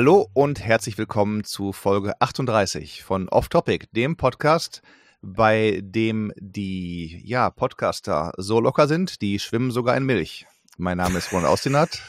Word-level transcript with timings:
Hallo 0.00 0.30
und 0.32 0.64
herzlich 0.64 0.96
willkommen 0.96 1.44
zu 1.44 1.74
Folge 1.74 2.18
38 2.22 3.02
von 3.02 3.28
Off 3.28 3.50
Topic, 3.50 3.86
dem 3.92 4.16
Podcast, 4.16 4.80
bei 5.20 5.82
dem 5.84 6.32
die 6.38 7.20
ja, 7.22 7.50
Podcaster 7.50 8.32
so 8.38 8.60
locker 8.60 8.88
sind, 8.88 9.20
die 9.20 9.38
schwimmen 9.38 9.70
sogar 9.70 9.98
in 9.98 10.06
Milch. 10.06 10.46
Mein 10.78 10.96
Name 10.96 11.18
ist 11.18 11.30
Ron 11.34 11.44
Austinat. 11.44 12.00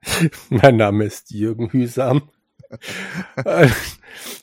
mein 0.48 0.76
Name 0.76 1.06
ist 1.06 1.32
Jürgen 1.32 1.70
Hüsam. 1.70 2.22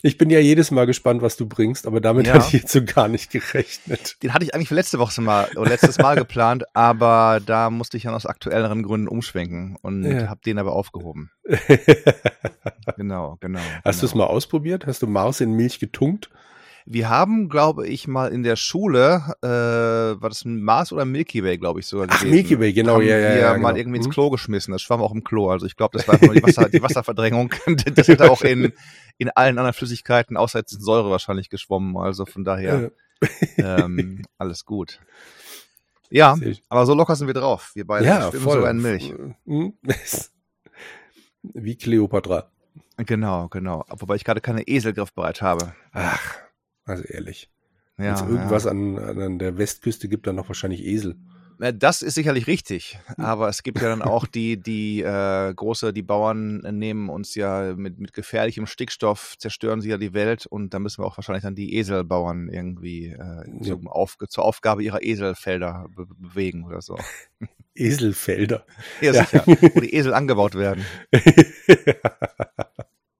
ich 0.01 0.17
bin 0.17 0.29
ja 0.29 0.39
jedes 0.39 0.71
Mal 0.71 0.85
gespannt, 0.85 1.21
was 1.21 1.37
du 1.37 1.47
bringst, 1.47 1.87
aber 1.87 2.01
damit 2.01 2.27
ja. 2.27 2.33
hatte 2.33 2.45
ich 2.47 2.54
jetzt 2.54 2.71
so 2.71 2.83
gar 2.83 3.07
nicht 3.07 3.31
gerechnet. 3.31 4.21
Den 4.23 4.33
hatte 4.33 4.45
ich 4.45 4.54
eigentlich 4.54 4.69
für 4.69 4.75
letzte 4.75 4.99
Woche 4.99 5.21
mal 5.21 5.49
oder 5.55 5.69
letztes 5.69 5.97
Mal 5.97 6.15
geplant, 6.15 6.63
aber 6.73 7.39
da 7.46 7.69
musste 7.69 7.97
ich 7.97 8.04
ja 8.04 8.13
aus 8.13 8.25
aktuelleren 8.25 8.83
Gründen 8.83 9.07
umschwenken 9.07 9.77
und 9.82 10.04
ja. 10.04 10.27
habe 10.27 10.41
den 10.46 10.60
aber 10.60 10.73
aufgehoben. 10.73 11.32
genau, 12.97 13.37
genau. 13.39 13.60
Hast 13.83 13.83
genau. 13.83 13.99
du 13.99 14.05
es 14.05 14.15
mal 14.15 14.25
ausprobiert? 14.25 14.88
Hast 14.88 15.01
du 15.01 15.07
Mars 15.07 15.41
in 15.41 15.54
Milch 15.54 15.79
getunkt? 15.79 16.29
Wir 16.85 17.09
haben, 17.09 17.49
glaube 17.49 17.87
ich, 17.87 18.07
mal 18.07 18.31
in 18.31 18.43
der 18.43 18.55
Schule, 18.55 19.35
äh, 19.41 19.47
war 19.47 20.29
das 20.29 20.45
ein 20.45 20.61
Mars 20.63 20.91
oder 20.91 21.05
Milky 21.05 21.43
Way, 21.43 21.57
glaube 21.57 21.79
ich 21.79 21.87
sogar 21.87 22.07
gewesen. 22.07 22.27
Ach, 22.27 22.31
Milky 22.31 22.59
Way, 22.59 22.73
genau, 22.73 22.95
haben 22.95 23.04
ja, 23.04 23.17
ja. 23.17 23.33
Wir 23.35 23.41
ja, 23.41 23.54
genau. 23.54 23.63
mal 23.63 23.77
irgendwie 23.77 23.97
ins 23.97 24.07
mhm. 24.07 24.11
Klo 24.11 24.29
geschmissen. 24.29 24.71
Das 24.71 24.81
schwamm 24.81 25.01
auch 25.01 25.13
im 25.13 25.23
Klo. 25.23 25.49
Also 25.49 25.65
ich 25.65 25.75
glaube, 25.75 25.97
das 25.97 26.07
war 26.07 26.15
einfach 26.15 26.27
nur 26.27 26.35
die, 26.35 26.43
Wasser, 26.43 26.69
die 26.69 26.81
Wasserverdrängung. 26.81 27.54
Das 27.95 28.07
hätte 28.07 28.31
auch 28.31 28.41
in, 28.41 28.73
in 29.17 29.29
allen 29.29 29.57
anderen 29.57 29.73
Flüssigkeiten 29.73 30.37
außer 30.37 30.59
jetzt 30.59 30.73
in 30.73 30.81
Säure 30.81 31.11
wahrscheinlich 31.11 31.49
geschwommen. 31.49 31.97
Also 31.97 32.25
von 32.25 32.44
daher 32.44 32.91
ähm, 33.57 34.23
alles 34.38 34.66
gut. 34.66 34.99
Ja, 36.09 36.35
aber 36.69 36.85
so 36.85 36.93
locker 36.93 37.16
sind 37.16 37.27
wir 37.27 37.33
drauf. 37.33 37.71
Wir 37.73 37.88
beide 37.88 38.05
ja, 38.05 38.31
voll. 38.31 38.55
sogar 38.55 38.71
in 38.71 38.81
Milch. 38.81 39.13
Mhm. 39.45 39.73
Wie 41.41 41.75
Cleopatra. 41.75 42.51
Genau, 42.97 43.47
genau. 43.47 43.85
Wobei 43.89 44.16
ich 44.16 44.23
gerade 44.23 44.41
keine 44.41 44.63
Eselgriff 44.63 45.13
bereit 45.13 45.41
habe. 45.41 45.73
Ach. 45.93 46.38
Also 46.92 47.06
ehrlich. 47.06 47.50
Ja, 47.97 48.06
Wenn 48.06 48.14
es 48.14 48.22
irgendwas 48.22 48.64
ja. 48.66 48.72
an, 48.72 48.97
an 48.97 49.39
der 49.39 49.58
Westküste 49.58 50.09
gibt, 50.09 50.28
dann 50.28 50.36
noch 50.36 50.50
wahrscheinlich 50.50 50.84
Esel. 50.84 51.16
Das 51.75 52.02
ist 52.02 52.16
sicherlich 52.16 52.47
richtig, 52.47 52.97
aber 53.17 53.47
es 53.47 53.61
gibt 53.61 53.81
ja 53.81 53.89
dann 53.89 54.02
auch 54.02 54.25
die, 54.25 54.59
die 54.59 55.03
äh, 55.03 55.53
große, 55.53 55.94
die 55.94 56.02
Bauern 56.02 56.58
nehmen 56.58 57.08
uns 57.08 57.36
ja 57.36 57.75
mit, 57.75 58.00
mit 58.00 58.14
gefährlichem 58.14 58.66
Stickstoff, 58.66 59.36
zerstören 59.38 59.80
sie 59.80 59.89
ja 59.89 60.00
die 60.00 60.16
Welt 60.16 60.47
und 60.47 60.73
da 60.73 60.80
müssen 60.80 61.03
wir 61.03 61.06
auch 61.06 61.17
wahrscheinlich 61.17 61.44
dann 61.44 61.53
die 61.53 61.75
Eselbauern 61.75 62.50
irgendwie 62.50 63.09
äh, 63.09 63.17
ja. 63.17 63.62
zum 63.62 63.88
Auf, 63.88 64.17
zur 64.28 64.44
Aufgabe 64.44 64.81
ihrer 64.81 65.03
Eselfelder 65.03 65.86
be 65.95 66.08
bewegen 66.08 66.66
oder 66.66 66.81
so. 66.81 66.97
Eselfelder? 67.75 68.66
Ja, 69.00 69.14
sicher, 69.14 69.44
wo 69.45 69.81
die 69.81 69.94
Esel 69.94 70.16
angebaut 70.16 70.56
werden. 70.56 70.84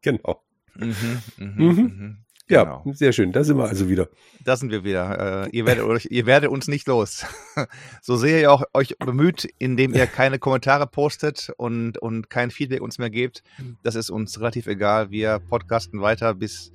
genau. 0.02 0.42
Mhm, 0.74 1.22
mh, 1.38 1.46
mhm. 1.46 1.76
mhm. 1.76 2.18
Ja, 2.52 2.64
genau. 2.66 2.84
sehr 2.94 3.14
schön. 3.14 3.32
Da 3.32 3.46
sind 3.46 3.58
wir 3.58 3.64
also 3.64 3.88
wieder. 3.88 4.10
Da 4.44 4.58
sind 4.58 4.72
wir 4.72 4.84
wieder. 4.84 5.46
Äh, 5.46 5.50
ihr, 5.52 5.66
werdet 5.66 5.86
euch, 5.86 6.08
ihr 6.12 6.26
werdet 6.26 6.50
uns 6.50 6.68
nicht 6.68 6.86
los. 6.86 7.26
so 8.02 8.18
sehr 8.18 8.42
ihr 8.42 8.52
auch 8.52 8.64
euch 8.74 8.98
bemüht, 9.00 9.48
indem 9.58 9.94
ihr 9.94 10.06
keine 10.06 10.38
Kommentare 10.38 10.86
postet 10.86 11.54
und, 11.56 11.98
und 11.98 12.30
kein 12.30 12.52
Feedback 12.52 12.82
uns 12.82 13.00
mehr 13.00 13.10
gebt. 13.10 13.42
Das 13.84 13.96
ist 13.96 14.10
uns 14.10 14.38
relativ 14.42 14.68
egal. 14.68 15.12
Wir 15.12 15.40
podcasten 15.40 16.02
weiter, 16.02 16.34
bis, 16.34 16.74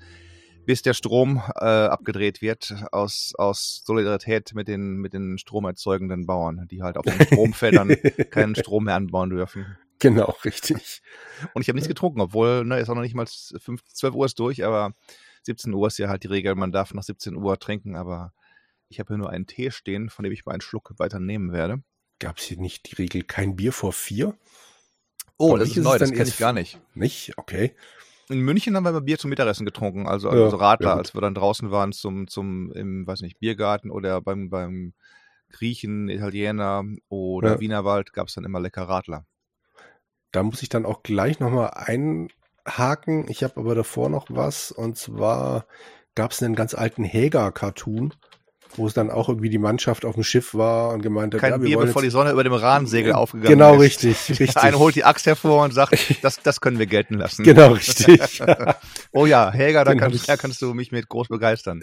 bis 0.65 0.81
der 0.81 0.95
Strom 0.95 1.43
äh, 1.57 1.65
abgedreht 1.65 2.41
wird 2.41 2.75
aus, 2.91 3.35
aus 3.37 3.83
Solidarität 3.85 4.55
mit 4.55 4.69
den, 4.69 4.97
mit 4.97 5.13
den 5.13 5.37
stromerzeugenden 5.37 6.25
Bauern, 6.25 6.67
die 6.71 6.83
halt 6.83 6.97
auf 6.97 7.05
den 7.05 7.21
Stromfeldern 7.21 7.89
keinen 8.31 8.55
Strom 8.55 8.85
mehr 8.85 8.95
anbauen 8.95 9.29
dürfen. 9.29 9.77
Genau, 9.99 10.35
richtig. 10.43 11.03
Und 11.53 11.61
ich 11.61 11.69
habe 11.69 11.77
nichts 11.77 11.89
getrunken, 11.89 12.21
obwohl, 12.23 12.65
ne, 12.65 12.81
ist 12.81 12.89
auch 12.89 12.95
noch 12.95 13.03
nicht 13.03 13.15
mal 13.15 13.27
5, 13.27 13.83
12 13.83 14.15
Uhr 14.15 14.25
ist 14.27 14.39
durch, 14.39 14.65
aber 14.65 14.93
17 15.47 15.73
Uhr 15.73 15.87
ist 15.87 15.99
ja 15.99 16.09
halt 16.09 16.25
die 16.25 16.29
Regel, 16.29 16.55
man 16.55 16.73
darf 16.73 16.93
nach 16.93 17.03
17 17.03 17.37
Uhr 17.37 17.59
trinken, 17.59 17.97
aber 17.97 18.33
ich 18.89 19.01
habe 19.01 19.09
hier 19.09 19.19
nur 19.19 19.31
einen 19.31 19.47
Tee 19.47 19.71
stehen, 19.71 20.11
von 20.11 20.23
dem 20.23 20.33
ich 20.33 20.45
mal 20.45 20.53
einen 20.53 20.61
Schluck 20.61 20.95
weiter 20.99 21.19
nehmen 21.19 21.53
werde. 21.53 21.83
Gab 22.19 22.39
es 22.39 22.45
hier 22.45 22.59
nicht 22.59 22.91
die 22.91 22.97
Regel 22.97 23.23
kein 23.23 23.56
Bier 23.56 23.73
vor 23.73 23.93
vier? 23.93 24.35
Oh, 25.39 25.53
Bei 25.53 25.59
das 25.59 25.71
ist 25.71 25.77
neu, 25.77 25.99
das 25.99 26.12
kenne 26.12 26.29
ich 26.29 26.39
gar 26.39 26.53
nicht. 26.53 26.79
Nicht? 26.95 27.37
Okay. 27.37 27.75
In 28.29 28.41
München 28.41 28.75
haben 28.75 28.85
wir 28.85 28.93
mal 28.93 29.01
Bier 29.01 29.19
zum 29.19 29.31
Mittagessen 29.31 29.65
getrunken, 29.65 30.09
also, 30.09 30.33
ja, 30.33 30.45
also 30.45 30.56
Radler, 30.56 30.91
ja. 30.91 30.97
als 30.97 31.15
wir 31.15 31.21
dann 31.21 31.35
draußen 31.35 31.71
waren 31.71 31.93
zum, 31.93 32.27
zum, 32.27 32.73
im, 32.73 33.06
weiß 33.06 33.21
nicht, 33.21 33.39
Biergarten 33.39 33.91
oder 33.91 34.21
beim, 34.21 34.51
beim 34.51 34.95
Griechen, 35.51 36.09
Italiener 36.09 36.85
oder 37.09 37.53
ja. 37.53 37.61
Wienerwald 37.61 38.12
gab 38.12 38.29
es 38.29 38.35
dann 38.35 38.45
immer 38.45 38.59
lecker 38.61 38.83
Radler. 38.83 39.27
Da 40.33 40.43
muss 40.43 40.62
ich 40.62 40.69
dann 40.69 40.87
auch 40.87 41.03
gleich 41.03 41.39
nochmal 41.39 41.71
ein, 41.75 42.29
Haken. 42.66 43.27
Ich 43.28 43.43
habe 43.43 43.60
aber 43.60 43.75
davor 43.75 44.09
noch 44.09 44.27
was. 44.28 44.72
Und 44.72 44.97
zwar 44.97 45.66
gab 46.15 46.32
es 46.32 46.43
einen 46.43 46.54
ganz 46.54 46.75
alten 46.75 47.04
Häger-Cartoon, 47.04 48.12
wo 48.75 48.87
es 48.87 48.94
dann 48.94 49.10
auch 49.10 49.28
irgendwie 49.28 49.50
die 49.50 49.59
Mannschaft 49.59 50.04
auf 50.04 50.15
dem 50.15 50.25
Schiff 50.25 50.54
war 50.54 50.93
und 50.93 51.03
gemeint 51.03 51.34
hat, 51.34 51.41
Kein 51.41 51.53
ja, 51.53 51.56
Bier, 51.59 51.78
bevor 51.78 52.03
die 52.03 52.10
Sonne 52.10 52.32
über 52.32 52.43
dem 52.43 52.53
Rahmensegel 52.53 53.12
aufgegangen 53.12 53.50
genau, 53.50 53.81
ist. 53.81 54.00
Genau, 54.00 54.12
richtig, 54.12 54.28
richtig. 54.41 54.56
Einer 54.56 54.78
holt 54.78 54.94
die 54.97 55.05
Axt 55.05 55.26
hervor 55.26 55.65
und 55.65 55.72
sagt, 55.72 55.94
das, 56.22 56.41
das 56.43 56.60
können 56.60 56.78
wir 56.78 56.87
gelten 56.87 57.15
lassen. 57.15 57.44
Genau, 57.44 57.72
richtig. 57.72 58.43
oh 59.12 59.26
ja, 59.26 59.53
Häger, 59.53 59.84
da, 59.84 59.94
kann, 59.94 60.19
da 60.26 60.37
kannst 60.37 60.60
du 60.62 60.75
mich 60.75 60.91
mit 60.91 61.09
groß 61.09 61.28
begeistern. 61.28 61.81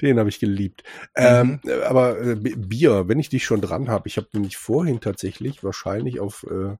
Den 0.00 0.18
habe 0.18 0.28
ich 0.28 0.40
geliebt. 0.40 0.82
Mhm. 1.16 1.60
Ähm, 1.64 1.82
aber 1.88 2.20
äh, 2.20 2.36
Bier, 2.36 3.08
wenn 3.08 3.18
ich 3.18 3.28
dich 3.28 3.44
schon 3.44 3.60
dran 3.60 3.88
habe, 3.88 4.08
ich 4.08 4.16
habe 4.16 4.28
nämlich 4.32 4.56
vorhin 4.56 5.00
tatsächlich 5.00 5.64
wahrscheinlich 5.64 6.20
auf 6.20 6.46
äh, 6.48 6.76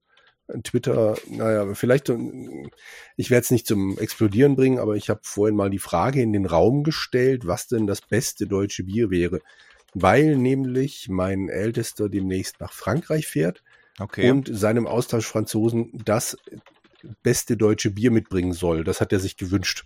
Twitter, 0.62 1.16
naja, 1.28 1.75
vielleicht, 1.75 2.12
ich 3.16 3.31
werde 3.31 3.44
es 3.44 3.50
nicht 3.50 3.66
zum 3.66 3.99
Explodieren 3.99 4.56
bringen, 4.56 4.78
aber 4.78 4.97
ich 4.97 5.11
habe 5.11 5.21
vorhin 5.22 5.56
mal 5.56 5.71
die 5.71 5.78
Frage 5.78 6.22
in 6.22 6.33
den 6.33 6.47
Raum 6.47 6.84
gestellt, 6.84 7.47
was 7.47 7.66
denn 7.66 7.87
das 7.87 8.00
beste 8.00 8.47
deutsche 8.47 8.84
Bier 8.84 9.10
wäre. 9.10 9.41
Weil 9.94 10.37
nämlich 10.37 11.09
mein 11.09 11.49
Ältester 11.49 12.09
demnächst 12.09 12.60
nach 12.60 12.72
Frankreich 12.72 13.27
fährt 13.27 13.62
okay. 13.99 14.31
und 14.31 14.49
seinem 14.53 14.87
Austauschfranzosen 14.87 15.91
das 16.05 16.37
beste 17.22 17.56
deutsche 17.56 17.91
Bier 17.91 18.10
mitbringen 18.10 18.53
soll. 18.53 18.84
Das 18.84 19.00
hat 19.00 19.12
er 19.12 19.21
sich 19.21 19.37
gewünscht. 19.37 19.84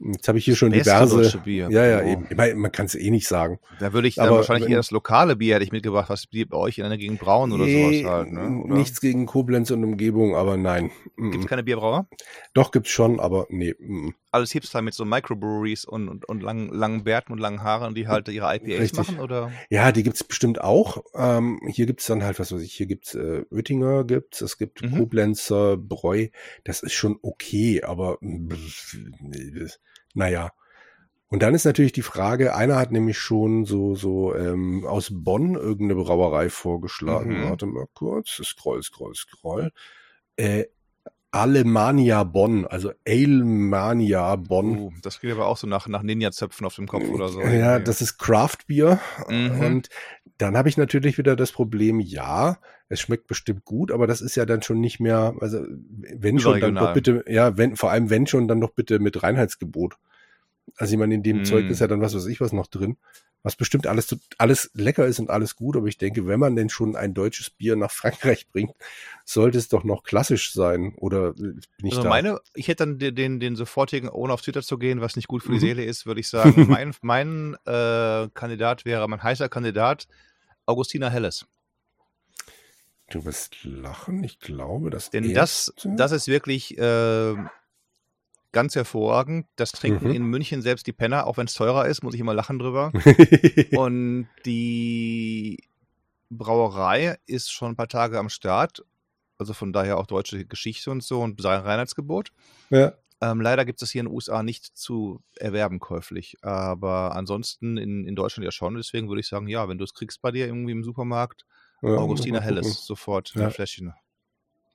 Jetzt 0.00 0.28
habe 0.28 0.38
ich 0.38 0.44
hier 0.44 0.56
schon 0.56 0.72
diverse. 0.72 1.38
Bier. 1.38 1.68
Ja, 1.70 1.86
ja, 1.86 2.00
oh. 2.02 2.12
eben. 2.12 2.26
Ich 2.30 2.54
man 2.56 2.72
kann 2.72 2.86
es 2.86 2.94
eh 2.94 3.10
nicht 3.10 3.28
sagen. 3.28 3.58
Da 3.80 3.92
würde 3.92 4.08
ich 4.08 4.16
dann 4.16 4.28
Aber 4.28 4.38
wahrscheinlich 4.38 4.64
wenn, 4.64 4.72
eher 4.72 4.78
das 4.78 4.90
lokale 4.90 5.36
Bier 5.36 5.54
hätte 5.54 5.64
ich 5.64 5.72
mitgebracht, 5.72 6.10
was 6.10 6.26
bei 6.26 6.56
euch 6.56 6.78
in 6.78 6.84
einer 6.84 6.98
Gegend 6.98 7.20
brauen 7.20 7.52
oder 7.52 7.64
nee, 7.64 8.02
sowas 8.02 8.12
halt. 8.12 8.32
Ne? 8.32 8.62
Oder? 8.64 8.74
Nichts 8.74 9.00
gegen 9.00 9.26
Koblenz 9.26 9.70
und 9.70 9.84
Umgebung, 9.84 10.34
aber 10.34 10.56
nein. 10.56 10.90
Gibt 11.16 11.44
es 11.44 11.46
keine 11.46 11.62
Bierbrauer? 11.62 12.08
Doch, 12.54 12.70
gibt's 12.70 12.90
schon, 12.90 13.20
aber 13.20 13.46
nee. 13.50 13.74
M 13.80 14.14
Alles 14.34 14.52
Hipster 14.52 14.82
mit 14.82 14.94
so 14.94 15.04
Microbreweries 15.04 15.84
und, 15.84 16.08
und, 16.08 16.28
und 16.28 16.42
langen, 16.42 16.68
langen 16.68 17.04
Bärten 17.04 17.32
und 17.32 17.38
langen 17.38 17.62
Haaren, 17.62 17.94
die 17.94 18.08
halt 18.08 18.28
ihre 18.28 18.54
IPAs 18.54 18.80
Richtig. 18.80 18.98
machen, 18.98 19.20
oder? 19.20 19.52
Ja, 19.70 19.92
die 19.92 20.02
gibt's 20.02 20.24
bestimmt 20.24 20.60
auch. 20.60 21.04
Ähm, 21.14 21.60
hier 21.68 21.86
gibt's 21.86 22.06
dann 22.06 22.24
halt, 22.24 22.38
was 22.38 22.52
weiß 22.52 22.60
ich, 22.60 22.74
hier 22.74 22.86
gibt's 22.86 23.14
äh, 23.14 23.44
Oettinger 23.50 24.04
gibt's, 24.04 24.40
es 24.40 24.58
gibt 24.58 24.82
mhm. 24.82 24.98
Koblenzer, 24.98 25.76
Bräu. 25.76 26.28
Das 26.64 26.82
ist 26.82 26.92
schon 26.92 27.18
okay, 27.22 27.82
aber 27.82 28.18
naja. 30.12 30.50
Und 31.28 31.42
dann 31.42 31.54
ist 31.54 31.64
natürlich 31.64 31.92
die 31.92 32.02
Frage, 32.02 32.54
einer 32.54 32.76
hat 32.76 32.92
nämlich 32.92 33.18
schon 33.18 33.64
so, 33.64 33.94
so 33.96 34.34
ähm, 34.36 34.86
aus 34.86 35.08
Bonn 35.12 35.54
irgendeine 35.54 36.00
Brauerei 36.00 36.48
vorgeschlagen. 36.48 37.40
Mhm. 37.40 37.44
Warte 37.44 37.66
mal 37.66 37.86
kurz, 37.94 38.40
scroll, 38.44 38.82
scroll, 38.82 39.14
scroll. 39.14 39.72
Äh, 40.36 40.66
Alemania 41.34 42.22
Bonn, 42.22 42.64
also 42.64 42.92
Alemania 43.04 44.36
Bonn. 44.36 44.78
Uh, 44.78 44.92
das 45.02 45.20
geht 45.20 45.32
aber 45.32 45.46
auch 45.46 45.56
so 45.56 45.66
nach, 45.66 45.88
nach 45.88 46.04
Ninja-Zöpfen 46.04 46.64
auf 46.64 46.76
dem 46.76 46.86
Kopf 46.86 47.08
oder 47.08 47.28
so. 47.28 47.40
Ja, 47.40 47.80
das 47.80 48.00
ist 48.00 48.18
Craft 48.18 48.58
Beer. 48.68 49.00
Mhm. 49.28 49.58
Und 49.58 49.88
dann 50.38 50.56
habe 50.56 50.68
ich 50.68 50.76
natürlich 50.76 51.18
wieder 51.18 51.34
das 51.34 51.50
Problem, 51.50 51.98
ja, 51.98 52.58
es 52.88 53.00
schmeckt 53.00 53.26
bestimmt 53.26 53.64
gut, 53.64 53.90
aber 53.90 54.06
das 54.06 54.20
ist 54.20 54.36
ja 54.36 54.46
dann 54.46 54.62
schon 54.62 54.80
nicht 54.80 55.00
mehr, 55.00 55.34
also 55.40 55.64
wenn 56.16 56.38
schon, 56.38 56.60
dann 56.60 56.76
doch 56.76 56.92
bitte, 56.92 57.24
ja, 57.26 57.56
wenn, 57.56 57.74
vor 57.74 57.90
allem 57.90 58.10
wenn 58.10 58.28
schon, 58.28 58.46
dann 58.46 58.60
doch 58.60 58.70
bitte 58.70 59.00
mit 59.00 59.20
Reinheitsgebot. 59.24 59.96
Also 60.76 60.92
ich 60.92 60.98
meine, 60.98 61.14
in 61.14 61.22
dem 61.22 61.42
mm. 61.42 61.44
Zeug 61.44 61.66
ist 61.70 61.80
ja 61.80 61.86
dann 61.86 62.00
was 62.00 62.14
weiß 62.14 62.26
ich 62.26 62.40
was 62.40 62.52
noch 62.52 62.66
drin, 62.66 62.96
was 63.44 63.56
bestimmt 63.56 63.86
alles, 63.86 64.16
alles 64.38 64.70
lecker 64.72 65.06
ist 65.06 65.20
und 65.20 65.28
alles 65.28 65.54
gut, 65.54 65.76
aber 65.76 65.86
ich 65.86 65.98
denke, 65.98 66.26
wenn 66.26 66.40
man 66.40 66.56
denn 66.56 66.70
schon 66.70 66.96
ein 66.96 67.12
deutsches 67.12 67.50
Bier 67.50 67.76
nach 67.76 67.90
Frankreich 67.92 68.48
bringt, 68.48 68.72
sollte 69.24 69.58
es 69.58 69.68
doch 69.68 69.84
noch 69.84 70.02
klassisch 70.02 70.52
sein, 70.52 70.94
oder 70.96 71.34
bin 71.34 71.60
ich 71.82 71.92
also 71.92 72.04
da? 72.04 72.08
meine, 72.08 72.40
ich 72.54 72.68
hätte 72.68 72.86
dann 72.86 72.98
den, 72.98 73.14
den, 73.14 73.40
den 73.40 73.54
sofortigen, 73.54 74.08
ohne 74.08 74.32
auf 74.32 74.40
Twitter 74.40 74.62
zu 74.62 74.78
gehen, 74.78 75.02
was 75.02 75.14
nicht 75.14 75.28
gut 75.28 75.42
für 75.42 75.50
die 75.50 75.56
mhm. 75.56 75.60
Seele 75.60 75.84
ist, 75.84 76.06
würde 76.06 76.20
ich 76.20 76.28
sagen, 76.28 76.66
mein, 76.68 76.94
mein 77.02 77.54
äh, 77.66 78.28
Kandidat 78.32 78.86
wäre, 78.86 79.06
mein 79.08 79.22
heißer 79.22 79.50
Kandidat, 79.50 80.08
Augustina 80.64 81.10
Helles. 81.10 81.46
Du 83.10 83.26
wirst 83.26 83.62
lachen, 83.64 84.24
ich 84.24 84.40
glaube, 84.40 84.88
dass 84.88 85.10
Denn 85.10 85.34
das, 85.34 85.74
das 85.84 86.12
ist 86.12 86.26
wirklich 86.26 86.78
äh, 86.78 87.34
ganz 88.54 88.74
hervorragend. 88.74 89.46
Das 89.56 89.72
trinken 89.72 90.08
mhm. 90.08 90.14
in 90.14 90.22
München 90.24 90.62
selbst 90.62 90.86
die 90.86 90.92
Penner, 90.92 91.26
auch 91.26 91.36
wenn 91.36 91.46
es 91.46 91.52
teurer 91.52 91.86
ist, 91.86 92.02
muss 92.02 92.14
ich 92.14 92.20
immer 92.20 92.32
lachen 92.32 92.58
drüber. 92.58 92.92
und 93.76 94.28
die 94.46 95.62
Brauerei 96.30 97.18
ist 97.26 97.52
schon 97.52 97.72
ein 97.72 97.76
paar 97.76 97.88
Tage 97.88 98.18
am 98.18 98.30
Start 98.30 98.82
Also 99.36 99.52
von 99.52 99.72
daher 99.72 99.98
auch 99.98 100.06
deutsche 100.06 100.46
Geschichte 100.46 100.90
und 100.90 101.02
so 101.02 101.20
und 101.20 101.44
Reinheitsgebot. 101.44 102.30
Ja. 102.70 102.94
Ähm, 103.20 103.40
leider 103.40 103.64
gibt 103.64 103.78
es 103.78 103.80
das 103.80 103.90
hier 103.90 104.00
in 104.00 104.06
den 104.06 104.14
USA 104.14 104.42
nicht 104.42 104.76
zu 104.76 105.20
erwerben 105.36 105.80
käuflich. 105.80 106.36
Aber 106.42 107.14
ansonsten 107.14 107.76
in, 107.76 108.06
in 108.06 108.16
Deutschland 108.16 108.44
ja 108.44 108.52
schon. 108.52 108.76
Deswegen 108.76 109.08
würde 109.08 109.20
ich 109.20 109.28
sagen, 109.28 109.48
ja, 109.48 109.68
wenn 109.68 109.78
du 109.78 109.84
es 109.84 109.94
kriegst 109.94 110.22
bei 110.22 110.30
dir 110.30 110.46
irgendwie 110.46 110.72
im 110.72 110.84
Supermarkt, 110.84 111.44
ja 111.82 111.96
Augustiner 111.96 112.40
Helles, 112.40 112.86
sofort 112.86 113.34
ja. 113.34 113.46
ein 113.46 113.50
Fläschchen. 113.50 113.92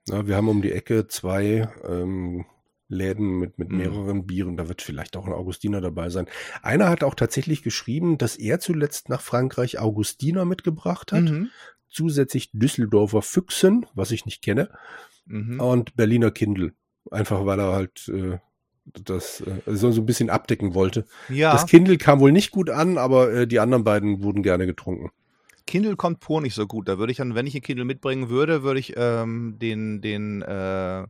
Ja, 0.08 0.26
wir 0.28 0.36
haben 0.36 0.48
um 0.48 0.62
die 0.62 0.72
Ecke 0.72 1.08
zwei 1.08 1.70
ähm, 1.84 2.46
Läden 2.90 3.40
mit, 3.40 3.58
mit 3.60 3.70
Mhm. 3.70 3.78
mehreren 3.78 4.26
Bieren. 4.26 4.58
Da 4.58 4.68
wird 4.68 4.82
vielleicht 4.82 5.16
auch 5.16 5.26
ein 5.26 5.34
Augustiner 5.34 5.80
dabei 5.80 6.10
sein. 6.10 6.28
Einer 6.62 6.90
hat 6.90 7.04
auch 7.04 7.16
tatsächlich 7.16 7.64
geschrieben, 7.64 8.18
dass 8.18 8.36
er 8.36 8.60
zuletzt 8.60 9.10
nach 9.10 9.22
Frankreich 9.22 9.80
Augustiner 9.80 10.44
mitgebracht 10.46 11.12
hat. 11.12 11.24
Mhm. 11.26 11.50
Zusätzlich 11.88 12.52
Düsseldorfer 12.52 13.22
Füchsen, 13.22 13.86
was 13.94 14.12
ich 14.12 14.26
nicht 14.26 14.42
kenne, 14.42 14.70
Mhm. 15.26 15.60
und 15.60 15.96
Berliner 15.96 16.32
Kindl. 16.32 16.74
Einfach 17.12 17.46
weil 17.46 17.60
er 17.60 17.72
halt 17.74 18.10
äh, 18.10 18.38
das 19.04 19.42
äh, 19.42 19.62
so, 19.68 19.92
so 19.92 20.02
ein 20.02 20.06
bisschen 20.08 20.30
abdecken 20.32 20.74
wollte. 20.74 21.06
Ja, 21.30 21.52
Das 21.52 21.68
Kindle 21.68 21.98
kam 21.98 22.20
wohl 22.20 22.32
nicht 22.32 22.50
gut 22.52 22.70
an, 22.72 22.98
aber 22.98 23.32
äh, 23.32 23.48
die 23.48 23.60
anderen 23.60 23.84
beiden 23.84 24.24
wurden 24.24 24.42
gerne 24.44 24.66
getrunken. 24.66 25.12
Kindle 25.68 25.96
kommt 25.96 26.20
pur 26.20 26.42
nicht 26.42 26.56
so 26.56 26.66
gut. 26.66 26.88
Da 26.88 26.98
würde 26.98 27.12
ich 27.12 27.18
dann, 27.18 27.36
wenn 27.36 27.46
ich 27.46 27.54
ein 27.56 27.62
Kindle 27.62 27.86
mitbringen 27.86 28.30
würde, 28.30 28.64
würde 28.64 28.80
ich 28.80 28.94
ähm, 28.98 29.58
den, 29.60 30.02
den 30.02 30.42
äh, 30.42 31.06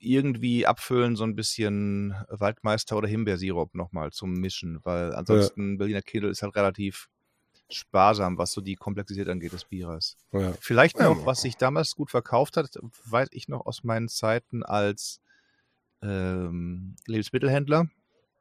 irgendwie 0.00 0.66
abfüllen, 0.66 1.16
so 1.16 1.24
ein 1.24 1.36
bisschen 1.36 2.14
Waldmeister 2.28 2.96
oder 2.96 3.08
Himbeersirup 3.08 3.74
nochmal 3.74 4.10
zum 4.12 4.32
Mischen, 4.32 4.80
weil 4.84 5.14
ansonsten 5.14 5.78
Berliner 5.78 6.02
Kindle 6.02 6.30
ist 6.30 6.42
halt 6.42 6.56
relativ 6.56 7.08
sparsam, 7.70 8.38
was 8.38 8.52
so 8.52 8.60
die 8.60 8.74
Komplexität 8.76 9.28
angeht 9.28 9.52
des 9.52 9.64
Bieres. 9.64 10.16
Ja. 10.32 10.54
Vielleicht 10.60 10.98
Ja, 10.98 11.08
noch, 11.08 11.26
was 11.26 11.40
sich 11.42 11.56
damals 11.56 11.94
gut 11.94 12.10
verkauft 12.10 12.56
hat, 12.56 12.70
weiß 13.04 13.28
ich 13.32 13.48
noch 13.48 13.66
aus 13.66 13.84
meinen 13.84 14.08
Zeiten 14.08 14.62
als 14.62 15.20
ähm, 16.02 16.96
Lebensmittelhändler 17.06 17.86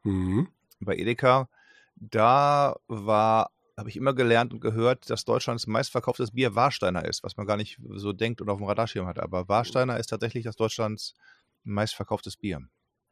Mhm. 0.04 0.48
bei 0.80 0.96
Edeka. 0.96 1.50
Da 1.96 2.76
war, 2.88 3.52
habe 3.78 3.90
ich 3.90 3.98
immer 3.98 4.14
gelernt 4.14 4.54
und 4.54 4.62
gehört, 4.62 5.10
dass 5.10 5.26
Deutschlands 5.26 5.68
meistverkauftes 5.68 6.32
Bier 6.32 6.56
Warsteiner 6.56 7.06
ist, 7.06 7.24
was 7.24 7.36
man 7.38 7.46
gar 7.46 7.58
nicht 7.58 7.80
so 7.96 8.14
denkt 8.14 8.42
und 8.42 8.50
auf 8.50 8.58
dem 8.60 8.68
Radarschirm 8.68 9.06
hat. 9.08 9.20
Aber 9.20 9.50
Warsteiner 9.50 9.98
ist 10.00 10.08
tatsächlich 10.08 10.46
das 10.46 10.56
Deutschlands 10.56 11.16
meistverkauftes 11.64 12.38
Bier. 12.38 12.62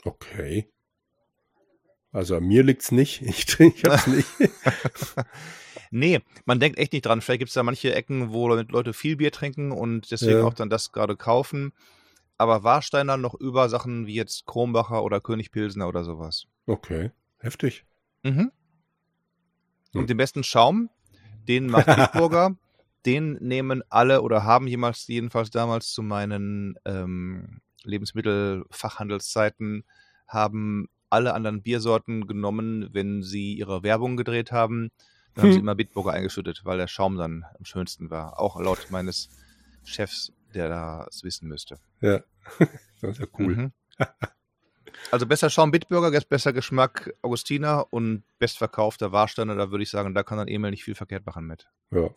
Okay. 0.03 0.69
Also 2.11 2.37
an 2.37 2.45
mir 2.45 2.63
liegt's 2.63 2.91
nicht. 2.91 3.21
Ich 3.25 3.45
trinke 3.45 3.81
das 3.83 4.07
nicht. 4.07 4.27
Nee, 5.91 6.19
man 6.45 6.59
denkt 6.59 6.77
echt 6.79 6.91
nicht 6.93 7.05
dran. 7.05 7.21
Vielleicht 7.21 7.39
gibt 7.39 7.49
es 7.49 7.53
da 7.55 7.63
manche 7.63 7.93
Ecken, 7.95 8.31
wo 8.31 8.47
Leute 8.49 8.93
viel 8.93 9.15
Bier 9.15 9.31
trinken 9.31 9.71
und 9.71 10.11
deswegen 10.11 10.39
Ja. 10.39 10.43
auch 10.43 10.53
dann 10.53 10.69
das 10.69 10.91
gerade 10.91 11.15
kaufen. 11.15 11.71
Aber 12.37 12.63
Warsteiner 12.63 13.17
noch 13.17 13.33
über 13.33 13.67
Sachen 13.69 14.05
wie 14.05 14.13
jetzt 14.15 14.45
Kronbacher 14.45 15.03
oder 15.03 15.21
König 15.21 15.51
Pilsner 15.51 15.87
oder 15.87 16.03
sowas. 16.03 16.45
Okay. 16.65 17.11
Heftig. 17.39 17.85
Mhm. 18.23 18.39
Hm. 18.39 18.51
Und 19.93 20.09
den 20.09 20.17
besten 20.17 20.43
Schaum, 20.43 20.89
den 21.47 21.67
macht 21.67 21.85
Bitburger. 22.13 22.55
den 23.05 23.33
nehmen 23.35 23.81
alle 23.89 24.21
oder 24.21 24.43
haben 24.43 24.67
jemals, 24.67 25.07
jedenfalls 25.07 25.49
damals 25.49 25.91
zu 25.93 26.03
meinen 26.03 26.77
ähm, 26.85 27.61
Lebensmittelfachhandelszeiten, 27.83 29.83
haben 30.27 30.89
alle 31.09 31.33
anderen 31.33 31.61
Biersorten 31.61 32.27
genommen, 32.27 32.89
wenn 32.91 33.23
sie 33.23 33.53
ihre 33.53 33.83
Werbung 33.83 34.17
gedreht 34.17 34.51
haben. 34.51 34.91
Dann 35.33 35.43
haben 35.45 35.51
sie 35.51 35.57
Hm. 35.59 35.65
immer 35.65 35.75
Bitburger 35.75 36.11
eingeschüttet, 36.11 36.61
weil 36.65 36.77
der 36.77 36.87
Schaum 36.87 37.17
dann 37.17 37.45
am 37.57 37.65
schönsten 37.65 38.09
war. 38.09 38.39
Auch 38.39 38.59
laut 38.59 38.87
meines 38.89 39.29
Chefs, 39.85 40.33
der 40.53 40.67
das 40.69 41.23
wissen 41.23 41.47
müsste. 41.47 41.79
Ja. 42.01 42.21
Das 42.99 43.11
ist 43.11 43.19
ja 43.19 43.27
cool. 43.37 43.55
Mhm. 43.55 43.71
Also 45.11 45.27
besser 45.27 45.49
Schaum 45.51 45.69
Bitburger, 45.69 46.11
jetzt 46.11 46.27
besser 46.27 46.51
Geschmack 46.53 47.13
Augustiner 47.21 47.85
und 47.93 48.23
bestverkaufter 48.39 49.11
Warsteiner, 49.11 49.53
da 49.55 49.69
würde 49.69 49.83
ich 49.83 49.91
sagen, 49.91 50.15
da 50.15 50.23
kann 50.23 50.39
dann 50.39 50.47
Emil 50.47 50.71
nicht 50.71 50.83
viel 50.83 50.95
verkehrt 50.95 51.23
machen 51.25 51.45
mit. 51.45 51.69
Ja. 51.91 52.09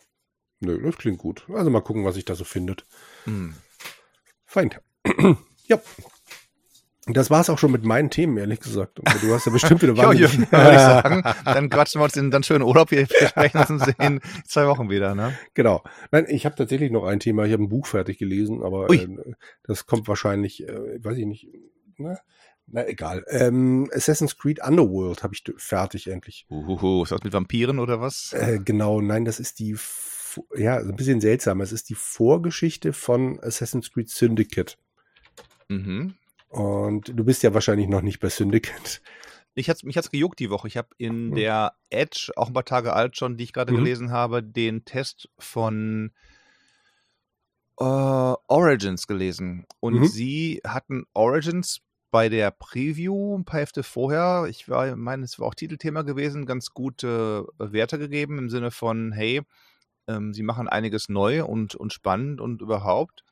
Nö, 0.61 0.81
das 0.83 0.97
klingt 0.97 1.19
gut. 1.19 1.45
Also 1.53 1.69
mal 1.69 1.81
gucken, 1.81 2.03
was 2.03 2.15
sich 2.15 2.25
da 2.25 2.33
so 2.33 2.43
findet. 2.43 2.85
Hm. 3.25 3.53
Fein. 4.45 4.71
Ja. 5.71 5.81
Das 7.07 7.31
war's 7.31 7.49
auch 7.49 7.57
schon 7.57 7.71
mit 7.71 7.83
meinen 7.83 8.11
Themen, 8.11 8.37
ehrlich 8.37 8.59
gesagt. 8.59 8.99
Du 8.99 9.33
hast 9.33 9.45
ja 9.47 9.51
bestimmt 9.51 9.81
wieder 9.81 9.97
wahnsinnig- 9.97 10.47
ja, 10.51 10.63
würde 10.63 10.71
ich 10.73 10.79
sagen. 10.79 11.23
Dann 11.45 11.69
quatschen 11.71 11.99
wir 11.99 12.05
uns 12.05 12.15
in 12.15 12.29
dann 12.29 12.43
schönen 12.43 12.63
Urlaub. 12.63 12.91
Wir 12.91 13.07
sprechen 13.07 13.57
uns 13.57 13.69
und 13.71 13.79
sehen 13.83 13.95
in 13.99 14.21
zwei 14.45 14.67
Wochen 14.67 14.89
wieder, 14.91 15.15
ne? 15.15 15.35
Genau. 15.55 15.83
Nein, 16.11 16.25
ich 16.29 16.45
habe 16.45 16.55
tatsächlich 16.55 16.91
noch 16.91 17.03
ein 17.03 17.19
Thema. 17.19 17.45
Ich 17.45 17.53
habe 17.53 17.63
ein 17.63 17.69
Buch 17.69 17.87
fertig 17.87 18.19
gelesen, 18.19 18.61
aber 18.61 18.87
äh, 18.91 19.07
das 19.63 19.87
kommt 19.87 20.07
wahrscheinlich, 20.07 20.67
äh, 20.67 21.03
weiß 21.03 21.17
ich 21.17 21.25
nicht. 21.25 21.47
Ne? 21.97 22.19
Na 22.67 22.87
egal. 22.87 23.25
Ähm, 23.29 23.89
Assassin's 23.93 24.37
Creed 24.37 24.63
Underworld 24.63 25.23
habe 25.23 25.33
ich 25.33 25.43
fertig 25.57 26.07
endlich. 26.07 26.45
Uhuhu, 26.49 27.01
ist 27.03 27.11
das 27.11 27.23
mit 27.23 27.33
Vampiren 27.33 27.79
oder 27.79 27.99
was? 27.99 28.31
Äh, 28.33 28.59
genau, 28.63 29.01
nein, 29.01 29.25
das 29.25 29.39
ist 29.39 29.57
die, 29.59 29.75
ja, 30.55 30.77
ein 30.77 30.95
bisschen 30.95 31.19
seltsam. 31.19 31.61
Es 31.61 31.71
ist 31.71 31.89
die 31.89 31.95
Vorgeschichte 31.95 32.93
von 32.93 33.39
Assassin's 33.41 33.91
Creed 33.91 34.09
Syndicate. 34.09 34.77
Mhm. 35.71 36.15
Und 36.49 37.07
du 37.17 37.23
bist 37.23 37.43
ja 37.43 37.53
wahrscheinlich 37.53 37.87
noch 37.87 38.01
nicht 38.01 38.19
bei 38.19 38.27
Syndicate. 38.29 39.01
Ich 39.53 39.69
hat's, 39.69 39.83
mich 39.83 39.97
hat's 39.97 40.11
gejuckt 40.11 40.39
die 40.39 40.49
Woche. 40.49 40.67
Ich 40.67 40.75
habe 40.75 40.89
in 40.97 41.29
Hm. 41.29 41.35
der 41.35 41.73
Edge, 41.89 42.31
auch 42.35 42.47
ein 42.47 42.53
paar 42.53 42.65
Tage 42.65 42.93
alt 42.93 43.15
schon, 43.17 43.37
die 43.37 43.45
ich 43.45 43.53
gerade 43.53 43.71
Mhm. 43.71 43.77
gelesen 43.77 44.11
habe, 44.11 44.43
den 44.43 44.83
Test 44.83 45.29
von 45.39 46.11
äh, 47.79 47.83
Origins 47.83 49.07
gelesen. 49.07 49.65
Und 49.79 49.95
Mhm. 49.95 50.05
sie 50.05 50.61
hatten 50.65 51.05
Origins 51.13 51.81
bei 52.11 52.27
der 52.27 52.51
Preview 52.51 53.37
ein 53.37 53.45
paar 53.45 53.61
Hefte 53.61 53.83
vorher, 53.83 54.45
ich 54.49 54.67
war, 54.67 54.93
meine, 54.97 55.23
es 55.23 55.39
war 55.39 55.47
auch 55.47 55.55
Titelthema 55.55 56.01
gewesen, 56.01 56.45
ganz 56.45 56.71
gute 56.73 57.47
Werte 57.57 57.97
gegeben 57.97 58.37
im 58.37 58.49
Sinne 58.49 58.69
von, 58.71 59.13
hey, 59.13 59.41
ähm, 60.07 60.33
sie 60.33 60.43
machen 60.43 60.67
einiges 60.67 61.07
neu 61.07 61.45
und, 61.45 61.75
und 61.75 61.93
spannend 61.93 62.41
und 62.41 62.61
überhaupt. 62.61 63.23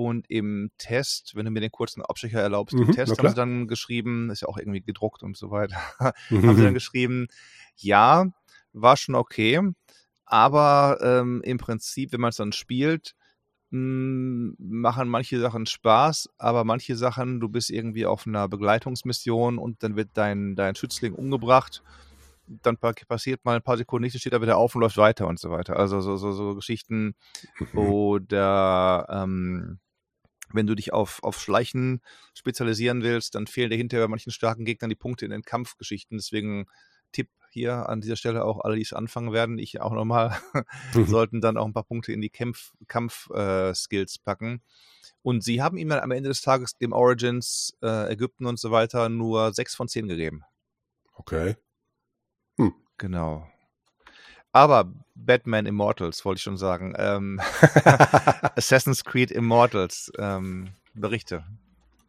Und 0.00 0.30
im 0.30 0.70
Test, 0.78 1.34
wenn 1.34 1.44
du 1.44 1.50
mir 1.50 1.58
den 1.60 1.72
kurzen 1.72 2.02
Abstecher 2.02 2.40
erlaubst, 2.40 2.76
Mhm, 2.76 2.82
im 2.84 2.92
Test 2.92 3.18
haben 3.18 3.28
sie 3.28 3.34
dann 3.34 3.66
geschrieben, 3.66 4.30
ist 4.30 4.42
ja 4.42 4.48
auch 4.48 4.56
irgendwie 4.56 4.80
gedruckt 4.80 5.24
und 5.24 5.36
so 5.36 5.50
weiter, 5.50 5.76
Mhm. 6.30 6.46
haben 6.46 6.56
sie 6.56 6.62
dann 6.62 6.74
geschrieben, 6.74 7.26
ja, 7.76 8.26
war 8.72 8.96
schon 8.96 9.16
okay, 9.16 9.60
aber 10.24 10.98
ähm, 11.02 11.42
im 11.42 11.58
Prinzip, 11.58 12.12
wenn 12.12 12.20
man 12.20 12.30
es 12.30 12.36
dann 12.36 12.52
spielt, 12.52 13.16
mh, 13.70 14.54
machen 14.58 15.08
manche 15.08 15.40
Sachen 15.40 15.66
Spaß, 15.66 16.30
aber 16.38 16.62
manche 16.62 16.94
Sachen, 16.94 17.40
du 17.40 17.48
bist 17.48 17.68
irgendwie 17.70 18.06
auf 18.06 18.24
einer 18.26 18.48
Begleitungsmission 18.48 19.58
und 19.58 19.82
dann 19.82 19.96
wird 19.96 20.10
dein, 20.14 20.54
dein 20.54 20.76
Schützling 20.76 21.12
umgebracht, 21.14 21.82
dann 22.46 22.76
pa 22.78 22.92
passiert 23.08 23.44
mal 23.44 23.56
ein 23.56 23.62
paar 23.62 23.76
Sekunden 23.76 24.04
nichts, 24.04 24.20
steht 24.20 24.32
er 24.32 24.42
wieder 24.42 24.58
auf 24.58 24.76
und 24.76 24.80
läuft 24.82 24.96
weiter 24.96 25.26
und 25.26 25.40
so 25.40 25.50
weiter. 25.50 25.76
Also 25.76 26.00
so, 26.00 26.16
so, 26.16 26.32
so 26.32 26.54
Geschichten, 26.54 27.14
Mhm. 27.58 27.76
oder 27.78 29.06
ähm, 29.10 29.80
wenn 30.52 30.66
du 30.66 30.74
dich 30.74 30.92
auf, 30.92 31.22
auf 31.22 31.40
Schleichen 31.40 32.00
spezialisieren 32.34 33.02
willst, 33.02 33.34
dann 33.34 33.46
fehlen 33.46 33.70
dir 33.70 33.76
hinterher 33.76 34.06
bei 34.06 34.10
manchen 34.10 34.32
starken 34.32 34.64
Gegnern 34.64 34.90
die 34.90 34.96
Punkte 34.96 35.24
in 35.24 35.30
den 35.30 35.42
Kampfgeschichten. 35.42 36.18
Deswegen 36.18 36.66
Tipp 37.12 37.30
hier 37.50 37.88
an 37.88 38.00
dieser 38.00 38.16
Stelle 38.16 38.44
auch 38.44 38.60
alle, 38.60 38.76
die 38.76 38.82
es 38.82 38.92
anfangen 38.92 39.32
werden, 39.32 39.58
ich 39.58 39.80
auch 39.80 39.92
nochmal, 39.92 40.38
Mhm. 40.94 41.06
sollten 41.06 41.40
dann 41.40 41.56
auch 41.56 41.66
ein 41.66 41.72
paar 41.72 41.84
Punkte 41.84 42.12
in 42.12 42.20
die 42.20 42.30
Kampf, 42.30 42.72
Kampf 42.86 43.30
äh, 43.30 43.74
Skills 43.74 44.18
packen. 44.18 44.62
Und 45.22 45.42
sie 45.42 45.62
haben 45.62 45.78
ihm 45.78 45.88
dann 45.88 46.00
am 46.00 46.10
Ende 46.10 46.28
des 46.28 46.42
Tages 46.42 46.76
dem 46.76 46.92
Origins, 46.92 47.76
äh, 47.82 48.12
Ägypten 48.12 48.46
und 48.46 48.58
so 48.58 48.70
weiter 48.70 49.08
nur 49.08 49.52
6 49.52 49.74
von 49.74 49.88
10 49.88 50.08
gegeben. 50.08 50.42
Okay. 51.14 51.56
Genau. 52.98 53.48
Aber 54.58 54.92
Batman 55.14 55.66
Immortals, 55.66 56.24
wollte 56.24 56.38
ich 56.38 56.42
schon 56.42 56.56
sagen. 56.56 56.92
Ähm, 56.98 57.40
Assassin's 58.56 59.04
Creed 59.04 59.30
Immortals, 59.30 60.10
ähm, 60.18 60.70
Berichte. 60.94 61.44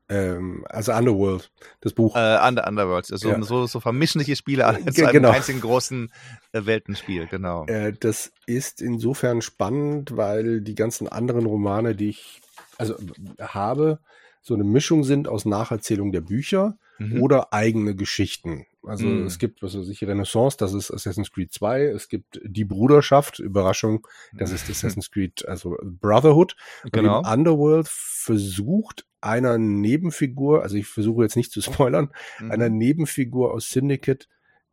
ähm, 0.09 0.65
also 0.67 0.91
Underworld, 0.93 1.51
das 1.81 1.93
Buch. 1.93 2.15
Äh, 2.15 2.39
Under 2.47 2.67
Underworlds. 2.67 3.11
Also 3.11 3.29
Ja. 3.29 3.39
so, 3.43 3.67
so 3.67 3.79
die 3.79 4.35
Spiele 4.35 4.65
alle 4.65 4.83
zu 4.85 5.03
einem 5.03 5.13
genau. 5.13 5.29
einzigen 5.29 5.61
großen 5.61 6.11
äh, 6.53 6.65
Weltenspiel, 6.65 7.27
genau. 7.27 7.67
Äh, 7.67 7.93
das 7.93 8.31
ist 8.47 8.81
insofern 8.81 9.43
spannend, 9.43 10.17
weil 10.17 10.61
die 10.61 10.73
ganzen 10.73 11.07
anderen 11.07 11.45
Romane, 11.45 11.93
die 11.93 12.09
ich 12.09 12.41
also 12.79 12.95
habe, 13.39 13.99
so 14.41 14.55
eine 14.55 14.63
Mischung 14.63 15.03
sind 15.03 15.27
aus 15.27 15.45
Nacherzählung 15.45 16.11
der 16.11 16.21
Bücher 16.21 16.79
Mhm. 16.99 17.21
oder 17.21 17.53
eigene 17.53 17.95
Geschichten. 17.95 18.65
Also 18.83 19.07
Mhm. 19.07 19.25
es 19.25 19.39
gibt, 19.39 19.61
was 19.61 19.77
weiß 19.77 19.87
ich, 19.89 20.03
Renaissance, 20.03 20.57
das 20.57 20.73
ist 20.73 20.91
Assassin's 20.91 21.31
Creed 21.31 21.51
2, 21.51 21.85
es 21.85 22.07
gibt 22.09 22.39
die 22.43 22.65
Bruderschaft, 22.65 23.39
Überraschung, 23.39 24.07
das 24.33 24.51
ist 24.51 24.69
Assassin's 24.99 25.11
Creed, 25.11 25.45
also 25.47 25.75
Brotherhood. 25.83 26.55
Und 26.83 26.93
Genau. 26.93 27.19
eben 27.19 27.27
Underworld 27.27 27.87
versucht 27.89 29.05
einer 29.21 29.57
Nebenfigur, 29.57 30.61
also 30.63 30.77
ich 30.77 30.87
versuche 30.87 31.23
jetzt 31.23 31.35
nicht 31.35 31.51
zu 31.51 31.61
spoilern, 31.61 32.11
Mhm. 32.39 32.51
einer 32.51 32.69
Nebenfigur 32.69 33.53
aus 33.53 33.69
Syndicate, 33.69 34.27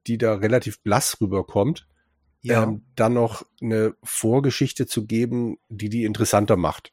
die 0.07 0.19
da 0.19 0.35
relativ 0.35 0.81
blass 0.83 1.21
rüberkommt, 1.21 1.89
ja. 2.43 2.63
ähm, 2.63 2.85
dann 2.95 3.15
noch 3.15 3.45
eine 3.61 3.95
Vorgeschichte 4.05 4.87
zu 4.87 5.05
geben, 5.07 5.59
die 5.69 5.89
die 5.89 6.05
interessanter 6.05 6.57
macht. 6.57 6.93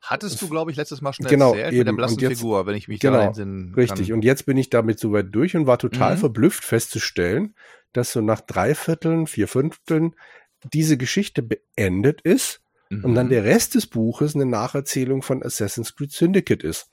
Hattest 0.00 0.40
du, 0.40 0.48
glaube 0.48 0.70
ich, 0.70 0.76
letztes 0.76 1.00
Mal 1.00 1.12
schon 1.12 1.26
genau, 1.26 1.48
erzählt 1.54 1.72
eben. 1.72 1.78
mit 1.78 1.86
der 1.88 1.92
blassen 1.92 2.18
jetzt, 2.20 2.38
Figur, 2.38 2.66
wenn 2.66 2.76
ich 2.76 2.88
mich 2.88 3.00
genau, 3.00 3.18
da 3.18 3.26
entsinnen 3.26 3.74
Richtig, 3.74 4.12
und 4.12 4.24
jetzt 4.24 4.46
bin 4.46 4.56
ich 4.56 4.70
damit 4.70 4.98
soweit 4.98 5.26
durch 5.34 5.56
und 5.56 5.66
war 5.66 5.78
total 5.78 6.14
Mhm. 6.14 6.20
verblüfft 6.20 6.64
festzustellen, 6.64 7.54
dass 7.92 8.12
so 8.12 8.20
nach 8.20 8.40
drei 8.40 8.74
Vierteln, 8.74 9.26
vier 9.26 9.48
Fünfteln 9.48 10.14
diese 10.72 10.96
Geschichte 10.96 11.42
beendet 11.42 12.20
ist 12.22 12.62
und 12.90 13.14
dann 13.14 13.26
Mhm. 13.26 13.30
der 13.30 13.44
Rest 13.44 13.74
des 13.74 13.86
Buches 13.86 14.34
eine 14.34 14.46
Nacherzählung 14.46 15.22
von 15.22 15.42
Assassin's 15.42 15.94
Creed 15.94 16.12
Syndicate 16.12 16.62
ist. 16.62 16.88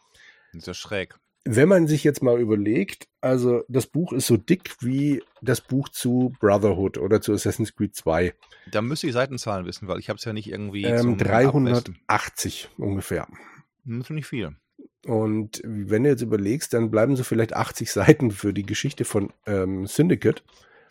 Das 0.54 0.60
ist 0.64 0.68
ja 0.68 0.74
schräg. 0.74 1.16
Wenn 1.48 1.70
man 1.70 1.88
sich 1.88 2.04
jetzt 2.04 2.24
mal 2.24 2.40
überlegt, 2.40 3.08
also 3.22 3.64
das 3.68 3.86
Buch 3.86 4.14
ist 4.14 4.26
so 4.26 4.36
dick 4.36 4.76
wie 4.82 5.22
das 5.42 5.62
Buch 5.62 5.90
zu 5.90 6.34
Brotherhood 6.40 6.98
oder 6.98 7.22
zu 7.22 7.34
Assassin's 7.34 7.76
Creed 7.76 7.96
2. 7.96 8.34
Da 8.72 8.82
müsste 8.82 9.06
ich 9.08 9.14
Seitenzahlen 9.14 9.66
wissen, 9.68 9.88
weil 9.88 10.00
ich 10.00 10.10
habe 10.10 10.18
es 10.18 10.26
ja 10.26 10.34
nicht 10.34 10.50
irgendwie 10.50 10.84
Ähm, 10.84 10.98
zum 10.98 11.14
Abmessen. 11.14 11.96
380 12.08 12.70
ungefähr. 12.78 13.28
Hm, 13.86 14.04
Finde 14.04 14.22
ich 14.22 14.26
viel. 14.26 14.56
Und 15.06 15.62
wenn 15.64 16.04
du 16.04 16.10
jetzt 16.10 16.24
überlegst, 16.24 16.74
dann 16.74 16.90
bleiben 16.90 17.16
so 17.16 17.24
vielleicht 17.24 17.56
80 17.56 17.92
Seiten 17.92 18.32
für 18.32 18.54
die 18.54 18.66
Geschichte 18.66 19.06
von 19.06 19.32
ähm, 19.46 19.86
Syndicate. 19.86 20.44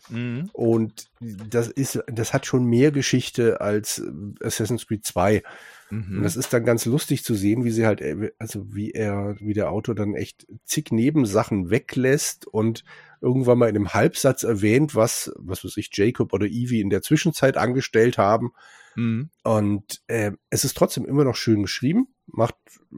Mhm. 0.09 0.49
Und 0.53 1.09
das 1.19 1.67
ist, 1.67 1.99
das 2.07 2.33
hat 2.33 2.45
schon 2.45 2.65
mehr 2.65 2.91
Geschichte 2.91 3.61
als 3.61 3.99
äh, 3.99 4.45
Assassin's 4.45 4.87
Creed 4.87 5.05
2. 5.05 5.43
Und 5.91 6.09
Mhm. 6.09 6.23
das 6.23 6.35
ist 6.35 6.51
dann 6.51 6.65
ganz 6.65 6.85
lustig 6.85 7.23
zu 7.23 7.35
sehen, 7.35 7.63
wie 7.63 7.71
sie 7.71 7.85
halt, 7.85 8.01
äh, 8.01 8.31
also 8.39 8.73
wie 8.73 8.91
er, 8.91 9.35
wie 9.39 9.53
der 9.53 9.71
Autor 9.71 9.93
dann 9.93 10.15
echt 10.15 10.47
zig 10.63 10.91
Nebensachen 10.91 11.69
weglässt 11.69 12.47
und 12.47 12.83
irgendwann 13.21 13.59
mal 13.59 13.69
in 13.69 13.75
einem 13.75 13.93
Halbsatz 13.93 14.43
erwähnt, 14.43 14.95
was, 14.95 15.31
was 15.37 15.63
weiß 15.63 15.77
ich, 15.77 15.89
Jacob 15.93 16.33
oder 16.33 16.47
Evie 16.47 16.81
in 16.81 16.89
der 16.89 17.01
Zwischenzeit 17.01 17.57
angestellt 17.57 18.17
haben. 18.17 18.51
Mhm. 18.95 19.29
Und 19.43 20.01
äh, 20.07 20.31
es 20.49 20.63
ist 20.63 20.75
trotzdem 20.75 21.05
immer 21.05 21.23
noch 21.23 21.35
schön 21.35 21.61
geschrieben, 21.61 22.07
macht 22.25 22.55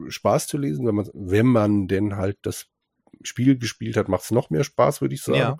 Spaß 0.08 0.46
zu 0.46 0.56
lesen, 0.56 0.86
wenn 0.86 0.94
man, 0.94 1.10
wenn 1.12 1.46
man 1.46 1.88
denn 1.88 2.16
halt 2.16 2.38
das 2.42 2.66
Spiel 3.22 3.58
gespielt 3.58 3.96
hat, 3.96 4.08
macht 4.08 4.24
es 4.24 4.30
noch 4.30 4.48
mehr 4.48 4.64
Spaß, 4.64 5.00
würde 5.00 5.14
ich 5.14 5.22
sagen. 5.22 5.38
Ja. 5.38 5.56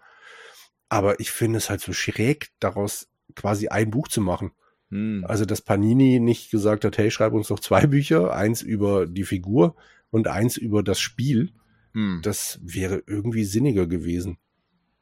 Aber 0.88 1.20
ich 1.20 1.30
finde 1.30 1.58
es 1.58 1.68
halt 1.70 1.80
so 1.80 1.92
schräg, 1.92 2.48
daraus 2.60 3.08
quasi 3.34 3.68
ein 3.68 3.90
Buch 3.90 4.08
zu 4.08 4.20
machen. 4.20 4.52
Mhm. 4.90 5.24
Also, 5.28 5.44
dass 5.44 5.60
Panini 5.60 6.18
nicht 6.18 6.50
gesagt 6.50 6.84
hat, 6.84 6.96
hey, 6.98 7.10
schreib 7.10 7.32
uns 7.32 7.48
doch 7.48 7.60
zwei 7.60 7.86
Bücher, 7.86 8.34
eins 8.34 8.62
über 8.62 9.06
die 9.06 9.24
Figur 9.24 9.76
und 10.10 10.28
eins 10.28 10.56
über 10.56 10.82
das 10.82 10.98
Spiel. 10.98 11.52
Mhm. 11.92 12.20
Das 12.22 12.58
wäre 12.62 13.02
irgendwie 13.06 13.44
sinniger 13.44 13.86
gewesen. 13.86 14.38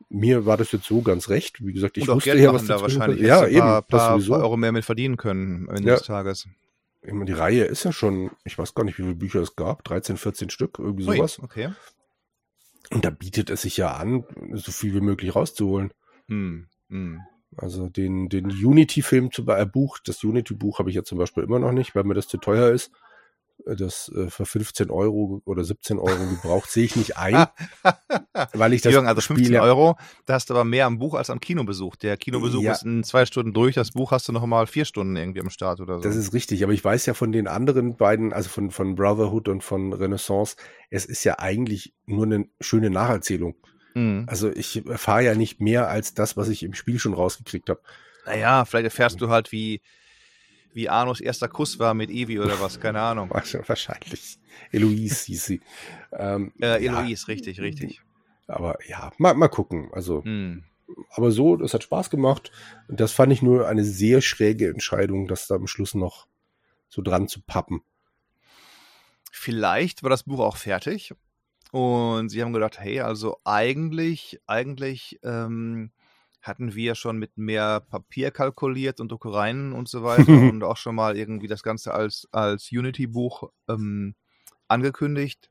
Mir 0.08 0.46
war 0.46 0.56
das 0.56 0.70
jetzt 0.72 0.86
so 0.86 1.02
ganz 1.02 1.28
recht. 1.28 1.64
Wie 1.64 1.72
gesagt, 1.72 1.96
ich 1.98 2.06
wusste 2.06 2.30
Geld 2.30 2.42
ja, 2.42 2.52
was 2.54 2.66
da 2.66 2.80
wahrscheinlich. 2.80 3.20
Ja, 3.20 3.46
eben, 3.46 3.60
ein 3.62 3.82
paar, 3.82 3.82
das 3.88 4.02
paar, 4.06 4.20
paar 4.20 4.40
Euro 4.40 4.56
mehr 4.56 4.72
mit 4.72 4.84
verdienen 4.84 5.16
können 5.16 5.68
am 5.68 5.76
Ende 5.76 5.88
Ja. 5.90 5.96
des 5.96 6.06
Tages. 6.06 6.46
Die 7.04 7.32
Reihe 7.32 7.64
ist 7.64 7.84
ja 7.84 7.92
schon, 7.92 8.30
ich 8.44 8.58
weiß 8.58 8.74
gar 8.74 8.82
nicht, 8.84 8.98
wie 8.98 9.02
viele 9.02 9.14
Bücher 9.14 9.40
es 9.40 9.54
gab, 9.54 9.84
13, 9.84 10.16
14 10.16 10.50
Stück, 10.50 10.78
irgendwie 10.78 11.06
Ui, 11.08 11.16
sowas. 11.16 11.38
okay. 11.40 11.70
Und 12.92 13.04
da 13.04 13.10
bietet 13.10 13.50
es 13.50 13.62
sich 13.62 13.76
ja 13.76 13.96
an, 13.96 14.24
so 14.52 14.72
viel 14.72 14.94
wie 14.94 15.00
möglich 15.00 15.34
rauszuholen. 15.34 15.92
Mhm. 16.28 16.68
Mhm. 16.88 17.20
Also 17.56 17.88
den, 17.88 18.28
den 18.28 18.46
Unity-Film 18.46 19.32
zu 19.32 19.46
äh, 19.48 19.66
Buch, 19.66 19.98
das 20.04 20.22
Unity-Buch 20.22 20.78
habe 20.78 20.90
ich 20.90 20.96
ja 20.96 21.04
zum 21.04 21.18
Beispiel 21.18 21.44
immer 21.44 21.58
noch 21.58 21.72
nicht, 21.72 21.94
weil 21.94 22.04
mir 22.04 22.14
das 22.14 22.28
zu 22.28 22.38
teuer 22.38 22.70
ist. 22.70 22.92
Äh, 23.64 23.76
Das 23.76 24.10
äh, 24.14 24.28
für 24.30 24.44
15 24.46 24.90
Euro 24.90 25.40
oder 25.44 25.64
17 25.64 25.98
Euro 25.98 26.26
gebraucht 26.26 26.70
sehe 26.70 26.84
ich 26.84 26.96
nicht 26.96 27.16
ein, 27.16 27.46
weil 28.52 28.72
ich 28.72 28.82
das 28.82 28.92
Jürgen, 28.92 29.06
also 29.06 29.20
Spiel 29.20 29.36
15 29.36 29.54
ja- 29.54 29.62
Euro, 29.62 29.96
da 30.26 30.34
hast 30.34 30.50
du 30.50 30.54
aber 30.54 30.64
mehr 30.64 30.86
am 30.86 30.98
Buch 30.98 31.14
als 31.14 31.30
am 31.30 31.40
Kinobesuch. 31.40 31.96
Der 31.96 32.16
Kinobesuch 32.16 32.62
Ja. 32.62 32.72
ist 32.72 32.84
in 32.84 33.04
zwei 33.04 33.26
Stunden 33.26 33.52
durch, 33.52 33.74
das 33.74 33.92
Buch 33.92 34.10
hast 34.10 34.28
du 34.28 34.32
noch 34.32 34.44
mal 34.46 34.66
vier 34.66 34.84
Stunden 34.84 35.16
irgendwie 35.16 35.40
am 35.40 35.50
Start 35.50 35.80
oder 35.80 35.96
so. 35.96 36.02
Das 36.02 36.16
ist 36.16 36.32
richtig, 36.32 36.62
aber 36.64 36.72
ich 36.72 36.84
weiß 36.84 37.06
ja 37.06 37.14
von 37.14 37.32
den 37.32 37.48
anderen 37.48 37.96
beiden, 37.96 38.32
also 38.32 38.48
von, 38.48 38.70
von 38.70 38.94
Brotherhood 38.94 39.48
und 39.48 39.62
von 39.64 39.92
Renaissance, 39.92 40.56
es 40.90 41.04
ist 41.04 41.24
ja 41.24 41.38
eigentlich 41.38 41.94
nur 42.06 42.24
eine 42.26 42.48
schöne 42.60 42.90
Nacherzählung. 42.90 43.54
mhm. 43.94 44.24
Also 44.28 44.50
ich 44.50 44.86
erfahre 44.86 45.24
ja 45.24 45.34
nicht 45.34 45.60
mehr 45.60 45.88
als 45.88 46.14
das, 46.14 46.36
was 46.36 46.48
ich 46.48 46.62
im 46.62 46.74
Spiel 46.74 46.98
schon 46.98 47.14
rausgekriegt 47.14 47.68
habe. 47.70 47.80
Naja, 48.26 48.64
vielleicht 48.64 48.84
erfährst 48.86 49.20
du 49.20 49.28
halt, 49.28 49.52
wie, 49.52 49.80
wie 50.76 50.88
Arnos 50.90 51.20
erster 51.20 51.48
Kuss 51.48 51.78
war 51.78 51.94
mit 51.94 52.10
Evi 52.10 52.38
oder 52.38 52.60
was, 52.60 52.78
keine 52.78 53.00
Ahnung. 53.00 53.30
Wahrscheinlich. 53.66 54.38
Eloise 54.70 55.24
hieß 55.26 55.44
sie. 55.46 55.60
Ähm, 56.12 56.52
Äh, 56.60 56.84
ja, 56.84 57.00
Eloise, 57.00 57.28
richtig, 57.28 57.60
richtig. 57.60 58.02
aber 58.46 58.78
ja, 58.86 59.10
mal, 59.18 59.34
mal 59.34 59.48
gucken. 59.48 59.88
Also, 59.92 60.20
Mhm. 60.24 60.64
aber 61.10 61.32
so, 61.32 61.56
das 61.56 61.72
hat 61.74 61.82
Spaß 61.82 62.10
gemacht. 62.10 62.52
Das 62.88 63.12
fand 63.12 63.32
ich 63.32 63.42
nur 63.42 63.66
eine 63.66 63.84
sehr 63.84 64.20
schräge 64.20 64.68
Entscheidung, 64.68 65.26
das 65.28 65.46
da 65.46 65.54
am 65.56 65.66
Schluss 65.66 65.94
noch 65.94 66.28
so 66.88 67.02
dran 67.02 67.26
zu 67.26 67.40
pappen. 67.40 67.82
Vielleicht 69.32 70.02
war 70.02 70.10
das 70.10 70.22
Buch 70.24 70.40
auch 70.40 70.56
fertig 70.56 71.14
und 71.72 72.28
sie 72.28 72.42
haben 72.42 72.52
gedacht, 72.52 72.78
hey, 72.78 73.00
also 73.00 73.38
eigentlich, 73.44 74.40
eigentlich 74.46 75.18
ähm, 75.22 75.90
hatten 76.46 76.74
wir 76.74 76.94
schon 76.94 77.18
mit 77.18 77.36
mehr 77.36 77.80
Papier 77.80 78.30
kalkuliert 78.30 79.00
und 79.00 79.10
Druckereien 79.10 79.72
und 79.72 79.88
so 79.88 80.02
weiter 80.02 80.28
und 80.52 80.62
auch 80.62 80.76
schon 80.76 80.94
mal 80.94 81.16
irgendwie 81.16 81.48
das 81.48 81.62
Ganze 81.62 81.94
als, 81.94 82.28
als 82.32 82.70
Unity-Buch 82.72 83.50
ähm, 83.68 84.14
angekündigt. 84.68 85.50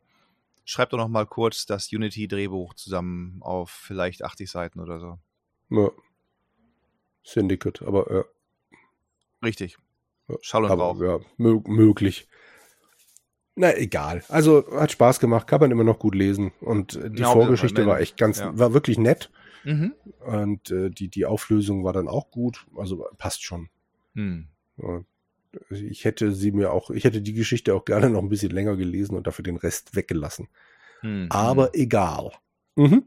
Schreibt 0.63 0.93
doch 0.93 0.97
noch 0.97 1.07
mal 1.07 1.25
kurz 1.25 1.65
das 1.65 1.91
Unity-Drehbuch 1.91 2.73
zusammen 2.73 3.37
auf 3.41 3.69
vielleicht 3.69 4.23
80 4.23 4.49
Seiten 4.49 4.79
oder 4.79 4.99
so. 4.99 5.19
Ja. 5.69 5.91
Syndicate, 7.23 7.81
aber 7.83 8.11
ja. 8.13 8.23
Richtig. 9.43 9.77
Schall 10.41 10.65
und 10.65 10.71
aber, 10.71 10.95
ja, 11.05 11.19
mö 11.37 11.61
möglich. 11.65 12.27
Na, 13.55 13.75
egal. 13.75 14.23
Also 14.27 14.65
hat 14.71 14.91
Spaß 14.91 15.19
gemacht, 15.19 15.47
kann 15.47 15.61
man 15.61 15.71
immer 15.71 15.83
noch 15.83 15.99
gut 15.99 16.13
lesen. 16.13 16.51
Und 16.59 16.99
die 17.01 17.21
Ja, 17.21 17.31
Vorgeschichte 17.31 17.85
war 17.85 17.99
echt 17.99 18.17
ganz, 18.17 18.39
ja. 18.39 18.57
war 18.57 18.73
wirklich 18.73 18.97
nett. 18.97 19.31
Mhm. 19.65 19.93
Und 20.25 20.71
äh, 20.71 20.89
die, 20.89 21.09
die 21.09 21.25
Auflösung 21.25 21.83
war 21.83 21.91
dann 21.91 22.07
auch 22.07 22.31
gut. 22.31 22.65
Also 22.77 23.05
passt 23.17 23.43
schon. 23.43 23.69
Hm. 24.13 24.47
Ja. 24.77 25.01
Ich 25.69 26.05
hätte 26.05 26.31
sie 26.33 26.51
mir 26.51 26.71
auch, 26.71 26.89
ich 26.91 27.03
hätte 27.03 27.21
die 27.21 27.33
Geschichte 27.33 27.73
auch 27.73 27.85
gerne 27.85 28.09
noch 28.09 28.21
ein 28.21 28.29
bisschen 28.29 28.51
länger 28.51 28.75
gelesen 28.75 29.15
und 29.15 29.25
dafür 29.25 29.43
den 29.43 29.57
Rest 29.57 29.95
weggelassen. 29.95 30.47
Hm. 31.01 31.27
Aber 31.29 31.73
egal. 31.73 32.31
Mhm. 32.75 33.05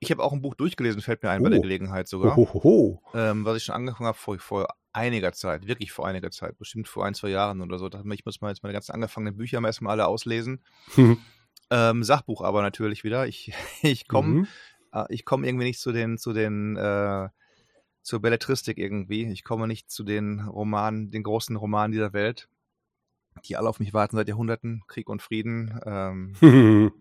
Ich 0.00 0.10
habe 0.10 0.22
auch 0.22 0.32
ein 0.32 0.42
Buch 0.42 0.54
durchgelesen, 0.54 1.00
fällt 1.00 1.22
mir 1.22 1.30
ein 1.30 1.42
bei 1.42 1.50
der 1.50 1.60
Oh. 1.60 1.62
Gelegenheit 1.62 2.08
sogar. 2.08 2.36
Ähm, 3.14 3.44
was 3.44 3.56
ich 3.56 3.64
schon 3.64 3.74
angefangen 3.74 4.06
habe 4.06 4.18
vor, 4.18 4.38
vor 4.38 4.66
einiger 4.92 5.32
Zeit, 5.32 5.66
wirklich 5.66 5.92
vor 5.92 6.06
einiger 6.06 6.30
Zeit, 6.30 6.58
bestimmt 6.58 6.88
vor 6.88 7.04
ein, 7.06 7.14
zwei 7.14 7.28
Jahren 7.28 7.60
oder 7.62 7.78
so. 7.78 7.88
Da 7.88 7.98
dachte 7.98 8.08
ich, 8.12 8.20
ich 8.20 8.26
muss 8.26 8.40
mal 8.40 8.48
jetzt 8.50 8.62
meine 8.62 8.72
ganzen 8.72 8.92
angefangenen 8.92 9.36
Bücher 9.36 9.60
mal 9.60 9.68
erstmal 9.68 9.92
alle 9.92 10.06
auslesen. 10.06 10.62
Ähm, 11.70 12.02
Sachbuch 12.04 12.42
aber 12.42 12.62
natürlich 12.62 13.04
wieder. 13.04 13.26
Ich, 13.26 13.52
ich 13.82 14.08
komme 14.08 14.28
Mhm. 14.28 14.46
äh, 14.92 15.04
ich 15.08 15.24
komme 15.24 15.46
irgendwie 15.46 15.66
nicht 15.66 15.80
zu 15.80 15.92
den, 15.92 16.18
zu 16.18 16.32
den, 16.32 16.76
äh, 16.76 17.28
zur 18.02 18.20
Belletristik 18.20 18.78
irgendwie. 18.78 19.30
Ich 19.30 19.44
komme 19.44 19.66
nicht 19.66 19.90
zu 19.90 20.04
den 20.04 20.40
Romanen, 20.40 21.10
den 21.10 21.22
großen 21.22 21.56
Romanen 21.56 21.92
dieser 21.92 22.12
Welt, 22.12 22.48
die 23.46 23.56
alle 23.56 23.68
auf 23.68 23.80
mich 23.80 23.94
warten 23.94 24.16
seit 24.16 24.28
Jahrhunderten. 24.28 24.82
Krieg 24.86 25.08
und 25.08 25.22
Frieden, 25.22 25.80
ähm, 25.86 26.34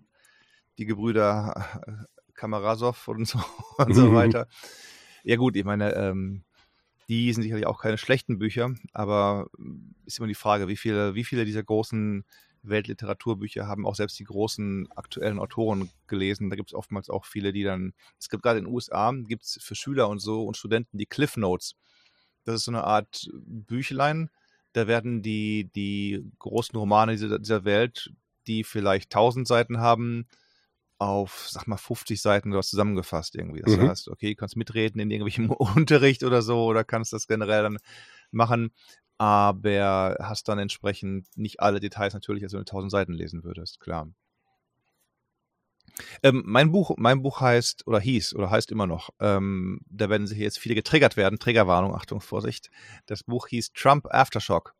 die 0.77 0.85
Gebrüder 0.85 1.65
äh, 1.85 1.91
Kamarasow 2.33 3.07
und 3.07 3.27
so, 3.27 3.39
und 3.77 3.93
so 3.93 4.13
weiter. 4.13 4.47
Ja 5.23 5.35
gut, 5.35 5.55
ich 5.55 5.65
meine, 5.65 5.93
ähm, 5.95 6.43
die 7.09 7.31
sind 7.33 7.43
sicherlich 7.43 7.67
auch 7.67 7.81
keine 7.81 7.97
schlechten 7.97 8.39
Bücher, 8.39 8.73
aber 8.93 9.47
ähm, 9.59 9.95
ist 10.05 10.19
immer 10.19 10.27
die 10.27 10.35
Frage, 10.35 10.67
wie 10.67 10.77
viele, 10.77 11.15
wie 11.15 11.23
viele 11.23 11.45
dieser 11.45 11.63
großen 11.63 12.25
Weltliteraturbücher 12.63 13.67
haben 13.67 13.85
auch 13.85 13.95
selbst 13.95 14.17
die 14.19 14.23
großen 14.23 14.91
aktuellen 14.95 15.39
Autoren 15.39 15.89
gelesen. 16.07 16.49
Da 16.49 16.55
gibt 16.55 16.69
es 16.69 16.73
oftmals 16.73 17.09
auch 17.09 17.25
viele, 17.25 17.53
die 17.53 17.63
dann, 17.63 17.93
es 18.19 18.29
gibt 18.29 18.43
gerade 18.43 18.59
in 18.59 18.65
den 18.65 18.73
USA, 18.73 19.11
gibt 19.11 19.43
es 19.43 19.59
für 19.61 19.75
Schüler 19.75 20.09
und 20.09 20.19
so 20.19 20.45
und 20.45 20.57
Studenten 20.57 20.97
die 20.97 21.05
Cliff 21.05 21.37
Notes. 21.37 21.75
Das 22.45 22.55
ist 22.55 22.65
so 22.65 22.71
eine 22.71 22.83
Art 22.83 23.29
Büchlein, 23.33 24.29
da 24.73 24.87
werden 24.87 25.21
die, 25.21 25.69
die 25.75 26.25
großen 26.39 26.77
Romane 26.77 27.13
dieser, 27.13 27.39
dieser 27.39 27.63
Welt, 27.63 28.11
die 28.47 28.63
vielleicht 28.63 29.11
1000 29.11 29.47
Seiten 29.47 29.79
haben, 29.79 30.27
auf, 30.99 31.47
sag 31.49 31.67
mal, 31.67 31.77
50 31.77 32.21
Seiten 32.21 32.49
oder 32.49 32.59
was 32.59 32.69
zusammengefasst 32.69 33.35
irgendwie. 33.35 33.61
Das 33.61 33.77
Mhm. 33.77 33.87
heißt, 33.89 34.07
okay, 34.09 34.29
du 34.31 34.35
kannst 34.35 34.55
mitreden 34.55 35.01
in 35.01 35.11
irgendwelchem 35.11 35.49
Unterricht 35.51 36.23
oder 36.23 36.41
so 36.41 36.65
oder 36.65 36.83
kannst 36.83 37.13
das 37.13 37.27
generell 37.27 37.63
dann 37.63 37.77
machen, 38.31 38.71
aber 39.23 40.17
hast 40.19 40.49
dann 40.49 40.59
entsprechend 40.59 41.25
nicht 41.37 41.61
alle 41.61 41.79
Details 41.79 42.13
natürlich, 42.13 42.43
als 42.43 42.51
wenn 42.51 42.59
du 42.59 42.69
1000 42.69 42.91
Seiten 42.91 43.13
lesen 43.13 43.45
würdest, 43.45 43.79
klar. 43.79 44.09
Ähm, 46.23 46.43
mein 46.45 46.73
Buch, 46.73 46.91
mein 46.97 47.21
Buch 47.21 47.39
heißt 47.39 47.87
oder 47.87 48.01
hieß 48.01 48.35
oder 48.35 48.49
heißt 48.49 48.69
immer 48.69 48.85
noch. 48.85 49.11
Ähm, 49.21 49.79
da 49.87 50.09
werden 50.09 50.27
sich 50.27 50.39
jetzt 50.39 50.59
viele 50.59 50.75
getriggert 50.75 51.15
werden. 51.15 51.39
Triggerwarnung, 51.39 51.95
Achtung, 51.95 52.19
Vorsicht. 52.19 52.69
Das 53.05 53.23
Buch 53.23 53.47
hieß 53.47 53.71
Trump 53.71 54.07
Aftershock. 54.09 54.75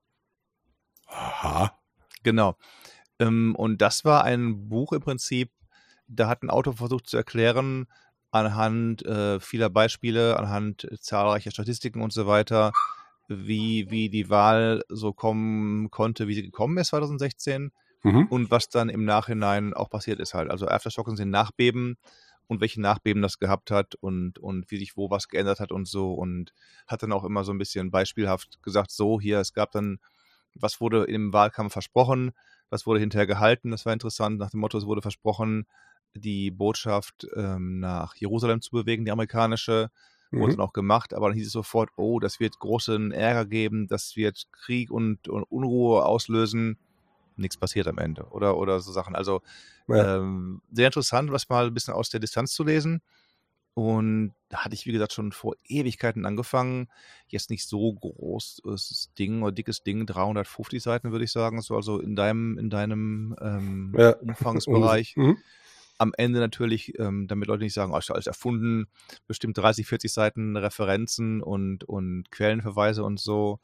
Aha. 1.08 1.80
Genau. 2.24 2.58
Ähm, 3.20 3.56
und 3.56 3.82
das 3.82 4.04
war 4.04 4.26
ein 4.26 4.68
Buch 4.68 4.92
im 4.92 5.02
Prinzip, 5.02 5.52
da 6.08 6.28
hat 6.28 6.44
ein 6.44 6.50
Autor 6.50 6.74
versucht 6.74 7.08
zu 7.08 7.16
erklären, 7.16 7.88
anhand 8.32 9.06
äh, 9.06 9.40
vieler 9.40 9.70
Beispiele, 9.70 10.38
anhand 10.38 10.86
zahlreicher 11.00 11.52
Statistiken 11.52 12.02
und 12.02 12.12
so 12.12 12.28
weiter, 12.28 12.74
wie, 13.46 13.90
wie 13.90 14.10
die 14.10 14.30
Wahl 14.30 14.84
so 14.90 15.14
kommen 15.14 15.90
konnte, 15.92 16.28
wie 16.28 16.34
sie 16.36 16.44
gekommen 16.44 16.78
ist 16.78 16.88
2016 16.88 17.72
mhm. 18.04 18.28
und 18.28 18.52
was 18.52 18.70
dann 18.70 18.90
im 18.90 19.06
Nachhinein 19.06 19.74
auch 19.74 19.90
passiert 19.90 20.20
ist 20.20 20.34
halt. 20.34 20.50
Also 20.50 20.68
Aftershock 20.68 21.10
sind 21.16 21.30
Nachbeben 21.30 21.98
und 22.48 22.62
welche 22.62 22.82
Nachbeben 22.82 23.22
das 23.22 23.40
gehabt 23.40 23.72
hat 23.72 23.96
und, 23.96 24.38
und 24.40 24.70
wie 24.70 24.78
sich 24.78 24.98
wo 24.98 25.10
was 25.10 25.28
geändert 25.28 25.60
hat 25.60 25.72
und 25.72 25.88
so 25.88 26.14
und 26.14 26.54
hat 26.88 27.04
dann 27.04 27.12
auch 27.12 27.24
immer 27.24 27.44
so 27.44 27.52
ein 27.52 27.58
bisschen 27.58 27.92
beispielhaft 27.92 28.62
gesagt, 28.62 28.92
so 28.92 29.20
hier, 29.20 29.40
es 29.40 29.54
gab 29.54 29.72
dann, 29.72 30.00
was 30.56 30.82
wurde 30.82 31.06
im 31.06 31.34
Wahlkampf 31.34 31.74
versprochen, 31.74 32.32
was 32.70 32.86
wurde 32.86 33.00
hinterher 33.00 33.28
gehalten, 33.28 33.72
das 33.72 33.86
war 33.86 33.94
interessant, 33.94 34.40
nach 34.40 34.50
dem 34.50 34.60
Motto, 34.60 34.78
es 34.78 34.86
wurde 34.86 35.02
versprochen, 35.02 35.66
die 36.16 36.52
Botschaft 36.52 37.28
ähm, 37.36 37.80
nach 37.80 38.16
Jerusalem 38.16 38.62
zu 38.62 38.72
bewegen, 38.72 39.06
die 39.06 39.12
amerikanische, 39.12 39.90
wurde 40.34 40.54
mhm. 40.54 40.58
dann 40.58 40.66
auch 40.68 40.74
gemacht, 40.74 41.14
aber 41.14 41.30
dann 41.30 41.38
hieß 41.38 41.48
es 41.48 41.54
sofort, 41.54 41.90
oh, 41.96 42.20
das 42.20 42.40
wird 42.40 42.60
großen 42.60 43.12
Ärger 43.12 43.46
geben, 43.46 43.88
das 43.88 44.16
wird 44.16 44.48
Krieg 44.52 44.92
und, 44.92 45.28
und 45.28 45.44
Unruhe 45.44 46.06
auslösen 46.06 46.78
nichts 47.38 47.58
passiert 47.58 47.88
am 47.88 47.98
Ende 47.98 48.26
oder, 48.32 48.58
oder 48.58 48.80
so 48.80 48.92
Sachen. 48.92 49.16
Also 49.16 49.42
ja. 49.88 50.18
ähm, 50.18 50.62
sehr 50.72 50.88
interessant, 50.88 51.32
was 51.32 51.50
mal 51.50 51.68
ein 51.68 51.74
bisschen 51.74 51.94
aus 51.94 52.10
der 52.10 52.20
Distanz 52.20 52.54
zu 52.54 52.64
lesen. 52.64 53.02
Und 53.76 54.34
da 54.50 54.64
hatte 54.64 54.76
ich, 54.76 54.86
wie 54.86 54.92
gesagt, 54.92 55.14
schon 55.14 55.32
vor 55.32 55.56
Ewigkeiten 55.68 56.28
angefangen. 56.28 56.90
Jetzt 57.28 57.50
nicht 57.50 57.68
so 57.68 57.92
großes 57.92 59.14
Ding 59.18 59.42
oder 59.42 59.52
dickes 59.52 59.82
Ding, 59.82 60.06
350 60.06 60.82
Seiten 60.82 61.12
würde 61.12 61.26
ich 61.26 61.32
sagen, 61.32 61.60
so 61.62 61.76
also 61.76 62.00
in 62.00 62.16
deinem, 62.16 62.60
in 62.60 62.70
deinem 62.70 63.36
ähm, 63.42 63.96
ja. 63.98 64.12
Umfangsbereich. 64.22 65.16
mhm. 65.18 65.38
Am 66.04 66.12
Ende 66.18 66.42
natürlich, 66.42 67.00
ähm, 67.00 67.28
damit 67.28 67.48
Leute 67.48 67.64
nicht 67.64 67.74
sagen, 67.74 67.94
oh, 67.94 67.96
habe 67.96 68.14
alles 68.14 68.28
erfunden, 68.28 68.88
bestimmt 69.26 69.58
30, 69.58 69.88
40 69.88 70.12
Seiten 70.12 70.58
Referenzen 70.58 71.42
und, 71.42 71.86
und 71.86 72.30
Quellenverweise 72.30 73.06
und 73.06 73.22
so. 73.22 73.62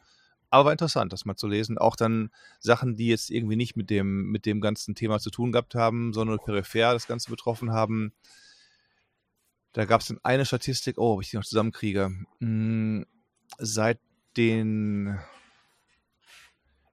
Aber 0.49 0.65
war 0.65 0.71
interessant, 0.71 1.11
das 1.11 1.25
mal 1.25 1.35
zu 1.35 1.47
lesen. 1.47 1.77
Auch 1.77 1.97
dann 1.97 2.31
Sachen, 2.59 2.95
die 2.95 3.07
jetzt 3.07 3.29
irgendwie 3.29 3.57
nicht 3.57 3.75
mit 3.75 3.89
dem, 3.89 4.31
mit 4.31 4.45
dem 4.45 4.61
ganzen 4.61 4.95
Thema 4.95 5.19
zu 5.19 5.31
tun 5.31 5.51
gehabt 5.51 5.75
haben, 5.75 6.13
sondern 6.13 6.39
peripher 6.39 6.93
das 6.93 7.07
Ganze 7.07 7.29
betroffen 7.29 7.73
haben. 7.73 8.13
Da 9.73 9.83
gab 9.83 9.99
es 9.99 10.07
dann 10.07 10.19
eine 10.23 10.45
Statistik, 10.45 10.97
oh, 10.97 11.15
ob 11.15 11.21
ich 11.21 11.29
die 11.29 11.35
noch 11.35 11.45
zusammenkriege. 11.45 12.11
Hm, 12.39 13.05
seit 13.57 13.99
den. 14.37 15.19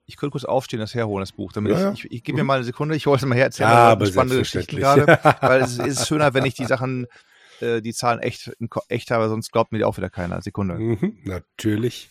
Ich 0.06 0.16
könnte 0.16 0.32
kurz 0.32 0.44
aufstehen, 0.44 0.78
das 0.78 0.94
herholen, 0.94 1.22
das 1.22 1.32
Buch. 1.32 1.52
Damit 1.52 1.72
ja, 1.72 1.92
ich, 1.92 2.04
ich, 2.04 2.12
ich 2.12 2.24
gebe 2.24 2.36
mir 2.36 2.44
mhm. 2.44 2.46
mal 2.46 2.54
eine 2.54 2.64
Sekunde, 2.64 2.94
ich 2.94 3.06
hole 3.06 3.16
es 3.16 3.24
mal 3.24 3.34
her, 3.34 3.46
erzähle 3.46 3.70
ja, 3.70 3.88
aber 3.88 4.06
spannende 4.06 4.38
Geschichten 4.38 4.76
gerade. 4.76 5.18
weil 5.40 5.62
es 5.62 5.78
ist 5.78 6.06
schöner, 6.06 6.32
wenn 6.32 6.44
ich 6.44 6.54
die 6.54 6.64
Sachen, 6.66 7.06
äh, 7.60 7.82
die 7.82 7.92
Zahlen 7.92 8.20
echt, 8.20 8.52
echt 8.88 9.10
habe, 9.10 9.28
sonst 9.28 9.50
glaubt 9.50 9.72
mir 9.72 9.78
die 9.78 9.84
auch 9.84 9.96
wieder 9.96 10.10
keiner. 10.10 10.40
Sekunde. 10.42 10.74
Mhm, 10.74 11.18
natürlich. 11.24 12.08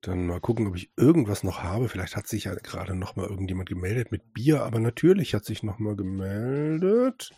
Dann 0.00 0.26
mal 0.26 0.40
gucken, 0.40 0.66
ob 0.66 0.76
ich 0.76 0.90
irgendwas 0.96 1.44
noch 1.44 1.62
habe. 1.62 1.88
Vielleicht 1.88 2.16
hat 2.16 2.26
sich 2.26 2.44
ja 2.44 2.54
gerade 2.54 2.94
noch 2.94 3.16
mal 3.16 3.26
irgendjemand 3.26 3.68
gemeldet 3.68 4.12
mit 4.12 4.34
Bier, 4.34 4.62
aber 4.62 4.78
natürlich 4.78 5.34
hat 5.34 5.44
sich 5.44 5.62
noch 5.62 5.78
mal 5.78 5.96
gemeldet. 5.96 7.30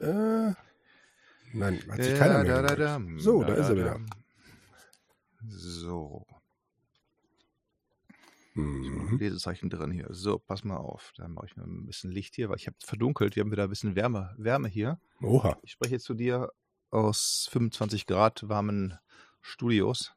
Äh, 0.00 0.52
nein, 1.52 1.80
hat 1.88 2.02
sich 2.02 2.18
keiner 2.18 2.42
mehr 2.42 2.62
da, 2.62 3.00
So, 3.18 3.44
da, 3.44 3.54
ist 3.54 3.68
er 3.68 3.76
wieder. 3.76 4.00
So. 5.48 6.26
Mhm. 8.54 9.18
Lesezeichen 9.18 9.68
drin 9.68 9.90
hier. 9.90 10.06
So, 10.10 10.38
pass 10.38 10.64
mal 10.64 10.76
auf. 10.76 11.12
Da 11.16 11.28
mache 11.28 11.46
ich 11.46 11.56
mal 11.56 11.64
ein 11.66 11.86
bisschen 11.86 12.10
Licht 12.10 12.36
hier, 12.36 12.48
weil 12.48 12.56
ich 12.56 12.66
habe 12.66 12.76
verdunkelt. 12.78 13.36
Wir 13.36 13.42
haben 13.42 13.50
wieder 13.50 13.64
ein 13.64 13.68
bisschen 13.68 13.96
Wärme, 13.96 14.34
Wärme 14.38 14.68
hier. 14.68 15.00
Oha. 15.20 15.58
Ich 15.62 15.72
spreche 15.72 15.94
jetzt 15.94 16.04
zu 16.04 16.14
dir 16.14 16.50
aus 16.90 17.48
25 17.50 18.06
Grad 18.06 18.48
warmen 18.48 18.96
Studios. 19.40 20.14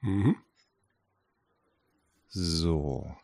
Mhm. 0.00 0.36
So. 2.28 3.14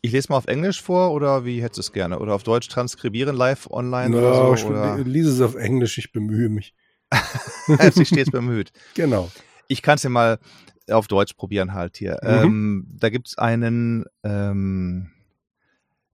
Ich 0.00 0.12
lese 0.12 0.30
mal 0.30 0.38
auf 0.38 0.46
Englisch 0.46 0.82
vor 0.82 1.12
oder 1.12 1.44
wie 1.44 1.62
hättest 1.62 1.78
du 1.78 1.80
es 1.80 1.92
gerne? 1.92 2.18
Oder 2.18 2.34
auf 2.34 2.42
Deutsch 2.42 2.68
transkribieren 2.68 3.36
live 3.36 3.70
online 3.70 4.10
no, 4.10 4.18
oder 4.18 4.56
so? 4.56 4.68
Oder? 4.68 4.98
Ich 4.98 5.06
lese 5.06 5.30
es 5.30 5.40
auf 5.40 5.54
Englisch, 5.54 5.98
ich 5.98 6.10
bemühe 6.10 6.48
mich. 6.48 6.74
Sie 7.92 8.06
stets 8.06 8.30
bemüht. 8.30 8.72
Genau. 8.94 9.30
Ich 9.68 9.80
kann 9.80 9.94
es 9.96 10.02
ja 10.02 10.10
mal 10.10 10.38
auf 10.90 11.06
Deutsch 11.06 11.34
probieren 11.34 11.74
halt 11.74 11.96
hier. 11.96 12.18
Mhm. 12.22 12.28
Ähm, 12.28 12.86
da 12.98 13.10
gibt 13.10 13.28
es 13.28 13.38
einen 13.38 14.04
ähm, 14.22 15.10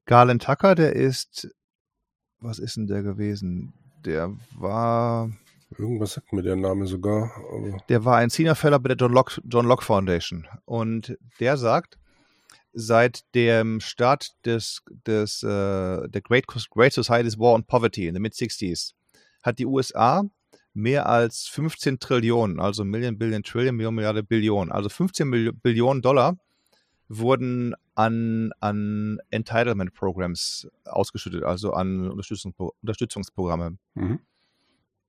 Galen 0.07 0.39
Tucker, 0.39 0.75
der 0.75 0.95
ist, 0.95 1.55
was 2.41 2.59
ist 2.59 2.77
denn 2.77 2.87
der 2.87 3.03
gewesen? 3.03 3.75
Der 4.05 4.33
war 4.57 5.31
Irgendwas 5.77 6.15
sagt 6.15 6.33
mir 6.33 6.43
der 6.43 6.57
Name 6.57 6.87
sogar. 6.87 7.31
der 7.91 8.05
war 8.05 8.17
ein 8.17 8.31
Senior 8.31 8.55
Fellow 8.55 8.79
bei 8.79 8.89
der 8.89 8.97
John 8.97 9.13
Locke, 9.13 9.43
John 9.45 9.67
Locke 9.67 9.85
Foundation. 9.85 10.47
Und 10.65 11.19
der 11.41 11.59
sagt, 11.59 11.99
seit 12.73 13.23
dem 13.35 13.81
Start 13.81 14.31
des, 14.47 14.83
des 15.07 15.43
uh, 15.43 16.07
der 16.07 16.23
Great, 16.23 16.47
Great 16.47 16.93
Society's 16.95 17.39
War 17.39 17.53
on 17.53 17.65
Poverty 17.65 18.07
in 18.07 18.15
den 18.15 18.23
Mid-60s 18.23 18.95
hat 19.43 19.59
die 19.59 19.67
USA 19.67 20.25
mehr 20.79 21.09
als 21.09 21.47
15 21.49 21.99
Trillionen, 21.99 22.61
also 22.61 22.85
Million, 22.85 23.19
Billion, 23.19 23.43
Trillion, 23.43 23.75
Million, 23.75 23.95
Milliarde, 23.95 24.23
Billionen, 24.23 24.71
also 24.71 24.88
15 24.88 25.29
Mil 25.29 25.53
Billionen 25.53 26.03
Dollar 26.03 26.38
wurden 27.09 27.75
an, 27.95 28.53
an 28.61 29.19
Entitlement 29.31 29.93
Programs 29.93 30.69
ausgeschüttet, 30.85 31.43
also 31.43 31.73
an 31.73 32.09
Unterstützungs 32.09 32.55
Unterstützungsprogramme. 32.83 33.77
Mhm. 33.95 34.21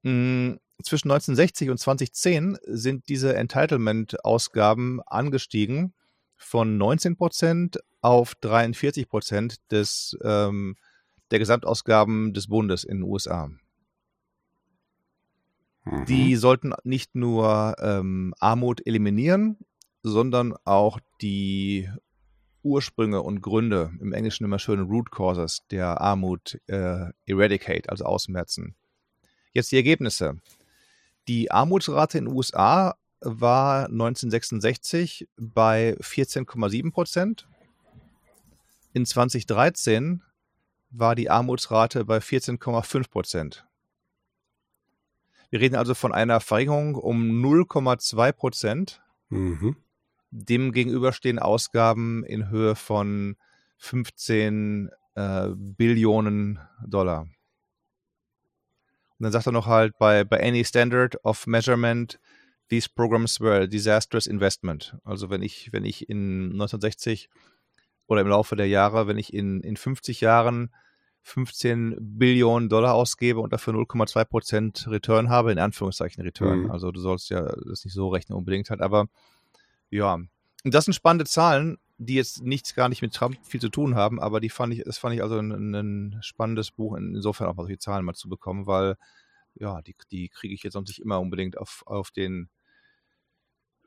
Hm, 0.03 0.60
zwischen 0.82 1.12
1960 1.12 1.69
und 1.69 1.77
2010 1.77 2.58
sind 2.65 3.10
diese 3.10 3.36
Entitlement-Ausgaben 3.36 5.01
angestiegen 5.05 5.93
von 6.36 6.77
19 6.77 7.17
Prozent 7.17 7.79
auf 8.01 8.34
43 8.36 9.10
Prozent 9.10 9.58
des, 9.71 10.17
ähm, 10.23 10.77
der 11.32 11.39
Gesamtausgaben 11.39 12.34
des 12.34 12.47
Bundes 12.47 12.86
in 12.86 12.99
den 12.99 13.03
USA. 13.03 13.49
Mhm. 15.89 16.06
Die 16.06 16.36
sollten 16.36 16.73
nicht 16.84 17.15
nur 17.15 17.75
ähm, 17.80 18.34
Armut 18.39 18.86
eliminieren, 18.86 19.58
sondern 20.04 20.56
auch 20.65 20.99
die 21.21 21.89
Ursprünge 22.63 23.21
und 23.21 23.41
Gründe, 23.41 23.91
im 23.99 24.13
Englischen 24.13 24.43
immer 24.43 24.60
schön 24.60 24.82
Root 24.82 25.12
Causes 25.12 25.65
der 25.71 26.02
Armut 26.02 26.60
äh, 26.67 27.06
eradicate, 27.25 27.89
also 27.89 28.06
ausmerzen. 28.06 28.75
Jetzt 29.54 29.71
die 29.71 29.78
Ergebnisse. 29.78 30.38
Die 31.28 31.52
Armutsrate 31.52 32.17
in 32.17 32.25
den 32.25 32.34
USA 32.34 32.95
war 33.21 33.86
1966 33.86 35.28
bei 35.38 35.95
14,7 35.99 36.91
Prozent. 36.91 37.47
In 38.93 39.06
2013 39.06 40.21
war 40.91 41.15
die 41.15 41.30
Armutsrate 41.30 42.06
bei 42.06 42.17
14,5 42.17 43.10
Prozent. 43.10 43.65
Wir 45.49 45.62
reden 45.62 45.75
also 45.75 45.95
von 45.95 46.13
einer 46.13 46.39
Verringerung 46.39 46.95
um 46.95 47.43
0,2 47.43 48.31
Prozent. 48.31 49.01
Mhm. 49.29 49.75
Dem 50.31 50.71
gegenüber 50.71 51.12
stehen 51.12 51.39
Ausgaben 51.39 52.23
in 52.23 52.49
Höhe 52.49 52.75
von 52.75 53.35
15 53.77 54.91
äh, 55.15 55.47
Billionen 55.55 56.59
Dollar. 56.85 57.21
Und 57.21 59.23
dann 59.23 59.31
sagt 59.31 59.47
er 59.47 59.51
noch 59.51 59.65
halt, 59.65 59.97
bei, 59.97 60.23
bei 60.23 60.41
any 60.41 60.63
standard 60.63 61.23
of 61.25 61.47
measurement, 61.47 62.19
these 62.69 62.88
programs 62.88 63.41
were 63.41 63.63
a 63.63 63.67
disastrous 63.67 64.27
investment. 64.27 64.95
Also 65.03 65.29
wenn 65.29 65.41
ich, 65.41 65.73
wenn 65.73 65.83
ich 65.83 66.09
in 66.09 66.51
1960 66.53 67.29
oder 68.07 68.21
im 68.21 68.27
Laufe 68.27 68.55
der 68.55 68.67
Jahre, 68.67 69.07
wenn 69.07 69.17
ich 69.17 69.33
in, 69.33 69.62
in 69.62 69.77
50 69.77 70.21
Jahren 70.21 70.73
15 71.29 71.95
Billionen 71.99 72.69
Dollar 72.69 72.95
ausgebe 72.95 73.39
und 73.39 73.53
dafür 73.53 73.73
0,2 73.73 74.25
Prozent 74.25 74.87
Return 74.87 75.29
habe, 75.29 75.51
in 75.51 75.59
Anführungszeichen 75.59 76.23
Return. 76.23 76.63
Mhm. 76.63 76.71
Also 76.71 76.91
du 76.91 76.99
sollst 76.99 77.29
ja 77.29 77.41
das 77.41 77.85
nicht 77.85 77.93
so 77.93 78.09
rechnen 78.09 78.37
unbedingt 78.37 78.69
halt, 78.69 78.81
aber 78.81 79.07
ja. 79.89 80.15
Und 80.15 80.73
das 80.73 80.85
sind 80.85 80.93
spannende 80.93 81.25
Zahlen, 81.25 81.77
die 81.97 82.15
jetzt 82.15 82.41
nichts 82.41 82.73
gar 82.73 82.89
nicht 82.89 83.01
mit 83.01 83.13
Trump 83.13 83.37
viel 83.43 83.61
zu 83.61 83.69
tun 83.69 83.95
haben, 83.95 84.19
aber 84.19 84.39
die 84.39 84.49
fand 84.49 84.73
ich, 84.73 84.83
das 84.83 84.97
fand 84.97 85.15
ich 85.15 85.21
also 85.21 85.37
ein, 85.37 85.73
ein 85.73 86.17
spannendes 86.21 86.71
Buch, 86.71 86.95
insofern 86.95 87.47
auch 87.47 87.55
mal 87.55 87.63
solche 87.63 87.77
Zahlen 87.79 88.05
mal 88.05 88.15
zu 88.15 88.27
bekommen, 88.27 88.65
weil 88.65 88.95
ja, 89.55 89.81
die, 89.81 89.95
die 90.11 90.29
kriege 90.29 90.53
ich 90.53 90.63
jetzt 90.63 90.73
sonst 90.73 90.89
nicht 90.89 90.99
immer 90.99 91.19
unbedingt 91.19 91.57
auf, 91.57 91.83
auf 91.85 92.11
den 92.11 92.49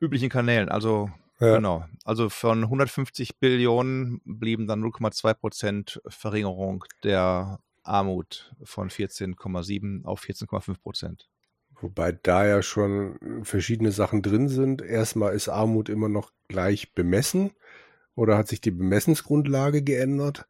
üblichen 0.00 0.28
Kanälen. 0.28 0.68
Also 0.68 1.10
ja. 1.46 1.56
genau. 1.56 1.84
Also 2.04 2.28
von 2.28 2.62
150 2.64 3.38
Billionen 3.38 4.20
blieben 4.24 4.66
dann 4.66 4.82
0,2 4.82 5.34
Prozent 5.34 6.02
Verringerung 6.06 6.84
der 7.04 7.60
Armut 7.82 8.54
von 8.62 8.90
14,7 8.90 10.04
auf 10.04 10.22
14,5 10.22 10.80
Prozent. 10.80 11.28
Wobei 11.80 12.12
da 12.12 12.46
ja 12.46 12.62
schon 12.62 13.18
verschiedene 13.42 13.90
Sachen 13.90 14.22
drin 14.22 14.48
sind. 14.48 14.82
Erstmal 14.82 15.34
ist 15.34 15.48
Armut 15.48 15.88
immer 15.88 16.08
noch 16.08 16.30
gleich 16.48 16.94
bemessen. 16.94 17.50
Oder 18.14 18.36
hat 18.36 18.46
sich 18.46 18.60
die 18.60 18.70
Bemessensgrundlage 18.70 19.82
geändert? 19.82 20.46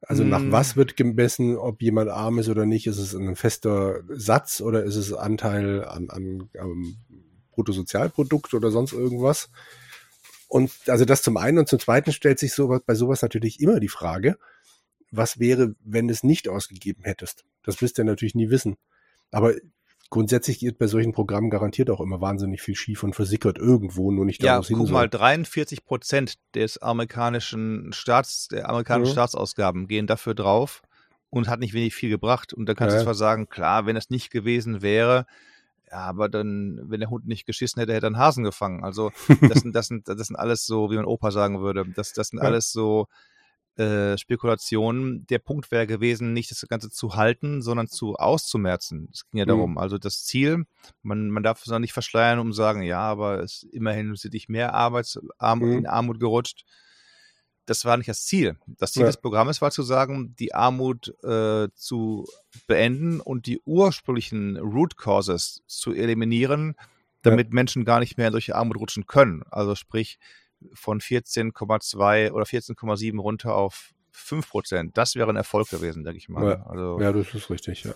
Also 0.00 0.22
hm. 0.22 0.30
nach 0.30 0.42
was 0.52 0.76
wird 0.76 0.96
gemessen, 0.96 1.56
ob 1.56 1.82
jemand 1.82 2.10
arm 2.10 2.38
ist 2.38 2.48
oder 2.48 2.64
nicht? 2.64 2.86
Ist 2.86 2.98
es 2.98 3.14
ein 3.14 3.34
fester 3.34 4.02
Satz 4.08 4.60
oder 4.60 4.84
ist 4.84 4.94
es 4.94 5.12
Anteil 5.12 5.84
an, 5.84 6.10
an, 6.10 6.48
an 6.58 6.96
Bruttosozialprodukt 7.50 8.54
oder 8.54 8.70
sonst 8.70 8.92
irgendwas? 8.92 9.50
Und 10.48 10.72
also 10.88 11.04
das 11.04 11.22
zum 11.22 11.36
einen 11.36 11.58
und 11.58 11.68
zum 11.68 11.78
zweiten 11.78 12.12
stellt 12.12 12.38
sich 12.38 12.54
so, 12.54 12.80
bei 12.84 12.94
sowas 12.94 13.22
natürlich 13.22 13.60
immer 13.60 13.80
die 13.80 13.88
Frage, 13.88 14.38
was 15.10 15.38
wäre, 15.38 15.74
wenn 15.84 16.08
du 16.08 16.12
es 16.12 16.24
nicht 16.24 16.48
ausgegeben 16.48 17.04
hättest? 17.04 17.44
Das 17.62 17.80
wirst 17.80 17.98
du 17.98 18.02
ja 18.02 18.06
natürlich 18.06 18.34
nie 18.34 18.50
wissen. 18.50 18.76
Aber 19.30 19.54
grundsätzlich 20.10 20.58
geht 20.58 20.78
bei 20.78 20.86
solchen 20.86 21.12
Programmen 21.12 21.50
garantiert 21.50 21.90
auch 21.90 22.00
immer 22.00 22.20
wahnsinnig 22.20 22.62
viel 22.62 22.74
schief 22.74 23.02
und 23.02 23.14
versickert 23.14 23.58
irgendwo, 23.58 24.10
nur 24.10 24.24
nicht 24.24 24.42
daraus 24.42 24.68
ja, 24.68 24.76
hin. 24.76 24.84
Guck 24.84 24.92
mal, 24.92 25.08
43 25.08 25.84
Prozent 25.84 26.38
des 26.54 26.78
amerikanischen 26.78 27.92
Staats, 27.92 28.48
der 28.48 28.68
amerikanischen 28.68 29.10
ja. 29.10 29.12
Staatsausgaben 29.12 29.86
gehen 29.86 30.06
dafür 30.06 30.34
drauf 30.34 30.82
und 31.30 31.48
hat 31.48 31.60
nicht 31.60 31.74
wenig 31.74 31.94
viel 31.94 32.10
gebracht. 32.10 32.54
Und 32.54 32.66
da 32.66 32.74
kannst 32.74 32.94
ja. 32.94 33.00
du 33.00 33.04
zwar 33.04 33.14
sagen, 33.14 33.48
klar, 33.48 33.86
wenn 33.86 33.96
es 33.96 34.10
nicht 34.10 34.30
gewesen 34.30 34.80
wäre, 34.82 35.26
aber 35.90 36.28
dann, 36.28 36.80
wenn 36.84 37.00
der 37.00 37.10
Hund 37.10 37.26
nicht 37.26 37.46
geschissen 37.46 37.80
hätte, 37.80 37.92
hätte 37.94 38.06
er 38.06 38.08
einen 38.08 38.18
Hasen 38.18 38.44
gefangen. 38.44 38.84
Also 38.84 39.10
das 39.40 39.60
sind, 39.60 39.74
das 39.74 39.88
sind, 39.88 40.08
das 40.08 40.26
sind 40.26 40.36
alles 40.36 40.66
so, 40.66 40.90
wie 40.90 40.96
mein 40.96 41.04
Opa 41.04 41.30
sagen 41.30 41.60
würde, 41.60 41.84
das, 41.94 42.12
das 42.12 42.28
sind 42.28 42.38
ja. 42.38 42.44
alles 42.44 42.72
so 42.72 43.06
äh, 43.78 44.18
Spekulationen. 44.18 45.24
Der 45.28 45.38
Punkt 45.38 45.70
wäre 45.70 45.86
gewesen, 45.86 46.32
nicht 46.32 46.50
das 46.50 46.66
Ganze 46.68 46.90
zu 46.90 47.14
halten, 47.14 47.62
sondern 47.62 47.86
zu 47.86 48.16
auszumerzen. 48.16 49.08
Es 49.12 49.28
ging 49.30 49.38
ja 49.38 49.44
mhm. 49.44 49.48
darum. 49.50 49.78
Also 49.78 49.98
das 49.98 50.24
Ziel, 50.24 50.64
man, 51.02 51.30
man 51.30 51.42
darf 51.42 51.62
es 51.64 51.72
auch 51.72 51.78
nicht 51.78 51.92
verschleiern, 51.92 52.40
um 52.40 52.50
zu 52.50 52.56
sagen, 52.56 52.82
ja, 52.82 53.00
aber 53.00 53.40
es 53.40 53.62
immerhin 53.70 54.14
sind 54.16 54.34
dich 54.34 54.48
mehr 54.48 54.74
Arbeitsarm 54.74 55.60
mhm. 55.60 55.78
in 55.78 55.86
Armut 55.86 56.18
gerutscht. 56.18 56.64
Das 57.68 57.84
war 57.84 57.98
nicht 57.98 58.08
das 58.08 58.24
Ziel. 58.24 58.56
Das 58.66 58.92
Ziel 58.92 59.02
ja. 59.02 59.08
des 59.08 59.18
Programmes 59.18 59.60
war 59.60 59.70
zu 59.70 59.82
sagen, 59.82 60.34
die 60.38 60.54
Armut 60.54 61.14
äh, 61.22 61.68
zu 61.74 62.26
beenden 62.66 63.20
und 63.20 63.44
die 63.44 63.60
ursprünglichen 63.66 64.56
Root 64.56 64.96
Causes 64.96 65.62
zu 65.66 65.92
eliminieren, 65.92 66.76
damit 67.20 67.48
ja. 67.48 67.54
Menschen 67.54 67.84
gar 67.84 68.00
nicht 68.00 68.16
mehr 68.16 68.28
in 68.28 68.32
solche 68.32 68.54
Armut 68.54 68.78
rutschen 68.78 69.06
können. 69.06 69.42
Also 69.50 69.74
sprich, 69.74 70.18
von 70.72 71.00
14,2 71.00 72.32
oder 72.32 72.44
14,7 72.44 73.20
runter 73.20 73.54
auf 73.54 73.92
5 74.12 74.48
Prozent. 74.48 74.96
Das 74.96 75.14
wäre 75.14 75.28
ein 75.28 75.36
Erfolg 75.36 75.68
gewesen, 75.68 76.04
denke 76.04 76.16
ich 76.16 76.30
mal. 76.30 76.44
Ja, 76.44 76.66
also, 76.66 76.98
ja, 77.00 77.12
das 77.12 77.34
ist 77.34 77.50
richtig, 77.50 77.84
ja. 77.84 77.92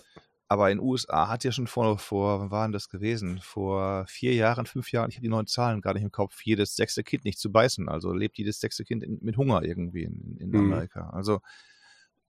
Aber 0.53 0.69
in 0.69 0.77
den 0.77 0.85
USA 0.87 1.29
hat 1.29 1.43
ja 1.43 1.51
schon 1.51 1.65
vor, 1.65 1.97
vor, 1.97 2.39
wann 2.39 2.51
waren 2.51 2.71
das 2.71 2.87
gewesen? 2.87 3.39
Vor 3.41 4.05
vier 4.07 4.35
Jahren, 4.35 4.67
fünf 4.67 4.91
Jahren, 4.91 5.09
ich 5.09 5.15
habe 5.15 5.23
die 5.23 5.29
neuen 5.29 5.47
Zahlen 5.47 5.81
gar 5.81 5.95
nicht 5.95 6.03
im 6.03 6.11
Kopf, 6.11 6.39
jedes 6.43 6.75
sechste 6.75 7.03
Kind 7.03 7.25
nicht 7.25 7.39
zu 7.39 7.51
beißen. 7.51 7.89
Also 7.89 8.13
lebt 8.13 8.37
jedes 8.37 8.59
sechste 8.59 8.83
Kind 8.83 9.01
in, 9.01 9.17
mit 9.23 9.35
Hunger 9.35 9.63
irgendwie 9.63 10.03
in, 10.03 10.37
in 10.37 10.51
mhm. 10.51 10.71
Amerika. 10.71 11.09
Also, 11.09 11.39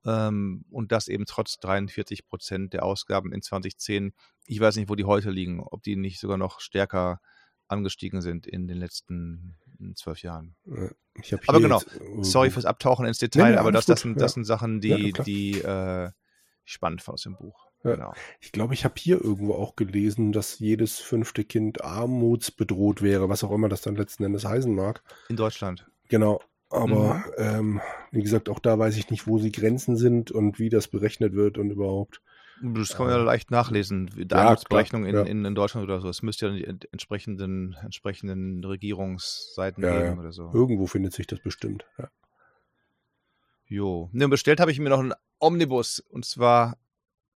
ähm, 0.07 0.65
und 0.71 0.91
das 0.91 1.09
eben 1.09 1.27
trotz 1.27 1.59
43 1.59 2.27
Prozent 2.27 2.73
der 2.73 2.87
Ausgaben 2.87 3.31
in 3.31 3.43
2010. 3.43 4.15
Ich 4.47 4.59
weiß 4.59 4.77
nicht, 4.77 4.89
wo 4.89 4.95
die 4.95 5.05
heute 5.05 5.31
liegen, 5.31 5.61
ob 5.61 5.83
die 5.83 5.95
nicht 5.95 6.19
sogar 6.19 6.39
noch 6.39 6.61
stärker 6.61 7.21
angestiegen 7.69 8.23
sind 8.23 8.47
in 8.47 8.67
den 8.67 8.79
letzten 8.79 9.59
zwölf 9.97 10.23
Jahren. 10.23 10.57
aber 11.47 11.61
genau, 11.61 11.83
sorry 12.23 12.49
fürs 12.49 12.65
Abtauchen 12.65 13.05
ins 13.05 13.19
Detail, 13.19 13.51
nee, 13.51 13.59
aber 13.59 13.71
das, 13.71 13.85
das, 13.85 14.01
sind, 14.01 14.19
das 14.19 14.33
sind 14.33 14.45
Sachen, 14.45 14.81
die, 14.81 15.13
ja, 15.15 15.23
die 15.25 15.61
äh, 15.61 16.11
spannend 16.65 17.03
fand 17.03 17.15
aus 17.17 17.23
dem 17.25 17.37
Buch. 17.37 17.67
Ja. 17.85 17.95
Genau. 17.95 18.13
Ich 18.41 18.51
glaube, 18.53 18.75
ich 18.75 18.85
habe 18.85 18.95
hier 18.99 19.23
irgendwo 19.23 19.55
auch 19.55 19.77
gelesen, 19.77 20.33
dass 20.33 20.59
jedes 20.59 20.99
fünfte 20.99 21.45
Kind 21.45 21.85
armutsbedroht 21.85 23.03
wäre, 23.03 23.29
was 23.29 23.45
auch 23.45 23.51
immer 23.53 23.69
das 23.69 23.83
dann 23.83 23.95
letzten 23.95 24.25
Endes 24.25 24.45
heißen 24.45 24.75
mag. 24.75 25.03
In 25.29 25.37
Deutschland. 25.37 25.87
Genau. 26.09 26.41
Aber 26.71 27.15
mhm. 27.15 27.23
ähm, 27.37 27.81
wie 28.11 28.23
gesagt, 28.23 28.49
auch 28.49 28.59
da 28.59 28.79
weiß 28.79 28.97
ich 28.97 29.11
nicht, 29.11 29.27
wo 29.27 29.39
die 29.39 29.53
Grenzen 29.53 29.97
sind 29.97 30.33
und 30.33 30.59
wie 30.59 30.71
das 30.71 30.89
berechnet 30.89 31.35
wird 31.35 31.59
und 31.59 31.71
überhaupt. 31.71 32.21
Das 32.63 32.97
kann 32.97 33.07
man 33.07 33.15
ja 33.15 33.21
ähm, 33.21 33.27
leicht 33.27 33.51
nachlesen. 33.51 34.11
Darmsberechnung 34.29 35.07
ja, 35.07 35.21
in, 35.23 35.27
in, 35.27 35.45
in, 35.45 35.55
Deutschland 35.55 35.85
oder 35.85 36.01
so. 36.01 36.09
Es 36.09 36.23
müsste 36.23 36.47
ja 36.47 36.53
die 36.53 36.65
entsprechenden, 36.93 37.77
entsprechenden 37.83 38.65
Regierungsseiten 38.65 39.85
ja, 39.85 40.01
geben 40.01 40.19
oder 40.19 40.33
so. 40.33 40.51
Irgendwo 40.53 40.87
findet 40.87 41.13
sich 41.13 41.27
das 41.27 41.41
bestimmt. 41.41 41.85
Ja. 41.99 42.09
Jo. 43.67 44.09
Ne, 44.13 44.29
bestellt 44.29 44.61
habe 44.61 44.71
ich 44.71 44.79
mir 44.79 44.91
noch 44.91 45.01
einen 45.01 45.15
Omnibus. 45.39 45.99
Und 45.99 46.25
zwar, 46.25 46.77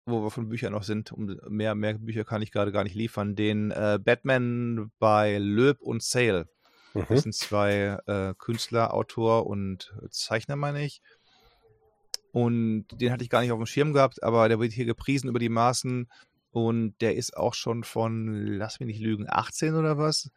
wo 0.09 0.23
wir 0.23 0.31
von 0.31 0.49
Büchern 0.49 0.73
noch 0.73 0.83
sind. 0.83 1.11
Um 1.11 1.37
mehr, 1.47 1.75
mehr 1.75 1.93
Bücher 1.95 2.23
kann 2.23 2.41
ich 2.41 2.51
gerade 2.51 2.71
gar 2.71 2.83
nicht 2.83 2.95
liefern. 2.95 3.35
Den 3.35 3.71
äh, 3.71 3.99
Batman 4.03 4.91
bei 4.99 5.37
Löb 5.37 5.81
und 5.81 6.03
Sale. 6.03 6.47
Mhm. 6.93 7.05
Das 7.09 7.23
sind 7.23 7.35
zwei 7.35 7.97
äh, 8.07 8.33
Künstler, 8.37 8.93
Autor 8.93 9.47
und 9.47 9.93
Zeichner, 10.09 10.55
meine 10.55 10.83
ich. 10.83 11.01
Und 12.31 12.85
den 12.91 13.11
hatte 13.11 13.23
ich 13.23 13.29
gar 13.29 13.41
nicht 13.41 13.51
auf 13.51 13.59
dem 13.59 13.65
Schirm 13.65 13.93
gehabt, 13.93 14.21
aber 14.23 14.47
der 14.49 14.59
wird 14.59 14.71
hier 14.71 14.85
gepriesen 14.85 15.29
über 15.29 15.39
die 15.39 15.49
Maßen. 15.49 16.09
Und 16.51 16.95
der 17.01 17.15
ist 17.15 17.37
auch 17.37 17.53
schon 17.53 17.83
von, 17.83 18.45
lass 18.57 18.79
mich 18.79 18.87
nicht 18.87 19.01
lügen, 19.01 19.25
18 19.27 19.75
oder 19.75 19.97
was. 19.97 20.31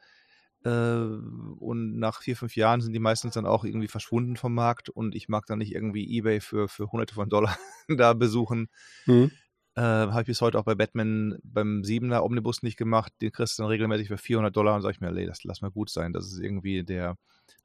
Äh, 0.65 0.71
und 0.71 1.99
nach 1.99 2.23
vier, 2.23 2.37
fünf 2.37 2.57
Jahren 2.57 2.81
sind 2.81 2.93
die 2.93 2.99
meistens 2.99 3.35
dann 3.35 3.47
auch 3.47 3.65
irgendwie 3.65 3.89
verschwunden 3.89 4.37
vom 4.37 4.55
Markt. 4.55 4.89
Und 4.89 5.15
ich 5.15 5.29
mag 5.29 5.47
dann 5.47 5.59
nicht 5.59 5.75
irgendwie 5.75 6.09
Ebay 6.17 6.41
für, 6.41 6.69
für 6.69 6.91
hunderte 6.91 7.15
von 7.15 7.29
Dollar 7.29 7.57
da 7.89 8.13
besuchen. 8.13 8.69
Mhm. 9.07 9.31
Äh, 9.75 9.81
Habe 9.81 10.21
ich 10.23 10.27
bis 10.27 10.41
heute 10.41 10.59
auch 10.59 10.65
bei 10.65 10.75
Batman 10.75 11.39
beim 11.43 11.83
Siebener 11.85 12.25
Omnibus 12.25 12.63
nicht 12.63 12.77
gemacht. 12.77 13.13
Den 13.21 13.33
kriegst 13.33 13.59
du 13.59 13.63
dann 13.63 13.71
regelmäßig 13.71 14.09
für 14.09 14.19
400 14.19 14.55
Dollar 14.55 14.75
und 14.77 14.83
sag 14.83 14.91
ich 14.91 15.01
mir, 15.01 15.11
nee, 15.11 15.27
das 15.27 15.45
lass 15.45 15.63
mal 15.63 15.71
gut 15.71 15.91
sein. 15.91 16.13
Das 16.13 16.27
ist 16.27 16.39
irgendwie 16.39 16.85
der 16.85 17.17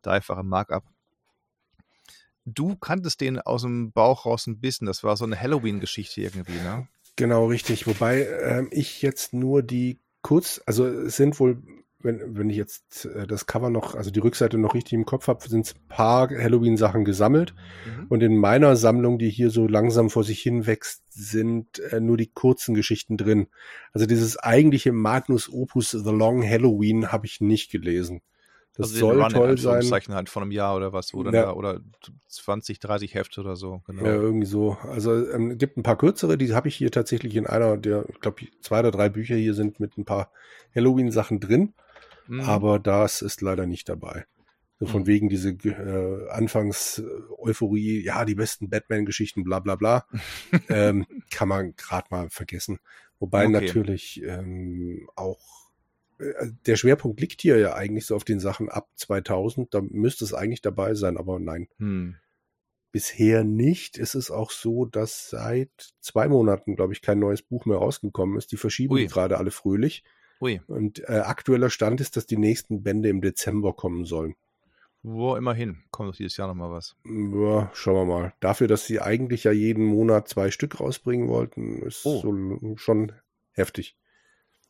dreifache 0.02 0.44
Markup. 0.44 0.84
Du 2.46 2.78
kanntest 2.78 3.20
den 3.20 3.42
aus 3.42 3.64
dem 3.64 3.92
Bauch 3.92 4.26
raus 4.26 4.48
ein 4.48 4.62
bisschen. 4.62 4.88
Das 4.88 5.04
war 5.04 5.18
so 5.18 5.26
eine 5.26 5.40
Halloween-Geschichte 5.40 6.22
irgendwie, 6.22 6.54
ne? 6.54 6.88
Genau, 7.18 7.48
richtig. 7.48 7.88
Wobei 7.88 8.26
ähm, 8.26 8.70
ich 8.72 9.02
jetzt 9.02 9.34
nur 9.34 9.64
die 9.64 10.00
kurz, 10.22 10.62
also 10.66 10.86
es 10.86 11.18
sind 11.18 11.40
wohl, 11.40 11.62
wenn, 12.08 12.38
wenn 12.38 12.50
ich 12.50 12.58
jetzt 12.58 13.06
äh, 13.06 13.28
das 13.28 13.46
Cover 13.46 13.70
noch, 13.70 13.94
also 13.94 14.10
die 14.10 14.20
Rückseite 14.20 14.58
noch 14.58 14.74
richtig 14.74 14.94
im 14.94 15.06
Kopf 15.06 15.28
habe, 15.28 15.48
sind 15.48 15.76
ein 15.76 15.88
paar 15.88 16.30
Halloween-Sachen 16.30 17.06
gesammelt. 17.06 17.54
Mhm. 17.86 18.08
Und 18.10 18.24
in 18.24 18.38
meiner 18.38 18.76
Sammlung, 18.76 19.20
die 19.20 19.30
hier 19.30 19.52
so 19.52 19.68
langsam 19.68 20.10
vor 20.10 20.24
sich 20.24 20.42
hin 20.42 20.66
wächst, 20.66 21.04
sind 21.10 21.78
äh, 21.92 22.00
nur 22.00 22.18
die 22.18 22.32
kurzen 22.32 22.74
Geschichten 22.74 23.18
drin. 23.18 23.48
Also 23.94 24.08
dieses 24.08 24.38
eigentliche 24.38 24.92
Magnus 24.92 25.52
Opus 25.52 25.92
The 25.92 26.12
Long 26.12 26.44
Halloween 26.44 27.12
habe 27.12 27.28
ich 27.28 27.42
nicht 27.42 27.72
gelesen. 27.72 28.22
Das 28.78 28.94
also 28.94 29.00
soll 29.00 29.28
toll 29.30 29.58
sein. 29.58 29.82
Zeichen 29.82 30.14
halt 30.14 30.30
von 30.30 30.44
einem 30.44 30.52
Jahr 30.52 30.76
oder 30.76 30.94
was, 30.94 31.14
oder, 31.14 31.34
ja. 31.34 31.52
oder 31.52 31.82
20, 32.28 32.80
30 32.80 33.16
Hefte 33.16 33.42
oder 33.42 33.56
so. 33.56 33.82
Genau. 33.88 34.06
Ja, 34.06 34.14
irgendwie 34.14 34.46
so. 34.46 34.78
Also 34.84 35.30
ähm, 35.32 35.58
gibt 35.58 35.78
ein 35.78 35.84
paar 35.84 35.98
kürzere, 35.98 36.38
die 36.38 36.54
habe 36.54 36.68
ich 36.68 36.76
hier 36.76 36.92
tatsächlich 36.92 37.36
in 37.36 37.48
einer 37.48 37.76
der, 37.76 38.06
ich 38.08 38.20
glaube, 38.20 38.46
zwei 38.62 38.80
oder 38.80 38.92
drei 38.92 39.10
Bücher 39.10 39.36
hier 39.36 39.56
sind 39.56 39.80
mit 39.80 39.98
ein 39.98 40.06
paar 40.06 40.32
Halloween-Sachen 40.76 41.40
drin. 41.40 41.74
Mhm. 42.28 42.42
Aber 42.42 42.80
das 42.80 43.22
ist 43.22 43.42
leider 43.42 43.66
nicht 43.66 43.90
dabei. 43.90 44.26
So 44.80 44.86
von 44.86 45.04
mhm. 45.04 45.08
wegen 45.08 45.30
diese 45.30 45.50
äh, 45.50 46.30
Anfangs-Euphorie, 46.30 48.04
ja, 48.04 48.26
die 48.26 48.36
besten 48.36 48.70
Batman-Geschichten, 48.70 49.44
bla 49.44 49.60
bla 49.60 49.76
bla, 49.76 50.06
ähm, 50.70 51.06
kann 51.32 51.48
man 51.48 51.76
gerade 51.76 52.08
mal 52.12 52.30
vergessen. 52.30 52.80
Wobei 53.20 53.46
okay. 53.46 53.66
natürlich 53.66 54.22
ähm, 54.24 55.10
auch 55.16 55.68
äh, 56.20 56.48
der 56.66 56.76
Schwerpunkt 56.76 57.20
liegt 57.20 57.42
hier 57.42 57.58
ja 57.58 57.74
eigentlich 57.74 58.06
so 58.06 58.16
auf 58.16 58.24
den 58.24 58.40
Sachen 58.40 58.70
ab 58.70 58.90
2000. 58.96 59.74
Da 59.74 59.82
müsste 59.82 60.26
es 60.26 60.34
eigentlich 60.34 60.62
dabei 60.62 60.94
sein, 60.94 61.18
aber 61.18 61.40
nein. 61.40 61.68
Hm. 61.80 62.16
Bisher 62.92 63.44
nicht. 63.44 63.98
Es 63.98 64.16
ist 64.16 64.32
auch 64.32 64.52
so, 64.52 64.86
dass 64.86 65.30
seit 65.30 65.70
zwei 66.00 66.28
Monaten, 66.28 66.76
glaube 66.76 66.94
ich, 66.94 67.02
kein 67.02 67.20
neues 67.20 67.42
Buch 67.42 67.66
mehr 67.66 67.78
rausgekommen 67.78 68.38
ist. 68.38 68.52
Die 68.52 68.58
verschieben 68.58 68.94
Ui. 68.94 69.08
gerade 69.08 69.38
alle 69.38 69.52
fröhlich. 69.52 70.04
Ui. 70.40 70.62
Und 70.68 71.00
äh, 71.10 71.20
aktueller 71.20 71.70
Stand 71.70 72.02
ist, 72.02 72.16
dass 72.16 72.26
die 72.26 72.38
nächsten 72.38 72.84
Bände 72.84 73.10
im 73.10 73.22
Dezember 73.22 73.74
kommen 73.74 74.06
sollen. 74.06 74.36
Wo 75.04 75.36
immerhin 75.36 75.84
kommt 75.92 76.10
doch 76.10 76.16
dieses 76.16 76.38
Jahr 76.38 76.48
nochmal 76.48 76.72
was. 76.72 76.96
Ja, 77.06 77.72
schauen 77.74 77.96
wir 77.96 78.06
mal. 78.06 78.34
Dafür, 78.40 78.68
dass 78.68 78.86
sie 78.86 79.00
eigentlich 79.00 79.46
ja 79.46 79.52
jeden 79.52 79.86
Monat 79.86 80.28
zwei 80.28 80.52
Stück 80.52 80.80
rausbringen 80.80 81.28
wollten, 81.28 81.82
ist 81.84 82.06
oh. 82.06 82.22
so 82.22 82.76
schon 82.78 83.14
heftig. 83.52 83.96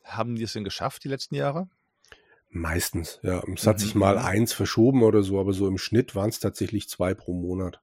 Haben 0.03 0.35
die 0.35 0.43
es 0.43 0.53
denn 0.53 0.63
geschafft, 0.63 1.03
die 1.03 1.09
letzten 1.09 1.35
Jahre? 1.35 1.69
Meistens, 2.49 3.19
ja. 3.23 3.43
Es 3.53 3.65
mhm. 3.65 3.69
hat 3.69 3.79
sich 3.79 3.95
mal 3.95 4.17
eins 4.17 4.53
verschoben 4.53 5.03
oder 5.03 5.21
so, 5.21 5.39
aber 5.39 5.53
so 5.53 5.67
im 5.67 5.77
Schnitt 5.77 6.15
waren 6.15 6.29
es 6.29 6.39
tatsächlich 6.39 6.87
zwei 6.87 7.13
pro 7.13 7.33
Monat. 7.33 7.81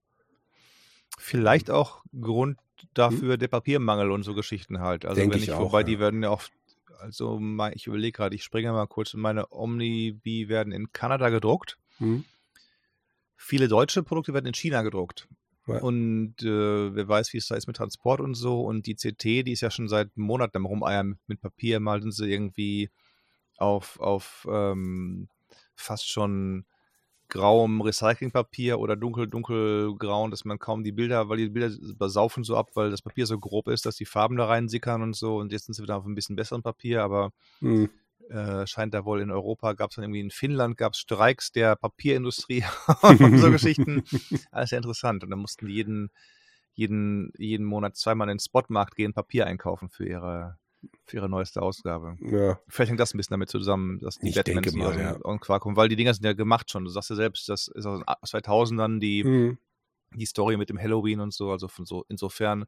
Vielleicht 1.18 1.70
auch 1.70 2.02
Grund 2.18 2.58
dafür 2.92 3.34
hm? 3.34 3.38
der 3.38 3.48
Papiermangel 3.48 4.10
und 4.10 4.22
so 4.22 4.34
Geschichten 4.34 4.80
halt. 4.80 5.04
Also 5.04 5.20
Denk 5.20 5.32
wenn 5.32 5.40
ich, 5.40 5.48
ich 5.48 5.56
wobei 5.56 5.80
ja. 5.80 5.84
die 5.84 5.98
werden 5.98 6.22
ja 6.22 6.30
oft, 6.30 6.52
also 6.98 7.40
ich 7.72 7.86
überlege 7.86 8.12
gerade, 8.12 8.34
ich 8.34 8.44
springe 8.44 8.72
mal 8.72 8.86
kurz, 8.86 9.14
meine 9.14 9.52
Omnibi 9.52 10.48
werden 10.48 10.72
in 10.72 10.92
Kanada 10.92 11.28
gedruckt. 11.28 11.78
Hm? 11.98 12.24
Viele 13.36 13.68
deutsche 13.68 14.02
Produkte 14.02 14.32
werden 14.32 14.46
in 14.46 14.54
China 14.54 14.82
gedruckt. 14.82 15.28
Ja. 15.66 15.78
Und 15.78 16.42
äh, 16.42 16.94
wer 16.94 17.08
weiß, 17.08 17.32
wie 17.32 17.38
es 17.38 17.46
da 17.46 17.54
ist 17.54 17.66
mit 17.66 17.76
Transport 17.76 18.20
und 18.20 18.34
so. 18.34 18.60
Und 18.60 18.86
die 18.86 18.94
CT, 18.94 19.24
die 19.24 19.52
ist 19.52 19.62
ja 19.62 19.70
schon 19.70 19.88
seit 19.88 20.16
Monaten 20.16 20.58
am 20.58 20.66
Rumeiern 20.66 21.18
mit 21.26 21.40
Papier. 21.40 21.80
Mal 21.80 22.02
sind 22.02 22.12
sie 22.12 22.30
irgendwie 22.30 22.90
auf, 23.56 23.98
auf 23.98 24.46
ähm, 24.50 25.28
fast 25.74 26.10
schon 26.10 26.66
grauem 27.34 27.80
Recyclingpapier 27.80 28.78
oder 28.78 28.94
dunkel, 28.94 29.26
dunkelgrauen, 29.26 30.30
dass 30.30 30.44
man 30.44 30.60
kaum 30.60 30.84
die 30.84 30.92
Bilder, 30.92 31.28
weil 31.28 31.38
die 31.38 31.48
Bilder 31.48 31.74
saufen 32.08 32.44
so 32.44 32.56
ab, 32.56 32.70
weil 32.74 32.92
das 32.92 33.02
Papier 33.02 33.26
so 33.26 33.40
grob 33.40 33.66
ist, 33.66 33.86
dass 33.86 33.96
die 33.96 34.04
Farben 34.04 34.36
da 34.36 34.46
reinsickern 34.46 35.02
und 35.02 35.16
so. 35.16 35.38
Und 35.38 35.50
jetzt 35.50 35.64
sind 35.66 35.74
sie 35.74 35.82
wieder 35.82 35.96
auf 35.96 36.06
ein 36.06 36.14
bisschen 36.14 36.36
besseren 36.36 36.62
Papier, 36.62 37.02
aber 37.02 37.32
mhm. 37.60 37.90
äh, 38.30 38.64
scheint 38.68 38.94
da 38.94 39.04
wohl 39.04 39.20
in 39.20 39.32
Europa, 39.32 39.72
gab 39.72 39.90
es 39.90 39.96
dann 39.96 40.04
irgendwie 40.04 40.20
in 40.20 40.30
Finnland, 40.30 40.76
gab 40.76 40.92
es 40.92 41.00
Streiks 41.00 41.50
der 41.50 41.74
Papierindustrie 41.74 42.64
und 43.02 43.38
so 43.38 43.50
Geschichten. 43.50 44.04
Alles 44.52 44.70
sehr 44.70 44.78
interessant. 44.78 45.24
Und 45.24 45.30
dann 45.30 45.40
mussten 45.40 45.66
die 45.66 45.72
jeden, 45.72 46.10
jeden, 46.74 47.32
jeden 47.36 47.66
Monat 47.66 47.96
zweimal 47.96 48.28
in 48.28 48.36
den 48.36 48.40
Spotmarkt 48.40 48.94
gehen, 48.94 49.12
Papier 49.12 49.48
einkaufen 49.48 49.90
für 49.90 50.06
ihre, 50.06 50.56
für 51.04 51.16
ihre 51.18 51.28
neueste 51.28 51.62
Ausgabe. 51.62 52.16
Ja. 52.20 52.58
Vielleicht 52.68 52.90
hängt 52.90 53.00
das 53.00 53.14
ein 53.14 53.16
bisschen 53.18 53.34
damit 53.34 53.48
zusammen, 53.48 53.98
dass 54.00 54.18
die 54.18 54.28
Ich 54.28 54.34
Batmans 54.34 54.62
denke 54.62 54.78
mal, 54.78 54.94
hier 54.94 55.02
ja. 55.02 55.12
dem 55.18 55.40
Quark 55.40 55.62
kommen, 55.62 55.76
weil 55.76 55.88
die 55.88 55.96
Dinger 55.96 56.14
sind 56.14 56.24
ja 56.24 56.32
gemacht 56.32 56.70
schon. 56.70 56.84
Du 56.84 56.90
sagst 56.90 57.10
ja 57.10 57.16
selbst, 57.16 57.48
das 57.48 57.68
ist 57.68 57.86
aus 57.86 58.00
den 58.00 58.06
2000ern 58.40 59.00
die, 59.00 59.22
Hm. 59.24 59.58
die 60.14 60.26
Story 60.26 60.56
mit 60.56 60.68
dem 60.70 60.78
Halloween 60.80 61.20
und 61.20 61.32
so. 61.32 61.50
Also 61.50 61.68
von 61.68 61.84
so 61.84 62.04
insofern 62.08 62.64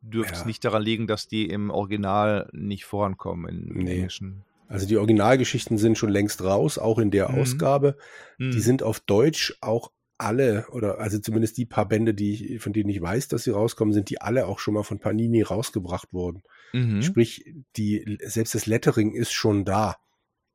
dürfte 0.00 0.34
es 0.34 0.40
Ja. 0.40 0.46
nicht 0.46 0.64
daran 0.64 0.82
liegen, 0.82 1.06
dass 1.06 1.26
die 1.28 1.46
im 1.48 1.70
Original 1.70 2.48
nicht 2.52 2.84
vorankommen 2.84 3.48
in, 3.48 3.84
Nee. 3.84 3.94
Englischen. 3.96 4.44
Also 4.68 4.86
die 4.86 4.96
Originalgeschichten 4.98 5.78
sind 5.78 5.96
schon 5.96 6.10
längst 6.10 6.42
raus, 6.44 6.78
auch 6.78 6.98
in 6.98 7.10
der 7.10 7.30
Mhm. 7.30 7.38
Ausgabe. 7.40 7.96
Die 8.38 8.52
Hm. 8.52 8.60
sind 8.60 8.82
auf 8.82 9.00
Deutsch 9.00 9.56
auch 9.60 9.90
alle, 10.18 10.66
oder 10.72 10.98
also 10.98 11.18
zumindest 11.18 11.56
die 11.56 11.64
paar 11.64 11.88
Bände, 11.88 12.12
die 12.12 12.54
ich, 12.56 12.62
von 12.62 12.72
denen 12.72 12.90
ich 12.90 13.00
weiß, 13.00 13.28
dass 13.28 13.44
sie 13.44 13.50
rauskommen, 13.50 13.94
sind 13.94 14.10
die 14.10 14.20
alle 14.20 14.46
auch 14.46 14.58
schon 14.58 14.74
mal 14.74 14.82
von 14.82 14.98
Panini 14.98 15.42
rausgebracht 15.42 16.12
worden. 16.12 16.42
Mhm. 16.72 17.02
Sprich, 17.02 17.54
die, 17.76 18.18
selbst 18.24 18.54
das 18.54 18.66
Lettering 18.66 19.14
ist 19.14 19.32
schon 19.32 19.64
da. 19.64 19.96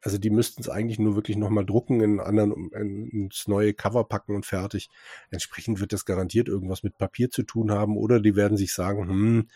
Also 0.02 0.17
die 0.17 0.32
müssten 0.32 0.62
es 0.62 0.67
eigentlich 0.67 0.99
nur 0.99 1.15
wirklich 1.15 1.38
nochmal 1.38 1.65
drucken, 1.65 2.02
in 2.02 2.19
anderen, 2.19 2.71
in, 2.73 3.08
ins 3.08 3.47
neue 3.47 3.73
Cover 3.73 4.04
packen 4.04 4.36
und 4.36 4.45
fertig. 4.45 4.89
Entsprechend 5.32 5.80
wird 5.80 5.93
das 5.93 6.04
garantiert 6.04 6.49
irgendwas 6.49 6.84
mit 6.84 6.97
Papier 6.97 7.30
zu 7.30 7.43
tun 7.43 7.71
haben 7.71 7.95
oder 7.95 8.19
die 8.19 8.36
werden 8.36 8.58
sich 8.58 8.73
sagen, 8.73 9.08
hm, 9.08 9.47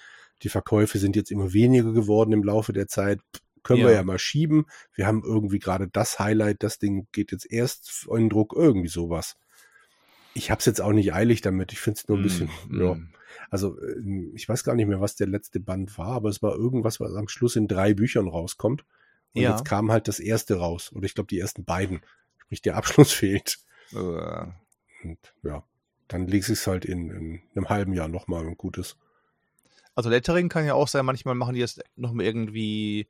die 0.44 0.50
Verkäufe 0.50 1.00
sind 1.00 1.18
jetzt 1.18 1.32
immer 1.32 1.52
weniger 1.52 1.92
geworden 1.92 2.32
im 2.32 2.44
Laufe 2.44 2.72
der 2.72 2.88
Zeit. 2.88 3.20
Können 3.64 3.82
wir 3.82 3.90
Ja. 3.90 3.96
ja 3.98 4.04
mal 4.04 4.20
schieben. 4.20 4.68
Wir 4.94 5.06
haben 5.06 5.22
irgendwie 5.26 5.60
gerade 5.60 5.90
das 5.90 6.18
Highlight, 6.18 6.64
das 6.64 6.80
Ding 6.80 7.08
geht 7.12 7.34
jetzt 7.34 7.52
erst 7.52 8.08
in 8.16 8.30
Druck, 8.30 8.54
irgendwie 8.56 8.88
sowas. 8.88 9.36
Ich 10.38 10.52
habe 10.52 10.60
es 10.60 10.66
jetzt 10.66 10.82
auch 10.82 10.92
nicht 10.94 11.14
eilig 11.14 11.42
damit. 11.42 11.72
Ich 11.74 11.80
finde 11.80 11.98
es 12.00 12.08
nur 12.08 12.18
ein 12.18 12.24
bisschen, 12.24 12.50
Mm, 12.70 12.82
ja, 12.82 12.94
mm. 12.94 13.10
also 13.50 13.82
ähm, 13.82 14.32
ich 14.36 14.48
weiß 14.48 14.64
gar 14.64 14.76
nicht 14.76 14.88
mehr, 14.88 15.02
was 15.02 15.16
der 15.16 15.28
letzte 15.28 15.60
Band 15.60 15.98
war, 15.98 16.12
aber 16.12 16.30
es 16.30 16.42
war 16.44 16.56
irgendwas, 16.56 17.00
was 17.00 17.14
am 17.16 17.28
Schluss 17.28 17.56
in 17.56 17.68
drei 17.68 17.94
Büchern 17.94 18.28
rauskommt. 18.28 18.86
Und 19.34 19.42
Ja. 19.42 19.52
jetzt 19.52 19.66
kam 19.66 19.92
halt 19.92 20.08
das 20.08 20.20
erste 20.20 20.58
raus. 20.60 20.92
Oder 20.94 21.06
ich 21.06 21.14
glaube, 21.16 21.28
die 21.28 21.40
ersten 21.40 21.64
beiden. 21.66 22.02
Sprich, 22.38 22.62
der 22.62 22.78
Abschluss 22.78 23.12
fehlt. 23.22 23.58
Äh, 23.92 23.96
Und 25.04 25.18
ja, 25.44 25.64
dann 26.08 26.28
lese 26.28 26.54
ich 26.54 26.60
es 26.60 26.68
halt 26.68 26.86
in, 26.86 27.10
in 27.10 27.42
einem 27.56 27.70
halben 27.70 27.94
Jahr 27.94 28.08
nochmal 28.08 28.46
und 28.46 28.58
gut 28.58 28.78
ist. 28.78 28.98
Also 29.96 30.10
Lettering 30.10 30.48
kann 30.50 30.66
ja 30.66 30.76
auch 30.76 30.88
sein, 30.88 31.06
manchmal 31.06 31.36
machen 31.36 31.56
die 31.56 31.62
das 31.62 31.80
nochmal 31.96 32.26
irgendwie 32.28 33.08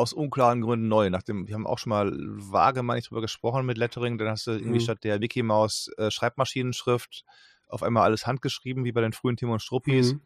aus 0.00 0.12
unklaren 0.12 0.60
Gründen 0.60 0.88
neu. 0.88 1.10
Nachdem, 1.10 1.46
wir 1.46 1.54
haben 1.54 1.66
auch 1.66 1.78
schon 1.78 1.90
mal 1.90 2.12
vage 2.16 2.82
mal 2.82 2.96
nicht 2.96 3.10
drüber 3.10 3.20
gesprochen 3.20 3.64
mit 3.66 3.78
Lettering, 3.78 4.18
dann 4.18 4.28
hast 4.28 4.46
du 4.46 4.52
irgendwie 4.52 4.78
Mhm. 4.78 4.80
statt 4.80 5.04
der 5.04 5.18
Mickey 5.18 5.42
Maus 5.42 5.90
äh, 5.96 6.10
Schreibmaschinenschrift 6.10 7.24
auf 7.68 7.82
einmal 7.82 8.04
alles 8.04 8.26
handgeschrieben, 8.26 8.84
wie 8.84 8.92
bei 8.92 9.00
den 9.00 9.12
frühen 9.12 9.36
Tim 9.36 9.50
und 9.50 9.62
Struppis. 9.62 10.14
Mhm. 10.14 10.20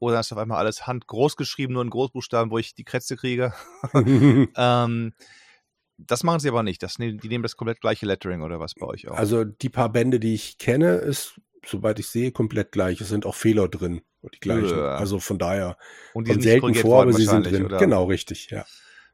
Oder 0.00 0.18
hast 0.18 0.30
du 0.30 0.34
auf 0.34 0.40
einmal 0.40 0.58
alles 0.58 0.86
handgroß 0.86 1.36
geschrieben, 1.36 1.74
nur 1.74 1.82
in 1.82 1.90
Großbuchstaben, 1.90 2.50
wo 2.50 2.58
ich 2.58 2.74
die 2.74 2.84
Krätze 2.84 3.16
kriege. 3.16 3.52
ähm, 4.56 5.12
das 5.98 6.22
machen 6.22 6.40
sie 6.40 6.48
aber 6.48 6.62
nicht. 6.62 6.82
Das, 6.82 6.94
die 6.94 7.18
nehmen 7.28 7.42
das 7.42 7.56
komplett 7.56 7.80
gleiche 7.80 8.06
Lettering 8.06 8.42
oder 8.42 8.58
was 8.60 8.74
bei 8.74 8.86
euch 8.86 9.08
auch. 9.08 9.16
also 9.16 9.44
die 9.44 9.68
paar 9.68 9.90
Bände, 9.90 10.18
die 10.18 10.34
ich 10.34 10.56
kenne, 10.56 10.94
ist, 10.96 11.38
soweit 11.66 11.98
ich 11.98 12.08
sehe, 12.08 12.32
komplett 12.32 12.72
gleich. 12.72 13.00
Es 13.00 13.08
sind 13.08 13.26
auch 13.26 13.34
Fehler 13.34 13.68
drin. 13.68 14.00
Die 14.22 14.40
gleichen. 14.40 14.76
Ja. 14.76 14.96
Also 14.96 15.18
von 15.18 15.38
daher 15.38 15.76
und 16.12 16.28
die 16.28 16.32
sind 16.32 16.42
selten 16.42 16.74
vor, 16.74 17.02
aber 17.02 17.12
sie 17.12 17.24
sind 17.24 17.46
drin. 17.46 17.64
Oder? 17.64 17.78
Genau, 17.78 18.04
richtig, 18.04 18.50
ja. 18.50 18.64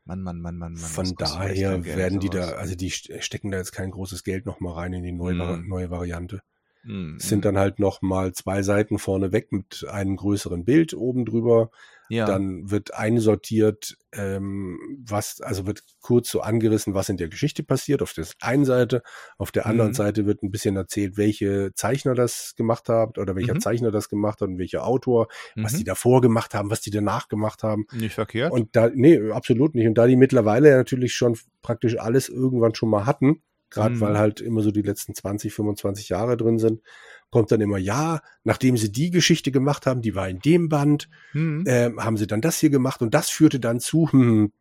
Mann, 0.07 0.23
Mann, 0.23 0.41
Mann, 0.41 0.57
Mann, 0.57 0.73
Mann. 0.73 0.77
Von 0.81 1.15
daher 1.17 1.85
werden 1.85 2.21
die 2.21 2.29
sowas. 2.29 2.51
da, 2.51 2.57
also 2.57 2.75
die 2.77 2.91
ste- 2.91 3.21
stecken 3.21 3.51
da 3.51 3.59
jetzt 3.59 3.73
kein 3.73 3.91
großes 3.91 4.23
Geld 4.25 4.47
nochmal 4.47 4.75
rein 4.75 4.93
in 4.93 5.03
die 5.03 5.13
neue, 5.13 5.35
Mhm. 5.35 5.69
neue 5.69 5.91
Variante. 5.91 6.43
Mm, 6.85 7.17
Es 7.17 7.29
sind 7.29 7.41
mm. 7.41 7.43
dann 7.43 7.59
halt 7.59 7.81
nochmal 7.81 8.33
zwei 8.33 8.63
Seiten 8.63 8.99
vorne 8.99 9.33
weg 9.33 9.51
mit 9.51 9.85
einem 9.91 10.17
größeren 10.17 10.65
Bild 10.65 10.95
oben 10.95 11.25
drüber. 11.25 11.71
Ja. 12.09 12.27
Dann 12.27 12.71
wird 12.71 12.95
einsortiert, 12.95 13.97
ähm, 14.13 14.79
was, 15.07 15.41
also 15.41 15.67
wird 15.67 15.83
kurz 16.01 16.31
so 16.31 16.41
angerissen, 16.41 16.95
was 16.95 17.09
in 17.09 17.17
der 17.17 17.29
Geschichte 17.29 17.63
passiert, 17.63 18.03
auf 18.03 18.13
der 18.13 18.27
einen 18.41 18.65
Seite. 18.65 19.03
Auf 19.39 19.51
der 19.53 19.67
anderen 19.67 19.91
Mhm. 19.91 19.95
Seite 19.95 20.27
wird 20.27 20.43
ein 20.43 20.51
bisschen 20.51 20.77
erzählt, 20.77 21.17
welche 21.17 21.73
Zeichner 21.75 22.15
das 22.15 22.55
gemacht 22.57 22.89
haben 22.89 23.13
oder 23.21 23.35
welcher 23.37 23.55
Mhm. 23.55 23.61
Zeichner 23.61 23.91
das 23.91 24.09
gemacht 24.09 24.41
hat 24.41 24.49
und 24.49 24.59
welcher 24.59 24.85
Autor, 24.87 25.29
was 25.57 25.73
Mhm. 25.73 25.79
die 25.79 25.85
davor 25.85 26.21
gemacht 26.21 26.55
haben, 26.55 26.71
was 26.71 26.81
die 26.81 26.91
danach 26.91 27.29
gemacht 27.29 27.63
haben. 27.63 27.87
Nicht 27.93 28.15
verkehrt. 28.15 28.53
Und 28.53 28.75
da, 28.77 28.89
nee, 28.95 29.31
absolut 29.31 29.75
nicht. 29.75 29.87
Und 29.87 29.95
da 29.99 30.07
die 30.07 30.17
mittlerweile 30.17 30.71
ja 30.71 30.77
natürlich 30.77 31.15
schon 31.15 31.37
praktisch 31.63 31.99
alles 31.99 32.29
irgendwann 32.29 32.75
schon 32.75 32.91
mal 32.91 33.07
hatten, 33.07 33.43
gerade 33.71 33.97
Mhm. 33.97 34.01
weil 34.01 34.19
halt 34.19 34.41
immer 34.41 34.63
so 34.63 34.71
die 34.71 34.83
letzten 34.83 35.15
20, 35.15 35.53
25 35.53 36.09
Jahre 36.09 36.37
drin 36.37 36.59
sind, 36.59 36.83
kommt 37.31 37.51
dann 37.51 37.61
immer, 37.61 37.79
ja, 37.79 38.21
nachdem 38.45 38.77
sie 38.77 38.91
die 38.91 39.11
Geschichte 39.11 39.51
gemacht 39.51 39.87
haben, 39.87 40.03
die 40.03 40.15
war 40.15 40.29
in 40.29 40.39
dem 40.41 40.69
Band, 40.69 41.09
Hm. 41.33 41.65
ähm, 41.67 42.03
haben 42.03 42.17
sie 42.17 42.27
dann 42.27 42.41
das 42.41 42.59
hier 42.59 42.71
gemacht 42.71 43.03
und 43.03 43.15
das 43.15 43.31
führte 43.31 43.61
dann 43.61 43.81
zu. 43.81 44.11
Hm. 44.11 44.53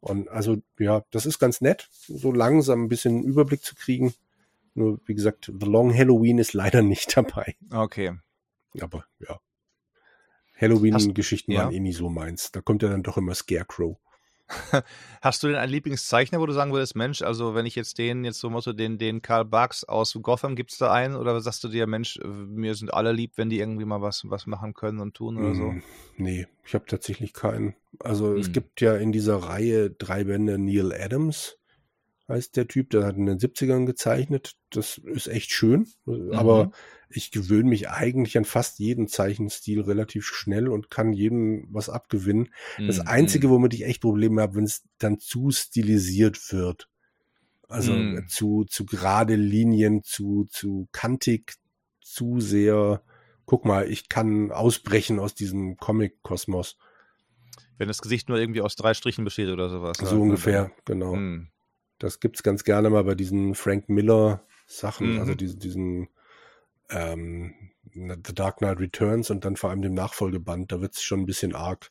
Und 0.00 0.28
also, 0.28 0.58
ja, 0.78 1.02
das 1.10 1.24
ist 1.24 1.38
ganz 1.38 1.60
nett, 1.60 1.88
so 1.90 2.30
langsam 2.30 2.84
ein 2.84 2.88
bisschen 2.88 3.16
einen 3.16 3.24
Überblick 3.24 3.62
zu 3.62 3.74
kriegen. 3.74 4.12
Nur, 4.74 5.00
wie 5.06 5.14
gesagt, 5.14 5.50
The 5.58 5.66
Long 5.66 5.96
Halloween 5.96 6.38
ist 6.38 6.52
leider 6.52 6.82
nicht 6.82 7.16
dabei. 7.16 7.56
Okay. 7.70 8.12
Aber 8.80 9.06
ja. 9.20 9.40
Halloween-Geschichten 10.60 11.52
ja. 11.52 11.64
waren 11.64 11.72
eh 11.72 11.80
nie 11.80 11.92
so 11.92 12.08
meins. 12.08 12.52
Da 12.52 12.60
kommt 12.60 12.82
ja 12.82 12.88
dann 12.88 13.02
doch 13.02 13.16
immer 13.16 13.34
Scarecrow. 13.34 13.98
Hast 15.22 15.42
du 15.42 15.48
denn 15.48 15.56
einen 15.56 15.72
Lieblingszeichner, 15.72 16.38
wo 16.38 16.46
du 16.46 16.52
sagen 16.52 16.72
würdest, 16.72 16.96
Mensch, 16.96 17.22
also 17.22 17.54
wenn 17.54 17.66
ich 17.66 17.74
jetzt 17.74 17.98
den, 17.98 18.24
jetzt 18.24 18.38
so 18.38 18.50
du 18.50 18.72
den, 18.72 18.98
den 18.98 19.22
Karl 19.22 19.44
Barks 19.44 19.84
aus 19.84 20.16
Gotham, 20.20 20.54
gibt's 20.54 20.78
da 20.78 20.92
einen? 20.92 21.16
Oder 21.16 21.40
sagst 21.40 21.64
du 21.64 21.68
dir, 21.68 21.86
Mensch, 21.86 22.18
mir 22.22 22.74
sind 22.74 22.92
alle 22.92 23.12
lieb, 23.12 23.32
wenn 23.36 23.48
die 23.48 23.58
irgendwie 23.58 23.84
mal 23.86 24.02
was, 24.02 24.22
was 24.26 24.46
machen 24.46 24.74
können 24.74 25.00
und 25.00 25.14
tun 25.14 25.36
oder 25.38 25.54
so? 25.54 25.70
Mm, 25.70 25.82
Nee, 26.16 26.46
ich 26.64 26.74
habe 26.74 26.84
tatsächlich 26.86 27.32
keinen. 27.32 27.74
Also 28.00 28.34
es 28.34 28.46
Hm. 28.46 28.52
gibt 28.52 28.80
ja 28.80 28.94
in 28.96 29.12
dieser 29.12 29.36
Reihe 29.36 29.90
drei 29.90 30.24
Bände 30.24 30.58
Neil 30.58 30.92
Adams, 30.92 31.58
heißt 32.28 32.56
der 32.56 32.68
Typ, 32.68 32.90
der 32.90 33.04
hat 33.04 33.16
in 33.16 33.26
den 33.26 33.38
70ern 33.38 33.86
gezeichnet. 33.86 34.54
Das 34.70 34.98
ist 34.98 35.26
echt 35.26 35.50
schön. 35.52 35.86
Aber 36.32 36.66
Mhm. 36.66 36.72
Ich 37.16 37.30
gewöhne 37.30 37.68
mich 37.68 37.88
eigentlich 37.90 38.36
an 38.38 38.44
fast 38.44 38.78
jeden 38.78 39.08
Zeichenstil 39.08 39.80
relativ 39.82 40.26
schnell 40.26 40.68
und 40.68 40.90
kann 40.90 41.12
jedem 41.12 41.66
was 41.70 41.88
abgewinnen. 41.88 42.52
Das 42.86 43.00
Hm, 43.00 43.06
Einzige, 43.06 43.50
womit 43.50 43.74
ich 43.74 43.84
echt 43.84 44.02
Probleme 44.02 44.42
habe, 44.42 44.56
wenn 44.56 44.64
es 44.64 44.84
dann 44.98 45.18
zu 45.18 45.50
stilisiert 45.50 46.52
wird. 46.52 46.88
Also 47.68 47.92
Mm. 47.92 48.26
zu, 48.28 48.64
zu 48.64 48.84
gerade 48.86 49.36
Linien, 49.36 50.02
zu, 50.04 50.46
zu 50.50 50.88
kantig, 50.92 51.54
zu 52.00 52.40
sehr. 52.40 53.02
Guck 53.46 53.64
mal, 53.64 53.90
ich 53.90 54.08
kann 54.08 54.50
ausbrechen 54.52 55.18
aus 55.18 55.34
diesem 55.34 55.76
Comic-Kosmos. 55.76 56.76
Wenn 57.78 57.88
das 57.88 58.02
Gesicht 58.02 58.28
nur 58.28 58.38
irgendwie 58.38 58.60
aus 58.60 58.76
drei 58.76 58.94
Strichen 58.94 59.24
besteht 59.24 59.48
oder 59.48 59.68
sowas. 59.68 59.98
So 59.98 60.20
ungefähr, 60.20 60.70
genau. 60.84 61.14
Hm. 61.14 61.48
Das 61.98 62.20
gibt's 62.20 62.42
ganz 62.42 62.64
gerne 62.64 62.90
mal 62.90 63.04
bei 63.04 63.14
diesen 63.14 63.54
Frank 63.54 63.88
Miller 63.88 64.46
Sachen, 64.66 65.18
also 65.18 65.34
diesen, 65.34 65.58
diesen 65.60 66.08
ähm, 66.94 67.54
The 67.92 68.34
Dark 68.34 68.58
Knight 68.58 68.80
Returns 68.80 69.30
und 69.30 69.44
dann 69.44 69.56
vor 69.56 69.70
allem 69.70 69.82
dem 69.82 69.94
Nachfolgeband. 69.94 70.72
Da 70.72 70.80
wird's 70.80 71.02
schon 71.02 71.20
ein 71.20 71.26
bisschen 71.26 71.54
arg. 71.54 71.90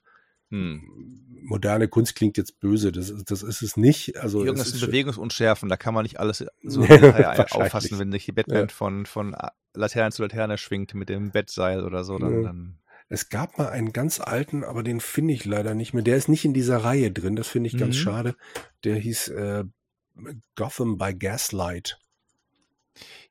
Hm. 0.49 1.19
Moderne 1.41 1.87
Kunst 1.87 2.15
klingt 2.15 2.37
jetzt 2.37 2.59
böse, 2.59 2.91
das, 2.91 3.09
ist- 3.09 3.31
das 3.31 3.43
ist 3.43 3.61
es 3.61 3.75
nicht. 3.77 4.17
Also 4.17 4.39
es 4.41 4.45
Irgendwas 4.45 4.67
ist 4.67 4.73
sind 4.73 4.79
schon- 4.81 4.89
Bewegungsunschärfen, 4.91 5.67
da 5.69 5.77
kann 5.77 5.93
man 5.93 6.03
nicht 6.03 6.19
alles 6.19 6.45
so 6.63 6.81
auffassen, 7.51 7.99
wenn 7.99 8.11
sich 8.11 8.25
die 8.25 8.31
Batman 8.31 8.61
Ja. 8.61 8.67
von, 8.67 9.05
von 9.05 9.35
Laterne 9.73 10.11
zu 10.11 10.21
Laterne 10.21 10.57
schwingt 10.57 10.93
mit 10.93 11.09
dem 11.09 11.31
Bettseil 11.31 11.83
oder 11.83 12.03
so, 12.03 12.17
dann, 12.19 12.33
Ja. 12.33 12.41
dann 12.43 12.79
Es 13.09 13.29
gab 13.29 13.57
mal 13.57 13.69
einen 13.69 13.93
ganz 13.93 14.19
alten, 14.19 14.63
aber 14.63 14.83
den 14.83 14.99
finde 14.99 15.33
ich 15.33 15.45
leider 15.45 15.73
nicht 15.73 15.93
mehr. 15.93 16.03
Der 16.03 16.17
ist 16.17 16.29
nicht 16.29 16.45
in 16.45 16.53
dieser 16.53 16.77
Reihe 16.77 17.11
drin, 17.11 17.35
das 17.35 17.47
finde 17.47 17.67
ich 17.67 17.77
ganz 17.77 17.95
Mhm. 17.95 17.99
schade. 18.01 18.35
Der 18.83 18.95
hieß 18.97 19.29
äh, 19.29 19.63
Gotham 20.55 20.97
by 20.97 21.13
Gaslight. 21.15 21.97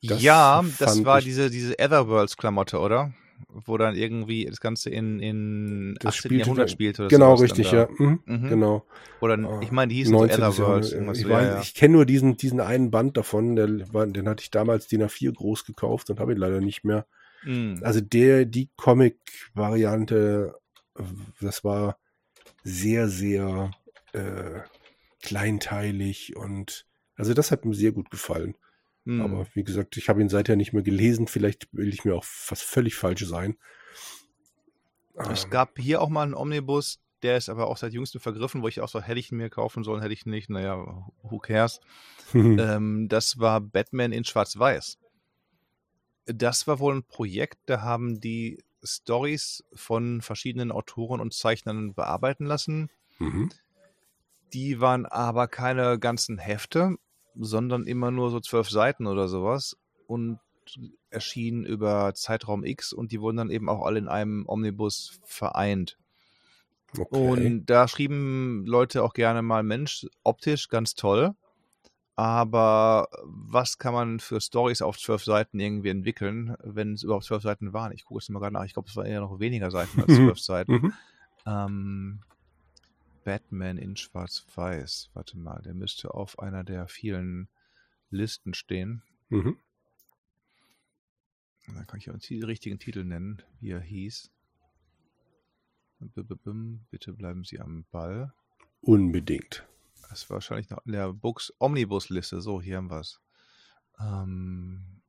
Das 0.03 0.21
ja, 0.23 0.63
das 0.79 1.05
war 1.05 1.21
diese, 1.21 1.49
diese 1.51 1.79
Etherworlds-Klamotte, 1.79 2.79
oder? 2.81 3.13
Wo 3.49 3.77
dann 3.77 3.97
irgendwie 3.97 4.45
das 4.47 4.61
Ganze 4.61 4.89
in, 4.91 5.19
in 5.21 5.95
Das 6.01 6.15
18. 6.15 6.19
spielte- 6.29 6.37
Jahrhundert 6.45 6.71
spielt 6.71 7.01
oder 7.01 7.09
Genau, 7.09 7.35
richtig, 7.35 7.71
ja. 7.73 7.89
Mhm, 7.99 8.21
Mhm. 8.25 8.49
Genau. 8.49 8.87
Oder 9.21 9.39
Ah, 9.39 9.61
ich 9.63 9.71
meine, 9.73 9.91
die 9.91 9.97
hießen 9.97 10.13
so 10.13 10.19
19. 10.19 10.35
Etherworlds. 10.39 10.59
Jahrhundert. 10.59 10.93
Irgendwas 10.93 11.19
Ich, 11.19 11.27
ja, 11.27 11.43
ja. 11.43 11.61
ich 11.61 11.75
kenne 11.75 11.93
nur 11.95 12.07
diesen, 12.07 12.37
diesen 12.37 12.61
einen 12.61 12.91
Band 12.91 13.17
davon, 13.17 13.57
der, 13.57 13.93
war, 13.93 14.07
den 14.07 14.29
hatte 14.29 14.43
ich 14.43 14.51
damals 14.51 14.87
DIN 14.89 15.03
A4 15.03 15.33
groß 15.33 15.65
gekauft 15.65 16.09
und 16.11 16.19
habe 16.21 16.33
ihn 16.33 16.39
leider 16.39 16.61
nicht 16.61 16.85
mehr. 16.85 17.07
Mhm. 17.45 17.81
Also 17.83 18.01
der, 18.01 18.45
die 18.47 18.71
Comic-Variante, 18.77 20.55
das 21.41 21.65
war 21.65 21.99
sehr, 22.65 23.09
sehr 23.09 23.71
äh, 24.13 24.61
kleinteilig 25.23 26.37
und 26.37 26.87
also 27.17 27.35
das 27.35 27.51
hat 27.51 27.65
mir 27.65 27.75
sehr 27.75 27.93
gut 27.93 28.11
gefallen. 28.11 28.55
Mhm. 29.05 29.21
Aber 29.21 29.47
wie 29.55 29.65
gesagt, 29.65 29.97
ich 29.97 30.09
habe 30.09 30.21
ihn 30.21 30.29
seither 30.29 30.57
nicht 30.57 30.73
mehr 30.73 30.83
gelesen. 30.83 31.27
Vielleicht 31.27 31.69
will 31.73 31.89
ich 31.89 32.05
mir 32.05 32.15
auch 32.15 32.25
was 32.49 32.63
völlig 32.63 32.95
falsch 32.95 33.27
sein. 33.27 33.57
Es 35.15 35.45
Ähm, 35.45 35.51
gab 35.51 35.79
hier 35.79 36.01
auch 36.01 36.09
mal 36.09 36.23
einen 36.23 36.35
Omnibus, 36.35 37.01
der 37.23 37.37
ist 37.37 37.49
aber 37.49 37.67
auch 37.67 37.77
seit 37.77 37.93
jüngstem 37.93 38.21
vergriffen, 38.21 38.63
wo 38.63 38.69
ich 38.69 38.81
auch 38.81 38.89
so, 38.89 39.01
hätte 39.01 39.21
ich 39.21 39.31
ihn 39.31 39.39
mir 39.39 39.51
kaufen 39.51 39.85
sollen, 39.85 40.03
hätte 40.03 40.15
ich 40.15 40.27
nicht, 40.27 40.51
naja, 40.51 40.77
who 41.23 41.39
cares. 41.39 41.81
ähm, 42.35 43.09
das 43.09 43.39
war 43.39 43.61
Batman 43.61 44.13
in 44.13 44.25
Schwarz-Weiß. 44.25 44.99
Das 46.27 46.67
war 46.67 46.79
wohl 46.79 46.95
ein 46.95 47.05
Projekt, 47.05 47.59
da 47.67 47.83
haben 47.83 48.21
die 48.21 48.63
Stories 48.85 49.65
von 49.75 50.23
verschiedenen 50.23 50.73
Autoren 50.73 51.21
und 51.21 51.35
Zeichnern 51.35 51.95
bearbeiten 51.95 52.47
lassen. 52.47 52.91
Mhm. 53.19 53.51
Die 54.53 54.81
waren 54.81 55.07
aber 55.07 55.49
keine 55.49 55.99
ganzen 55.99 56.39
Hefte, 56.39 56.97
sondern 57.35 57.87
immer 57.87 58.11
nur 58.11 58.31
so 58.31 58.41
zwölf 58.41 58.71
Seiten 58.71 59.07
oder 59.07 59.29
sowas 59.29 59.77
und 60.07 60.39
erschienen 61.11 61.65
über 61.65 62.15
Zeitraum 62.15 62.65
X 62.65 62.93
und 62.93 63.13
die 63.13 63.21
wurden 63.21 63.37
dann 63.37 63.51
eben 63.51 63.69
auch 63.69 63.85
alle 63.85 63.99
in 63.99 64.09
einem 64.09 64.45
Omnibus 64.47 65.21
vereint. 65.25 65.99
Okay. 66.97 67.17
Und 67.17 67.67
da 67.67 67.89
schrieben 67.89 68.65
Leute 68.67 69.03
auch 69.03 69.15
gerne 69.15 69.43
mal, 69.43 69.63
Mensch, 69.63 70.07
optisch 70.23 70.69
ganz 70.69 70.95
toll, 70.95 71.35
aber 72.15 73.09
was 73.25 73.79
kann 73.79 73.95
man 73.95 74.21
für 74.21 74.41
Stories 74.41 74.83
auf 74.83 74.99
zwölf 74.99 75.25
Seiten 75.25 75.59
irgendwie 75.59 75.89
entwickeln, 75.89 76.55
wenn 76.63 76.93
es 76.93 77.03
überhaupt 77.03 77.25
zwölf 77.25 77.43
Seiten 77.43 77.73
waren? 77.73 77.93
Ich 77.93 78.05
gucke 78.05 78.19
es 78.19 78.29
mal 78.29 78.41
gerade 78.41 78.53
nach. 78.53 78.65
Ich 78.65 78.75
glaube, 78.75 78.89
es 78.89 78.97
waren 78.97 79.07
eher 79.07 79.21
noch 79.21 79.41
weniger 79.41 79.71
Seiten 79.71 80.01
als 80.01 80.15
zwölf 80.15 80.39
Seiten. 80.39 80.73
Mhm. 80.73 80.93
Ähm, 81.47 82.21
Batman 83.25 83.79
in 83.79 83.97
Schwarz-Weiß. 83.97 85.11
Warte 85.15 85.39
mal, 85.39 85.63
der 85.63 85.75
müsste 85.75 86.15
auf 86.15 86.39
einer 86.39 86.65
der 86.65 86.89
vielen 86.89 87.49
Listen 88.11 88.55
stehen. 88.55 89.03
Mhm. 89.29 89.59
Da 91.67 91.85
kann 91.85 91.99
ich 91.99 92.11
auch 92.11 92.19
den 92.19 92.45
richtigen 92.45 92.79
Titel 92.79 93.05
nennen, 93.05 93.43
wie 93.61 93.71
er 93.71 93.81
hieß. 93.81 94.31
Bitte 96.01 97.13
bleiben 97.13 97.45
Sie 97.45 97.61
am 97.61 97.85
Ball. 97.91 98.33
Unbedingt. 98.81 99.65
Das 100.09 100.29
war 100.29 100.35
wahrscheinlich 100.35 100.69
noch 100.69 100.85
in 100.85 100.93
der 100.93 101.13
Books 101.13 101.53
Omnibus-Liste. 101.59 102.41
So, 102.41 102.61
hier 102.61 102.79
haben 102.79 102.91
wir 102.91 103.01
es. 103.01 103.21
Ähm, 104.01 105.01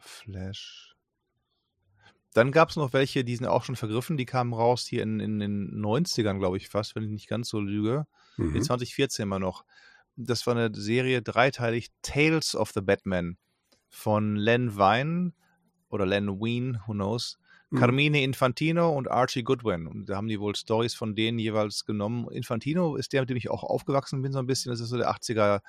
Flash. 0.00 0.95
Dann 2.36 2.52
gab 2.52 2.68
es 2.68 2.76
noch 2.76 2.92
welche, 2.92 3.24
die 3.24 3.34
sind 3.34 3.46
auch 3.46 3.64
schon 3.64 3.76
vergriffen, 3.76 4.18
die 4.18 4.26
kamen 4.26 4.52
raus 4.52 4.86
hier 4.86 5.02
in, 5.02 5.20
in 5.20 5.38
den 5.38 5.82
90ern, 5.82 6.36
glaube 6.38 6.58
ich 6.58 6.68
fast, 6.68 6.94
wenn 6.94 7.02
ich 7.02 7.08
nicht 7.08 7.28
ganz 7.28 7.48
so 7.48 7.60
lüge. 7.60 8.06
Mhm. 8.36 8.56
In 8.56 8.62
2014 8.62 9.22
immer 9.22 9.38
noch. 9.38 9.64
Das 10.16 10.46
war 10.46 10.54
eine 10.54 10.70
Serie 10.74 11.22
dreiteilig, 11.22 11.92
Tales 12.02 12.54
of 12.54 12.72
the 12.72 12.82
Batman 12.82 13.38
von 13.88 14.36
Len 14.36 14.76
Wein 14.76 15.32
oder 15.88 16.04
Len 16.04 16.28
Wein, 16.38 16.78
who 16.86 16.92
knows. 16.92 17.38
Mhm. 17.70 17.78
Carmine 17.78 18.22
Infantino 18.22 18.90
und 18.94 19.10
Archie 19.10 19.42
Goodwin. 19.42 19.86
Und 19.86 20.10
da 20.10 20.16
haben 20.16 20.28
die 20.28 20.38
wohl 20.38 20.54
Stories 20.54 20.92
von 20.92 21.14
denen 21.14 21.38
jeweils 21.38 21.86
genommen. 21.86 22.28
Infantino 22.30 22.96
ist 22.96 23.14
der, 23.14 23.22
mit 23.22 23.30
dem 23.30 23.38
ich 23.38 23.48
auch 23.48 23.64
aufgewachsen 23.64 24.20
bin, 24.20 24.32
so 24.32 24.40
ein 24.40 24.46
bisschen. 24.46 24.70
Das 24.70 24.80
ist 24.80 24.90
so 24.90 24.98
der 24.98 25.10
80er, 25.10 25.62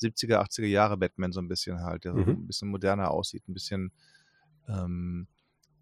70er, 0.00 0.40
80er 0.40 0.66
Jahre 0.66 0.96
Batman, 0.96 1.32
so 1.32 1.40
ein 1.40 1.48
bisschen 1.48 1.80
halt, 1.80 2.04
der 2.04 2.14
mhm. 2.14 2.24
so 2.24 2.30
ein 2.30 2.46
bisschen 2.46 2.68
moderner 2.68 3.10
aussieht, 3.10 3.48
ein 3.48 3.54
bisschen 3.54 3.90
ähm, 4.68 5.26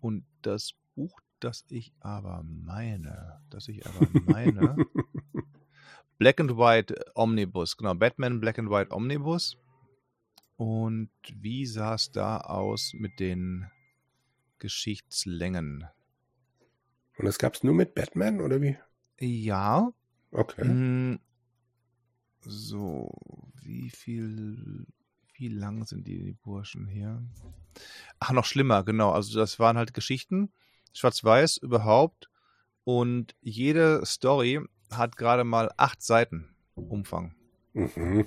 und 0.01 0.25
das 0.43 0.73
Buch, 0.95 1.21
das 1.41 1.65
ich 1.69 1.93
aber 2.01 2.43
meine, 2.45 3.41
das 3.51 3.69
ich 3.69 3.87
aber 3.87 4.09
meine, 4.25 4.77
Black 6.19 6.41
and 6.41 6.57
White 6.57 6.95
Omnibus, 7.15 7.77
genau, 7.77 7.95
Batman 7.95 8.41
Black 8.41 8.59
and 8.59 8.71
White 8.71 8.95
Omnibus. 8.95 9.57
Und 10.57 11.11
wie 11.33 11.65
sah 11.65 11.95
es 11.95 12.13
da 12.13 12.37
aus 12.39 12.93
mit 12.93 13.19
den 13.19 13.71
Geschichtslängen? 14.59 15.87
Und 17.17 17.25
das 17.25 17.39
gab 17.39 17.55
es 17.55 17.63
nur 17.63 17.73
mit 17.73 17.95
Batman 17.95 18.43
oder 18.43 18.61
wie? 18.61 18.77
Ja. 19.19 19.91
Okay. 20.33 20.63
Hm, 20.63 21.21
so, 22.41 23.11
wie 23.63 23.91
viel 23.91 24.87
wie 25.40 25.48
lang 25.48 25.87
sind 25.87 26.07
die, 26.07 26.22
die 26.22 26.33
Burschen 26.33 26.87
hier? 26.87 27.22
Ach, 28.18 28.33
noch 28.33 28.44
schlimmer, 28.44 28.85
genau. 28.85 29.11
Also 29.11 29.38
das 29.38 29.59
waren 29.59 29.79
halt 29.79 29.94
Geschichten, 29.94 30.53
schwarz-weiß 30.92 31.57
überhaupt. 31.57 32.31
Und 32.85 33.35
jede 33.40 34.05
Story 34.05 34.61
hat 34.90 35.16
gerade 35.16 35.44
mal 35.44 35.70
acht 35.76 36.03
Seiten 36.03 36.55
Umfang. 36.74 37.35
Mhm. 37.72 38.26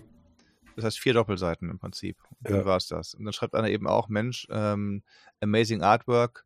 Das 0.76 0.86
heißt 0.86 1.00
vier 1.00 1.14
Doppelseiten 1.14 1.70
im 1.70 1.78
Prinzip. 1.78 2.18
Und 2.40 2.50
dann 2.50 2.60
ja. 2.62 2.66
war 2.66 2.78
es 2.78 2.88
das. 2.88 3.14
Und 3.14 3.26
dann 3.26 3.34
schreibt 3.34 3.54
einer 3.54 3.70
eben 3.70 3.88
auch, 3.88 4.10
Mensch, 4.10 4.48
ähm, 4.50 5.04
amazing 5.40 5.84
Artwork, 5.84 6.46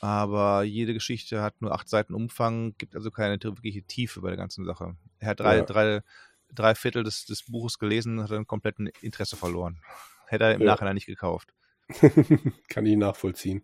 aber 0.00 0.62
jede 0.62 0.94
Geschichte 0.94 1.42
hat 1.42 1.60
nur 1.60 1.72
acht 1.72 1.88
Seiten 1.88 2.14
Umfang, 2.14 2.76
gibt 2.78 2.94
also 2.94 3.10
keine 3.10 3.42
wirkliche 3.42 3.82
Tiefe 3.82 4.20
bei 4.20 4.28
der 4.28 4.36
ganzen 4.36 4.64
Sache. 4.64 4.96
Er 5.18 5.28
hat 5.28 5.40
drei, 5.40 5.56
ja. 5.56 5.64
drei 5.64 6.02
drei 6.54 6.74
Viertel 6.74 7.04
des, 7.04 7.24
des 7.26 7.44
Buches 7.44 7.78
gelesen, 7.78 8.22
hat 8.22 8.30
dann 8.30 8.46
komplett 8.46 8.78
ein 8.78 8.86
Interesse 9.00 9.36
verloren. 9.36 9.80
Hätte 10.26 10.44
er 10.44 10.54
im 10.54 10.62
ja. 10.62 10.66
Nachhinein 10.66 10.94
nicht 10.94 11.06
gekauft. 11.06 11.52
Kann 12.68 12.86
ich 12.86 12.96
nachvollziehen. 12.96 13.62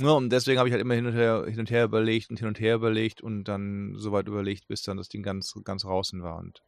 Ja, 0.00 0.10
und 0.10 0.30
deswegen 0.30 0.58
habe 0.58 0.68
ich 0.68 0.72
halt 0.72 0.80
immer 0.82 0.94
hin 0.94 1.06
und, 1.06 1.14
her, 1.14 1.44
hin 1.48 1.58
und 1.58 1.70
her 1.70 1.84
überlegt 1.84 2.30
und 2.30 2.38
hin 2.38 2.46
und 2.46 2.60
her 2.60 2.76
überlegt 2.76 3.20
und 3.20 3.44
dann 3.44 3.94
so 3.96 4.12
weit 4.12 4.28
überlegt, 4.28 4.68
bis 4.68 4.82
dann 4.82 4.96
das 4.96 5.08
Ding 5.08 5.24
ganz, 5.24 5.54
ganz 5.64 5.82
draußen 5.82 6.22
war. 6.22 6.38
Und 6.38 6.62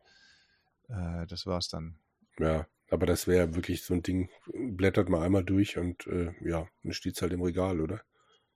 äh, 0.88 1.27
das 1.29 1.46
war's 1.46 1.68
dann. 1.68 2.01
Ja, 2.38 2.66
aber 2.90 3.07
das 3.07 3.29
wäre 3.29 3.55
wirklich 3.55 3.83
so 3.83 3.94
ein 3.94 4.03
Ding, 4.03 4.31
blättert 4.53 5.09
mal 5.09 5.23
einmal 5.23 5.44
durch 5.44 5.79
und 5.79 6.09
äh, 6.09 6.33
ja, 6.40 6.68
dann 6.83 6.92
steht 6.92 7.14
es 7.16 7.23
halt 7.23 7.33
im 7.33 7.42
Regal, 7.42 7.81
oder? 7.81 8.01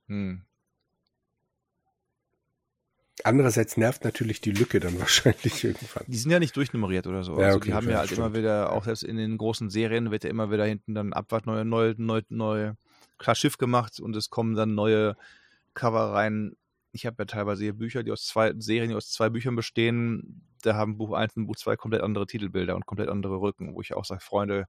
Hm. 0.07 0.45
Andererseits 3.23 3.77
nervt 3.77 4.03
natürlich 4.03 4.41
die 4.41 4.51
Lücke 4.51 4.79
dann 4.79 4.99
wahrscheinlich 4.99 5.63
irgendwann. 5.63 6.03
Die 6.07 6.17
sind 6.17 6.31
ja 6.31 6.39
nicht 6.39 6.55
durchnummeriert 6.55 7.07
oder 7.07 7.23
so. 7.23 7.39
Ja, 7.39 7.47
also 7.47 7.57
okay, 7.57 7.69
die 7.69 7.73
haben 7.73 7.89
ja 7.89 7.97
halt 7.97 8.07
stimmt. 8.07 8.19
immer 8.19 8.35
wieder, 8.35 8.71
auch 8.71 8.83
selbst 8.83 9.03
in 9.03 9.17
den 9.17 9.37
großen 9.37 9.69
Serien 9.69 10.11
wird 10.11 10.23
ja 10.23 10.29
immer 10.29 10.51
wieder 10.51 10.65
hinten 10.65 10.93
dann 10.93 11.13
Abwart 11.13 11.45
neue, 11.45 11.65
neue, 11.65 11.95
neue, 11.97 12.23
neue 12.29 12.77
klar 13.17 13.35
Schiff 13.35 13.57
gemacht 13.57 13.99
und 13.99 14.15
es 14.15 14.29
kommen 14.29 14.55
dann 14.55 14.75
neue 14.75 15.15
Cover 15.73 16.13
rein. 16.13 16.55
Ich 16.91 17.05
habe 17.05 17.15
ja 17.19 17.25
teilweise 17.25 17.63
hier 17.63 17.73
Bücher, 17.73 18.03
die 18.03 18.11
aus 18.11 18.25
zwei 18.25 18.53
Serien, 18.57 18.89
die 18.89 18.95
aus 18.95 19.09
zwei 19.09 19.29
Büchern 19.29 19.55
bestehen. 19.55 20.43
Da 20.61 20.75
haben 20.75 20.97
Buch 20.97 21.13
1 21.13 21.35
und 21.35 21.47
Buch 21.47 21.55
2 21.55 21.75
komplett 21.75 22.01
andere 22.01 22.25
Titelbilder 22.25 22.75
und 22.75 22.85
komplett 22.85 23.09
andere 23.09 23.39
Rücken, 23.39 23.75
wo 23.75 23.81
ich 23.81 23.93
auch 23.93 24.05
sage, 24.05 24.21
Freunde, 24.21 24.65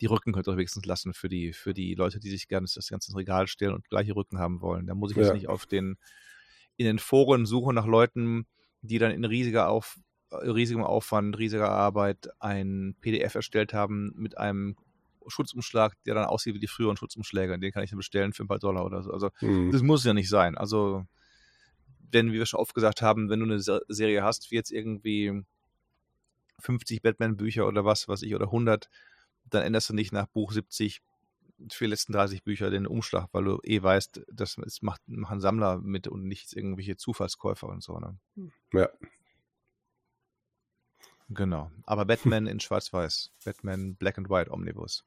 die 0.00 0.06
Rücken 0.06 0.32
könnt 0.32 0.46
ihr 0.46 0.56
wenigstens 0.56 0.86
lassen 0.86 1.12
für 1.12 1.28
die, 1.28 1.52
für 1.52 1.74
die 1.74 1.94
Leute, 1.94 2.20
die 2.20 2.30
sich 2.30 2.48
gerne 2.48 2.66
das 2.72 2.88
ganze 2.88 3.14
Regal 3.16 3.48
stellen 3.48 3.74
und 3.74 3.88
gleiche 3.88 4.14
Rücken 4.14 4.38
haben 4.38 4.60
wollen. 4.60 4.86
Da 4.86 4.94
muss 4.94 5.10
ich 5.10 5.16
jetzt 5.16 5.34
nicht 5.34 5.48
auf 5.48 5.66
den 5.66 5.96
in 6.78 6.86
den 6.86 6.98
Foren 6.98 7.44
suche 7.44 7.74
nach 7.74 7.86
Leuten, 7.86 8.46
die 8.80 8.98
dann 8.98 9.10
in 9.10 9.24
riesiger 9.24 9.68
auf, 9.68 9.98
äh, 10.30 10.36
riesigem 10.36 10.84
Aufwand, 10.84 11.36
riesiger 11.36 11.70
Arbeit 11.70 12.30
ein 12.38 12.96
PDF 13.00 13.34
erstellt 13.34 13.74
haben 13.74 14.12
mit 14.16 14.38
einem 14.38 14.76
Schutzumschlag, 15.26 15.94
der 16.06 16.14
dann 16.14 16.24
aussieht 16.24 16.54
wie 16.54 16.60
die 16.60 16.68
früheren 16.68 16.96
Schutzumschläge. 16.96 17.58
Den 17.58 17.72
kann 17.72 17.82
ich 17.82 17.90
dann 17.90 17.98
bestellen 17.98 18.32
für 18.32 18.44
ein 18.44 18.48
paar 18.48 18.60
Dollar 18.60 18.86
oder 18.86 19.02
so. 19.02 19.12
Also 19.12 19.30
mhm. 19.40 19.70
das 19.72 19.82
muss 19.82 20.04
ja 20.04 20.14
nicht 20.14 20.30
sein. 20.30 20.56
Also 20.56 21.04
wenn, 22.10 22.32
wie 22.32 22.38
wir 22.38 22.46
schon 22.46 22.60
oft 22.60 22.74
gesagt 22.74 23.02
haben, 23.02 23.28
wenn 23.28 23.40
du 23.40 23.46
eine 23.46 23.60
Serie 23.60 24.22
hast, 24.22 24.50
wie 24.50 24.54
jetzt 24.54 24.70
irgendwie 24.70 25.42
50 26.60 27.02
Batman-Bücher 27.02 27.66
oder 27.66 27.84
was, 27.84 28.08
was 28.08 28.22
ich, 28.22 28.34
oder 28.34 28.46
100, 28.46 28.88
dann 29.50 29.62
änderst 29.62 29.90
du 29.90 29.94
nicht 29.94 30.12
nach 30.12 30.26
Buch 30.26 30.52
70 30.52 31.02
für 31.70 31.84
die 31.84 31.90
letzten 31.90 32.12
30 32.12 32.44
Bücher 32.44 32.70
den 32.70 32.86
Umschlag, 32.86 33.28
weil 33.32 33.44
du 33.44 33.58
eh 33.62 33.82
weißt, 33.82 34.22
das 34.32 34.56
macht, 34.82 35.02
machen 35.06 35.40
Sammler 35.40 35.78
mit 35.78 36.06
und 36.08 36.24
nicht 36.24 36.52
irgendwelche 36.54 36.96
Zufallskäufer 36.96 37.68
und 37.68 37.82
so. 37.82 37.98
Ne? 37.98 38.18
Ja. 38.72 38.88
Genau. 41.30 41.70
Aber 41.84 42.04
Batman 42.06 42.46
in 42.46 42.60
Schwarz-Weiß. 42.60 43.32
Batman 43.44 43.96
Black 43.96 44.18
and 44.18 44.30
White 44.30 44.50
Omnibus. 44.50 45.04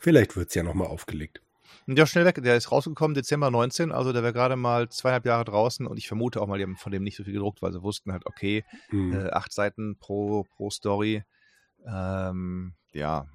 Vielleicht 0.00 0.36
wird 0.36 0.48
es 0.48 0.54
ja 0.54 0.62
nochmal 0.62 0.88
aufgelegt. 0.88 1.42
Ja, 1.86 2.06
schnell 2.06 2.24
weg. 2.24 2.42
Der 2.42 2.56
ist 2.56 2.70
rausgekommen 2.70 3.14
Dezember 3.14 3.50
19, 3.50 3.92
also 3.92 4.12
der 4.12 4.22
wäre 4.22 4.32
gerade 4.32 4.56
mal 4.56 4.88
zweieinhalb 4.88 5.26
Jahre 5.26 5.44
draußen 5.44 5.86
und 5.86 5.96
ich 5.96 6.08
vermute 6.08 6.40
auch 6.40 6.46
mal, 6.46 6.58
die 6.58 6.64
haben 6.64 6.76
von 6.76 6.92
dem 6.92 7.02
nicht 7.02 7.16
so 7.16 7.24
viel 7.24 7.32
gedruckt, 7.34 7.62
weil 7.62 7.72
sie 7.72 7.82
wussten 7.82 8.12
halt, 8.12 8.26
okay, 8.26 8.64
mhm. 8.90 9.12
äh, 9.12 9.30
acht 9.30 9.52
Seiten 9.52 9.96
pro, 9.98 10.44
pro 10.44 10.70
Story. 10.70 11.24
Ähm, 11.86 12.74
ja, 12.92 13.26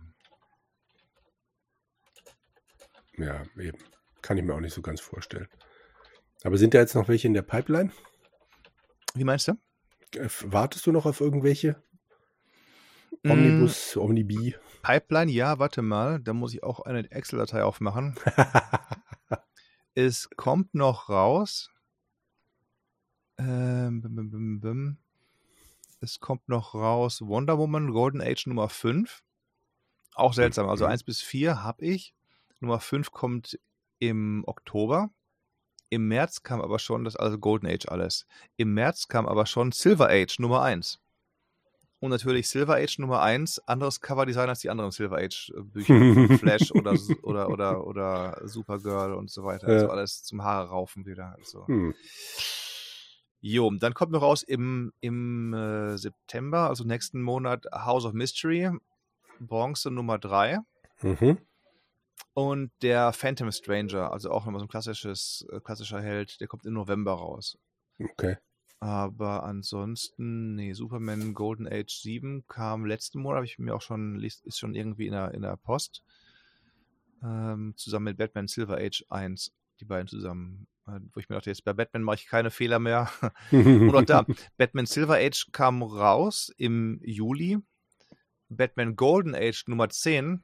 Ja, 3.18 3.44
eben. 3.58 3.78
Kann 4.22 4.38
ich 4.38 4.44
mir 4.44 4.54
auch 4.54 4.60
nicht 4.60 4.74
so 4.74 4.82
ganz 4.82 5.02
vorstellen. 5.02 5.48
Aber 6.44 6.58
sind 6.58 6.74
da 6.74 6.80
jetzt 6.80 6.96
noch 6.96 7.08
welche 7.08 7.28
in 7.28 7.34
der 7.34 7.42
Pipeline? 7.42 7.92
Wie 9.14 9.24
meinst 9.24 9.48
du? 9.48 9.54
Äh, 10.16 10.30
wartest 10.44 10.86
du 10.86 10.92
noch 10.92 11.06
auf 11.06 11.22
irgendwelche? 11.22 11.82
Omnibus, 13.26 13.96
mm, 13.96 14.00
Omnibi? 14.00 14.56
Pipeline, 14.82 15.32
ja, 15.32 15.60
warte 15.60 15.82
mal. 15.82 16.20
Da 16.20 16.34
muss 16.34 16.54
ich 16.54 16.64
auch 16.64 16.82
eine 16.82 17.10
Excel-Datei 17.10 17.64
aufmachen. 17.64 18.16
es 19.96 20.30
kommt 20.36 20.74
noch 20.74 21.10
raus. 21.10 21.70
Ähm, 23.38 24.02
bim, 24.02 24.30
bim, 24.30 24.60
bim, 24.60 24.98
es 26.04 26.20
kommt 26.20 26.50
noch 26.50 26.76
raus 26.76 27.22
Wonder 27.22 27.58
Woman 27.58 27.92
Golden 27.92 28.22
Age 28.22 28.48
Nummer 28.48 28.68
5. 28.68 29.24
Auch 30.16 30.34
seltsam. 30.34 30.68
Also 30.68 30.86
1 30.86 31.04
mhm. 31.04 31.06
bis 31.06 31.22
4 31.22 31.64
habe 31.64 31.86
ich. 31.86 32.14
Nummer 32.64 32.80
5 32.80 33.12
kommt 33.12 33.60
im 34.00 34.44
Oktober. 34.48 35.10
Im 35.90 36.08
März 36.08 36.42
kam 36.42 36.60
aber 36.62 36.80
schon 36.80 37.04
das, 37.04 37.16
also 37.16 37.38
Golden 37.38 37.68
Age 37.68 37.88
alles. 37.88 38.26
Im 38.58 38.74
März 38.74 39.08
kam 39.08 39.28
aber 39.28 39.46
schon 39.46 39.72
Silver 39.72 40.10
Age 40.10 40.40
Nummer 40.40 40.64
1. 40.64 41.00
Und 42.00 42.10
natürlich 42.10 42.50
Silver 42.50 42.76
Age 42.76 43.00
Nummer 43.00 43.22
1, 43.22 43.60
anderes 43.68 44.02
Coverdesign 44.02 44.50
als 44.50 44.60
die 44.60 44.70
anderen 44.70 44.92
Silver 44.92 45.18
Age 45.18 45.54
äh, 45.56 45.62
Bücher. 45.62 45.94
Flash 46.40 46.72
oder, 46.72 46.96
oder, 47.22 47.50
oder, 47.50 47.88
oder 47.88 48.42
Supergirl 48.44 49.14
und 49.14 49.30
so 49.30 49.44
weiter. 49.44 49.68
Ja. 49.68 49.74
Also 49.76 49.90
alles 49.90 50.24
zum 50.24 50.44
Haare 50.44 50.70
raufen 50.70 51.06
wieder. 51.06 51.36
Also. 51.38 51.68
Hm. 51.68 51.94
Jo, 53.40 53.72
dann 53.72 53.94
kommt 53.94 54.12
noch 54.12 54.22
raus 54.22 54.42
im, 54.42 54.94
im 55.00 55.54
äh, 55.54 55.98
September, 55.98 56.70
also 56.70 56.84
nächsten 56.86 57.22
Monat, 57.22 57.68
House 57.72 58.06
of 58.06 58.14
Mystery, 58.14 58.72
Bronze 59.40 59.92
Nummer 59.92 60.18
3. 60.18 60.60
Mhm. 61.02 61.38
Und 62.34 62.72
der 62.82 63.14
Phantom 63.14 63.52
Stranger, 63.52 64.12
also 64.12 64.32
auch 64.32 64.46
nochmal 64.46 64.60
so 64.60 64.66
ein 64.66 64.70
klassisches, 64.70 65.46
äh, 65.52 65.60
klassischer 65.60 66.02
Held, 66.02 66.40
der 66.42 66.48
kommt 66.48 66.66
im 66.66 66.74
November 66.74 67.14
raus. 67.14 67.58
Okay. 68.00 68.38
Aber 68.80 69.44
ansonsten, 69.44 70.56
nee, 70.56 70.74
Superman 70.74 71.34
Golden 71.34 71.68
Age 71.68 71.90
7 71.90 72.46
kam 72.48 72.86
letzten 72.86 73.22
Monat, 73.22 73.38
habe 73.38 73.46
ich 73.46 73.60
mir 73.60 73.76
auch 73.76 73.82
schon, 73.82 74.22
ist 74.22 74.60
schon 74.60 74.76
irgendwie 74.76 75.06
in 75.06 75.14
der, 75.14 75.34
in 75.34 75.44
der 75.44 75.56
Post. 75.58 76.04
Ähm, 77.24 77.74
zusammen 77.78 78.06
mit 78.06 78.18
Batman 78.18 78.48
Silver 78.48 78.78
Age 78.78 79.06
1, 79.10 79.54
die 79.80 79.86
beiden 79.86 80.08
zusammen. 80.08 80.68
Äh, 80.88 81.00
wo 81.14 81.20
ich 81.20 81.30
mir 81.30 81.36
dachte, 81.36 81.50
jetzt 81.50 81.64
bei 81.64 81.72
Batman 81.72 82.04
mache 82.04 82.16
ich 82.16 82.28
keine 82.28 82.52
Fehler 82.52 82.80
mehr. 82.80 83.10
Und 83.52 83.96
auch 83.96 84.04
da, 84.04 84.26
Batman 84.58 84.86
Silver 84.86 85.16
Age 85.16 85.48
kam 85.52 85.82
raus 85.82 86.52
im 86.58 87.00
Juli. 87.04 87.60
Batman 88.50 88.96
Golden 88.96 89.34
Age 89.34 89.64
Nummer 89.68 89.90
10 89.90 90.44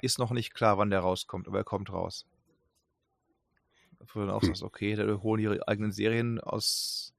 ist 0.00 0.18
noch 0.18 0.30
nicht 0.30 0.54
klar, 0.54 0.78
wann 0.78 0.90
der 0.90 1.00
rauskommt, 1.00 1.48
aber 1.48 1.58
er 1.58 1.64
kommt 1.64 1.92
raus. 1.92 2.26
Wo 3.98 4.20
du 4.20 4.26
dann 4.26 4.30
auch 4.30 4.42
hm. 4.42 4.48
sagst, 4.48 4.62
okay, 4.62 4.94
da 4.94 5.04
holen 5.22 5.42
ihre 5.42 5.66
eigenen 5.66 5.92
Serien 5.92 6.40
aus 6.40 7.12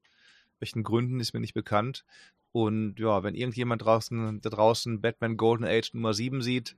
welchen 0.59 0.83
Gründen 0.83 1.19
ist 1.19 1.33
mir 1.33 1.39
nicht 1.39 1.53
bekannt. 1.53 2.05
Und 2.51 2.99
ja, 2.99 3.23
wenn 3.23 3.35
irgendjemand 3.35 3.83
draußen, 3.83 4.41
da 4.41 4.49
draußen 4.49 5.01
Batman 5.01 5.37
Golden 5.37 5.65
Age 5.65 5.93
Nummer 5.93 6.13
7 6.13 6.41
sieht, 6.41 6.75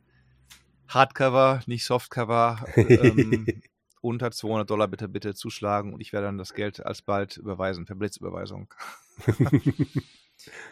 Hardcover, 0.88 1.62
nicht 1.68 1.86
Softcover, 1.86 2.66
ähm, 2.76 3.46
unter 4.02 4.32
200 4.32 4.70
Dollar 4.70 4.88
bitte, 4.88 5.08
bitte 5.08 5.36
zuschlagen 5.36 5.94
und 5.94 6.02
ich 6.02 6.14
werde 6.14 6.28
dann 6.28 6.38
das 6.38 6.54
Geld 6.54 6.86
alsbald 6.86 7.38
überweisen, 7.38 7.86
per 7.86 7.96
Blitzüberweisung. 7.96 8.74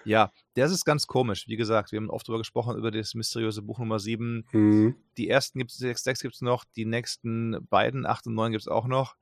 ja, 0.03 0.31
das 0.55 0.71
ist 0.71 0.85
ganz 0.85 1.07
komisch. 1.07 1.47
Wie 1.47 1.57
gesagt, 1.57 1.91
wir 1.91 1.97
haben 1.97 2.09
oft 2.09 2.27
darüber 2.27 2.39
gesprochen, 2.39 2.77
über 2.77 2.91
das 2.91 3.13
mysteriöse 3.15 3.61
Buch 3.61 3.79
Nummer 3.79 3.99
7. 3.99 4.47
Mhm. 4.51 4.95
Die 5.17 5.29
ersten 5.29 5.59
gibt 5.59 5.71
es, 5.71 5.77
sechs, 5.77 6.03
sechs 6.03 6.21
gibt 6.21 6.35
es 6.35 6.41
noch, 6.41 6.63
die 6.75 6.85
nächsten 6.85 7.65
beiden, 7.69 8.05
8 8.05 8.27
und 8.27 8.35
9 8.35 8.51
gibt 8.51 8.63
es 8.63 8.67
auch 8.67 8.87
noch. 8.87 9.15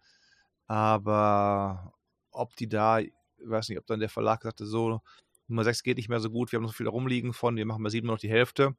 Aber 0.68 1.94
ob 2.32 2.56
die 2.56 2.68
da, 2.68 3.00
ich 3.00 3.12
weiß 3.40 3.70
nicht, 3.70 3.80
ob 3.80 3.86
dann 3.88 4.00
der 4.00 4.10
Verlag 4.10 4.44
sagte, 4.44 4.66
so, 4.66 5.02
Nummer 5.48 5.64
6 5.64 5.84
geht 5.84 5.98
nicht 5.98 6.10
mehr 6.10 6.20
so 6.20 6.30
gut, 6.30 6.52
wir 6.52 6.58
haben 6.58 6.64
noch 6.64 6.72
so 6.72 6.78
viel 6.78 6.88
rumliegen 6.88 7.34
von, 7.34 7.56
wir 7.56 7.66
machen 7.66 7.84
bei 7.84 7.90
7 7.90 8.08
noch 8.08 8.18
die 8.18 8.30
Hälfte 8.30 8.76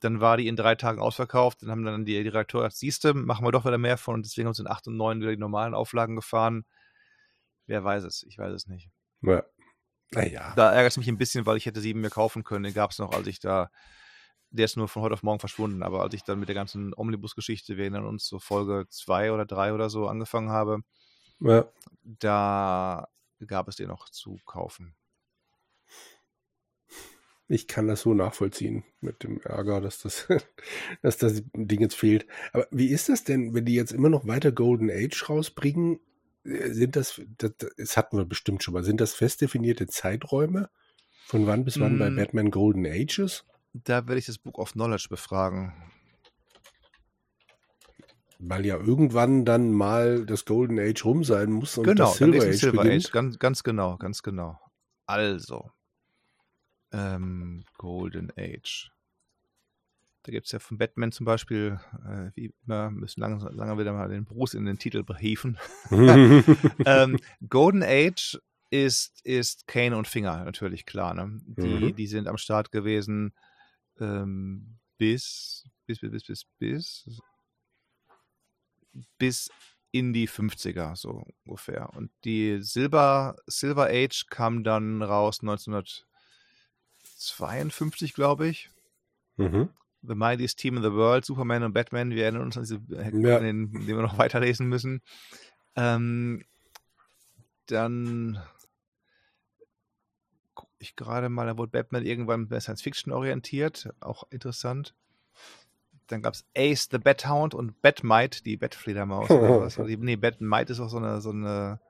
dann 0.00 0.20
war 0.20 0.36
die 0.36 0.48
in 0.48 0.56
drei 0.56 0.74
Tagen 0.74 1.00
ausverkauft. 1.00 1.62
Dann 1.62 1.70
haben 1.70 1.84
dann 1.84 2.04
die, 2.04 2.12
die 2.12 2.28
Redakteure 2.28 2.64
gesagt, 2.64 2.76
siehste, 2.76 3.14
machen 3.14 3.44
wir 3.44 3.52
doch 3.52 3.64
wieder 3.64 3.78
mehr 3.78 3.98
von 3.98 4.14
und 4.14 4.26
deswegen 4.26 4.46
haben 4.46 4.50
uns 4.50 4.60
in 4.60 4.68
8 4.68 4.88
und 4.88 4.96
9 4.96 5.20
wieder 5.20 5.30
die 5.30 5.38
normalen 5.38 5.74
Auflagen 5.74 6.16
gefahren. 6.16 6.64
Wer 7.66 7.84
weiß 7.84 8.04
es? 8.04 8.24
Ich 8.28 8.38
weiß 8.38 8.52
es 8.52 8.66
nicht. 8.66 8.90
Ja. 9.22 9.44
Naja. 10.12 10.52
Da 10.56 10.72
ärgert 10.72 10.92
es 10.92 10.96
mich 10.96 11.08
ein 11.08 11.18
bisschen, 11.18 11.46
weil 11.46 11.56
ich 11.56 11.66
hätte 11.66 11.80
sieben 11.80 12.00
mir 12.00 12.10
kaufen 12.10 12.44
können. 12.44 12.64
Den 12.64 12.74
gab 12.74 12.90
es 12.90 12.98
noch, 12.98 13.12
als 13.12 13.26
ich 13.26 13.40
da, 13.40 13.70
der 14.50 14.64
ist 14.64 14.76
nur 14.76 14.88
von 14.88 15.02
heute 15.02 15.14
auf 15.14 15.22
morgen 15.22 15.40
verschwunden, 15.40 15.82
aber 15.82 16.02
als 16.02 16.14
ich 16.14 16.24
dann 16.24 16.40
mit 16.40 16.48
der 16.48 16.54
ganzen 16.54 16.94
Omnibus-Geschichte, 16.94 17.76
wir 17.76 17.84
erinnern 17.84 18.06
uns 18.06 18.26
so 18.26 18.38
Folge 18.38 18.86
2 18.88 19.32
oder 19.32 19.44
3 19.44 19.74
oder 19.74 19.90
so 19.90 20.08
angefangen 20.08 20.50
habe, 20.50 20.80
ja. 21.40 21.70
da 22.02 23.08
gab 23.46 23.68
es 23.68 23.76
den 23.76 23.88
noch 23.88 24.08
zu 24.08 24.38
kaufen. 24.46 24.94
Ich 27.50 27.66
kann 27.66 27.88
das 27.88 28.02
so 28.02 28.12
nachvollziehen 28.12 28.84
mit 29.00 29.22
dem 29.22 29.40
Ärger, 29.40 29.80
dass 29.80 30.00
das, 30.00 30.28
dass 31.02 31.16
das 31.16 31.42
Ding 31.54 31.80
jetzt 31.80 31.96
fehlt. 31.96 32.26
Aber 32.52 32.66
wie 32.70 32.88
ist 32.88 33.08
das 33.08 33.24
denn, 33.24 33.54
wenn 33.54 33.64
die 33.64 33.74
jetzt 33.74 33.92
immer 33.92 34.10
noch 34.10 34.26
weiter 34.26 34.52
Golden 34.52 34.90
Age 34.90 35.28
rausbringen? 35.28 35.98
Sind 36.44 36.96
das, 36.96 37.20
das, 37.36 37.52
das 37.76 37.96
hatten 37.96 38.16
wir 38.16 38.24
bestimmt 38.24 38.62
schon 38.62 38.74
mal, 38.74 38.84
sind 38.84 39.00
das 39.00 39.14
fest 39.14 39.40
definierte 39.40 39.86
Zeiträume? 39.86 40.70
Von 41.26 41.46
wann 41.46 41.64
bis 41.64 41.78
wann 41.78 41.96
mm. 41.96 41.98
bei 41.98 42.10
Batman 42.10 42.50
Golden 42.50 42.86
Ages? 42.86 43.44
Da 43.74 44.06
werde 44.06 44.18
ich 44.18 44.26
das 44.26 44.38
Book 44.38 44.58
of 44.58 44.72
Knowledge 44.72 45.08
befragen. 45.10 45.74
Weil 48.38 48.64
ja 48.64 48.78
irgendwann 48.78 49.44
dann 49.44 49.72
mal 49.72 50.24
das 50.24 50.44
Golden 50.44 50.78
Age 50.78 51.04
rum 51.04 51.24
sein 51.24 51.50
muss 51.50 51.76
und 51.76 51.84
genau, 51.84 52.06
das 52.06 52.16
Silver 52.16 52.46
Age 52.46 52.56
Silver 52.56 52.82
beginnt. 52.82 53.06
Age. 53.06 53.12
Ganz, 53.12 53.38
ganz 53.38 53.62
genau, 53.64 53.96
ganz 53.96 54.22
genau. 54.22 54.58
Also, 55.06 55.70
ähm, 56.92 57.64
Golden 57.76 58.32
Age. 58.38 58.90
Da 60.28 60.32
gibt 60.32 60.44
es 60.44 60.52
ja 60.52 60.58
von 60.58 60.76
Batman 60.76 61.10
zum 61.10 61.24
Beispiel, 61.24 61.80
äh, 62.04 62.30
wie 62.34 62.52
immer, 62.66 62.90
müssen 62.90 63.22
lange, 63.22 63.48
lange 63.48 63.78
wieder 63.78 63.94
mal 63.94 64.10
den 64.10 64.26
Bruce 64.26 64.52
in 64.52 64.66
den 64.66 64.78
Titel 64.78 65.02
briefen. 65.02 65.56
ähm, 65.90 67.18
Golden 67.48 67.82
Age 67.82 68.38
ist, 68.68 69.24
ist 69.24 69.66
Kane 69.66 69.96
und 69.96 70.06
Finger, 70.06 70.44
natürlich 70.44 70.84
klar. 70.84 71.14
Ne? 71.14 71.40
Die, 71.46 71.86
mhm. 71.86 71.96
die 71.96 72.06
sind 72.06 72.28
am 72.28 72.36
Start 72.36 72.70
gewesen 72.70 73.32
ähm, 73.98 74.78
bis, 74.98 75.64
bis, 75.86 75.98
bis, 76.00 76.10
bis, 76.10 76.24
bis, 76.26 76.44
bis, 76.58 77.20
bis 79.16 79.50
in 79.92 80.12
die 80.12 80.28
50er, 80.28 80.94
so 80.94 81.24
ungefähr. 81.46 81.88
Und 81.96 82.10
die 82.24 82.58
Silver, 82.60 83.34
Silver 83.46 83.86
Age 83.86 84.26
kam 84.28 84.62
dann 84.62 85.00
raus 85.00 85.40
1900. 85.40 86.04
52, 87.16 88.12
glaube 88.12 88.48
ich. 88.48 88.68
Mhm. 89.38 89.70
The 90.02 90.14
Mightiest 90.14 90.58
Team 90.58 90.76
in 90.76 90.82
the 90.82 90.92
World, 90.92 91.24
Superman 91.24 91.64
und 91.64 91.72
Batman, 91.72 92.10
wir 92.10 92.24
erinnern 92.24 92.42
uns 92.42 92.56
an 92.56 92.62
diese, 92.62 92.80
ja. 92.88 93.40
den, 93.40 93.72
den 93.72 93.86
wir 93.86 93.96
noch 93.96 94.18
weiterlesen 94.18 94.68
müssen. 94.68 95.02
Ähm, 95.76 96.44
dann 97.66 98.38
gucke 100.54 100.72
ich 100.78 100.96
gerade 100.96 101.28
mal, 101.28 101.46
da 101.46 101.58
wurde 101.58 101.70
Batman 101.70 102.04
irgendwann 102.04 102.48
bei 102.48 102.60
Science 102.60 102.82
Fiction 102.82 103.12
orientiert, 103.12 103.90
auch 104.00 104.24
interessant. 104.30 104.94
Dann 106.06 106.22
gab 106.22 106.34
es 106.34 106.46
Ace 106.56 106.88
the 106.90 106.98
Bathound 106.98 107.54
und 107.54 107.82
Batmite, 107.82 108.42
die 108.42 108.56
Batfledermaus. 108.56 109.30
also 109.30 109.82
nee, 109.86 110.16
Batmite 110.16 110.72
ist 110.72 110.80
auch 110.80 110.88
so 110.88 110.96
eine, 110.96 111.20
so 111.20 111.30
eine 111.30 111.80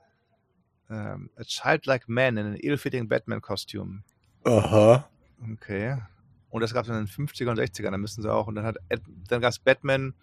ähm, 0.90 1.30
A 1.36 1.44
Childlike 1.44 2.06
Man 2.08 2.36
in 2.36 2.46
an 2.46 2.56
ill-fitting 2.56 3.08
Batman-Costume. 3.08 4.02
Aha. 4.44 5.08
Okay. 5.52 5.98
Und 6.50 6.62
das 6.62 6.72
gab 6.72 6.84
es 6.84 6.88
in 6.88 6.94
den 6.94 7.06
50er 7.06 7.50
und 7.50 7.58
60ern, 7.58 7.90
da 7.90 7.98
müssen 7.98 8.22
sie 8.22 8.32
auch. 8.32 8.46
Und 8.46 8.54
dann, 8.54 8.64
hat, 8.64 8.76
dann 9.28 9.40
gab 9.40 9.50
es 9.50 9.58
Batman. 9.58 10.14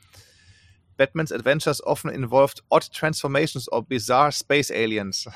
Batman's 0.97 1.33
Adventures 1.33 1.83
often 1.83 2.09
involved 2.09 2.63
odd 2.69 2.89
transformations 2.93 3.69
or 3.69 3.85
bizarre 3.85 4.31
space 4.31 4.71
aliens. 4.71 5.27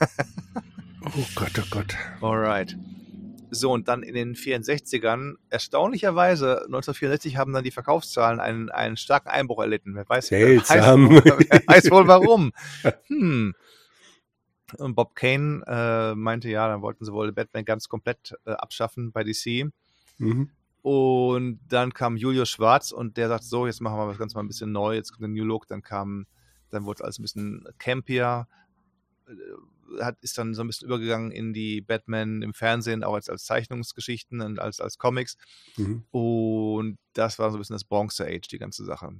oh 1.02 1.24
Gott, 1.34 1.58
oh 1.58 1.66
Gott. 1.70 1.96
Alright. 2.20 2.76
So, 3.50 3.72
und 3.72 3.88
dann 3.88 4.02
in 4.02 4.14
den 4.14 4.34
64ern, 4.34 5.36
erstaunlicherweise, 5.48 6.64
1964 6.66 7.36
haben 7.38 7.52
dann 7.52 7.64
die 7.64 7.70
Verkaufszahlen 7.70 8.40
einen, 8.40 8.68
einen 8.70 8.98
starken 8.98 9.28
Einbruch 9.28 9.60
erlitten. 9.60 9.94
Wer 9.94 10.06
weiß, 10.06 10.26
Seltsam. 10.26 11.08
Wer 11.10 11.24
weiß, 11.24 11.46
wer 11.48 11.62
weiß 11.66 11.90
wohl 11.90 12.06
warum. 12.06 12.52
Hm. 13.06 13.54
Und 14.76 14.94
Bob 14.94 15.14
Kane 15.14 15.62
äh, 15.66 16.14
meinte, 16.14 16.50
ja, 16.50 16.68
dann 16.68 16.82
wollten 16.82 17.04
sie 17.06 17.12
wohl 17.12 17.32
Batman 17.32 17.64
ganz 17.64 17.88
komplett 17.88 18.34
äh, 18.44 18.50
abschaffen 18.50 19.12
bei 19.12 19.24
DC. 19.24 19.70
Mhm. 20.18 20.50
Und 20.82 21.60
dann 21.68 21.92
kam 21.92 22.16
Julius 22.16 22.50
Schwarz 22.50 22.92
und 22.92 23.16
der 23.16 23.28
sagt, 23.28 23.44
so, 23.44 23.66
jetzt 23.66 23.80
machen 23.80 23.98
wir 23.98 24.06
das 24.06 24.18
Ganze 24.18 24.36
mal 24.36 24.42
ein 24.42 24.48
bisschen 24.48 24.72
neu, 24.72 24.94
jetzt 24.94 25.12
kommt 25.12 25.22
der 25.22 25.28
New 25.28 25.44
Look, 25.44 25.66
dann 25.66 25.82
kam, 25.82 26.26
dann 26.70 26.84
wurde 26.84 27.04
alles 27.04 27.18
ein 27.18 27.22
bisschen 27.22 27.68
campier, 27.78 28.46
äh, 29.26 30.02
hat, 30.02 30.18
ist 30.20 30.38
dann 30.38 30.54
so 30.54 30.62
ein 30.62 30.66
bisschen 30.66 30.86
übergegangen 30.86 31.30
in 31.30 31.52
die 31.52 31.80
Batman 31.80 32.42
im 32.42 32.54
Fernsehen, 32.54 33.02
auch 33.02 33.14
als, 33.14 33.28
als 33.28 33.44
Zeichnungsgeschichten 33.44 34.40
und 34.40 34.58
als, 34.58 34.80
als 34.80 34.98
Comics. 34.98 35.36
Mhm. 35.76 36.04
Und 36.10 36.98
das 37.14 37.38
war 37.38 37.50
so 37.50 37.56
ein 37.56 37.60
bisschen 37.60 37.74
das 37.74 37.84
Bronze 37.84 38.26
Age, 38.26 38.48
die 38.48 38.58
ganze 38.58 38.84
Sache. 38.84 39.12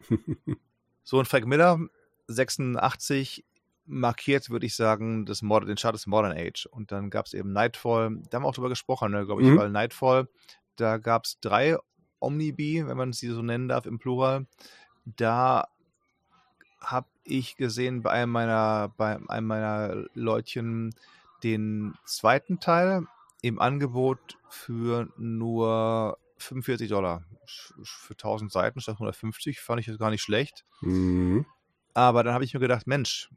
so, 1.04 1.18
und 1.18 1.28
Frank 1.28 1.46
Miller, 1.46 1.78
86, 2.26 3.44
markiert, 3.90 4.50
würde 4.50 4.66
ich 4.66 4.74
sagen, 4.74 5.26
das 5.26 5.42
Modern, 5.42 5.68
den 5.68 5.76
Start 5.76 5.94
des 5.94 6.06
Modern 6.06 6.32
Age. 6.32 6.66
Und 6.66 6.92
dann 6.92 7.10
gab 7.10 7.26
es 7.26 7.34
eben 7.34 7.52
Nightfall, 7.52 8.18
da 8.30 8.36
haben 8.36 8.44
wir 8.44 8.48
auch 8.48 8.54
drüber 8.54 8.68
gesprochen, 8.68 9.12
ne, 9.12 9.26
glaube 9.26 9.42
ich, 9.42 9.48
mhm. 9.48 9.58
weil 9.58 9.70
Nightfall, 9.70 10.28
da 10.76 10.98
gab 10.98 11.24
es 11.24 11.40
drei 11.40 11.76
Omnibi, 12.20 12.86
wenn 12.86 12.96
man 12.96 13.12
sie 13.12 13.28
so 13.28 13.42
nennen 13.42 13.68
darf, 13.68 13.86
im 13.86 13.98
Plural. 13.98 14.46
Da 15.04 15.68
habe 16.80 17.08
ich 17.24 17.56
gesehen 17.56 18.02
bei 18.02 18.10
einem 18.10 18.32
meiner, 18.32 18.92
bei 18.96 19.18
einem 19.28 19.46
meiner 19.46 20.04
Leutchen 20.14 20.94
den 21.42 21.94
zweiten 22.04 22.60
Teil 22.60 23.06
im 23.42 23.58
Angebot 23.58 24.38
für 24.48 25.08
nur 25.16 26.18
45 26.38 26.88
Dollar. 26.88 27.24
Für 27.82 28.14
1000 28.14 28.52
Seiten 28.52 28.80
statt 28.80 28.96
150 28.96 29.60
fand 29.60 29.80
ich 29.80 29.86
das 29.86 29.98
gar 29.98 30.10
nicht 30.10 30.22
schlecht. 30.22 30.64
Mhm. 30.80 31.44
Aber 31.94 32.22
dann 32.22 32.34
habe 32.34 32.44
ich 32.44 32.54
mir 32.54 32.60
gedacht, 32.60 32.86
Mensch, 32.86 33.28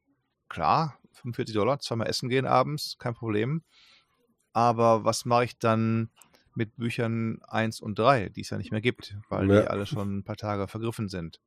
klar, 0.53 0.97
45 1.13 1.55
Dollar, 1.55 1.79
zweimal 1.79 2.07
essen 2.07 2.29
gehen 2.29 2.45
abends, 2.45 2.97
kein 2.99 3.13
Problem. 3.13 3.63
Aber 4.53 5.03
was 5.03 5.25
mache 5.25 5.45
ich 5.45 5.57
dann 5.57 6.09
mit 6.53 6.77
Büchern 6.77 7.39
1 7.47 7.81
und 7.81 7.97
3, 7.97 8.29
die 8.29 8.41
es 8.41 8.51
ja 8.51 8.57
nicht 8.57 8.71
mehr 8.71 8.81
gibt, 8.81 9.17
weil 9.29 9.49
ja. 9.49 9.61
die 9.61 9.67
alle 9.67 9.85
schon 9.85 10.17
ein 10.19 10.23
paar 10.23 10.37
Tage 10.37 10.67
vergriffen 10.67 11.09
sind? 11.09 11.39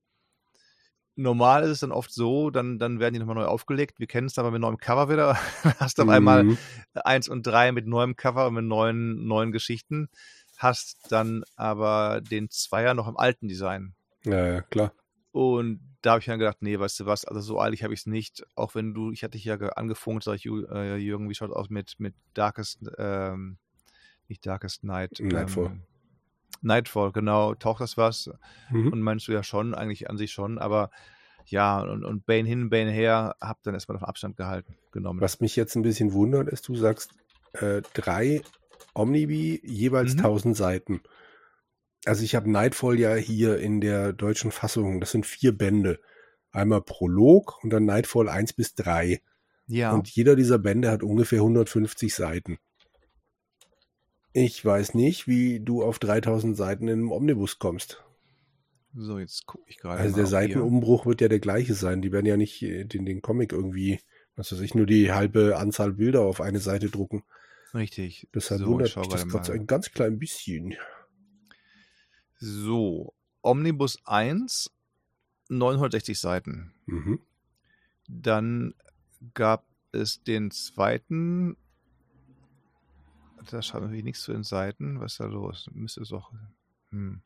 Normal 1.14 1.62
ist 1.62 1.70
es 1.70 1.80
dann 1.80 1.92
oft 1.92 2.12
so, 2.12 2.50
dann, 2.50 2.78
dann 2.78 2.98
werden 3.00 3.14
die 3.14 3.20
nochmal 3.20 3.36
neu 3.36 3.46
aufgelegt. 3.46 4.00
Wir 4.00 4.06
kennen 4.06 4.26
es 4.26 4.38
aber 4.38 4.50
mit 4.50 4.60
neuem 4.60 4.76
Cover 4.76 5.08
wieder. 5.08 5.34
hast 5.78 5.98
auf 5.98 6.06
mhm. 6.06 6.12
einmal 6.12 6.58
1 6.94 7.28
und 7.28 7.46
3 7.46 7.72
mit 7.72 7.86
neuem 7.86 8.16
Cover 8.16 8.48
und 8.48 8.54
mit 8.54 8.64
neuen, 8.64 9.26
neuen 9.26 9.52
Geschichten. 9.52 10.08
Hast 10.58 11.10
dann 11.10 11.44
aber 11.54 12.20
den 12.20 12.50
Zweier 12.50 12.92
noch 12.94 13.08
im 13.08 13.16
alten 13.16 13.48
Design. 13.48 13.94
Ja, 14.24 14.46
ja, 14.46 14.60
klar. 14.62 14.92
Und 15.36 15.80
da 16.00 16.12
habe 16.12 16.20
ich 16.20 16.24
dann 16.24 16.38
gedacht, 16.38 16.62
nee, 16.62 16.78
weißt 16.78 17.00
du 17.00 17.04
was, 17.04 17.26
also 17.26 17.42
so 17.42 17.60
eilig 17.60 17.84
habe 17.84 17.92
ich 17.92 18.00
es 18.00 18.06
nicht. 18.06 18.46
Auch 18.54 18.74
wenn 18.74 18.94
du, 18.94 19.12
ich 19.12 19.22
hatte 19.22 19.32
dich 19.32 19.44
ja 19.44 19.56
angefunkt, 19.56 20.24
sag 20.24 20.36
ich, 20.36 20.46
äh, 20.46 20.96
Jürgen, 20.96 21.28
wie 21.28 21.34
schaut 21.34 21.50
es 21.50 21.56
aus 21.56 21.68
mit, 21.68 21.96
mit 21.98 22.14
Darkest, 22.32 22.80
ähm, 22.96 23.58
nicht 24.28 24.46
Darkest 24.46 24.82
Night. 24.82 25.20
Nightfall. 25.20 25.66
Ähm, 25.66 25.82
Nightfall, 26.62 27.12
genau. 27.12 27.54
Taucht 27.54 27.82
das 27.82 27.98
was? 27.98 28.30
Mhm. 28.70 28.94
Und 28.94 29.02
meinst 29.02 29.28
du 29.28 29.32
ja 29.32 29.42
schon, 29.42 29.74
eigentlich 29.74 30.08
an 30.08 30.16
sich 30.16 30.32
schon, 30.32 30.56
aber 30.56 30.90
ja, 31.44 31.82
und, 31.82 32.02
und 32.02 32.24
Bane 32.24 32.48
hin, 32.48 32.70
Bane 32.70 32.90
her, 32.90 33.36
hab 33.38 33.62
dann 33.62 33.74
erstmal 33.74 33.98
auf 33.98 34.04
Abstand 34.04 34.38
gehalten, 34.38 34.74
genommen. 34.90 35.20
Was 35.20 35.40
mich 35.40 35.54
jetzt 35.54 35.76
ein 35.76 35.82
bisschen 35.82 36.14
wundert, 36.14 36.48
ist, 36.48 36.66
du 36.66 36.76
sagst 36.76 37.10
äh, 37.52 37.82
drei 37.92 38.40
Omnibi, 38.94 39.60
jeweils 39.62 40.14
mhm. 40.14 40.20
1000 40.20 40.56
Seiten. 40.56 41.02
Also 42.06 42.22
ich 42.22 42.34
habe 42.34 42.50
Nightfall 42.50 42.98
ja 42.98 43.14
hier 43.14 43.58
in 43.58 43.80
der 43.80 44.12
deutschen 44.12 44.52
Fassung. 44.52 45.00
Das 45.00 45.10
sind 45.10 45.26
vier 45.26 45.56
Bände. 45.56 46.00
Einmal 46.52 46.82
Prolog 46.82 47.62
und 47.62 47.70
dann 47.70 47.84
Nightfall 47.84 48.28
1 48.28 48.52
bis 48.52 48.74
3. 48.74 49.20
Ja. 49.66 49.92
Und 49.92 50.08
jeder 50.08 50.36
dieser 50.36 50.58
Bände 50.58 50.90
hat 50.90 51.02
ungefähr 51.02 51.40
150 51.40 52.14
Seiten. 52.14 52.58
Ich 54.32 54.64
weiß 54.64 54.94
nicht, 54.94 55.26
wie 55.26 55.60
du 55.60 55.82
auf 55.82 55.98
3000 55.98 56.56
Seiten 56.56 56.88
in 56.88 57.00
einem 57.00 57.12
Omnibus 57.12 57.58
kommst. 57.58 58.04
So, 58.94 59.18
jetzt 59.18 59.46
gucke 59.46 59.64
ich 59.68 59.78
gerade. 59.78 60.00
Also 60.00 60.16
der 60.16 60.26
Seitenumbruch 60.26 61.02
hier. 61.02 61.10
wird 61.10 61.20
ja 61.20 61.28
der 61.28 61.40
gleiche 61.40 61.74
sein. 61.74 62.02
Die 62.02 62.12
werden 62.12 62.26
ja 62.26 62.36
nicht 62.36 62.62
äh, 62.62 62.84
den, 62.84 63.04
den 63.04 63.20
Comic 63.20 63.52
irgendwie, 63.52 64.00
was 64.36 64.52
weiß 64.52 64.60
ich, 64.60 64.74
nur 64.74 64.86
die 64.86 65.12
halbe 65.12 65.56
Anzahl 65.58 65.92
Bilder 65.94 66.22
auf 66.22 66.40
eine 66.40 66.60
Seite 66.60 66.88
drucken. 66.88 67.24
Richtig. 67.74 68.28
Deshalb 68.34 68.60
so, 68.60 68.68
wundert 68.68 68.96
mich 68.96 69.08
das 69.08 69.28
gerade 69.28 69.44
so 69.44 69.52
ein 69.52 69.66
ganz 69.66 69.90
klein 69.90 70.18
bisschen. 70.18 70.76
So, 72.38 73.14
Omnibus 73.42 73.98
1, 74.04 74.70
960 75.48 76.18
Seiten. 76.18 76.74
Mhm. 76.86 77.20
Dann 78.08 78.74
gab 79.34 79.64
es 79.92 80.22
den 80.22 80.50
zweiten. 80.50 81.56
Da 83.50 83.62
schaut 83.62 83.82
natürlich 83.82 84.04
nichts 84.04 84.22
zu 84.22 84.32
den 84.32 84.44
Seiten. 84.44 85.00
Was 85.00 85.12
ist 85.12 85.20
da 85.20 85.26
los? 85.26 85.70
Müsste 85.72 86.02
es 86.02 86.12
auch. 86.12 86.32
Hm. 86.90 87.22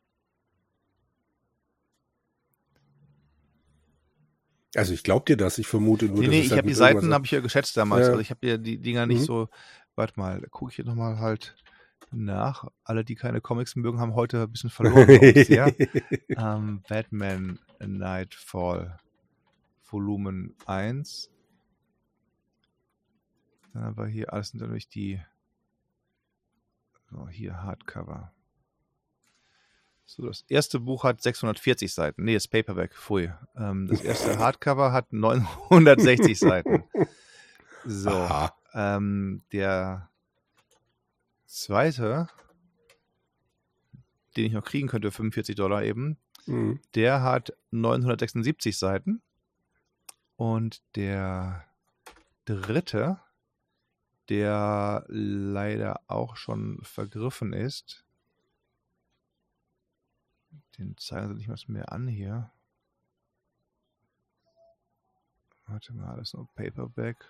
Also 4.75 4.93
ich 4.93 5.03
glaube 5.03 5.25
dir 5.25 5.35
das, 5.35 5.57
ich 5.57 5.67
vermute 5.67 6.05
nur, 6.05 6.19
nee, 6.19 6.27
nee, 6.27 6.39
ich 6.41 6.51
halt 6.51 6.59
habe 6.59 6.69
die 6.69 6.73
Seiten 6.73 7.13
habe 7.13 7.25
ich 7.25 7.31
ja 7.31 7.41
geschätzt 7.41 7.75
damals. 7.75 8.03
Ja. 8.03 8.11
Also 8.11 8.21
ich 8.21 8.29
habe 8.29 8.47
ja 8.47 8.57
die 8.57 8.77
Dinger 8.77 9.05
nicht 9.05 9.21
mhm. 9.21 9.25
so. 9.25 9.49
Warte 9.95 10.17
mal, 10.17 10.41
gucke 10.49 10.71
ich 10.71 10.77
hier 10.77 10.85
nochmal 10.85 11.19
halt 11.19 11.55
nach. 12.11 12.67
Alle, 12.83 13.03
die 13.03 13.15
keine 13.15 13.41
Comics 13.41 13.75
mögen, 13.75 13.99
haben 13.99 14.15
heute 14.15 14.43
ein 14.43 14.51
bisschen 14.51 14.69
verloren. 14.69 15.07
ähm, 16.29 16.83
Batman 16.87 17.59
Nightfall 17.79 18.99
Volumen 19.89 20.55
1. 20.65 21.29
Dann 23.73 23.83
haben 23.83 23.97
wir 23.97 24.07
hier 24.07 24.33
alles 24.33 24.49
sind 24.49 24.61
natürlich 24.61 24.89
die. 24.89 25.21
So, 27.09 27.27
hier 27.27 27.61
Hardcover. 27.63 28.31
So, 30.05 30.27
das 30.27 30.43
erste 30.49 30.79
Buch 30.79 31.05
hat 31.05 31.21
640 31.21 31.93
Seiten. 31.93 32.23
Nee, 32.25 32.33
das 32.33 32.47
Paperback, 32.47 32.93
pfui. 32.93 33.31
Ähm, 33.55 33.87
das 33.87 34.01
erste 34.01 34.37
Hardcover 34.39 34.91
hat 34.91 35.13
960 35.13 36.37
Seiten. 36.37 36.83
So. 37.85 38.27
Ähm, 38.73 39.41
der 39.51 40.10
zweite, 41.51 42.27
den 44.35 44.45
ich 44.45 44.53
noch 44.53 44.63
kriegen 44.63 44.87
könnte, 44.87 45.11
45 45.11 45.55
Dollar 45.55 45.83
eben, 45.83 46.17
mhm. 46.45 46.79
der 46.95 47.21
hat 47.21 47.53
976 47.71 48.77
Seiten. 48.77 49.21
Und 50.37 50.81
der 50.95 51.65
dritte, 52.45 53.19
der 54.29 55.05
leider 55.07 56.01
auch 56.07 56.35
schon 56.35 56.79
vergriffen 56.83 57.53
ist, 57.53 58.05
den 60.77 60.97
zeigen 60.97 61.27
sie 61.27 61.35
nicht 61.35 61.47
mal 61.47 61.57
mehr 61.67 61.91
an 61.91 62.07
hier. 62.07 62.51
Warte 65.67 65.93
mal, 65.93 66.17
das 66.17 66.29
ist 66.29 66.33
nur 66.33 66.47
Paperback. 66.55 67.23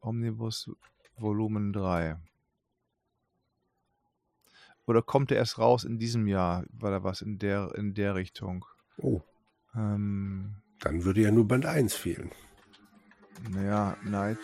Omnibus 0.00 0.70
Volumen 1.16 1.72
3. 1.72 2.16
Oder 4.86 5.02
kommt 5.02 5.30
er 5.30 5.36
erst 5.36 5.58
raus 5.58 5.84
in 5.84 5.98
diesem 5.98 6.26
Jahr? 6.26 6.64
War 6.70 6.90
da 6.90 7.04
was 7.04 7.20
in 7.20 7.38
der, 7.38 7.74
in 7.74 7.94
der 7.94 8.14
Richtung? 8.14 8.64
Oh. 8.96 9.20
Ähm, 9.74 10.56
Dann 10.80 11.04
würde 11.04 11.20
ja 11.20 11.30
nur 11.30 11.46
Band 11.46 11.66
1 11.66 11.94
fehlen. 11.94 12.32
Naja, 13.50 13.96
Night. 14.02 14.38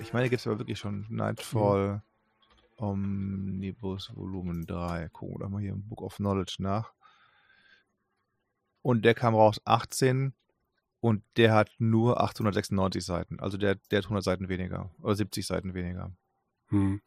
Ich 0.00 0.12
meine, 0.12 0.28
gibt 0.28 0.40
es 0.40 0.46
aber 0.46 0.58
wirklich 0.58 0.78
schon 0.78 1.06
Nightfall 1.10 2.02
mhm. 2.78 2.84
Omnibus 2.84 4.14
Volumen 4.16 4.66
3. 4.66 5.08
Gucken 5.10 5.34
wir 5.34 5.44
doch 5.44 5.50
mal 5.50 5.60
hier 5.60 5.72
im 5.72 5.86
Book 5.86 6.02
of 6.02 6.16
Knowledge 6.16 6.56
nach. 6.60 6.92
Und 8.82 9.04
der 9.04 9.14
kam 9.14 9.34
raus 9.34 9.60
18 9.66 10.32
und 11.00 11.22
der 11.36 11.54
hat 11.54 11.70
nur 11.78 12.20
896 12.20 13.04
Seiten. 13.04 13.40
Also 13.40 13.56
der, 13.56 13.76
der 13.90 13.98
hat 13.98 14.04
100 14.04 14.22
Seiten 14.22 14.48
weniger. 14.48 14.90
Oder 15.00 15.16
70 15.16 15.46
Seiten 15.46 15.74
weniger. 15.74 16.12
Hm. 16.68 17.00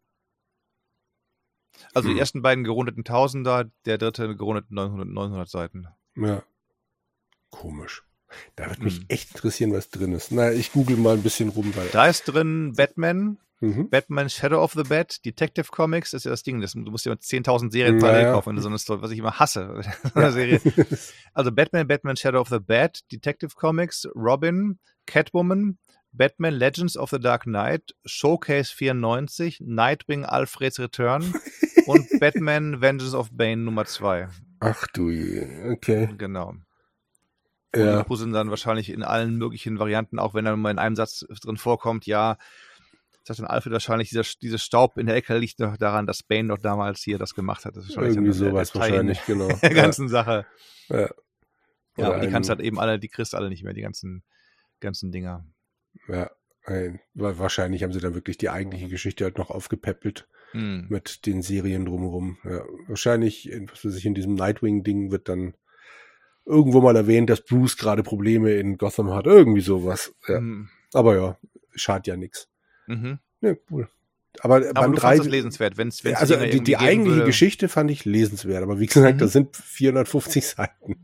Also 1.94 2.10
hm. 2.10 2.16
die 2.16 2.20
ersten 2.20 2.41
beiden 2.41 2.64
gerundeten 2.64 3.04
Tausender, 3.04 3.72
der 3.86 3.98
dritte 3.98 4.36
gerundeten 4.36 4.76
900, 4.76 5.08
900 5.08 5.50
Seiten. 5.50 5.88
Ja. 6.16 6.44
Komisch. 7.50 8.04
Da 8.56 8.70
wird 8.70 8.82
mich 8.84 8.98
hm. 8.98 9.06
echt 9.08 9.32
interessieren, 9.32 9.74
was 9.74 9.90
drin 9.90 10.14
ist. 10.14 10.32
Na, 10.32 10.52
ich 10.52 10.72
google 10.72 10.98
mal 10.98 11.16
ein 11.16 11.24
bisschen 11.24 11.50
rum. 11.50 11.74
Weil 11.76 11.88
da 11.90 12.08
ist 12.08 12.26
drin 12.26 12.74
Batman, 12.76 13.38
Mhm. 13.64 13.90
Batman 13.90 14.30
Shadow 14.30 14.62
of 14.62 14.74
the 14.74 14.84
Bat, 14.84 15.24
Detective 15.24 15.68
Comics, 15.72 16.12
das 16.12 16.22
ist 16.22 16.26
ja 16.26 16.32
das 16.32 16.44
Ding. 16.44 16.60
Das, 16.60 16.74
du 16.74 16.82
musst 16.82 17.06
ja 17.06 17.14
10.000 17.14 17.72
Serien 17.72 17.98
parallel 17.98 18.24
naja. 18.24 18.34
kaufen, 18.34 18.50
wenn 18.50 18.56
du 18.58 18.62
so 18.62 18.68
eine 18.68 18.78
Story, 18.78 19.02
was 19.02 19.12
ich 19.12 19.20
immer 19.20 19.40
hasse. 19.40 19.82
Ja. 20.16 20.34
Also 21.34 21.52
Batman, 21.52 21.88
Batman 21.88 22.18
Shadow 22.18 22.42
of 22.42 22.50
the 22.50 22.60
Bat, 22.60 23.10
Detective 23.12 23.56
Comics, 23.56 24.06
Robin, 24.16 24.80
Catwoman, 25.06 25.78
Batman 26.12 26.54
Legends 26.54 26.98
of 26.98 27.10
the 27.10 27.20
Dark 27.20 27.44
Knight, 27.44 27.96
Showcase 28.06 28.74
94, 28.76 29.62
Nightwing 29.62 30.26
Alfreds 30.26 30.80
Return 30.80 31.34
und 31.86 32.20
Batman 32.20 32.82
Vengeance 32.82 33.16
of 33.16 33.30
Bane 33.32 33.64
Nummer 33.64 33.86
2. 33.86 34.28
Ach 34.60 34.88
du, 34.94 35.10
okay. 35.72 36.10
Genau. 36.18 36.56
Ja. 37.76 37.99
Und 37.99 38.09
die 38.09 38.15
sind 38.17 38.34
dann 38.34 38.49
wahrscheinlich 38.49 38.89
in 38.89 39.03
allen 39.03 39.38
möglichen 39.38 39.80
Varianten, 39.80 40.19
auch 40.19 40.34
wenn 40.34 40.45
er 40.45 40.55
mal 40.55 40.71
in 40.71 40.80
einem 40.80 40.95
Satz 40.95 41.26
drin 41.41 41.57
vorkommt, 41.57 42.05
ja, 42.05 42.38
sagt 43.24 43.39
dann 43.39 43.47
Alfred 43.47 43.74
wahrscheinlich, 43.74 44.09
dieser, 44.09 44.24
dieser 44.41 44.57
Staub 44.57 44.97
in 44.97 45.07
der 45.07 45.15
Ecke 45.15 45.38
liegt 45.38 45.59
noch 45.59 45.78
daran, 45.78 46.05
dass 46.05 46.24
Bane 46.24 46.49
doch 46.49 46.57
damals 46.57 47.01
hier 47.01 47.17
das 47.17 47.34
gemacht 47.34 47.65
hat. 47.65 47.76
Das 47.76 47.86
ist 47.86 47.95
Irgendwie 47.95 48.34
sowas 48.34 48.76
wahrscheinlich, 48.76 49.26
genau. 49.26 49.47
Der 49.61 49.74
ganzen 49.74 50.05
ja. 50.05 50.09
Sache. 50.09 50.45
Ja. 50.89 51.09
ja, 51.97 52.07
aber 52.07 52.19
die 52.19 52.28
kannst 52.28 52.49
halt 52.49 52.59
eben 52.59 52.80
alle, 52.80 52.99
die 52.99 53.07
kriegst 53.07 53.34
alle 53.34 53.49
nicht 53.49 53.63
mehr, 53.63 53.74
die 53.74 53.82
ganzen, 53.82 54.24
ganzen 54.80 55.11
Dinger. 55.11 55.45
Ja, 56.07 56.30
ein, 56.65 56.99
wahrscheinlich 57.13 57.84
haben 57.84 57.93
sie 57.93 57.99
dann 57.99 58.15
wirklich 58.15 58.38
die 58.38 58.49
eigentliche 58.49 58.89
Geschichte 58.89 59.24
halt 59.24 59.38
noch 59.38 59.49
aufgepäppelt 59.49 60.28
hm. 60.51 60.88
mit 60.89 61.26
den 61.26 61.41
Serien 61.41 61.86
drumherum. 61.86 62.38
Ja, 62.43 62.63
wahrscheinlich, 62.88 63.49
was 63.71 63.86
weiß 63.86 63.95
ich, 63.95 64.05
in 64.05 64.15
diesem 64.15 64.36
Nightwing-Ding 64.36 65.11
wird 65.11 65.30
dann 65.30 65.55
irgendwo 66.46 66.82
mal 66.82 66.96
erwähnt, 66.96 67.30
dass 67.30 67.41
Bruce 67.41 67.78
gerade 67.78 68.04
Probleme 68.04 68.52
in 68.54 68.78
Gotham 68.78 69.12
hat. 69.14 69.26
Irgendwie 69.26 69.62
sowas. 69.62 70.14
Ja. 70.28 70.38
Hm. 70.38 70.70
Aber 70.94 71.16
ja, 71.16 71.38
schadet 71.76 72.08
ja 72.08 72.18
nichts. 72.18 72.50
Mhm. 72.88 73.20
Ja, 73.41 73.56
cool. 73.72 73.88
Aber, 74.39 74.64
aber 74.74 74.96
drei, 74.96 75.18
es 75.18 75.26
lesenswert, 75.26 75.78
wenn 75.78 75.89
es 75.89 76.04
Also 76.06 76.36
die, 76.38 76.62
die 76.62 76.78
eigentliche 76.78 77.18
würde. 77.18 77.28
Geschichte 77.28 77.70
fand 77.70 77.91
ich 77.91 78.04
lesenswert, 78.04 78.64
aber 78.64 78.80
wie 78.80 78.88
gesagt, 78.88 79.16
mhm. 79.16 79.20
das 79.20 79.32
sind 79.32 79.56
450 79.56 80.48
Seiten. 80.48 80.96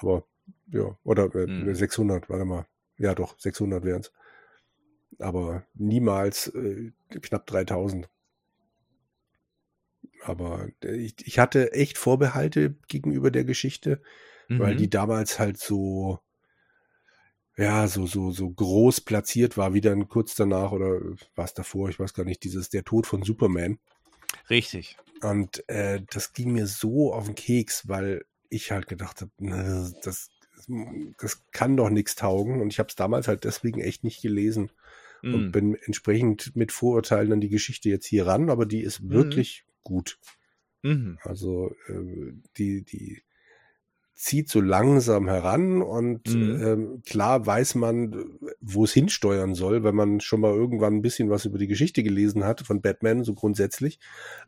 Aber 0.00 0.24
ja, 0.70 0.96
oder 1.04 1.34
äh, 1.34 1.46
mhm. 1.46 1.74
600, 1.74 2.30
warte 2.30 2.44
mal. 2.44 2.66
Ja, 2.96 3.14
doch, 3.14 3.38
600 3.38 3.84
wären 3.84 4.00
es. 4.00 4.12
Aber 5.18 5.64
niemals 5.74 6.48
äh, 6.48 6.92
knapp 7.20 7.46
3000. 7.46 8.08
Aber 10.22 10.68
äh, 10.82 10.96
ich, 10.96 11.14
ich 11.24 11.38
hatte 11.38 11.72
echt 11.72 11.98
Vorbehalte 11.98 12.76
gegenüber 12.88 13.30
der 13.30 13.44
Geschichte, 13.44 14.00
mhm. 14.48 14.58
weil 14.58 14.76
die 14.76 14.90
damals 14.90 15.38
halt 15.38 15.58
so, 15.58 16.20
ja, 17.56 17.88
so, 17.88 18.06
so, 18.06 18.30
so 18.30 18.50
groß 18.50 19.00
platziert 19.02 19.56
war, 19.56 19.74
wie 19.74 19.80
dann 19.80 20.08
kurz 20.08 20.34
danach 20.34 20.72
oder 20.72 21.00
was 21.34 21.54
davor, 21.54 21.88
ich 21.88 21.98
weiß 21.98 22.14
gar 22.14 22.24
nicht, 22.24 22.44
dieses 22.44 22.70
Der 22.70 22.84
Tod 22.84 23.06
von 23.06 23.22
Superman. 23.22 23.78
Richtig. 24.50 24.96
Und 25.22 25.68
äh, 25.68 26.00
das 26.10 26.32
ging 26.32 26.52
mir 26.52 26.66
so 26.66 27.12
auf 27.12 27.26
den 27.26 27.34
Keks, 27.34 27.88
weil 27.88 28.24
ich 28.50 28.70
halt 28.70 28.86
gedacht 28.86 29.20
habe, 29.20 29.32
ne, 29.38 29.92
das, 30.02 30.30
das 31.18 31.42
kann 31.50 31.76
doch 31.76 31.90
nichts 31.90 32.14
taugen. 32.14 32.60
Und 32.60 32.72
ich 32.72 32.78
habe 32.78 32.88
es 32.88 32.94
damals 32.94 33.28
halt 33.28 33.44
deswegen 33.44 33.80
echt 33.80 34.04
nicht 34.04 34.22
gelesen. 34.22 34.70
Mm. 35.22 35.34
Und 35.34 35.52
bin 35.52 35.74
entsprechend 35.74 36.54
mit 36.54 36.72
Vorurteilen 36.72 37.32
an 37.32 37.40
die 37.40 37.48
Geschichte 37.48 37.88
jetzt 37.88 38.06
hier 38.06 38.26
ran, 38.26 38.50
aber 38.50 38.66
die 38.66 38.82
ist 38.82 39.00
mm. 39.00 39.10
wirklich. 39.10 39.64
Gut. 39.82 40.18
Mm. 40.82 41.14
Also 41.22 41.72
äh, 41.88 42.32
die, 42.56 42.84
die 42.84 43.22
zieht 44.18 44.48
so 44.48 44.60
langsam 44.60 45.28
heran 45.28 45.80
und 45.80 46.34
mhm. 46.34 46.60
ähm, 46.60 47.02
klar 47.06 47.46
weiß 47.46 47.76
man, 47.76 48.26
wo 48.60 48.82
es 48.82 48.92
hinsteuern 48.92 49.54
soll, 49.54 49.84
wenn 49.84 49.94
man 49.94 50.20
schon 50.20 50.40
mal 50.40 50.52
irgendwann 50.52 50.94
ein 50.94 51.02
bisschen 51.02 51.30
was 51.30 51.44
über 51.44 51.56
die 51.56 51.68
Geschichte 51.68 52.02
gelesen 52.02 52.44
hat 52.44 52.62
von 52.62 52.80
Batman, 52.80 53.22
so 53.22 53.34
grundsätzlich. 53.34 54.00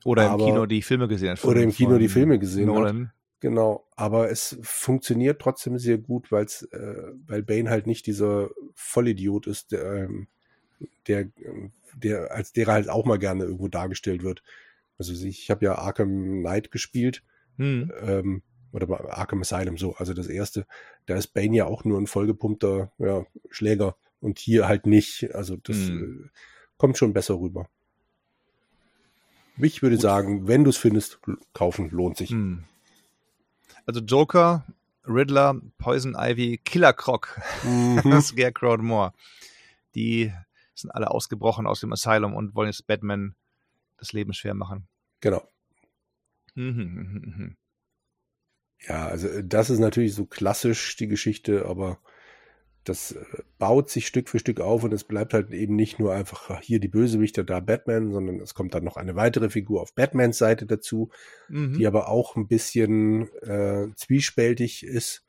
Oder 0.05 0.31
Aber, 0.31 0.43
im 0.43 0.49
Kino 0.51 0.66
die 0.66 0.83
Filme 0.83 1.07
gesehen 1.07 1.31
hat. 1.31 1.45
Oder 1.45 1.62
im 1.62 1.70
Kino 1.70 1.99
die 1.99 2.09
Filme 2.09 2.41
gesehen 2.41 2.66
Nolan. 2.66 3.07
hat. 3.07 3.14
Genau, 3.39 3.87
aber 3.95 4.28
es 4.31 4.59
funktioniert 4.61 5.41
trotzdem 5.41 5.78
sehr 5.78 5.99
gut, 5.99 6.33
weil's, 6.33 6.64
äh, 6.72 7.12
weil 7.28 7.45
Bane 7.45 7.70
halt 7.70 7.87
nicht 7.87 8.07
dieser 8.07 8.51
Vollidiot 8.74 9.47
ist, 9.47 9.70
der, 9.70 9.85
ähm, 9.85 10.26
der, 11.07 11.28
der, 11.95 12.33
als 12.33 12.53
der 12.53 12.66
halt 12.66 12.91
auch 12.91 13.07
mal 13.07 13.20
gerne 13.20 13.45
irgendwo 13.45 13.68
dargestellt 13.68 14.24
wird. 14.24 14.43
Also 15.01 15.14
ich 15.14 15.51
habe 15.51 15.64
ja 15.64 15.76
Arkham 15.76 16.40
Knight 16.40 16.70
gespielt. 16.70 17.22
Hm. 17.57 17.90
Ähm, 18.03 18.42
oder 18.70 18.86
bei 18.86 19.01
Arkham 19.01 19.40
Asylum 19.40 19.78
so, 19.78 19.94
also 19.94 20.12
das 20.12 20.26
erste, 20.26 20.66
da 21.07 21.16
ist 21.16 21.28
Bane 21.28 21.57
ja 21.57 21.64
auch 21.64 21.84
nur 21.84 21.98
ein 21.98 22.07
vollgepumpter 22.07 22.92
ja, 22.98 23.24
Schläger 23.48 23.96
und 24.20 24.38
hier 24.38 24.68
halt 24.68 24.84
nicht. 24.84 25.34
Also 25.34 25.57
das 25.57 25.76
mm. 25.76 26.26
äh, 26.26 26.28
kommt 26.76 26.98
schon 26.98 27.14
besser 27.14 27.40
rüber. 27.40 27.68
Ich 29.57 29.82
würde 29.82 29.96
Gut. 29.96 30.03
sagen, 30.03 30.46
wenn 30.46 30.64
du 30.64 30.70
es 30.70 30.76
findest, 30.76 31.18
kaufen 31.55 31.90
lohnt 31.90 32.18
sich. 32.18 32.30
Mm. 32.30 32.59
Also 33.86 34.01
Joker, 34.01 34.66
Riddler, 35.07 35.61
Poison 35.78 36.14
Ivy, 36.14 36.61
Killer 36.62 36.92
Croc, 36.92 37.40
mhm. 37.64 38.20
Scarecrow 38.20 38.74
und 38.74 38.84
Moore. 38.84 39.14
Die 39.94 40.32
sind 40.74 40.90
alle 40.90 41.11
ausgebrochen 41.11 41.66
aus 41.66 41.80
dem 41.80 41.92
Asylum 41.92 42.34
und 42.34 42.55
wollen 42.55 42.68
jetzt 42.68 42.86
Batman 42.86 43.34
das 44.01 44.12
Leben 44.12 44.32
schwer 44.32 44.55
machen. 44.55 44.88
Genau. 45.20 45.46
Mhm, 46.55 47.22
mh, 47.22 47.44
mh. 47.44 47.55
Ja, 48.88 49.07
also 49.07 49.28
äh, 49.28 49.44
das 49.44 49.70
ist 49.70 49.78
natürlich 49.78 50.14
so 50.14 50.26
klassisch 50.26 50.96
die 50.96 51.09
Geschichte, 51.09 51.66
aber 51.66 52.01
das 52.84 53.12
äh, 53.12 53.24
baut 53.59 53.90
sich 53.90 54.07
Stück 54.07 54.28
für 54.28 54.38
Stück 54.38 54.61
auf 54.61 54.84
und 54.84 54.92
es 54.92 55.05
bleibt 55.05 55.34
halt 55.34 55.53
eben 55.53 55.76
nicht 55.76 55.98
nur 55.98 56.14
einfach 56.14 56.61
hier 56.61 56.80
die 56.80 56.88
Bösewichter, 56.88 57.44
da 57.44 57.61
Batman, 57.61 58.11
sondern 58.11 58.40
es 58.40 58.55
kommt 58.55 58.74
dann 58.74 58.84
noch 58.84 58.96
eine 58.96 59.16
weitere 59.16 59.51
Figur 59.51 59.82
auf 59.82 59.94
Batmans 59.94 60.38
Seite 60.38 60.66
dazu, 60.66 61.11
mhm. 61.48 61.74
die 61.74 61.86
aber 61.86 62.09
auch 62.09 62.36
ein 62.36 62.48
bisschen 62.48 63.28
äh, 63.42 63.88
zwiespältig 63.96 64.84
ist. 64.84 65.24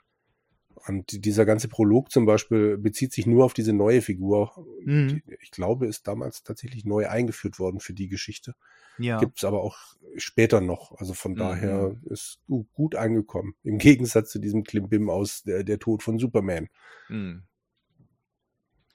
Und 0.88 1.26
dieser 1.26 1.46
ganze 1.46 1.68
Prolog 1.68 2.12
zum 2.12 2.26
Beispiel 2.26 2.78
bezieht 2.78 3.14
sich 3.14 3.26
nur 3.28 3.46
auf 3.46 3.54
diese 3.54 3.74
neue 3.74 4.02
Figur. 4.02 4.66
Mhm. 4.84 5.08
Die, 5.10 5.24
ich 5.40 5.52
glaube, 5.52 5.88
ist 5.88 6.08
damals 6.08 6.44
tatsächlich 6.44 6.86
neu 6.86 7.08
eingeführt 7.08 7.60
worden 7.60 7.80
für 7.80 7.94
die 7.94 8.08
Geschichte. 8.08 8.56
Ja. 8.98 9.20
Gibt 9.20 9.38
es 9.38 9.44
aber 9.44 9.64
auch 9.64 9.78
später 10.18 10.62
noch. 10.62 10.98
Also 10.98 11.14
von 11.14 11.34
mhm. 11.34 11.38
daher 11.38 11.96
ist 12.06 12.40
gut, 12.74 12.96
angekommen. 12.96 13.56
Im 13.64 13.78
Gegensatz 13.78 14.32
zu 14.32 14.40
diesem 14.40 14.64
Klimbim 14.64 15.10
aus 15.10 15.44
der, 15.44 15.64
der 15.64 15.80
Tod 15.80 16.04
von 16.04 16.20
Superman. 16.20 16.68
Mhm. 17.10 17.44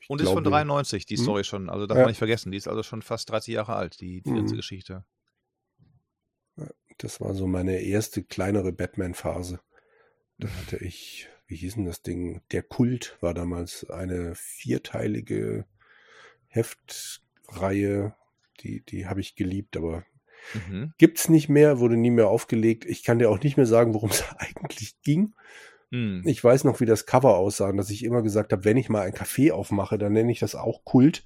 Und 0.09 0.19
glaube, 0.19 0.31
ist 0.31 0.35
von 0.35 0.45
93, 0.45 1.07
die 1.07 1.17
hm? 1.17 1.23
Story 1.23 1.45
schon. 1.45 1.69
Also 1.69 1.87
darf 1.87 1.97
ja. 1.97 2.03
man 2.03 2.11
nicht 2.11 2.19
vergessen. 2.19 2.53
Die 2.53 2.59
ist 2.59 2.69
also 2.69 2.83
schon 2.83 3.03
fast 3.03 3.29
30 3.31 3.55
Jahre 3.55 3.75
alt, 3.75 4.01
die, 4.01 4.23
die 4.23 4.31
ganze 4.31 4.55
mhm. 4.55 4.59
Geschichte. 4.59 5.05
Das 6.99 7.21
war 7.21 7.35
so 7.35 7.47
meine 7.47 7.81
erste 7.81 8.23
kleinere 8.23 8.73
Batman-Phase. 8.73 9.61
Da 10.39 10.49
hatte 10.49 10.77
ich, 10.79 11.29
wie 11.47 11.57
hieß 11.57 11.75
denn 11.75 11.85
das 11.85 12.03
Ding? 12.03 12.41
Der 12.53 12.63
Kult 12.63 13.17
war 13.21 13.35
damals 13.35 13.89
eine 13.89 14.35
vierteilige 14.35 15.65
Heftreihe 16.49 18.15
die, 18.63 18.83
die 18.85 19.07
habe 19.07 19.21
ich 19.21 19.37
geliebt, 19.37 19.77
aber 19.77 20.05
mhm. 20.69 20.93
gibt's 20.99 21.29
nicht 21.29 21.49
mehr, 21.49 21.79
wurde 21.79 21.97
nie 21.97 22.11
mehr 22.11 22.29
aufgelegt. 22.29 22.85
Ich 22.85 23.03
kann 23.03 23.19
dir 23.19 23.31
auch 23.31 23.41
nicht 23.41 23.57
mehr 23.57 23.67
sagen, 23.67 23.95
worum 23.95 24.11
es 24.11 24.25
eigentlich 24.39 25.01
ging. 25.03 25.35
Mhm. 25.91 26.23
Ich 26.25 26.43
weiß 26.43 26.65
noch, 26.65 26.81
wie 26.81 26.87
das 26.87 27.07
Cover 27.07 27.37
aussah, 27.37 27.73
dass 27.73 27.91
ich 27.91 28.05
immer 28.05 28.23
gesagt 28.23 28.53
habe, 28.53 28.65
wenn 28.65 28.77
ich 28.77 28.89
mal 28.89 29.03
ein 29.03 29.13
Café 29.13 29.53
aufmache, 29.53 29.99
dann 29.99 30.13
nenne 30.13 30.33
ich 30.33 30.41
das 30.41 30.55
auch 30.55 30.85
Kult. 30.85 31.25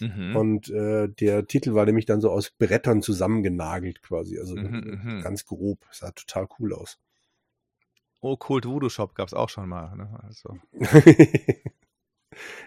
Mhm. 0.00 0.34
Und 0.34 0.70
äh, 0.70 1.08
der 1.08 1.46
Titel 1.46 1.74
war 1.74 1.84
nämlich 1.84 2.06
dann 2.06 2.22
so 2.22 2.30
aus 2.30 2.50
Brettern 2.50 3.02
zusammengenagelt 3.02 4.02
quasi, 4.02 4.38
also 4.38 4.56
mhm, 4.56 5.00
mhm. 5.02 5.20
ganz 5.22 5.44
grob. 5.44 5.86
Sah 5.92 6.10
total 6.12 6.48
cool 6.58 6.72
aus. 6.72 6.98
Oh, 8.20 8.36
Kult 8.36 8.66
Voodoo 8.66 8.88
Shop 8.88 9.14
gab 9.14 9.28
es 9.28 9.34
auch 9.34 9.48
schon 9.48 9.68
mal. 9.68 9.96
Ne? 9.96 10.20
Also. 10.22 10.58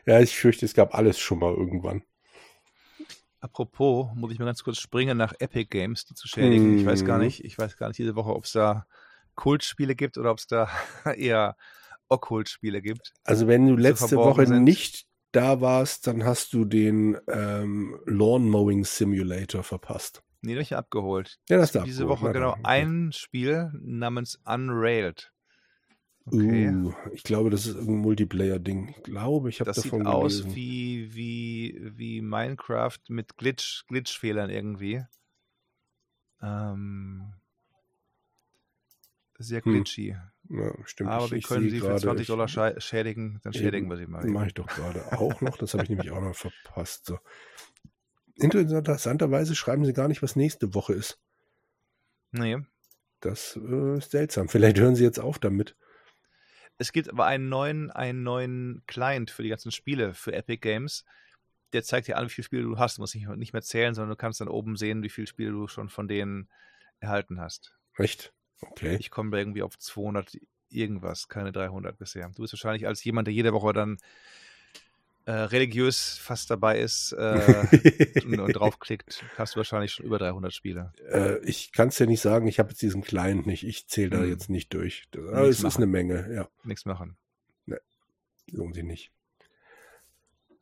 ja, 0.06 0.20
ich 0.20 0.36
fürchte, 0.36 0.66
es 0.66 0.74
gab 0.74 0.96
alles 0.96 1.20
schon 1.20 1.40
mal 1.40 1.54
irgendwann. 1.54 2.04
Apropos, 3.40 4.10
muss 4.16 4.32
ich 4.32 4.40
mal 4.40 4.46
ganz 4.46 4.64
kurz 4.64 4.80
springen 4.80 5.18
nach 5.18 5.34
Epic 5.40 5.66
Games, 5.66 6.06
die 6.06 6.16
zu 6.16 6.28
schädigen. 6.28 6.76
Mm. 6.76 6.80
Ich 6.80 6.86
weiß 6.86 7.04
gar 7.06 7.18
mhm. 7.18 7.26
nicht, 7.26 7.44
ich 7.44 7.58
weiß 7.58 7.78
gar 7.78 7.90
nicht 7.90 7.98
diese 7.98 8.16
Woche, 8.16 8.34
ob 8.34 8.46
es 8.46 8.54
da 8.54 8.88
Kultspiele 9.36 9.96
gibt 9.96 10.18
oder 10.18 10.32
ob 10.32 10.38
es 10.38 10.48
da 10.48 10.70
eher 11.18 11.58
Okkult-Spiele 12.08 12.82
gibt. 12.82 13.14
Also 13.24 13.48
wenn 13.48 13.68
du 13.68 13.76
letzte 13.76 14.16
Woche 14.16 14.46
sind. 14.46 14.64
nicht 14.64 15.08
da 15.34 15.62
warst, 15.62 16.08
dann 16.08 16.24
hast 16.24 16.54
du 16.54 16.64
den 16.64 17.18
ähm, 17.28 18.00
Lawn 18.06 18.50
Mowing 18.50 18.86
Simulator 18.86 19.64
verpasst. 19.64 20.24
Nee, 20.42 20.56
nicht 20.56 20.76
abgeholt. 20.76 21.40
Ja, 21.50 21.58
das 21.58 21.72
da. 21.72 21.84
Diese 21.84 22.08
Woche 22.08 22.32
genau 22.32 22.56
ein 22.64 23.12
Spiel 23.14 23.72
namens 23.82 24.40
Unrailed. 24.46 25.33
Okay. 26.26 26.70
Uh, 26.70 26.94
ich 27.12 27.24
glaube, 27.24 27.50
das 27.50 27.66
ist 27.66 27.76
ein 27.76 27.98
Multiplayer-Ding. 27.98 28.90
Ich 28.90 29.04
glaube, 29.04 29.50
ich 29.50 29.60
habe 29.60 29.74
davon 29.74 30.04
gelesen. 30.04 30.22
Das 30.22 30.34
sieht 30.34 30.46
aus 30.46 30.56
wie, 30.56 31.14
wie, 31.14 31.92
wie 31.98 32.22
Minecraft 32.22 33.00
mit 33.10 33.36
Glitch, 33.38 33.86
Glitch-Fehlern 33.88 34.50
irgendwie. 34.50 35.04
Ähm, 36.42 37.34
sehr 39.38 39.64
hm. 39.64 39.74
glitchy. 39.74 40.16
Hm. 40.48 40.60
Ja, 40.60 40.74
stimmt. 40.86 41.10
Aber 41.10 41.32
wir 41.32 41.42
können 41.42 41.70
sie 41.70 41.80
für 41.80 41.96
20 41.96 42.28
Dollar 42.28 42.48
schädigen, 42.48 43.40
dann 43.44 43.54
schädigen 43.54 43.90
wir 43.90 43.98
sie 43.98 44.08
mal. 44.08 44.26
Mache 44.26 44.48
ich 44.48 44.54
doch 44.54 44.68
gerade 44.68 45.02
auch 45.14 45.42
noch. 45.42 45.58
Das 45.58 45.74
habe 45.74 45.84
ich 45.84 45.90
nämlich 45.90 46.12
auch 46.12 46.22
noch 46.22 46.36
verpasst. 46.36 47.06
So. 47.06 47.20
Interessanterweise 48.36 49.56
schreiben 49.56 49.86
sie 49.86 49.94
gar 49.94 50.08
nicht, 50.08 50.22
was 50.22 50.36
nächste 50.36 50.74
Woche 50.74 50.94
ist. 50.94 51.20
Nee. 52.32 52.58
Das 53.20 53.58
äh, 53.62 53.98
ist 53.98 54.12
seltsam. 54.12 54.50
Vielleicht 54.50 54.80
hören 54.80 54.96
sie 54.96 55.04
jetzt 55.04 55.20
auf 55.20 55.40
damit. 55.40 55.76
Es 56.78 56.92
gibt 56.92 57.10
aber 57.10 57.26
einen 57.26 57.50
neuen, 57.50 57.92
einen 57.92 58.24
neuen 58.24 58.84
Client 58.88 59.32
für 59.32 59.44
die 59.44 59.50
ganzen 59.50 59.72
Spiele 59.72 60.14
für 60.14 60.34
Epic 60.34 60.58
Games. 60.58 61.06
Der 61.72 61.84
zeigt 61.84 62.08
dir 62.08 62.18
an, 62.18 62.26
wie 62.26 62.30
viele 62.30 62.46
Spiele 62.46 62.64
du 62.64 62.78
hast. 62.78 62.98
Du 62.98 63.02
musst 63.02 63.16
nicht, 63.16 63.28
nicht 63.30 63.54
mehr 63.54 63.62
zählen, 63.62 63.94
sondern 63.94 64.12
du 64.12 64.16
kannst 64.16 64.42
dann 64.42 64.48
oben 64.48 64.76
sehen, 64.76 65.04
wie 65.04 65.10
viele 65.10 65.28
Spiele 65.28 65.52
du 65.52 65.68
schon 65.68 65.90
von 65.90 66.08
denen 66.08 66.50
erhalten 67.00 67.40
hast. 67.40 67.76
Echt? 67.98 68.34
Okay. 68.62 68.98
Ich 69.00 69.12
komme 69.12 69.38
irgendwie 69.38 69.62
auf 69.62 69.78
200 69.78 70.38
irgendwas, 70.70 71.28
keine 71.28 71.52
300 71.52 71.98
bisher. 71.98 72.30
Du 72.30 72.42
bist 72.42 72.54
wahrscheinlich 72.54 72.88
als 72.88 73.04
jemand, 73.04 73.28
der 73.28 73.34
jede 73.34 73.54
Woche 73.54 73.74
dann 73.74 73.98
äh, 75.26 75.32
religiös 75.32 76.18
fast 76.18 76.50
dabei 76.50 76.80
ist 76.80 77.14
äh, 77.14 78.22
und, 78.26 78.40
und, 78.40 78.54
draufklickt, 78.54 79.24
hast 79.38 79.56
du 79.56 79.58
wahrscheinlich 79.58 79.94
schon 79.94 80.06
über 80.06 80.18
300 80.18 80.54
Spiele. 80.54 80.94
Äh, 81.10 81.40
ich 81.46 81.72
kann 81.72 81.90
es 81.90 82.00
ja 82.00 82.06
nicht 82.06 82.22
sagen, 82.22 82.48
ich 82.48 82.60
habe 82.60 82.70
jetzt 82.70 82.82
diesen 82.82 83.04
Client 83.04 83.46
nicht, 83.46 83.66
ich 83.66 83.88
zähle 83.88 84.10
da 84.10 84.20
hm. 84.20 84.30
jetzt 84.30 84.50
nicht 84.50 84.74
durch. 84.74 85.06
Das, 85.12 85.48
es 85.48 85.64
ist 85.64 85.78
eine 85.78 85.86
Menge, 85.86 86.34
ja. 86.34 86.50
Nichts 86.64 86.86
machen. 86.86 87.18
Ne, 87.66 87.80
lohnt 88.52 88.76
sich 88.76 88.84
nicht. 88.84 89.12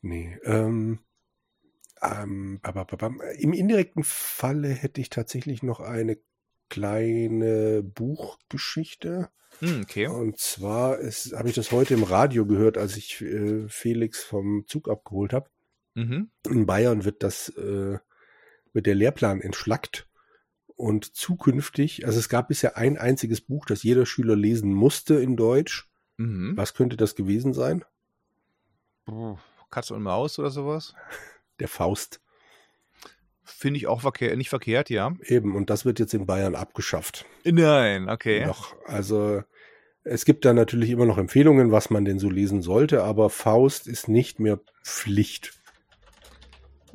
Nee, 0.01 0.37
ähm, 0.43 0.99
ähm, 2.01 2.59
im 3.37 3.53
indirekten 3.53 4.03
Falle 4.03 4.69
hätte 4.69 5.01
ich 5.01 5.09
tatsächlich 5.09 5.61
noch 5.61 5.79
eine 5.79 6.17
kleine 6.71 7.83
Buchgeschichte. 7.83 9.29
Hm, 9.59 9.81
okay. 9.83 10.07
Und 10.07 10.39
zwar 10.39 10.97
habe 10.97 11.49
ich 11.49 11.55
das 11.55 11.71
heute 11.71 11.93
im 11.93 12.03
Radio 12.03 12.47
gehört, 12.47 12.77
als 12.77 12.97
ich 12.97 13.21
äh, 13.21 13.67
Felix 13.67 14.23
vom 14.23 14.65
Zug 14.65 14.89
abgeholt 14.89 15.33
habe. 15.33 15.49
Mhm. 15.93 16.31
In 16.49 16.65
Bayern 16.65 17.03
wird 17.03 17.21
das 17.21 17.49
äh, 17.49 17.99
wird 18.73 18.85
der 18.85 18.95
Lehrplan 18.95 19.41
entschlackt 19.41 20.07
und 20.77 21.13
zukünftig, 21.13 22.05
also 22.05 22.17
es 22.17 22.29
gab 22.29 22.47
bisher 22.47 22.77
ein 22.77 22.97
einziges 22.97 23.41
Buch, 23.41 23.65
das 23.65 23.83
jeder 23.83 24.05
Schüler 24.05 24.37
lesen 24.37 24.73
musste 24.73 25.15
in 25.15 25.35
Deutsch. 25.35 25.89
Mhm. 26.15 26.53
Was 26.55 26.73
könnte 26.73 26.95
das 26.95 27.15
gewesen 27.15 27.53
sein? 27.53 27.83
Katze 29.69 29.93
und 29.93 30.03
Maus 30.03 30.39
oder 30.39 30.49
sowas? 30.49 30.95
Der 31.59 31.67
Faust. 31.67 32.21
Finde 33.55 33.77
ich 33.77 33.87
auch 33.87 34.01
verkehr 34.01 34.35
nicht 34.35 34.49
verkehrt, 34.49 34.89
ja. 34.89 35.13
Eben, 35.23 35.55
und 35.55 35.69
das 35.69 35.85
wird 35.85 35.99
jetzt 35.99 36.13
in 36.13 36.25
Bayern 36.25 36.55
abgeschafft. 36.55 37.25
Nein, 37.43 38.09
okay. 38.09 38.45
Noch, 38.45 38.75
also 38.85 39.43
Es 40.03 40.25
gibt 40.25 40.45
da 40.45 40.53
natürlich 40.53 40.89
immer 40.89 41.05
noch 41.05 41.17
Empfehlungen, 41.19 41.71
was 41.71 41.91
man 41.91 42.05
denn 42.05 42.17
so 42.17 42.29
lesen 42.29 42.61
sollte, 42.61 43.03
aber 43.03 43.29
Faust 43.29 43.87
ist 43.87 44.07
nicht 44.07 44.39
mehr 44.39 44.59
Pflicht. 44.83 45.53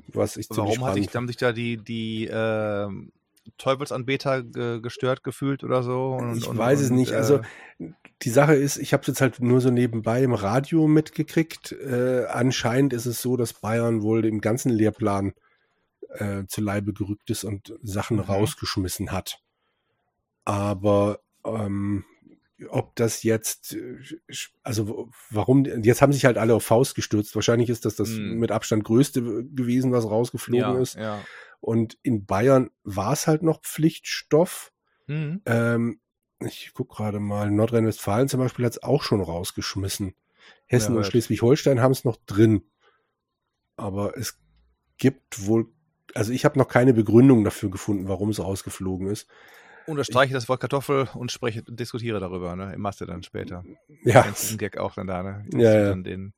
Was 0.09 0.37
ich 0.37 0.49
Warum 0.51 0.85
hat 0.85 0.95
sich, 0.95 1.15
haben 1.15 1.29
sich 1.29 1.37
da 1.37 1.53
die, 1.53 1.77
die 1.77 2.27
äh, 2.27 2.89
Teufelsanbeter 3.59 4.43
gestört 4.81 5.23
gefühlt 5.23 5.63
oder 5.63 5.83
so? 5.83 6.15
Und, 6.15 6.39
ich 6.39 6.49
und, 6.49 6.59
weiß 6.59 6.81
es 6.81 6.91
nicht. 6.91 7.13
Also 7.13 7.41
äh, 7.79 7.91
die 8.23 8.31
Sache 8.31 8.55
ist, 8.55 8.77
ich 8.79 8.93
habe 8.93 9.03
es 9.03 9.09
jetzt 9.09 9.21
halt 9.21 9.41
nur 9.41 9.61
so 9.61 9.71
nebenbei 9.71 10.23
im 10.23 10.33
Radio 10.33 10.89
mitgekriegt. 10.89 11.73
Äh, 11.73 12.25
anscheinend 12.29 12.93
ist 12.93 13.07
es 13.07 13.23
so, 13.23 13.37
dass 13.37 13.53
Bayern 13.53 14.03
wohl 14.03 14.23
dem 14.23 14.41
ganzen 14.41 14.71
Lehrplan 14.71 15.33
äh, 16.11 16.45
zu 16.47 16.61
Leibe 16.61 16.93
gerückt 16.93 17.31
ist 17.31 17.45
und 17.45 17.75
Sachen 17.83 18.19
mhm. 18.19 18.25
rausgeschmissen 18.25 19.13
hat. 19.13 19.41
Aber 20.45 21.21
ähm, 21.45 22.05
ob 22.71 22.97
das 22.97 23.23
jetzt, 23.23 23.75
äh, 23.75 23.99
also 24.63 25.11
warum, 25.31 25.65
jetzt 25.65 26.03
haben 26.03 26.13
sich 26.13 26.25
halt 26.25 26.39
alle 26.39 26.55
auf 26.55 26.65
Faust 26.65 26.95
gestürzt. 26.95 27.35
Wahrscheinlich 27.35 27.69
ist 27.69 27.85
das 27.85 27.97
das 27.97 28.11
mhm. 28.11 28.39
mit 28.39 28.51
Abstand 28.51 28.85
größte 28.85 29.23
gewesen, 29.23 29.93
was 29.93 30.05
rausgeflogen 30.05 30.75
ja, 30.75 30.81
ist. 30.81 30.95
Ja. 30.95 31.23
Und 31.61 31.99
in 32.03 32.27
Bayern 32.27 32.71
war 32.85 33.13
es 33.13 33.27
halt 33.27 33.43
noch 33.43 33.61
Pflichtstoff. 33.63 34.73
Mhm. 35.07 35.43
Ähm, 35.47 36.01
ich 36.41 36.73
guck 36.75 36.91
gerade 36.91 37.21
mal, 37.21 37.51
Nordrhein-Westfalen 37.51 38.29
zum 38.29 38.41
Beispiel 38.41 38.65
hat 38.65 38.73
es 38.73 38.83
auch 38.83 39.03
schon 39.03 39.21
rausgeschmissen. 39.21 40.15
Hessen 40.67 40.93
ja, 40.93 40.99
und 40.99 41.07
Schleswig-Holstein 41.07 41.81
haben 41.81 41.93
es 41.93 42.05
noch 42.05 42.17
drin. 42.27 42.63
Aber 43.77 44.17
es 44.17 44.39
gibt 44.99 45.47
wohl, 45.47 45.73
also 46.15 46.33
ich 46.33 46.45
habe 46.45 46.59
noch 46.59 46.69
keine 46.69 46.95
Begründung 46.95 47.45
dafür 47.45 47.71
gefunden, 47.71 48.09
warum 48.09 48.31
es 48.31 48.41
rausgeflogen 48.41 49.09
ist. 49.09 49.29
Unterstreiche 49.87 50.35
das 50.35 50.49
Wort 50.49 50.61
Kartoffel 50.61 51.09
und 51.15 51.31
spreche, 51.31 51.63
diskutiere 51.63 52.19
darüber, 52.19 52.57
ne? 52.57 52.75
Im 52.75 52.81
Master 52.81 53.07
dann 53.07 53.23
später. 53.23 53.65
Ja. 54.03 54.23
Den 54.23 54.59
Gag 54.59 54.79
auch 54.79 54.95
dann 54.95 55.07
da, 55.07 55.23
ne? 55.23 55.47
Ja, 55.53 55.73
ja. 55.73 55.89
Dann 55.91 56.03
den 56.03 56.35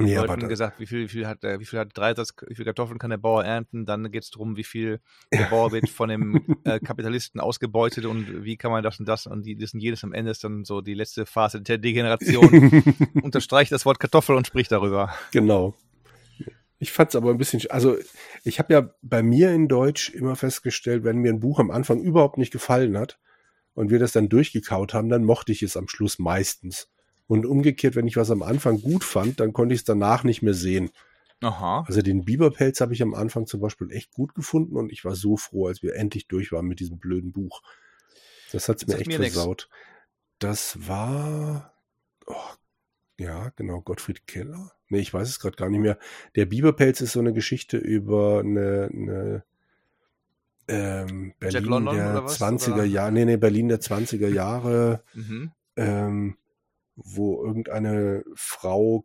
ja, 0.00 0.22
Leuten 0.22 0.48
gesagt, 0.48 0.78
wie 0.78 0.86
viel, 0.86 1.04
wie 1.04 1.08
viel 1.08 1.26
hat, 1.26 1.42
wie 1.42 1.64
viel 1.64 1.78
hat 1.78 1.96
Dreisatz, 1.96 2.34
wie 2.46 2.54
viel 2.54 2.66
Kartoffeln 2.66 2.98
kann 2.98 3.10
der 3.10 3.16
Bauer 3.16 3.44
ernten? 3.44 3.86
Dann 3.86 4.10
geht 4.10 4.24
es 4.24 4.30
darum, 4.30 4.56
wie 4.56 4.64
viel 4.64 5.00
der 5.32 5.44
Bauer 5.50 5.72
wird 5.72 5.88
von 5.88 6.08
dem 6.08 6.58
äh, 6.64 6.78
Kapitalisten 6.80 7.40
ausgebeutet 7.40 8.04
und 8.04 8.44
wie 8.44 8.56
kann 8.56 8.70
man 8.70 8.82
das 8.82 9.00
und 9.00 9.08
das 9.08 9.26
und 9.26 9.46
die 9.46 9.58
wissen 9.58 9.80
jedes 9.80 10.04
am 10.04 10.12
Ende 10.12 10.30
ist 10.32 10.44
dann 10.44 10.64
so 10.64 10.82
die 10.82 10.94
letzte 10.94 11.24
Phase 11.24 11.62
der 11.62 11.78
Degeneration. 11.78 12.82
Unterstreicht 13.22 13.72
das 13.72 13.86
Wort 13.86 13.98
Kartoffel 13.98 14.36
und 14.36 14.46
spricht 14.46 14.70
darüber. 14.70 15.14
Genau. 15.32 15.74
Ich 16.78 16.92
fand 16.92 17.10
es 17.10 17.16
aber 17.16 17.30
ein 17.30 17.38
bisschen, 17.38 17.62
also 17.70 17.96
ich 18.44 18.58
habe 18.58 18.74
ja 18.74 18.94
bei 19.00 19.22
mir 19.22 19.52
in 19.52 19.68
Deutsch 19.68 20.10
immer 20.10 20.36
festgestellt, 20.36 21.04
wenn 21.04 21.18
mir 21.18 21.32
ein 21.32 21.40
Buch 21.40 21.58
am 21.58 21.70
Anfang 21.70 22.00
überhaupt 22.00 22.36
nicht 22.36 22.52
gefallen 22.52 22.98
hat 22.98 23.18
und 23.74 23.90
wir 23.90 23.98
das 23.98 24.12
dann 24.12 24.28
durchgekaut 24.28 24.92
haben, 24.92 25.08
dann 25.08 25.24
mochte 25.24 25.52
ich 25.52 25.62
es 25.62 25.76
am 25.76 25.88
Schluss 25.88 26.18
meistens. 26.18 26.88
Und 27.26 27.46
umgekehrt, 27.46 27.96
wenn 27.96 28.06
ich 28.06 28.16
was 28.16 28.30
am 28.30 28.42
Anfang 28.42 28.80
gut 28.80 29.04
fand, 29.04 29.40
dann 29.40 29.52
konnte 29.52 29.74
ich 29.74 29.80
es 29.80 29.84
danach 29.84 30.22
nicht 30.22 30.42
mehr 30.42 30.54
sehen. 30.54 30.90
Aha. 31.40 31.84
Also 31.86 32.02
den 32.02 32.24
Biberpelz 32.24 32.80
habe 32.80 32.94
ich 32.94 33.02
am 33.02 33.14
Anfang 33.14 33.46
zum 33.46 33.60
Beispiel 33.60 33.90
echt 33.90 34.12
gut 34.12 34.34
gefunden 34.34 34.76
und 34.76 34.92
ich 34.92 35.04
war 35.04 35.14
so 35.14 35.36
froh, 35.36 35.66
als 35.66 35.82
wir 35.82 35.94
endlich 35.94 36.28
durch 36.28 36.52
waren 36.52 36.66
mit 36.66 36.80
diesem 36.80 36.98
blöden 36.98 37.32
Buch. 37.32 37.62
Das 38.52 38.68
hat 38.68 38.82
es 38.82 38.86
mir 38.86 38.96
echt 38.96 39.08
mir 39.08 39.16
versaut. 39.16 39.68
Nix. 39.70 39.86
Das 40.38 40.88
war, 40.88 41.74
oh, 42.26 42.34
ja, 43.18 43.50
genau, 43.56 43.80
Gottfried 43.80 44.26
Keller. 44.26 44.72
Nee, 44.88 45.00
ich 45.00 45.12
weiß 45.12 45.28
es 45.28 45.40
gerade 45.40 45.56
gar 45.56 45.68
nicht 45.68 45.80
mehr. 45.80 45.98
Der 46.36 46.46
Biberpelz 46.46 47.00
ist 47.00 47.12
so 47.12 47.20
eine 47.20 47.32
Geschichte 47.32 47.76
über 47.76 48.40
eine, 48.40 48.88
eine 48.92 49.44
ähm, 50.68 51.34
Berlin 51.38 51.64
London, 51.64 51.96
der 51.96 52.22
20er 52.22 52.84
Jahre, 52.84 53.12
nee, 53.12 53.24
nee, 53.24 53.36
Berlin 53.36 53.68
der 53.68 53.80
20er 53.80 54.28
Jahre. 54.28 55.02
mhm. 55.14 55.52
ähm, 55.76 56.36
wo 56.96 57.44
irgendeine 57.44 58.24
Frau 58.34 59.04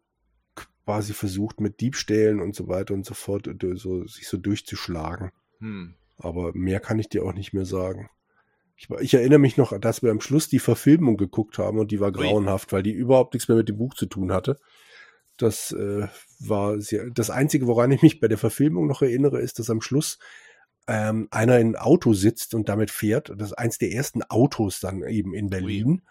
quasi 0.85 1.13
versucht 1.13 1.59
mit 1.59 1.81
Diebstählen 1.81 2.41
und 2.41 2.55
so 2.55 2.67
weiter 2.67 2.93
und 2.93 3.05
so 3.05 3.13
fort 3.13 3.49
so, 3.75 4.07
sich 4.07 4.27
so 4.27 4.37
durchzuschlagen. 4.37 5.31
Hm. 5.59 5.93
Aber 6.17 6.53
mehr 6.53 6.79
kann 6.79 6.99
ich 6.99 7.09
dir 7.09 7.23
auch 7.23 7.33
nicht 7.33 7.53
mehr 7.53 7.65
sagen. 7.65 8.09
Ich, 8.77 8.89
ich, 8.89 9.13
erinnere 9.13 9.39
mich 9.39 9.57
noch, 9.57 9.77
dass 9.79 10.01
wir 10.01 10.09
am 10.09 10.21
Schluss 10.21 10.49
die 10.49 10.59
Verfilmung 10.59 11.17
geguckt 11.17 11.59
haben 11.59 11.77
und 11.77 11.91
die 11.91 11.99
war 11.99 12.11
grauenhaft, 12.11 12.71
weil 12.71 12.81
die 12.81 12.93
überhaupt 12.93 13.33
nichts 13.33 13.47
mehr 13.47 13.57
mit 13.57 13.69
dem 13.69 13.77
Buch 13.77 13.93
zu 13.93 14.07
tun 14.07 14.31
hatte. 14.31 14.57
Das 15.41 15.71
äh, 15.71 16.07
war 16.39 16.79
sehr, 16.79 17.09
das 17.09 17.29
Einzige, 17.29 17.67
woran 17.67 17.91
ich 17.91 18.01
mich 18.01 18.19
bei 18.19 18.27
der 18.27 18.37
Verfilmung 18.37 18.87
noch 18.87 19.01
erinnere, 19.01 19.39
ist, 19.41 19.59
dass 19.59 19.69
am 19.69 19.81
Schluss 19.81 20.19
ähm, 20.87 21.27
einer 21.31 21.59
in 21.59 21.69
ein 21.69 21.75
Auto 21.75 22.13
sitzt 22.13 22.53
und 22.53 22.69
damit 22.69 22.91
fährt. 22.91 23.31
Das 23.35 23.49
ist 23.49 23.57
eins 23.57 23.77
der 23.77 23.91
ersten 23.91 24.23
Autos 24.23 24.79
dann 24.79 25.03
eben 25.03 25.33
in 25.33 25.49
Berlin. 25.49 26.01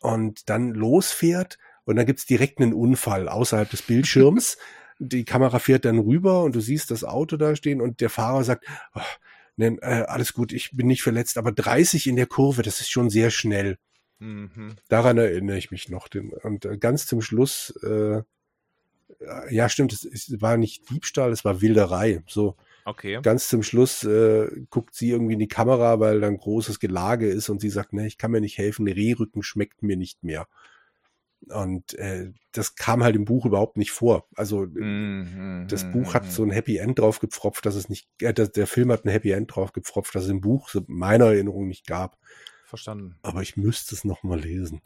Und 0.00 0.48
dann 0.48 0.70
losfährt 0.72 1.58
und 1.84 1.96
dann 1.96 2.06
gibt's 2.06 2.26
direkt 2.26 2.60
einen 2.60 2.72
Unfall 2.72 3.28
außerhalb 3.28 3.70
des 3.70 3.82
Bildschirms. 3.82 4.58
Die 4.98 5.24
Kamera 5.24 5.58
fährt 5.58 5.86
dann 5.86 5.98
rüber 5.98 6.42
und 6.42 6.54
du 6.54 6.60
siehst 6.60 6.90
das 6.90 7.04
Auto 7.04 7.38
da 7.38 7.56
stehen 7.56 7.80
und 7.80 8.02
der 8.02 8.10
Fahrer 8.10 8.44
sagt, 8.44 8.66
oh, 8.94 9.00
ne, 9.56 9.78
äh, 9.80 10.02
alles 10.02 10.34
gut, 10.34 10.52
ich 10.52 10.72
bin 10.72 10.88
nicht 10.88 11.02
verletzt, 11.02 11.38
aber 11.38 11.52
30 11.52 12.06
in 12.06 12.16
der 12.16 12.26
Kurve, 12.26 12.60
das 12.60 12.82
ist 12.82 12.90
schon 12.90 13.08
sehr 13.08 13.30
schnell. 13.30 13.78
Mhm. 14.18 14.76
Daran 14.88 15.16
erinnere 15.16 15.56
ich 15.56 15.70
mich 15.70 15.88
noch. 15.88 16.08
Und 16.42 16.66
äh, 16.66 16.76
ganz 16.76 17.06
zum 17.06 17.22
Schluss, 17.22 17.74
äh, 17.82 18.22
ja 19.50 19.68
stimmt, 19.68 19.92
es, 19.92 20.04
es 20.04 20.40
war 20.40 20.56
nicht 20.56 20.90
Diebstahl, 20.90 21.32
es 21.32 21.44
war 21.44 21.60
Wilderei. 21.60 22.22
So, 22.26 22.56
Okay. 22.84 23.20
Ganz 23.22 23.48
zum 23.48 23.62
Schluss 23.62 24.04
äh, 24.04 24.48
guckt 24.70 24.94
sie 24.94 25.10
irgendwie 25.10 25.34
in 25.34 25.38
die 25.38 25.48
Kamera, 25.48 26.00
weil 26.00 26.20
da 26.20 26.26
ein 26.26 26.38
großes 26.38 26.80
Gelage 26.80 27.28
ist 27.28 27.48
und 27.48 27.60
sie 27.60 27.70
sagt, 27.70 27.92
ne, 27.92 28.06
ich 28.06 28.18
kann 28.18 28.30
mir 28.30 28.40
nicht 28.40 28.58
helfen, 28.58 28.88
Rehrücken 28.88 29.42
schmeckt 29.42 29.82
mir 29.82 29.96
nicht 29.96 30.24
mehr. 30.24 30.46
Und 31.48 31.94
äh, 31.94 32.32
das 32.52 32.74
kam 32.74 33.02
halt 33.02 33.16
im 33.16 33.24
Buch 33.24 33.46
überhaupt 33.46 33.76
nicht 33.76 33.92
vor. 33.92 34.26
Also 34.34 34.66
mm, 34.66 35.66
das 35.68 35.84
mm, 35.84 35.92
Buch 35.92 36.14
hat 36.14 36.24
mhm. 36.24 36.30
so 36.30 36.42
ein 36.42 36.50
Happy 36.50 36.76
End 36.76 36.98
drauf 36.98 37.18
gepfropft, 37.18 37.64
dass 37.64 37.76
es 37.76 37.88
nicht, 37.88 38.08
äh, 38.20 38.34
der 38.34 38.66
Film 38.66 38.92
hat 38.92 39.04
ein 39.04 39.10
Happy 39.10 39.30
End 39.30 39.54
drauf 39.54 39.72
gepfropft, 39.72 40.14
dass 40.14 40.24
es 40.24 40.30
im 40.30 40.42
Buch 40.42 40.68
so 40.68 40.82
meiner 40.86 41.26
Erinnerung 41.26 41.68
nicht 41.68 41.86
gab. 41.86 42.18
Verstanden. 42.66 43.16
Aber 43.22 43.40
ich 43.42 43.56
müsste 43.56 43.94
es 43.94 44.04
noch 44.04 44.22
mal 44.22 44.38
lesen. 44.38 44.82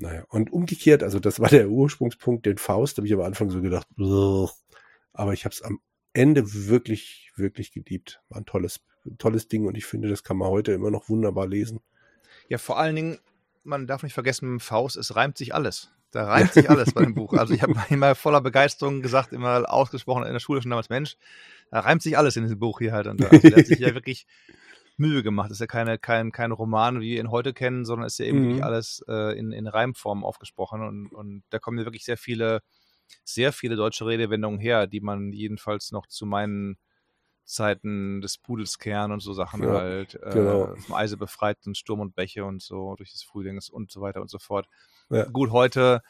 Naja, 0.00 0.24
und 0.28 0.52
umgekehrt, 0.52 1.02
also 1.02 1.18
das 1.18 1.40
war 1.40 1.48
der 1.48 1.68
Ursprungspunkt, 1.68 2.46
den 2.46 2.56
Faust, 2.56 2.96
habe 2.96 3.06
ich 3.08 3.12
am 3.12 3.20
Anfang 3.20 3.50
so 3.50 3.60
gedacht, 3.60 3.88
aber 5.12 5.32
ich 5.32 5.44
habe 5.44 5.52
es 5.52 5.60
am 5.60 5.80
Ende 6.12 6.54
wirklich, 6.68 7.32
wirklich 7.34 7.72
geliebt. 7.72 8.22
War 8.28 8.38
ein 8.38 8.46
tolles, 8.46 8.80
tolles 9.18 9.48
Ding 9.48 9.66
und 9.66 9.76
ich 9.76 9.86
finde, 9.86 10.08
das 10.08 10.22
kann 10.22 10.36
man 10.36 10.48
heute 10.48 10.72
immer 10.72 10.92
noch 10.92 11.08
wunderbar 11.08 11.48
lesen. 11.48 11.80
Ja, 12.48 12.58
vor 12.58 12.78
allen 12.78 12.94
Dingen, 12.94 13.18
man 13.64 13.88
darf 13.88 14.04
nicht 14.04 14.14
vergessen, 14.14 14.46
mit 14.52 14.60
dem 14.60 14.64
Faust, 14.64 14.96
es 14.96 15.16
reimt 15.16 15.36
sich 15.36 15.52
alles. 15.52 15.90
Da 16.12 16.26
reimt 16.26 16.52
sich 16.52 16.70
alles 16.70 16.92
bei 16.92 17.02
dem 17.02 17.14
Buch. 17.14 17.34
Also 17.34 17.52
ich 17.52 17.62
habe 17.62 17.74
immer 17.90 18.14
voller 18.14 18.40
Begeisterung 18.40 19.02
gesagt, 19.02 19.32
immer 19.32 19.70
ausgesprochen 19.70 20.24
in 20.24 20.32
der 20.32 20.40
Schule 20.40 20.62
schon 20.62 20.70
damals, 20.70 20.90
Mensch, 20.90 21.16
da 21.72 21.80
reimt 21.80 22.02
sich 22.02 22.16
alles 22.16 22.36
in 22.36 22.44
diesem 22.44 22.60
Buch 22.60 22.78
hier 22.78 22.92
halt. 22.92 23.08
Und 23.08 23.22
also 23.30 23.48
der 23.48 23.58
hat 23.58 23.66
sich 23.66 23.80
ja 23.80 23.94
wirklich 23.94 24.26
Mühe 24.98 25.22
gemacht. 25.22 25.50
Das 25.50 25.56
ist 25.56 25.60
ja 25.60 25.66
keine, 25.66 25.98
kein, 25.98 26.32
kein 26.32 26.52
Roman, 26.52 27.00
wie 27.00 27.10
wir 27.10 27.20
ihn 27.20 27.30
heute 27.30 27.52
kennen, 27.54 27.84
sondern 27.84 28.06
ist 28.06 28.18
ja 28.18 28.26
eben 28.26 28.40
mhm. 28.40 28.44
wirklich 28.44 28.64
alles 28.64 29.04
äh, 29.08 29.38
in, 29.38 29.52
in 29.52 29.66
Reimform 29.66 30.24
aufgesprochen. 30.24 30.82
Und, 30.82 31.08
und 31.08 31.42
da 31.50 31.58
kommen 31.58 31.78
ja 31.78 31.84
wirklich 31.84 32.04
sehr 32.04 32.16
viele 32.18 32.62
sehr 33.24 33.52
viele 33.52 33.76
deutsche 33.76 34.06
Redewendungen 34.06 34.60
her, 34.60 34.86
die 34.86 35.00
man 35.00 35.32
jedenfalls 35.32 35.92
noch 35.92 36.06
zu 36.06 36.26
meinen 36.26 36.78
Zeiten 37.44 38.20
des 38.20 38.36
Pudels 38.36 38.78
kehren 38.78 39.10
und 39.10 39.20
so 39.20 39.32
Sachen 39.32 39.62
ja, 39.62 39.70
halt, 39.70 40.14
äh, 40.16 40.30
genau. 40.32 40.74
vom 40.76 40.94
Eise 40.94 41.16
befreit 41.16 41.58
und 41.66 41.78
Sturm 41.78 42.00
und 42.00 42.14
Bäche 42.14 42.44
und 42.44 42.62
so 42.62 42.94
durch 42.96 43.12
das 43.12 43.22
Frühlings 43.22 43.70
und 43.70 43.90
so 43.90 44.02
weiter 44.02 44.20
und 44.20 44.28
so 44.28 44.38
fort. 44.38 44.68
Ja. 45.08 45.24
Gut, 45.24 45.50
heute 45.50 46.02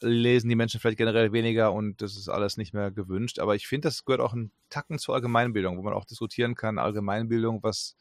lesen 0.00 0.48
die 0.48 0.54
Menschen 0.54 0.78
vielleicht 0.78 0.98
generell 0.98 1.32
weniger 1.32 1.72
und 1.72 2.00
das 2.00 2.16
ist 2.16 2.28
alles 2.28 2.56
nicht 2.56 2.74
mehr 2.74 2.92
gewünscht, 2.92 3.40
aber 3.40 3.56
ich 3.56 3.66
finde, 3.66 3.88
das 3.88 4.04
gehört 4.04 4.20
auch 4.20 4.34
ein 4.34 4.52
Tacken 4.68 4.98
zur 4.98 5.14
Allgemeinbildung, 5.14 5.78
wo 5.78 5.82
man 5.82 5.94
auch 5.94 6.04
diskutieren 6.04 6.54
kann, 6.54 6.78
Allgemeinbildung, 6.78 7.62
was, 7.62 7.96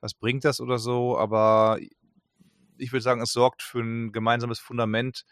was 0.00 0.14
bringt 0.14 0.44
das 0.44 0.60
oder 0.60 0.78
so, 0.78 1.18
aber 1.18 1.78
ich 2.78 2.92
würde 2.92 3.02
sagen, 3.02 3.20
es 3.20 3.32
sorgt 3.32 3.62
für 3.62 3.80
ein 3.80 4.12
gemeinsames 4.12 4.58
Fundament, 4.58 5.24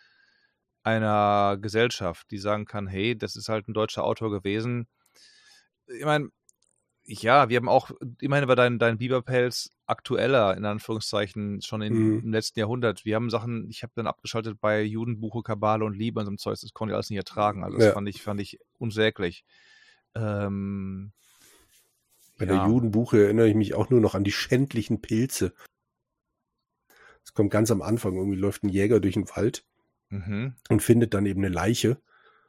einer 0.82 1.58
Gesellschaft, 1.60 2.30
die 2.30 2.38
sagen 2.38 2.64
kann, 2.64 2.86
hey, 2.86 3.18
das 3.18 3.34
ist 3.34 3.48
halt 3.48 3.68
ein 3.68 3.74
deutscher 3.74 4.04
Autor 4.04 4.30
gewesen. 4.30 4.86
Ich 5.88 6.04
meine, 6.04 6.30
ja, 7.04 7.48
wir 7.48 7.56
haben 7.56 7.68
auch, 7.68 7.90
immerhin 8.20 8.48
war 8.48 8.56
dein, 8.56 8.78
dein 8.78 8.98
Biberpelz 8.98 9.70
aktueller, 9.86 10.56
in 10.56 10.64
Anführungszeichen, 10.64 11.60
schon 11.62 11.82
in, 11.82 11.94
mhm. 11.94 12.18
im 12.20 12.32
letzten 12.32 12.58
Jahrhundert. 12.58 13.04
Wir 13.04 13.16
haben 13.16 13.30
Sachen, 13.30 13.68
ich 13.68 13.82
habe 13.82 13.92
dann 13.96 14.06
abgeschaltet 14.06 14.60
bei 14.60 14.82
Judenbuche, 14.82 15.42
Kabale 15.42 15.84
und 15.84 15.96
Liebe 15.96 16.20
und 16.20 16.26
so 16.26 16.30
einem 16.30 16.38
Zeug, 16.38 16.58
das 16.60 16.72
konnte 16.72 16.92
ich 16.92 16.94
alles 16.94 17.10
nicht 17.10 17.18
ertragen. 17.18 17.64
Also 17.64 17.78
das 17.78 17.86
ja. 17.86 17.92
fand 17.92 18.08
ich, 18.08 18.22
fand 18.22 18.40
ich 18.40 18.58
unsäglich. 18.78 19.44
Ähm, 20.14 21.12
bei 22.38 22.46
ja. 22.46 22.54
der 22.54 22.66
Judenbuche 22.66 23.24
erinnere 23.24 23.48
ich 23.48 23.54
mich 23.54 23.74
auch 23.74 23.90
nur 23.90 24.00
noch 24.00 24.14
an 24.14 24.24
die 24.24 24.32
schändlichen 24.32 25.00
Pilze. 25.00 25.52
Es 27.24 27.32
kommt 27.32 27.50
ganz 27.50 27.70
am 27.70 27.82
Anfang, 27.82 28.16
irgendwie 28.16 28.38
läuft 28.38 28.62
ein 28.62 28.68
Jäger 28.68 29.00
durch 29.00 29.14
den 29.14 29.28
Wald 29.30 29.64
mhm. 30.10 30.54
und 30.68 30.82
findet 30.82 31.14
dann 31.14 31.26
eben 31.26 31.44
eine 31.44 31.52
Leiche. 31.52 31.98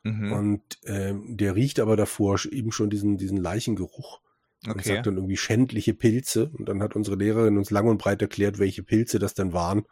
Mhm. 0.04 0.32
Und 0.32 0.62
ähm, 0.86 1.38
der 1.38 1.56
riecht 1.56 1.80
aber 1.80 1.96
davor 1.96 2.40
eben 2.52 2.72
schon 2.72 2.90
diesen, 2.90 3.18
diesen 3.18 3.38
Leichengeruch. 3.38 4.22
Okay. 4.66 4.74
Und 4.74 4.84
sagt 4.84 5.08
dann 5.08 5.16
irgendwie 5.16 5.38
schändliche 5.38 5.94
Pilze. 5.94 6.50
Und 6.50 6.68
dann 6.68 6.82
hat 6.82 6.96
unsere 6.96 7.16
Lehrerin 7.16 7.58
uns 7.58 7.72
lang 7.72 7.88
und 7.88 7.98
breit 7.98 8.22
erklärt, 8.22 8.60
welche 8.60 8.84
Pilze 8.84 9.20
das 9.20 9.34
dann 9.34 9.54
waren, 9.54 9.86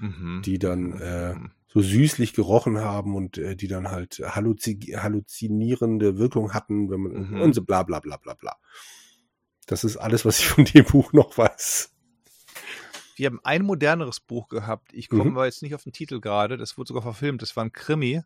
mhm. 0.00 0.42
die 0.44 0.58
dann 0.58 0.92
äh, 1.00 1.34
mhm. 1.34 1.50
so 1.68 1.80
süßlich 1.80 2.32
gerochen 2.32 2.78
haben 2.78 3.14
und 3.14 3.38
äh, 3.38 3.56
die 3.56 3.68
dann 3.68 3.90
halt 3.90 4.20
halluzi 4.24 4.78
halluzinierende 4.96 6.18
Wirkung 6.18 6.54
hatten, 6.54 6.90
wenn 6.90 7.00
man 7.00 7.12
mhm. 7.12 7.40
und 7.40 7.54
so 7.54 7.62
bla 7.62 7.82
bla 7.82 8.00
bla 8.00 8.16
bla 8.16 8.34
bla. 8.34 8.56
Das 9.66 9.84
ist 9.84 9.96
alles, 9.96 10.24
was 10.24 10.40
ich 10.40 10.46
von 10.46 10.64
dem 10.64 10.84
Buch 10.84 11.12
noch 11.12 11.36
weiß. 11.38 11.90
Wir 13.16 13.26
haben 13.26 13.40
ein 13.44 13.62
moderneres 13.62 14.20
Buch 14.20 14.48
gehabt. 14.48 14.92
Ich 14.92 15.08
komme 15.08 15.24
mhm. 15.24 15.36
aber 15.36 15.46
jetzt 15.46 15.62
nicht 15.62 15.74
auf 15.74 15.84
den 15.84 15.92
Titel 15.92 16.20
gerade. 16.20 16.56
Das 16.56 16.76
wurde 16.78 16.88
sogar 16.88 17.02
verfilmt. 17.02 17.42
Das 17.42 17.56
war 17.56 17.64
ein 17.64 17.72
Krimi. 17.72 18.22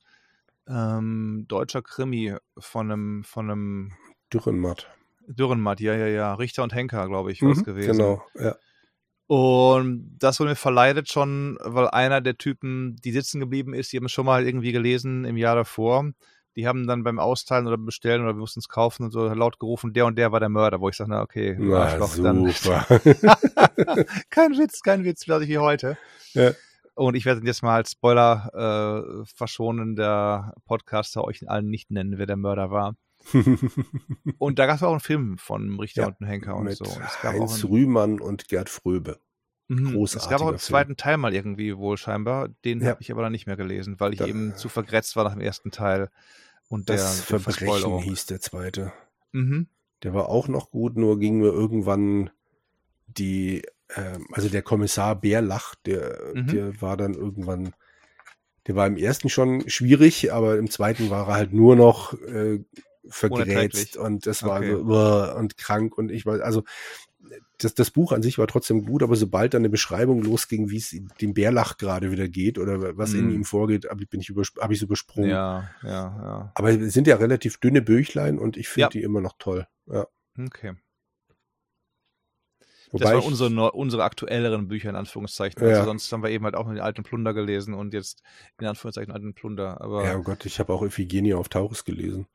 Ähm, 0.69 1.45
deutscher 1.49 1.83
Krimi 1.83 2.35
von 2.59 2.91
einem, 2.91 3.25
von 3.25 3.51
einem 3.51 3.93
Dürrenmatt. 4.33 4.89
Dürrenmatt, 5.29 5.81
ja, 5.81 5.95
ja, 5.95 6.07
ja. 6.07 6.35
Richter 6.35 6.63
und 6.63 6.75
Henker, 6.75 7.07
glaube 7.09 7.33
ich, 7.33 7.43
war 7.43 7.51
es 7.51 7.59
mhm, 7.59 7.65
gewesen. 7.65 7.93
Genau, 7.93 8.23
ja. 8.35 8.57
Und 9.29 10.17
das 10.19 10.39
wurde 10.39 10.51
mir 10.51 10.57
verleidet 10.57 11.11
schon, 11.11 11.59
weil 11.61 11.89
einer 11.89 12.21
der 12.21 12.39
Typen, 12.39 12.97
die 13.05 13.11
sitzen 13.11 13.41
geblieben 13.41 13.75
ist, 13.75 13.93
die 13.93 13.97
haben 13.97 14.07
es 14.07 14.13
schon 14.13 14.27
mal 14.27 14.47
irgendwie 14.47 14.71
gelesen 14.71 15.25
im 15.25 15.37
Jahr 15.37 15.57
davor. 15.57 16.13
Die 16.57 16.67
haben 16.67 16.87
dann 16.87 17.05
beim 17.05 17.19
Austeilen 17.19 17.67
oder 17.67 17.77
Bestellen 17.77 18.23
oder 18.23 18.35
wir 18.35 18.41
mussten 18.41 18.61
es 18.61 18.69
kaufen 18.69 19.05
und 19.05 19.11
so 19.11 19.29
laut 19.29 19.59
gerufen, 19.59 19.93
der 19.93 20.07
und 20.07 20.17
der 20.17 20.33
war 20.33 20.41
der 20.41 20.49
Mörder, 20.49 20.81
wo 20.81 20.89
ich 20.89 20.97
sage, 20.97 21.11
na 21.11 21.21
okay, 21.21 21.57
na, 21.59 21.85
Arschloch, 21.85 22.17
dann. 22.17 22.45
kein 24.31 24.53
Witz, 24.53 24.81
kein 24.83 25.05
Witz, 25.05 25.25
glaube 25.25 25.45
ich, 25.45 25.51
wie 25.51 25.59
heute. 25.59 25.99
Ja. 26.33 26.53
Und 26.95 27.15
ich 27.15 27.27
werde 27.27 27.47
jetzt 27.47 27.63
mal 27.63 27.75
als 27.75 27.93
Spoiler 27.93 29.21
äh, 29.23 29.27
verschonender 29.27 30.55
Podcaster 30.65 31.25
euch 31.25 31.49
allen 31.49 31.69
nicht 31.69 31.91
nennen, 31.91 32.17
wer 32.17 32.25
der 32.25 32.37
Mörder 32.37 32.71
war. 32.71 32.97
und 34.39 34.59
da 34.59 34.67
gab 34.67 34.77
es 34.77 34.83
auch 34.83 34.93
einen 34.93 35.01
Film 35.01 35.37
von 35.37 35.79
Richter 35.79 36.03
ja, 36.03 36.09
und 36.19 36.27
Henker 36.27 36.57
und 36.57 36.71
so. 36.73 36.85
Gab 36.85 37.35
Heinz 37.35 37.65
einen, 37.65 37.73
Rühmann 37.73 38.21
und 38.21 38.49
Gerd 38.49 38.71
Fröbe. 38.71 39.21
Großartig. 39.69 39.95
Mhm, 39.95 40.05
es 40.05 40.29
gab 40.29 40.41
auch 40.41 40.49
einen 40.49 40.59
zweiten 40.59 40.91
Film. 40.91 40.97
Teil 40.97 41.17
mal 41.17 41.35
irgendwie 41.35 41.77
wohl 41.77 41.97
scheinbar. 41.97 42.49
Den 42.65 42.81
ja. 42.81 42.91
habe 42.91 43.03
ich 43.03 43.11
aber 43.11 43.23
dann 43.23 43.33
nicht 43.33 43.47
mehr 43.47 43.57
gelesen, 43.57 43.99
weil 43.99 44.13
ich 44.13 44.21
da, 44.21 44.27
eben 44.27 44.55
zu 44.57 44.69
vergrätzt 44.69 45.17
war 45.17 45.25
nach 45.25 45.33
dem 45.33 45.41
ersten 45.41 45.71
Teil. 45.71 46.09
Und 46.69 46.89
das 46.89 47.27
der 47.27 47.41
Verbrechen 47.41 47.99
hieß 47.99 48.27
der 48.27 48.41
zweite. 48.41 48.93
Mhm. 49.33 49.69
Der 50.03 50.15
war 50.15 50.29
auch 50.29 50.49
noch 50.49 50.71
gut, 50.71 50.97
nur 50.97 51.19
ging 51.19 51.39
mir 51.39 51.49
irgendwann 51.49 52.31
die, 53.07 53.63
äh, 53.89 54.19
also 54.33 54.49
der 54.49 54.63
Kommissar 54.63 55.17
Bärlach, 55.17 55.75
der, 55.87 56.33
mhm. 56.35 56.47
der 56.49 56.81
war 56.81 56.97
dann 56.97 57.15
irgendwann, 57.15 57.75
der 58.67 58.77
war 58.77 58.87
im 58.87 58.97
ersten 58.97 59.29
schon 59.29 59.69
schwierig, 59.69 60.33
aber 60.33 60.59
im 60.59 60.71
zweiten 60.71 61.09
war 61.11 61.29
er 61.29 61.35
halt 61.35 61.53
nur 61.53 61.77
noch 61.77 62.15
äh, 62.23 62.61
vergrätzt 63.09 63.97
und 63.97 64.27
das 64.27 64.43
war 64.43 64.59
okay. 64.59 64.73
so 64.73 64.83
uh, 64.83 65.39
und 65.39 65.57
krank 65.57 65.97
und 65.97 66.11
ich 66.11 66.27
weiß, 66.27 66.41
also 66.41 66.65
das, 67.59 67.75
das 67.75 67.91
Buch 67.91 68.13
an 68.13 68.23
sich 68.23 68.39
war 68.39 68.47
trotzdem 68.47 68.85
gut, 68.85 69.03
aber 69.03 69.17
sobald 69.17 69.55
dann 69.55 69.63
eine 69.63 69.69
Beschreibung 69.69 70.23
losging, 70.23 70.71
wie 70.71 70.77
es 70.77 70.97
dem 71.21 71.35
Bärlach 71.35 71.79
gerade 71.79 72.11
wieder 72.11 72.29
geht 72.29 72.59
oder 72.59 72.97
was 72.97 73.13
mm. 73.13 73.19
in 73.19 73.27
mhm. 73.27 73.35
ihm 73.35 73.45
vorgeht, 73.45 73.89
habe 73.89 74.05
ich, 74.05 74.33
hab 74.59 74.71
ich 74.71 74.79
so 74.79 74.87
übersprungen. 74.87 75.31
Ja, 75.31 75.71
ja, 75.83 75.91
ja. 75.91 76.53
Aber 76.55 76.71
es 76.71 76.93
sind 76.93 77.07
ja 77.07 77.17
relativ 77.17 77.59
dünne 77.59 77.83
Büchlein 77.83 78.39
und 78.39 78.57
ich 78.57 78.69
finde 78.69 78.83
ja. 78.83 78.89
die 78.91 79.03
immer 79.03 79.21
noch 79.21 79.35
toll. 79.39 79.67
Ja. 79.87 80.07
Okay. 80.39 80.75
Wobei 82.93 83.05
das 83.05 83.15
waren 83.15 83.25
unsere, 83.25 83.73
unsere 83.73 84.05
aktuelleren 84.05 84.69
Bücher 84.69 84.91
in 84.91 84.97
Anführungszeichen. 84.97 85.61
Also 85.61 85.73
ja. 85.73 85.85
sonst 85.85 86.11
haben 86.13 86.23
wir 86.23 86.31
eben 86.31 86.45
halt 86.45 86.55
auch 86.55 86.67
nur 86.67 86.75
den 86.75 86.83
alten 86.83 87.03
Plunder 87.03 87.35
gelesen 87.35 87.75
und 87.75 87.95
jetzt 87.95 88.23
in 88.61 88.67
Anführungszeichen 88.67 89.13
alten 89.13 89.35
Plunder. 89.35 89.81
Aber 89.81 90.05
ja, 90.05 90.17
oh 90.17 90.23
Gott, 90.23 90.47
ich 90.47 90.61
habe 90.61 90.73
auch 90.73 90.83
Iphigenie 90.83 91.35
auf 91.35 91.49
Taurus 91.49 91.85
gelesen 91.85 92.27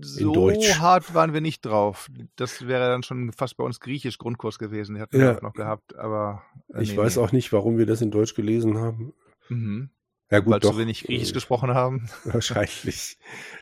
so 0.00 0.50
hart 0.50 1.14
waren 1.14 1.32
wir 1.32 1.40
nicht 1.40 1.64
drauf. 1.64 2.08
Das 2.36 2.66
wäre 2.66 2.88
dann 2.88 3.02
schon 3.02 3.32
fast 3.32 3.56
bei 3.56 3.64
uns 3.64 3.80
griechisch 3.80 4.18
Grundkurs 4.18 4.58
gewesen. 4.58 4.94
Die 4.94 5.00
hatten 5.00 5.16
ja. 5.16 5.22
wir 5.22 5.36
auch 5.38 5.42
noch 5.42 5.54
gehabt, 5.54 5.96
aber. 5.96 6.42
Äh, 6.72 6.82
ich 6.82 6.92
nee, 6.92 6.96
weiß 6.98 7.16
nee. 7.16 7.22
auch 7.22 7.32
nicht, 7.32 7.52
warum 7.52 7.78
wir 7.78 7.86
das 7.86 8.02
in 8.02 8.10
Deutsch 8.10 8.34
gelesen 8.34 8.78
haben. 8.78 9.12
Mhm. 9.48 9.90
Ja, 10.30 10.40
gut, 10.40 10.54
Weil 10.54 10.60
doch. 10.60 10.72
zu 10.72 10.78
wenig 10.78 11.04
Griechisch 11.04 11.30
äh, 11.30 11.34
gesprochen 11.34 11.74
haben. 11.74 12.08
Wahrscheinlich. 12.24 13.18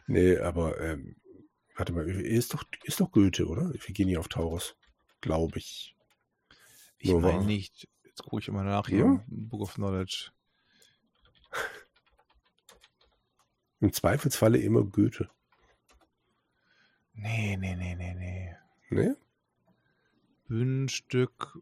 Nee, 0.06 0.38
aber 0.38 0.80
ähm, 0.80 1.16
warte 1.76 1.92
mal, 1.92 2.08
ist 2.08 2.54
doch, 2.54 2.64
ist 2.84 3.00
doch 3.00 3.10
Goethe, 3.12 3.46
oder? 3.46 3.74
Iphigenie 3.74 4.16
auf 4.16 4.28
Taurus. 4.28 4.76
Glaube 5.20 5.58
ich. 5.58 5.96
Ich 6.98 7.12
meine 7.12 7.44
nicht. 7.44 7.88
Jetzt 8.04 8.22
gucke 8.22 8.40
ich 8.40 8.48
immer 8.48 8.62
nach 8.62 8.88
hier 8.88 8.98
ja? 8.98 9.24
Book 9.26 9.62
of 9.62 9.74
Knowledge. 9.74 10.30
Im 13.80 13.92
Zweifelsfalle 13.92 14.58
immer 14.58 14.82
Goethe. 14.84 15.28
Nee, 17.14 17.56
nee, 17.56 17.76
nee, 17.76 17.94
nee, 17.94 18.14
nee. 18.14 18.56
Nee? 18.90 19.14
Bühnenstück. 20.48 21.58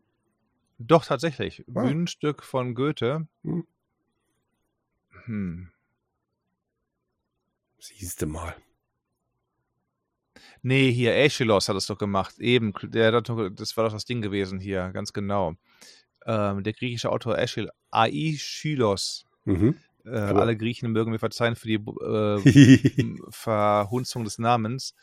Doch, 0.78 1.04
tatsächlich. 1.04 1.64
Ah. 1.68 1.82
Bühnenstück 1.82 2.42
von 2.42 2.74
Goethe. 2.74 3.26
Hm. 3.42 3.66
hm. 5.24 5.70
Siehste 7.78 8.26
mal. 8.26 8.54
Nee, 10.62 10.92
hier, 10.92 11.12
Aeschylus 11.12 11.68
hat 11.68 11.76
es 11.76 11.86
doch 11.86 11.98
gemacht. 11.98 12.38
Eben, 12.38 12.72
der, 12.82 13.20
das 13.20 13.76
war 13.76 13.84
doch 13.84 13.92
das 13.92 14.04
Ding 14.04 14.22
gewesen 14.22 14.60
hier, 14.60 14.90
ganz 14.92 15.12
genau. 15.12 15.56
Ähm, 16.24 16.62
der 16.62 16.72
griechische 16.72 17.10
Autor 17.10 17.36
Aeschylus. 17.90 19.26
Mhm. 19.44 19.76
Äh, 20.04 20.10
alle 20.10 20.56
Griechen 20.56 20.92
mögen 20.92 21.10
mir 21.10 21.18
verzeihen 21.18 21.56
für 21.56 21.66
die 21.66 21.74
äh, 21.74 23.16
Verhunzung 23.30 24.24
des 24.24 24.38
Namens. 24.38 24.94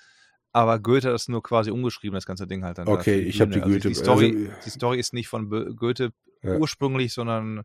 Aber 0.52 0.80
Goethe 0.80 1.10
ist 1.10 1.30
nur 1.30 1.43
quasi 1.43 1.70
umgeschrieben, 1.70 2.16
das 2.16 2.26
ganze 2.26 2.47
Ding 2.47 2.64
halt 2.64 2.80
dann. 2.80 2.88
Okay, 2.88 3.20
ich 3.20 3.39
habe 3.39 3.52
die 3.52 3.62
also 3.62 3.72
Goethe. 3.72 3.88
Die 3.89 3.95
Story, 3.95 4.26
also, 4.26 4.62
die 4.66 4.70
Story 4.70 5.00
ist 5.00 5.14
nicht 5.14 5.28
von 5.28 5.50
Goethe 5.76 6.12
ja. 6.41 6.58
ursprünglich, 6.58 7.14
sondern 7.14 7.64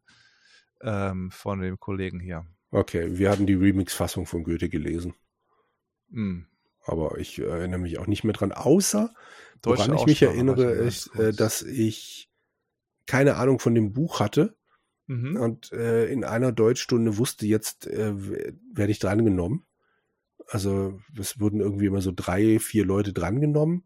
ähm, 0.83 1.31
von 1.31 1.61
dem 1.61 1.79
Kollegen 1.79 2.21
hier. 2.21 2.47
Okay, 2.71 3.19
wir 3.19 3.31
hatten 3.31 3.47
die 3.47 3.55
Remix-Fassung 3.55 4.27
von 4.27 4.45
Goethe 4.45 4.69
gelesen. 4.69 5.15
Mhm. 6.09 6.47
Aber 6.83 7.19
ich 7.19 7.39
äh, 7.39 7.45
erinnere 7.45 7.81
mich 7.81 7.99
auch 7.99 8.07
nicht 8.07 8.25
mehr 8.25 8.35
dran, 8.35 8.53
außer 8.53 9.15
Deutsche 9.63 9.89
woran 9.89 9.99
ich 9.99 10.07
mich 10.07 10.23
erinnere, 10.23 10.65
ist, 10.65 11.15
äh, 11.17 11.33
dass 11.33 11.63
ich 11.63 12.29
keine 13.07 13.37
Ahnung 13.37 13.59
von 13.59 13.75
dem 13.75 13.93
Buch 13.93 14.21
hatte 14.21 14.57
mhm. 15.07 15.37
und 15.37 15.73
äh, 15.73 16.07
in 16.07 16.25
einer 16.25 16.53
Deutschstunde 16.53 17.17
wusste, 17.17 17.47
jetzt 17.47 17.87
äh, 17.87 18.13
werde 18.75 18.93
ich 18.93 18.99
drangenommen. 18.99 19.65
Also 20.49 21.01
es 21.19 21.41
wurden 21.41 21.61
irgendwie 21.61 21.87
immer 21.87 22.03
so 22.03 22.13
drei, 22.15 22.59
vier 22.59 22.85
Leute 22.85 23.13
drangenommen, 23.13 23.85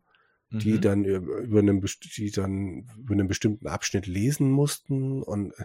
die 0.50 0.74
mhm. 0.74 0.80
dann 0.80 1.04
über 1.04 1.58
einen, 1.60 1.80
die 2.16 2.30
dann 2.30 2.86
über 2.98 3.12
einen 3.12 3.28
bestimmten 3.28 3.66
Abschnitt 3.66 4.06
lesen 4.06 4.50
mussten 4.50 5.22
und 5.22 5.52
äh, 5.58 5.64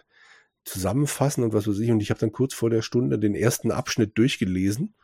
zusammenfassen 0.66 1.44
und 1.44 1.54
was 1.54 1.68
weiß 1.68 1.80
ich. 1.80 1.92
Und 1.92 2.02
ich 2.02 2.10
habe 2.10 2.20
dann 2.20 2.32
kurz 2.32 2.54
vor 2.54 2.70
der 2.70 2.82
Stunde 2.82 3.20
den 3.20 3.36
ersten 3.36 3.72
Abschnitt 3.72 4.18
durchgelesen 4.18 4.96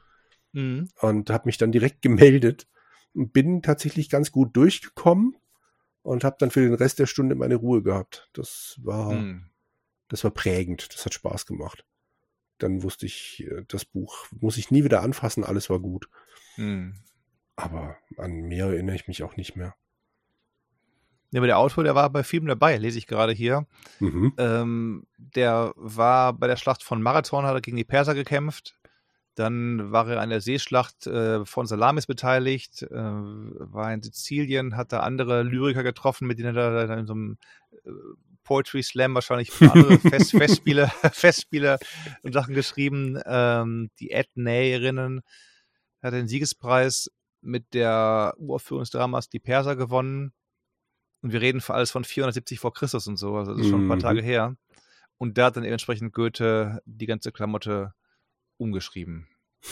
mhm. 0.51 0.89
und 1.01 1.29
habe 1.29 1.47
mich 1.47 1.57
dann 1.57 1.71
direkt 1.71 2.01
gemeldet 2.01 2.67
und 3.13 3.33
bin 3.33 3.61
tatsächlich 3.61 4.09
ganz 4.09 4.31
gut 4.31 4.55
durchgekommen 4.55 5.35
und 6.01 6.23
habe 6.23 6.37
dann 6.39 6.51
für 6.51 6.61
den 6.61 6.73
Rest 6.73 6.99
der 6.99 7.07
Stunde 7.07 7.35
meine 7.35 7.55
Ruhe 7.55 7.81
gehabt. 7.81 8.29
Das 8.33 8.79
war, 8.83 9.13
mhm. 9.13 9.49
das 10.07 10.23
war 10.23 10.31
prägend. 10.31 10.93
Das 10.93 11.05
hat 11.05 11.13
Spaß 11.13 11.45
gemacht 11.45 11.85
dann 12.60 12.84
wusste 12.84 13.05
ich, 13.05 13.45
äh, 13.49 13.64
das 13.68 13.86
Buch 13.86 14.28
muss 14.39 14.57
ich 14.57 14.72
nie 14.72 14.84
wieder 14.84 15.01
anfassen, 15.01 15.43
alles 15.43 15.70
war 15.70 15.80
gut. 15.80 16.10
Hm. 16.55 16.95
Aber 17.55 17.97
an 18.18 18.32
mehr 18.47 18.68
erinnere 18.68 18.95
ich 18.95 19.07
mich 19.07 19.24
auch 19.24 19.36
nicht 19.36 19.55
mehr. 19.55 19.76
Ja, 21.32 21.39
aber 21.39 21.47
der 21.47 21.60
Autor, 21.60 21.84
der 21.84 21.95
war 21.95 22.10
bei 22.10 22.24
Filmen 22.24 22.47
dabei, 22.47 22.78
lese 22.78 22.97
ich 22.97 23.05
gerade 23.05 23.34
hier. 23.34 23.68
Mhm. 23.99 24.34
Ähm, 24.38 25.07
der 25.18 25.74
war 25.76 26.34
bei 26.34 26.47
der 26.47 26.55
Schlacht 26.55 26.84
von 26.84 27.01
Marathon, 27.01 27.45
hat 27.45 27.53
er 27.53 27.62
gegen 27.62 27.78
die 27.78 27.84
Perser 27.84 28.16
gekämpft. 28.16 28.76
Dann 29.36 29.91
war 29.91 30.10
er 30.10 30.22
an 30.22 30.30
der 30.30 30.41
Seeschlacht 30.41 31.05
äh, 31.05 31.45
von 31.45 31.68
Salamis 31.68 32.07
beteiligt, 32.07 32.82
äh, 32.82 32.95
war 32.95 33.93
in 33.93 34.01
Sizilien, 34.01 34.76
hat 34.76 34.91
da 34.91 35.01
andere 35.01 35.43
Lyriker 35.43 35.84
getroffen, 35.84 36.28
mit 36.28 36.39
denen 36.39 36.55
er 36.55 36.88
da 36.88 36.93
in 36.95 37.05
so 37.05 37.14
einem 37.14 37.38
äh, 37.86 37.89
Poetry 38.50 38.82
Slam 38.82 39.14
wahrscheinlich 39.14 39.52
andere 39.62 40.00
Fest, 40.00 40.32
Festspiele, 40.32 40.88
Festspiele 41.12 41.78
und 42.24 42.34
Sachen 42.34 42.56
geschrieben. 42.56 43.22
Ähm, 43.28 43.91
die 44.00 44.10
Ethnäerinnen 44.10 45.22
hat 46.02 46.14
den 46.14 46.28
Siegespreis 46.28 47.12
mit 47.41 47.76
der 47.76 48.34
Uraufführung 48.38 48.82
des 48.82 48.89
Dramas 48.89 49.30
Die 49.30 49.39
Perser 49.39 49.76
gewonnen. 49.76 50.34
Und 51.22 51.32
wir 51.32 51.41
reden 51.41 51.62
für 51.62 51.76
alles 51.76 51.91
von 51.91 52.04
470 52.04 52.60
vor 52.60 52.74
Christus 52.74 53.06
und 53.06 53.18
so, 53.18 53.36
also 53.36 53.54
das 53.54 53.62
ist 53.62 53.70
schon 53.70 53.86
ein 53.86 53.88
paar 53.88 53.97
mhm. 53.97 54.02
Tage 54.02 54.24
her. 54.24 54.56
Und 55.20 55.38
da 55.38 55.45
hat 55.45 55.58
dann 55.58 55.64
entsprechend 55.64 56.14
Goethe 56.14 56.82
die 56.86 57.06
ganze 57.06 57.32
Klamotte 57.32 57.93
umgeschrieben. 58.58 59.28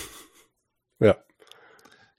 Ja. 0.99 1.15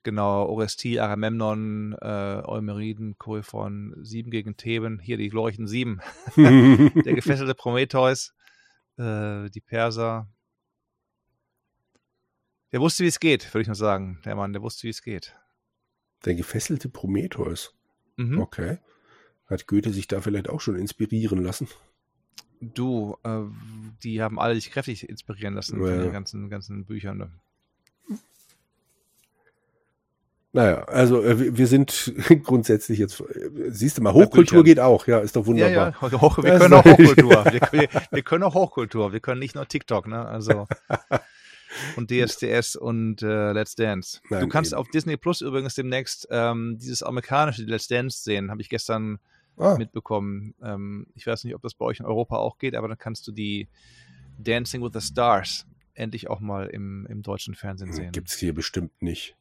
Genau, 0.05 0.47
Orestie, 0.47 1.01
Agamemnon, 1.01 1.95
äh, 2.01 2.43
Eumeriden, 2.45 3.19
Koryphon, 3.19 3.95
Sieben 4.03 4.31
gegen 4.31 4.57
Theben, 4.57 5.01
hier 5.01 5.17
die 5.17 5.29
glorreichen 5.29 5.67
Sieben. 5.67 6.01
der 6.37 7.15
gefesselte 7.15 7.55
Prometheus, 7.55 8.33
äh, 8.97 9.51
die 9.51 9.61
Perser. 9.61 10.29
Der 12.73 12.81
wusste, 12.81 13.03
wie 13.03 13.09
es 13.09 13.21
geht, 13.21 13.53
würde 13.53 13.63
ich 13.63 13.69
nur 13.69 13.75
sagen. 13.75 14.21
Der 14.25 14.37
Mann, 14.37 14.53
der 14.53 14.63
wusste, 14.63 14.85
wie 14.85 14.91
es 14.91 15.03
geht. 15.03 15.37
Der 16.25 16.35
gefesselte 16.35 16.89
Prometheus. 16.89 17.75
Mhm. 18.17 18.41
Okay. 18.41 18.79
Hat 19.47 19.67
Goethe 19.67 19.93
sich 19.93 20.07
da 20.07 20.21
vielleicht 20.21 20.49
auch 20.49 20.61
schon 20.61 20.77
inspirieren 20.77 21.43
lassen? 21.43 21.69
Du, 22.61 23.17
äh, 23.25 23.45
die 24.03 24.23
haben 24.23 24.39
alle 24.39 24.55
sich 24.55 24.71
kräftig 24.71 25.09
inspirieren 25.09 25.55
lassen 25.55 25.81
ja. 25.81 25.91
von 25.91 26.01
den 26.01 26.13
ganzen, 26.13 26.51
ganzen 26.51 26.85
Büchern. 26.85 27.19
Ne? 27.19 27.33
Naja, 30.53 30.85
also 30.85 31.23
äh, 31.23 31.57
wir 31.57 31.67
sind 31.67 32.15
grundsätzlich 32.43 32.99
jetzt, 32.99 33.21
äh, 33.21 33.51
siehst 33.69 33.99
du 33.99 34.03
mal, 34.03 34.15
Hochkultur 34.15 34.65
geht 34.65 34.81
auch, 34.81 35.07
ja, 35.07 35.19
ist 35.19 35.37
doch 35.37 35.47
wunderbar. 35.47 35.95
Ja, 36.01 36.09
ja. 36.09 36.21
Hoch, 36.21 36.39
wir 36.39 36.59
können 36.59 36.75
auch 36.75 36.85
Hochkultur. 36.85 37.45
Wir, 37.71 37.89
wir, 38.11 38.23
können 38.23 38.45
auch 38.45 38.55
Hochkultur, 38.55 39.13
wir 39.13 39.21
können 39.21 39.41
nicht 39.41 39.55
nur 39.55 39.69
TikTok, 39.69 40.09
ne? 40.09 40.25
Also 40.25 40.67
und 41.97 42.11
DSDS 42.11 42.77
und 42.77 43.23
äh, 43.23 43.53
Let's 43.53 43.75
Dance. 43.75 44.21
Nein, 44.31 44.41
du 44.41 44.49
kannst 44.49 44.73
eben. 44.73 44.81
auf 44.81 44.89
Disney 44.89 45.19
Plus 45.19 45.43
übrigens 45.43 45.75
demnächst 45.75 46.27
ähm, 46.31 46.79
dieses 46.79 47.03
amerikanische 47.03 47.65
Let's 47.65 47.87
Dance 47.87 48.23
sehen, 48.23 48.51
habe 48.51 48.63
ich 48.63 48.71
gestern 48.71 49.19
ah. 49.59 49.77
mitbekommen. 49.77 50.55
Ähm, 50.63 51.09
ich 51.15 51.27
weiß 51.27 51.45
nicht, 51.45 51.55
ob 51.55 51.63
das 51.63 51.75
bei 51.75 51.85
euch 51.85 52.01
in 52.01 52.07
Europa 52.07 52.37
auch 52.37 52.57
geht, 52.57 52.75
aber 52.75 52.89
dann 52.89 52.99
kannst 52.99 53.27
du 53.27 53.33
die 53.33 53.69
Dancing 54.39 54.83
with 54.83 54.93
the 54.95 55.01
Stars 55.01 55.67
endlich 55.93 56.31
auch 56.31 56.41
mal 56.41 56.69
im, 56.69 57.07
im 57.11 57.23
deutschen 57.23 57.55
Fernsehen 57.55 57.89
hm, 57.89 57.97
sehen. 57.97 58.13
Gibt 58.13 58.29
es 58.29 58.39
hier 58.39 58.55
bestimmt 58.55 59.03
nicht. 59.03 59.37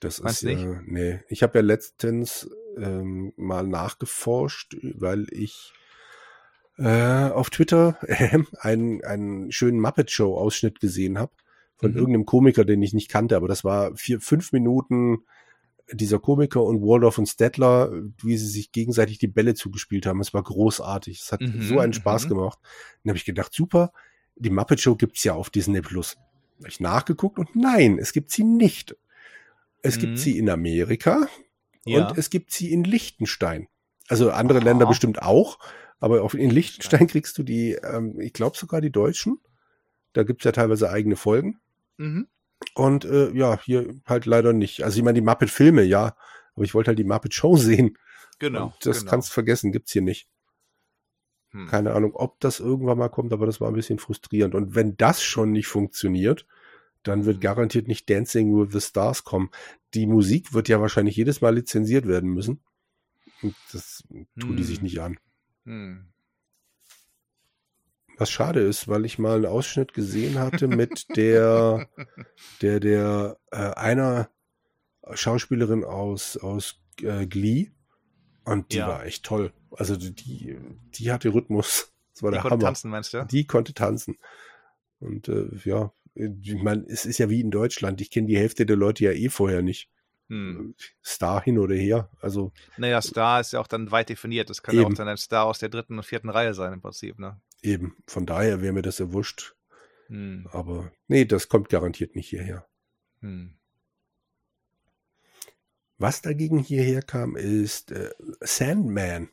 Das 0.00 0.22
Meinst 0.22 0.42
ist 0.42 0.48
nicht? 0.48 0.64
Äh, 0.64 0.80
nee. 0.86 1.20
Ich 1.28 1.42
habe 1.42 1.58
ja 1.58 1.64
letztens 1.64 2.50
ähm, 2.76 3.32
mal 3.36 3.66
nachgeforscht, 3.66 4.76
weil 4.82 5.26
ich 5.30 5.72
äh, 6.76 7.30
auf 7.30 7.50
Twitter 7.50 7.98
äh, 8.02 8.38
einen, 8.60 9.04
einen 9.04 9.52
schönen 9.52 9.80
Muppet 9.80 10.10
Show 10.10 10.36
Ausschnitt 10.36 10.80
gesehen 10.80 11.18
habe 11.18 11.32
von 11.76 11.92
mhm. 11.92 11.96
irgendeinem 11.96 12.26
Komiker, 12.26 12.64
den 12.64 12.82
ich 12.82 12.92
nicht 12.92 13.10
kannte, 13.10 13.36
aber 13.36 13.48
das 13.48 13.64
war 13.64 13.94
vier, 13.96 14.20
fünf 14.20 14.52
Minuten 14.52 15.18
dieser 15.92 16.18
Komiker 16.18 16.62
und 16.62 16.82
Waldorf 16.82 17.18
und 17.18 17.26
Stettler, 17.26 17.90
wie 18.22 18.36
sie 18.36 18.48
sich 18.48 18.72
gegenseitig 18.72 19.18
die 19.18 19.28
Bälle 19.28 19.54
zugespielt 19.54 20.04
haben. 20.06 20.20
Es 20.20 20.34
war 20.34 20.42
großartig. 20.42 21.20
Es 21.20 21.32
hat 21.32 21.40
mhm, 21.40 21.62
so 21.62 21.78
einen 21.78 21.94
Spaß 21.94 22.24
mhm. 22.24 22.28
gemacht. 22.30 22.58
Dann 23.02 23.12
habe 23.12 23.16
ich 23.16 23.24
gedacht, 23.24 23.54
super, 23.54 23.92
die 24.36 24.50
Muppet 24.50 24.80
Show 24.80 24.96
gibt's 24.96 25.24
ja 25.24 25.34
auf 25.34 25.50
Disney 25.50 25.80
Plus. 25.80 26.16
Habe 26.58 26.68
ich 26.68 26.80
nachgeguckt 26.80 27.38
und 27.38 27.56
nein, 27.56 27.98
es 27.98 28.12
gibt 28.12 28.30
sie 28.30 28.44
nicht. 28.44 28.96
Es 29.82 29.96
mhm. 29.96 30.00
gibt 30.00 30.18
sie 30.18 30.38
in 30.38 30.50
Amerika 30.50 31.28
ja. 31.84 32.08
und 32.08 32.18
es 32.18 32.30
gibt 32.30 32.52
sie 32.52 32.72
in 32.72 32.84
Liechtenstein. 32.84 33.68
Also 34.08 34.30
andere 34.30 34.58
Aha. 34.58 34.64
Länder 34.64 34.86
bestimmt 34.86 35.22
auch, 35.22 35.58
aber 36.00 36.22
auf, 36.22 36.34
in 36.34 36.50
Liechtenstein 36.50 37.06
kriegst 37.06 37.36
du 37.38 37.42
die, 37.42 37.72
ähm, 37.72 38.18
ich 38.20 38.32
glaube 38.32 38.56
sogar 38.56 38.80
die 38.80 38.92
Deutschen. 38.92 39.38
Da 40.12 40.22
gibt's 40.22 40.44
ja 40.44 40.52
teilweise 40.52 40.90
eigene 40.90 41.16
Folgen. 41.16 41.60
Mhm. 41.96 42.28
Und 42.74 43.04
äh, 43.04 43.30
ja, 43.32 43.60
hier 43.62 43.94
halt 44.06 44.26
leider 44.26 44.52
nicht. 44.52 44.82
Also 44.82 44.98
ich 44.98 45.04
meine, 45.04 45.20
die 45.20 45.24
Muppet-Filme, 45.24 45.82
ja, 45.82 46.16
aber 46.54 46.64
ich 46.64 46.74
wollte 46.74 46.88
halt 46.88 46.98
die 46.98 47.04
Muppet-Show 47.04 47.56
sehen. 47.56 47.96
Genau. 48.38 48.66
Und 48.66 48.86
das 48.86 49.00
genau. 49.00 49.10
kannst 49.10 49.32
vergessen, 49.32 49.72
gibt's 49.72 49.92
hier 49.92 50.02
nicht. 50.02 50.28
Hm. 51.50 51.66
Keine 51.66 51.92
Ahnung, 51.94 52.14
ob 52.14 52.40
das 52.40 52.60
irgendwann 52.60 52.98
mal 52.98 53.08
kommt, 53.08 53.32
aber 53.32 53.46
das 53.46 53.60
war 53.60 53.68
ein 53.68 53.74
bisschen 53.74 53.98
frustrierend. 53.98 54.54
Und 54.54 54.74
wenn 54.74 54.96
das 54.96 55.22
schon 55.22 55.52
nicht 55.52 55.66
funktioniert, 55.66 56.46
dann 57.08 57.24
wird 57.24 57.40
garantiert 57.40 57.88
nicht 57.88 58.08
Dancing 58.08 58.56
with 58.56 58.72
the 58.72 58.80
Stars 58.80 59.24
kommen. 59.24 59.50
Die 59.94 60.06
Musik 60.06 60.52
wird 60.52 60.68
ja 60.68 60.80
wahrscheinlich 60.80 61.16
jedes 61.16 61.40
Mal 61.40 61.54
lizenziert 61.54 62.06
werden 62.06 62.30
müssen. 62.30 62.60
Und 63.42 63.54
das 63.72 64.04
tun 64.38 64.56
die 64.56 64.64
sich 64.64 64.78
hm. 64.78 64.84
nicht 64.84 65.00
an. 65.00 65.18
Hm. 65.64 66.06
Was 68.16 68.30
schade 68.30 68.60
ist, 68.60 68.88
weil 68.88 69.04
ich 69.04 69.18
mal 69.18 69.36
einen 69.36 69.46
Ausschnitt 69.46 69.94
gesehen 69.94 70.38
hatte 70.38 70.66
mit 70.66 71.06
der, 71.16 71.88
der, 72.62 72.80
der, 72.80 73.38
äh, 73.52 73.56
einer 73.56 74.28
Schauspielerin 75.14 75.84
aus, 75.84 76.36
aus 76.36 76.80
äh, 77.00 77.26
Glee. 77.26 77.70
Und 78.44 78.72
die 78.72 78.78
ja. 78.78 78.88
war 78.88 79.04
echt 79.04 79.24
toll. 79.24 79.52
Also 79.70 79.96
die, 79.96 80.58
die 80.94 81.12
hatte 81.12 81.32
Rhythmus. 81.32 81.92
Das 82.12 82.22
war 82.22 82.30
die 82.30 82.36
der 82.36 82.42
konnte 82.42 82.54
Hammer. 82.54 82.64
tanzen, 82.64 82.90
meinst 82.90 83.14
du? 83.14 83.24
Die 83.26 83.46
konnte 83.46 83.74
tanzen. 83.74 84.18
Und 85.00 85.28
äh, 85.28 85.48
ja, 85.64 85.92
ich 86.18 86.62
meine, 86.62 86.84
es 86.88 87.06
ist 87.06 87.18
ja 87.18 87.30
wie 87.30 87.40
in 87.40 87.50
Deutschland. 87.50 88.00
Ich 88.00 88.10
kenne 88.10 88.26
die 88.26 88.36
Hälfte 88.36 88.66
der 88.66 88.76
Leute 88.76 89.04
ja 89.04 89.12
eh 89.12 89.28
vorher 89.28 89.62
nicht. 89.62 89.88
Hm. 90.28 90.74
Star 91.02 91.42
hin 91.42 91.58
oder 91.58 91.74
her. 91.74 92.10
Also. 92.20 92.52
Naja, 92.76 93.00
Star 93.00 93.40
ist 93.40 93.52
ja 93.52 93.60
auch 93.60 93.66
dann 93.66 93.90
weit 93.90 94.10
definiert. 94.10 94.50
Das 94.50 94.62
kann 94.62 94.76
ja 94.76 94.84
auch 94.84 94.92
dann 94.92 95.08
ein 95.08 95.16
Star 95.16 95.46
aus 95.46 95.58
der 95.58 95.70
dritten 95.70 95.96
und 95.96 96.04
vierten 96.04 96.28
Reihe 96.28 96.52
sein 96.52 96.72
im 96.72 96.82
Prinzip, 96.82 97.18
ne? 97.18 97.40
Eben. 97.62 97.96
Von 98.06 98.26
daher 98.26 98.60
wäre 98.60 98.72
mir 98.72 98.82
das 98.82 98.98
ja 98.98 99.12
wurscht. 99.12 99.54
Hm. 100.08 100.48
Aber 100.52 100.92
nee, 101.06 101.24
das 101.24 101.48
kommt 101.48 101.68
garantiert 101.68 102.14
nicht 102.14 102.28
hierher. 102.28 102.66
Hm. 103.20 103.54
Was 105.96 106.22
dagegen 106.22 106.58
hierher 106.58 107.02
kam, 107.02 107.34
ist 107.34 107.90
äh, 107.90 108.10
Sandman 108.40 109.30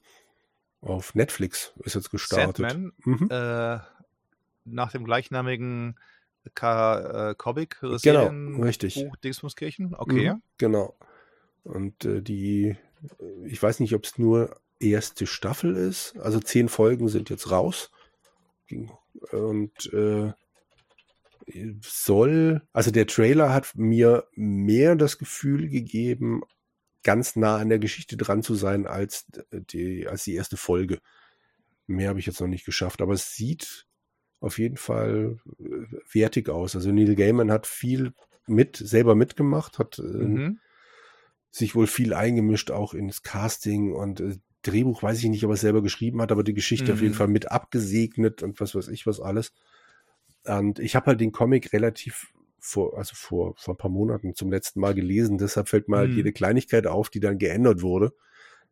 auf 0.82 1.16
Netflix 1.16 1.74
ist 1.80 1.96
jetzt 1.96 2.12
gestartet. 2.12 2.58
Sandman, 2.58 2.94
mhm. 3.04 3.28
äh, 3.30 3.80
nach 4.66 4.92
dem 4.92 5.04
gleichnamigen 5.04 6.00
Ka 6.54 7.32
äh, 7.32 7.36
Comic 7.36 7.80
genau, 8.04 8.28
richtig. 8.62 8.96
Buch 8.96 9.16
Dingsmuskirchen, 9.18 9.96
okay. 9.96 10.34
Mhm, 10.34 10.42
genau. 10.58 10.96
Und 11.64 12.06
äh, 12.06 12.22
die, 12.22 12.76
ich 13.46 13.62
weiß 13.62 13.80
nicht, 13.80 13.96
ob 13.96 14.04
es 14.04 14.18
nur 14.18 14.56
erste 14.80 15.26
Staffel 15.26 15.76
ist. 15.76 16.18
Also 16.18 16.40
zehn 16.40 16.70
Folgen 16.70 17.08
sind 17.08 17.30
jetzt 17.30 17.50
raus. 17.52 17.92
Und 19.32 19.94
äh, 19.94 20.34
soll, 21.82 22.62
also 22.74 22.92
der 22.92 23.08
Trailer 23.08 23.54
hat 23.54 23.76
mir 23.76 24.28
mehr 24.34 24.96
das 24.96 25.18
Gefühl 25.18 25.70
gegeben, 25.70 26.42
ganz 27.04 27.36
nah 27.36 27.58
an 27.58 27.70
der 27.70 27.80
Geschichte 27.80 28.18
dran 28.18 28.42
zu 28.42 28.56
sein 28.56 28.88
als 28.88 29.28
die, 29.52 30.08
als 30.08 30.24
die 30.24 30.36
erste 30.36 30.58
Folge. 30.58 31.00
Mehr 31.88 32.10
habe 32.10 32.20
ich 32.20 32.26
jetzt 32.26 32.42
noch 32.42 32.48
nicht 32.48 32.66
geschafft, 32.66 33.02
aber 33.02 33.14
es 33.14 33.36
sieht 33.36 33.86
auf 34.40 34.60
jeden 34.60 34.78
Fall 34.78 35.40
äh, 35.60 35.64
wertig 36.12 36.50
aus. 36.50 36.76
Also 36.76 36.92
Neil 36.92 37.16
Gaiman 37.16 37.52
hat 37.52 37.68
viel 37.68 38.14
mit, 38.48 38.78
selber 38.78 39.16
mitgemacht, 39.16 39.80
hat 39.80 40.00
äh, 40.00 40.02
mhm. 40.02 40.60
sich 41.52 41.76
wohl 41.76 41.88
viel 41.88 42.14
eingemischt, 42.14 42.72
auch 42.72 42.94
ins 42.94 43.24
Casting 43.24 43.94
und 43.94 44.20
äh, 44.20 44.38
Drehbuch 44.62 45.04
weiß 45.04 45.20
ich 45.20 45.30
nicht, 45.30 45.44
ob 45.46 45.52
er 45.52 45.58
selber 45.58 45.84
geschrieben 45.84 46.22
hat, 46.22 46.32
aber 46.32 46.44
die 46.44 46.54
Geschichte 46.54 46.88
mhm. 46.88 46.94
auf 46.94 47.02
jeden 47.02 47.14
mhm. 47.14 47.18
Fall 47.18 47.28
mit 47.28 47.52
abgesegnet 47.52 48.44
und 48.44 48.60
was 48.60 48.76
weiß 48.76 48.88
ich 48.88 49.06
was 49.06 49.20
alles. 49.20 49.54
Und 50.44 50.80
ich 50.80 50.96
habe 50.96 51.08
halt 51.08 51.22
den 51.22 51.32
Comic 51.32 51.74
relativ 51.74 52.32
vor, 52.60 52.98
also 52.98 53.14
vor, 53.16 53.56
vor 53.58 53.76
ein 53.76 53.78
paar 53.78 53.92
Monaten 53.92 54.36
zum 54.36 54.52
letzten 54.52 54.80
Mal 54.80 54.96
gelesen. 54.96 55.38
Deshalb 55.38 55.70
fällt 55.70 55.88
mal 55.88 56.00
halt 56.00 56.12
mhm. 56.12 56.18
jede 56.18 56.34
Kleinigkeit 56.34 56.88
auf, 56.88 57.10
die 57.10 57.20
dann 57.20 57.38
geändert 57.38 57.82
wurde, 57.82 58.14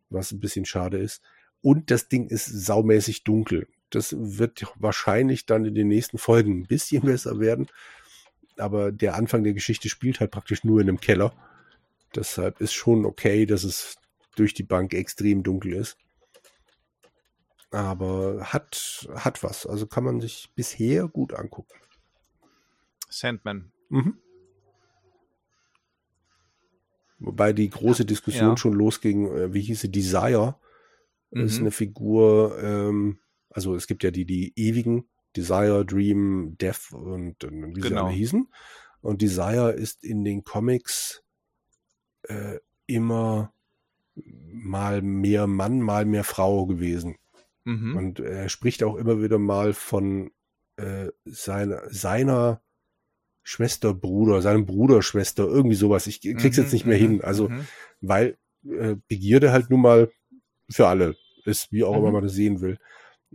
was 0.10 0.32
ein 0.32 0.40
bisschen 0.40 0.66
schade 0.66 0.98
ist. 0.98 1.22
Und 1.62 1.92
das 1.92 2.10
Ding 2.10 2.28
ist 2.28 2.46
saumäßig 2.46 3.24
dunkel. 3.24 3.68
Das 3.96 4.16
wird 4.18 4.66
wahrscheinlich 4.80 5.46
dann 5.46 5.66
in 5.66 5.76
den 5.76 5.88
nächsten 5.88 6.18
Folgen 6.18 6.62
ein 6.62 6.68
bisschen 6.68 7.02
besser 7.06 7.40
werden. 7.40 7.68
Aber 8.58 8.92
der 8.92 9.16
Anfang 9.16 9.44
der 9.44 9.54
Geschichte 9.54 9.90
spielt 9.90 10.20
halt 10.20 10.32
praktisch 10.32 10.64
nur 10.64 10.82
in 10.82 10.90
einem 10.90 11.00
Keller. 11.00 11.34
Deshalb 12.16 12.62
ist 12.62 12.74
schon 12.74 13.06
okay, 13.06 13.46
dass 13.46 13.64
es 13.64 13.98
durch 14.36 14.54
die 14.54 14.64
Bank 14.64 14.94
extrem 14.94 15.44
dunkel 15.44 15.74
ist. 15.74 15.98
Aber 17.72 18.54
hat, 18.54 19.08
hat 19.16 19.44
was. 19.44 19.66
Also 19.66 19.88
kann 19.88 20.04
man 20.04 20.22
sich 20.22 20.52
bisher 20.56 21.08
gut 21.08 21.34
angucken. 21.34 21.74
Sandman. 23.10 23.72
Mhm. 23.90 24.18
Wobei 27.20 27.54
die 27.54 27.70
große 27.70 28.06
Diskussion 28.06 28.50
ja. 28.50 28.58
schon 28.58 28.74
losging, 28.74 29.28
äh, 29.32 29.54
wie 29.54 29.62
hieße 29.62 29.90
Desire, 29.90 30.56
mhm. 31.32 31.46
ist 31.46 31.60
eine 31.60 31.72
Figur, 31.72 32.58
ähm, 32.62 33.20
also 33.54 33.76
es 33.76 33.88
gibt 33.88 34.04
ja 34.04 34.12
die, 34.12 34.26
die 34.26 34.54
ewigen, 34.56 35.08
Desire, 35.36 35.86
Dream, 35.86 36.56
Death 36.60 36.92
und, 36.92 37.44
und 37.44 37.76
wie 37.76 37.82
genau. 37.82 37.88
sie 37.90 37.98
alle 37.98 38.14
hießen. 38.14 38.48
Und 39.02 39.22
Desire 39.22 39.72
ist 39.72 40.04
in 40.04 40.24
den 40.24 40.44
Comics 40.44 41.24
äh, 42.24 42.60
immer 42.86 43.54
mal 44.16 45.02
mehr 45.02 45.48
Mann, 45.48 45.82
mal 45.82 46.06
mehr 46.06 46.24
Frau 46.24 46.66
gewesen. 46.66 47.18
Mhm. 47.66 47.98
Und 47.98 48.20
er 48.20 48.50
spricht 48.50 48.84
auch 48.84 48.96
immer 48.96 49.22
wieder 49.22 49.40
mal 49.40 49.74
von 49.74 50.32
äh, 50.78 51.10
seiner, 51.26 51.82
seiner 51.90 52.62
Schwester, 53.44 53.94
Bruder, 53.94 54.42
seinem 54.42 54.66
Bruder, 54.66 55.02
Schwester, 55.02 55.46
irgendwie 55.46 55.76
sowas. 55.76 56.08
Ich 56.08 56.22
krieg's 56.22 56.58
mhm, 56.58 56.64
jetzt 56.64 56.74
nicht 56.74 56.86
mehr 56.86 56.98
mhm, 56.98 57.02
hin. 57.02 57.22
Also, 57.22 57.50
mhm. 57.50 57.68
weil 58.02 58.38
äh, 58.66 58.96
Begierde 59.08 59.52
halt 59.52 59.70
nun 59.70 59.82
mal 59.82 60.12
für 60.70 60.88
alle 60.88 61.16
ist, 61.46 61.72
wie 61.72 61.84
auch 61.84 61.96
immer 61.98 62.08
mhm. 62.08 62.14
man 62.14 62.24
das 62.24 62.34
sehen 62.34 62.62
will. 62.62 62.78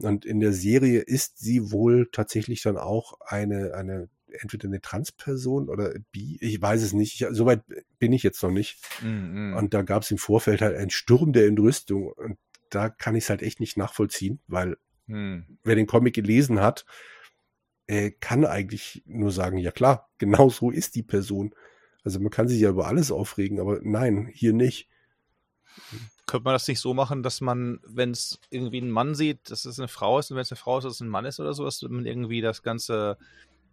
Und 0.03 0.25
in 0.25 0.41
der 0.41 0.53
Serie 0.53 1.01
ist 1.01 1.39
sie 1.39 1.71
wohl 1.71 2.09
tatsächlich 2.13 2.63
dann 2.63 2.77
auch 2.77 3.21
eine, 3.21 3.75
eine, 3.75 4.09
entweder 4.29 4.69
eine 4.69 4.81
Transperson 4.81 5.69
oder 5.69 5.95
bi, 6.13 6.39
ich 6.41 6.61
weiß 6.61 6.83
es 6.83 6.93
nicht. 6.93 7.21
Ich, 7.21 7.27
Soweit 7.31 7.63
bin 7.99 8.13
ich 8.13 8.23
jetzt 8.23 8.43
noch 8.43 8.51
nicht. 8.51 8.79
Mhm. 9.03 9.55
Und 9.57 9.75
da 9.75 9.83
gab 9.83 10.03
es 10.03 10.11
im 10.11 10.19
Vorfeld 10.19 10.61
halt 10.61 10.77
einen 10.77 10.91
Sturm 10.91 11.33
der 11.33 11.47
Entrüstung. 11.47 12.13
Und 12.13 12.39
da 12.71 12.89
kann 12.89 13.17
ich 13.17 13.25
es 13.25 13.31
halt 13.31 13.43
echt 13.43 13.61
nicht 13.61 13.77
nachvollziehen, 13.77 14.41
weil 14.47 14.77
mhm. 15.07 15.59
wer 15.65 15.75
den 15.75 15.87
Comic 15.87 16.15
gelesen 16.15 16.61
hat, 16.61 16.85
äh, 17.87 18.11
kann 18.11 18.45
eigentlich 18.45 19.03
nur 19.07 19.33
sagen, 19.33 19.59
ja 19.59 19.71
klar, 19.71 20.09
genau 20.19 20.49
so 20.51 20.71
ist 20.71 20.95
die 20.95 21.03
Person. 21.03 21.55
Also 22.05 22.21
man 22.21 22.31
kann 22.31 22.49
sich 22.49 22.61
ja 22.61 22.71
über 22.71 22.87
alles 22.87 23.11
aufregen, 23.11 23.61
aber 23.61 23.81
nein, 23.83 24.31
hier 24.33 24.53
nicht. 24.53 24.89
Könnte 26.29 26.45
man 26.45 26.55
das 26.55 26.68
nicht 26.68 26.79
so 26.79 26.95
machen, 26.95 27.24
dass 27.24 27.41
man, 27.41 27.81
wenn 27.85 28.12
es 28.12 28.39
irgendwie 28.51 28.81
ein 28.81 28.91
Mann 28.91 29.14
sieht, 29.16 29.51
dass 29.51 29.64
es 29.64 29.81
eine 29.81 29.89
Frau 29.89 30.18
ist 30.18 30.31
und 30.31 30.37
wenn 30.37 30.43
es 30.43 30.53
eine 30.53 30.57
Frau 30.57 30.79
ist, 30.79 30.85
dass 30.85 30.95
es 30.95 31.01
ein 31.01 31.09
Mann 31.09 31.24
ist 31.24 31.41
oder 31.41 31.55
so, 31.55 31.64
dass 31.64 31.83
man 31.83 32.07
irgendwie 32.07 32.41
das 32.41 32.62
Ganze 32.62 33.16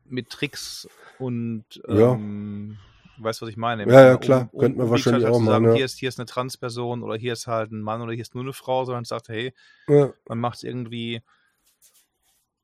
mit 0.05 0.29
Tricks 0.29 0.87
und 1.19 1.65
ähm, 1.87 2.77
ja. 3.17 3.23
weißt 3.23 3.41
was 3.41 3.49
ich 3.49 3.57
meine? 3.57 3.85
Ja, 3.91 4.05
ja, 4.05 4.17
klar, 4.17 4.41
um, 4.41 4.49
um, 4.51 4.59
könnte 4.61 4.77
man 4.79 4.89
wahrscheinlich 4.89 5.25
halt 5.25 5.33
auch 5.33 5.43
sagen, 5.43 5.65
ja. 5.65 5.73
hier, 5.73 5.85
ist, 5.85 5.99
hier 5.99 6.09
ist 6.09 6.19
eine 6.19 6.25
Transperson 6.25 7.03
oder 7.03 7.15
hier 7.15 7.33
ist 7.33 7.45
halt 7.45 7.71
ein 7.71 7.81
Mann 7.81 8.01
oder 8.01 8.13
hier 8.13 8.21
ist 8.21 8.33
nur 8.33 8.43
eine 8.43 8.53
Frau, 8.53 8.85
sondern 8.85 9.03
sagt, 9.03 9.29
hey, 9.29 9.53
ja. 9.87 10.13
man 10.27 10.39
macht 10.39 10.57
es 10.57 10.63
irgendwie 10.63 11.21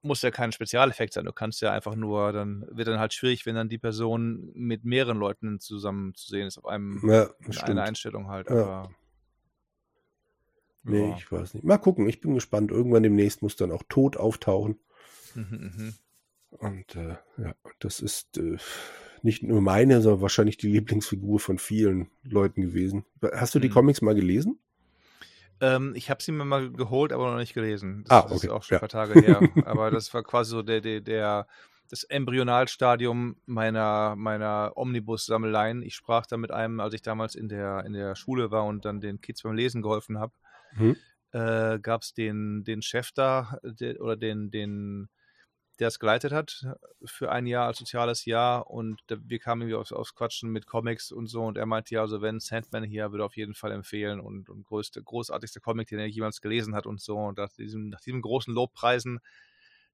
muss 0.04 0.24
ja 0.24 0.32
kein 0.32 0.52
Spezialeffekt 0.52 1.14
sein. 1.14 1.26
Du 1.26 1.32
kannst 1.32 1.62
ja 1.62 1.72
einfach 1.72 1.94
nur, 1.94 2.34
dann 2.34 2.66
wird 2.72 2.88
dann 2.88 2.98
halt 2.98 3.14
schwierig, 3.14 3.46
wenn 3.46 3.54
dann 3.54 3.70
die 3.70 3.78
Person 3.78 4.52
mit 4.56 4.84
mehreren 4.84 5.20
Leuten 5.20 5.60
zusammen 5.60 6.16
zu 6.16 6.28
sehen 6.28 6.48
ist, 6.48 6.58
auf 6.58 6.66
einem 6.66 7.08
ja, 7.08 7.30
in 7.46 7.54
einer 7.60 7.84
Einstellung 7.84 8.28
halt. 8.28 8.50
Ja. 8.50 8.56
Aber, 8.56 8.90
nee, 10.84 11.10
ja. 11.10 11.16
ich 11.18 11.32
weiß 11.32 11.54
nicht. 11.54 11.64
Mal 11.64 11.78
gucken, 11.78 12.08
ich 12.08 12.22
bin 12.22 12.34
gespannt. 12.34 12.72
Irgendwann 12.72 13.04
demnächst 13.04 13.42
muss 13.42 13.56
dann 13.56 13.72
auch 13.72 13.84
Tod 13.88 14.18
auftauchen. 14.18 14.80
Mhm, 15.36 15.72
mhm. 15.76 15.94
Und 16.52 16.96
äh, 16.96 17.16
ja, 17.38 17.56
das 17.80 18.00
ist 18.00 18.38
äh, 18.38 18.58
nicht 19.22 19.44
nur 19.44 19.62
meine, 19.62 20.02
sondern 20.02 20.22
wahrscheinlich 20.22 20.58
die 20.58 20.68
Lieblingsfigur 20.68 21.40
von 21.40 21.58
vielen 21.58 22.10
Leuten 22.24 22.62
gewesen. 22.62 23.06
Hast 23.34 23.56
du 23.56 23.60
die 23.60 23.70
mhm. 23.70 23.74
Comics 23.74 24.02
mal 24.02 24.16
gelesen? 24.16 24.60
Ähm, 25.62 25.94
ich 25.96 26.10
habe 26.10 26.24
sie 26.24 26.32
mir 26.32 26.44
mal 26.44 26.72
geholt, 26.72 27.14
aber 27.14 27.32
noch 27.32 27.38
nicht 27.38 27.54
gelesen. 27.54 28.04
Das, 28.08 28.26
ah, 28.26 28.26
okay. 28.26 28.48
ist 28.48 28.50
auch 28.50 28.64
schon 28.64 28.76
ja. 28.76 28.80
ein 28.80 28.88
paar 28.88 29.08
Tage 29.08 29.22
her. 29.22 29.42
aber 29.66 29.92
das 29.92 30.14
war 30.14 30.24
quasi 30.24 30.52
so 30.52 30.64
der, 30.64 30.82
der, 30.82 31.02
der 31.02 31.48
das 31.92 32.04
Embryonalstadium 32.04 33.36
meiner, 33.46 34.16
meiner 34.16 34.72
Omnibus-Sammeleien. 34.76 35.84
Ich 35.84 35.94
sprach 35.94 36.26
da 36.26 36.38
mit 36.38 36.52
einem, 36.52 36.80
als 36.80 36.94
ich 36.94 37.02
damals 37.02 37.36
in 37.36 37.50
der, 37.50 37.86
in 37.86 37.94
der 37.94 38.16
Schule 38.16 38.50
war 38.50 38.66
und 38.66 38.86
dann 38.86 39.02
den 39.02 39.22
Kids 39.22 39.44
beim 39.44 39.54
Lesen 39.54 39.82
geholfen 39.82 40.18
habe, 40.18 40.34
mhm. 40.76 40.96
äh, 41.32 41.80
gab 41.80 42.02
es 42.02 42.14
den, 42.14 42.64
den 42.64 42.82
Chef 42.82 43.12
da 43.14 43.58
der, 43.64 44.00
oder 44.02 44.16
den, 44.16 44.52
den 44.52 45.10
der 45.82 45.88
es 45.88 45.98
geleitet 45.98 46.32
hat 46.32 46.64
für 47.06 47.32
ein 47.32 47.48
Jahr 47.48 47.66
als 47.66 47.80
soziales 47.80 48.26
Jahr 48.26 48.70
und 48.70 49.02
wir 49.08 49.40
kamen 49.40 49.64
irgendwie 49.64 49.78
aufs, 49.78 49.92
aufs, 49.92 50.14
Quatschen 50.14 50.52
mit 50.52 50.68
Comics 50.68 51.12
und 51.12 51.26
so 51.26 51.44
und 51.44 51.58
er 51.58 51.66
meinte 51.66 51.96
ja, 51.96 52.02
also 52.02 52.22
wenn 52.22 52.40
Sandman 52.40 52.84
hier 52.84 53.12
würde 53.12 53.26
auf 53.26 53.36
jeden 53.36 53.56
Fall 53.56 53.72
empfehlen 53.72 54.20
und, 54.20 54.48
und 54.50 54.64
größte, 54.64 55.02
großartigste 55.02 55.60
Comic, 55.60 55.88
den 55.88 55.98
er 55.98 56.06
jemals 56.06 56.40
gelesen 56.40 56.76
hat 56.76 56.86
und 56.86 57.02
so 57.02 57.18
und 57.18 57.40
nach 57.40 57.52
diesem, 57.54 57.90
nach 57.90 58.02
diesem 58.02 58.22
großen 58.22 58.54
Lobpreisen 58.54 59.22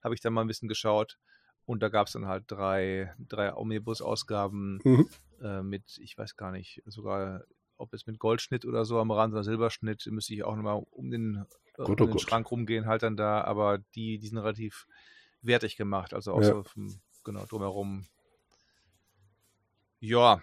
habe 0.03 0.13
ich 0.13 0.19
dann 0.19 0.33
mal 0.33 0.41
ein 0.41 0.47
bisschen 0.47 0.67
geschaut 0.67 1.17
und 1.65 1.81
da 1.81 1.87
gab 1.87 2.07
es 2.07 2.13
dann 2.13 2.27
halt 2.27 2.45
drei, 2.47 3.13
drei 3.19 3.55
Omnibus-Ausgaben 3.55 4.79
mhm. 4.83 5.09
äh, 5.41 5.61
mit, 5.61 5.99
ich 5.99 6.17
weiß 6.17 6.35
gar 6.35 6.51
nicht, 6.51 6.81
sogar 6.85 7.43
ob 7.77 7.93
es 7.93 8.05
mit 8.07 8.19
Goldschnitt 8.19 8.65
oder 8.65 8.85
so 8.85 8.99
am 8.99 9.11
Rand 9.11 9.33
oder 9.33 9.43
Silberschnitt, 9.43 10.05
müsste 10.11 10.33
ich 10.33 10.43
auch 10.43 10.55
nochmal 10.55 10.83
um 10.91 11.09
den, 11.09 11.45
äh, 11.77 11.81
um 11.81 11.95
den 11.95 12.19
Schrank 12.19 12.49
rumgehen, 12.51 12.85
halt 12.85 13.03
dann 13.03 13.17
da, 13.17 13.41
aber 13.41 13.79
die, 13.95 14.17
die 14.17 14.27
sind 14.27 14.37
relativ 14.37 14.87
wertig 15.41 15.77
gemacht. 15.77 16.13
Also 16.13 16.33
auch 16.33 16.41
ja. 16.41 16.47
so 16.47 16.63
vom, 16.63 16.99
genau, 17.23 17.45
drumherum. 17.45 18.05
Ja. 19.99 20.41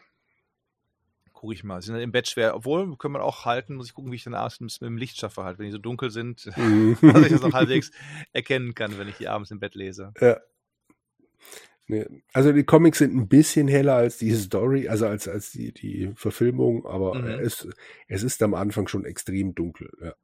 Gucke 1.32 1.54
ich 1.54 1.64
mal. 1.64 1.82
Sie 1.82 1.86
sind 1.86 1.96
im 1.96 2.12
Bett 2.12 2.28
schwer. 2.28 2.54
Obwohl, 2.54 2.96
können 2.96 3.14
wir 3.14 3.22
auch 3.22 3.44
halten, 3.44 3.74
muss 3.74 3.88
ich 3.88 3.94
gucken, 3.94 4.12
wie 4.12 4.16
ich 4.16 4.24
dann 4.24 4.34
abends 4.34 4.80
mit 4.80 4.88
dem 4.88 4.96
Licht 4.96 5.18
schaffe, 5.18 5.44
halt, 5.44 5.58
wenn 5.58 5.66
die 5.66 5.72
so 5.72 5.78
dunkel 5.78 6.10
sind, 6.10 6.50
mhm. 6.56 6.96
dass 7.02 7.26
ich 7.26 7.32
das 7.32 7.42
noch 7.42 7.52
halbwegs 7.52 7.90
erkennen 8.32 8.74
kann, 8.74 8.98
wenn 8.98 9.08
ich 9.08 9.16
die 9.16 9.28
abends 9.28 9.50
im 9.50 9.60
Bett 9.60 9.74
lese. 9.74 10.12
Ja. 10.20 10.38
Nee. 11.86 12.06
Also 12.32 12.52
die 12.52 12.64
Comics 12.64 12.98
sind 12.98 13.14
ein 13.14 13.28
bisschen 13.28 13.68
heller 13.68 13.94
als 13.94 14.16
die 14.16 14.32
Story, 14.32 14.88
also 14.88 15.06
als, 15.06 15.28
als 15.28 15.52
die, 15.52 15.72
die 15.72 16.12
Verfilmung, 16.14 16.86
aber 16.86 17.14
mhm. 17.14 17.26
es, 17.40 17.68
es 18.08 18.22
ist 18.22 18.42
am 18.42 18.54
Anfang 18.54 18.88
schon 18.88 19.04
extrem 19.04 19.54
dunkel. 19.54 19.90
Ja. 20.02 20.14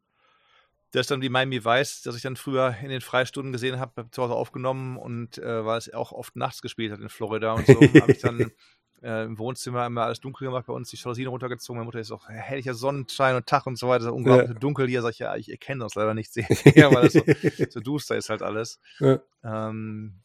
Das 0.93 1.03
ist 1.03 1.11
dann 1.11 1.21
die 1.21 1.29
Miami 1.29 1.65
Vice, 1.65 2.03
das 2.03 2.17
ich 2.17 2.23
dann 2.23 2.37
früher 2.37 2.75
in 2.83 2.89
den 2.89 3.01
Freistunden 3.01 3.53
gesehen 3.53 3.79
habe, 3.79 4.11
zu 4.11 4.23
Hause 4.23 4.35
aufgenommen 4.35 4.97
und 4.97 5.39
äh, 5.39 5.65
weil 5.65 5.79
es 5.79 5.93
auch 5.93 6.13
oft 6.13 6.35
nachts 6.35 6.63
gespielt 6.63 6.93
hat 6.93 7.01
in 7.01 7.09
Florida 7.09 7.53
und 7.53 7.67
so, 7.67 7.75
habe 7.75 8.13
ich 8.13 8.19
dann 8.19 8.51
äh, 9.03 9.25
im 9.25 9.39
Wohnzimmer 9.39 9.87
immer 9.87 10.05
alles 10.05 10.21
dunkel 10.21 10.47
gemacht, 10.47 10.67
bei 10.67 10.73
uns 10.73 10.91
die 10.91 10.97
Jalousien 10.97 11.29
runtergezogen. 11.29 11.79
Meine 11.79 11.87
Mutter 11.87 12.01
ist 12.01 12.11
auch 12.11 12.29
herrlicher 12.29 12.75
Sonnenschein 12.75 13.37
und 13.37 13.47
Tag 13.47 13.67
und 13.67 13.77
so 13.77 13.89
weiter, 13.89 14.13
unglaublich 14.13 14.49
ja. 14.49 14.55
dunkel 14.55 14.89
hier. 14.89 15.03
Sag 15.03 15.13
ich, 15.13 15.21
ja, 15.21 15.37
ich 15.37 15.51
erkenne 15.51 15.85
das 15.85 15.95
leider 15.95 16.15
nicht 16.15 16.33
sehr, 16.33 16.45
weil 16.93 17.07
es 17.07 17.13
so, 17.13 17.23
so, 17.71 17.81
duster 17.81 18.17
ist 18.17 18.31
halt 18.31 18.43
alles. 18.43 18.81
Ja. 18.99 19.21
Ähm, 19.45 20.21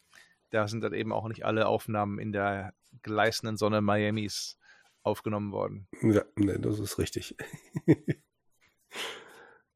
da 0.55 0.67
sind 0.67 0.81
dann 0.81 0.93
eben 0.93 1.11
auch 1.11 1.27
nicht 1.27 1.45
alle 1.45 1.67
Aufnahmen 1.67 2.19
in 2.19 2.31
der 2.31 2.73
gleißenden 3.03 3.57
Sonne 3.57 3.81
Miamis 3.81 4.57
aufgenommen 5.03 5.51
worden. 5.51 5.87
Ja, 6.01 6.23
nee, 6.35 6.57
das 6.57 6.79
ist 6.79 6.97
richtig. 6.97 7.35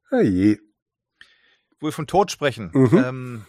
ah 0.10 0.22
je 0.22 0.58
wo 1.80 1.88
wir 1.88 1.92
von 1.92 2.08
Tod 2.08 2.32
sprechen. 2.32 2.72
Mhm. 2.74 2.98
Ähm, 2.98 3.46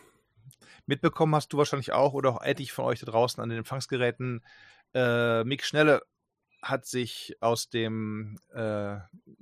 mitbekommen 0.87 1.35
hast 1.35 1.53
du 1.53 1.59
wahrscheinlich 1.59 1.93
auch 1.93 2.13
oder 2.13 2.31
auch 2.31 2.43
etliche 2.43 2.73
von 2.73 2.85
euch 2.85 3.01
da 3.01 3.07
draußen 3.07 3.43
an 3.43 3.49
den 3.49 3.59
Empfangsgeräten. 3.59 4.45
Äh, 4.95 5.45
Mick 5.45 5.65
Schnelle 5.65 6.03
hat 6.63 6.87
sich 6.87 7.37
aus 7.41 7.71
dem 7.71 8.39
äh, 8.53 8.97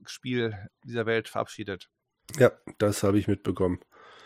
Spiel 0.07 0.57
dieser 0.85 1.07
Welt 1.07 1.29
verabschiedet. 1.29 1.91
Ja, 2.39 2.53
das 2.79 3.03
habe 3.03 3.19
ich 3.19 3.29
mitbekommen. 3.29 3.81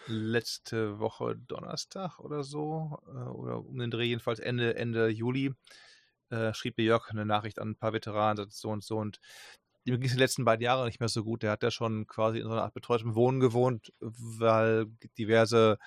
Letzte 0.07 0.99
Woche 0.99 1.37
Donnerstag 1.37 2.19
oder 2.19 2.43
so, 2.43 2.99
äh, 3.07 3.29
oder 3.31 3.65
um 3.65 3.79
den 3.79 3.91
Dreh 3.91 4.05
jedenfalls 4.05 4.41
Ende, 4.41 4.75
Ende 4.77 5.09
Juli, 5.09 5.55
äh, 6.31 6.53
schrieb 6.55 6.79
mir 6.79 6.85
Jörg 6.85 7.11
eine 7.11 7.27
Nachricht 7.27 7.59
an 7.59 7.71
ein 7.71 7.77
paar 7.77 7.93
Veteranen, 7.93 8.47
so 8.51 8.71
und 8.71 8.83
so. 8.83 8.99
Und 8.99 9.21
dem 9.87 9.97
ging 9.97 10.07
es 10.07 10.13
die 10.13 10.19
letzten 10.19 10.45
beiden 10.45 10.63
Jahre 10.63 10.87
nicht 10.87 11.01
mehr 11.01 11.09
so 11.09 11.25
gut. 11.25 11.43
Der 11.43 11.51
hat 11.51 11.63
ja 11.63 11.71
schon 11.71 12.07
quasi 12.07 12.39
in 12.39 12.45
so 12.45 12.53
einer 12.53 12.63
Art 12.63 12.75
betreutem 12.75 13.15
Wohnen 13.15 13.41
gewohnt, 13.41 13.93
weil 14.01 14.87
diverse 15.19 15.79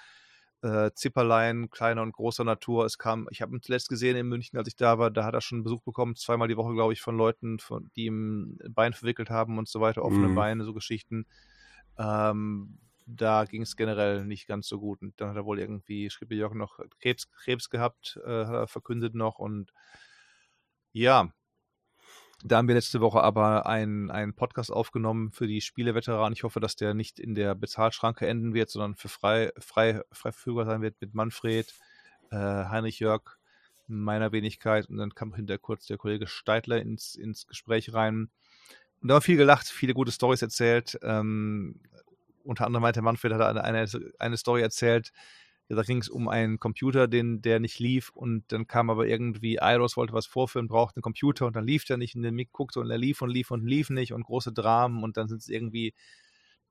äh, 0.61 0.91
Zipperlein 0.93 1.69
kleiner 1.69 2.01
und 2.01 2.11
großer 2.11 2.43
Natur. 2.43 2.85
Es 2.85 2.97
kam, 2.97 3.27
ich 3.31 3.41
habe 3.41 3.55
ihn 3.55 3.61
zuletzt 3.61 3.89
gesehen 3.89 4.17
in 4.17 4.27
München, 4.27 4.57
als 4.57 4.67
ich 4.67 4.75
da 4.75 4.97
war, 4.97 5.11
da 5.11 5.23
hat 5.23 5.33
er 5.33 5.41
schon 5.41 5.63
Besuch 5.63 5.81
bekommen, 5.81 6.15
zweimal 6.15 6.47
die 6.47 6.57
Woche, 6.57 6.73
glaube 6.73 6.93
ich, 6.93 7.01
von 7.01 7.15
Leuten, 7.17 7.59
von, 7.59 7.89
die 7.95 8.05
ihm 8.05 8.57
Bein 8.69 8.93
verwickelt 8.93 9.29
haben 9.29 9.57
und 9.57 9.67
so 9.67 9.79
weiter, 9.79 10.03
offene 10.03 10.29
mhm. 10.29 10.35
Beine, 10.35 10.63
so 10.63 10.73
Geschichten. 10.73 11.25
Ähm, 11.97 12.79
da 13.05 13.45
ging 13.45 13.61
es 13.61 13.75
generell 13.75 14.25
nicht 14.25 14.47
ganz 14.47 14.67
so 14.67 14.79
gut. 14.79 15.01
Und 15.01 15.19
dann 15.19 15.29
hat 15.29 15.35
er 15.37 15.45
wohl 15.45 15.59
irgendwie, 15.59 16.09
schrieb 16.09 16.31
Jörg 16.31 16.53
noch, 16.53 16.79
Krebs, 16.99 17.29
Krebs 17.31 17.69
gehabt, 17.69 18.19
äh, 18.25 18.43
er 18.43 18.67
verkündet 18.67 19.15
noch. 19.15 19.39
Und 19.39 19.71
ja, 20.91 21.29
da 22.43 22.57
haben 22.57 22.67
wir 22.67 22.75
letzte 22.75 23.01
Woche 23.01 23.21
aber 23.21 23.65
einen, 23.65 24.33
Podcast 24.35 24.71
aufgenommen 24.71 25.31
für 25.31 25.47
die 25.47 25.61
Spieleveteranen. 25.61 26.33
Ich 26.33 26.43
hoffe, 26.43 26.59
dass 26.59 26.75
der 26.75 26.93
nicht 26.93 27.19
in 27.19 27.35
der 27.35 27.55
Bezahlschranke 27.55 28.27
enden 28.27 28.53
wird, 28.53 28.69
sondern 28.69 28.95
für 28.95 29.09
frei, 29.09 29.51
frei, 29.57 30.01
frei 30.11 30.31
verfügbar 30.31 30.65
sein 30.65 30.81
wird 30.81 30.99
mit 30.99 31.13
Manfred, 31.13 31.73
äh, 32.31 32.35
Heinrich 32.35 32.99
Jörg, 32.99 33.37
meiner 33.87 34.31
Wenigkeit. 34.31 34.89
Und 34.89 34.97
dann 34.97 35.15
kam 35.15 35.33
hinterher 35.33 35.59
kurz 35.59 35.85
der 35.85 35.97
Kollege 35.97 36.27
Steitler 36.27 36.81
ins, 36.81 37.15
ins 37.15 37.47
Gespräch 37.47 37.93
rein. 37.93 38.29
Und 39.01 39.09
da 39.09 39.15
haben 39.15 39.21
viel 39.21 39.37
gelacht, 39.37 39.67
viele 39.67 39.93
gute 39.93 40.11
Stories 40.11 40.41
erzählt. 40.41 40.97
Ähm, 41.03 41.79
unter 42.45 42.65
anderem 42.65 42.83
meinte 42.83 43.01
Manfred, 43.01 43.33
hat 43.33 43.41
eine, 43.41 43.63
eine, 43.63 43.87
eine 44.19 44.37
Story 44.37 44.61
erzählt, 44.61 45.11
da 45.67 45.81
ging 45.81 45.97
es 45.97 46.09
um 46.09 46.27
einen 46.27 46.59
Computer, 46.59 47.07
den, 47.07 47.41
der 47.41 47.59
nicht 47.59 47.79
lief 47.79 48.09
und 48.09 48.43
dann 48.51 48.67
kam 48.67 48.89
aber 48.91 49.07
irgendwie, 49.07 49.57
Iros 49.59 49.97
wollte 49.97 50.13
was 50.13 50.27
vorführen, 50.27 50.67
brauchte 50.67 50.97
einen 50.97 51.01
Computer 51.01 51.47
und 51.47 51.55
dann 51.55 51.65
lief 51.65 51.85
der 51.85 51.97
nicht 51.97 52.15
und 52.15 52.21
der 52.21 52.31
Mick 52.31 52.51
guckte 52.51 52.79
und 52.79 52.91
er 52.91 52.99
lief 52.99 53.21
und 53.21 53.29
lief 53.29 53.49
und 53.49 53.65
lief 53.65 53.89
nicht 53.89 54.13
und 54.13 54.23
große 54.23 54.53
Dramen 54.53 55.03
und 55.03 55.17
dann 55.17 55.27
sind 55.27 55.41
sie 55.41 55.53
irgendwie 55.53 55.93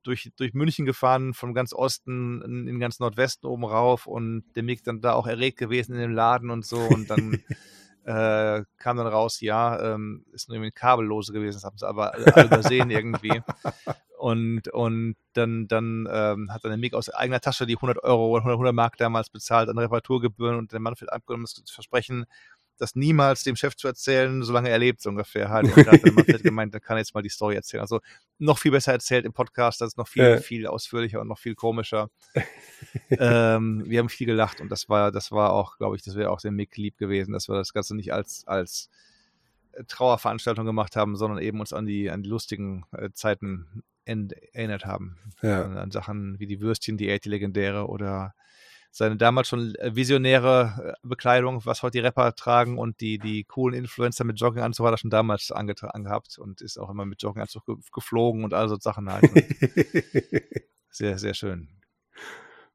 durch, 0.05 0.31
durch 0.37 0.55
München 0.55 0.85
gefahren, 0.85 1.35
von 1.35 1.55
ganz 1.55 1.73
Osten 1.73 2.41
in, 2.43 2.69
in 2.69 2.79
ganz 2.79 3.01
Nordwesten 3.01 3.49
oben 3.49 3.65
rauf 3.65 4.07
und 4.07 4.45
der 4.55 4.63
Mick 4.63 4.85
dann 4.85 5.01
da 5.01 5.15
auch 5.15 5.27
erregt 5.27 5.59
gewesen 5.59 5.95
in 5.95 6.01
dem 6.01 6.13
Laden 6.13 6.51
und 6.51 6.65
so 6.65 6.79
und 6.79 7.11
dann 7.11 7.43
äh, 8.05 8.65
kam 8.79 8.97
dann 8.97 9.07
raus, 9.07 9.41
ja, 9.41 9.95
ähm, 9.95 10.25
ist 10.33 10.49
nur 10.49 10.57
irgendwie 10.57 10.73
kabellose 10.73 11.33
gewesen, 11.33 11.57
das 11.57 11.65
haben 11.65 11.79
sie 11.79 11.89
aber 11.89 12.15
alle 12.15 12.45
übersehen 12.45 12.91
irgendwie. 12.91 13.43
Und, 14.17 14.69
und 14.69 15.17
dann, 15.35 15.69
dann 15.69 16.09
ähm, 16.11 16.51
hat 16.51 16.65
dann 16.65 16.71
der 16.71 16.79
Mick 16.79 16.95
aus 16.95 17.11
eigener 17.11 17.41
Tasche 17.41 17.67
die 17.67 17.77
100 17.77 18.03
Euro 18.05 18.29
oder 18.29 18.41
100, 18.41 18.55
100 18.55 18.75
Mark 18.75 18.97
damals 18.97 19.29
bezahlt 19.29 19.69
an 19.69 19.77
Reparaturgebühren 19.77 20.57
und 20.57 20.73
der 20.73 20.81
Manfred 20.81 21.13
abgenommen 21.13 21.45
das 21.45 21.71
Versprechen, 21.71 22.25
das 22.79 22.95
niemals 22.95 23.45
dem 23.45 23.57
Chef 23.57 23.77
zu 23.77 23.87
erzählen, 23.87 24.43
solange 24.43 24.69
er 24.69 24.79
lebt, 24.79 25.01
so 25.01 25.11
ungefähr. 25.11 25.49
Halt. 25.49 25.65
Und 25.77 25.87
da 25.87 25.93
hat 25.93 26.05
Manfred 26.05 26.43
gemeint, 26.43 26.75
dann 26.75 26.81
kann 26.81 26.97
er 26.97 27.01
jetzt 27.01 27.15
mal 27.15 27.23
die 27.23 27.29
Story 27.29 27.55
erzählen. 27.55 27.81
Also 27.81 28.01
noch 28.39 28.59
viel 28.59 28.71
besser 28.71 28.93
erzählt 28.93 29.25
im 29.25 29.33
Podcast, 29.33 29.81
das 29.81 29.89
ist 29.89 29.99
noch 29.99 30.09
viel, 30.09 30.23
äh. 30.23 30.41
viel 30.41 30.67
ausführlicher 30.67 31.21
und 31.21 31.29
noch 31.29 31.39
viel 31.39 31.55
komischer. 31.55 32.11
ähm, 33.11 33.85
wir 33.87 33.99
haben 33.99 34.09
viel 34.09 34.27
gelacht 34.27 34.61
und 34.61 34.71
das 34.71 34.89
war, 34.89 35.13
das 35.13 35.31
war 35.31 35.53
auch, 35.53 35.79
glaube 35.79 35.97
ich, 35.97 36.03
das 36.03 36.17
wäre 36.17 36.31
auch 36.31 36.41
dem 36.41 36.57
Mick 36.57 36.77
lieb 36.77 36.99
gewesen, 36.99 37.33
dass 37.33 37.49
wir 37.49 37.55
das 37.55 37.73
Ganze 37.73 37.95
nicht 37.95 38.13
als, 38.13 38.47
als 38.47 38.91
Trauerveranstaltung 39.89 40.67
gemacht 40.67 40.97
haben, 40.97 41.17
sondern 41.17 41.43
eben 41.43 41.61
uns 41.61 41.73
an 41.73 41.87
die, 41.87 42.11
an 42.11 42.23
die 42.23 42.29
lustigen 42.29 42.85
äh, 42.93 43.11
Zeiten 43.13 43.83
erinnert 44.05 44.85
haben. 44.85 45.17
Ja. 45.43 45.65
An, 45.65 45.77
an, 45.79 45.91
Sachen 45.91 46.39
wie 46.39 46.47
die 46.47 46.61
Würstchen, 46.61 46.97
die 46.97 47.19
die 47.19 47.29
legendäre 47.29 47.89
oder 47.89 48.35
seine 48.97 49.17
damals 49.17 49.49
schon 49.49 49.75
äh, 49.75 49.97
visionäre 49.97 50.95
äh, 51.03 51.09
Bekleidung, 51.09 51.67
was 51.67 51.83
heute 51.83 51.99
die 51.99 52.05
Rapper 52.05 52.37
tragen 52.37 52.79
und 52.79 53.01
die, 53.01 53.19
die 53.19 53.43
coolen 53.43 53.77
Influencer 53.77 54.23
mit 54.23 54.39
Jogginganzug 54.39 54.87
hat 54.87 54.95
er 54.95 54.99
schon 54.99 55.11
damals 55.11 55.51
angehabt 55.51 56.39
und 56.39 56.61
ist 56.61 56.79
auch 56.79 56.91
immer 56.91 57.05
mit 57.05 57.21
Jogginganzug 57.21 57.67
ge 57.67 57.75
geflogen 57.93 58.45
und 58.45 58.55
all 58.55 58.69
so 58.69 58.77
Sachen 58.77 59.11
halt. 59.11 59.25
sehr, 60.91 61.19
sehr 61.19 61.35
schön. 61.35 61.69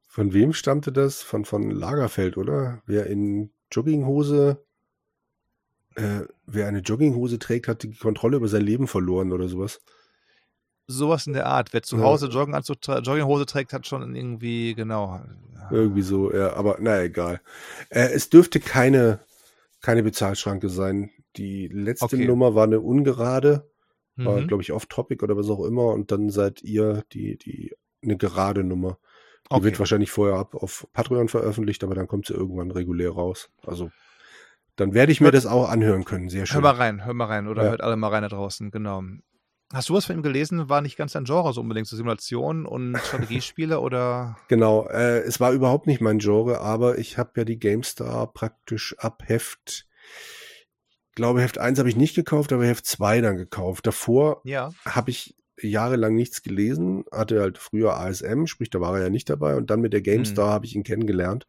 Von 0.09 0.33
wem 0.33 0.51
stammte 0.51 0.91
das? 0.91 1.21
Von, 1.21 1.45
von 1.45 1.71
Lagerfeld, 1.71 2.35
oder? 2.35 2.81
Wer 2.85 3.05
in 3.05 3.53
Jogginghose, 3.71 4.65
äh, 5.95 6.21
wer 6.45 6.67
eine 6.67 6.79
Jogginghose 6.79 7.39
trägt, 7.39 7.69
hat 7.69 7.83
die 7.83 7.93
Kontrolle 7.93 8.35
über 8.35 8.49
sein 8.49 8.63
Leben 8.63 8.87
verloren 8.87 9.31
oder 9.31 9.47
sowas 9.47 9.79
sowas 10.89 11.27
in 11.27 11.33
der 11.33 11.45
Art. 11.45 11.71
Wer 11.71 11.83
zu 11.83 12.01
Hause 12.01 12.27
Jogginganzug, 12.27 12.77
Jogginghose 12.85 13.45
trägt, 13.45 13.73
hat 13.73 13.87
schon 13.87 14.15
irgendwie, 14.15 14.73
genau. 14.73 15.21
Irgendwie 15.71 16.01
so, 16.01 16.33
ja, 16.33 16.53
aber 16.53 16.77
naja, 16.79 17.03
egal. 17.03 17.41
Äh, 17.89 18.09
es 18.09 18.29
dürfte 18.29 18.59
keine, 18.59 19.19
keine 19.81 20.03
Bezahlschranke 20.03 20.67
sein. 20.69 21.11
Die 21.37 21.67
letzte 21.67 22.05
okay. 22.05 22.25
Nummer 22.25 22.55
war 22.55 22.63
eine 22.63 22.79
ungerade, 22.79 23.69
war, 24.15 24.41
mhm. 24.41 24.47
glaube 24.47 24.63
ich, 24.63 24.71
off-topic 24.71 25.23
oder 25.23 25.37
was 25.37 25.49
auch 25.49 25.63
immer, 25.63 25.93
und 25.93 26.11
dann 26.11 26.31
seid 26.31 26.63
ihr 26.63 27.03
die, 27.13 27.37
die, 27.37 27.75
eine 28.03 28.17
gerade 28.17 28.63
Nummer. 28.63 28.97
Die 29.51 29.55
okay. 29.55 29.65
wird 29.65 29.79
wahrscheinlich 29.79 30.11
vorher 30.11 30.37
ab 30.37 30.55
auf 30.55 30.87
Patreon 30.91 31.27
veröffentlicht, 31.27 31.83
aber 31.83 31.93
dann 31.93 32.07
kommt 32.07 32.25
sie 32.25 32.33
irgendwann 32.33 32.71
regulär 32.71 33.11
raus. 33.11 33.49
Also 33.65 33.91
dann 34.75 34.93
werde 34.93 35.11
ich 35.11 35.19
mir 35.19 35.25
hört, 35.25 35.35
das 35.35 35.45
auch 35.45 35.69
anhören 35.69 36.05
können. 36.05 36.29
Sehr 36.29 36.45
schön. 36.45 36.55
Hör 36.55 36.61
mal 36.61 36.75
rein, 36.75 37.05
hör 37.05 37.13
mal 37.13 37.25
rein 37.25 37.47
oder 37.47 37.63
ja. 37.63 37.69
hört 37.69 37.81
alle 37.81 37.95
mal 37.95 38.09
rein 38.09 38.23
da 38.23 38.29
draußen, 38.29 38.71
genau. 38.71 39.03
Hast 39.71 39.89
du 39.89 39.93
was 39.93 40.05
von 40.05 40.15
ihm 40.15 40.23
gelesen? 40.23 40.67
War 40.67 40.81
nicht 40.81 40.97
ganz 40.97 41.13
dein 41.13 41.25
Genre 41.25 41.53
so 41.53 41.61
unbedingt, 41.61 41.87
so 41.87 41.95
Simulationen 41.95 42.65
und 42.65 42.97
Strategiespiele 42.97 43.79
oder? 43.79 44.35
Genau, 44.47 44.87
äh, 44.87 45.19
es 45.19 45.39
war 45.39 45.51
überhaupt 45.51 45.85
nicht 45.85 46.01
mein 46.01 46.17
Genre, 46.17 46.59
aber 46.59 46.97
ich 46.97 47.19
habe 47.19 47.31
ja 47.37 47.45
die 47.45 47.59
GameStar 47.59 48.33
praktisch 48.33 48.95
ab 48.97 49.23
Heft, 49.27 49.85
glaube 51.13 51.41
Heft 51.41 51.59
1 51.59 51.77
habe 51.77 51.89
ich 51.89 51.95
nicht 51.95 52.15
gekauft, 52.15 52.51
aber 52.51 52.65
Heft 52.65 52.87
2 52.87 53.21
dann 53.21 53.37
gekauft. 53.37 53.85
Davor 53.85 54.41
ja. 54.43 54.71
habe 54.85 55.11
ich 55.11 55.35
jahrelang 55.61 56.15
nichts 56.15 56.41
gelesen, 56.41 57.03
hatte 57.11 57.39
halt 57.39 57.59
früher 57.59 57.95
ASM, 57.95 58.47
sprich, 58.47 58.71
da 58.71 58.81
war 58.81 58.97
er 58.97 59.03
ja 59.03 59.09
nicht 59.09 59.29
dabei 59.29 59.55
und 59.55 59.69
dann 59.69 59.81
mit 59.81 59.93
der 59.93 60.01
GameStar 60.01 60.47
hm. 60.47 60.53
habe 60.53 60.65
ich 60.65 60.75
ihn 60.75 60.83
kennengelernt. 60.83 61.45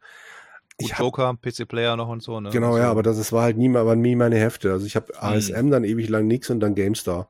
Ich 0.77 0.97
Joker, 0.97 1.35
PC-Player 1.41 1.95
noch 1.95 2.09
und 2.09 2.21
so, 2.21 2.39
ne? 2.39 2.49
Genau, 2.49 2.73
so. 2.73 2.77
ja, 2.77 2.91
aber 2.91 3.01
das, 3.01 3.17
das 3.17 3.31
war 3.31 3.43
halt 3.43 3.57
nie, 3.57 3.75
aber 3.75 3.95
nie 3.95 4.15
meine 4.15 4.37
Hefte. 4.37 4.71
Also 4.71 4.85
ich 4.85 4.95
habe 4.95 5.21
ASM 5.21 5.55
hm. 5.55 5.71
dann 5.71 5.83
ewig 5.83 6.09
lang 6.09 6.27
nichts 6.27 6.49
und 6.51 6.59
dann 6.59 6.75
GameStar. 6.75 7.29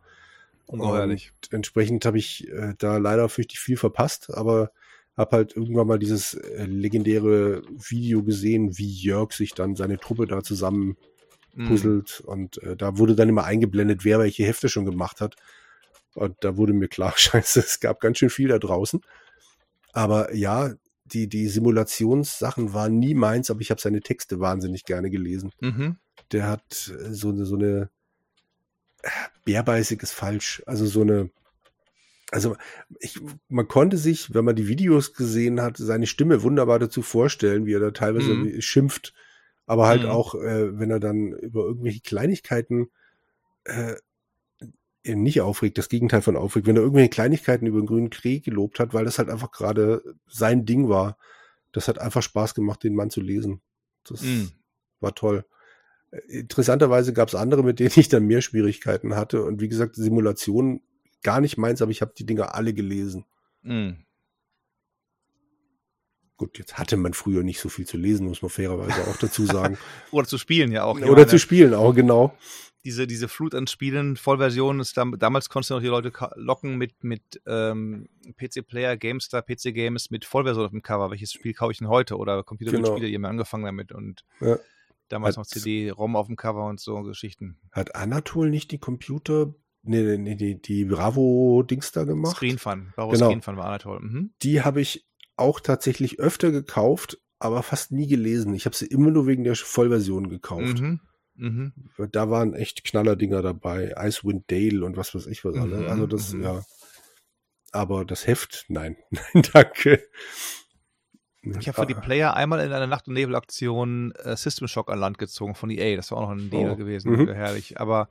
Ungeheuerlich. 0.72 1.31
Und 1.35 1.53
entsprechend 1.53 2.06
habe 2.06 2.18
ich 2.18 2.48
äh, 2.49 2.73
da 2.77 2.98
leider 2.98 3.27
fürchtig 3.30 3.60
viel 3.60 3.77
verpasst, 3.77 4.34
aber 4.34 4.72
habe 5.18 5.35
halt 5.35 5.56
irgendwann 5.56 5.88
mal 5.88 5.99
dieses 5.99 6.34
äh, 6.34 6.65
legendäre 6.65 7.64
Video 7.69 8.23
gesehen, 8.23 8.77
wie 8.77 8.89
Jörg 8.89 9.34
sich 9.34 9.53
dann 9.53 9.76
seine 9.76 9.99
Truppe 9.99 10.27
da 10.27 10.41
zusammen 10.41 10.95
mm. 11.56 11.68
puzzelt. 11.68 12.23
Mm. 12.26 12.30
Und 12.30 12.64
äh, 12.64 12.77
da 12.77 12.98
wurde 12.98 13.15
dann 13.15 13.30
immer 13.30 13.43
eingeblendet, 13.43 14.06
wer 14.06 14.19
welche 14.19 14.45
Hefte 14.45 14.69
schon 14.69 14.85
gemacht 14.85 15.19
hat. 15.19 15.35
Und 16.15 16.38
da 16.41 16.56
wurde 16.56 16.73
mir 16.73 16.88
klar, 16.88 17.14
scheiße, 17.18 17.60
es 17.60 17.80
gab 17.80 17.99
ganz 17.99 18.18
schön 18.18 18.30
viel 18.30 18.48
da 18.48 18.57
draußen. 18.57 19.02
Aber 19.93 20.34
ja, 20.34 20.73
die, 21.03 21.27
die 21.27 21.48
Simulationssachen 21.48 22.73
waren 22.73 22.98
nie 22.98 23.14
meins, 23.14 23.52
aber 23.52 23.60
ich 23.60 23.72
habe 23.72 23.81
seine 23.81 23.99
Texte 23.99 24.39
wahnsinnig 24.39 24.85
gerne 24.85 25.10
gelesen. 25.10 25.52
Mhm. 25.60 25.98
Der 26.31 26.48
hat 26.48 26.93
äh, 26.98 27.14
so 27.14 27.30
eine, 27.30 27.45
so 27.45 27.56
eine 27.56 27.89
bärbeißig 29.45 30.02
ist 30.02 30.11
falsch. 30.11 30.64
Also 30.65 30.86
so 30.86 31.02
eine, 31.02 31.30
also 32.32 32.56
ich, 32.99 33.19
man 33.49 33.68
konnte 33.68 33.98
sich, 33.98 34.34
wenn 34.34 34.45
man 34.45 34.56
die 34.56 34.68
Videos 34.68 35.14
gesehen 35.14 35.61
hat, 35.61 35.78
seine 35.78 36.07
Stimme 36.07 36.44
wunderbar 36.44 36.80
dazu 36.80 37.02
vorstellen, 37.02 37.65
wie 37.65 37.73
er 37.73 37.80
da 37.80 37.91
teilweise 37.91 38.34
mhm. 38.34 38.61
schimpft, 38.61 39.14
aber 39.65 39.88
halt 39.88 40.03
mhm. 40.03 40.10
auch, 40.10 40.36
äh, 40.36 40.80
wenn 40.80 40.91
er 40.91 40.99
dann 40.99 41.34
über 41.34 41.64
irgendwelche 41.64 42.02
Kleinigkeiten 42.02 42.90
äh, 43.65 43.95
nicht 45.03 45.41
aufregt, 45.41 45.78
das 45.78 45.90
Gegenteil 45.90 46.22
von 46.22 46.38
aufregt, 46.38 46.68
wenn 46.68 46.76
er 46.76 46.84
irgendwelche 46.84 47.10
Kleinigkeiten 47.10 47.65
über 47.65 47.80
den 47.80 47.88
grünen 47.88 48.10
Krieg 48.11 48.45
gelobt 48.45 48.80
hat, 48.80 48.94
weil 48.94 49.03
das 49.03 49.18
halt 49.18 49.30
einfach 49.30 49.52
gerade 49.52 50.03
sein 50.28 50.65
Ding 50.65 50.90
war. 50.90 51.18
Das 51.72 51.88
hat 51.88 51.99
einfach 51.99 52.22
Spaß 52.22 52.53
gemacht, 52.53 52.84
den 52.84 52.95
Mann 52.95 53.10
zu 53.10 53.22
lesen. 53.22 53.61
Das 54.03 54.22
mhm. 54.22 54.52
war 54.99 55.15
toll. 55.15 55.45
Interessanterweise 56.27 57.13
gab 57.13 57.29
es 57.29 57.35
andere, 57.35 57.63
mit 57.63 57.79
denen 57.79 57.91
ich 57.95 58.09
dann 58.09 58.25
mehr 58.25 58.41
Schwierigkeiten 58.41 59.15
hatte. 59.15 59.43
Und 59.43 59.61
wie 59.61 59.69
gesagt, 59.69 59.95
Simulation 59.95 60.81
gar 61.23 61.39
nicht 61.39 61.57
meins, 61.57 61.81
aber 61.81 61.91
ich 61.91 62.01
habe 62.01 62.13
die 62.17 62.25
Dinger 62.25 62.55
alle 62.55 62.73
gelesen. 62.73 63.25
Mm. 63.63 63.91
Gut, 66.35 66.57
jetzt 66.57 66.77
hatte 66.77 66.97
man 66.97 67.13
früher 67.13 67.43
nicht 67.43 67.59
so 67.59 67.69
viel 67.69 67.85
zu 67.85 67.97
lesen, 67.97 68.27
muss 68.27 68.41
man 68.41 68.49
fairerweise 68.49 69.07
auch 69.07 69.17
dazu 69.17 69.45
sagen. 69.45 69.77
Oder 70.11 70.27
zu 70.27 70.38
spielen 70.38 70.71
ja 70.71 70.83
auch. 70.83 70.97
Oder 70.97 71.11
meine, 71.11 71.27
zu 71.27 71.38
spielen 71.38 71.73
auch, 71.73 71.93
genau. 71.93 72.35
Diese, 72.83 73.05
diese 73.05 73.27
Flut 73.27 73.53
an 73.53 73.67
Spielen, 73.67 74.17
Vollversion 74.17 74.79
ist 74.79 74.97
da, 74.97 75.05
damals 75.05 75.49
konntest 75.49 75.69
du 75.69 75.75
noch 75.75 75.81
die 75.81 75.88
Leute 75.88 76.11
locken 76.35 76.77
mit, 76.77 77.03
mit 77.03 77.21
ähm, 77.45 78.09
PC-Player, 78.38 78.97
GameStar, 78.97 79.43
PC-Games 79.43 80.09
mit 80.09 80.25
Vollversion 80.25 80.65
auf 80.65 80.71
dem 80.71 80.81
Cover. 80.81 81.11
Welches 81.11 81.31
Spiel 81.31 81.53
kaufe 81.53 81.73
ich 81.73 81.77
denn 81.77 81.89
heute? 81.89 82.17
Oder 82.17 82.43
Computerspiele, 82.43 82.95
genau. 82.95 83.07
die 83.07 83.13
haben 83.13 83.25
angefangen 83.25 83.65
damit 83.65 83.91
und 83.91 84.25
ja. 84.39 84.57
Damals 85.11 85.35
hat, 85.35 85.43
noch 85.43 85.47
CD-ROM 85.47 86.15
auf 86.15 86.27
dem 86.27 86.38
Cover 86.38 86.65
und 86.67 86.79
so 86.79 87.03
Geschichten. 87.03 87.59
Hat 87.71 87.95
Anatol 87.95 88.49
nicht 88.49 88.71
die 88.71 88.77
Computer, 88.77 89.53
nee, 89.83 90.17
nee, 90.17 90.35
die, 90.35 90.61
die 90.61 90.85
Bravo-Dings 90.85 91.91
da 91.91 92.05
gemacht? 92.05 92.38
Screen 92.38 92.57
Fun, 92.57 92.93
Bravo 92.95 93.11
genau. 93.11 93.27
Screen 93.27 93.41
Fun 93.41 93.57
war 93.57 93.65
Anatol. 93.65 93.99
Mhm. 93.99 94.33
Die 94.41 94.61
habe 94.61 94.79
ich 94.79 95.05
auch 95.35 95.59
tatsächlich 95.59 96.19
öfter 96.19 96.51
gekauft, 96.51 97.19
aber 97.39 97.61
fast 97.61 97.91
nie 97.91 98.07
gelesen. 98.07 98.53
Ich 98.53 98.65
habe 98.65 98.75
sie 98.75 98.85
immer 98.85 99.11
nur 99.11 99.27
wegen 99.27 99.43
der 99.43 99.55
Vollversion 99.55 100.29
gekauft. 100.29 100.79
Mhm. 100.79 101.01
Mhm. 101.35 101.73
Da 102.11 102.29
waren 102.29 102.53
echt 102.53 102.83
Knallerdinger 102.83 103.41
dabei. 103.41 103.95
Icewind 103.97 104.49
Dale 104.49 104.85
und 104.85 104.95
was 104.95 105.13
weiß 105.13 105.27
ich 105.27 105.43
was 105.43 105.55
alle. 105.55 105.77
Mhm. 105.77 105.88
Also 105.88 106.07
das, 106.07 106.33
mhm. 106.33 106.43
ja. 106.43 106.63
Aber 107.73 108.05
das 108.05 108.27
Heft, 108.27 108.65
nein, 108.69 108.95
nein, 109.09 109.43
danke. 109.51 110.07
Ich 111.43 111.68
habe 111.68 111.81
für 111.81 111.88
die 111.88 111.95
Player 111.95 112.35
einmal 112.35 112.59
in 112.59 112.72
einer 112.72 112.88
Nacht- 112.88 113.07
und 113.07 113.15
Nebel-Aktion 113.15 114.11
äh, 114.11 114.35
System 114.35 114.68
Shock 114.68 114.91
an 114.91 114.99
Land 114.99 115.18
gezogen 115.18 115.55
von 115.55 115.72
EA. 115.72 115.95
Das 115.95 116.11
war 116.11 116.19
auch 116.19 116.30
noch 116.30 116.38
ein 116.38 116.49
Deal 116.51 116.72
oh. 116.72 116.76
gewesen, 116.76 117.11
mhm. 117.11 117.27
herrlich. 117.30 117.80
Aber 117.80 118.09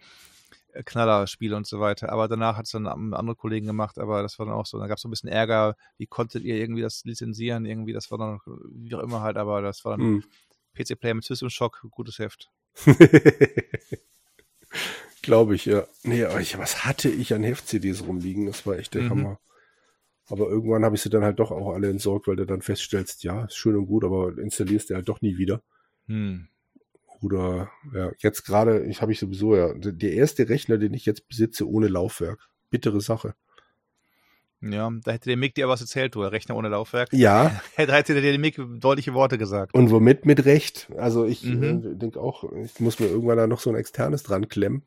äh, 0.73 0.82
Knallerspiele 0.82 1.57
und 1.57 1.66
so 1.66 1.81
weiter. 1.81 2.11
Aber 2.11 2.27
danach 2.28 2.57
hat 2.57 2.66
es 2.66 2.73
dann 2.73 2.86
andere 2.86 3.36
Kollegen 3.36 3.66
gemacht, 3.66 3.98
aber 3.98 4.23
das 4.23 4.39
war 4.39 4.47
dann 4.47 4.55
auch 4.55 4.66
so. 4.66 4.78
Da 4.78 4.86
gab 4.89 4.97
es 4.97 5.02
so 5.02 5.09
ein 5.09 5.12
bisschen 5.12 5.28
Ärger, 5.28 5.77
wie 5.97 6.07
konntet 6.07 6.43
ihr 6.44 6.57
irgendwie 6.57 6.82
das 6.82 7.05
lizenzieren? 7.05 7.66
Irgendwie, 7.66 7.93
das 7.93 8.11
war 8.11 8.19
dann, 8.19 8.40
wie 8.73 8.94
auch 8.94 9.01
immer 9.01 9.20
halt, 9.20 9.36
aber 9.36 9.62
das 9.62 9.85
war 9.85 9.97
dann 9.97 10.07
mhm. 10.07 10.24
PC-Player 10.74 11.15
mit 11.15 11.24
System 11.24 11.51
Shock, 11.51 11.86
gutes 11.90 12.19
Heft. 12.19 12.51
Glaube 15.23 15.55
ich, 15.55 15.66
ja. 15.66 15.85
Nee, 16.02 16.24
aber 16.24 16.40
ich, 16.40 16.59
was 16.59 16.85
hatte 16.85 17.09
ich 17.09 17.35
an 17.35 17.44
Heft-CDs 17.44 18.02
rumliegen? 18.07 18.47
Das 18.47 18.66
war 18.66 18.77
echt 18.78 18.94
der 18.94 19.02
mhm. 19.02 19.11
Hammer. 19.11 19.39
Aber 20.31 20.48
irgendwann 20.48 20.85
habe 20.85 20.94
ich 20.94 21.02
sie 21.02 21.11
dann 21.11 21.24
halt 21.24 21.40
doch 21.40 21.51
auch 21.51 21.74
alle 21.74 21.90
entsorgt, 21.90 22.28
weil 22.28 22.36
du 22.36 22.47
dann 22.47 22.62
feststellst, 22.62 23.24
ja, 23.24 23.44
ist 23.44 23.57
schön 23.57 23.77
und 23.77 23.86
gut, 23.86 24.05
aber 24.05 24.39
installierst 24.39 24.90
du 24.90 24.94
halt 24.94 25.09
doch 25.09 25.20
nie 25.20 25.36
wieder. 25.36 25.62
Hm. 26.07 26.48
Oder 27.20 27.70
ja, 27.93 28.12
jetzt 28.19 28.44
gerade, 28.44 28.86
ich 28.86 29.02
habe 29.02 29.12
ich 29.12 29.19
sowieso 29.19 29.57
ja, 29.57 29.74
der 29.74 30.12
erste 30.12 30.48
Rechner, 30.48 30.78
den 30.78 30.94
ich 30.94 31.05
jetzt 31.05 31.28
besitze 31.28 31.69
ohne 31.69 31.89
Laufwerk. 31.89 32.48
Bittere 32.70 33.01
Sache. 33.01 33.35
Ja, 34.62 34.90
da 35.05 35.12
hätte 35.12 35.31
der 35.31 35.39
Mick 35.39 35.55
dir 35.55 35.69
was 35.69 35.81
erzählt, 35.81 36.15
du, 36.15 36.20
Rechner 36.20 36.55
ohne 36.55 36.69
Laufwerk. 36.69 37.12
Ja. 37.12 37.61
Da 37.77 37.94
hätte 37.94 38.20
der 38.20 38.39
Mick 38.39 38.61
deutliche 38.78 39.15
Worte 39.15 39.39
gesagt. 39.39 39.74
Und 39.74 39.90
womit? 39.90 40.27
Mit 40.27 40.44
Recht. 40.44 40.89
Also 40.97 41.24
ich 41.24 41.44
mhm. 41.44 41.62
äh, 41.62 41.94
denke 41.97 42.20
auch, 42.20 42.44
ich 42.52 42.78
muss 42.78 43.01
mir 43.01 43.07
irgendwann 43.07 43.39
da 43.39 43.47
noch 43.47 43.61
so 43.61 43.70
ein 43.70 43.77
externes 43.77 44.23
dran 44.23 44.48
klemmen. 44.48 44.82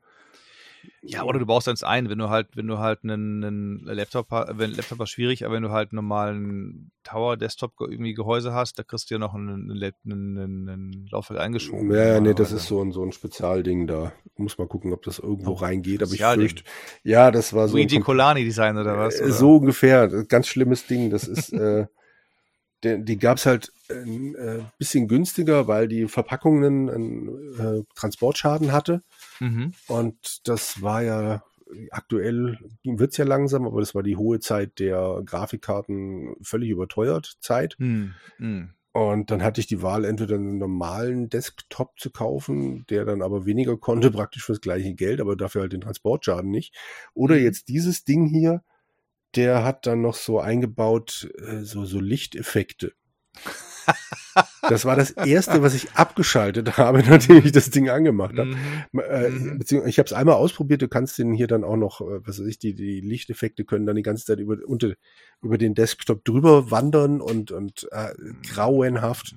Ja, 1.01 1.23
oder 1.23 1.39
du 1.39 1.45
baust 1.45 1.67
eins 1.67 1.83
ein, 1.83 2.09
wenn 2.09 2.17
du 2.17 2.29
halt, 2.29 2.47
wenn 2.55 2.67
du 2.67 2.77
halt 2.77 3.03
einen, 3.03 3.43
einen 3.43 3.79
Laptop, 3.85 4.31
wenn 4.31 4.71
Laptop 4.71 4.99
war 4.99 5.07
schwierig, 5.07 5.45
aber 5.45 5.55
wenn 5.55 5.63
du 5.63 5.71
halt 5.71 5.91
einen 5.91 5.97
normalen 5.97 6.91
Tower 7.03 7.35
Desktop 7.35 7.73
irgendwie 7.79 8.13
Gehäuse 8.13 8.53
hast, 8.53 8.79
da 8.79 8.83
kriegst 8.83 9.09
du 9.09 9.15
ja 9.15 9.19
noch 9.19 9.33
einen, 9.33 9.71
einen, 9.71 10.37
einen 10.69 11.07
Laufwerk 11.11 11.41
eingeschoben. 11.41 11.93
Ja, 11.93 12.19
nee, 12.19 12.33
das 12.33 12.51
ist 12.51 12.67
so 12.67 12.81
ein, 12.81 12.91
so 12.91 13.03
ein 13.03 13.11
Spezialding 13.11 13.87
da. 13.87 14.13
Muss 14.37 14.57
mal 14.57 14.67
gucken, 14.67 14.93
ob 14.93 15.03
das 15.03 15.19
irgendwo 15.19 15.51
oh, 15.51 15.55
reingeht, 15.55 16.01
aber 16.01 16.13
ich 16.13 16.23
fürchte, 16.23 16.63
ja, 17.03 17.31
das 17.31 17.53
war 17.53 17.67
so. 17.67 17.75
Luigi 17.75 17.99
Colani 17.99 18.43
Design 18.43 18.77
oder 18.77 18.97
was? 18.97 19.21
Oder? 19.21 19.31
So 19.31 19.57
ungefähr, 19.57 20.07
ganz 20.25 20.47
schlimmes 20.47 20.87
Ding, 20.87 21.09
das 21.09 21.27
ist, 21.27 21.51
äh, 21.53 21.85
die, 22.83 23.03
die 23.03 23.17
gab 23.17 23.37
es 23.37 23.45
halt 23.45 23.71
ein 23.89 24.35
äh, 24.35 24.59
bisschen 24.77 25.07
günstiger, 25.07 25.67
weil 25.67 25.87
die 25.87 26.07
Verpackungen 26.07 26.89
einen 26.89 27.27
äh, 27.59 27.83
Transportschaden 27.95 28.71
hatte. 28.71 29.01
Mhm. 29.39 29.73
Und 29.87 30.47
das 30.47 30.81
war 30.81 31.03
ja 31.03 31.43
aktuell 31.91 32.57
wird 32.83 33.11
es 33.11 33.17
ja 33.17 33.25
langsam, 33.25 33.65
aber 33.65 33.79
das 33.79 33.95
war 33.95 34.03
die 34.03 34.17
hohe 34.17 34.39
Zeit 34.39 34.79
der 34.79 35.21
Grafikkarten 35.25 36.35
völlig 36.41 36.69
überteuert 36.69 37.37
Zeit. 37.39 37.75
Mhm. 37.79 38.13
Mhm. 38.37 38.73
Und 38.91 39.31
dann 39.31 39.41
hatte 39.41 39.59
ich 39.59 39.65
die 39.65 39.81
Wahl, 39.81 40.05
entweder 40.05 40.35
einen 40.35 40.59
normalen 40.59 41.27
Desktop 41.27 41.99
zu 41.99 42.11
kaufen, 42.11 42.85
der 42.91 43.05
dann 43.05 43.23
aber 43.23 43.45
weniger 43.45 43.75
konnte, 43.75 44.11
praktisch 44.11 44.45
fürs 44.45 44.61
gleiche 44.61 44.93
Geld, 44.93 45.19
aber 45.19 45.35
dafür 45.35 45.61
halt 45.61 45.73
den 45.73 45.81
Transportschaden 45.81 46.51
nicht. 46.51 46.75
Oder 47.15 47.35
mhm. 47.35 47.43
jetzt 47.43 47.69
dieses 47.69 48.03
Ding 48.03 48.27
hier, 48.27 48.63
der 49.35 49.63
hat 49.63 49.87
dann 49.87 50.01
noch 50.01 50.13
so 50.13 50.39
eingebaut, 50.39 51.27
äh, 51.39 51.63
so, 51.63 51.85
so 51.85 51.99
Lichteffekte. 51.99 52.93
Das 54.69 54.85
war 54.85 54.95
das 54.95 55.11
erste, 55.11 55.61
was 55.61 55.73
ich 55.73 55.91
abgeschaltet 55.93 56.77
habe, 56.77 57.03
nachdem 57.07 57.45
ich 57.45 57.51
das 57.51 57.69
Ding 57.69 57.89
angemacht 57.89 58.37
habe. 58.37 58.55
Mhm. 58.55 58.99
Äh, 58.99 59.29
mhm. 59.29 59.59
Beziehungsweise 59.59 59.89
ich 59.89 59.99
habe 59.99 60.07
es 60.07 60.13
einmal 60.13 60.35
ausprobiert. 60.35 60.81
Du 60.81 60.87
kannst 60.87 61.17
den 61.17 61.33
hier 61.33 61.47
dann 61.47 61.63
auch 61.63 61.75
noch, 61.75 62.01
äh, 62.01 62.25
was 62.25 62.39
weiß 62.39 62.47
ich, 62.47 62.59
die, 62.59 62.73
die 62.73 63.01
Lichteffekte 63.01 63.65
können 63.65 63.85
dann 63.85 63.95
die 63.95 64.03
ganze 64.03 64.25
Zeit 64.25 64.39
über, 64.39 64.57
unter, 64.65 64.93
über 65.41 65.57
den 65.57 65.75
Desktop 65.75 66.23
drüber 66.23 66.71
wandern 66.71 67.21
und, 67.21 67.51
und 67.51 67.87
äh, 67.91 68.13
grauenhaft. 68.47 69.35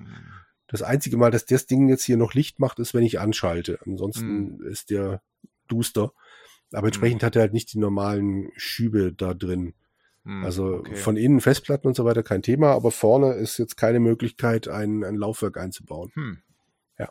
Das 0.67 0.81
einzige 0.81 1.17
Mal, 1.17 1.31
dass 1.31 1.45
das 1.45 1.65
Ding 1.65 1.89
jetzt 1.89 2.03
hier 2.03 2.17
noch 2.17 2.33
Licht 2.33 2.59
macht, 2.59 2.79
ist, 2.79 2.93
wenn 2.93 3.03
ich 3.03 3.19
anschalte. 3.19 3.79
Ansonsten 3.85 4.57
mhm. 4.57 4.67
ist 4.67 4.89
der 4.89 5.21
duster. 5.67 6.13
Aber 6.73 6.87
entsprechend 6.87 7.21
mhm. 7.21 7.25
hat 7.25 7.35
er 7.35 7.43
halt 7.43 7.53
nicht 7.53 7.73
die 7.73 7.79
normalen 7.79 8.49
Schübe 8.55 9.13
da 9.13 9.33
drin. 9.33 9.73
Hm, 10.27 10.43
also 10.43 10.79
okay. 10.79 10.95
von 10.95 11.15
innen 11.15 11.39
Festplatten 11.39 11.87
und 11.87 11.95
so 11.95 12.03
weiter 12.03 12.21
kein 12.21 12.41
Thema, 12.41 12.73
aber 12.73 12.91
vorne 12.91 13.33
ist 13.35 13.57
jetzt 13.57 13.77
keine 13.77 14.01
Möglichkeit, 14.01 14.67
ein, 14.67 15.05
ein 15.05 15.15
Laufwerk 15.15 15.55
einzubauen. 15.55 16.11
Hm. 16.15 16.41
Ja. 16.99 17.09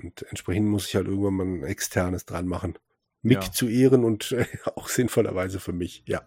Und 0.00 0.22
entsprechend 0.30 0.68
muss 0.68 0.86
ich 0.86 0.94
halt 0.94 1.08
irgendwann 1.08 1.34
mal 1.34 1.46
ein 1.46 1.64
externes 1.64 2.26
dran 2.26 2.46
machen. 2.46 2.78
Mick 3.22 3.42
ja. 3.42 3.50
zu 3.50 3.66
ehren 3.66 4.04
und 4.04 4.30
äh, 4.30 4.46
auch 4.76 4.88
sinnvollerweise 4.88 5.58
für 5.58 5.72
mich, 5.72 6.04
ja. 6.06 6.22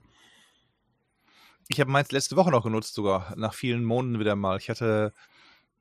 Ich 1.69 1.79
habe 1.79 1.91
meins 1.91 2.11
letzte 2.11 2.35
Woche 2.35 2.51
noch 2.51 2.63
genutzt, 2.63 2.93
sogar 2.93 3.33
nach 3.37 3.53
vielen 3.53 3.85
Monaten 3.85 4.19
wieder 4.19 4.35
mal. 4.35 4.57
Ich 4.57 4.69
hatte, 4.69 5.13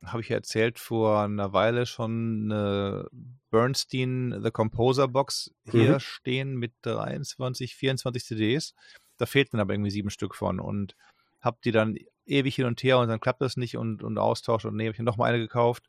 habe 0.05 0.21
ich 0.21 0.29
ja 0.29 0.37
erzählt, 0.37 0.79
vor 0.79 1.23
einer 1.23 1.53
Weile 1.53 1.87
schon 1.87 2.53
eine 2.53 3.09
Bernstein 3.51 4.39
The 4.45 4.53
Composer 4.53 5.09
Box 5.09 5.51
hier 5.65 5.95
mhm. 5.95 6.01
stehen 6.01 6.57
mit 6.57 6.75
23, 6.83 7.75
24 7.75 8.25
CDs. 8.25 8.75
Da 9.19 9.27
fehlten 9.27 9.61
aber 9.61 9.75
irgendwie 9.75 9.91
sieben 9.91 10.11
Stück 10.11 10.35
von 10.35 10.61
und 10.61 10.97
hab 11.41 11.61
die 11.63 11.73
dann 11.73 11.97
ewig 12.27 12.55
hin 12.55 12.67
und 12.67 12.83
her 12.83 12.99
und 12.99 13.09
dann 13.09 13.21
klappt 13.21 13.43
das 13.43 13.57
nicht 13.57 13.77
und, 13.77 14.03
und 14.03 14.19
austauscht 14.19 14.67
und 14.67 14.77
nee, 14.77 14.87
habe 14.87 14.95
ich 14.95 15.01
noch 15.01 15.17
mal 15.17 15.27
eine 15.27 15.39
gekauft. 15.39 15.89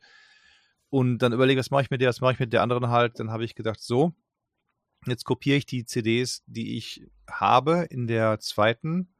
Und 0.89 1.19
dann 1.19 1.33
überlege, 1.33 1.59
was 1.59 1.69
mache 1.69 1.83
ich 1.83 1.91
mit 1.91 2.01
der, 2.01 2.09
was 2.09 2.21
mache 2.21 2.33
ich 2.33 2.39
mit 2.39 2.51
der 2.51 2.63
anderen 2.63 2.89
halt. 2.89 3.19
Dann 3.19 3.29
habe 3.29 3.45
ich 3.45 3.55
gedacht, 3.55 3.79
so, 3.79 4.13
jetzt 5.05 5.23
kopiere 5.23 5.57
ich 5.57 5.65
die 5.65 5.85
CDs, 5.85 6.43
die 6.47 6.77
ich 6.77 7.07
habe 7.29 7.85
in 7.89 8.07
der 8.07 8.39
zweiten, 8.39 9.13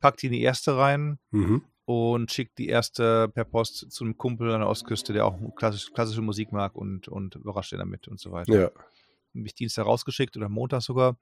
pack 0.00 0.18
die 0.18 0.26
in 0.26 0.32
die 0.32 0.42
erste 0.42 0.76
rein 0.76 1.18
mhm. 1.30 1.64
und 1.86 2.30
schicke 2.30 2.52
die 2.58 2.68
erste 2.68 3.28
per 3.28 3.44
Post 3.44 3.90
zu 3.90 4.04
einem 4.04 4.18
Kumpel 4.18 4.52
an 4.52 4.60
der 4.60 4.68
Ostküste, 4.68 5.12
der 5.12 5.24
auch 5.24 5.38
klassisch, 5.56 5.92
klassische 5.92 6.22
Musik 6.22 6.52
mag 6.52 6.76
und, 6.76 7.08
und 7.08 7.36
überrascht 7.36 7.72
ihn 7.72 7.78
damit 7.78 8.08
und 8.08 8.20
so 8.20 8.30
weiter. 8.32 8.52
Ja. 8.52 8.70
Habe 9.34 9.46
ich 9.46 9.54
Dienstag 9.54 9.86
rausgeschickt 9.86 10.36
oder 10.36 10.50
Montag 10.50 10.82
sogar. 10.82 11.16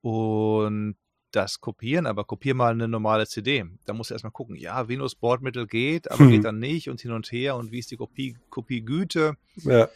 Und 0.00 0.96
das 1.34 1.60
kopieren, 1.60 2.06
aber 2.06 2.24
kopier 2.24 2.54
mal 2.54 2.72
eine 2.72 2.88
normale 2.88 3.26
CD. 3.26 3.64
Da 3.84 3.92
musst 3.92 4.10
du 4.10 4.14
erstmal 4.14 4.32
gucken, 4.32 4.56
ja, 4.56 4.88
Venus 4.88 5.14
Bordmittel 5.14 5.66
geht, 5.66 6.10
aber 6.10 6.20
hm. 6.20 6.30
geht 6.30 6.44
dann 6.44 6.58
nicht 6.58 6.88
und 6.88 7.00
hin 7.00 7.12
und 7.12 7.30
her 7.32 7.56
und 7.56 7.72
wie 7.72 7.78
ist 7.78 7.90
die 7.90 7.96
Kopie, 7.96 8.36
Kopiegüte. 8.50 9.36
Ja. 9.56 9.88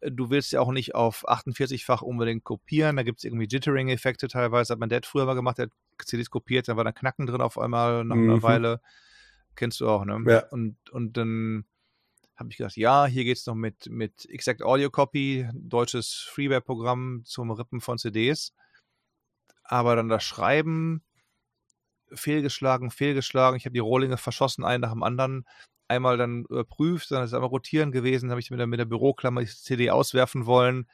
Äh, 0.00 0.10
du 0.10 0.30
willst 0.30 0.52
ja 0.52 0.60
auch 0.60 0.72
nicht 0.72 0.94
auf 0.94 1.28
48-fach 1.28 2.02
unbedingt 2.02 2.44
kopieren, 2.44 2.96
da 2.96 3.02
gibt 3.02 3.18
es 3.18 3.24
irgendwie 3.24 3.48
Jittering-Effekte 3.50 4.28
teilweise, 4.28 4.72
hat 4.72 4.80
mein 4.80 4.88
Dad 4.88 5.06
früher 5.06 5.26
mal 5.26 5.34
gemacht, 5.34 5.58
der 5.58 5.66
hat 5.66 5.72
CDs 6.06 6.30
kopiert, 6.30 6.68
da 6.68 6.76
war 6.76 6.84
dann 6.84 6.94
Knacken 6.94 7.26
drin 7.26 7.40
auf 7.40 7.58
einmal 7.58 8.04
nach 8.04 8.16
mhm. 8.16 8.30
einer 8.30 8.42
Weile. 8.42 8.80
Kennst 9.56 9.80
du 9.80 9.88
auch, 9.88 10.04
ne? 10.04 10.22
Ja. 10.26 10.46
Und, 10.50 10.76
und 10.90 11.16
dann 11.16 11.64
habe 12.36 12.50
ich 12.50 12.56
gedacht, 12.56 12.76
ja, 12.76 13.06
hier 13.06 13.24
geht 13.24 13.38
es 13.38 13.46
noch 13.46 13.56
mit, 13.56 13.90
mit 13.90 14.24
Exact 14.30 14.62
Audio 14.62 14.88
Copy, 14.88 15.48
deutsches 15.52 16.28
Freeware-Programm 16.30 17.22
zum 17.24 17.50
Rippen 17.50 17.80
von 17.80 17.98
CDs 17.98 18.54
aber 19.68 19.94
dann 19.94 20.08
das 20.08 20.24
Schreiben 20.24 21.02
fehlgeschlagen, 22.12 22.90
fehlgeschlagen. 22.90 23.56
Ich 23.56 23.66
habe 23.66 23.74
die 23.74 23.80
Rohlinge 23.80 24.16
verschossen, 24.16 24.64
einen 24.64 24.80
nach 24.80 24.92
dem 24.92 25.02
anderen. 25.02 25.46
Einmal 25.86 26.16
dann 26.16 26.44
überprüft, 26.44 27.10
dann 27.10 27.22
ist 27.22 27.30
es 27.30 27.34
einmal 27.34 27.48
rotieren 27.48 27.92
gewesen, 27.92 28.30
habe 28.30 28.40
ich 28.40 28.50
mit 28.50 28.60
der, 28.60 28.66
mit 28.66 28.80
der 28.80 28.84
Büroklammer 28.84 29.40
die 29.40 29.46
CD 29.46 29.90
auswerfen 29.90 30.46
wollen. 30.46 30.86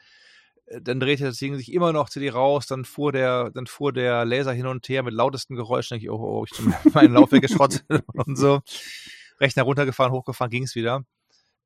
Äh, 0.67 0.81
dann 0.81 1.01
drehte 1.01 1.25
das 1.25 1.39
Ding 1.39 1.57
sich 1.57 1.73
immer 1.73 1.93
noch 1.93 2.09
CD 2.09 2.31
raus, 2.31 2.67
dann 2.67 2.85
fuhr 2.85 3.13
der, 3.13 3.51
dann 3.51 3.67
fuhr 3.67 3.93
der 3.93 4.25
Laser 4.25 4.53
hin 4.53 4.67
und 4.67 4.89
her 4.89 5.03
mit 5.03 5.15
lautesten 5.15 5.57
Geräuschen. 5.57 5.99
Ich, 5.99 6.11
oh, 6.11 6.15
oh, 6.15 6.45
ich 6.45 6.59
habe 6.59 6.91
meinen 6.95 7.15
Laufwerk 7.15 7.43
geschrottet 7.43 7.85
und 8.13 8.37
so. 8.37 8.61
Rechner 9.41 9.65
runtergefahren, 9.65 10.13
hochgefahren, 10.13 10.51
ging 10.51 10.65
es 10.65 10.75
wieder. 10.75 11.05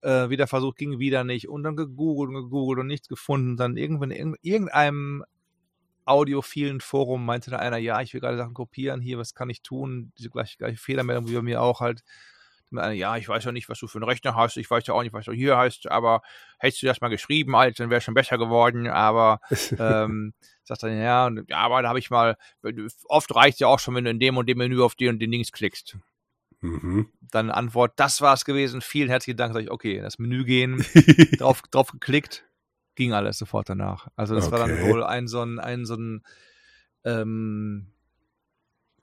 Äh, 0.01 0.31
wieder 0.31 0.47
versucht, 0.47 0.79
ging 0.79 0.99
wieder 0.99 1.25
nicht. 1.25 1.49
Und 1.49 1.65
dann 1.65 1.77
gegoogelt 1.77 2.29
und 2.29 2.43
gegoogelt 2.45 2.81
und 2.81 2.87
nichts 2.87 3.09
gefunden. 3.09 3.57
Dann 3.57 3.77
irgendwann 3.77 4.11
in 4.11 4.37
irgendeinem 4.41 5.25
audiophilen 6.09 6.81
Forum 6.81 7.25
meinte 7.25 7.51
da 7.51 7.59
einer, 7.59 7.79
ja, 7.79 8.01
ich 8.01 8.15
will 8.15 8.21
gerade 8.21 8.37
Sachen 8.37 8.55
kopieren, 8.55 9.01
hier, 9.01 9.19
was 9.19 9.35
kann 9.35 9.51
ich 9.51 9.63
tun? 9.63 10.13
Diese 10.19 10.31
gleiche, 10.31 10.59
gleiche 10.59 10.79
Fehlermeldung 10.79 11.29
wie 11.29 11.35
bei 11.35 11.43
mir 11.43 11.63
auch 11.63 11.81
halt. 11.81 12.03
Einer, 12.71 12.93
ja, 12.93 13.17
ich 13.17 13.29
weiß 13.29 13.45
ja 13.45 13.53
nicht, 13.53 13.69
was 13.69 13.79
du 13.79 13.87
für 13.87 13.99
einen 13.99 14.09
Rechner 14.09 14.35
hast, 14.35 14.57
ich 14.59 14.71
weiß 14.71 14.87
ja 14.87 14.95
auch 14.95 15.03
nicht, 15.03 15.15
was 15.15 15.25
du 15.25 15.33
hier 15.33 15.57
hast, 15.57 15.91
aber 15.91 16.23
hättest 16.59 16.83
du 16.83 16.87
das 16.87 17.01
mal 17.01 17.09
geschrieben, 17.09 17.57
Alter, 17.57 17.85
dann 17.85 17.91
wäre 17.91 18.01
schon 18.01 18.15
besser 18.15 18.37
geworden, 18.37 18.87
aber 18.89 19.41
ähm, 19.79 20.35
sagt 20.65 20.83
er, 20.83 20.91
ja, 20.91 21.27
und, 21.27 21.49
ja, 21.49 21.59
aber 21.59 21.83
da 21.83 21.89
habe 21.89 21.99
ich 21.99 22.11
mal, 22.11 22.37
oft 23.05 23.35
reicht 23.35 23.61
ja 23.61 23.69
auch 23.69 23.79
schon, 23.79 23.95
wenn 23.95 24.05
du 24.05 24.11
in 24.11 24.21
dem 24.21 24.37
und 24.37 24.49
dem 24.49 24.59
Menü 24.59 24.83
auf 24.83 24.97
den 24.97 25.15
und 25.15 25.19
den 25.21 25.31
Links 25.31 25.51
klickst. 25.51 25.97
Mhm. 26.61 27.11
Dann 27.21 27.51
Antwort, 27.51 27.93
das 27.97 28.21
war 28.21 28.35
es 28.35 28.45
gewesen, 28.45 28.81
vielen 28.81 29.09
herzlichen 29.09 29.37
Dank, 29.37 29.55
sag 29.55 29.63
ich, 29.63 29.71
okay, 29.71 30.01
das 30.01 30.19
Menü 30.19 30.45
gehen, 30.45 30.85
drauf, 31.39 31.63
drauf 31.71 31.93
geklickt, 31.93 32.45
ging 32.99 33.13
alles 33.13 33.39
sofort 33.39 33.69
danach. 33.69 34.09
Also 34.17 34.35
das 34.35 34.49
okay. 34.49 34.53
war 34.59 34.67
dann 34.67 34.83
wohl 34.83 35.05
ein 35.05 35.29
so 35.29 35.41
ein, 35.41 35.61
ein 35.61 35.87
so 35.87 35.95
ein 35.95 36.25
ähm, 37.05 37.93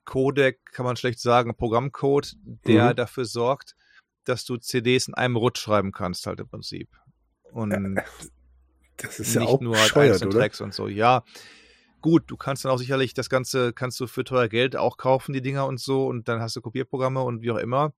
Codec, 0.03 0.59
kann 0.65 0.85
man 0.85 0.97
schlecht 0.97 1.19
sagen, 1.19 1.55
Programmcode, 1.55 2.35
der 2.67 2.91
mhm. 2.91 2.95
dafür 2.97 3.23
sorgt, 3.23 3.75
dass 4.25 4.43
du 4.43 4.57
CDs 4.57 5.07
in 5.07 5.13
einem 5.13 5.37
Rutsch 5.37 5.61
schreiben 5.61 5.93
kannst, 5.93 6.27
halt 6.27 6.41
im 6.41 6.47
Prinzip. 6.49 6.89
Und 7.53 7.71
das 8.97 9.19
ist 9.19 9.35
nicht 9.35 9.47
ja 9.47 9.47
auch 9.47 9.61
nur 9.61 9.77
halt 9.77 9.95
einzelne 9.95 10.31
Tracks 10.31 10.59
und 10.59 10.73
so. 10.73 10.89
Ja, 10.89 11.23
gut, 12.01 12.23
du 12.27 12.35
kannst 12.35 12.65
dann 12.65 12.73
auch 12.73 12.77
sicherlich 12.77 13.13
das 13.13 13.29
Ganze, 13.29 13.71
kannst 13.71 13.97
du 14.01 14.07
für 14.07 14.25
teuer 14.25 14.49
Geld 14.49 14.75
auch 14.75 14.97
kaufen, 14.97 15.31
die 15.31 15.41
Dinger 15.41 15.65
und 15.67 15.79
so, 15.79 16.05
und 16.05 16.27
dann 16.27 16.41
hast 16.41 16.57
du 16.57 16.61
Kopierprogramme 16.61 17.21
und 17.21 17.41
wie 17.41 17.51
auch 17.51 17.57
immer. 17.57 17.93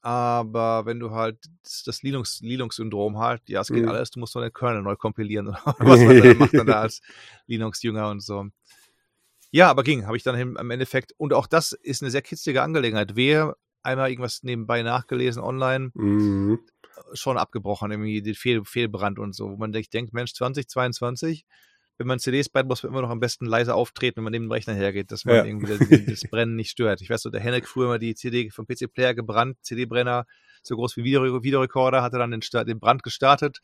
Aber 0.00 0.86
wenn 0.86 1.00
du 1.00 1.10
halt 1.10 1.38
das 1.84 2.02
Linux-Syndrom 2.02 3.12
Linux 3.14 3.18
halt, 3.18 3.42
ja, 3.48 3.60
es 3.60 3.68
geht 3.68 3.82
mhm. 3.82 3.88
alles, 3.88 4.10
du 4.10 4.20
musst 4.20 4.34
nur 4.34 4.44
den 4.44 4.52
Kernel 4.52 4.82
neu 4.82 4.96
kompilieren 4.96 5.48
oder 5.48 5.60
was 5.78 6.00
man 6.00 6.22
dann 6.22 6.38
macht 6.38 6.54
dann 6.54 6.66
da 6.66 6.80
als 6.80 7.00
Linux-Jünger 7.46 8.08
und 8.10 8.20
so. 8.20 8.46
Ja, 9.50 9.70
aber 9.70 9.82
ging, 9.82 10.06
habe 10.06 10.16
ich 10.16 10.22
dann 10.22 10.38
im 10.38 10.70
Endeffekt, 10.70 11.12
und 11.16 11.32
auch 11.32 11.46
das 11.46 11.72
ist 11.72 12.02
eine 12.02 12.10
sehr 12.10 12.22
kitzlige 12.22 12.62
Angelegenheit. 12.62 13.16
Wer 13.16 13.56
einmal 13.82 14.10
irgendwas 14.10 14.42
nebenbei 14.42 14.82
nachgelesen 14.82 15.42
online, 15.42 15.90
mhm. 15.94 16.60
schon 17.14 17.38
abgebrochen, 17.38 17.90
irgendwie 17.90 18.22
den 18.22 18.34
Fehl, 18.34 18.64
Fehlbrand 18.64 19.18
und 19.18 19.34
so, 19.34 19.50
wo 19.50 19.56
man 19.56 19.72
denkt, 19.72 20.12
Mensch, 20.12 20.34
2022, 20.34 21.46
wenn 21.98 22.06
man 22.06 22.20
CDs 22.20 22.48
brennt, 22.48 22.68
muss 22.68 22.82
man 22.82 22.92
immer 22.92 23.02
noch 23.02 23.10
am 23.10 23.20
besten 23.20 23.44
leise 23.44 23.74
auftreten, 23.74 24.18
wenn 24.18 24.24
man 24.24 24.32
neben 24.32 24.46
dem 24.46 24.52
Rechner 24.52 24.74
hergeht, 24.74 25.10
dass 25.10 25.24
man 25.24 25.34
ja. 25.34 25.44
irgendwie 25.44 25.66
das, 25.66 26.06
das, 26.06 26.20
Brennen 26.30 26.54
nicht 26.54 26.70
stört. 26.70 27.00
Ich 27.00 27.10
weiß 27.10 27.22
so, 27.22 27.30
der 27.30 27.40
Henrik 27.40 27.66
früher 27.66 27.86
immer 27.86 27.98
die 27.98 28.14
CD 28.14 28.50
vom 28.50 28.66
PC 28.66 28.92
Player 28.92 29.14
gebrannt, 29.14 29.58
CD-Brenner, 29.62 30.24
so 30.62 30.76
groß 30.76 30.96
wie 30.96 31.04
Video 31.04 31.42
Videorekorder, 31.42 32.02
hatte 32.02 32.18
dann 32.18 32.30
den, 32.30 32.40
den 32.40 32.78
Brand 32.78 33.02
gestartet 33.02 33.60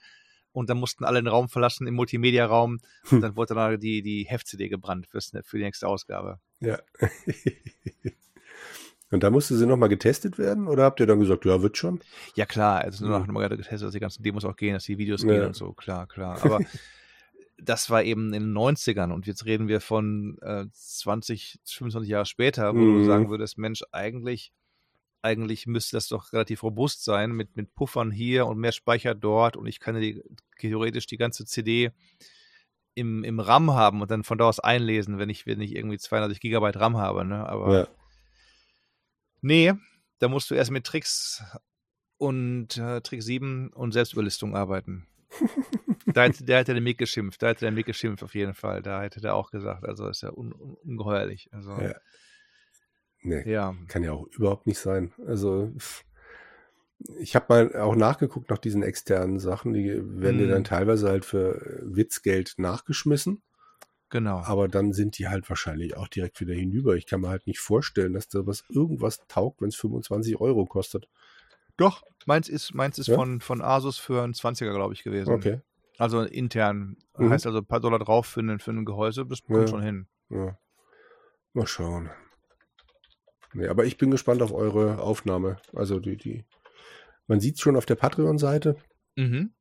und 0.52 0.68
dann 0.68 0.78
mussten 0.78 1.04
alle 1.04 1.22
den 1.22 1.28
Raum 1.28 1.48
verlassen 1.48 1.86
im 1.86 1.94
Multimedia-Raum 1.94 2.78
und 3.10 3.20
dann 3.20 3.36
wurde 3.36 3.54
dann 3.54 3.78
die, 3.78 4.02
die 4.02 4.24
Heft-CD 4.24 4.68
gebrannt 4.68 5.06
fürs, 5.06 5.32
für 5.44 5.58
die 5.58 5.64
nächste 5.64 5.86
Ausgabe. 5.86 6.38
Ja. 6.60 6.78
Und 9.10 9.22
da 9.22 9.30
musste 9.30 9.56
sie 9.56 9.66
nochmal 9.66 9.90
getestet 9.90 10.38
werden 10.38 10.66
oder 10.66 10.82
habt 10.82 10.98
ihr 10.98 11.06
dann 11.06 11.20
gesagt, 11.20 11.44
ja, 11.44 11.62
wird 11.62 11.76
schon? 11.76 12.00
Ja, 12.34 12.46
klar, 12.46 12.80
also 12.80 13.06
nur 13.06 13.20
noch 13.20 13.26
mal 13.28 13.48
getestet, 13.48 13.82
dass 13.82 13.92
die 13.92 14.00
ganzen 14.00 14.24
Demos 14.24 14.44
auch 14.44 14.56
gehen, 14.56 14.74
dass 14.74 14.84
die 14.84 14.98
Videos 14.98 15.22
ja. 15.22 15.28
gehen 15.28 15.44
und 15.44 15.54
so, 15.54 15.72
klar, 15.72 16.08
klar. 16.08 16.42
Aber 16.42 16.58
das 17.56 17.90
war 17.90 18.02
eben 18.02 18.32
in 18.32 18.42
den 18.42 18.56
90ern 18.56 19.12
und 19.12 19.26
jetzt 19.26 19.44
reden 19.44 19.68
wir 19.68 19.80
von 19.80 20.38
äh, 20.42 20.66
20, 20.72 21.60
25 21.64 22.10
Jahre 22.10 22.26
später, 22.26 22.74
wo 22.74 22.78
mhm. 22.78 22.98
du 22.98 23.04
sagen 23.04 23.30
würdest, 23.30 23.58
Mensch, 23.58 23.82
eigentlich, 23.92 24.52
eigentlich 25.22 25.66
müsste 25.66 25.96
das 25.96 26.08
doch 26.08 26.32
relativ 26.32 26.62
robust 26.62 27.04
sein 27.04 27.32
mit, 27.32 27.56
mit 27.56 27.74
Puffern 27.74 28.10
hier 28.10 28.46
und 28.46 28.58
mehr 28.58 28.72
Speicher 28.72 29.14
dort 29.14 29.56
und 29.56 29.66
ich 29.66 29.80
kann 29.80 30.00
die, 30.00 30.22
theoretisch 30.58 31.06
die 31.06 31.16
ganze 31.16 31.46
CD 31.46 31.92
im, 32.94 33.24
im 33.24 33.40
RAM 33.40 33.72
haben 33.72 34.02
und 34.02 34.10
dann 34.10 34.24
von 34.24 34.38
da 34.38 34.46
aus 34.48 34.60
einlesen, 34.60 35.18
wenn 35.18 35.28
ich, 35.28 35.46
wenn 35.46 35.60
ich 35.60 35.74
irgendwie 35.74 35.98
200 35.98 36.38
Gigabyte 36.40 36.78
RAM 36.78 36.96
habe, 36.96 37.24
ne? 37.24 37.48
Aber 37.48 37.78
ja. 37.78 37.88
nee, 39.40 39.72
da 40.18 40.28
musst 40.28 40.50
du 40.50 40.54
erst 40.54 40.70
mit 40.70 40.84
Tricks 40.84 41.42
und 42.18 42.76
äh, 42.76 43.00
Trick 43.00 43.22
7 43.22 43.70
und 43.72 43.92
Selbstüberlistung 43.92 44.56
arbeiten. 44.56 45.06
da 46.06 46.24
hätte, 46.24 46.44
der 46.44 46.58
hätte 46.58 46.72
der 46.74 46.82
Mick 46.82 46.98
geschimpft, 46.98 47.42
da 47.42 47.48
hätte 47.48 47.64
der 47.64 47.72
Mick 47.72 47.86
geschimpft 47.86 48.22
auf 48.22 48.34
jeden 48.34 48.54
Fall. 48.54 48.82
Da 48.82 49.02
hätte 49.02 49.20
der 49.20 49.34
auch 49.34 49.50
gesagt, 49.50 49.84
also 49.84 50.08
ist 50.08 50.22
ja 50.22 50.30
un, 50.30 50.52
un, 50.52 50.74
ungeheuerlich. 50.84 51.48
Also, 51.52 51.72
ja. 51.72 51.94
Nee, 53.22 53.50
ja. 53.50 53.74
kann 53.88 54.04
ja 54.04 54.12
auch 54.12 54.26
überhaupt 54.26 54.66
nicht 54.66 54.78
sein. 54.78 55.12
Also 55.26 55.72
ich 57.18 57.34
habe 57.34 57.46
mal 57.48 57.80
auch 57.80 57.96
nachgeguckt 57.96 58.50
nach 58.50 58.58
diesen 58.58 58.82
externen 58.82 59.38
Sachen, 59.38 59.72
die 59.72 59.90
werden 60.20 60.38
dir 60.38 60.48
dann 60.48 60.60
mhm. 60.60 60.64
teilweise 60.64 61.08
halt 61.08 61.24
für 61.24 61.80
Witzgeld 61.82 62.54
nachgeschmissen. 62.58 63.42
Genau. 64.10 64.42
Aber 64.44 64.68
dann 64.68 64.92
sind 64.92 65.18
die 65.18 65.26
halt 65.26 65.48
wahrscheinlich 65.48 65.96
auch 65.96 66.06
direkt 66.06 66.40
wieder 66.40 66.54
hinüber. 66.54 66.94
Ich 66.94 67.06
kann 67.06 67.22
mir 67.22 67.30
halt 67.30 67.46
nicht 67.46 67.58
vorstellen, 67.58 68.12
dass 68.12 68.28
da 68.28 68.46
was 68.46 68.64
irgendwas 68.68 69.26
taugt, 69.26 69.60
wenn 69.60 69.68
es 69.68 69.76
25 69.76 70.40
Euro 70.40 70.66
kostet. 70.66 71.08
Doch, 71.76 72.04
meins 72.26 72.48
ist, 72.48 72.74
meins 72.74 72.98
ist 72.98 73.08
Ja? 73.08 73.16
von, 73.16 73.40
von 73.40 73.60
Asus 73.60 73.98
für 73.98 74.22
einen 74.22 74.34
20er, 74.34 74.72
glaube 74.72 74.94
ich, 74.94 75.02
gewesen. 75.02 75.32
Okay. 75.32 75.60
Also 75.98 76.22
intern. 76.22 76.96
Mhm. 77.16 77.30
Heißt 77.30 77.46
also 77.46 77.58
ein 77.58 77.66
paar 77.66 77.80
Dollar 77.80 77.98
drauf 77.98 78.26
für 78.26 78.40
ein, 78.40 78.58
für 78.58 78.72
ein 78.72 78.84
Gehäuse, 78.84 79.24
das 79.26 79.42
kommt 79.42 79.60
Ja. 79.60 79.66
schon 79.68 79.82
hin. 79.82 80.06
Ja. 80.30 80.58
Mal 81.52 81.66
schauen. 81.66 82.10
Nee, 83.52 83.68
aber 83.68 83.84
ich 83.84 83.96
bin 83.96 84.10
gespannt 84.10 84.42
auf 84.42 84.52
eure 84.52 84.98
Aufnahme. 85.00 85.58
Also 85.72 86.00
die, 86.00 86.16
die, 86.16 86.44
man 87.28 87.38
sieht 87.40 87.54
es 87.54 87.60
schon 87.60 87.76
auf 87.76 87.86
der 87.86 87.94
Patreon-Seite. 87.94 88.76
Mhm. 89.16 89.52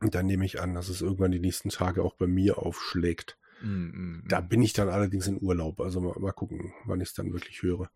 Und 0.00 0.14
dann 0.14 0.26
nehme 0.26 0.44
ich 0.44 0.60
an, 0.60 0.74
dass 0.74 0.88
es 0.90 1.00
irgendwann 1.00 1.32
die 1.32 1.40
nächsten 1.40 1.70
Tage 1.70 2.02
auch 2.02 2.14
bei 2.14 2.26
mir 2.26 2.58
aufschlägt. 2.58 3.38
Mhm. 3.62 4.24
Da 4.28 4.40
bin 4.42 4.62
ich 4.62 4.74
dann 4.74 4.88
allerdings 4.90 5.26
in 5.26 5.40
Urlaub. 5.42 5.80
Also 5.80 6.00
mal, 6.00 6.18
mal 6.20 6.32
gucken, 6.32 6.72
wann 6.84 7.00
ich 7.00 7.08
es 7.08 7.14
dann 7.14 7.32
wirklich 7.32 7.62
höre. 7.62 7.90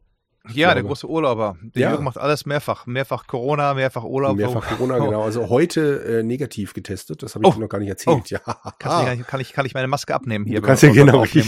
Ja, 0.52 0.74
der 0.74 0.82
große 0.82 1.08
Urlauber. 1.08 1.56
Der 1.62 1.82
Ja. 1.82 1.90
Jürgen 1.90 2.04
macht 2.04 2.18
alles 2.18 2.46
mehrfach. 2.46 2.86
Mehrfach 2.86 3.26
Corona, 3.28 3.74
mehrfach 3.74 4.02
Urlaub. 4.04 4.36
Mehrfach 4.36 4.64
Oh, 4.72 4.74
Corona, 4.76 4.98
oh, 4.98 5.04
genau. 5.04 5.22
Also 5.22 5.48
heute 5.48 6.02
äh, 6.04 6.22
negativ 6.24 6.74
getestet. 6.74 7.22
Das 7.22 7.34
habe 7.36 7.46
ich 7.46 7.54
Oh. 7.56 7.60
noch 7.60 7.68
gar 7.68 7.78
nicht 7.78 7.88
erzählt. 7.90 8.28
Ja. 8.30 8.40
Kann, 8.78 9.20
ich, 9.20 9.26
kann, 9.26 9.40
ich, 9.40 9.52
kann 9.52 9.66
ich 9.66 9.74
meine 9.74 9.86
Maske 9.86 10.14
abnehmen 10.14 10.44
hier? 10.44 10.60
Du 10.60 10.66
kannst 10.66 10.82
ja 10.82 10.92
genau 10.92 11.20
richtig. 11.22 11.46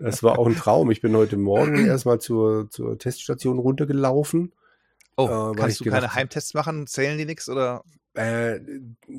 Das 0.00 0.22
war 0.22 0.38
auch 0.38 0.46
ein 0.46 0.56
Traum. 0.56 0.90
Ich 0.90 1.00
bin 1.00 1.14
heute 1.16 1.36
Morgen 1.36 1.76
erstmal 1.86 2.20
zur, 2.20 2.70
zur 2.70 2.98
Teststation 2.98 3.58
runtergelaufen. 3.58 4.52
Oh, 5.16 5.52
Äh, 5.52 5.56
kannst 5.56 5.80
du 5.80 5.84
keine 5.84 5.96
gedacht- 6.02 6.14
Heimtests 6.14 6.54
machen? 6.54 6.86
Zählen 6.86 7.18
die 7.18 7.24
nichts 7.26 7.48
oder? 7.48 7.82
Äh, 8.14 8.60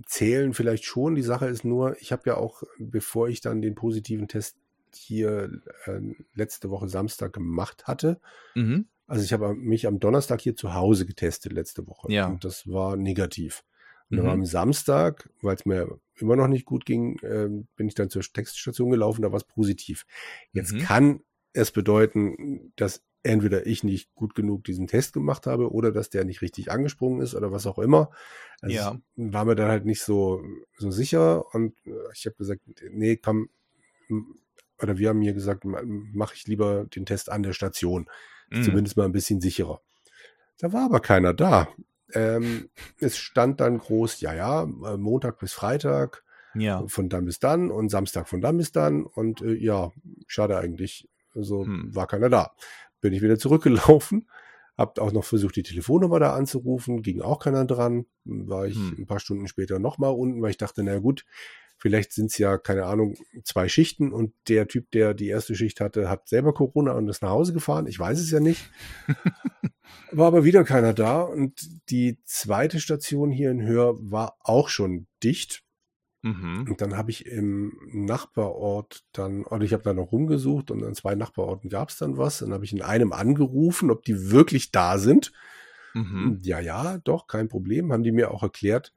zählen 0.06 0.54
vielleicht 0.54 0.86
schon. 0.86 1.16
Die 1.16 1.22
Sache 1.22 1.46
ist 1.48 1.64
nur, 1.64 1.96
ich 2.02 2.12
habe 2.12 2.24
ja 2.26 2.38
auch, 2.38 2.64
bevor 2.80 3.30
ich 3.30 3.42
dann 3.42 3.62
den 3.62 3.76
positiven 3.76 4.28
Test 4.28 4.56
hier 4.96 5.62
äh, 5.86 6.00
letzte 6.34 6.70
Woche 6.70 6.90
Samstag 6.90 7.34
gemacht 7.34 7.88
hatte, 7.88 8.20
Mhm. 8.56 8.88
also 9.08 9.24
ich 9.24 9.34
habe 9.34 9.54
mich 9.56 9.88
am 9.88 10.00
Donnerstag 10.00 10.42
hier 10.42 10.56
zu 10.56 10.74
Hause 10.74 11.06
getestet 11.06 11.52
letzte 11.54 11.88
Woche. 11.88 12.12
Ja. 12.12 12.28
Und 12.28 12.44
das 12.44 12.68
war 12.68 12.96
negativ. 12.96 13.64
Und 14.10 14.18
dann 14.18 14.26
Mhm. 14.26 14.28
war 14.28 14.34
am 14.34 14.46
Samstag, 14.46 15.30
weil 15.42 15.56
es 15.56 15.66
mir 15.66 16.00
immer 16.16 16.36
noch 16.36 16.48
nicht 16.48 16.66
gut 16.66 16.86
ging, 16.86 17.20
ähm, 17.24 17.68
bin 17.76 17.88
ich 17.88 17.96
dann 17.96 18.10
zur 18.10 18.22
Textstation 18.22 18.90
gelaufen, 18.92 19.22
da 19.22 19.32
war 19.32 19.38
es 19.38 19.44
positiv. 19.44 20.06
Jetzt 20.52 20.74
Mhm. 20.74 20.80
kann 20.80 21.20
es 21.54 21.72
bedeuten, 21.72 22.72
dass 22.76 23.04
entweder 23.24 23.68
ich 23.68 23.84
nicht 23.84 24.14
gut 24.16 24.34
genug 24.36 24.64
diesen 24.64 24.88
Test 24.88 25.14
gemacht 25.14 25.46
habe 25.46 25.72
oder 25.72 25.92
dass 25.92 26.10
der 26.10 26.24
nicht 26.24 26.42
richtig 26.42 26.72
angesprungen 26.72 27.22
ist 27.22 27.36
oder 27.36 27.52
was 27.52 27.68
auch 27.68 27.78
immer. 27.80 28.12
Also 28.62 28.76
Ja. 28.76 29.02
war 29.16 29.46
mir 29.46 29.56
dann 29.56 29.70
halt 29.70 29.86
nicht 29.86 30.02
so, 30.04 30.42
so 30.78 30.90
sicher 30.92 31.54
und 31.54 31.76
äh, 31.86 31.92
ich 32.14 32.26
habe 32.26 32.36
gesagt, 32.38 32.62
nee, 32.92 33.18
komm, 33.18 33.50
oder 34.82 34.98
wir 34.98 35.10
haben 35.10 35.20
mir 35.20 35.34
gesagt, 35.34 35.64
mache 35.66 36.36
ich 36.36 36.48
lieber 36.48 36.86
den 36.86 37.06
Test 37.06 37.32
an 37.32 37.44
der 37.44 37.54
Station 37.54 38.08
Mhm. 38.52 38.64
zumindest 38.64 38.98
mal 38.98 39.06
ein 39.06 39.12
bisschen 39.12 39.40
sicherer. 39.42 39.80
Da 40.58 40.74
war 40.74 40.86
aber 40.86 41.00
keiner 41.00 41.34
da. 41.36 41.68
Ähm, 42.14 42.70
es 43.00 43.18
stand 43.18 43.60
dann 43.60 43.78
groß, 43.78 44.22
ja, 44.22 44.34
ja, 44.34 44.64
äh, 44.64 44.98
Montag 44.98 45.38
bis 45.38 45.54
Freitag, 45.54 46.24
Ja. 46.56 46.84
von 46.88 47.10
dann 47.10 47.26
bis 47.26 47.38
dann 47.40 47.70
und 47.70 47.90
Samstag 47.90 48.28
von 48.28 48.42
dann 48.42 48.58
bis 48.58 48.72
dann 48.72 49.04
und 49.06 49.42
äh, 49.42 49.54
ja, 49.54 49.92
schade 50.26 50.58
eigentlich. 50.58 51.08
Also 51.36 51.66
Hm. 51.66 51.94
war 51.96 52.08
keiner 52.08 52.30
da. 52.30 52.54
Bin 53.02 53.14
ich 53.14 53.22
wieder 53.22 53.38
zurückgelaufen, 53.38 54.28
hab 54.76 54.98
auch 54.98 55.12
noch 55.12 55.24
versucht, 55.26 55.56
die 55.56 55.64
Telefonnummer 55.64 56.20
da 56.20 56.34
anzurufen, 56.34 57.04
ging 57.04 57.22
auch 57.22 57.38
keiner 57.40 57.66
dran. 57.66 58.08
War 58.26 58.66
ich 58.66 58.76
Hm. 58.78 58.96
ein 59.00 59.06
paar 59.06 59.20
Stunden 59.20 59.48
später 59.48 59.78
nochmal 59.78 60.12
unten, 60.14 60.42
weil 60.42 60.50
ich 60.50 60.58
dachte, 60.58 60.84
na 60.84 60.98
gut, 60.98 61.24
vielleicht 61.80 62.12
sind 62.12 62.28
es 62.32 62.38
ja, 62.38 62.58
keine 62.58 62.86
Ahnung, 62.86 63.16
zwei 63.44 63.68
Schichten 63.68 64.12
und 64.14 64.34
der 64.48 64.68
Typ, 64.68 64.92
der 64.92 65.14
die 65.14 65.28
erste 65.28 65.56
Schicht 65.56 65.80
hatte, 65.80 66.10
hat 66.10 66.28
selber 66.28 66.54
Corona 66.54 66.92
und 66.92 67.08
ist 67.08 67.22
nach 67.22 67.30
Hause 67.30 67.54
gefahren. 67.54 67.88
Ich 67.88 67.98
weiß 67.98 68.20
es 68.20 68.30
ja 68.32 68.40
nicht. 68.40 68.70
War 70.12 70.28
aber 70.28 70.44
wieder 70.44 70.64
keiner 70.64 70.94
da 70.94 71.22
und 71.22 71.68
die 71.90 72.20
zweite 72.26 72.80
Station 72.80 73.32
hier 73.32 73.50
in 73.50 73.64
Hör 73.64 73.96
war 74.00 74.38
auch 74.40 74.70
schon 74.70 75.08
dicht. 75.24 75.64
Mhm. 76.22 76.66
Und 76.70 76.82
dann 76.82 76.98
habe 76.98 77.12
ich 77.12 77.26
im 77.26 77.74
Nachbarort 77.92 79.04
dann, 79.14 79.46
oder 79.46 79.64
ich 79.64 79.74
habe 79.74 79.84
da 79.84 79.94
noch 79.94 80.12
rumgesucht 80.12 80.70
und 80.70 80.84
an 80.84 80.94
zwei 80.94 81.16
Nachbarorten 81.16 81.70
gab 81.70 81.90
es 81.90 81.98
dann 81.98 82.18
was. 82.18 82.40
Dann 82.40 82.54
habe 82.54 82.66
ich 82.66 82.74
in 82.74 82.82
einem 82.82 83.14
angerufen, 83.14 83.90
ob 83.90 84.04
die 84.04 84.30
wirklich 84.32 84.72
da 84.72 84.98
sind. 84.98 85.32
Mhm. 85.94 86.40
Ja, 86.42 86.60
ja, 86.60 86.98
doch, 87.00 87.28
kein 87.28 87.48
Problem. 87.48 87.94
Haben 87.94 88.04
die 88.04 88.12
mir 88.12 88.32
auch 88.32 88.44
erklärt, 88.44 88.94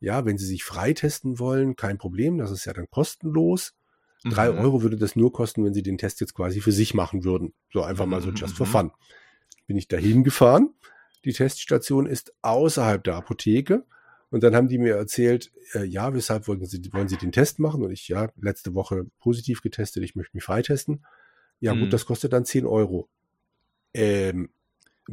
ja, 0.00 0.24
wenn 0.24 0.38
sie 0.38 0.46
sich 0.46 0.64
freitesten 0.64 1.38
wollen, 1.38 1.76
kein 1.76 1.98
Problem, 1.98 2.38
das 2.38 2.50
ist 2.50 2.64
ja 2.64 2.72
dann 2.72 2.88
kostenlos. 2.90 3.74
Drei 4.24 4.50
Mhm. 4.50 4.58
Euro 4.58 4.82
würde 4.82 4.96
das 4.96 5.14
nur 5.16 5.32
kosten, 5.32 5.64
wenn 5.64 5.74
sie 5.74 5.82
den 5.82 5.98
Test 5.98 6.20
jetzt 6.20 6.34
quasi 6.34 6.60
für 6.60 6.72
sich 6.72 6.94
machen 6.94 7.24
würden. 7.24 7.54
So 7.72 7.82
einfach 7.82 8.06
mal 8.06 8.20
so 8.22 8.30
just 8.30 8.56
for 8.56 8.66
mhm. 8.66 8.70
fun. 8.70 8.90
Bin 9.66 9.76
ich 9.76 9.88
dahin 9.88 10.24
gefahren. 10.24 10.70
Die 11.24 11.32
Teststation 11.32 12.06
ist 12.06 12.32
außerhalb 12.42 13.02
der 13.04 13.16
Apotheke. 13.16 13.84
Und 14.30 14.42
dann 14.42 14.56
haben 14.56 14.68
die 14.68 14.78
mir 14.78 14.96
erzählt, 14.96 15.52
äh, 15.74 15.84
ja, 15.84 16.12
weshalb 16.12 16.48
wollen 16.48 16.64
sie, 16.66 16.82
wollen 16.92 17.08
sie 17.08 17.16
den 17.16 17.30
Test 17.32 17.58
machen? 17.60 17.82
Und 17.84 17.92
ich, 17.92 18.08
ja, 18.08 18.28
letzte 18.40 18.74
Woche 18.74 19.06
positiv 19.20 19.62
getestet, 19.62 20.02
ich 20.02 20.16
möchte 20.16 20.36
mich 20.36 20.44
freitesten. 20.44 21.04
Ja, 21.60 21.74
Mhm. 21.74 21.80
gut, 21.80 21.92
das 21.92 22.06
kostet 22.06 22.32
dann 22.32 22.44
10 22.44 22.66
Euro. 22.66 23.08
Ähm, 23.94 24.50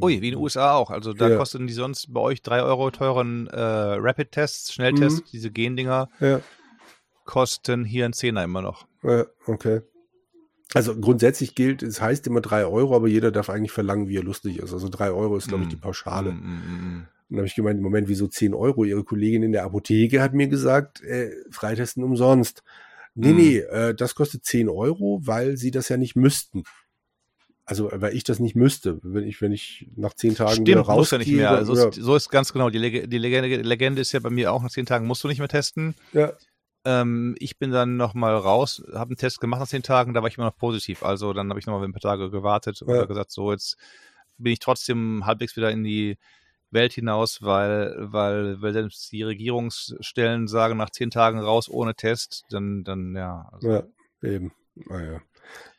Ui, 0.00 0.20
wie 0.20 0.28
in 0.28 0.34
den 0.34 0.40
USA 0.40 0.74
auch. 0.74 0.90
Also 0.90 1.12
da 1.12 1.28
Ja. 1.30 1.36
kosten 1.36 1.66
die 1.66 1.72
sonst 1.72 2.12
bei 2.12 2.20
euch 2.20 2.42
drei 2.42 2.62
Euro 2.62 2.90
teuren 2.90 3.46
äh, 3.46 3.56
Rapid-Tests, 3.60 4.72
Schnelltests, 4.74 5.20
Mhm. 5.20 5.24
diese 5.32 5.50
Gendinger, 5.50 6.08
Ja, 6.20 6.40
kosten 7.24 7.84
hier 7.84 8.04
ein 8.04 8.12
Zehner 8.12 8.44
immer 8.44 8.62
noch. 8.62 8.86
ja, 9.02 9.24
okay. 9.46 9.82
Also 10.72 10.96
grundsätzlich 10.98 11.54
gilt, 11.54 11.82
es 11.84 12.00
heißt 12.00 12.26
immer 12.26 12.40
3 12.40 12.66
Euro, 12.66 12.96
aber 12.96 13.06
jeder 13.06 13.30
darf 13.30 13.48
eigentlich 13.48 13.70
verlangen, 13.70 14.08
wie 14.08 14.16
er 14.16 14.24
lustig 14.24 14.58
ist. 14.58 14.72
Also 14.72 14.88
3 14.88 15.10
Euro 15.12 15.36
ist, 15.36 15.46
glaube 15.48 15.62
ich, 15.62 15.68
Mhm. 15.68 15.70
die 15.70 15.76
Pauschale. 15.76 16.32
Mm, 16.32 16.36
mm, 16.36 16.98
mm. 16.98 17.06
Dann 17.28 17.38
habe 17.38 17.46
ich 17.46 17.54
gemeint, 17.54 17.80
Moment, 17.80 18.08
wieso 18.08 18.26
10 18.26 18.54
Euro? 18.54 18.84
Ihre 18.84 19.04
Kollegin 19.04 19.42
in 19.44 19.52
der 19.52 19.64
Apotheke 19.64 20.20
hat 20.20 20.34
mir 20.34 20.48
gesagt, 20.48 21.00
äh, 21.02 21.30
Freitesten 21.50 22.02
umsonst. 22.02 22.62
Nee, 23.14 23.32
nee, 23.32 23.58
äh, 23.58 23.94
das 23.94 24.16
kostet 24.16 24.44
10 24.44 24.68
Euro, 24.68 25.20
weil 25.22 25.56
sie 25.56 25.70
das 25.70 25.88
ja 25.88 25.96
nicht 25.96 26.16
müssten. 26.16 26.64
Also, 27.66 27.88
weil 27.92 28.14
ich 28.14 28.24
das 28.24 28.40
nicht 28.40 28.56
müsste. 28.56 28.98
Wenn 29.02 29.24
ich, 29.24 29.40
wenn 29.40 29.52
ich 29.52 29.88
nach 29.96 30.12
10 30.12 30.34
Tagen 30.34 30.66
wieder 30.66 30.82
Stimmt, 30.84 30.96
musst 30.96 31.12
du 31.12 31.16
rausgehe. 31.16 31.18
nicht 31.20 31.32
mehr. 31.32 31.50
Also 31.50 31.72
ist, 31.72 31.94
so 32.02 32.14
ist 32.14 32.28
ganz 32.28 32.52
genau. 32.52 32.68
Die, 32.68 32.78
Leg 32.78 33.08
die 33.10 33.18
Legende, 33.18 33.56
Legende 33.62 34.02
ist 34.02 34.12
ja 34.12 34.20
bei 34.20 34.30
mir 34.30 34.52
auch, 34.52 34.62
nach 34.62 34.70
zehn 34.70 34.84
Tagen 34.86 35.06
musst 35.06 35.24
du 35.24 35.28
nicht 35.28 35.38
mehr 35.38 35.48
testen. 35.48 35.94
ja, 36.12 36.32
Ähm, 36.84 37.34
ich 37.38 37.58
bin 37.58 37.70
dann 37.70 37.96
nochmal 37.96 38.36
raus, 38.36 38.82
habe 38.92 39.10
einen 39.12 39.16
Test 39.16 39.40
gemacht 39.40 39.60
nach 39.60 39.68
zehn 39.68 39.82
Tagen, 39.82 40.12
da 40.12 40.20
war 40.20 40.28
ich 40.28 40.36
immer 40.36 40.46
noch 40.48 40.56
positiv. 40.56 41.02
Also 41.02 41.32
dann 41.32 41.48
habe 41.48 41.58
ich 41.58 41.66
nochmal 41.66 41.82
ein 41.84 41.92
paar 41.92 42.00
Tage 42.02 42.30
gewartet 42.30 42.82
und 42.82 42.94
Ja. 42.94 43.06
gesagt, 43.06 43.30
so 43.30 43.50
jetzt 43.52 43.78
bin 44.36 44.52
ich 44.52 44.58
trotzdem 44.58 45.24
halbwegs 45.24 45.56
wieder 45.56 45.70
in 45.70 45.84
die 45.84 46.18
Welt 46.70 46.92
hinaus, 46.92 47.40
weil, 47.40 47.94
weil, 47.98 48.60
weil 48.60 48.72
selbst 48.74 49.10
die 49.12 49.22
Regierungsstellen 49.22 50.48
sagen, 50.48 50.76
nach 50.76 50.90
zehn 50.90 51.10
Tagen 51.10 51.38
raus 51.38 51.70
ohne 51.70 51.94
Test, 51.94 52.44
dann, 52.50 52.84
dann 52.84 53.14
ja. 53.16 53.48
Also 53.52 53.70
ja, 53.70 53.82
eben. 54.22 54.52
Naja. 54.74 55.14
Haben 55.14 55.22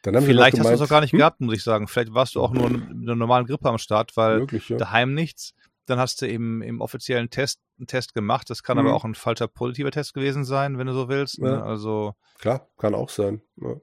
Vielleicht 0.03 0.59
hast 0.59 0.69
du 0.69 0.73
es 0.73 0.81
auch 0.81 0.89
gar 0.89 1.01
nicht 1.01 1.13
hm, 1.13 1.19
gehabt, 1.19 1.41
muss 1.41 1.55
ich 1.55 1.63
sagen. 1.63 1.87
Vielleicht 1.87 2.13
warst 2.13 2.35
du 2.35 2.41
auch 2.41 2.51
nur 2.51 2.69
mit 2.69 2.83
einer 2.89 3.15
normalen 3.15 3.45
Grippe 3.47 3.67
am 3.69 3.77
Start, 3.79 4.15
weil 4.15 4.39
Möglich, 4.39 4.69
ja. 4.69 4.77
daheim 4.77 5.13
nichts. 5.13 5.53
Dann 5.87 5.99
hast 5.99 6.21
du 6.21 6.27
im, 6.27 6.61
im 6.61 6.81
offiziellen 6.81 7.29
Test 7.29 7.59
einen 7.77 7.87
Test 7.87 8.13
gemacht. 8.13 8.49
Das 8.49 8.63
kann 8.63 8.77
Mhm. 8.77 8.85
aber 8.87 8.95
auch 8.95 9.03
ein 9.05 9.15
falscher 9.15 9.47
positiver 9.47 9.91
Test 9.91 10.13
gewesen 10.13 10.43
sein, 10.43 10.77
wenn 10.77 10.87
du 10.87 10.93
so 10.93 11.09
willst. 11.09 11.39
Ne? 11.39 11.49
Ja. 11.49 11.63
Also 11.63 12.13
Klar, 12.39 12.67
kann 12.77 12.93
auch 12.95 13.09
sein. 13.09 13.41
Ja. 13.57 13.75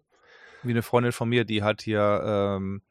wie 0.62 0.70
eine 0.70 0.82
Freundin 0.82 1.12
von 1.12 1.28
mir, 1.28 1.44
die 1.44 1.62
hat 1.62 1.82
hier 1.82 2.22
ähm, 2.24 2.82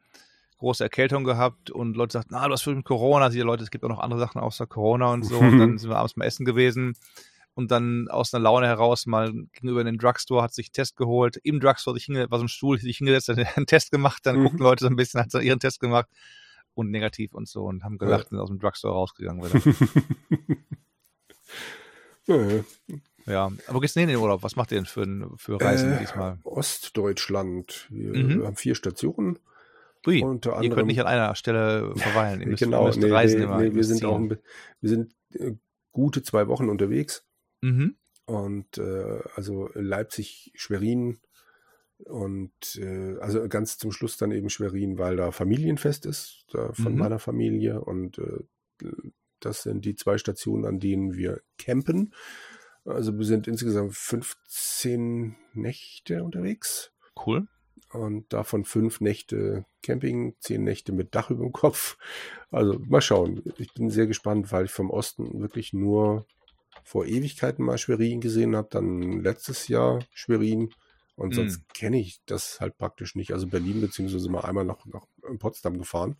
große 0.58 0.84
Erkältung 0.84 1.24
gehabt 1.24 1.72
und 1.72 1.96
Leute 1.96 2.14
sagten, 2.14 2.34
na, 2.34 2.46
du 2.48 2.54
hast 2.54 2.66
mit 2.68 2.86
Corona. 2.86 3.32
Sie, 3.32 3.40
Leute, 3.40 3.64
es 3.64 3.72
gibt 3.72 3.84
auch 3.84 3.90
noch 3.90 4.00
andere 4.00 4.20
Sachen 4.20 4.42
außer 4.42 4.68
Corona 4.68 5.12
und 5.14 5.24
so. 5.24 5.38
Und 5.40 5.58
dann 5.58 5.78
sind 5.78 5.90
wir 5.90 5.98
abends 5.98 6.16
mal 6.18 6.26
essen 6.26 6.46
gewesen 6.46 6.96
und 7.54 7.70
dann 7.72 8.08
aus 8.10 8.34
einer 8.34 8.44
Laune 8.44 8.68
heraus 8.68 9.06
mal 9.06 9.32
gegenüber 9.54 9.82
in 9.82 9.86
den 9.88 9.98
Drugstore, 9.98 10.42
hat 10.44 10.54
sich 10.54 10.68
einen 10.68 10.74
Test 10.74 10.96
geholt. 10.96 11.38
Im 11.44 11.60
Drugstore 11.60 11.96
sich 11.98 12.06
hinge 12.06 12.30
war 12.32 12.38
so 12.40 12.46
ein 12.46 12.50
Stuhl, 12.50 12.80
sich 12.80 12.98
hingesetzt, 12.98 13.28
hat 13.30 13.38
einen 13.58 13.66
Test 13.68 13.92
gemacht, 13.92 14.26
dann 14.26 14.38
Mhm. 14.40 14.44
gucken 14.46 14.60
Leute 14.60 14.84
so 14.86 14.90
ein 14.90 14.96
bisschen, 14.96 15.20
hat 15.20 15.32
so 15.32 15.40
ihren 15.40 15.60
Test 15.60 15.80
gemacht 15.80 16.08
und 16.74 16.90
negativ 16.92 17.34
und 17.34 17.48
so 17.50 17.64
und 17.66 17.84
haben 17.84 17.98
gelacht 17.98 18.26
und 18.26 18.30
sind 18.32 18.40
aus 18.40 18.50
dem 18.50 18.60
Drugstore 18.60 18.94
rausgegangen. 18.94 19.44
Ja, 22.28 22.36
ja. 22.36 22.64
ja, 23.26 23.46
aber 23.46 23.76
wo 23.76 23.80
geht's 23.80 23.94
denn 23.94 24.02
hin 24.02 24.10
in 24.10 24.16
den 24.16 24.22
Urlaub? 24.22 24.44
Was 24.44 24.56
macht 24.56 24.72
ihr 24.72 24.78
denn 24.78 24.86
für, 24.86 25.06
für 25.38 25.60
Reisen 25.60 25.92
Äh, 25.94 26.00
diesmal? 26.00 26.38
Ostdeutschland. 26.44 27.88
Wir 27.90 28.14
Mhm. 28.14 28.46
haben 28.46 28.56
vier 28.56 28.76
Stationen. 28.76 29.40
Ui, 30.08 30.24
unter 30.24 30.52
ihr 30.52 30.56
anderem- 30.58 30.76
könnt 30.76 30.88
nicht 30.88 31.02
an 31.02 31.08
einer 31.08 31.36
Stelle 31.36 31.94
verweilen. 31.96 32.42
Ihr 32.42 32.48
müsst, 32.50 32.64
genau, 32.64 32.82
ihr 32.84 32.88
müsst 32.88 33.00
nee, 33.00 33.12
reisen 33.12 33.40
nee, 33.40 33.46
immer. 33.46 33.58
nee, 33.58 33.66
ihr 33.66 33.76
wir 33.76 33.84
sind 33.84 34.06
auch 34.06 34.20
wir 34.20 34.90
sind 34.90 35.16
äh, 35.34 35.54
gute 35.92 36.24
zwei 36.24 36.48
Wochen 36.48 36.70
unterwegs 36.70 37.26
Mhm. 37.62 37.96
und 38.26 38.78
äh, 38.78 39.20
also 39.36 39.70
Leipzig, 39.74 40.52
Schwerin 40.56 41.20
und 42.06 42.52
äh, 42.78 43.18
also 43.20 43.48
ganz 43.48 43.78
zum 43.78 43.92
Schluss 43.92 44.18
dann 44.18 44.32
eben 44.32 44.50
Schwerin, 44.50 44.98
weil 44.98 45.16
da 45.18 45.32
Familienfest 45.32 46.06
ist 46.06 46.46
da 46.52 46.74
von 46.74 46.94
Mhm. 46.94 47.00
meiner 47.00 47.20
Familie 47.20 47.82
und 47.82 48.18
äh, 48.18 48.40
das 49.40 49.64
sind 49.64 49.86
die 49.86 49.96
zwei 49.96 50.18
Stationen, 50.18 50.66
an 50.66 50.80
denen 50.80 51.16
wir 51.16 51.42
campen. 51.58 52.14
Also 52.86 53.16
wir 53.18 53.26
sind 53.26 53.48
insgesamt 53.48 53.96
15 53.96 55.36
Nächte 55.54 56.24
unterwegs. 56.24 56.92
Cool. 57.26 57.48
Und 57.92 58.32
davon 58.34 58.64
fünf 58.66 59.02
Nächte 59.02 59.66
Camping, 59.84 60.36
zehn 60.40 60.64
Nächte 60.64 60.92
mit 60.94 61.14
Dach 61.14 61.30
über 61.30 61.44
dem 61.44 61.52
Kopf. 61.52 61.98
Also 62.50 62.80
mal 62.80 63.02
schauen. 63.02 63.44
Ich 63.58 63.74
bin 63.74 63.90
sehr 63.90 64.08
gespannt, 64.08 64.52
weil 64.52 64.66
ich 64.66 64.72
vom 64.72 64.90
Osten 64.90 65.42
wirklich 65.42 65.74
nur 65.74 66.26
vor 66.84 67.06
Ewigkeiten 67.06 67.64
mal 67.66 67.78
Schwerin 67.78 68.22
gesehen 68.22 68.56
habe, 68.56 68.68
dann 68.72 69.22
letztes 69.22 69.68
Jahr 69.68 70.00
Schwerin 70.14 70.74
und 71.16 71.36
sonst 71.36 71.60
Mm. 71.60 71.74
kenne 71.74 72.00
ich 72.00 72.22
das 72.26 72.60
halt 72.60 72.78
praktisch 72.78 73.16
nicht. 73.16 73.34
Also 73.34 73.48
Berlin 73.48 73.82
beziehungsweise 73.82 74.30
mal 74.30 74.42
einmal 74.42 74.66
nach, 74.66 74.86
nach 74.86 75.06
Potsdam 75.40 75.78
gefahren. 75.78 76.18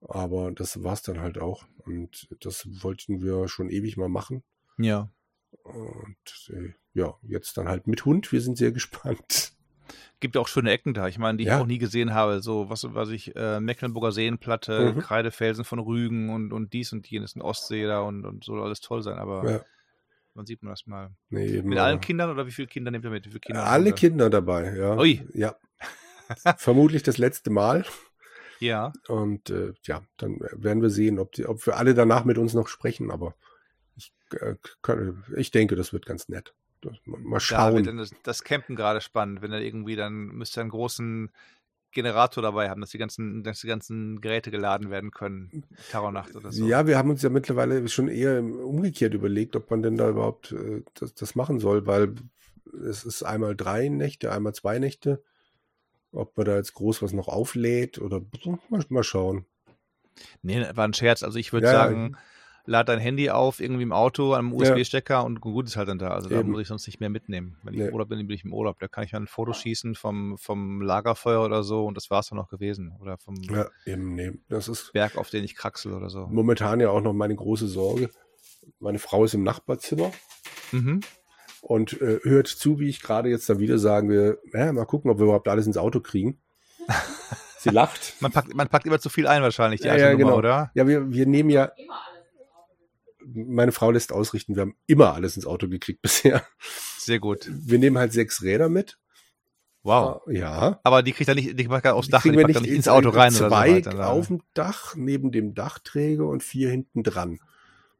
Aber 0.00 0.50
das 0.52 0.82
war 0.82 0.94
es 0.94 1.02
dann 1.02 1.20
halt 1.20 1.38
auch. 1.38 1.64
Und 1.84 2.28
das 2.40 2.66
wollten 2.82 3.22
wir 3.22 3.48
schon 3.48 3.70
ewig 3.70 3.96
mal 3.96 4.08
machen. 4.08 4.42
Ja. 4.78 5.12
Und 5.62 6.50
äh, 6.50 6.72
ja, 6.94 7.18
jetzt 7.22 7.56
dann 7.56 7.68
halt 7.68 7.86
mit 7.86 8.04
Hund. 8.04 8.32
Wir 8.32 8.40
sind 8.40 8.58
sehr 8.58 8.72
gespannt. 8.72 9.52
Gibt 10.20 10.36
auch 10.36 10.48
schöne 10.48 10.70
Ecken 10.70 10.92
da, 10.94 11.08
ich 11.08 11.18
meine, 11.18 11.38
die 11.38 11.44
Ja. 11.44 11.56
ich 11.56 11.62
auch 11.62 11.66
nie 11.66 11.78
gesehen 11.78 12.12
habe. 12.12 12.40
So, 12.42 12.68
was, 12.68 12.84
was 12.94 13.08
ich, 13.10 13.34
äh, 13.36 13.58
Mecklenburger 13.60 14.12
Seenplatte, 14.12 14.92
Mhm. 14.94 15.00
Kreidefelsen 15.00 15.64
von 15.64 15.78
Rügen 15.78 16.30
und, 16.30 16.52
und 16.52 16.72
dies 16.72 16.92
und 16.92 17.06
jenes, 17.08 17.34
eine 17.34 17.44
Ostsee 17.44 17.86
da 17.86 18.00
und, 18.00 18.24
und 18.26 18.44
soll 18.44 18.62
alles 18.62 18.80
toll 18.80 19.02
sein, 19.02 19.18
aber 19.18 19.50
Ja, 19.50 19.60
wann 20.34 20.46
sieht 20.46 20.62
man 20.62 20.72
das 20.72 20.86
mal? 20.86 21.10
nee, 21.30 21.62
Mit 21.62 21.78
allen 21.78 21.94
aber- 21.94 22.00
Kindern 22.00 22.30
oder 22.30 22.46
wie 22.46 22.50
viele 22.52 22.68
Kinder 22.68 22.90
nehmt 22.90 23.04
ihr 23.04 23.10
mit? 23.10 23.24
Wie 23.26 23.30
viele 23.30 23.40
Kinder 23.40 23.64
Alle? 23.64 23.92
Kinder 23.92 24.28
dabei, 24.30 24.76
ja. 24.76 24.96
Ui. 24.98 25.26
Ja. 25.34 25.56
Vermutlich 26.58 27.02
das 27.02 27.18
letzte 27.18 27.50
Mal. 27.50 27.84
Ja. 28.60 28.92
Und 29.08 29.48
äh, 29.50 29.72
ja, 29.84 30.02
dann 30.18 30.38
werden 30.52 30.82
wir 30.82 30.90
sehen, 30.90 31.18
ob, 31.18 31.32
die, 31.32 31.46
ob 31.46 31.64
wir 31.66 31.76
alle 31.78 31.94
danach 31.94 32.24
mit 32.26 32.36
uns 32.36 32.52
noch 32.52 32.68
sprechen. 32.68 33.10
Aber 33.10 33.34
ich, 33.96 34.12
äh, 34.38 34.54
kann, 34.82 35.24
ich 35.36 35.50
denke, 35.50 35.76
das 35.76 35.92
wird 35.94 36.04
ganz 36.04 36.28
nett. 36.28 36.54
Das, 36.82 36.96
mal 37.04 37.34
Da 37.34 37.40
schauen. 37.40 37.74
wird 37.76 37.86
dann 37.86 37.98
das, 37.98 38.10
das 38.22 38.44
Campen 38.44 38.76
gerade 38.76 39.00
spannend, 39.00 39.42
wenn 39.42 39.52
er 39.52 39.60
irgendwie 39.60 39.96
dann 39.96 40.26
müsst 40.28 40.56
ihr 40.56 40.62
einen 40.62 40.70
großen 40.70 41.30
Generator 41.92 42.42
dabei 42.42 42.70
haben, 42.70 42.80
dass 42.80 42.90
die 42.90 42.98
ganzen, 42.98 43.42
dass 43.42 43.60
die 43.60 43.66
ganzen 43.66 44.20
Geräte 44.20 44.50
geladen 44.50 44.90
werden 44.90 45.10
können. 45.10 45.64
Terrornacht 45.90 46.34
oder 46.36 46.52
so. 46.52 46.66
Ja, 46.66 46.86
wir 46.86 46.96
haben 46.96 47.10
uns 47.10 47.22
ja 47.22 47.30
mittlerweile 47.30 47.88
schon 47.88 48.08
eher 48.08 48.42
umgekehrt 48.42 49.14
überlegt, 49.14 49.56
ob 49.56 49.70
man 49.70 49.82
denn 49.82 49.96
da 49.96 50.08
überhaupt 50.08 50.52
äh, 50.52 50.82
das, 50.94 51.14
das 51.14 51.34
machen 51.34 51.58
soll, 51.58 51.86
weil 51.86 52.14
es 52.88 53.04
ist 53.04 53.22
einmal 53.24 53.56
drei 53.56 53.88
Nächte, 53.88 54.32
einmal 54.32 54.54
zwei 54.54 54.78
Nächte. 54.78 55.22
Ob 56.12 56.36
man 56.36 56.46
da 56.46 56.56
jetzt 56.56 56.74
groß 56.74 57.02
was 57.02 57.12
noch 57.12 57.28
auflädt 57.28 57.98
oder 57.98 58.20
mal, 58.68 58.84
mal 58.88 59.04
schauen. 59.04 59.44
Nee, 60.42 60.64
war 60.74 60.86
ein 60.86 60.94
Scherz. 60.94 61.22
Also 61.22 61.38
ich 61.38 61.52
würde 61.52 61.66
Ja, 61.66 61.90
ja. 61.90 62.10
Sagen, 62.70 62.80
lad 62.80 62.88
dein 62.88 62.98
Handy 62.98 63.30
auf, 63.30 63.60
irgendwie 63.60 63.82
im 63.82 63.92
Auto, 63.92 64.34
am 64.34 64.52
USB-Stecker 64.52 65.24
und 65.24 65.40
gut 65.40 65.66
ist 65.66 65.76
halt 65.76 65.88
dann 65.88 65.98
da. 65.98 66.08
Also 66.08 66.28
da 66.28 66.40
Eben. 66.40 66.50
muss 66.50 66.60
ich 66.62 66.68
sonst 66.68 66.86
nicht 66.86 67.00
mehr 67.00 67.10
mitnehmen. 67.10 67.56
Wenn 67.62 67.74
ich 67.74 67.80
Nee. 67.80 67.86
im 67.88 67.92
Urlaub 67.94 68.08
bin, 68.08 68.18
bin 68.26 68.34
ich 68.34 68.44
im 68.44 68.52
Urlaub. 68.52 68.78
Da 68.80 68.88
kann 68.88 69.04
ich 69.04 69.10
dann 69.10 69.24
ein 69.24 69.26
Foto 69.26 69.52
schießen 69.52 69.94
vom, 69.94 70.38
vom 70.38 70.80
Lagerfeuer 70.82 71.44
oder 71.44 71.62
so 71.62 71.84
und 71.86 71.96
das 71.96 72.10
war's 72.10 72.28
dann 72.28 72.36
noch 72.38 72.48
gewesen. 72.48 72.92
Oder 73.00 73.18
vom 73.18 73.34
Ja, 73.36 73.66
eben, 73.86 74.14
nee. 74.14 74.32
Das 74.48 74.68
ist 74.68 74.92
Berg, 74.92 75.16
auf 75.16 75.30
den 75.30 75.44
ich 75.44 75.54
kraxel 75.56 75.92
oder 75.92 76.08
so. 76.10 76.26
momentan 76.30 76.80
ja 76.80 76.90
auch 76.90 77.00
noch 77.00 77.12
meine 77.12 77.34
große 77.36 77.66
Sorge. 77.68 78.10
Meine 78.78 78.98
Frau 78.98 79.24
ist 79.24 79.34
im 79.34 79.42
Nachbarzimmer 79.42 80.10
Mhm. 80.72 81.00
und 81.62 82.00
äh, 82.00 82.20
hört 82.22 82.46
zu, 82.46 82.78
wie 82.78 82.88
ich 82.88 83.02
gerade 83.02 83.28
jetzt 83.28 83.48
dann 83.50 83.58
wieder 83.58 83.78
sagen 83.78 84.08
will, 84.08 84.38
ja, 84.52 84.72
mal 84.72 84.84
gucken, 84.86 85.10
ob 85.10 85.18
wir 85.18 85.24
überhaupt 85.24 85.48
alles 85.48 85.66
ins 85.66 85.76
Auto 85.76 86.00
kriegen. 86.00 86.38
Sie 87.58 87.70
lacht. 87.70 88.14
Man 88.20 88.32
packt, 88.32 88.54
man 88.54 88.68
packt 88.68 88.86
immer 88.86 89.00
zu 89.00 89.10
viel 89.10 89.26
ein 89.26 89.42
wahrscheinlich, 89.42 89.80
die 89.82 89.88
Ja, 89.88 89.96
ja, 89.96 90.12
Nummer, 90.12 90.24
genau. 90.24 90.36
oder? 90.38 90.70
Ja, 90.74 90.86
wir, 90.86 91.10
wir 91.12 91.26
nehmen 91.26 91.50
ja, 91.50 91.70
meine 93.26 93.72
Frau 93.72 93.90
lässt 93.90 94.12
ausrichten, 94.12 94.54
wir 94.56 94.62
haben 94.62 94.76
immer 94.86 95.14
alles 95.14 95.36
ins 95.36 95.46
Auto 95.46 95.68
gekriegt 95.68 96.02
bisher. 96.02 96.44
Sehr 96.98 97.18
gut. 97.18 97.48
Wir 97.50 97.78
nehmen 97.78 97.98
halt 97.98 98.12
sechs 98.12 98.42
Räder 98.42 98.68
mit. 98.68 98.98
Wow. 99.82 100.20
Ja. 100.28 100.78
Aber 100.84 101.02
die 101.02 101.12
kriegt 101.12 101.28
er 101.28 101.34
nicht, 101.34 101.58
die 101.58 101.64
packt 101.68 101.86
er 101.86 101.94
aufs 101.94 102.08
Die 102.08 102.12
Dach, 102.12 102.22
die 102.22 102.32
wir 102.32 102.42
packt 102.42 102.54
er 102.56 102.60
nicht 102.60 102.70
ins 102.70 102.88
Auto 102.88 103.08
rein 103.08 103.30
oder 103.32 103.38
so 103.44 103.48
Zwei 103.48 103.76
weiter. 103.76 103.94
ne? 103.94 104.06
auf 104.06 104.26
dem 104.26 104.42
Dach, 104.52 104.94
neben 104.94 105.32
dem 105.32 105.54
Dachträger 105.54 106.26
und 106.26 106.42
vier 106.42 106.68
hinten 106.70 107.02
dran. 107.02 107.38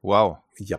Wow. 0.02 0.38
Ja. 0.58 0.78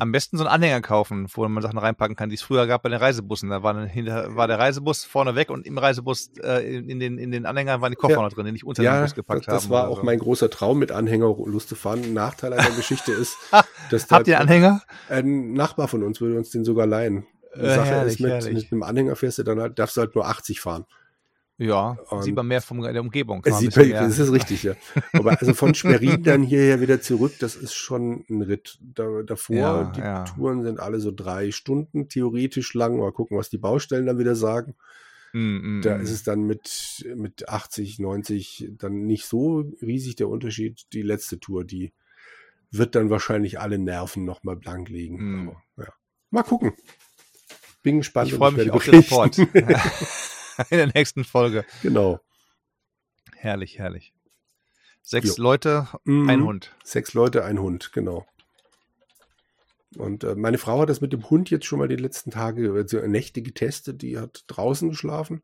Am 0.00 0.12
besten 0.12 0.36
so 0.38 0.44
einen 0.44 0.52
Anhänger 0.54 0.80
kaufen, 0.80 1.26
wo 1.34 1.46
man 1.48 1.62
Sachen 1.62 1.78
reinpacken 1.78 2.16
kann, 2.16 2.28
die 2.28 2.34
es 2.36 2.42
früher 2.42 2.66
gab 2.66 2.82
bei 2.82 2.88
den 2.88 2.98
Reisebussen. 2.98 3.50
Da 3.50 3.62
war, 3.62 3.86
hinter, 3.86 4.34
war 4.36 4.46
der 4.48 4.58
Reisebus 4.58 5.04
vorne 5.04 5.34
weg 5.34 5.50
und 5.50 5.66
im 5.66 5.78
Reisebus, 5.78 6.30
äh, 6.42 6.76
in, 6.76 6.98
den, 7.00 7.18
in 7.18 7.30
den 7.30 7.46
Anhängern 7.46 7.80
waren 7.80 7.90
die 7.92 7.96
Koffer 7.96 8.14
Ja. 8.14 8.22
noch 8.22 8.32
drin, 8.32 8.46
die 8.46 8.52
nicht 8.52 8.64
unter 8.64 8.82
den 8.82 8.86
ja, 8.86 9.02
Bus 9.02 9.14
gepackt 9.14 9.46
das, 9.46 9.54
das 9.54 9.64
haben. 9.64 9.70
war 9.70 9.82
oder 9.84 9.92
auch 9.92 9.96
so. 9.98 10.04
mein 10.04 10.18
großer 10.18 10.50
Traum, 10.50 10.78
mit 10.78 10.92
Anhänger 10.92 11.34
Lust 11.46 11.74
Ein 11.86 12.12
Nachteil 12.14 12.52
an 12.52 12.58
der 12.64 12.74
Geschichte 12.76 13.12
ist, 13.20 13.36
dass 13.90 14.08
Habt 14.10 14.28
ihr 14.28 14.40
Anhänger? 14.40 14.82
ein 15.08 15.52
Nachbar 15.52 15.88
von 15.88 16.02
uns 16.02 16.20
würde 16.20 16.36
uns 16.38 16.50
den 16.50 16.64
sogar 16.64 16.86
leihen. 16.86 17.26
Die 17.54 17.60
Äh, 17.60 17.74
Sache 17.74 17.86
herrlich, 17.86 18.14
ist, 18.14 18.20
mit, 18.20 18.30
herrlich. 18.30 18.54
mit 18.54 18.72
einem 18.72 18.82
Anhänger 18.82 19.16
fährst 19.16 19.38
du 19.38 19.42
dann 19.42 19.60
halt, 19.60 19.78
darfst 19.78 19.96
du 19.96 20.00
halt 20.00 20.14
nur 20.14 20.26
80 20.26 20.60
fahren. 20.60 20.86
Ja, 21.62 21.96
Und- 22.10 22.24
sieht 22.24 22.34
man 22.34 22.48
mehr 22.48 22.60
von 22.60 22.80
der 22.80 23.00
Umgebung. 23.00 23.40
Es 23.44 23.60
sieht 23.60 23.76
man, 23.76 23.88
das 23.90 24.18
ist 24.18 24.32
richtig, 24.32 24.64
ja. 24.64 24.74
Aber 25.12 25.38
also 25.38 25.54
von 25.54 25.74
Schwerin 25.74 26.22
dann 26.24 26.42
hierher 26.42 26.80
wieder 26.80 27.00
zurück, 27.00 27.34
das 27.38 27.54
ist 27.54 27.74
schon 27.74 28.24
ein 28.28 28.42
Ritt. 28.42 28.78
Da, 28.80 29.22
davor, 29.22 29.56
Ja, 29.56 29.92
die 29.94 30.00
ja. 30.00 30.24
Touren 30.24 30.64
sind 30.64 30.80
alle 30.80 30.98
so 30.98 31.12
drei 31.12 31.52
Stunden 31.52 32.08
theoretisch 32.08 32.74
lang. 32.74 32.98
Mal 32.98 33.12
gucken, 33.12 33.38
was 33.38 33.48
die 33.48 33.58
Baustellen 33.58 34.06
dann 34.06 34.18
wieder 34.18 34.34
sagen. 34.34 34.74
Mm, 35.32 35.78
mm, 35.78 35.82
Da 35.82 35.98
mm. 35.98 36.00
ist 36.00 36.10
es 36.10 36.24
dann 36.24 36.42
mit, 36.48 37.06
mit 37.14 37.48
80, 37.48 38.00
90 38.00 38.70
dann 38.76 39.06
nicht 39.06 39.26
so 39.26 39.64
riesig 39.80 40.16
der 40.16 40.28
Unterschied. 40.28 40.86
Die 40.92 41.02
letzte 41.02 41.38
Tour, 41.38 41.64
die 41.64 41.92
wird 42.72 42.96
dann 42.96 43.08
wahrscheinlich 43.08 43.60
alle 43.60 43.78
Nerven 43.78 44.24
nochmal 44.24 44.56
blank 44.56 44.88
legen. 44.88 45.18
Hm. 45.18 45.48
Aber, 45.48 45.86
ja. 45.86 45.92
Mal 46.30 46.42
gucken. 46.42 46.72
Bin 47.84 47.98
gespannt. 47.98 48.30
Ich 48.30 48.34
freue 48.34 48.50
mich 48.50 48.70
auf 48.70 48.84
den 48.84 48.94
Report. 48.96 49.36
In 50.70 50.78
der 50.78 50.86
nächsten 50.94 51.24
Folge. 51.24 51.64
genau. 51.82 52.20
Herrlich, 53.36 53.78
herrlich. 53.78 54.12
Sechs 55.02 55.36
Jo. 55.36 55.42
Leute, 55.42 55.88
Mhm. 56.04 56.28
ein 56.30 56.42
Hund. 56.44 56.74
Sechs 56.84 57.12
Leute, 57.14 57.44
ein 57.44 57.58
Hund, 57.60 57.92
genau. 57.92 58.24
Und 59.96 60.24
äh, 60.24 60.34
meine 60.36 60.58
Frau 60.58 60.80
hat 60.80 60.88
das 60.88 61.00
mit 61.00 61.12
dem 61.12 61.28
Hund 61.28 61.50
jetzt 61.50 61.66
schon 61.66 61.78
mal 61.78 61.88
die 61.88 61.96
letzten 61.96 62.30
Tage, 62.30 62.72
also 62.72 62.98
Nächte 63.06 63.42
getestet. 63.42 64.00
Die 64.02 64.18
hat 64.18 64.44
draußen 64.46 64.88
geschlafen. 64.88 65.42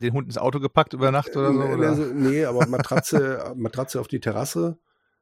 Den 0.00 0.12
Hund 0.12 0.26
ins 0.26 0.38
Auto 0.38 0.58
gepackt 0.58 0.92
über 0.94 1.12
Nacht 1.12 1.36
oder 1.36 1.52
so? 1.52 1.60
Äh, 1.62 1.74
Oder? 1.74 1.88
also, 1.90 2.02
nee, 2.12 2.44
aber 2.44 2.66
Matratze, 2.66 3.52
Matratze 3.56 4.00
auf 4.00 4.08
die 4.08 4.20
Terrasse, 4.20 4.78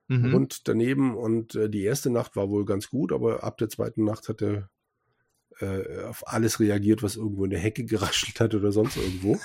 Mhm. 0.09 0.33
Hund 0.33 0.69
daneben. 0.69 1.17
Und 1.17 1.55
äh, 1.55 1.69
die 1.71 1.85
erste 1.85 2.11
Nacht 2.11 2.35
war 2.35 2.49
wohl 2.51 2.65
ganz 2.65 2.89
gut, 2.89 3.13
aber 3.13 3.45
ab 3.45 3.57
der 3.59 3.69
zweiten 3.69 4.05
Nacht 4.05 4.29
hat 4.29 4.43
er 4.43 4.69
äh, 5.61 6.05
auf 6.05 6.27
alles 6.27 6.61
reagiert, 6.61 7.03
was 7.03 7.17
irgendwo 7.17 7.45
in 7.45 7.51
der 7.51 7.61
Hecke 7.61 7.85
geraschelt 7.87 8.41
hat 8.41 8.55
oder 8.55 8.73
sonst 8.73 8.97
irgendwo. 8.97 9.39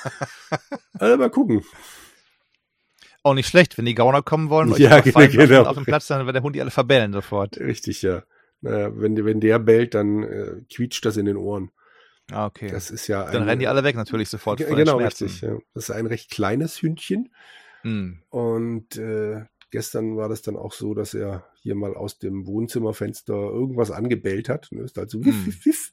also 1.00 1.18
mal 1.18 1.30
gucken. 1.30 1.64
Auch 3.24 3.34
nicht 3.34 3.48
schlecht, 3.48 3.78
wenn 3.78 3.86
die 3.86 3.96
Gauner 3.96 4.22
kommen 4.22 4.50
wollen, 4.50 4.72
weil 4.72 4.80
Ja, 4.80 5.00
ich 5.00 5.08
überfallen 5.08 5.32
genau. 5.50 5.64
auf, 5.64 5.76
dem 5.76 5.86
Platz, 5.86 6.08
dann 6.08 6.26
wird 6.26 6.36
der 6.36 6.44
Hund 6.44 6.56
die 6.56 6.62
alle 6.62 6.72
verbellen 6.72 7.12
sofort. 7.12 7.58
Richtig, 7.58 8.02
ja. 8.02 8.24
Naja, 8.62 8.92
wenn, 8.96 9.24
wenn 9.26 9.40
der 9.40 9.60
bellt, 9.60 9.94
dann 9.96 10.24
äh, 10.24 10.62
quietscht 10.74 11.06
das 11.06 11.18
in 11.18 11.26
den 11.26 11.36
Ohren. 11.38 11.72
Ah, 12.32 12.46
okay. 12.46 12.70
Das 12.70 12.90
ist 12.90 13.08
ja 13.08 13.26
ein, 13.26 13.34
dann 13.34 13.44
rennen 13.44 13.60
die 13.60 13.68
alle 13.68 13.84
weg 13.84 13.96
natürlich 13.96 14.30
sofort 14.30 14.62
vor 14.62 14.76
genau, 14.76 14.94
den 14.98 15.02
Schmerzen. 15.02 15.24
richtig. 15.26 15.42
Ja. 15.42 15.58
Das 15.74 15.84
ist 15.90 15.92
ein 15.92 16.06
recht 16.08 16.30
kleines 16.32 16.82
Hündchen. 16.82 17.34
Hm. 17.84 18.22
Und 18.30 18.98
äh, 18.98 19.44
gestern 19.72 20.18
war 20.18 20.28
das 20.30 20.42
dann 20.42 20.56
auch 20.58 20.74
so, 20.74 20.94
dass 20.94 21.14
er 21.14 21.46
hier 21.62 21.76
mal 21.76 21.96
aus 21.96 22.20
dem 22.20 22.46
Wohnzimmerfenster 22.48 23.34
irgendwas 23.34 23.92
angebellt 23.92 24.50
hat. 24.50 24.70
Und 24.72 24.80
ist 24.80 24.98
halt 24.98 25.10
so 25.10 25.24
wiff, 25.24 25.36
Hm. 25.36 25.46
wiff, 25.48 25.66
wiff. 25.66 25.92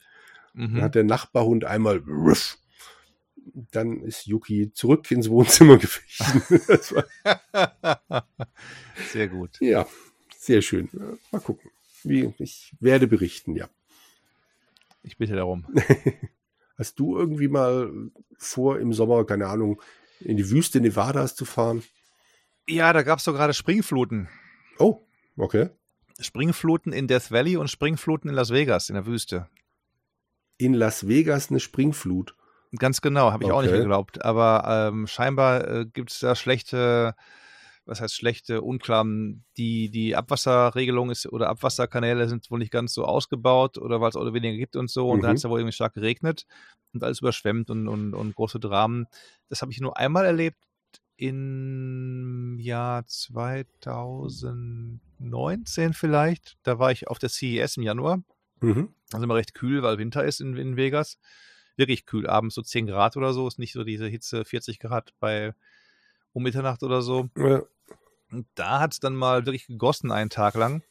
Mhm. 0.54 0.74
Dann 0.74 0.82
hat 0.82 0.94
der 0.94 1.04
Nachbarhund 1.04 1.64
einmal 1.64 1.98
ruff. 1.98 2.58
Dann 3.72 4.00
ist 4.00 4.26
Yuki 4.26 4.72
zurück 4.72 5.10
ins 5.10 5.28
Wohnzimmer 5.28 5.78
war, 5.82 7.04
Sehr 9.12 9.28
gut. 9.28 9.58
ja, 9.60 9.86
sehr 10.38 10.62
schön. 10.62 10.88
Mal 11.30 11.40
gucken. 11.40 11.70
Wie, 12.02 12.32
ich 12.38 12.74
werde 12.80 13.06
berichten, 13.06 13.54
ja. 13.56 13.68
Ich 15.02 15.18
bitte 15.18 15.36
darum. 15.36 15.66
Hast 16.78 16.98
du 16.98 17.18
irgendwie 17.18 17.48
mal 17.48 17.92
vor, 18.38 18.80
im 18.80 18.92
Sommer, 18.92 19.24
keine 19.26 19.46
Ahnung, 19.46 19.80
in 20.20 20.36
die 20.36 20.50
Wüste 20.50 20.80
Nevadas 20.80 21.36
zu 21.36 21.44
fahren? 21.44 21.82
Ja, 22.66 22.92
da 22.92 23.02
gab 23.02 23.18
es 23.18 23.24
doch 23.24 23.34
gerade 23.34 23.54
Springfluten. 23.54 24.28
Oh, 24.78 25.06
okay. 25.36 25.68
Springfluten 26.18 26.92
in 26.92 27.06
Death 27.06 27.30
Valley 27.30 27.56
und 27.56 27.70
Springfluten 27.70 28.30
in 28.30 28.36
Las 28.36 28.50
Vegas 28.50 28.88
in 28.88 28.94
der 28.94 29.06
Wüste. 29.06 29.48
In 30.58 30.74
Las 30.74 31.08
Vegas 31.08 31.50
eine 31.50 31.60
Springflut. 31.60 32.34
Ganz 32.78 33.00
genau, 33.00 33.30
habe 33.32 33.44
ich 33.44 33.52
auch 33.52 33.62
nicht 33.62 33.70
Okay. 33.70 33.80
geglaubt. 33.82 34.22
Aber 34.24 34.88
ähm, 34.92 35.06
scheinbar 35.06 35.66
äh, 35.68 35.86
gibt 35.86 36.10
es 36.10 36.18
da 36.18 36.34
schlechte, 36.34 37.14
was 37.86 38.00
heißt 38.00 38.14
schlechte, 38.14 38.62
unklar, 38.62 39.04
die, 39.56 39.90
die 39.90 40.16
Abwasserregelung 40.16 41.10
ist 41.10 41.26
oder 41.26 41.48
Abwasserkanäle 41.50 42.28
sind 42.28 42.50
wohl 42.50 42.58
nicht 42.58 42.72
ganz 42.72 42.94
so 42.94 43.04
ausgebaut 43.04 43.78
oder 43.78 44.00
weil 44.00 44.08
es 44.08 44.16
auch 44.16 44.24
weniger 44.32 44.56
gibt 44.56 44.74
und 44.76 44.90
so. 44.90 45.10
Und 45.10 45.20
dann 45.22 45.28
Mhm. 45.28 45.30
hat 45.30 45.36
es 45.36 45.42
ja 45.44 45.50
wohl 45.50 45.60
irgendwie 45.60 45.74
stark 45.74 45.94
geregnet 45.94 46.46
und 46.92 47.04
alles 47.04 47.20
überschwemmt 47.20 47.70
und, 47.70 47.86
und, 47.88 48.14
und 48.14 48.34
große 48.34 48.58
Dramen. 48.58 49.06
Das 49.48 49.62
habe 49.62 49.70
ich 49.70 49.80
nur 49.80 49.96
einmal 49.96 50.24
erlebt 50.24 50.58
im 51.16 52.58
Jahr 52.60 53.06
2019 53.06 55.92
vielleicht. 55.92 56.56
Da 56.64 56.78
war 56.80 56.90
ich 56.90 57.06
auf 57.08 57.18
der 57.20 57.28
CES 57.28 57.76
im 57.76 57.84
Januar. 57.84 58.22
Mhm. 58.64 58.88
Also 59.12 59.24
immer 59.24 59.34
recht 59.34 59.54
kühl, 59.54 59.82
weil 59.82 59.98
Winter 59.98 60.24
ist 60.24 60.40
in, 60.40 60.56
in 60.56 60.76
Vegas. 60.76 61.18
Wirklich 61.76 62.06
kühl. 62.06 62.26
Abends 62.26 62.54
so 62.54 62.62
10 62.62 62.86
Grad 62.86 63.16
oder 63.16 63.32
so. 63.32 63.46
Ist 63.46 63.58
nicht 63.58 63.72
so 63.72 63.84
diese 63.84 64.06
Hitze 64.06 64.44
40 64.44 64.78
Grad 64.78 65.12
bei 65.20 65.54
um 66.32 66.42
Mitternacht 66.42 66.82
oder 66.82 67.02
so. 67.02 67.30
Ja. 67.36 67.62
Und 68.30 68.46
da 68.54 68.80
hat 68.80 68.92
es 68.92 69.00
dann 69.00 69.14
mal 69.14 69.46
wirklich 69.46 69.66
gegossen 69.66 70.10
einen 70.10 70.30
Tag 70.30 70.54
lang. 70.54 70.82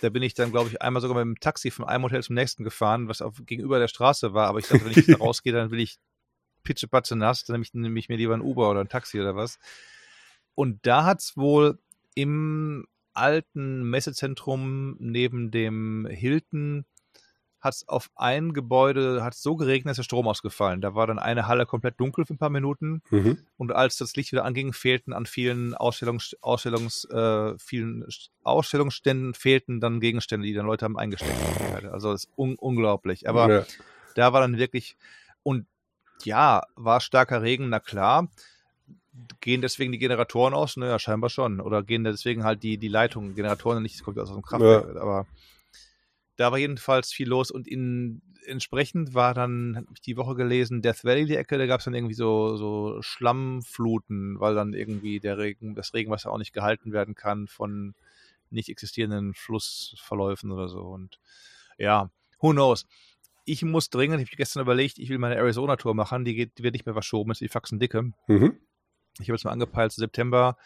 Da 0.00 0.10
bin 0.10 0.22
ich 0.22 0.34
dann, 0.34 0.50
glaube 0.50 0.68
ich, 0.68 0.82
einmal 0.82 1.00
sogar 1.00 1.24
mit 1.24 1.36
dem 1.36 1.40
Taxi 1.40 1.70
von 1.70 1.86
einem 1.86 2.04
Hotel 2.04 2.22
zum 2.22 2.34
nächsten 2.34 2.64
gefahren, 2.64 3.08
was 3.08 3.22
auf, 3.22 3.40
gegenüber 3.46 3.78
der 3.78 3.88
Straße 3.88 4.34
war. 4.34 4.48
Aber 4.48 4.58
ich 4.58 4.66
dachte, 4.66 4.84
wenn 4.84 4.92
ich 4.92 5.06
da 5.06 5.16
rausgehe, 5.18 5.52
dann 5.52 5.70
will 5.70 5.80
ich 5.80 5.98
pitschepatze 6.62 7.16
nass, 7.16 7.44
dann 7.44 7.54
nehme 7.54 7.62
ich, 7.64 7.74
nehme 7.74 7.98
ich 7.98 8.08
mir 8.08 8.16
lieber 8.16 8.34
ein 8.34 8.42
Uber 8.42 8.70
oder 8.70 8.80
ein 8.80 8.88
Taxi 8.88 9.20
oder 9.20 9.36
was. 9.36 9.58
Und 10.54 10.86
da 10.86 11.04
hat 11.04 11.20
es 11.20 11.36
wohl 11.36 11.78
im 12.14 12.86
alten 13.12 13.82
Messezentrum 13.88 14.96
neben 14.98 15.50
dem 15.50 16.06
Hilton 16.10 16.84
hat 17.64 17.74
es 17.74 17.88
auf 17.88 18.10
ein 18.14 18.52
Gebäude 18.52 19.24
hat 19.24 19.34
so 19.34 19.56
geregnet, 19.56 19.92
dass 19.92 19.96
der 19.96 20.02
Strom 20.04 20.28
ausgefallen. 20.28 20.82
Da 20.82 20.94
war 20.94 21.06
dann 21.06 21.18
eine 21.18 21.48
Halle 21.48 21.64
komplett 21.64 21.98
dunkel 21.98 22.26
für 22.26 22.34
ein 22.34 22.38
paar 22.38 22.50
Minuten. 22.50 23.02
Mhm. 23.10 23.38
Und 23.56 23.72
als 23.72 23.96
das 23.96 24.14
Licht 24.16 24.32
wieder 24.32 24.44
anging, 24.44 24.74
fehlten 24.74 25.14
an 25.14 25.24
vielen 25.24 25.74
Ausstellungs, 25.74 26.36
Ausstellungs, 26.42 27.06
äh, 27.06 27.58
vielen 27.58 28.06
Ausstellungsständen 28.42 29.32
fehlten 29.32 29.80
dann 29.80 30.00
Gegenstände, 30.00 30.46
die 30.46 30.52
dann 30.52 30.66
Leute 30.66 30.84
haben 30.84 30.98
eingesteckt. 30.98 31.32
Also 31.90 32.12
das 32.12 32.24
ist 32.24 32.30
un 32.36 32.56
unglaublich. 32.56 33.28
Aber 33.28 33.50
ja. 33.50 33.64
da 34.14 34.34
war 34.34 34.42
dann 34.42 34.58
wirklich 34.58 34.96
und 35.42 35.66
ja, 36.22 36.62
war 36.76 37.00
starker 37.00 37.42
Regen, 37.42 37.70
na 37.70 37.80
klar. 37.80 38.28
Gehen 39.40 39.62
deswegen 39.62 39.92
die 39.92 39.98
Generatoren 39.98 40.54
aus? 40.54 40.76
Naja, 40.76 40.98
scheinbar 40.98 41.30
schon. 41.30 41.60
Oder 41.60 41.82
gehen 41.82 42.04
deswegen 42.04 42.44
halt 42.44 42.62
die, 42.62 42.78
die 42.78 42.88
Leitungen, 42.88 43.34
Generatoren 43.34 43.82
nicht, 43.82 43.94
das 43.94 44.02
kommt 44.02 44.18
aus 44.18 44.30
dem 44.30 44.42
Kraftwerk. 44.42 44.94
Ja. 44.94 45.00
Aber 45.00 45.26
da 46.36 46.50
war 46.50 46.58
jedenfalls 46.58 47.12
viel 47.12 47.28
los 47.28 47.50
und 47.50 47.68
in, 47.68 48.22
entsprechend 48.46 49.14
war 49.14 49.34
dann, 49.34 49.76
habe 49.76 49.86
ich 49.94 50.00
die 50.00 50.16
Woche 50.16 50.34
gelesen, 50.34 50.82
Death 50.82 51.04
Valley 51.04 51.26
die 51.26 51.36
Ecke, 51.36 51.58
da 51.58 51.66
gab 51.66 51.80
es 51.80 51.84
dann 51.84 51.94
irgendwie 51.94 52.14
so, 52.14 52.56
so 52.56 53.00
Schlammfluten, 53.02 54.40
weil 54.40 54.54
dann 54.54 54.74
irgendwie 54.74 55.20
der 55.20 55.38
Regen, 55.38 55.74
das 55.74 55.94
Regenwasser 55.94 56.30
auch 56.30 56.38
nicht 56.38 56.52
gehalten 56.52 56.92
werden 56.92 57.14
kann 57.14 57.46
von 57.46 57.94
nicht 58.50 58.68
existierenden 58.68 59.34
Flussverläufen 59.34 60.50
oder 60.52 60.68
so. 60.68 60.80
Und 60.80 61.18
ja, 61.78 62.10
who 62.40 62.52
knows. 62.52 62.86
Ich 63.44 63.62
muss 63.62 63.90
dringend, 63.90 64.22
ich 64.22 64.28
habe 64.28 64.36
gestern 64.36 64.62
überlegt, 64.62 64.98
ich 64.98 65.10
will 65.10 65.18
meine 65.18 65.36
Arizona-Tour 65.36 65.94
machen, 65.94 66.24
die, 66.24 66.34
geht, 66.34 66.58
die 66.58 66.62
wird 66.62 66.72
nicht 66.72 66.86
mehr 66.86 66.94
verschoben, 66.94 67.30
ist 67.30 67.40
die 67.40 67.48
Faxen 67.48 67.78
dicke. 67.78 68.12
Mhm. 68.26 68.58
Ich 69.18 69.28
habe 69.28 69.34
jetzt 69.34 69.44
mal 69.44 69.52
angepeilt, 69.52 69.92
September 69.92 70.56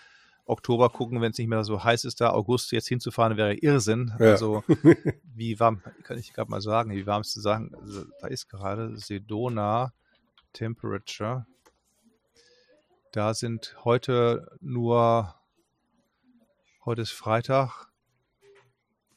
Oktober 0.48 0.88
gucken, 0.88 1.20
wenn 1.20 1.32
es 1.32 1.38
nicht 1.38 1.48
mehr 1.48 1.62
so 1.64 1.84
heiß 1.84 2.04
ist, 2.04 2.20
da 2.20 2.30
August 2.30 2.72
jetzt 2.72 2.88
hinzufahren, 2.88 3.36
wäre 3.36 3.54
Irrsinn. 3.54 4.12
Ja. 4.18 4.32
Also 4.32 4.64
wie 5.34 5.60
warm, 5.60 5.82
kann 6.02 6.18
ich 6.18 6.32
gerade 6.32 6.50
mal 6.50 6.60
sagen, 6.60 6.90
wie 6.90 7.06
warm 7.06 7.20
ist 7.20 7.32
zu 7.32 7.40
sagen, 7.40 7.72
also, 7.80 8.04
da 8.20 8.28
ist 8.28 8.48
gerade 8.48 8.96
Sedona 8.96 9.92
Temperature. 10.52 11.46
Da 13.12 13.34
sind 13.34 13.76
heute 13.84 14.56
nur, 14.60 15.34
heute 16.84 17.02
ist 17.02 17.12
Freitag, 17.12 17.86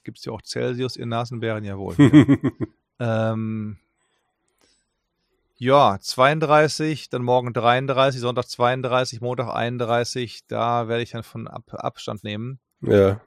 gibt 0.03 0.17
es 0.17 0.25
ja 0.25 0.31
auch 0.31 0.41
Celsius 0.41 0.95
in 0.95 1.09
Nasenbären, 1.09 1.63
jawohl. 1.63 1.95
Ja. 2.99 3.31
ähm, 3.33 3.79
ja, 5.61 5.99
32, 6.01 7.09
dann 7.09 7.21
morgen 7.21 7.53
33, 7.53 8.19
Sonntag 8.19 8.45
32, 8.45 9.21
Montag 9.21 9.53
31. 9.53 10.47
Da 10.47 10.87
werde 10.87 11.03
ich 11.03 11.11
dann 11.11 11.21
von 11.21 11.47
Ab 11.47 11.71
Abstand 11.73 12.23
nehmen. 12.23 12.59
Ja. 12.81 13.21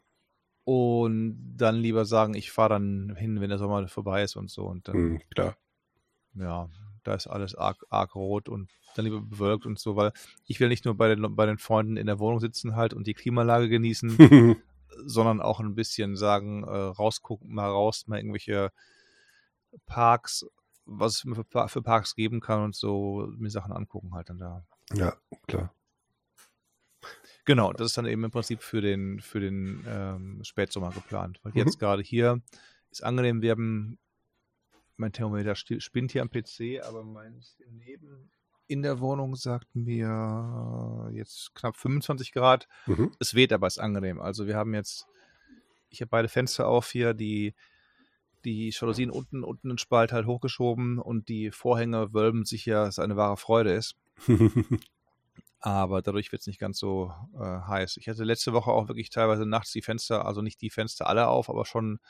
Und 0.65 1.55
dann 1.57 1.77
lieber 1.77 2.05
sagen, 2.05 2.35
ich 2.35 2.51
fahre 2.51 2.71
dann 2.71 3.15
hin, 3.17 3.41
wenn 3.41 3.51
der 3.51 3.59
Sommer 3.59 3.87
vorbei 3.87 4.25
ist 4.25 4.35
und 4.35 4.51
so. 4.51 4.65
Und 4.65 4.89
dann, 4.89 4.95
hm, 4.97 5.23
klar. 5.33 5.57
Ja, 6.35 6.69
da 7.05 7.15
ist 7.15 7.29
alles 7.29 7.55
arg, 7.55 7.85
arg 7.89 8.17
rot 8.17 8.49
und 8.49 8.69
dann 8.97 9.05
lieber 9.05 9.21
bewölkt 9.21 9.65
und 9.65 9.79
so, 9.79 9.95
weil 9.95 10.11
ich 10.49 10.59
will 10.59 10.69
nicht 10.69 10.85
nur 10.85 10.97
bei 10.97 11.15
den, 11.15 11.37
bei 11.37 11.47
den 11.47 11.59
Freunden 11.59 11.97
in 11.97 12.09
der 12.09 12.19
Wohnung 12.19 12.41
sitzen 12.41 12.75
halt 12.75 12.95
und 12.95 13.07
die 13.07 13.15
Klimalage 13.15 13.69
genießen, 13.69 14.59
sondern 15.07 15.41
auch 15.41 15.61
ein 15.61 15.77
bisschen 15.77 16.17
sagen, 16.17 16.65
äh, 16.65 16.69
rausgucken, 16.69 17.55
mal 17.55 17.69
raus, 17.69 18.09
mal 18.09 18.19
irgendwelche 18.19 18.73
Parks 19.87 20.45
was 20.87 21.15
es 21.15 21.21
für, 21.21 21.69
für 21.69 21.83
Parks 21.83 22.15
geben 22.15 22.41
kann 22.41 22.63
und 22.63 22.75
so 22.75 23.29
mir 23.37 23.51
Sachen 23.51 23.73
angucken 23.73 24.15
halt 24.15 24.31
dann 24.31 24.39
da. 24.39 24.67
Ja, 24.93 25.17
klar. 25.47 25.75
Genau, 27.45 27.73
das 27.73 27.89
ist 27.89 27.99
dann 27.99 28.07
eben 28.07 28.25
im 28.25 28.31
Prinzip 28.31 28.63
für 28.63 28.81
den, 28.81 29.21
für 29.21 29.41
den 29.41 29.85
ähm, 29.87 30.41
Spätsommer 30.43 30.91
geplant. 30.91 31.41
Weil 31.43 31.53
mhm. 31.53 31.59
jetzt 31.59 31.79
gerade 31.79 32.03
hier 32.03 32.41
ist 32.91 33.05
angenehm, 33.05 33.43
wir 33.43 33.51
haben, 33.51 33.99
mein 34.97 35.13
Thermometer 35.13 35.55
spinnt 35.55 36.13
hier 36.13 36.23
am 36.23 36.31
PC, 36.31 36.83
aber 36.85 37.05
mein 37.05 37.43
neben 37.69 38.31
in 38.67 38.83
der 38.83 39.01
Wohnung 39.01 39.37
sagt 39.37 39.75
mir 39.75 41.11
jetzt 41.13 41.55
knapp 41.55 41.77
25 41.77 42.33
Grad. 42.33 42.67
Mhm. 42.87 43.13
Es 43.19 43.35
weht 43.35 43.53
aber, 43.53 43.67
ist 43.67 43.79
angenehm. 43.79 44.21
Also 44.21 44.47
wir 44.47 44.57
haben 44.57 44.73
jetzt, 44.73 45.07
ich 45.91 46.01
habe 46.01 46.09
beide 46.09 46.29
Fenster 46.29 46.67
auf 46.67 46.91
hier, 46.91 47.13
die 47.13 47.55
die 48.45 48.71
Jalousien 48.71 49.11
unten, 49.11 49.43
unten 49.43 49.69
den 49.69 49.79
Spalt 49.79 50.13
halt 50.13 50.27
hochgeschoben 50.27 50.99
und 50.99 51.29
die 51.29 51.51
Vorhänge 51.51 52.13
wölben 52.13 52.45
sich 52.45 52.67
ja, 52.67 52.85
dass 52.85 52.99
eine 52.99 53.17
wahre 53.17 53.37
Freude 53.37 53.73
ist. 53.73 53.97
Aber 55.61 56.03
dadurch 56.03 56.31
wird 56.31 56.41
es 56.41 56.47
nicht 56.47 56.61
ganz 56.61 56.79
so 56.79 57.11
äh, 57.35 57.39
heiß. 57.39 57.97
Ich 57.97 58.07
hatte 58.09 58.23
letzte 58.23 58.53
Woche 58.53 58.71
auch 58.71 58.89
wirklich 58.89 59.09
teilweise 59.09 59.47
nachts 59.47 59.73
die 59.73 59.81
Fenster, 59.81 60.27
also 60.27 60.43
nicht 60.43 60.61
die 60.61 60.69
Fenster 60.69 61.07
alle 61.07 61.29
auf, 61.29 61.49
aber 61.49 61.65
schon 61.65 62.01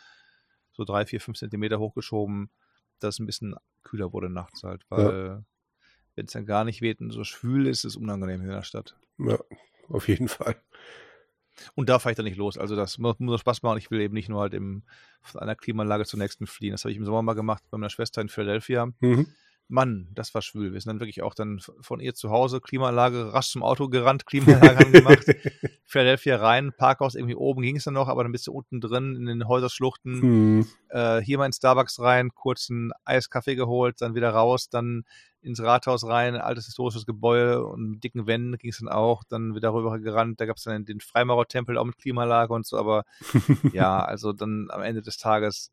so 0.73 0.83
drei, 0.83 1.07
vier, 1.07 1.21
fünf 1.21 1.39
Zentimeter 1.39 1.79
hochgeschoben, 1.79 2.51
dass 2.99 3.15
es 3.15 3.19
ein 3.21 3.27
bisschen 3.27 3.55
kühler 3.85 4.13
wurde 4.13 4.29
nachts 4.29 4.65
halt, 4.65 4.85
weil 4.89 5.27
ja. 5.27 5.45
wenn 6.17 6.27
es 6.27 6.33
dann 6.33 6.47
gar 6.47 6.65
nicht 6.65 6.83
weht 6.83 7.01
und 7.01 7.13
so 7.13 7.23
schwül 7.23 7.69
ist, 7.69 7.85
ist 7.85 7.93
es 7.93 7.97
unangenehm 7.97 8.41
in 8.41 8.49
der 8.49 8.65
Stadt. 8.65 8.97
Ja, 9.19 9.39
auf 9.89 10.09
jeden 10.09 10.27
Fall. 10.27 10.57
Und 11.75 11.89
da 11.89 11.99
fahre 11.99 12.13
ich 12.13 12.17
dann 12.17 12.25
nicht 12.25 12.37
los. 12.37 12.59
Also 12.59 12.77
das 12.77 12.99
muss, 12.99 13.19
muss 13.19 13.41
Spaß 13.41 13.63
machen. 13.63 13.79
Ich 13.79 13.91
will 13.91 14.01
eben 14.01 14.15
nicht 14.15 14.29
nur 14.29 14.41
halt 14.41 14.55
im, 14.55 14.83
von 15.21 15.41
einer 15.41 15.55
Klimaanlage 15.55 16.05
zur 16.05 16.19
nächsten 16.19 16.47
fliehen. 16.47 16.73
Das 16.73 16.85
habe 16.85 16.93
ich 16.93 16.99
im 16.99 17.05
Sommer 17.05 17.23
mal 17.23 17.35
gemacht 17.35 17.63
bei 17.71 17.79
meiner 17.79 17.91
Schwester 17.91 18.21
in 18.21 18.29
Philadelphia. 18.29 18.87
Mhm. 19.01 19.27
Mann, 19.69 20.09
das 20.13 20.35
war 20.35 20.43
schwül. 20.43 20.73
Wir 20.73 20.81
sind 20.81 20.91
dann 20.91 21.01
wirklich 21.01 21.23
auch 21.23 21.35
dann 21.35 21.61
von 21.81 21.99
ihr 21.99 22.15
zu 22.15 22.31
Hause, 22.31 22.61
Klimaanlage, 22.61 23.33
rasch 23.33 23.51
zum 23.51 23.63
Auto 23.63 23.89
gerannt, 23.89 24.27
Klimaanlage 24.27 24.91
gemacht, 24.91 25.25
Philadelphia 25.85 26.37
rein, 26.37 26.73
Parkhaus 26.77 27.15
irgendwie 27.15 27.35
oben 27.35 27.63
ging 27.63 27.77
es 27.77 27.85
dann 27.85 27.95
noch, 27.95 28.09
aber 28.09 28.25
dann 28.25 28.33
bist 28.33 28.47
du 28.47 28.53
unten 28.53 28.81
drin 28.81 29.17
in 29.17 29.27
den 29.27 29.49
Häuserschluchten. 29.49 30.13
Mhm. 30.57 30.67
Äh, 30.91 31.21
hier 31.23 31.39
mal 31.39 31.47
in 31.47 31.53
Starbucks 31.53 31.99
rein, 32.01 32.31
kurz 32.35 32.69
einen 32.71 32.93
Eiskaffee 33.05 33.55
geholt, 33.55 34.01
dann 34.01 34.15
wieder 34.15 34.31
raus, 34.31 34.69
dann 34.69 35.05
ins 35.41 35.63
Rathaus 35.63 36.07
rein, 36.07 36.35
ein 36.35 36.41
altes 36.41 36.67
historisches 36.67 37.07
Gebäude 37.07 37.65
und 37.65 37.91
mit 37.91 38.05
dicken 38.05 38.27
Wänden 38.27 38.57
ging 38.59 38.71
es 38.71 38.79
dann 38.79 38.89
auch, 38.89 39.25
dann 39.25 39.55
wieder 39.55 39.73
rüber 39.73 39.99
gerannt, 39.99 40.41
da 40.41 40.47
gab 40.47 40.57
es 40.57 40.65
dann 40.65 40.85
den 40.85 41.01
Freimaurertempel 41.01 41.79
auch 41.79 41.85
mit 41.85 41.99
Klimaanlage 41.99 42.53
und 42.53 42.67
so, 42.67 42.79
aber 42.79 43.05
ja, 43.73 44.03
also 44.05 44.33
dann 44.33 44.69
am 44.71 44.83
Ende 44.83 45.03
des 45.03 45.17
Tages 45.17 45.71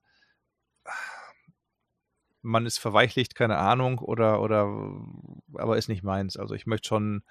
man 2.42 2.66
ist 2.66 2.80
verweichlicht, 2.80 3.36
keine 3.36 3.58
Ahnung, 3.58 4.00
oder, 4.00 4.42
oder, 4.42 4.66
aber 5.54 5.78
ist 5.78 5.90
nicht 5.90 6.04
meins. 6.04 6.38
Also 6.38 6.56
ich 6.56 6.66
möchte 6.66 6.88
schon, 6.88 7.24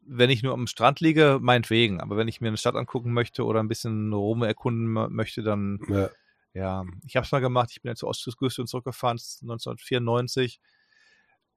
wenn 0.00 0.30
ich 0.30 0.42
nur 0.42 0.54
am 0.54 0.66
Strand 0.66 1.00
liege, 1.00 1.38
meinetwegen, 1.40 2.00
aber 2.00 2.16
wenn 2.16 2.28
ich 2.28 2.40
mir 2.40 2.48
eine 2.48 2.56
Stadt 2.56 2.76
angucken 2.76 3.12
möchte 3.12 3.44
oder 3.44 3.60
ein 3.60 3.68
bisschen 3.68 4.12
Rom 4.12 4.42
erkunden 4.42 5.14
möchte, 5.14 5.42
dann, 5.42 5.80
ja, 5.88 6.10
ja 6.54 6.84
ich 7.06 7.16
habe 7.16 7.24
es 7.24 7.32
mal 7.32 7.40
gemacht, 7.40 7.70
ich 7.72 7.82
bin 7.82 7.90
ja 7.90 7.96
zur 7.96 8.08
Ostküste 8.08 8.62
und 8.62 8.68
zurückgefahren, 8.68 9.18
1994, 9.18 10.60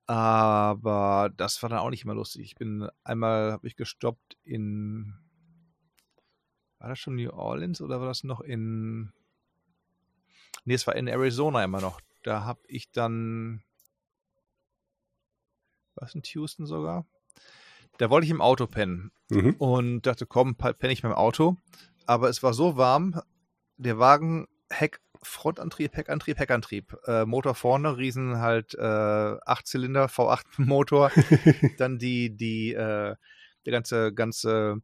aber 0.08 1.32
das 1.38 1.62
war 1.62 1.70
dann 1.70 1.80
auch 1.80 1.90
nicht 1.90 2.04
immer 2.04 2.16
lustig. 2.16 2.44
Ich 2.44 2.56
bin 2.56 2.90
einmal, 3.04 3.52
habe 3.52 3.68
ich 3.68 3.76
gestoppt 3.76 4.38
in, 4.44 5.14
war 6.80 6.90
das 6.90 7.00
schon 7.00 7.16
New 7.16 7.30
Orleans 7.30 7.82
oder 7.82 8.00
war 8.00 8.08
das 8.08 8.24
noch 8.24 8.42
in, 8.42 9.14
nee, 10.66 10.74
es 10.74 10.88
war 10.88 10.96
in 10.96 11.08
Arizona 11.08 11.64
immer 11.64 11.80
noch 11.80 12.02
da 12.24 12.44
habe 12.44 12.62
ich 12.68 12.92
dann, 12.92 13.64
was 15.96 16.16
in 16.16 16.22
Houston 16.24 16.66
sogar? 16.66 17.06
Da 17.98 18.10
wollte 18.10 18.26
ich 18.26 18.32
im 18.32 18.42
Auto 18.42 18.68
pennen 18.68 19.12
mhm. 19.30 19.56
und 19.58 20.02
dachte, 20.04 20.26
komm, 20.26 20.56
penne 20.56 20.94
ich 20.94 21.02
beim 21.02 21.14
Auto. 21.14 21.58
Aber 22.06 22.30
es 22.30 22.42
war 22.42 22.54
so 22.54 22.78
warm, 22.78 23.22
der 23.78 24.00
Wagen, 24.00 24.48
Heck, 24.70 25.02
Frontantrieb, 25.22 25.96
Heckantrieb, 25.96 26.40
Heckantrieb. 26.40 26.98
Äh, 27.06 27.26
Motor 27.26 27.56
vorne, 27.56 27.98
riesen 27.98 28.40
halt 28.40 28.74
äh, 28.76 28.80
8-Zylinder, 28.80 30.06
V8-Motor. 30.06 31.12
dann 31.78 32.00
die, 32.00 32.36
die, 32.36 32.74
äh, 32.74 33.16
der 33.66 33.72
ganze, 33.72 34.14
ganze 34.14 34.82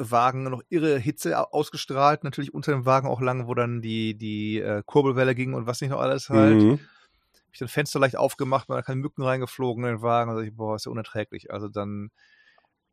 Wagen 0.00 0.44
noch 0.44 0.62
irre 0.68 0.98
Hitze 0.98 1.52
ausgestrahlt, 1.52 2.24
natürlich 2.24 2.54
unter 2.54 2.72
dem 2.72 2.86
Wagen 2.86 3.08
auch 3.08 3.20
lang, 3.20 3.46
wo 3.46 3.54
dann 3.54 3.82
die, 3.82 4.16
die 4.16 4.58
äh, 4.58 4.82
Kurbelwelle 4.84 5.34
ging 5.34 5.54
und 5.54 5.66
was 5.66 5.80
nicht 5.80 5.90
noch 5.90 6.00
alles 6.00 6.28
halt. 6.28 6.62
Mhm. 6.62 6.72
Hab 6.72 7.52
ich 7.52 7.58
dann 7.58 7.68
Fenster 7.68 7.98
leicht 7.98 8.16
aufgemacht, 8.16 8.68
weil 8.68 8.76
da 8.76 8.82
keine 8.82 9.00
Mücken 9.00 9.22
reingeflogen 9.22 9.84
in 9.84 9.96
den 9.96 10.02
Wagen. 10.02 10.30
Also 10.30 10.42
ich, 10.42 10.54
boah, 10.54 10.76
ist 10.76 10.86
ja 10.86 10.92
unerträglich. 10.92 11.52
Also 11.52 11.68
dann 11.68 12.10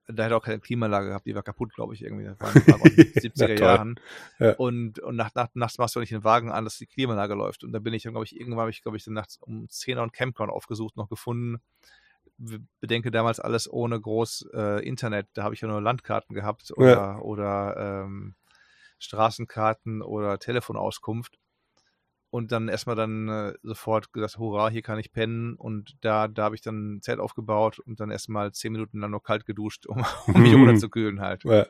da 0.08 0.24
hätte 0.24 0.38
auch 0.38 0.44
keine 0.44 0.60
Klimaanlage 0.60 1.10
gehabt, 1.10 1.26
die 1.26 1.36
war 1.36 1.44
kaputt, 1.44 1.74
glaube 1.74 1.94
ich, 1.94 2.02
irgendwie. 2.02 2.26
Das 2.26 2.40
war 2.40 2.56
in 2.56 2.96
den 2.96 3.14
70er 3.14 3.60
Jahren. 3.60 4.00
Ja. 4.40 4.54
Und, 4.54 5.00
und 5.00 5.16
nach, 5.16 5.34
nach, 5.36 5.50
nachts 5.54 5.78
machst 5.78 5.96
du 5.96 6.00
nicht 6.00 6.12
den 6.12 6.24
Wagen 6.24 6.50
an, 6.50 6.64
dass 6.64 6.78
die 6.78 6.86
Klimaanlage 6.86 7.34
läuft. 7.34 7.64
Und 7.64 7.74
da 7.74 7.80
bin 7.80 7.94
ich 7.94 8.04
dann, 8.04 8.14
glaube 8.14 8.26
ich, 8.26 8.40
irgendwann 8.40 8.62
habe 8.62 8.72
ich, 8.72 8.82
glaube 8.82 8.98
ich, 8.98 9.04
dann 9.04 9.16
nachts 9.16 9.38
um 9.38 9.68
10 9.68 9.98
Uhr 9.98 10.04
einen 10.04 10.12
Campground 10.12 10.52
aufgesucht, 10.52 10.96
noch 10.96 11.10
gefunden. 11.10 11.62
Bedenke 12.80 13.12
damals 13.12 13.40
alles 13.40 13.72
ohne 13.72 14.00
groß 14.00 14.50
äh, 14.54 14.88
Internet. 14.88 15.28
Da 15.34 15.44
habe 15.44 15.56
ich 15.56 15.62
ja 15.62 15.68
nur 15.68 15.82
Landkarten 15.82 16.36
gehabt 16.36 16.72
oder, 16.76 16.92
Ja. 16.92 17.20
oder 17.20 18.04
ähm, 18.06 18.36
Straßenkarten 19.00 20.02
oder 20.02 20.38
Telefonauskunft. 20.40 21.40
Und 22.30 22.52
dann 22.52 22.68
erstmal 22.68 22.96
dann 22.98 23.30
äh, 23.30 23.54
sofort 23.64 24.12
gesagt, 24.12 24.38
hurra, 24.38 24.70
hier 24.70 24.82
kann 24.82 25.00
ich 25.00 25.12
pennen. 25.14 25.56
Und 25.56 25.96
da, 26.02 26.28
da 26.28 26.44
habe 26.44 26.56
ich 26.56 26.62
dann 26.62 26.96
ein 26.98 27.02
Zelt 27.02 27.20
aufgebaut 27.20 27.80
und 27.80 28.00
dann 28.00 28.12
erstmal 28.12 28.52
zehn 28.52 28.74
Minuten 28.74 29.00
lang 29.00 29.12
nur 29.12 29.24
kalt 29.24 29.46
geduscht, 29.46 29.86
um, 29.88 30.04
um 30.28 30.42
mich 30.42 30.54
runterzukühlen 30.56 31.22
halt. 31.22 31.44
Ja. 31.46 31.66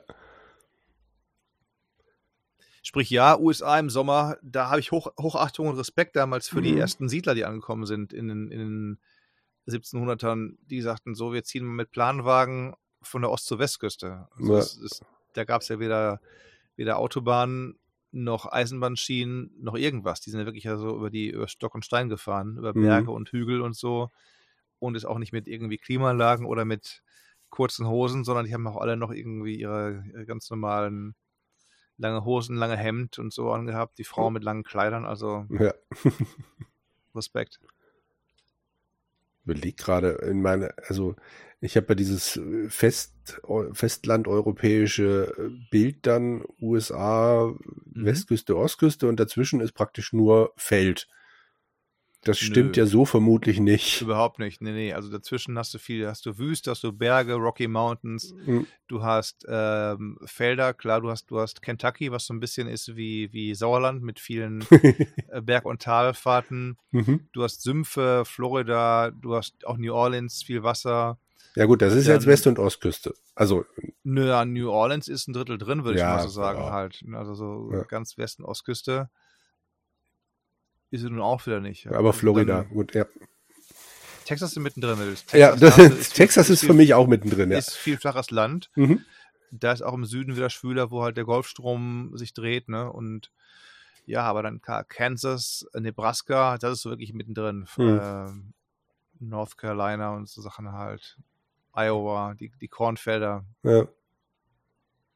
Sprich, 2.84 3.10
ja, 3.10 3.38
USA 3.38 3.77
im 3.80 3.89
Sommer, 3.89 4.38
da 4.41 4.69
habe 4.69 4.80
ich 4.80 4.91
Hoch, 4.91 5.11
Hochachtung 5.19 5.68
und 5.68 5.77
Respekt 5.77 6.15
damals 6.15 6.48
für 6.48 6.61
die 6.61 6.72
Mhm. 6.72 6.77
ersten 6.77 7.10
Siedler, 7.10 7.35
die 7.35 7.45
angekommen 7.45 7.85
sind 7.85 8.14
in 8.14 8.27
den, 8.27 8.49
in 8.52 8.60
den 8.60 8.99
1700ern. 9.68 10.57
Die 10.69 10.81
sagten 10.81 11.15
so, 11.15 11.34
wir 11.34 11.44
ziehen 11.44 11.65
mit 11.65 11.91
Planwagen 11.91 12.73
von 13.02 13.22
der 13.22 13.31
Ost- 13.31 13.45
zur 13.48 13.60
Westküste. 13.60 14.27
Also 14.38 14.53
Ja. 14.53 14.60
es 14.60 14.77
ist, 14.77 15.03
da 15.34 15.44
gab 15.44 15.61
es 15.61 15.68
ja 15.68 15.80
weder, 15.80 16.19
weder 16.76 16.98
Autobahnen 16.98 17.77
noch 18.11 18.52
Eisenbahnschienen 18.52 19.52
noch 19.60 19.76
irgendwas. 19.76 20.22
Die 20.22 20.30
sind 20.31 20.39
ja 20.39 20.45
wirklich 20.45 20.68
also 20.69 20.95
über 20.95 21.10
die 21.10 21.30
über 21.30 21.48
Stock 21.48 21.76
und 21.76 21.85
Stein 21.85 22.10
gefahren, 22.10 22.57
über 22.57 22.73
Mhm. 22.76 22.81
Berge 22.84 23.11
und 23.11 23.30
Hügel 23.31 23.61
und 23.61 23.76
so. 23.76 24.10
Und 24.80 24.95
ist 24.95 25.06
auch 25.06 25.18
nicht 25.19 25.34
mit 25.34 25.48
irgendwie 25.48 25.77
Klimaanlagen 25.77 26.45
oder 26.45 26.64
mit 26.65 27.02
kurzen 27.49 27.88
Hosen, 27.88 28.23
sondern 28.23 28.45
die 28.45 28.53
haben 28.53 28.68
auch 28.68 28.77
alle 28.77 28.98
noch 28.98 29.11
irgendwie 29.11 29.56
ihre, 29.60 30.03
ihre 30.11 30.26
ganz 30.26 30.49
normalen 30.49 31.15
lange 31.98 32.23
Hosen, 32.26 32.56
lange 32.57 32.77
Hemd 32.77 33.18
und 33.19 33.34
so 33.34 33.52
angehabt. 33.52 33.98
Die 33.98 34.03
Frauen 34.03 34.34
mit 34.34 34.44
langen 34.44 34.64
Kleidern, 34.64 35.06
also 35.06 35.45
ja. 35.49 35.73
Respekt. 37.15 37.60
Überleg 39.47 39.77
gerade 39.77 40.09
in 40.29 40.41
meine, 40.41 40.73
also 40.87 41.15
ich 41.59 41.75
habe 41.77 41.87
ja 41.89 41.95
dieses 41.95 42.37
äh, 42.37 42.69
Fest, 42.69 43.39
eu- 43.43 43.73
festlandeuropäische 43.73 45.33
äh, 45.37 45.49
Bild 45.71 46.05
dann 46.05 46.43
USA, 46.61 47.53
Mhm. 47.93 48.05
Westküste, 48.05 48.55
Ostküste 48.57 49.07
und 49.07 49.19
dazwischen 49.19 49.61
ist 49.61 49.73
praktisch 49.73 50.13
nur 50.13 50.53
Feld. 50.57 51.07
Das 52.27 52.39
stimmt 52.39 52.75
Nö. 52.75 52.81
ja 52.81 52.85
so 52.85 53.05
vermutlich 53.05 53.59
nicht. 53.59 54.01
Überhaupt 54.01 54.39
nicht. 54.39 54.61
Nee, 54.61 54.71
nee. 54.71 54.93
Also 54.93 55.09
dazwischen 55.09 55.57
hast 55.57 55.73
du 55.73 55.79
viel, 55.79 56.07
hast 56.07 56.25
du 56.25 56.37
Wüste, 56.37 56.71
hast 56.71 56.83
du 56.83 56.91
Berge, 56.91 57.33
Rocky 57.35 57.67
Mountains, 57.67 58.33
Hm, 58.45 58.67
du 58.87 59.01
hast 59.03 59.45
ähm, 59.49 60.17
Felder, 60.25 60.73
klar, 60.73 61.01
du 61.01 61.09
hast, 61.09 61.31
du 61.31 61.39
hast 61.39 61.61
Kentucky, 61.61 62.11
was 62.11 62.25
so 62.25 62.33
ein 62.33 62.39
bisschen 62.39 62.67
ist 62.67 62.95
wie, 62.95 63.31
wie 63.33 63.55
Sauerland 63.55 64.01
mit 64.03 64.19
vielen 64.19 64.61
äh, 65.29 65.41
Berg- 65.41 65.65
und 65.65 65.81
Talfahrten. 65.81 66.77
mhm. 66.91 67.27
Du 67.31 67.43
hast 67.43 67.61
Sümpfe, 67.63 68.23
Florida, 68.25 69.11
du 69.11 69.35
hast 69.35 69.65
auch 69.65 69.77
New 69.77 69.93
Orleans, 69.93 70.43
viel 70.43 70.63
Wasser. 70.63 71.17
Ja 71.55 71.65
gut, 71.65 71.81
das 71.81 71.93
ist 71.93 72.07
jetzt 72.07 72.23
Dann- 72.25 72.31
West- 72.33 72.47
und 72.47 72.59
Ostküste. 72.59 73.13
Also, 73.33 73.65
Nö, 74.03 74.45
New 74.45 74.69
Orleans 74.69 75.07
ist 75.07 75.27
ein 75.27 75.33
Drittel 75.33 75.57
drin, 75.57 75.83
würde 75.83 75.99
Ja, 75.99 76.15
ich 76.17 76.17
mal 76.17 76.23
so 76.23 76.29
sagen 76.29 76.59
ja. 76.61 76.71
halt. 76.71 77.03
Also 77.13 77.33
so 77.33 77.69
Ja. 77.73 77.83
ganz 77.83 78.17
Westen, 78.17 78.43
Ostküste 78.43 79.09
ist 80.91 81.01
sie 81.01 81.09
nun 81.09 81.22
auch 81.22 81.45
wieder 81.45 81.59
nicht. 81.59 81.88
aber 81.88 82.14
Florida, 82.14 82.61
Dann, 82.64 82.69
gut, 82.69 82.93
ja. 82.95 83.05
Texas 84.26 84.51
ist 84.51 84.59
mittendrin. 84.59 84.97
Texas, 84.97 85.31
Ja, 85.39 85.55
das, 85.55 85.76
du- 85.76 85.89
Texas 86.14 86.49
ist 86.49 86.59
viel- 86.61 86.68
für 86.69 86.73
mich 86.76 86.93
auch 86.93 87.07
mittendrin, 87.07 87.49
ja. 87.51 87.57
Ist 87.57 87.76
viel 87.76 87.97
flaches 87.97 88.30
Land. 88.31 88.69
Mhm. 88.76 89.03
Da 89.51 89.72
ist 89.72 89.81
auch 89.81 89.93
im 89.93 90.03
Süden 90.05 90.35
wieder 90.35 90.49
schwüler, 90.49 90.91
wo 90.91 91.01
halt 91.03 91.15
der 91.15 91.23
Golfstrom 91.23 92.11
sich 92.18 92.34
dreht, 92.34 92.68
ne? 92.68 92.91
Und 92.91 93.31
ja, 94.05 94.23
aber 94.23 94.43
dann 94.43 94.61
Ka- 94.61 94.84
Kansas, 94.84 95.65
äh, 95.73 95.80
Nebraska, 95.80 96.57
das 96.57 96.73
ist 96.73 96.81
so 96.81 96.89
wirklich 96.89 97.14
mittendrin. 97.14 97.65
Hm. 97.76 97.99
Ähm, 98.01 98.53
North 99.19 99.57
Carolina 99.57 100.11
und 100.15 100.27
so 100.30 100.41
Sachen 100.41 100.72
halt. 100.73 101.18
Iowa, 101.73 102.34
die, 102.34 102.51
die 102.61 102.68
Kornfelder, 102.68 103.45
Ja. 103.64 103.88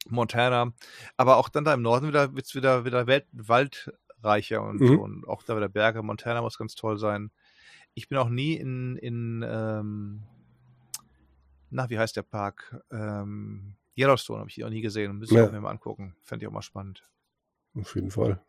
Montana. 0.09 0.71
Aber 1.17 1.37
auch 1.37 1.49
dann 1.49 1.63
da 1.65 1.73
im 1.73 1.81
Norden 1.81 2.07
wieder 2.07 2.33
wird's 2.33 2.55
wieder, 2.55 2.85
wieder 2.85 3.07
Welt, 3.07 3.91
waldreicher 4.21 4.61
und, 4.63 4.79
Mhm. 4.81 4.99
und 4.99 5.27
auch 5.27 5.43
da 5.43 5.55
wieder 5.55 5.69
Berge. 5.69 6.01
Montana 6.03 6.41
muss 6.41 6.57
ganz 6.57 6.75
toll 6.75 6.97
sein. 6.97 7.31
Ich 7.93 8.07
bin 8.07 8.17
auch 8.17 8.29
nie 8.29 8.53
in, 8.55 8.97
in 8.97 9.45
ähm, 9.47 10.23
na, 11.69 11.89
wie 11.89 11.97
heißt 11.99 12.15
der 12.15 12.23
Park? 12.23 12.81
Ähm, 12.91 13.75
Yellowstone 13.97 14.39
habe 14.39 14.49
ich 14.49 14.63
auch 14.63 14.69
nie 14.69 14.81
gesehen. 14.81 15.17
Müsste 15.17 15.35
ich 15.35 15.39
Ja. 15.39 15.47
auch 15.47 15.51
mir 15.51 15.61
mal 15.61 15.71
angucken. 15.71 16.15
Fände 16.21 16.43
ich 16.45 16.47
auch 16.49 16.53
mal 16.53 16.61
spannend. 16.61 17.07
Auf 17.75 17.95
jeden 17.95 18.11
Fall. 18.11 18.41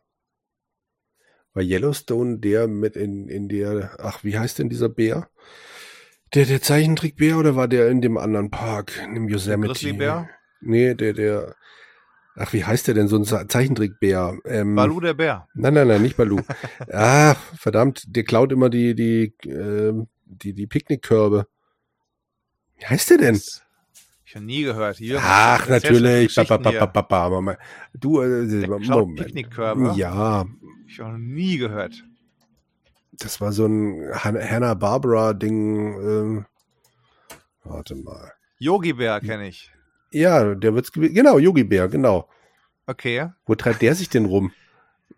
War 1.53 1.63
Yellowstone 1.63 2.39
der 2.39 2.67
mit 2.67 2.95
in, 2.95 3.27
in 3.27 3.47
der, 3.47 3.97
ach, 3.99 4.23
wie 4.23 4.37
heißt 4.37 4.59
denn 4.59 4.69
dieser 4.69 4.89
Bär? 4.89 5.29
Der, 6.33 6.45
der 6.45 6.61
Zeichentrickbär 6.61 7.37
oder 7.37 7.55
war 7.55 7.67
der 7.67 7.89
in 7.89 8.01
dem 8.01 8.17
anderen 8.17 8.49
Park, 8.49 8.97
in 9.05 9.13
dem 9.13 9.29
Yosemite? 9.29 9.73
Grizzlybär? 9.73 10.29
Nee, 10.61 10.95
der, 10.95 11.13
der, 11.13 11.55
ach, 12.35 12.53
wie 12.53 12.63
heißt 12.65 12.87
der 12.87 12.93
denn, 12.95 13.07
so 13.07 13.15
ein 13.17 13.25
Ze- 13.25 13.47
Zeichentrickbär? 13.47 14.37
Ähm, 14.45 14.75
Balu 14.75 14.99
der 14.99 15.13
Bär. 15.13 15.47
Nein, 15.53 15.73
nein, 15.73 15.87
nein, 15.87 16.01
nicht 16.01 16.17
Balu. 16.17 16.39
ah, 16.91 17.35
verdammt, 17.57 18.03
der 18.07 18.23
klaut 18.23 18.51
immer 18.51 18.69
die, 18.69 18.95
die, 18.95 19.33
ähm, 19.47 20.07
die, 20.25 20.53
die 20.53 20.67
Picknickkörbe. 20.67 21.47
Wie 22.77 22.85
heißt 22.85 23.09
der 23.11 23.17
denn? 23.17 23.33
Das- 23.35 23.61
Ich 24.25 24.35
habe 24.35 24.45
nie 24.45 24.63
gehört. 24.63 24.97
Hier, 24.97 25.19
Ach, 25.21 25.67
natürlich. 25.69 26.33
Ba, 26.35 26.43
ba, 26.43 26.57
ba, 26.57 26.85
ba, 26.87 27.01
ba, 27.01 27.41
ba. 27.41 27.57
Du, 27.93 28.21
äh, 28.21 28.67
Moment. 28.67 29.19
Picknickkörbe? 29.19 29.93
Ja, 29.95 30.45
Ich 30.87 30.99
habe 30.99 31.11
noch 31.11 31.17
nie 31.19 31.57
gehört. 31.57 32.03
das 33.19 33.39
war 33.41 33.51
so 33.51 33.65
ein 33.67 34.09
Han- 34.13 34.37
Hanna-Barbara-Ding. 34.41 35.93
Ähm, 36.01 36.45
warte 37.63 37.95
mal. 37.95 38.31
Yogi 38.59 38.93
Bär 38.93 39.19
kenne 39.21 39.47
ich. 39.47 39.71
Ja, 40.13 40.55
der 40.55 40.75
wird's 40.75 40.91
Genau, 40.91 41.39
Yogi 41.39 41.63
Bär, 41.63 41.87
genau. 41.87 42.29
Okay. 42.85 43.29
Wo 43.45 43.55
treibt 43.55 43.81
der 43.81 43.95
sich 43.95 44.09
denn 44.09 44.25
rum? 44.25 44.51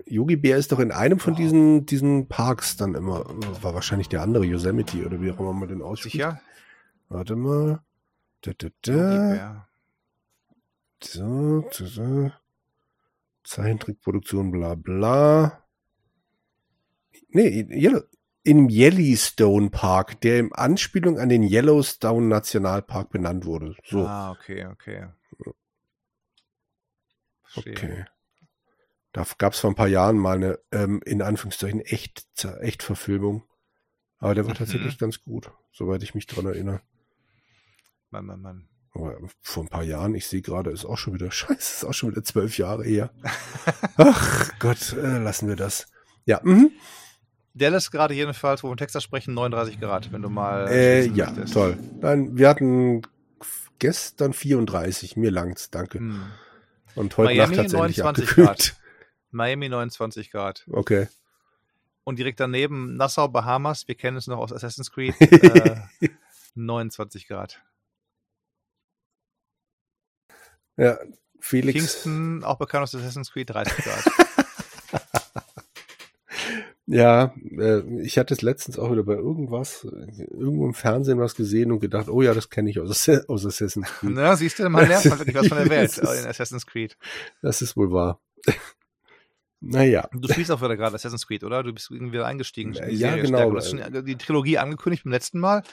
Yogi 0.05 0.35
Bär 0.35 0.57
ist 0.57 0.71
doch 0.71 0.79
in 0.79 0.91
einem 0.91 1.19
von 1.19 1.33
Oh. 1.33 1.37
diesen, 1.37 1.85
diesen 1.85 2.27
Parks 2.27 2.77
dann 2.77 2.95
immer. 2.95 3.25
War 3.61 3.73
wahrscheinlich 3.73 4.07
der 4.09 4.21
andere 4.21 4.45
Yosemite 4.45 5.05
oder 5.05 5.21
wie 5.21 5.31
auch 5.31 5.39
immer 5.39 5.53
man 5.53 5.67
den 5.69 5.81
ausspricht. 5.81 6.13
Sicher? 6.13 6.39
Warte 7.09 7.35
mal. 7.35 7.81
Da, 8.41 8.51
da, 8.57 8.67
da. 8.81 9.67
So, 11.03 11.65
so, 11.71 11.85
so. 11.85 12.31
Zeichentrickproduktion, 13.43 14.51
bla 14.51 14.75
bla. 14.75 15.63
Nee, 17.29 17.67
Yellow, 17.69 18.01
im 18.45 18.69
Yellowstone 18.69 19.69
Park, 19.71 20.21
der 20.21 20.39
in 20.39 20.53
Anspielung 20.53 21.19
an 21.19 21.29
den 21.29 21.43
Yellowstone 21.43 22.27
Nationalpark 22.27 23.09
benannt 23.09 23.45
wurde. 23.45 23.75
So, 23.83 24.05
Ah, 24.05 24.31
okay, 24.31 24.65
okay. 24.67 25.07
Verstehe. 27.43 27.73
okay. 27.73 28.05
Da 29.11 29.25
gab 29.37 29.53
es 29.53 29.59
vor 29.59 29.71
ein 29.71 29.75
paar 29.75 29.87
Jahren 29.87 30.17
mal 30.17 30.35
eine, 30.35 30.59
ähm, 30.71 31.01
in 31.05 31.21
Anführungszeichen, 31.21 31.79
echt, 31.81 32.25
echt 32.61 32.83
Verfilmung. 32.83 33.43
Aber 34.19 34.35
der 34.35 34.45
war 34.45 34.53
Mhm. 34.53 34.57
tatsächlich 34.57 34.97
ganz 34.97 35.21
gut, 35.23 35.51
soweit 35.71 36.03
ich 36.03 36.15
mich 36.15 36.27
dran 36.27 36.45
erinnere. 36.45 36.81
Mann, 38.09 38.25
Mann, 38.25 38.41
Mann. 38.41 38.67
Aber 38.93 39.17
vor 39.41 39.63
ein 39.63 39.69
paar 39.69 39.83
Jahren, 39.83 40.15
ich 40.15 40.27
sehe 40.27 40.41
gerade, 40.41 40.69
ist 40.71 40.85
auch 40.85 40.97
schon 40.97 41.13
wieder, 41.13 41.31
scheiße, 41.31 41.55
ist 41.57 41.85
auch 41.85 41.93
schon 41.93 42.11
wieder 42.11 42.23
zwölf 42.23 42.57
Jahre 42.57 42.83
her. 42.83 43.11
Ach 43.97 44.51
Gott, 44.59 44.93
äh, 44.93 45.17
lassen 45.19 45.47
wir 45.47 45.55
das. 45.55 45.87
Ja, 46.25 46.41
mhm. 46.43 46.71
Dallas 47.55 47.89
gerade 47.89 48.13
jedenfalls, 48.13 48.63
wo 48.63 48.67
wir 48.67 48.73
in 48.73 48.77
Texas 48.77 49.03
sprechen, 49.03 49.33
39 49.33 49.79
Grad, 49.79 50.11
wenn 50.11 50.21
du 50.21 50.29
mal. 50.29 50.67
äh, 50.67 51.07
ja, 51.07 51.27
möchtest. 51.27 51.53
toll. 51.53 51.77
Nein, 52.01 52.37
wir 52.37 52.49
hatten 52.49 53.01
gestern 53.79 54.33
34, 54.33 55.15
mir 55.15 55.31
langt's, 55.31 55.71
danke. 55.71 55.99
Hm. 55.99 56.25
Und 56.95 57.17
heute 57.17 57.33
Miami 57.33 57.55
Nacht 57.55 57.63
hat's 57.63 57.73
endlich 57.73 57.97
29 57.97 58.23
abgekühlt. 58.23 58.47
Grad. 58.47 58.75
Miami 59.31 59.69
29 59.69 60.31
Grad. 60.31 60.65
Okay. 60.69 61.07
Und 62.03 62.19
direkt 62.19 62.39
daneben 62.39 62.95
Nassau, 62.97 63.27
Bahamas, 63.29 63.87
wir 63.87 63.95
kennen 63.95 64.17
es 64.17 64.27
noch 64.27 64.37
aus 64.37 64.53
Assassin's 64.53 64.91
Creed, 64.91 65.15
äh, 65.19 65.77
29 66.55 67.27
Grad. 67.27 67.61
Ja, 70.77 70.97
Felix. 71.39 71.73
Kingston, 71.73 72.43
auch 72.43 72.57
bekannt 72.57 72.83
aus 72.83 72.95
Assassin's 72.95 73.31
Creed, 73.31 73.49
30 73.49 73.75
Grad. 73.83 74.24
Ja, 76.87 77.33
äh, 77.57 77.79
ich 78.01 78.17
hatte 78.19 78.33
es 78.35 78.41
letztens 78.43 78.77
auch 78.77 78.91
wieder 78.91 79.03
bei 79.03 79.15
irgendwas, 79.15 79.83
irgendwo 79.85 80.67
im 80.67 80.75
Fernsehen 80.75 81.19
was 81.19 81.33
gesehen 81.35 81.71
und 81.71 81.79
gedacht, 81.79 82.09
oh 82.09 82.21
ja, 82.21 82.33
das 82.35 82.49
kenne 82.51 82.69
ich 82.69 82.79
aus, 82.79 83.09
aus 83.27 83.45
Assassin's 83.45 83.87
Creed. 83.99 84.11
Na, 84.13 84.35
siehst 84.35 84.59
du, 84.59 84.69
man 84.69 84.87
lernt 84.87 85.05
mal 85.05 85.17
wirklich 85.17 85.35
was 85.35 85.47
von 85.47 85.57
der 85.57 85.69
Welt 85.69 85.89
ist- 85.89 85.97
in 85.97 86.27
Assassin's 86.27 86.65
Creed. 86.67 86.95
Das 87.41 87.61
ist 87.63 87.75
wohl 87.75 87.91
wahr. 87.91 88.19
naja. 89.61 90.07
Du 90.13 90.27
spielst 90.31 90.51
auch 90.51 90.61
wieder 90.61 90.77
gerade 90.77 90.95
Assassin's 90.95 91.25
Creed, 91.25 91.43
oder? 91.43 91.63
Du 91.63 91.73
bist 91.73 91.89
irgendwie 91.89 92.13
wieder 92.13 92.27
eingestiegen. 92.27 92.73
Ja, 92.73 92.83
Serie 92.89 93.23
genau. 93.23 93.37
stärker. 93.37 93.51
Du 93.51 93.57
hast 93.57 93.69
schon 93.71 94.05
die 94.05 94.15
Trilogie 94.17 94.57
angekündigt 94.59 95.03
beim 95.05 95.11
letzten 95.13 95.39
Mal. 95.39 95.63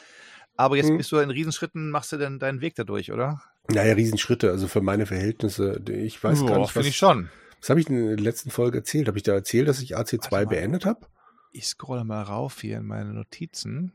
Aber 0.56 0.76
jetzt 0.76 0.88
Hm. 0.90 0.98
bist 0.98 1.10
du 1.12 1.18
in 1.18 1.30
Riesenschritten, 1.30 1.90
machst 1.90 2.12
du 2.12 2.18
denn 2.18 2.38
deinen 2.38 2.60
Weg 2.60 2.74
dadurch, 2.74 3.10
oder? 3.12 3.42
Naja, 3.68 3.94
Riesenschritte, 3.94 4.50
also 4.50 4.68
für 4.68 4.80
meine 4.80 5.06
Verhältnisse. 5.06 5.80
Ich 5.90 6.22
weiß 6.22 6.40
Boah, 6.40 6.46
gar 6.46 6.54
nicht, 6.58 6.64
was, 6.66 6.72
finde 6.72 6.88
ich 6.88 6.96
schon. 6.96 7.28
Was 7.62 7.70
habe 7.70 7.80
ich 7.80 7.86
denn 7.86 7.96
in 7.96 8.06
der 8.08 8.16
letzten 8.18 8.50
Folge 8.50 8.78
erzählt? 8.78 9.08
Habe 9.08 9.16
ich 9.16 9.22
da 9.24 9.32
erzählt, 9.32 9.68
dass 9.68 9.80
ich 9.80 9.96
AC2 9.96 10.30
Warte 10.32 10.46
mal. 10.46 10.50
beendet 10.50 10.84
habe? 10.84 11.06
Ich 11.52 11.66
scrolle 11.66 12.04
mal 12.04 12.22
rauf 12.22 12.60
hier 12.60 12.78
in 12.78 12.86
meine 12.86 13.12
Notizen. 13.14 13.92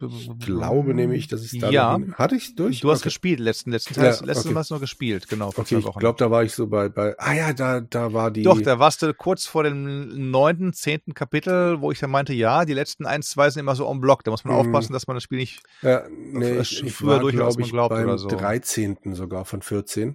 Ich 0.00 0.30
glaube 0.38 0.94
nämlich, 0.94 1.26
dass 1.26 1.42
ich 1.44 1.54
es 1.54 1.58
da 1.58 1.70
Ja. 1.70 1.98
Hatte 2.14 2.36
ich 2.36 2.54
durch? 2.54 2.78
Du 2.80 2.88
hast 2.92 2.98
okay. 3.00 3.08
gespielt, 3.08 3.40
letzten, 3.40 3.72
letzten 3.72 3.94
Ja, 3.94 4.12
Teil. 4.12 4.26
letztes 4.26 4.44
okay. 4.46 4.54
Mal 4.54 4.60
hast 4.60 4.70
du 4.70 4.74
noch 4.74 4.80
gespielt, 4.80 5.28
genau, 5.28 5.50
vor 5.50 5.62
Okay, 5.62 5.74
zwei 5.74 5.78
ich 5.80 5.84
Wochen. 5.86 5.98
glaube, 5.98 6.16
da 6.20 6.30
war 6.30 6.44
ich 6.44 6.52
so 6.52 6.68
bei, 6.68 6.88
bei. 6.88 7.16
Ah 7.18 7.32
ja, 7.34 7.52
da, 7.52 7.80
da 7.80 8.12
war 8.12 8.30
die. 8.30 8.44
Doch, 8.44 8.60
da 8.62 8.78
warst 8.78 9.02
du 9.02 9.12
kurz 9.12 9.46
vor 9.46 9.64
dem 9.64 10.30
neunten, 10.30 10.72
zehnten 10.72 11.14
Kapitel, 11.14 11.80
wo 11.80 11.90
ich 11.90 11.98
dann 11.98 12.10
meinte, 12.12 12.32
ja, 12.32 12.64
die 12.64 12.74
letzten 12.74 13.06
eins, 13.06 13.30
zwei 13.30 13.50
sind 13.50 13.58
immer 13.58 13.74
so 13.74 13.90
en 13.90 14.00
bloc. 14.00 14.22
Da 14.22 14.30
muss 14.30 14.44
man 14.44 14.54
Mhm. 14.54 14.60
aufpassen, 14.60 14.92
dass 14.92 15.08
man 15.08 15.16
das 15.16 15.24
Spiel 15.24 15.38
nicht. 15.38 15.64
Ja, 15.82 16.04
nee, 16.08 16.52
ich, 16.60 16.78
ist 16.78 16.82
ich 16.84 16.94
früher 16.94 17.08
war, 17.14 17.18
durch, 17.18 17.40
als 17.40 17.56
man 17.56 17.64
ich, 17.64 17.72
glaubt 17.72 17.90
beim 17.92 18.04
oder 18.04 18.18
so. 18.18 18.28
13. 18.28 18.98
sogar 19.16 19.44
von 19.46 19.62
14. 19.62 20.14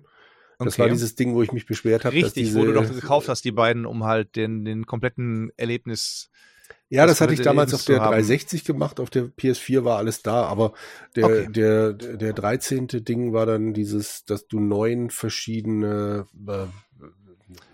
Das 0.66 0.74
Okay. 0.74 0.84
war 0.84 0.90
dieses 0.90 1.16
Ding, 1.16 1.34
wo 1.36 1.44
ich 1.44 1.52
mich 1.52 1.66
beschwert 1.66 2.06
habe. 2.06 2.16
dass 2.16 2.26
Richtig, 2.28 2.46
diese, 2.46 2.60
wo 2.60 2.66
du 2.66 2.74
doch 2.74 2.90
gekauft 2.90 3.30
hast, 3.30 3.46
die 3.46 3.52
beiden, 3.52 3.86
um 3.86 4.04
halt 4.04 4.36
den, 4.36 4.66
den 4.66 4.86
kompletten 4.86 5.52
Erlebnis. 5.58 6.30
Ja, 6.90 7.06
das 7.06 7.14
das 7.18 7.22
hatte 7.22 7.34
ich 7.34 7.42
damals 7.42 7.74
auf 7.74 7.84
der 7.86 7.98
zu 7.98 8.02
haben. 8.04 8.12
360 8.12 8.66
gemacht, 8.66 9.00
auf 9.00 9.10
der 9.10 9.24
PS4 9.26 9.84
war 9.84 9.98
alles 9.98 10.22
da, 10.22 10.44
aber 10.44 10.74
der, 11.16 11.26
Okay. 11.26 11.48
der, 11.50 11.94
der 11.94 12.34
13. 12.34 12.88
Ding 12.88 13.34
war 13.34 13.46
dann 13.48 13.74
dieses, 13.74 14.26
dass 14.26 14.48
du 14.48 14.60
neun 14.60 15.10
verschiedene 15.10 16.28
äh, 16.48 16.66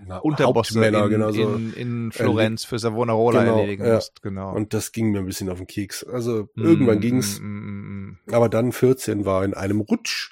na, 0.07 0.17
Unterbosse 0.17 0.85
in, 0.85 1.09
genau 1.09 1.31
so. 1.31 1.53
in, 1.53 1.73
in 1.73 2.11
Florenz 2.11 2.63
für 2.65 2.79
Savonarola 2.79 3.43
Genau, 3.43 3.57
erledigen 3.57 3.85
ja. 3.85 3.95
musst. 3.95 4.21
Genau. 4.21 4.53
Und 4.55 4.73
das 4.73 4.91
ging 4.91 5.11
mir 5.11 5.19
ein 5.19 5.25
bisschen 5.25 5.49
auf 5.49 5.57
den 5.57 5.67
Keks. 5.67 6.03
Also 6.05 6.49
irgendwann 6.55 6.97
Mm, 6.97 7.01
ging's, 7.01 7.39
mm, 7.39 7.43
mm, 7.45 8.17
mm. 8.25 8.33
aber 8.33 8.49
dann 8.49 8.71
14 8.71 9.25
war 9.25 9.43
in 9.43 9.53
einem 9.53 9.81
Rutsch 9.81 10.31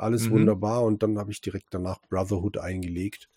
alles 0.00 0.26
Mhm. 0.26 0.32
wunderbar 0.32 0.82
und 0.82 1.02
dann 1.02 1.18
habe 1.18 1.30
ich 1.30 1.40
direkt 1.40 1.68
danach 1.70 2.00
Brotherhood 2.08 2.58
eingelegt. 2.58 3.28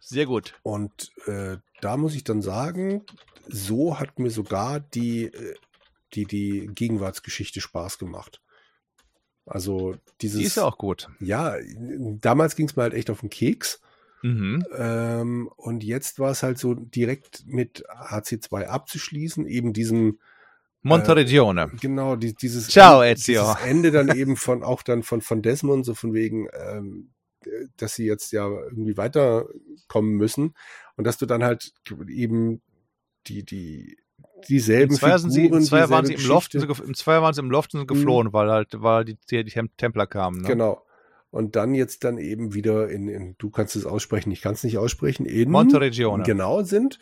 Sehr 0.00 0.26
gut. 0.26 0.54
Und 0.62 1.10
äh, 1.26 1.58
da 1.80 1.96
muss 1.96 2.14
ich 2.14 2.24
dann 2.24 2.42
sagen, 2.42 3.04
so 3.46 3.98
hat 3.98 4.18
mir 4.18 4.30
sogar 4.30 4.80
die, 4.80 5.24
äh, 5.24 5.54
die, 6.14 6.24
die 6.24 6.70
Gegenwartsgeschichte 6.74 7.60
Spaß 7.60 7.98
gemacht. 7.98 8.40
Also 9.46 9.96
dieses. 10.20 10.38
Die 10.38 10.46
ist 10.46 10.56
ja 10.56 10.64
auch 10.64 10.78
gut. 10.78 11.08
Ja, 11.18 11.56
damals 12.20 12.56
ging 12.56 12.68
es 12.68 12.76
mir 12.76 12.82
halt 12.82 12.94
echt 12.94 13.10
auf 13.10 13.20
den 13.20 13.30
Keks. 13.30 13.80
Mhm. 14.22 14.64
Ähm, 14.76 15.50
und 15.56 15.82
jetzt 15.82 16.18
war 16.18 16.30
es 16.30 16.42
halt 16.42 16.58
so 16.58 16.74
direkt 16.74 17.46
mit 17.46 17.84
HC2 17.88 18.66
abzuschließen, 18.66 19.46
eben 19.46 19.72
diesem, 19.72 20.18
Monteregione. 20.82 21.70
genau, 21.80 22.16
die, 22.16 22.34
dieses, 22.34 22.68
Ciao, 22.68 23.02
En- 23.02 23.12
Ezio. 23.14 23.42
dieses 23.42 23.64
Ende 23.66 23.90
dann 23.90 24.08
eben 24.16 24.36
von, 24.36 24.62
auch 24.62 24.82
dann 24.82 25.02
von, 25.02 25.20
von 25.20 25.42
Desmond, 25.42 25.84
so 25.84 25.94
von 25.94 26.14
wegen, 26.14 26.48
ähm, 26.68 27.10
dass 27.76 27.94
sie 27.94 28.06
jetzt 28.06 28.32
ja 28.32 28.46
irgendwie 28.48 28.96
weiterkommen 28.96 30.12
müssen 30.16 30.54
und 30.96 31.04
dass 31.06 31.18
du 31.18 31.26
dann 31.26 31.42
halt 31.42 31.72
eben 32.08 32.60
die, 33.26 33.44
die, 33.44 33.96
dieselben 34.48 34.92
Im 34.94 34.98
Zweier, 34.98 35.18
sind 35.18 35.30
sie, 35.30 35.40
im 35.40 35.44
Figuren, 35.46 35.62
Zweier 35.64 35.90
waren 35.90 36.06
sie 36.06 36.14
im 36.14 36.26
Loft, 36.26 36.52
sie 36.52 36.58
im 36.58 36.94
Zweier 36.94 37.22
waren 37.22 37.34
sie 37.34 37.40
im 37.40 37.50
Loft 37.50 37.74
und 37.74 37.80
sind 37.80 37.86
geflohen, 37.86 38.32
weil 38.32 38.50
halt, 38.50 38.68
weil 38.80 39.04
die, 39.04 39.16
die, 39.30 39.44
die 39.44 39.50
Tem- 39.50 39.74
Templer 39.76 40.06
kamen. 40.06 40.40
Ne? 40.42 40.48
Genau. 40.48 40.82
Und 41.30 41.54
dann 41.56 41.74
jetzt 41.74 42.02
dann 42.04 42.18
eben 42.18 42.54
wieder 42.54 42.88
in, 42.88 43.08
in 43.08 43.36
du 43.38 43.50
kannst 43.50 43.76
es 43.76 43.86
aussprechen, 43.86 44.32
ich 44.32 44.40
kann 44.40 44.54
es 44.54 44.64
nicht 44.64 44.78
aussprechen, 44.78 45.26
in 45.26 45.50
Monteregione. 45.50 46.24
genau 46.24 46.62
sind. 46.62 46.98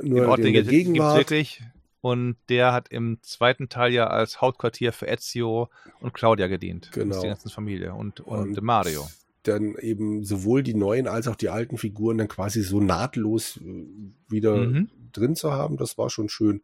Nur 0.00 0.20
Den 0.20 0.28
Ort, 0.28 0.40
in 0.40 0.52
der 0.52 0.62
Gegenwart. 0.64 1.16
wirklich. 1.16 1.62
Und 2.02 2.36
der 2.48 2.72
hat 2.72 2.88
im 2.88 3.18
zweiten 3.22 3.68
Teil 3.70 3.92
ja 3.92 4.08
als 4.08 4.40
Hauptquartier 4.40 4.92
für 4.92 5.06
Ezio 5.06 5.70
und 6.00 6.12
Claudia 6.12 6.48
gedient. 6.48 6.90
Genau. 6.92 7.14
Ist 7.14 7.22
die 7.22 7.28
ganze 7.28 7.48
Familie. 7.48 7.94
Und, 7.94 8.20
und, 8.20 8.58
Und 8.58 8.62
Mario. 8.62 9.06
Dann 9.44 9.76
eben 9.76 10.24
sowohl 10.24 10.62
die 10.64 10.74
neuen 10.74 11.06
als 11.08 11.26
auch 11.28 11.36
die 11.36 11.48
alten 11.48 11.78
Figuren 11.78 12.18
dann 12.18 12.28
quasi 12.28 12.62
so 12.62 12.80
nahtlos 12.80 13.56
äh, 13.58 13.86
wieder 14.28 14.56
Mhm. 14.56 14.90
drin 15.12 15.34
zu 15.36 15.52
haben, 15.52 15.76
das 15.76 15.96
war 15.96 16.10
schon 16.10 16.28
schön. 16.28 16.62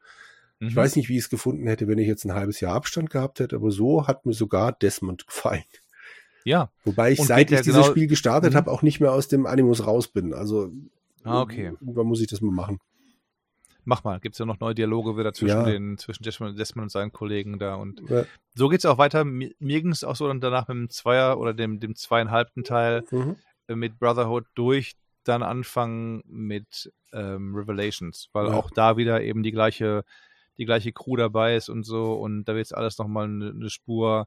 Ich 0.60 0.72
Mhm. 0.72 0.76
weiß 0.76 0.96
nicht, 0.96 1.08
wie 1.08 1.14
ich 1.16 1.24
es 1.24 1.30
gefunden 1.30 1.66
hätte, 1.68 1.86
wenn 1.86 1.98
ich 1.98 2.08
jetzt 2.08 2.24
ein 2.24 2.34
halbes 2.34 2.58
Jahr 2.60 2.74
Abstand 2.74 3.08
gehabt 3.10 3.38
hätte, 3.38 3.56
aber 3.56 3.70
so 3.70 4.06
hat 4.08 4.26
mir 4.26 4.32
sogar 4.34 4.72
Desmond 4.72 5.24
gefallen. 5.28 5.64
Ja. 6.44 6.70
Wobei 6.84 7.12
ich, 7.12 7.20
Und 7.20 7.26
seit 7.26 7.50
ich 7.52 7.60
dieses 7.60 7.74
genau- 7.76 7.86
Spiel 7.88 8.08
gestartet 8.08 8.54
Mhm. 8.54 8.56
habe, 8.56 8.70
auch 8.72 8.82
nicht 8.82 8.98
mehr 9.00 9.12
aus 9.12 9.28
dem 9.28 9.46
Animus 9.46 9.86
raus 9.86 10.08
bin. 10.08 10.34
Also 10.34 10.72
Ah, 11.22 11.42
okay. 11.42 11.72
irgendwann 11.80 12.06
muss 12.06 12.20
ich 12.20 12.26
das 12.26 12.40
mal 12.40 12.50
machen. 12.52 12.80
Mach 13.88 14.04
mal. 14.04 14.20
Gibt 14.20 14.34
es 14.34 14.38
ja 14.38 14.44
noch 14.44 14.60
neue 14.60 14.74
Dialoge 14.74 15.16
wieder 15.16 15.32
zwischen, 15.32 15.60
Ja. 15.60 15.64
den, 15.64 15.96
zwischen 15.96 16.22
Desmond, 16.22 16.60
und 16.60 16.90
seinen 16.90 17.10
Kollegen 17.10 17.58
da. 17.58 17.76
Und 17.76 18.02
Ja. 18.10 18.24
so 18.54 18.68
geht 18.68 18.80
es 18.80 18.84
auch 18.84 18.98
weiter. 18.98 19.24
Mir, 19.24 19.50
mir 19.60 19.80
ging 19.80 19.92
es 19.92 20.04
auch 20.04 20.14
so 20.14 20.28
dann 20.28 20.42
danach 20.42 20.68
mit 20.68 20.76
dem 20.76 20.90
Zweier 20.90 21.38
oder 21.38 21.54
dem, 21.54 21.80
dem 21.80 21.94
zweieinhalbten 21.96 22.64
Teil 22.64 23.02
Mhm. 23.10 23.36
äh, 23.66 23.74
mit 23.74 23.98
Brotherhood 23.98 24.44
durch, 24.54 24.92
dann 25.24 25.42
anfangen 25.42 26.22
mit 26.26 26.92
ähm, 27.14 27.54
Revelations, 27.56 28.28
weil 28.34 28.48
Ja. 28.48 28.52
auch 28.52 28.70
da 28.70 28.98
wieder 28.98 29.22
eben 29.22 29.42
die 29.42 29.52
gleiche, 29.52 30.04
die 30.58 30.66
gleiche 30.66 30.92
Crew 30.92 31.16
dabei 31.16 31.56
ist 31.56 31.70
und 31.70 31.84
so 31.84 32.12
und 32.12 32.44
da 32.44 32.52
wird 32.52 32.66
jetzt 32.66 32.74
alles 32.76 32.98
nochmal 32.98 33.24
eine, 33.24 33.48
eine 33.48 33.70
Spur 33.70 34.26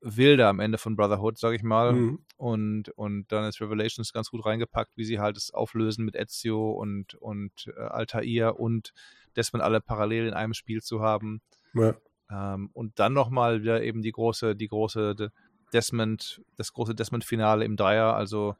wilder 0.00 0.48
am 0.48 0.60
Ende 0.60 0.78
von 0.78 0.96
Brotherhood, 0.96 1.38
sag 1.38 1.54
ich 1.54 1.62
mal. 1.62 1.92
Mhm. 1.92 2.24
Und, 2.36 2.90
und 2.90 3.32
dann 3.32 3.44
ist 3.44 3.60
Revelations 3.60 4.12
ganz 4.12 4.30
gut 4.30 4.46
reingepackt, 4.46 4.96
wie 4.96 5.04
sie 5.04 5.18
halt 5.18 5.36
es 5.36 5.52
auflösen 5.52 6.04
mit 6.04 6.14
Ezio 6.14 6.70
und, 6.70 7.14
und 7.16 7.52
äh, 7.76 7.80
Altair 7.80 8.60
und 8.60 8.92
Desmond 9.36 9.64
alle 9.64 9.80
parallel 9.80 10.28
in 10.28 10.34
einem 10.34 10.54
Spiel 10.54 10.82
zu 10.82 11.00
haben. 11.00 11.40
Ja. 11.74 11.94
Ähm, 12.30 12.70
und 12.72 12.98
dann 12.98 13.12
nochmal 13.12 13.62
wieder 13.62 13.82
eben 13.82 14.02
die 14.02 14.12
große, 14.12 14.54
die 14.54 14.68
große 14.68 15.14
De- 15.14 15.30
Desmond, 15.72 16.42
das 16.56 16.72
große 16.72 16.94
Desmond-Finale 16.94 17.64
im 17.64 17.76
Dreier. 17.76 18.14
Also 18.14 18.56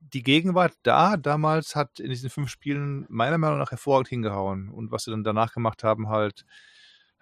die 0.00 0.22
Gegenwart 0.22 0.74
da 0.82 1.16
damals 1.16 1.76
hat 1.76 2.00
in 2.00 2.10
diesen 2.10 2.28
fünf 2.28 2.50
Spielen 2.50 3.06
meiner 3.08 3.38
Meinung 3.38 3.58
nach 3.58 3.70
hervorragend 3.70 4.08
hingehauen. 4.08 4.68
Und 4.68 4.90
was 4.90 5.04
sie 5.04 5.10
dann 5.12 5.24
danach 5.24 5.52
gemacht 5.54 5.84
haben, 5.84 6.08
halt, 6.08 6.44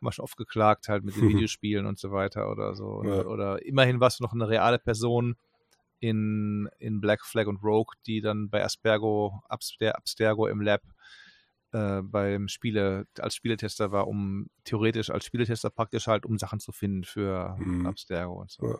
haben 0.04 0.08
wir 0.08 0.12
schon 0.12 0.24
oft 0.24 0.36
geklagt, 0.36 0.88
halt 0.88 1.04
mit 1.04 1.16
den 1.16 1.28
Videospielen 1.46 1.86
und 1.86 1.98
so 1.98 2.12
weiter 2.12 2.50
oder 2.50 2.74
so. 2.74 3.02
Ja. 3.04 3.20
Oder, 3.20 3.30
oder 3.30 3.66
immerhin 3.66 4.00
warst 4.00 4.20
du 4.20 4.24
noch 4.24 4.32
eine 4.32 4.48
reale 4.48 4.78
Person 4.78 5.36
in, 6.00 6.68
in 6.78 7.00
Black 7.00 7.24
Flag 7.24 7.46
und 7.46 7.62
Rogue, 7.62 7.94
die 8.06 8.20
dann 8.20 8.50
bei 8.50 8.62
Aspergo, 8.62 9.42
Abster, 9.48 9.96
Abstergo 9.96 10.46
im 10.48 10.60
Lab 10.60 10.82
äh, 11.72 12.02
beim 12.02 12.48
Spiele, 12.48 13.06
als 13.18 13.34
Spieletester 13.34 13.90
war, 13.90 14.06
um 14.06 14.48
theoretisch 14.64 15.10
als 15.10 15.24
Spieletester 15.24 15.70
praktisch 15.70 16.06
halt, 16.06 16.26
um 16.26 16.38
Sachen 16.38 16.60
zu 16.60 16.72
finden 16.72 17.04
für 17.04 17.56
Mhm. 17.58 17.86
Abstergo 17.86 18.40
und 18.42 18.50
so. 18.50 18.66
Ja. 18.66 18.78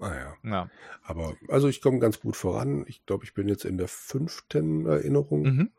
Ah 0.00 0.14
ja. 0.16 0.36
Ja. 0.42 0.70
Aber 1.04 1.36
also 1.48 1.68
ich 1.68 1.80
komme 1.80 2.00
ganz 2.00 2.18
gut 2.20 2.36
voran. 2.36 2.84
Ich 2.88 3.06
glaube, 3.06 3.24
ich 3.24 3.34
bin 3.34 3.48
jetzt 3.48 3.64
in 3.64 3.78
der 3.78 3.86
fünften 3.86 4.84
Erinnerung. 4.86 5.42
Mhm. 5.42 5.70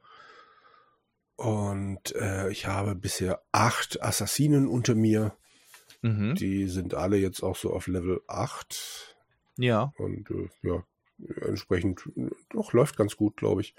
Und 1.43 2.15
äh, 2.15 2.49
ich 2.51 2.67
habe 2.67 2.95
bisher 2.95 3.41
acht 3.51 4.01
Assassinen 4.01 4.67
unter 4.67 4.95
mir. 4.95 5.33
Mhm. 6.01 6.35
Die 6.35 6.67
sind 6.67 6.93
alle 6.93 7.17
jetzt 7.17 7.43
auch 7.43 7.55
so 7.57 7.71
auf 7.73 7.87
Level 7.87 8.21
8. 8.27 9.17
Ja. 9.57 9.91
Und 9.97 10.29
äh, 10.31 10.49
ja, 10.61 10.83
entsprechend 11.45 12.01
äh, 12.15 12.29
doch 12.51 12.71
läuft 12.73 12.95
ganz 12.97 13.17
gut, 13.17 13.35
glaube 13.37 13.61
ich. 13.61 13.75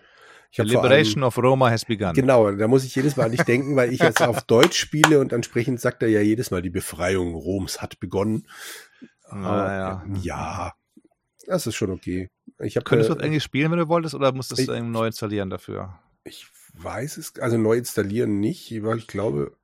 Ich 0.51 0.57
The 0.57 0.63
hab 0.63 0.69
Liberation 0.69 1.23
of 1.23 1.39
Roma 1.39 1.71
has 1.71 1.85
begun. 1.85 2.13
Genau, 2.13 2.51
da 2.53 2.69
muss 2.69 2.85
ich 2.85 2.95
jedes 2.95 3.17
Mal 3.17 3.25
an 3.25 3.33
dich 3.33 3.43
denken, 3.43 3.77
weil 3.77 3.93
ich 3.93 4.01
jetzt 4.01 4.23
auf 4.23 4.43
Deutsch 4.47 4.77
spiele 4.79 5.21
und 5.21 5.33
entsprechend 5.33 5.81
sagt 5.81 6.03
er 6.03 6.09
ja 6.09 6.21
jedes 6.21 6.51
Mal, 6.51 6.61
die 6.63 6.71
Befreiung 6.71 7.35
Roms 7.35 7.81
hat 7.81 7.99
begonnen. 7.99 8.47
Naja. 9.31 10.03
Aber, 10.05 10.17
ja, 10.19 10.73
das 11.47 11.67
ist 11.67 11.75
schon 11.77 11.91
okay. 11.91 12.29
Ich 12.61 12.77
habe 12.77 12.85
Könntest 12.85 13.09
du 13.11 13.15
äh, 13.15 13.17
das 13.17 13.25
eigentlich 13.25 13.43
spielen, 13.43 13.71
wenn 13.73 13.79
du 13.79 13.89
wolltest, 13.89 14.15
oder 14.15 14.33
musstest 14.33 14.61
Ich- 14.61 14.67
du 14.67 14.73
einen 14.73 14.91
neu 14.93 15.07
installieren 15.07 15.51
dafür? 15.51 15.99
Ich 16.25 16.47
weiß 16.75 17.17
es, 17.17 17.39
also 17.39 17.57
neu 17.59 17.77
installieren 17.77 18.41
nicht, 18.41 18.83
weil 18.83 18.99
ich 18.99 19.07
glaube, 19.07 19.57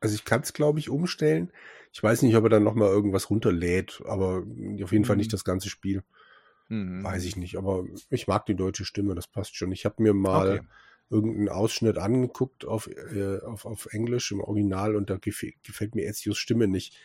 also 0.00 0.14
ich 0.14 0.24
kann 0.24 0.40
es, 0.42 0.52
glaube 0.52 0.78
ich, 0.78 0.90
umstellen. 0.90 1.50
Ich 1.92 2.02
weiß 2.02 2.22
nicht, 2.22 2.34
ob 2.36 2.44
er 2.44 2.50
dann 2.50 2.64
nochmal 2.64 2.88
irgendwas 2.88 3.30
runterlädt, 3.30 4.02
aber 4.06 4.42
auf 4.82 4.92
jeden 4.92 5.04
Fall 5.04 5.16
Mhm. 5.16 5.20
nicht 5.20 5.32
das 5.32 5.44
ganze 5.44 5.68
Spiel. 5.68 6.02
Mhm. 6.68 7.04
Weiß 7.04 7.24
ich 7.24 7.36
nicht, 7.36 7.56
aber 7.56 7.84
ich 8.10 8.26
mag 8.26 8.46
die 8.46 8.54
deutsche 8.56 8.84
Stimme, 8.84 9.14
das 9.14 9.26
passt 9.28 9.56
schon. 9.56 9.70
Ich 9.72 9.84
habe 9.84 10.02
mir 10.02 10.14
mal 10.14 10.48
Okay. 10.56 10.66
irgendeinen 11.10 11.48
Ausschnitt 11.50 11.98
angeguckt 11.98 12.64
auf, 12.64 12.88
äh, 12.88 13.38
auf, 13.44 13.66
auf 13.66 13.86
Englisch 13.92 14.32
im 14.32 14.40
Original 14.40 14.96
und 14.96 15.10
da 15.10 15.14
gefä- 15.16 15.54
gefällt 15.62 15.94
mir 15.94 16.06
Ezios 16.06 16.38
Stimme 16.38 16.66
nicht. 16.66 16.96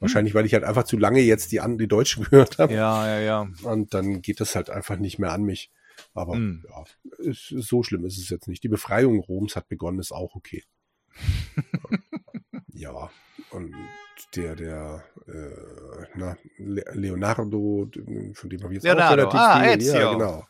Wahrscheinlich, 0.00 0.34
weil 0.34 0.46
ich 0.46 0.54
halt 0.54 0.64
einfach 0.64 0.82
zu 0.84 0.98
lange 0.98 1.20
jetzt 1.20 1.52
die, 1.52 1.60
an, 1.60 1.78
die 1.78 1.86
Deutschen 1.86 2.24
gehört 2.30 2.58
habe. 2.58 2.74
Ja, 2.74 3.06
ja, 3.06 3.20
ja. 3.20 3.48
Und 3.62 3.94
dann 3.94 4.20
geht 4.22 4.40
das 4.40 4.56
halt 4.56 4.68
einfach 4.70 4.98
nicht 4.98 5.18
mehr 5.20 5.30
an 5.32 5.44
mich. 5.44 5.70
Aber 6.14 6.34
Hm. 6.34 6.64
ja, 6.68 6.84
ist, 7.18 7.48
so 7.48 7.82
schlimm 7.82 8.04
ist 8.04 8.18
es 8.18 8.28
jetzt 8.30 8.48
nicht. 8.48 8.62
Die 8.62 8.68
Befreiung 8.68 9.20
Roms 9.20 9.56
hat 9.56 9.68
begonnen, 9.68 9.98
ist 9.98 10.12
auch 10.12 10.34
okay. 10.34 10.64
ja, 12.68 13.10
und 13.50 13.74
der, 14.34 14.56
der, 14.56 15.04
äh, 15.26 16.06
na, 16.14 16.36
Le 16.58 16.84
Leonardo, 16.92 17.88
von 18.34 18.50
dem 18.50 18.62
habe 18.62 18.72
ich 18.72 18.76
jetzt 18.76 18.84
Leonardo, 18.84 19.28
auch 19.28 19.34
relativ 19.34 19.40
ah, 19.40 19.60
viel. 19.62 19.80
Ezio. 19.80 19.94
Ja, 19.94 20.12
genau. 20.12 20.46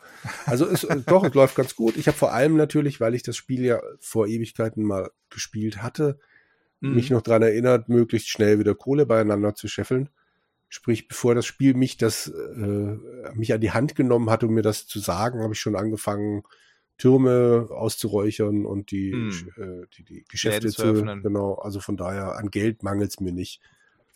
Also 0.46 0.66
es, 0.66 0.84
äh, 0.84 1.00
doch, 1.06 1.24
es 1.24 1.34
läuft 1.34 1.56
ganz 1.56 1.74
gut. 1.74 1.96
Ich 1.96 2.06
habe 2.06 2.16
vor 2.16 2.32
allem 2.32 2.56
natürlich, 2.56 3.00
weil 3.00 3.14
ich 3.14 3.22
das 3.22 3.36
Spiel 3.36 3.64
ja 3.64 3.80
vor 4.00 4.26
Ewigkeiten 4.26 4.84
mal 4.84 5.10
gespielt 5.30 5.82
hatte, 5.82 6.18
Mhm. 6.82 6.94
mich 6.96 7.10
noch 7.10 7.22
dran 7.22 7.42
erinnert, 7.42 7.88
möglichst 7.88 8.28
schnell 8.28 8.58
wieder 8.58 8.74
Kohle 8.74 9.06
beieinander 9.06 9.54
zu 9.54 9.68
scheffeln. 9.68 10.08
Sprich, 10.74 11.06
bevor 11.06 11.34
das 11.34 11.44
Spiel 11.44 11.74
mich 11.74 11.98
das 11.98 12.28
äh, 12.28 12.96
mich 13.34 13.52
an 13.52 13.60
die 13.60 13.72
Hand 13.72 13.94
genommen 13.94 14.30
hat, 14.30 14.42
um 14.42 14.54
mir 14.54 14.62
das 14.62 14.86
zu 14.86 15.00
sagen, 15.00 15.42
habe 15.42 15.52
ich 15.52 15.60
schon 15.60 15.76
angefangen, 15.76 16.44
Türme 16.96 17.68
auszuräuchern 17.68 18.64
und 18.64 18.90
die, 18.90 19.12
hm. 19.12 19.50
äh, 19.58 19.86
die, 19.98 20.02
die 20.02 20.24
Geschäfte 20.30 20.70
zu 20.70 20.84
öffnen. 20.84 21.22
Genau, 21.22 21.56
also 21.56 21.78
von 21.80 21.98
daher 21.98 22.36
an 22.36 22.50
Geld 22.50 22.82
mangelt 22.82 23.10
es 23.10 23.20
mir 23.20 23.32
nicht. 23.32 23.60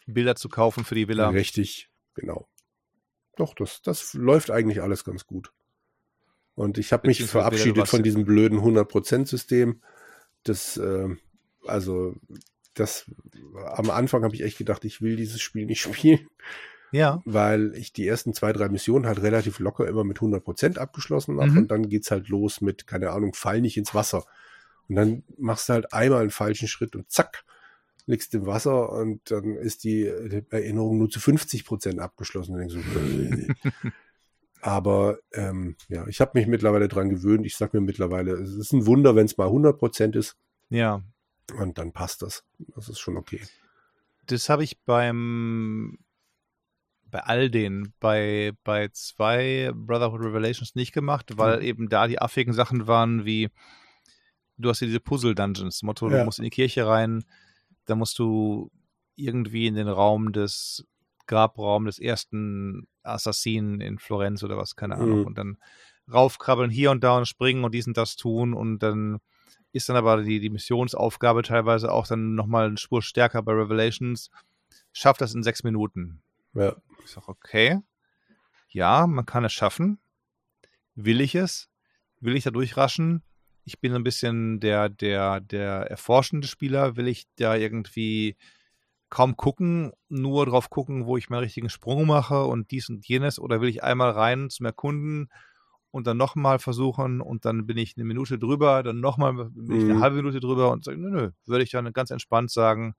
Bilder 0.06 0.34
zu 0.34 0.48
kaufen 0.48 0.84
für 0.84 0.94
die 0.94 1.08
Villa. 1.08 1.28
Richtig, 1.28 1.90
genau. 2.14 2.48
Doch, 3.36 3.52
das, 3.52 3.82
das 3.82 4.14
läuft 4.14 4.50
eigentlich 4.50 4.80
alles 4.80 5.04
ganz 5.04 5.26
gut. 5.26 5.52
Und 6.54 6.78
ich 6.78 6.90
habe 6.94 7.06
mich 7.06 7.22
verabschiedet 7.22 7.86
von 7.86 8.02
diesem 8.02 8.24
blöden 8.24 8.60
100%-System. 8.60 9.82
Das, 10.42 10.78
äh, 10.78 11.08
also, 11.66 12.14
das, 12.76 13.10
am 13.74 13.90
Anfang 13.90 14.22
habe 14.22 14.34
ich 14.34 14.42
echt 14.42 14.58
gedacht, 14.58 14.84
ich 14.84 15.02
will 15.02 15.16
dieses 15.16 15.40
Spiel 15.40 15.66
nicht 15.66 15.80
spielen. 15.94 16.28
Ja. 16.92 17.20
Weil 17.24 17.74
ich 17.74 17.92
die 17.92 18.06
ersten 18.06 18.32
zwei, 18.32 18.52
drei 18.52 18.68
Missionen 18.68 19.06
halt 19.06 19.20
relativ 19.20 19.58
locker 19.58 19.88
immer 19.88 20.04
mit 20.04 20.18
100% 20.18 20.78
abgeschlossen 20.78 21.40
habe. 21.40 21.50
Mhm. 21.50 21.58
Und 21.58 21.70
dann 21.70 21.88
geht's 21.88 22.10
halt 22.10 22.28
los 22.28 22.60
mit, 22.60 22.86
keine 22.86 23.10
Ahnung, 23.10 23.34
fall 23.34 23.60
nicht 23.60 23.76
ins 23.76 23.94
Wasser. 23.94 24.24
Und 24.88 24.94
dann 24.94 25.24
machst 25.36 25.68
du 25.68 25.72
halt 25.72 25.92
einmal 25.92 26.20
einen 26.20 26.30
falschen 26.30 26.68
Schritt 26.68 26.94
und 26.94 27.10
zack, 27.10 27.44
liegst 28.06 28.34
im 28.34 28.46
Wasser 28.46 28.92
und 28.92 29.30
dann 29.30 29.56
ist 29.56 29.82
die 29.82 30.06
Erinnerung 30.06 30.98
nur 30.98 31.10
zu 31.10 31.18
50% 31.18 31.98
abgeschlossen. 31.98 32.54
Und 32.54 32.68
so, 32.70 32.78
Aber 34.60 35.18
ähm, 35.32 35.76
ja, 35.88 36.06
ich 36.06 36.20
habe 36.20 36.32
mich 36.34 36.46
mittlerweile 36.46 36.88
dran 36.88 37.10
gewöhnt. 37.10 37.44
Ich 37.46 37.56
sag 37.56 37.74
mir 37.74 37.80
mittlerweile, 37.80 38.32
es 38.34 38.54
ist 38.54 38.72
ein 38.72 38.86
Wunder, 38.86 39.16
wenn 39.16 39.26
es 39.26 39.36
mal 39.36 39.48
100% 39.48 40.16
ist. 40.16 40.36
Ja. 40.70 41.02
Und 41.54 41.78
dann 41.78 41.92
passt 41.92 42.22
das. 42.22 42.44
Das 42.58 42.88
ist 42.88 42.98
schon 42.98 43.16
okay. 43.16 43.40
Das 44.26 44.48
habe 44.48 44.64
ich 44.64 44.80
beim 44.82 45.98
bei 47.10 47.20
all 47.20 47.50
den, 47.50 47.92
bei, 48.00 48.52
bei 48.64 48.88
zwei 48.88 49.70
Brotherhood 49.74 50.20
Revelations 50.20 50.74
nicht 50.74 50.92
gemacht, 50.92 51.38
weil 51.38 51.58
mhm. 51.58 51.64
eben 51.64 51.88
da 51.88 52.08
die 52.08 52.20
affigen 52.20 52.52
Sachen 52.52 52.86
waren 52.86 53.24
wie, 53.24 53.48
du 54.56 54.68
hast 54.68 54.80
ja 54.80 54.86
diese 54.86 55.00
Puzzle-Dungeons, 55.00 55.82
Motto, 55.82 56.10
ja. 56.10 56.18
du 56.18 56.24
musst 56.24 56.38
in 56.38 56.44
die 56.44 56.50
Kirche 56.50 56.86
rein, 56.86 57.24
da 57.86 57.94
musst 57.94 58.18
du 58.18 58.70
irgendwie 59.14 59.66
in 59.66 59.76
den 59.76 59.88
Raum 59.88 60.32
des 60.32 60.86
Grabraum 61.26 61.86
des 61.86 61.98
ersten 61.98 62.86
Assassinen 63.02 63.80
in 63.80 63.98
Florenz 63.98 64.42
oder 64.42 64.56
was, 64.56 64.76
keine 64.76 64.96
Ahnung, 64.96 65.20
mhm. 65.20 65.26
und 65.26 65.38
dann 65.38 65.58
raufkrabbeln 66.12 66.70
hier 66.70 66.90
und 66.90 67.02
da 67.02 67.16
und 67.16 67.26
springen 67.26 67.64
und 67.64 67.74
dies 67.74 67.86
und 67.86 67.96
das 67.96 68.16
tun 68.16 68.54
und 68.54 68.80
dann 68.80 69.18
ist 69.72 69.88
dann 69.88 69.96
aber 69.96 70.22
die, 70.22 70.40
die 70.40 70.50
Missionsaufgabe 70.50 71.42
teilweise 71.42 71.92
auch 71.92 72.06
dann 72.06 72.34
nochmal 72.34 72.66
eine 72.66 72.78
Spur 72.78 73.02
stärker 73.02 73.42
bei 73.42 73.52
Revelations. 73.52 74.30
Schafft 74.92 75.20
das 75.20 75.34
in 75.34 75.42
sechs 75.42 75.62
Minuten. 75.62 76.22
Ja. 76.54 76.74
Ich 77.04 77.10
sage, 77.10 77.28
okay, 77.28 77.80
ja, 78.68 79.06
man 79.06 79.26
kann 79.26 79.44
es 79.44 79.52
schaffen. 79.52 79.98
Will 80.94 81.20
ich 81.20 81.34
es? 81.34 81.68
Will 82.20 82.36
ich 82.36 82.44
da 82.44 82.50
durchraschen? 82.50 83.22
Ich 83.64 83.80
bin 83.80 83.94
ein 83.94 84.04
bisschen 84.04 84.60
der, 84.60 84.88
der, 84.88 85.40
der 85.40 85.90
erforschende 85.90 86.46
Spieler. 86.46 86.96
Will 86.96 87.08
ich 87.08 87.26
da 87.36 87.54
irgendwie 87.54 88.36
kaum 89.10 89.36
gucken, 89.36 89.92
nur 90.08 90.46
drauf 90.46 90.70
gucken, 90.70 91.06
wo 91.06 91.16
ich 91.16 91.28
meinen 91.28 91.40
richtigen 91.40 91.68
Sprung 91.68 92.06
mache 92.06 92.44
und 92.44 92.70
dies 92.70 92.88
und 92.88 93.06
jenes? 93.06 93.38
Oder 93.38 93.60
will 93.60 93.68
ich 93.68 93.82
einmal 93.82 94.10
rein 94.10 94.50
zum 94.50 94.66
Erkunden 94.66 95.28
und 95.90 96.06
dann 96.06 96.16
nochmal 96.16 96.58
versuchen 96.58 97.20
und 97.20 97.44
dann 97.44 97.66
bin 97.66 97.78
ich 97.78 97.94
eine 97.96 98.04
Minute 98.04 98.38
drüber, 98.38 98.82
dann 98.82 99.00
nochmal 99.00 99.32
bin 99.50 99.76
ich 99.76 99.84
eine 99.84 99.94
mhm. 99.94 100.00
halbe 100.00 100.16
Minute 100.16 100.40
drüber 100.40 100.70
und 100.70 100.84
sage, 100.84 100.98
nö, 100.98 101.10
nö, 101.10 101.30
würde 101.46 101.64
ich 101.64 101.70
dann 101.70 101.92
ganz 101.92 102.10
entspannt 102.10 102.50
sagen, 102.50 102.94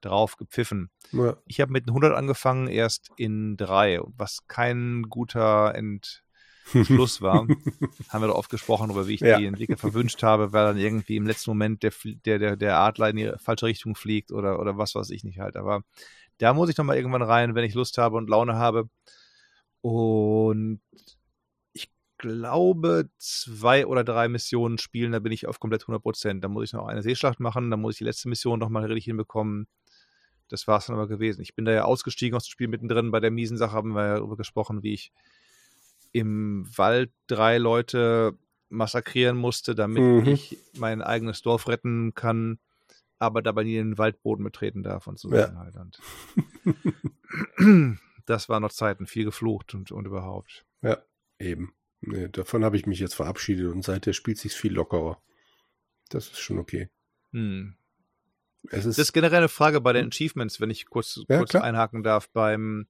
drauf 0.00 0.36
gepfiffen. 0.36 0.90
Ja. 1.12 1.36
Ich 1.46 1.60
habe 1.60 1.72
mit 1.72 1.88
100 1.88 2.14
angefangen, 2.14 2.68
erst 2.68 3.10
in 3.16 3.56
drei, 3.56 4.00
was 4.16 4.46
kein 4.46 5.02
guter 5.08 5.74
Entschluss 5.74 7.20
war. 7.22 7.46
Haben 8.08 8.22
wir 8.22 8.28
da 8.28 8.34
oft 8.34 8.50
gesprochen, 8.50 8.90
über 8.90 9.08
wie 9.08 9.14
ich 9.14 9.20
ja. 9.20 9.38
die 9.38 9.46
Entwickler 9.46 9.76
verwünscht 9.76 10.22
habe, 10.22 10.52
weil 10.52 10.64
dann 10.64 10.78
irgendwie 10.78 11.16
im 11.16 11.26
letzten 11.26 11.50
Moment 11.50 11.82
der, 11.82 11.92
der, 12.24 12.38
der, 12.38 12.56
der 12.56 12.78
Adler 12.78 13.10
in 13.10 13.16
die 13.16 13.32
falsche 13.38 13.66
Richtung 13.66 13.94
fliegt 13.94 14.32
oder, 14.32 14.60
oder 14.60 14.78
was 14.78 14.94
weiß 14.94 15.10
ich 15.10 15.24
nicht 15.24 15.40
halt. 15.40 15.56
Aber 15.56 15.82
da 16.38 16.54
muss 16.54 16.70
ich 16.70 16.76
nochmal 16.76 16.96
irgendwann 16.96 17.22
rein, 17.22 17.54
wenn 17.54 17.64
ich 17.64 17.74
Lust 17.74 17.98
habe 17.98 18.16
und 18.16 18.30
Laune 18.30 18.56
habe. 18.56 18.88
Und 19.80 20.80
glaube, 22.18 23.08
zwei 23.18 23.86
oder 23.86 24.04
drei 24.04 24.28
Missionen 24.28 24.78
spielen, 24.78 25.12
da 25.12 25.18
bin 25.20 25.32
ich 25.32 25.46
auf 25.46 25.60
komplett 25.60 25.82
100 25.82 26.02
Prozent. 26.02 26.44
Da 26.44 26.48
muss 26.48 26.64
ich 26.64 26.72
noch 26.72 26.86
eine 26.86 27.02
Seeschlacht 27.02 27.40
machen, 27.40 27.70
dann 27.70 27.80
muss 27.80 27.94
ich 27.94 27.98
die 27.98 28.04
letzte 28.04 28.28
Mission 28.28 28.58
nochmal 28.58 28.84
richtig 28.84 29.06
hinbekommen. 29.06 29.66
Das 30.48 30.66
war 30.66 30.78
es 30.78 30.86
dann 30.86 30.96
aber 30.96 31.08
gewesen. 31.08 31.42
Ich 31.42 31.54
bin 31.54 31.64
da 31.64 31.72
ja 31.72 31.84
ausgestiegen 31.84 32.36
aus 32.36 32.44
dem 32.44 32.50
Spiel 32.50 32.68
mittendrin. 32.68 33.10
Bei 33.10 33.20
der 33.20 33.30
miesen 33.30 33.56
Sache 33.56 33.72
haben 33.72 33.92
wir 33.92 34.06
ja 34.06 34.14
darüber 34.16 34.36
gesprochen, 34.36 34.82
wie 34.82 34.94
ich 34.94 35.12
im 36.12 36.66
Wald 36.76 37.10
drei 37.26 37.58
Leute 37.58 38.36
massakrieren 38.70 39.36
musste, 39.36 39.74
damit 39.74 40.02
mhm. 40.02 40.26
ich 40.26 40.58
mein 40.78 41.02
eigenes 41.02 41.42
Dorf 41.42 41.68
retten 41.68 42.14
kann, 42.14 42.58
aber 43.18 43.42
dabei 43.42 43.64
nie 43.64 43.74
den 43.74 43.98
Waldboden 43.98 44.44
betreten 44.44 44.82
darf 44.82 45.06
und 45.06 45.18
so 45.18 45.30
ja. 45.32 45.54
halt. 45.54 45.76
Und 45.76 46.00
das 48.26 48.48
war 48.48 48.60
noch 48.60 48.72
Zeiten, 48.72 49.06
viel 49.06 49.24
geflucht 49.24 49.74
und, 49.74 49.92
und 49.92 50.06
überhaupt. 50.06 50.66
Ja, 50.82 50.98
eben. 51.38 51.72
Nee, 52.00 52.28
davon 52.28 52.64
habe 52.64 52.76
ich 52.76 52.86
mich 52.86 53.00
jetzt 53.00 53.14
verabschiedet 53.14 53.72
und 53.72 53.82
seither 53.82 54.12
spielt 54.12 54.38
sich 54.38 54.52
viel 54.52 54.72
lockerer. 54.72 55.20
Das 56.08 56.26
ist 56.26 56.38
schon 56.38 56.58
okay. 56.58 56.88
Hm. 57.32 57.74
Es 58.70 58.84
ist 58.84 58.98
das 58.98 59.08
ist 59.08 59.12
generell 59.12 59.38
eine 59.38 59.48
Frage 59.48 59.80
bei 59.80 59.92
den. 59.92 60.08
Achievements, 60.08 60.60
wenn 60.60 60.70
ich 60.70 60.86
kurz, 60.86 61.20
ja, 61.28 61.38
kurz 61.38 61.54
einhaken 61.54 62.02
darf. 62.02 62.28
Beim 62.30 62.86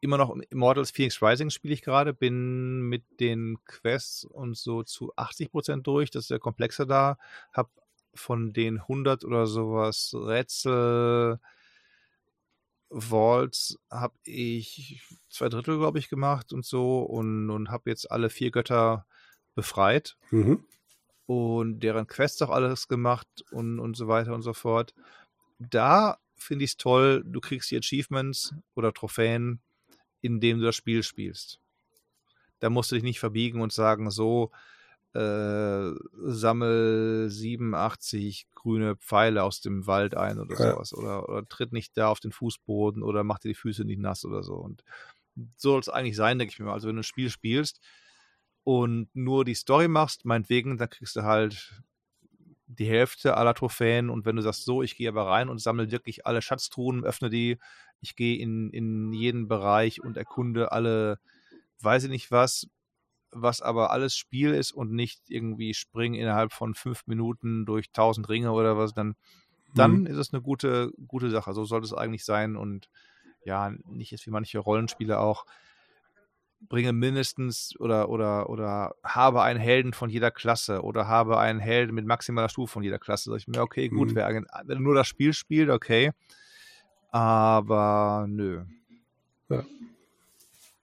immer 0.00 0.16
noch 0.16 0.36
Immortals 0.50 0.90
Phoenix 0.90 1.22
Rising 1.22 1.50
spiele 1.50 1.74
ich 1.74 1.82
gerade, 1.82 2.14
bin 2.14 2.80
mit 2.82 3.04
den 3.20 3.58
Quests 3.64 4.24
und 4.24 4.56
so 4.56 4.82
zu 4.82 5.12
80 5.16 5.50
Prozent 5.50 5.86
durch. 5.86 6.10
Das 6.10 6.24
ist 6.24 6.30
ja 6.30 6.38
komplexer 6.38 6.86
da. 6.86 7.18
Hab 7.52 7.70
von 8.14 8.52
den 8.52 8.78
100 8.78 9.24
oder 9.24 9.46
sowas 9.46 10.14
Rätsel 10.14 11.38
Vaults 12.90 13.78
habe 13.90 14.14
ich 14.24 15.02
zwei 15.28 15.48
Drittel, 15.48 15.78
glaube 15.78 15.98
ich, 15.98 16.08
gemacht 16.08 16.52
und 16.52 16.64
so 16.64 17.00
und, 17.02 17.50
und 17.50 17.70
habe 17.70 17.88
jetzt 17.90 18.10
alle 18.10 18.30
vier 18.30 18.50
Götter 18.50 19.06
befreit. 19.54 20.16
Mhm 20.30 20.64
und 21.30 21.78
deren 21.78 22.08
Quests 22.08 22.42
auch 22.42 22.50
alles 22.50 22.88
gemacht 22.88 23.28
und, 23.52 23.78
und 23.78 23.96
so 23.96 24.08
weiter 24.08 24.34
und 24.34 24.42
so 24.42 24.52
fort. 24.52 24.94
Da 25.60 26.18
finde 26.34 26.64
ich 26.64 26.72
es 26.72 26.76
toll, 26.76 27.22
du 27.24 27.38
kriegst 27.38 27.70
die 27.70 27.76
Achievements 27.76 28.52
oder 28.74 28.92
Trophäen, 28.92 29.60
indem 30.22 30.58
du 30.58 30.64
das 30.64 30.74
Spiel 30.74 31.04
spielst. 31.04 31.60
Da 32.58 32.68
musst 32.68 32.90
du 32.90 32.96
dich 32.96 33.04
nicht 33.04 33.20
verbiegen 33.20 33.60
und 33.60 33.72
sagen, 33.72 34.10
so, 34.10 34.50
äh, 35.14 35.90
sammel 36.24 37.28
87 37.30 38.46
grüne 38.54 38.96
Pfeile 38.96 39.42
aus 39.42 39.60
dem 39.60 39.86
Wald 39.86 40.16
ein 40.16 40.38
oder 40.38 40.58
ja. 40.58 40.72
sowas. 40.72 40.94
Oder, 40.94 41.28
oder 41.28 41.48
tritt 41.48 41.72
nicht 41.72 41.96
da 41.96 42.08
auf 42.08 42.20
den 42.20 42.32
Fußboden 42.32 43.02
oder 43.02 43.24
mach 43.24 43.38
dir 43.38 43.48
die 43.48 43.54
Füße 43.54 43.84
nicht 43.84 44.00
nass 44.00 44.24
oder 44.24 44.42
so. 44.42 44.54
Und 44.54 44.84
so 45.56 45.70
soll 45.70 45.80
es 45.80 45.88
eigentlich 45.88 46.16
sein, 46.16 46.38
denke 46.38 46.52
ich 46.52 46.58
mir 46.58 46.66
mal. 46.66 46.74
Also 46.74 46.88
wenn 46.88 46.96
du 46.96 47.00
ein 47.00 47.04
Spiel 47.04 47.30
spielst, 47.30 47.80
und 48.64 49.08
nur 49.14 49.44
die 49.44 49.54
Story 49.54 49.88
machst, 49.88 50.24
meinetwegen, 50.24 50.78
dann 50.78 50.90
kriegst 50.90 51.16
du 51.16 51.22
halt 51.22 51.82
die 52.66 52.86
Hälfte 52.86 53.36
aller 53.36 53.54
Trophäen 53.54 54.10
und 54.10 54.24
wenn 54.24 54.36
du 54.36 54.42
sagst, 54.42 54.64
so, 54.64 54.82
ich 54.82 54.96
gehe 54.96 55.08
aber 55.08 55.26
rein 55.26 55.48
und 55.48 55.60
sammle 55.60 55.90
wirklich 55.90 56.26
alle 56.26 56.40
Schatztruhen, 56.40 57.04
öffne 57.04 57.30
die, 57.30 57.58
ich 58.00 58.14
gehe 58.14 58.38
in, 58.38 58.70
in 58.70 59.12
jeden 59.12 59.48
Bereich 59.48 60.02
und 60.02 60.16
erkunde 60.16 60.70
alle, 60.70 61.18
weiß 61.80 62.04
ich 62.04 62.10
nicht 62.10 62.30
was, 62.30 62.68
was 63.32 63.60
aber 63.62 63.90
alles 63.90 64.14
Spiel 64.16 64.52
ist 64.52 64.72
und 64.72 64.92
nicht 64.92 65.22
irgendwie 65.28 65.74
springen 65.74 66.14
innerhalb 66.14 66.52
von 66.52 66.74
fünf 66.74 67.06
Minuten 67.06 67.66
durch 67.66 67.92
tausend 67.92 68.28
Ringe 68.28 68.52
oder 68.52 68.76
was, 68.76 68.94
dann, 68.94 69.14
dann 69.74 70.00
mhm. 70.00 70.06
ist 70.06 70.16
es 70.16 70.32
eine 70.32 70.42
gute, 70.42 70.92
gute 71.06 71.30
Sache. 71.30 71.52
So 71.52 71.64
sollte 71.64 71.86
es 71.86 71.94
eigentlich 71.94 72.24
sein 72.24 72.56
und 72.56 72.88
ja, 73.44 73.72
nicht 73.86 74.10
jetzt 74.10 74.26
wie 74.26 74.30
manche 74.30 74.58
Rollenspiele 74.58 75.18
auch 75.18 75.46
bringe 76.68 76.92
mindestens 76.92 77.74
oder, 77.78 78.10
oder, 78.10 78.50
oder 78.50 78.94
habe 79.02 79.42
einen 79.42 79.58
Helden 79.58 79.92
von 79.92 80.10
jeder 80.10 80.30
Klasse 80.30 80.82
oder 80.82 81.08
habe 81.08 81.38
einen 81.38 81.58
Helden 81.58 81.94
mit 81.94 82.04
maximaler 82.04 82.48
Stufe 82.48 82.72
von 82.72 82.82
jeder 82.82 82.98
Klasse. 82.98 83.30
Sag 83.30 83.38
ich 83.38 83.48
mir, 83.48 83.62
okay, 83.62 83.88
gut, 83.88 84.10
mhm. 84.10 84.16
wenn 84.16 84.46
er 84.46 84.80
nur 84.80 84.94
das 84.94 85.08
Spiel 85.08 85.32
spielt, 85.32 85.70
okay. 85.70 86.12
Aber 87.10 88.26
nö. 88.28 88.64
Ja. 89.48 89.64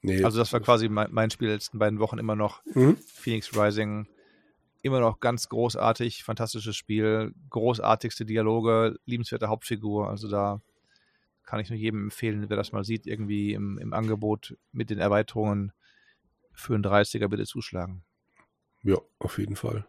Nee, 0.07 0.23
also 0.23 0.37
das 0.39 0.53
war 0.53 0.61
quasi 0.61 0.87
mein, 0.87 1.09
mein 1.11 1.29
Spiel 1.29 1.49
letzten 1.49 1.79
beiden 1.79 1.99
Wochen 1.99 2.17
immer 2.17 2.37
noch. 2.37 2.63
Mhm. 2.73 2.95
Phoenix 2.95 3.53
Rising. 3.53 4.07
Immer 4.81 5.01
noch 5.01 5.19
ganz 5.19 5.49
großartig, 5.49 6.23
fantastisches 6.23 6.77
Spiel, 6.77 7.33
großartigste 7.49 8.25
Dialoge, 8.25 8.97
liebenswerte 9.05 9.49
Hauptfigur. 9.49 10.09
Also 10.09 10.29
da 10.29 10.61
kann 11.43 11.59
ich 11.59 11.69
nur 11.69 11.77
jedem 11.77 12.03
empfehlen, 12.03 12.49
wer 12.49 12.55
das 12.55 12.71
mal 12.71 12.85
sieht, 12.85 13.05
irgendwie 13.05 13.51
im, 13.51 13.77
im 13.79 13.91
Angebot 13.91 14.57
mit 14.71 14.89
den 14.89 14.99
Erweiterungen 14.99 15.73
für 16.53 16.75
einen 16.75 16.85
30er 16.85 17.27
bitte 17.27 17.45
zuschlagen. 17.45 18.03
Ja, 18.83 18.97
auf 19.19 19.39
jeden 19.39 19.57
Fall. 19.57 19.85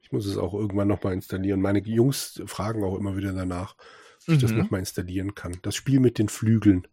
Ich 0.00 0.12
muss 0.12 0.24
es 0.24 0.38
auch 0.38 0.54
irgendwann 0.54 0.88
nochmal 0.88 1.12
installieren. 1.12 1.60
Meine 1.60 1.80
Jungs 1.80 2.42
fragen 2.46 2.82
auch 2.84 2.96
immer 2.96 3.18
wieder 3.18 3.34
danach, 3.34 3.76
ob 4.22 4.28
ich 4.28 4.36
mhm. 4.36 4.40
das 4.40 4.52
nochmal 4.52 4.80
installieren 4.80 5.34
kann. 5.34 5.58
Das 5.60 5.76
Spiel 5.76 6.00
mit 6.00 6.16
den 6.16 6.30
Flügeln. 6.30 6.88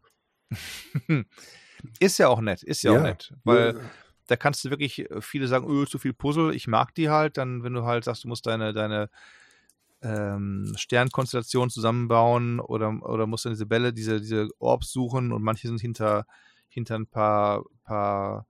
ist 1.99 2.17
ja 2.17 2.27
auch 2.27 2.41
nett, 2.41 2.63
ist 2.63 2.83
ja, 2.83 2.93
ja. 2.93 2.99
auch 2.99 3.03
nett, 3.03 3.33
weil 3.43 3.75
ja. 3.75 3.81
da 4.27 4.35
kannst 4.35 4.63
du 4.65 4.69
wirklich, 4.69 5.09
äh, 5.09 5.21
viele 5.21 5.47
sagen, 5.47 5.69
öh, 5.69 5.85
zu 5.85 5.99
viel 5.99 6.13
Puzzle, 6.13 6.53
ich 6.53 6.67
mag 6.67 6.93
die 6.95 7.09
halt, 7.09 7.37
dann, 7.37 7.63
wenn 7.63 7.73
du 7.73 7.83
halt 7.83 8.03
sagst, 8.03 8.23
du 8.23 8.27
musst 8.27 8.45
deine, 8.45 8.73
deine 8.73 9.09
ähm, 10.01 10.73
Sternkonstellation 10.75 11.69
zusammenbauen 11.69 12.59
oder, 12.59 12.89
oder 13.01 13.27
musst 13.27 13.45
dann 13.45 13.53
diese 13.53 13.65
Bälle, 13.65 13.93
diese, 13.93 14.19
diese 14.19 14.49
Orbs 14.59 14.91
suchen 14.91 15.31
und 15.31 15.41
manche 15.41 15.67
sind 15.67 15.81
hinter, 15.81 16.25
hinter 16.67 16.95
ein 16.95 17.07
paar, 17.07 17.63
paar 17.83 18.45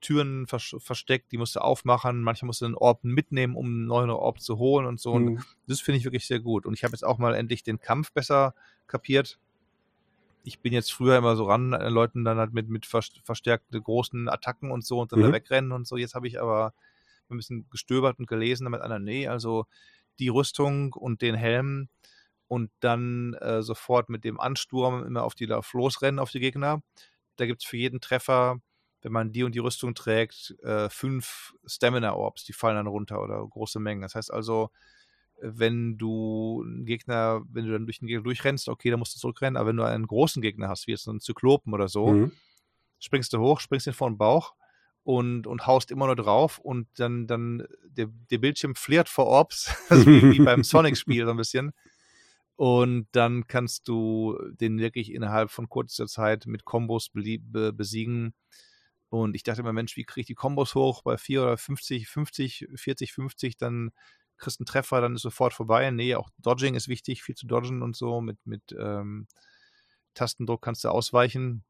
Türen 0.00 0.46
vers 0.46 0.74
versteckt, 0.78 1.32
die 1.32 1.38
musst 1.38 1.56
du 1.56 1.60
aufmachen, 1.60 2.22
manchmal 2.22 2.48
musst 2.48 2.62
du 2.62 2.66
den 2.66 2.74
Orb 2.74 3.04
mitnehmen, 3.04 3.54
um 3.54 3.66
einen 3.66 3.86
neuen 3.86 4.10
Orb 4.10 4.40
zu 4.40 4.58
holen 4.58 4.86
und 4.86 5.00
so. 5.00 5.14
Mhm. 5.14 5.28
Und 5.28 5.44
das 5.66 5.80
finde 5.80 5.98
ich 5.98 6.04
wirklich 6.04 6.26
sehr 6.26 6.40
gut. 6.40 6.66
Und 6.66 6.74
ich 6.74 6.84
habe 6.84 6.92
jetzt 6.92 7.04
auch 7.04 7.18
mal 7.18 7.34
endlich 7.34 7.62
den 7.62 7.80
Kampf 7.80 8.12
besser 8.12 8.54
kapiert. 8.86 9.38
Ich 10.42 10.60
bin 10.60 10.72
jetzt 10.72 10.92
früher 10.92 11.18
immer 11.18 11.36
so 11.36 11.44
ran, 11.44 11.72
äh, 11.72 11.88
Leuten 11.88 12.24
dann 12.24 12.38
halt 12.38 12.52
mit, 12.52 12.68
mit 12.68 12.86
verstärkten 12.86 13.82
großen 13.82 14.28
Attacken 14.28 14.70
und 14.70 14.84
so 14.84 15.00
und 15.00 15.12
dann 15.12 15.20
mhm. 15.20 15.24
da 15.24 15.32
wegrennen 15.32 15.72
und 15.72 15.86
so. 15.86 15.96
Jetzt 15.96 16.14
habe 16.14 16.28
ich 16.28 16.40
aber 16.40 16.74
ein 17.28 17.36
bisschen 17.36 17.68
gestöbert 17.70 18.18
und 18.18 18.26
gelesen 18.26 18.64
damit 18.64 18.80
einer, 18.80 18.98
nee, 18.98 19.28
also 19.28 19.66
die 20.18 20.28
Rüstung 20.28 20.92
und 20.92 21.22
den 21.22 21.34
Helm 21.34 21.88
und 22.48 22.70
dann 22.80 23.34
äh, 23.34 23.62
sofort 23.62 24.08
mit 24.08 24.24
dem 24.24 24.40
Ansturm 24.40 25.04
immer 25.04 25.22
auf 25.22 25.34
die 25.34 25.50
auf 25.52 25.72
losrennen 25.72 26.18
auf 26.18 26.30
die 26.30 26.40
Gegner. 26.40 26.82
Da 27.36 27.46
gibt 27.46 27.62
es 27.62 27.68
für 27.68 27.76
jeden 27.76 28.00
Treffer 28.00 28.60
wenn 29.02 29.12
man 29.12 29.32
die 29.32 29.44
und 29.44 29.54
die 29.54 29.60
Rüstung 29.60 29.94
trägt, 29.94 30.54
äh, 30.62 30.88
fünf 30.88 31.54
Stamina-Orbs, 31.66 32.44
die 32.44 32.52
fallen 32.52 32.76
dann 32.76 32.86
runter 32.86 33.22
oder 33.22 33.46
große 33.46 33.80
Mengen. 33.80 34.02
Das 34.02 34.14
heißt 34.14 34.32
also, 34.32 34.70
wenn 35.42 35.98
du 35.98 36.62
einen 36.64 36.84
Gegner, 36.84 37.42
wenn 37.50 37.66
du 37.66 37.72
dann 37.72 37.86
durch 37.86 37.98
den 37.98 38.08
Gegner 38.08 38.22
durchrennst, 38.22 38.68
okay, 38.68 38.90
dann 38.90 38.98
musst 38.98 39.14
du 39.14 39.20
zurückrennen, 39.20 39.56
aber 39.56 39.68
wenn 39.68 39.76
du 39.76 39.84
einen 39.84 40.06
großen 40.06 40.42
Gegner 40.42 40.68
hast, 40.68 40.86
wie 40.86 40.92
jetzt 40.92 41.08
einen 41.08 41.20
Zyklopen 41.20 41.72
oder 41.72 41.88
so, 41.88 42.08
mhm. 42.08 42.32
springst 42.98 43.32
du 43.32 43.38
hoch, 43.38 43.60
springst 43.60 43.86
ihn 43.86 43.92
vor 43.92 44.10
den 44.10 44.18
Bauch 44.18 44.54
und, 45.02 45.46
und 45.46 45.66
haust 45.66 45.90
immer 45.90 46.06
nur 46.06 46.16
drauf 46.16 46.58
und 46.58 46.88
dann, 46.96 47.26
dann 47.26 47.66
der, 47.84 48.08
der 48.30 48.38
Bildschirm 48.38 48.74
flirt 48.74 49.08
vor 49.08 49.26
Orbs, 49.26 49.74
also 49.88 50.06
wie, 50.06 50.30
wie 50.32 50.40
beim 50.40 50.64
Sonic-Spiel 50.64 51.24
so 51.24 51.30
ein 51.30 51.36
bisschen. 51.36 51.72
Und 52.56 53.08
dann 53.12 53.46
kannst 53.46 53.88
du 53.88 54.38
den 54.60 54.78
wirklich 54.78 55.14
innerhalb 55.14 55.50
von 55.50 55.70
kurzer 55.70 56.06
Zeit 56.06 56.44
mit 56.44 56.66
Kombos 56.66 57.08
besiegen. 57.10 58.34
Und 59.08 59.34
ich 59.34 59.42
dachte 59.42 59.62
immer, 59.62 59.72
Mensch, 59.72 59.96
wie 59.96 60.04
kriege 60.04 60.20
ich 60.20 60.26
die 60.26 60.34
Kombos 60.34 60.74
hoch 60.74 61.02
bei 61.02 61.16
4 61.16 61.42
oder 61.42 61.56
50, 61.56 62.06
50, 62.06 62.68
40, 62.74 63.12
50, 63.12 63.56
dann 63.56 63.92
kriegst 64.40 64.60
einen 64.60 64.66
Treffer, 64.66 65.00
dann 65.00 65.14
ist 65.14 65.22
sofort 65.22 65.54
vorbei. 65.54 65.90
Nee, 65.90 66.14
auch 66.14 66.30
Dodging 66.38 66.74
ist 66.74 66.88
wichtig, 66.88 67.22
viel 67.22 67.34
zu 67.34 67.46
dodgen 67.46 67.82
und 67.82 67.96
so. 67.96 68.20
Mit, 68.20 68.38
mit 68.44 68.74
ähm, 68.78 69.26
Tastendruck 70.14 70.62
kannst 70.62 70.84
du 70.84 70.88
ausweichen. 70.88 71.64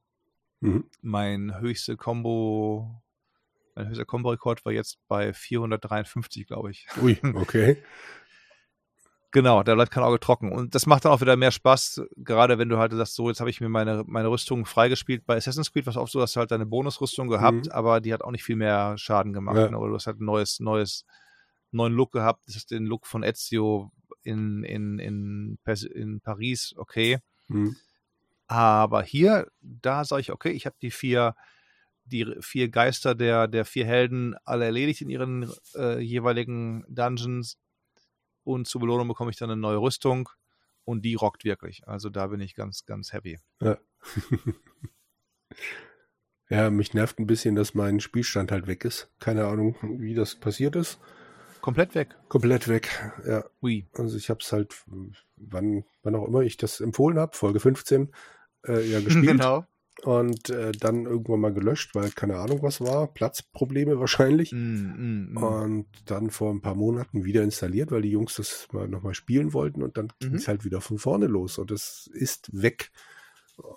Mhm. 0.60 0.84
Mein 1.02 1.60
höchste 1.60 1.96
Combo, 1.96 3.02
mein 3.74 3.88
höchster 3.88 4.04
Combo-Rekord 4.04 4.64
war 4.64 4.72
jetzt 4.72 4.98
bei 5.08 5.32
453, 5.32 6.46
glaube 6.46 6.70
ich. 6.70 6.86
Ui, 7.02 7.18
okay. 7.34 7.82
Genau, 9.32 9.62
da 9.62 9.74
bleibt 9.74 9.92
kein 9.92 10.02
Auge 10.02 10.18
trocken. 10.18 10.50
Und 10.50 10.74
das 10.74 10.86
macht 10.86 11.04
dann 11.04 11.12
auch 11.12 11.20
wieder 11.20 11.36
mehr 11.36 11.52
Spaß, 11.52 12.02
gerade 12.16 12.58
wenn 12.58 12.68
du 12.68 12.78
halt 12.78 12.92
sagst, 12.92 13.14
so, 13.14 13.28
jetzt 13.28 13.38
habe 13.38 13.48
ich 13.48 13.60
mir 13.60 13.68
meine, 13.68 14.02
meine 14.06 14.28
Rüstung 14.28 14.66
freigespielt. 14.66 15.24
Bei 15.24 15.36
Assassin's 15.36 15.72
Creed 15.72 15.86
war 15.86 15.92
es 15.92 15.96
oft 15.96 16.10
so, 16.10 16.18
dass 16.18 16.32
du 16.32 16.40
halt 16.40 16.50
deine 16.50 16.66
Bonusrüstung 16.66 17.28
gehabt, 17.28 17.66
mhm. 17.66 17.72
aber 17.72 18.00
die 18.00 18.12
hat 18.12 18.22
auch 18.22 18.32
nicht 18.32 18.42
viel 18.42 18.56
mehr 18.56 18.98
Schaden 18.98 19.32
gemacht. 19.32 19.56
Ja. 19.56 19.70
Ne? 19.70 19.78
Oder 19.78 19.90
du 19.90 19.94
hast 19.94 20.08
halt 20.08 20.20
ein 20.20 20.24
neues, 20.24 20.58
neues, 20.58 21.06
neuen 21.70 21.92
Look 21.92 22.12
gehabt. 22.12 22.46
Das 22.46 22.56
ist 22.56 22.70
den 22.70 22.86
Look 22.86 23.06
von 23.06 23.22
Ezio 23.22 23.92
in, 24.22 24.64
in, 24.64 24.98
in, 24.98 25.58
in 25.94 26.20
Paris, 26.20 26.74
okay. 26.76 27.18
Mhm. 27.48 27.76
Aber 28.46 29.02
hier, 29.02 29.50
da 29.60 30.04
sage 30.04 30.22
ich, 30.22 30.32
okay, 30.32 30.50
ich 30.50 30.66
habe 30.66 30.76
die 30.82 30.90
vier, 30.90 31.36
die 32.04 32.26
vier 32.40 32.68
Geister 32.68 33.14
der, 33.14 33.46
der 33.46 33.64
vier 33.64 33.86
Helden 33.86 34.34
alle 34.44 34.64
erledigt 34.64 35.02
in 35.02 35.10
ihren 35.10 35.50
äh, 35.76 36.00
jeweiligen 36.00 36.84
Dungeons 36.88 37.58
und 38.42 38.66
zur 38.66 38.80
Belohnung 38.80 39.08
bekomme 39.08 39.30
ich 39.30 39.36
dann 39.36 39.50
eine 39.50 39.60
neue 39.60 39.76
Rüstung 39.76 40.28
und 40.84 41.04
die 41.04 41.14
rockt 41.14 41.44
wirklich. 41.44 41.86
Also 41.86 42.10
da 42.10 42.26
bin 42.26 42.40
ich 42.40 42.54
ganz, 42.54 42.84
ganz 42.84 43.12
happy. 43.12 43.38
Ja. 43.60 43.78
ja, 46.48 46.70
mich 46.70 46.94
nervt 46.94 47.20
ein 47.20 47.26
bisschen, 47.26 47.54
dass 47.54 47.74
mein 47.74 48.00
Spielstand 48.00 48.50
halt 48.50 48.66
weg 48.66 48.84
ist. 48.84 49.12
Keine 49.20 49.46
Ahnung, 49.46 49.76
wie 50.00 50.14
das 50.14 50.34
passiert 50.34 50.74
ist. 50.74 50.98
Komplett 51.60 51.94
weg. 51.94 52.16
Komplett 52.28 52.68
weg, 52.68 53.12
ja. 53.26 53.44
Ui. 53.62 53.86
Also 53.94 54.16
ich 54.16 54.30
habe 54.30 54.40
es 54.42 54.52
halt, 54.52 54.74
wann, 55.36 55.84
wann 56.02 56.14
auch 56.14 56.26
immer 56.26 56.40
ich 56.40 56.56
das 56.56 56.80
empfohlen 56.80 57.18
habe, 57.18 57.36
Folge 57.36 57.60
15, 57.60 58.12
äh, 58.66 58.86
ja 58.90 59.00
gespielt. 59.00 59.26
genau 59.26 59.66
und 60.04 60.50
äh, 60.50 60.72
dann 60.72 61.06
irgendwann 61.06 61.40
mal 61.40 61.52
gelöscht, 61.52 61.94
weil 61.94 62.10
keine 62.10 62.36
Ahnung 62.36 62.62
was 62.62 62.80
war, 62.80 63.12
Platzprobleme 63.12 63.98
wahrscheinlich. 63.98 64.52
Mm, 64.52 64.56
mm, 64.56 65.32
mm. 65.32 65.36
Und 65.36 65.86
dann 66.06 66.30
vor 66.30 66.52
ein 66.52 66.60
paar 66.60 66.74
Monaten 66.74 67.24
wieder 67.24 67.42
installiert, 67.42 67.90
weil 67.90 68.02
die 68.02 68.10
Jungs 68.10 68.36
das 68.36 68.68
mal 68.72 68.88
nochmal 68.88 69.14
spielen 69.14 69.52
wollten 69.52 69.82
und 69.82 69.96
dann 69.96 70.06
mhm. 70.06 70.26
ging 70.26 70.34
es 70.34 70.48
halt 70.48 70.64
wieder 70.64 70.80
von 70.80 70.98
vorne 70.98 71.26
los 71.26 71.58
und 71.58 71.70
es 71.70 72.10
ist 72.12 72.50
weg. 72.52 72.90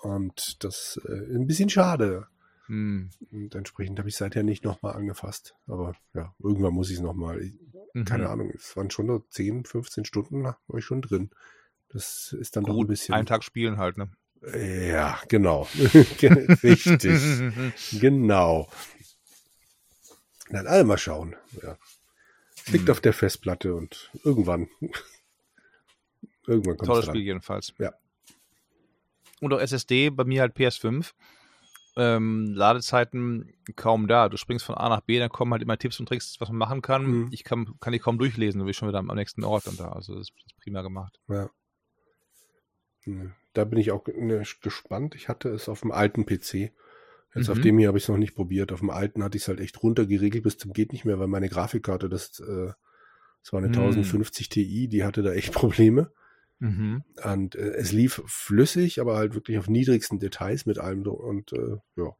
Und 0.02 0.64
das 0.64 1.00
äh, 1.06 1.34
ein 1.34 1.46
bisschen 1.46 1.68
schade. 1.68 2.26
Mm. 2.68 3.08
Und 3.30 3.54
entsprechend 3.54 3.98
habe 3.98 4.08
ich 4.08 4.16
seither 4.16 4.42
nicht 4.42 4.64
nochmal 4.64 4.94
angefasst. 4.94 5.54
Aber 5.66 5.94
ja, 6.14 6.34
irgendwann 6.38 6.72
muss 6.72 6.88
ich 6.88 6.96
es 6.96 7.02
nochmal. 7.02 7.52
Mhm. 7.94 8.04
Keine 8.04 8.28
Ahnung, 8.28 8.52
es 8.54 8.76
waren 8.76 8.90
schon 8.90 9.06
nur 9.06 9.28
10, 9.30 9.64
15 9.64 10.04
Stunden, 10.04 10.44
war 10.44 10.58
ich 10.76 10.84
schon 10.84 11.00
drin. 11.00 11.30
Das 11.88 12.32
ist 12.38 12.56
dann 12.56 12.64
Gut, 12.64 12.74
doch 12.74 12.80
ein 12.80 12.86
bisschen. 12.88 13.14
Einen 13.14 13.26
Tag 13.26 13.44
spielen 13.44 13.78
halt, 13.78 13.96
ne? 13.96 14.10
Ja, 14.52 15.18
genau. 15.28 15.62
Richtig. 16.62 17.20
genau. 18.00 18.68
Dann 20.50 20.66
alle 20.66 20.84
mal 20.84 20.98
schauen. 20.98 21.36
Ja. 21.62 21.78
Liegt 22.66 22.86
hm. 22.86 22.90
auf 22.90 23.00
der 23.00 23.12
Festplatte 23.12 23.74
und 23.74 24.10
irgendwann. 24.24 24.68
irgendwann 26.46 26.76
kommt 26.76 26.88
Tolles 26.88 27.06
Spiel 27.06 27.22
jedenfalls. 27.22 27.72
Ja. 27.78 27.94
Und 29.40 29.52
auch 29.52 29.60
SSD, 29.60 30.10
bei 30.10 30.24
mir 30.24 30.40
halt 30.40 30.56
PS5. 30.56 31.12
Ähm, 31.96 32.52
Ladezeiten 32.54 33.52
kaum 33.76 34.08
da. 34.08 34.28
Du 34.28 34.36
springst 34.36 34.64
von 34.64 34.74
A 34.74 34.88
nach 34.88 35.02
B, 35.02 35.18
dann 35.18 35.28
kommen 35.28 35.52
halt 35.52 35.62
immer 35.62 35.78
Tipps 35.78 36.00
und 36.00 36.06
Tricks, 36.06 36.36
was 36.40 36.48
man 36.48 36.58
machen 36.58 36.82
kann. 36.82 37.06
Mhm. 37.06 37.28
Ich 37.30 37.44
kann, 37.44 37.74
kann 37.80 37.92
die 37.92 38.00
kaum 38.00 38.18
durchlesen, 38.18 38.60
bin 38.60 38.68
ich 38.68 38.76
schon 38.76 38.88
wieder 38.88 38.98
am 38.98 39.06
nächsten 39.06 39.44
Ort 39.44 39.66
und 39.66 39.78
da. 39.78 39.90
Also 39.90 40.14
das 40.14 40.28
ist 40.28 40.32
prima 40.60 40.82
gemacht. 40.82 41.20
Ja. 41.28 41.50
Da 43.52 43.64
bin 43.64 43.78
ich 43.78 43.92
auch 43.92 44.06
ne, 44.06 44.42
gespannt. 44.62 45.14
Ich 45.14 45.28
hatte 45.28 45.50
es 45.50 45.68
auf 45.68 45.80
dem 45.82 45.92
alten 45.92 46.26
PC. 46.26 46.72
Jetzt 47.34 47.48
mhm. 47.48 47.52
auf 47.52 47.60
dem 47.60 47.78
hier 47.78 47.88
habe 47.88 47.98
ich 47.98 48.04
es 48.04 48.08
noch 48.08 48.16
nicht 48.16 48.34
probiert. 48.34 48.72
Auf 48.72 48.80
dem 48.80 48.90
alten 48.90 49.22
hatte 49.22 49.36
ich 49.36 49.42
es 49.42 49.48
halt 49.48 49.60
echt 49.60 49.82
runtergeregelt 49.82 50.42
bis 50.42 50.58
zum 50.58 50.72
geht 50.72 50.92
nicht 50.92 51.04
mehr, 51.04 51.18
weil 51.18 51.26
meine 51.26 51.48
Grafikkarte, 51.48 52.08
das, 52.08 52.40
äh, 52.40 52.72
das 53.42 53.52
war 53.52 53.58
eine 53.58 53.68
mhm. 53.68 53.74
1050 53.74 54.48
Ti, 54.48 54.88
die 54.88 55.04
hatte 55.04 55.22
da 55.22 55.32
echt 55.32 55.52
Probleme. 55.54 56.10
Mhm. 56.58 57.02
Und 57.22 57.56
äh, 57.56 57.74
es 57.74 57.92
lief 57.92 58.22
flüssig, 58.26 59.00
aber 59.00 59.16
halt 59.16 59.34
wirklich 59.34 59.58
auf 59.58 59.68
niedrigsten 59.68 60.18
Details 60.18 60.66
mit 60.66 60.78
allem. 60.78 61.06
Und 61.06 61.52
äh, 61.52 61.76
ja, 61.96 62.16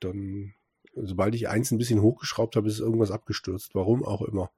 dann, 0.00 0.54
sobald 0.94 1.34
ich 1.34 1.48
eins 1.48 1.70
ein 1.70 1.78
bisschen 1.78 2.02
hochgeschraubt 2.02 2.56
habe, 2.56 2.68
ist 2.68 2.80
irgendwas 2.80 3.10
abgestürzt. 3.10 3.74
Warum 3.74 4.04
auch 4.04 4.22
immer. 4.22 4.50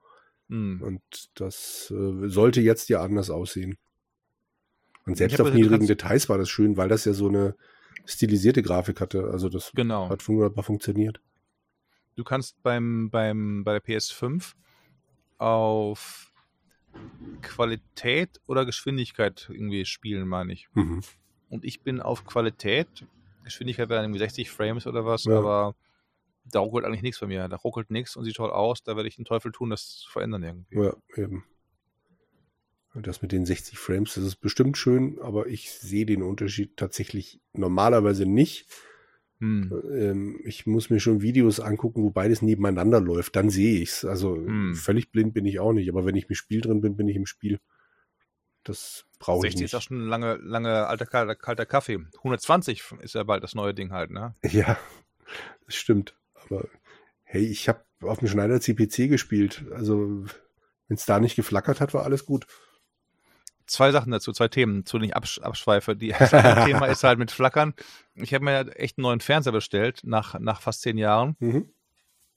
Mhm. 0.48 0.82
Und 0.82 1.02
das 1.34 1.92
äh, 1.94 2.28
sollte 2.28 2.60
jetzt 2.60 2.88
ja 2.88 3.02
anders 3.02 3.30
aussehen. 3.30 3.76
Und 5.06 5.16
selbst 5.16 5.40
auf 5.40 5.52
niedrigen 5.52 5.86
Details 5.86 6.28
war 6.28 6.38
das 6.38 6.48
schön, 6.50 6.76
weil 6.76 6.88
das 6.88 7.04
ja 7.04 7.12
so 7.12 7.28
eine 7.28 7.56
stilisierte 8.04 8.62
Grafik 8.62 9.00
hatte. 9.00 9.24
Also 9.30 9.48
das 9.48 9.72
genau. 9.74 10.08
hat 10.08 10.26
wunderbar 10.28 10.64
funktioniert. 10.64 11.20
Du 12.16 12.24
kannst 12.24 12.62
beim, 12.62 13.10
beim, 13.10 13.64
bei 13.64 13.78
der 13.78 13.82
PS5 13.82 14.52
auf 15.38 16.29
Qualität 17.42 18.40
oder 18.46 18.64
Geschwindigkeit 18.64 19.48
irgendwie 19.50 19.84
spielen, 19.84 20.28
meine 20.28 20.52
ich. 20.52 20.68
Mhm. 20.74 21.00
Und 21.48 21.64
ich 21.64 21.82
bin 21.82 22.00
auf 22.00 22.24
Qualität. 22.24 22.88
Geschwindigkeit 23.44 23.88
wäre 23.88 23.98
dann 23.98 24.10
irgendwie 24.10 24.20
60 24.20 24.50
Frames 24.50 24.86
oder 24.86 25.04
was, 25.04 25.24
ja. 25.24 25.38
aber 25.38 25.74
da 26.44 26.60
ruckelt 26.60 26.84
eigentlich 26.84 27.02
nichts 27.02 27.20
bei 27.20 27.26
mir. 27.26 27.48
Da 27.48 27.56
ruckelt 27.56 27.90
nichts 27.90 28.16
und 28.16 28.24
sieht 28.24 28.36
toll 28.36 28.50
aus. 28.50 28.82
Da 28.82 28.96
werde 28.96 29.08
ich 29.08 29.16
den 29.16 29.24
Teufel 29.24 29.52
tun, 29.52 29.70
das 29.70 29.98
zu 29.98 30.10
verändern 30.10 30.42
irgendwie. 30.42 30.76
Ja, 30.76 30.94
eben. 31.16 31.44
Das 32.94 33.22
mit 33.22 33.30
den 33.30 33.46
60 33.46 33.78
Frames, 33.78 34.14
das 34.14 34.24
ist 34.24 34.36
bestimmt 34.36 34.76
schön, 34.76 35.20
aber 35.20 35.46
ich 35.46 35.70
sehe 35.70 36.06
den 36.06 36.22
Unterschied 36.22 36.76
tatsächlich 36.76 37.40
normalerweise 37.52 38.26
nicht. 38.26 38.66
Hm. 39.40 39.82
Ähm, 39.90 40.40
ich 40.44 40.66
muss 40.66 40.90
mir 40.90 41.00
schon 41.00 41.22
Videos 41.22 41.60
angucken, 41.60 42.02
wo 42.02 42.10
beides 42.10 42.42
nebeneinander 42.42 43.00
läuft, 43.00 43.36
dann 43.36 43.50
sehe 43.50 43.80
ich 43.80 43.90
es. 43.90 44.04
Also 44.04 44.36
hm. 44.36 44.74
völlig 44.74 45.10
blind 45.10 45.34
bin 45.34 45.46
ich 45.46 45.58
auch 45.60 45.72
nicht, 45.72 45.88
aber 45.88 46.04
wenn 46.04 46.16
ich 46.16 46.28
im 46.28 46.34
Spiel 46.34 46.60
drin 46.60 46.80
bin, 46.80 46.96
bin 46.96 47.08
ich 47.08 47.16
im 47.16 47.26
Spiel. 47.26 47.58
Das 48.64 49.06
brauche 49.18 49.46
ich 49.46 49.54
nicht. 49.54 49.62
60 49.62 49.64
ist 49.64 49.72
ja 49.72 49.80
schon 49.80 50.06
lange, 50.06 50.36
lange 50.36 50.86
alter 50.86 51.06
kalter, 51.06 51.34
kalter 51.34 51.66
Kaffee. 51.66 51.98
120 52.18 52.82
ist 53.00 53.14
ja 53.14 53.22
bald 53.22 53.42
das 53.42 53.54
neue 53.54 53.72
Ding 53.72 53.92
halt, 53.92 54.10
ne? 54.10 54.34
Ja, 54.42 54.78
das 55.64 55.74
stimmt. 55.74 56.14
Aber 56.34 56.68
hey, 57.22 57.44
ich 57.44 57.68
habe 57.68 57.82
auf 58.02 58.18
dem 58.18 58.28
Schneider 58.28 58.60
CPC 58.60 59.08
gespielt. 59.08 59.64
Also 59.72 60.24
wenn 60.88 60.96
es 60.96 61.06
da 61.06 61.20
nicht 61.20 61.36
geflackert 61.36 61.80
hat, 61.80 61.94
war 61.94 62.04
alles 62.04 62.26
gut. 62.26 62.46
Zwei 63.70 63.92
Sachen 63.92 64.10
dazu, 64.10 64.32
zwei 64.32 64.48
Themen, 64.48 64.84
zu 64.84 64.98
denen 64.98 65.10
ich 65.10 65.16
absch 65.16 65.38
abschweife. 65.40 65.96
Die 65.96 66.08
erste 66.08 66.36
Thema 66.66 66.86
ist 66.86 67.04
halt 67.04 67.18
mit 67.18 67.30
Flackern. 67.30 67.74
Ich 68.14 68.34
habe 68.34 68.44
mir 68.44 68.76
echt 68.76 68.98
einen 68.98 69.02
neuen 69.02 69.20
Fernseher 69.20 69.52
bestellt, 69.52 70.00
nach, 70.04 70.38
nach 70.38 70.60
fast 70.60 70.82
zehn 70.82 70.98
Jahren. 70.98 71.36
Mhm. 71.38 71.70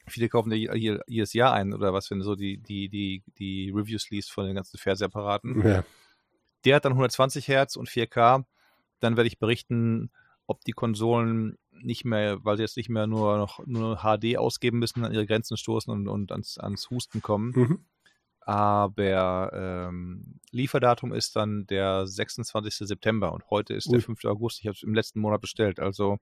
Viele 0.07 0.29
kaufen 0.29 0.51
ja 0.51 0.73
jedes 1.07 1.33
Jahr 1.33 1.53
ein, 1.53 1.73
oder 1.73 1.93
was, 1.93 2.11
wenn 2.11 2.19
du 2.19 2.25
so 2.25 2.35
die, 2.35 2.57
die, 2.57 2.89
die, 2.89 3.23
die 3.37 3.71
Reviews 3.73 4.09
liest 4.09 4.31
von 4.31 4.45
den 4.45 4.55
ganzen 4.55 4.77
Fernsehapparaten. 4.77 5.65
Ja. 5.65 5.83
Der 6.65 6.75
hat 6.75 6.85
dann 6.85 6.93
120 6.93 7.47
Hertz 7.47 7.77
und 7.77 7.89
4K. 7.89 8.43
Dann 8.99 9.17
werde 9.17 9.27
ich 9.27 9.39
berichten, 9.39 10.11
ob 10.45 10.63
die 10.65 10.73
Konsolen 10.73 11.57
nicht 11.71 12.05
mehr, 12.05 12.43
weil 12.43 12.57
sie 12.57 12.63
jetzt 12.63 12.77
nicht 12.77 12.89
mehr 12.89 13.07
nur 13.07 13.37
noch 13.37 13.65
nur 13.65 13.97
HD 13.97 14.37
ausgeben 14.37 14.79
müssen, 14.79 15.03
an 15.05 15.13
ihre 15.13 15.25
Grenzen 15.25 15.57
stoßen 15.57 15.91
und, 15.91 16.07
und 16.07 16.31
ans, 16.31 16.57
ans 16.57 16.89
Husten 16.89 17.21
kommen. 17.21 17.51
Mhm. 17.55 17.85
Aber 18.45 19.51
ähm, 19.53 20.39
Lieferdatum 20.51 21.13
ist 21.13 21.35
dann 21.35 21.65
der 21.67 22.05
26. 22.05 22.87
September 22.87 23.31
und 23.31 23.49
heute 23.49 23.73
ist 23.73 23.87
Ui. 23.87 23.93
der 23.93 24.01
5. 24.01 24.25
August. 24.25 24.59
Ich 24.59 24.67
habe 24.67 24.75
es 24.75 24.83
im 24.83 24.93
letzten 24.93 25.19
Monat 25.19 25.41
bestellt. 25.41 25.79
Also 25.79 26.17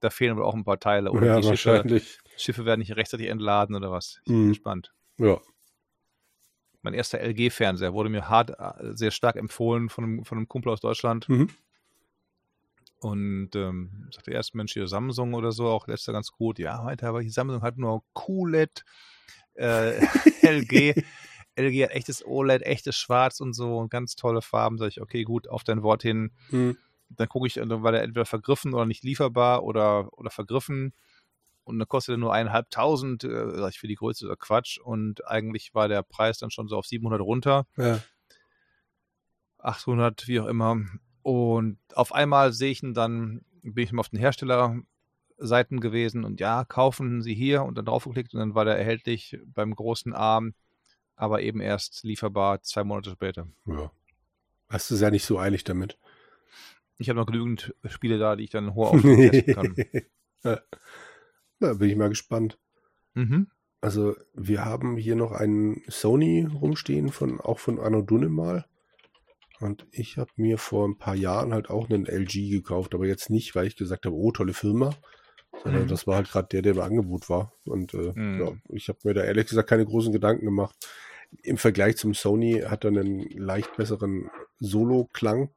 da 0.00 0.10
fehlen 0.10 0.36
wohl 0.36 0.44
auch 0.44 0.54
ein 0.54 0.64
paar 0.64 0.78
Teile. 0.78 1.10
Oder 1.10 1.26
ja, 1.26 1.40
die 1.40 1.48
wahrscheinlich. 1.48 2.04
Schiffe, 2.04 2.22
Schiffe 2.36 2.64
werden 2.64 2.80
nicht 2.80 2.94
rechtzeitig 2.96 3.28
entladen 3.28 3.74
oder 3.74 3.90
was. 3.90 4.18
Ich 4.18 4.24
bin 4.24 4.44
mhm. 4.44 4.48
gespannt. 4.50 4.92
Ja. 5.18 5.40
Mein 6.82 6.94
erster 6.94 7.18
LG-Fernseher 7.20 7.92
wurde 7.92 8.08
mir 8.08 8.28
hart, 8.28 8.50
äh, 8.50 8.94
sehr 8.94 9.10
stark 9.10 9.34
empfohlen 9.34 9.88
von 9.88 10.04
einem, 10.04 10.24
von 10.24 10.38
einem 10.38 10.48
Kumpel 10.48 10.72
aus 10.72 10.80
Deutschland. 10.80 11.28
Mhm. 11.28 11.50
Und 13.00 13.50
ähm, 13.54 14.08
sagte 14.12 14.32
erst, 14.32 14.54
Mensch, 14.54 14.72
hier 14.72 14.86
Samsung 14.86 15.34
oder 15.34 15.52
so, 15.52 15.66
auch 15.66 15.86
letzter 15.86 16.12
ganz 16.12 16.30
gut. 16.30 16.58
Ja, 16.58 16.82
heute 16.82 17.08
aber 17.08 17.22
die 17.22 17.30
Samsung 17.30 17.62
hat 17.62 17.78
nur 17.78 18.02
QLED, 18.14 18.84
äh, 19.54 20.00
LG. 20.42 21.04
LG 21.58 21.84
hat 21.84 21.90
echtes 21.90 22.24
OLED, 22.24 22.62
echtes 22.62 22.96
Schwarz 22.96 23.40
und 23.40 23.52
so 23.52 23.78
und 23.78 23.90
ganz 23.90 24.16
tolle 24.16 24.42
Farben. 24.42 24.78
Sag 24.78 24.88
ich, 24.88 25.00
okay, 25.00 25.24
gut, 25.24 25.48
auf 25.48 25.64
dein 25.64 25.82
Wort 25.82 26.02
hin. 26.02 26.32
Mhm. 26.50 26.76
Dann 27.10 27.28
gucke 27.28 27.46
ich, 27.46 27.54
dann 27.54 27.82
war 27.82 27.92
der 27.92 28.02
entweder 28.02 28.26
vergriffen 28.26 28.74
oder 28.74 28.86
nicht 28.86 29.02
lieferbar 29.02 29.64
oder, 29.64 30.12
oder 30.18 30.30
vergriffen. 30.30 30.92
Und 31.64 31.78
dann 31.78 31.88
kostet 31.88 32.14
er 32.14 32.18
nur 32.18 32.32
eineinhalbtausend, 32.32 33.24
äh, 33.24 33.50
sag 33.56 33.72
ich, 33.72 33.78
für 33.78 33.88
die 33.88 33.96
Größe 33.96 34.24
oder 34.24 34.36
Quatsch. 34.36 34.78
Und 34.78 35.26
eigentlich 35.26 35.74
war 35.74 35.88
der 35.88 36.02
Preis 36.02 36.38
dann 36.38 36.50
schon 36.50 36.68
so 36.68 36.76
auf 36.76 36.86
700 36.86 37.20
runter. 37.20 37.66
Ja. 37.76 38.00
800, 39.58 40.28
wie 40.28 40.40
auch 40.40 40.46
immer. 40.46 40.78
Und 41.22 41.78
auf 41.94 42.12
einmal 42.12 42.52
sehe 42.52 42.70
ich 42.70 42.82
ihn 42.82 42.94
dann, 42.94 43.44
bin 43.62 43.84
ich 43.84 43.92
mal 43.92 44.00
auf 44.00 44.08
den 44.08 44.18
Herstellerseiten 44.18 45.80
gewesen 45.80 46.24
und 46.24 46.40
ja, 46.40 46.64
kaufen 46.64 47.20
Sie 47.20 47.34
hier 47.34 47.64
und 47.64 47.76
dann 47.76 47.84
draufgeklickt 47.84 48.32
und 48.32 48.40
dann 48.40 48.54
war 48.54 48.64
der 48.64 48.78
erhältlich 48.78 49.38
beim 49.44 49.74
großen 49.74 50.14
Arm 50.14 50.54
aber 51.18 51.42
eben 51.42 51.60
erst 51.60 52.04
lieferbar 52.04 52.62
zwei 52.62 52.84
Monate 52.84 53.10
später. 53.10 53.48
Ja. 53.66 53.90
Hast 54.68 54.90
du 54.90 54.94
es 54.94 55.00
ja 55.00 55.10
nicht 55.10 55.24
so 55.24 55.38
eilig 55.38 55.64
damit. 55.64 55.98
Ich 56.98 57.08
habe 57.08 57.18
noch 57.18 57.26
genügend 57.26 57.74
Spiele 57.86 58.18
da, 58.18 58.36
die 58.36 58.44
ich 58.44 58.50
dann 58.50 58.74
hoher 58.74 58.92
testen 59.02 59.54
kann. 59.54 59.76
ja. 60.44 60.60
Da 61.60 61.74
bin 61.74 61.90
ich 61.90 61.96
mal 61.96 62.08
gespannt. 62.08 62.58
Mhm. 63.14 63.48
Also, 63.80 64.16
wir 64.34 64.64
haben 64.64 64.96
hier 64.96 65.16
noch 65.16 65.32
einen 65.32 65.82
Sony 65.88 66.46
rumstehen, 66.46 67.10
von, 67.10 67.40
auch 67.40 67.58
von 67.58 67.78
Anno 67.78 68.02
Dunne 68.02 68.28
mal. 68.28 68.66
Und 69.60 69.86
ich 69.90 70.18
habe 70.18 70.30
mir 70.36 70.58
vor 70.58 70.86
ein 70.86 70.98
paar 70.98 71.16
Jahren 71.16 71.52
halt 71.52 71.70
auch 71.70 71.88
einen 71.88 72.06
LG 72.06 72.50
gekauft, 72.50 72.94
aber 72.94 73.06
jetzt 73.06 73.30
nicht, 73.30 73.54
weil 73.54 73.66
ich 73.66 73.76
gesagt 73.76 74.06
habe, 74.06 74.14
oh, 74.14 74.30
tolle 74.30 74.54
Firma, 74.54 74.90
sondern 75.62 75.84
mhm. 75.84 75.88
das 75.88 76.06
war 76.06 76.16
halt 76.16 76.30
gerade 76.30 76.48
der, 76.48 76.62
der 76.62 76.72
im 76.72 76.80
Angebot 76.80 77.28
war. 77.28 77.52
Und 77.64 77.94
äh, 77.94 78.12
mhm. 78.14 78.40
ja, 78.40 78.52
ich 78.68 78.88
habe 78.88 78.98
mir 79.04 79.14
da 79.14 79.24
ehrlich 79.24 79.46
gesagt 79.46 79.68
keine 79.68 79.84
großen 79.84 80.12
Gedanken 80.12 80.44
gemacht. 80.44 80.76
Im 81.42 81.58
Vergleich 81.58 81.96
zum 81.96 82.14
Sony 82.14 82.62
hat 82.66 82.84
er 82.84 82.88
einen 82.88 83.28
leicht 83.30 83.76
besseren 83.76 84.30
Solo-Klang. 84.60 85.50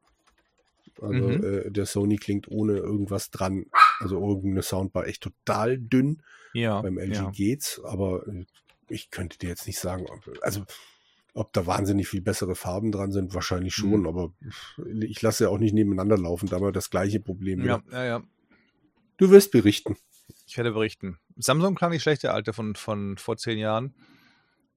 Also 1.00 1.28
mhm. 1.28 1.44
äh, 1.44 1.70
der 1.70 1.86
Sony 1.86 2.16
klingt 2.16 2.48
ohne 2.48 2.76
irgendwas 2.76 3.30
dran. 3.30 3.66
Also 4.00 4.20
irgendeine 4.20 4.62
Soundbar 4.62 5.06
echt 5.06 5.22
total 5.22 5.78
dünn. 5.78 6.22
Ja. 6.52 6.82
Beim 6.82 6.98
LG 6.98 7.14
ja. 7.14 7.30
geht's, 7.30 7.80
aber 7.82 8.26
äh, 8.26 8.44
ich 8.88 9.10
könnte 9.10 9.38
dir 9.38 9.48
jetzt 9.48 9.66
nicht 9.66 9.78
sagen, 9.78 10.06
ob, 10.10 10.38
also 10.42 10.64
ob 11.34 11.52
da 11.54 11.66
wahnsinnig 11.66 12.08
viel 12.08 12.20
bessere 12.20 12.54
Farben 12.54 12.92
dran 12.92 13.10
sind, 13.10 13.34
wahrscheinlich 13.34 13.74
schon, 13.74 14.00
mhm. 14.00 14.06
aber 14.06 14.32
ich 15.00 15.22
lasse 15.22 15.44
ja 15.44 15.50
auch 15.50 15.58
nicht 15.58 15.72
nebeneinander 15.72 16.18
laufen, 16.18 16.48
da 16.48 16.56
haben 16.56 16.64
wir 16.64 16.72
das 16.72 16.90
gleiche 16.90 17.20
Problem. 17.20 17.64
Ja, 17.64 17.82
ja, 17.90 18.04
ja. 18.04 18.22
Du 19.16 19.30
wirst 19.30 19.52
berichten. 19.52 19.96
Ich 20.46 20.56
werde 20.56 20.72
berichten. 20.72 21.18
Samsung 21.36 21.74
klang 21.74 21.90
nicht 21.90 22.02
schlecht, 22.02 22.22
der 22.22 22.34
alte 22.34 22.52
von, 22.52 22.74
von 22.74 23.16
vor 23.16 23.36
zehn 23.36 23.58
Jahren. 23.58 23.94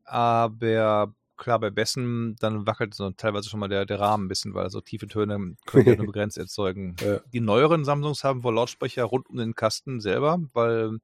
Aber 0.03 1.13
klar, 1.37 1.59
bei 1.59 1.69
Bessen, 1.69 2.35
dann 2.39 2.65
wackelt 2.65 2.93
so 2.93 3.09
teilweise 3.11 3.49
schon 3.49 3.59
mal 3.59 3.67
der, 3.67 3.85
der 3.85 3.99
Rahmen 3.99 4.25
ein 4.25 4.27
bisschen, 4.27 4.53
weil 4.53 4.69
so 4.69 4.81
tiefe 4.81 5.07
Töne 5.07 5.55
können 5.65 5.87
ja 5.87 5.95
nur 5.95 6.05
begrenzt 6.13 6.37
erzeugen. 6.37 6.95
Ja. 7.01 7.19
Die 7.33 7.39
neueren 7.39 7.83
Samsungs 7.83 8.23
haben 8.23 8.43
wohl 8.43 8.55
Lautsprecher 8.55 9.03
rund 9.03 9.29
um 9.29 9.37
den 9.37 9.55
Kasten 9.55 9.99
selber, 9.99 10.39
weil 10.53 10.99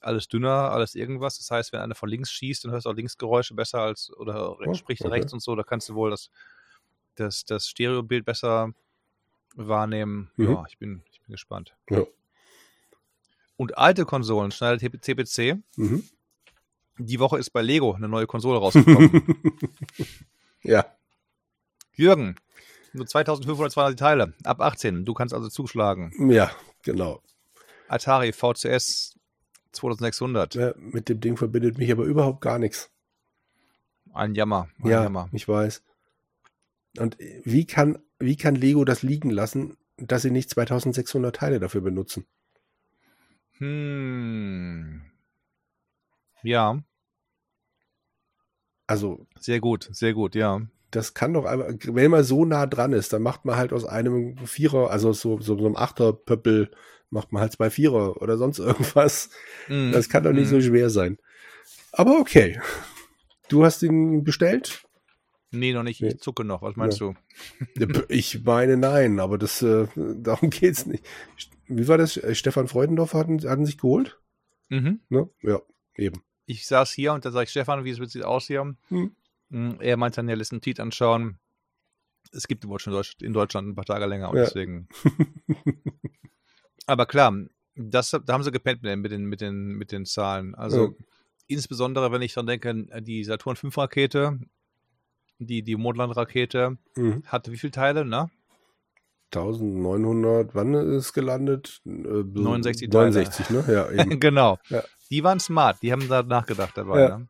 alles 0.00 0.28
dünner, 0.28 0.70
alles 0.70 0.94
irgendwas. 0.94 1.38
Das 1.38 1.50
heißt, 1.50 1.72
wenn 1.72 1.80
einer 1.80 1.94
von 1.94 2.08
links 2.08 2.30
schießt, 2.30 2.64
dann 2.64 2.72
hörst 2.72 2.86
du 2.86 2.90
auch 2.90 2.94
Linksgeräusche 2.94 3.54
besser 3.54 3.80
als 3.80 4.12
oder 4.16 4.58
oh, 4.60 4.74
spricht 4.74 5.02
okay. 5.02 5.10
rechts 5.10 5.32
und 5.32 5.40
so, 5.40 5.56
da 5.56 5.62
kannst 5.62 5.88
du 5.88 5.94
wohl 5.94 6.10
das, 6.10 6.30
das, 7.16 7.44
das 7.44 7.68
Stereobild 7.68 8.24
besser 8.24 8.72
wahrnehmen. 9.56 10.30
Mhm. 10.36 10.50
Ja, 10.50 10.64
ich 10.68 10.78
bin, 10.78 11.02
ich 11.10 11.20
bin 11.22 11.32
gespannt. 11.32 11.74
Ja. 11.90 12.04
Und 13.56 13.78
alte 13.78 14.04
Konsolen 14.04 14.50
schneidet 14.50 15.02
TPC. 15.02 15.58
Mhm. 15.76 16.04
Die 16.98 17.18
Woche 17.18 17.38
ist 17.38 17.50
bei 17.50 17.62
Lego 17.62 17.92
eine 17.92 18.08
neue 18.08 18.26
Konsole 18.26 18.58
rausgekommen. 18.58 19.22
ja. 20.62 20.86
Jürgen, 21.92 22.36
nur 22.92 23.06
2500 23.06 23.98
Teile, 23.98 24.34
ab 24.44 24.60
18. 24.60 25.04
Du 25.04 25.14
kannst 25.14 25.34
also 25.34 25.48
zuschlagen. 25.48 26.12
Ja, 26.30 26.50
genau. 26.82 27.22
Atari 27.88 28.32
VCS 28.32 29.16
2600. 29.72 30.54
Ja, 30.54 30.74
mit 30.76 31.08
dem 31.08 31.20
Ding 31.20 31.36
verbindet 31.36 31.78
mich 31.78 31.90
aber 31.90 32.04
überhaupt 32.04 32.40
gar 32.40 32.58
nichts. 32.58 32.90
Ein 34.12 34.34
Jammer. 34.34 34.68
Ein 34.82 34.90
ja, 34.90 35.02
Jammer. 35.02 35.28
ich 35.32 35.48
weiß. 35.48 35.82
Und 36.98 37.16
wie 37.18 37.66
kann, 37.66 37.98
wie 38.20 38.36
kann 38.36 38.54
Lego 38.54 38.84
das 38.84 39.02
liegen 39.02 39.30
lassen, 39.30 39.76
dass 39.96 40.22
sie 40.22 40.30
nicht 40.30 40.50
2600 40.50 41.34
Teile 41.34 41.58
dafür 41.58 41.80
benutzen? 41.80 42.26
Hm. 43.58 45.02
Ja. 46.42 46.82
Also. 48.86 49.26
Sehr 49.38 49.60
gut, 49.60 49.88
sehr 49.92 50.12
gut, 50.12 50.34
ja. 50.34 50.62
Das 50.90 51.14
kann 51.14 51.32
doch 51.32 51.44
einfach, 51.44 51.68
wenn 51.94 52.10
man 52.10 52.22
so 52.22 52.44
nah 52.44 52.66
dran 52.66 52.92
ist, 52.92 53.12
dann 53.12 53.22
macht 53.22 53.44
man 53.44 53.56
halt 53.56 53.72
aus 53.72 53.84
einem 53.84 54.36
Vierer, 54.46 54.90
also 54.90 55.12
so, 55.12 55.40
so, 55.40 55.56
so 55.56 55.66
einem 55.66 55.76
Achterpöppel, 55.76 56.70
macht 57.10 57.32
man 57.32 57.42
halt 57.42 57.52
zwei 57.52 57.70
Vierer 57.70 58.20
oder 58.20 58.36
sonst 58.36 58.58
irgendwas. 58.58 59.30
Mm, 59.68 59.92
das 59.92 60.08
kann 60.08 60.24
doch 60.24 60.32
nicht 60.32 60.46
mm. 60.46 60.50
so 60.50 60.60
schwer 60.60 60.90
sein. 60.90 61.18
Aber 61.92 62.18
okay. 62.18 62.60
Du 63.48 63.64
hast 63.64 63.82
ihn 63.82 64.24
bestellt? 64.24 64.84
Nee, 65.50 65.72
noch 65.72 65.84
nicht. 65.84 66.02
Ich 66.02 66.18
zucke 66.18 66.44
noch. 66.44 66.62
Was 66.62 66.76
meinst 66.76 67.00
ja. 67.00 67.14
du? 67.76 68.04
Ich 68.08 68.44
meine 68.44 68.76
nein, 68.76 69.20
aber 69.20 69.38
das, 69.38 69.62
äh, 69.62 69.86
darum 69.96 70.50
geht's 70.50 70.86
nicht. 70.86 71.04
Wie 71.66 71.88
war 71.88 71.98
das? 71.98 72.20
Stefan 72.32 72.68
Freudendorf 72.68 73.14
hatten, 73.14 73.40
hatten 73.48 73.66
sich 73.66 73.78
geholt? 73.78 74.18
Mhm. 74.68 75.00
Ne? 75.08 75.28
Ja, 75.42 75.60
eben 75.96 76.22
ich 76.46 76.66
saß 76.66 76.92
hier 76.92 77.12
und 77.12 77.24
da 77.24 77.30
sage 77.30 77.44
ich, 77.44 77.50
Stefan, 77.50 77.84
wie 77.84 77.92
sieht 77.92 78.14
es 78.14 78.22
aus 78.22 78.46
hier? 78.46 78.74
Hm. 78.88 79.16
hm. 79.50 79.76
Er 79.80 79.96
meinte 79.96 80.16
dann, 80.16 80.28
er 80.28 80.36
lässt 80.36 80.52
einen 80.52 80.60
Tweet 80.60 80.80
anschauen. 80.80 81.38
Es 82.32 82.48
gibt 82.48 82.66
wohl 82.66 82.78
schon 82.78 83.00
in 83.20 83.32
Deutschland 83.32 83.68
ein 83.68 83.74
paar 83.74 83.84
Tage 83.84 84.06
länger 84.06 84.30
und 84.30 84.36
ja. 84.36 84.44
deswegen. 84.44 84.88
Aber 86.86 87.06
klar, 87.06 87.34
das, 87.76 88.10
da 88.10 88.32
haben 88.32 88.42
sie 88.42 88.52
gepennt 88.52 88.82
mit 88.82 89.10
den, 89.10 89.24
mit 89.24 89.40
den, 89.40 89.74
mit 89.76 89.92
den 89.92 90.04
Zahlen. 90.04 90.54
Also 90.54 90.86
ja. 90.86 90.92
insbesondere, 91.46 92.12
wenn 92.12 92.22
ich 92.22 92.34
dann 92.34 92.46
denke, 92.46 92.86
die 93.00 93.24
Saturn 93.24 93.56
5 93.56 93.76
Rakete, 93.76 94.38
die, 95.38 95.62
die 95.62 95.76
Mondland-Rakete, 95.76 96.76
mhm. 96.96 97.22
hatte 97.26 97.52
wie 97.52 97.58
viele 97.58 97.72
Teile, 97.72 98.04
ne? 98.04 98.30
1900, 99.36 100.54
wann 100.54 100.74
ist 100.74 101.06
es 101.06 101.12
gelandet? 101.12 101.80
Äh, 101.86 101.90
69 101.90 102.90
Teile. 102.90 103.10
69, 103.10 103.50
ne? 103.50 103.64
Ja, 103.68 103.90
eben. 103.90 104.20
genau. 104.20 104.58
Ja. 104.68 104.82
Die 105.10 105.22
waren 105.24 105.40
smart, 105.40 105.82
die 105.82 105.92
haben 105.92 106.08
da 106.08 106.22
nachgedacht 106.22 106.76
dabei. 106.76 107.00
Ja. 107.00 107.18
Ne? 107.18 107.28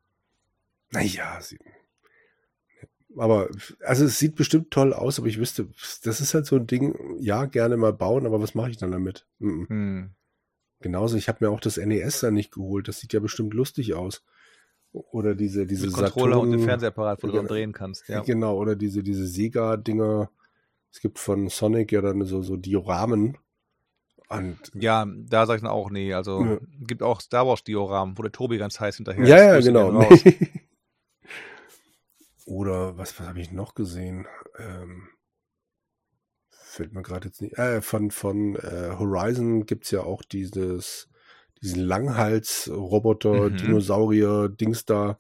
Naja, 0.93 1.39
sie, 1.41 1.59
aber 3.17 3.49
also 3.85 4.05
es 4.05 4.19
sieht 4.19 4.35
bestimmt 4.35 4.71
toll 4.71 4.93
aus, 4.93 5.19
aber 5.19 5.29
ich 5.29 5.39
wüsste, 5.39 5.69
das 6.03 6.21
ist 6.21 6.35
halt 6.35 6.47
so 6.47 6.57
ein 6.57 6.67
Ding, 6.67 6.95
ja, 7.21 7.45
gerne 7.47 7.77
mal 7.77 7.93
bauen, 7.93 8.27
aber 8.27 8.41
was 8.41 8.55
mache 8.55 8.71
ich 8.71 8.77
dann 8.77 8.93
damit? 8.93 9.27
Mhm. 9.39 9.67
Hm. 9.69 10.11
Genauso, 10.81 11.17
ich 11.17 11.29
habe 11.29 11.45
mir 11.45 11.51
auch 11.51 11.61
das 11.61 11.77
NES 11.77 12.21
da 12.21 12.31
nicht 12.31 12.53
geholt, 12.53 12.89
das 12.89 13.01
sieht 13.01 13.13
ja 13.13 13.21
bestimmt 13.21 13.55
lustig 13.55 13.95
aus. 13.95 14.25
Oder 14.93 15.35
diese, 15.35 15.67
diese 15.67 15.87
Mit 15.87 15.95
Controller 15.95 16.35
Saturn, 16.35 16.53
und 16.53 16.53
den 16.53 16.61
Fernsehapparat, 16.61 17.23
wo 17.23 17.27
du 17.27 17.33
dann 17.33 17.47
drehen 17.47 17.73
kannst, 17.73 18.09
ja. 18.09 18.21
Genau, 18.21 18.57
oder 18.57 18.77
diese, 18.77 19.03
diese 19.03 19.27
Sega-Dinger, 19.27 20.31
es 20.95 21.01
gibt 21.01 21.19
von 21.19 21.49
Sonic 21.49 21.91
ja 21.91 22.01
dann 22.01 22.25
so, 22.25 22.43
so 22.43 22.57
Dioramen. 22.57 23.37
Und 24.29 24.57
ja, 24.75 25.05
da 25.27 25.45
sag 25.45 25.57
ich 25.57 25.63
dann 25.63 25.71
auch, 25.71 25.91
nee, 25.91 26.15
also 26.15 26.45
ja. 26.45 26.59
gibt 26.87 27.03
auch 27.03 27.21
Star 27.21 27.49
Wars 27.49 27.65
Dioramen, 27.65 28.17
wo 28.17 28.23
der 28.23 28.31
Tobi 28.31 28.59
ganz 28.59 28.79
heiß 28.79 28.97
hinterher 28.99 29.27
ja, 29.27 29.57
ist. 29.57 29.67
Ja, 29.67 29.73
genau. 29.73 30.09
Oder 32.47 32.97
was, 32.97 33.19
was 33.19 33.27
habe 33.27 33.41
ich 33.41 33.51
noch 33.51 33.75
gesehen? 33.75 34.27
Ähm, 34.59 35.09
fällt 36.51 36.93
mir 36.93 37.03
gerade 37.03 37.27
jetzt 37.27 37.43
nicht. 37.43 37.59
Äh, 37.59 37.83
von 37.83 38.13
von 38.13 38.55
äh, 38.57 38.95
Horizon 38.97 39.67
gibt's 39.67 39.91
ja 39.91 40.01
auch 40.03 40.23
dieses, 40.23 41.09
diesen 41.61 41.83
Langhals-Roboter, 41.83 43.51
Mhm. 43.51 43.57
Dinosaurier-Dings 43.57 44.85
da. 44.85 45.19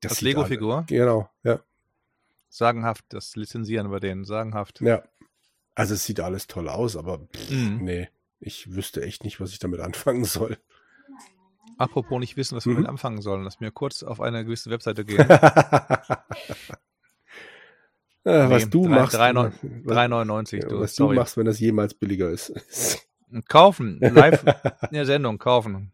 Das 0.00 0.18
alle- 0.18 0.30
Lego-Figur? 0.30 0.84
Genau, 0.88 1.28
ja. 1.42 1.60
Sagenhaft, 2.54 3.06
das 3.08 3.34
lizenzieren 3.34 3.90
wir 3.90 3.98
denen, 3.98 4.26
sagenhaft. 4.26 4.82
Ja. 4.82 5.02
Also 5.74 5.94
es 5.94 6.04
sieht 6.04 6.20
alles 6.20 6.48
toll 6.48 6.68
aus, 6.68 6.96
aber 6.96 7.20
pff, 7.34 7.50
Mhm. 7.50 7.78
nee, 7.82 8.08
ich 8.40 8.74
wüsste 8.74 9.02
echt 9.02 9.24
nicht, 9.24 9.40
was 9.40 9.52
ich 9.52 9.58
damit 9.58 9.80
anfangen 9.80 10.24
soll. 10.26 10.58
Apropos 11.78 12.20
nicht 12.20 12.36
wissen, 12.36 12.54
was 12.54 12.66
wir 12.66 12.72
Mhm. 12.72 12.76
damit 12.76 12.90
anfangen 12.90 13.22
sollen, 13.22 13.42
lass 13.44 13.58
mir 13.60 13.70
kurz 13.70 14.02
auf 14.02 14.20
eine 14.20 14.44
gewisse 14.44 14.68
Webseite 14.70 15.06
gehen. 15.06 15.26
Ja, 15.26 15.26
was 18.50 18.64
Nee, 18.64 18.70
du 18.70 18.82
drei- 18.86 18.90
machst, 18.90 19.14
drei 19.16 19.32
neun- 19.32 19.52
was, 19.84 19.96
3,99, 19.96 20.62
ja, 20.62 20.68
du, 20.68 20.80
was 20.80 20.94
du 20.94 21.04
sorry. 21.04 21.16
machst, 21.16 21.36
wenn 21.38 21.46
das 21.46 21.58
jemals 21.58 21.94
billiger 21.94 22.28
ist. 22.30 22.52
Kaufen, 23.48 23.98
live 24.00 24.44
in 24.90 24.94
der 24.94 25.06
Sendung, 25.06 25.38
kaufen. 25.38 25.90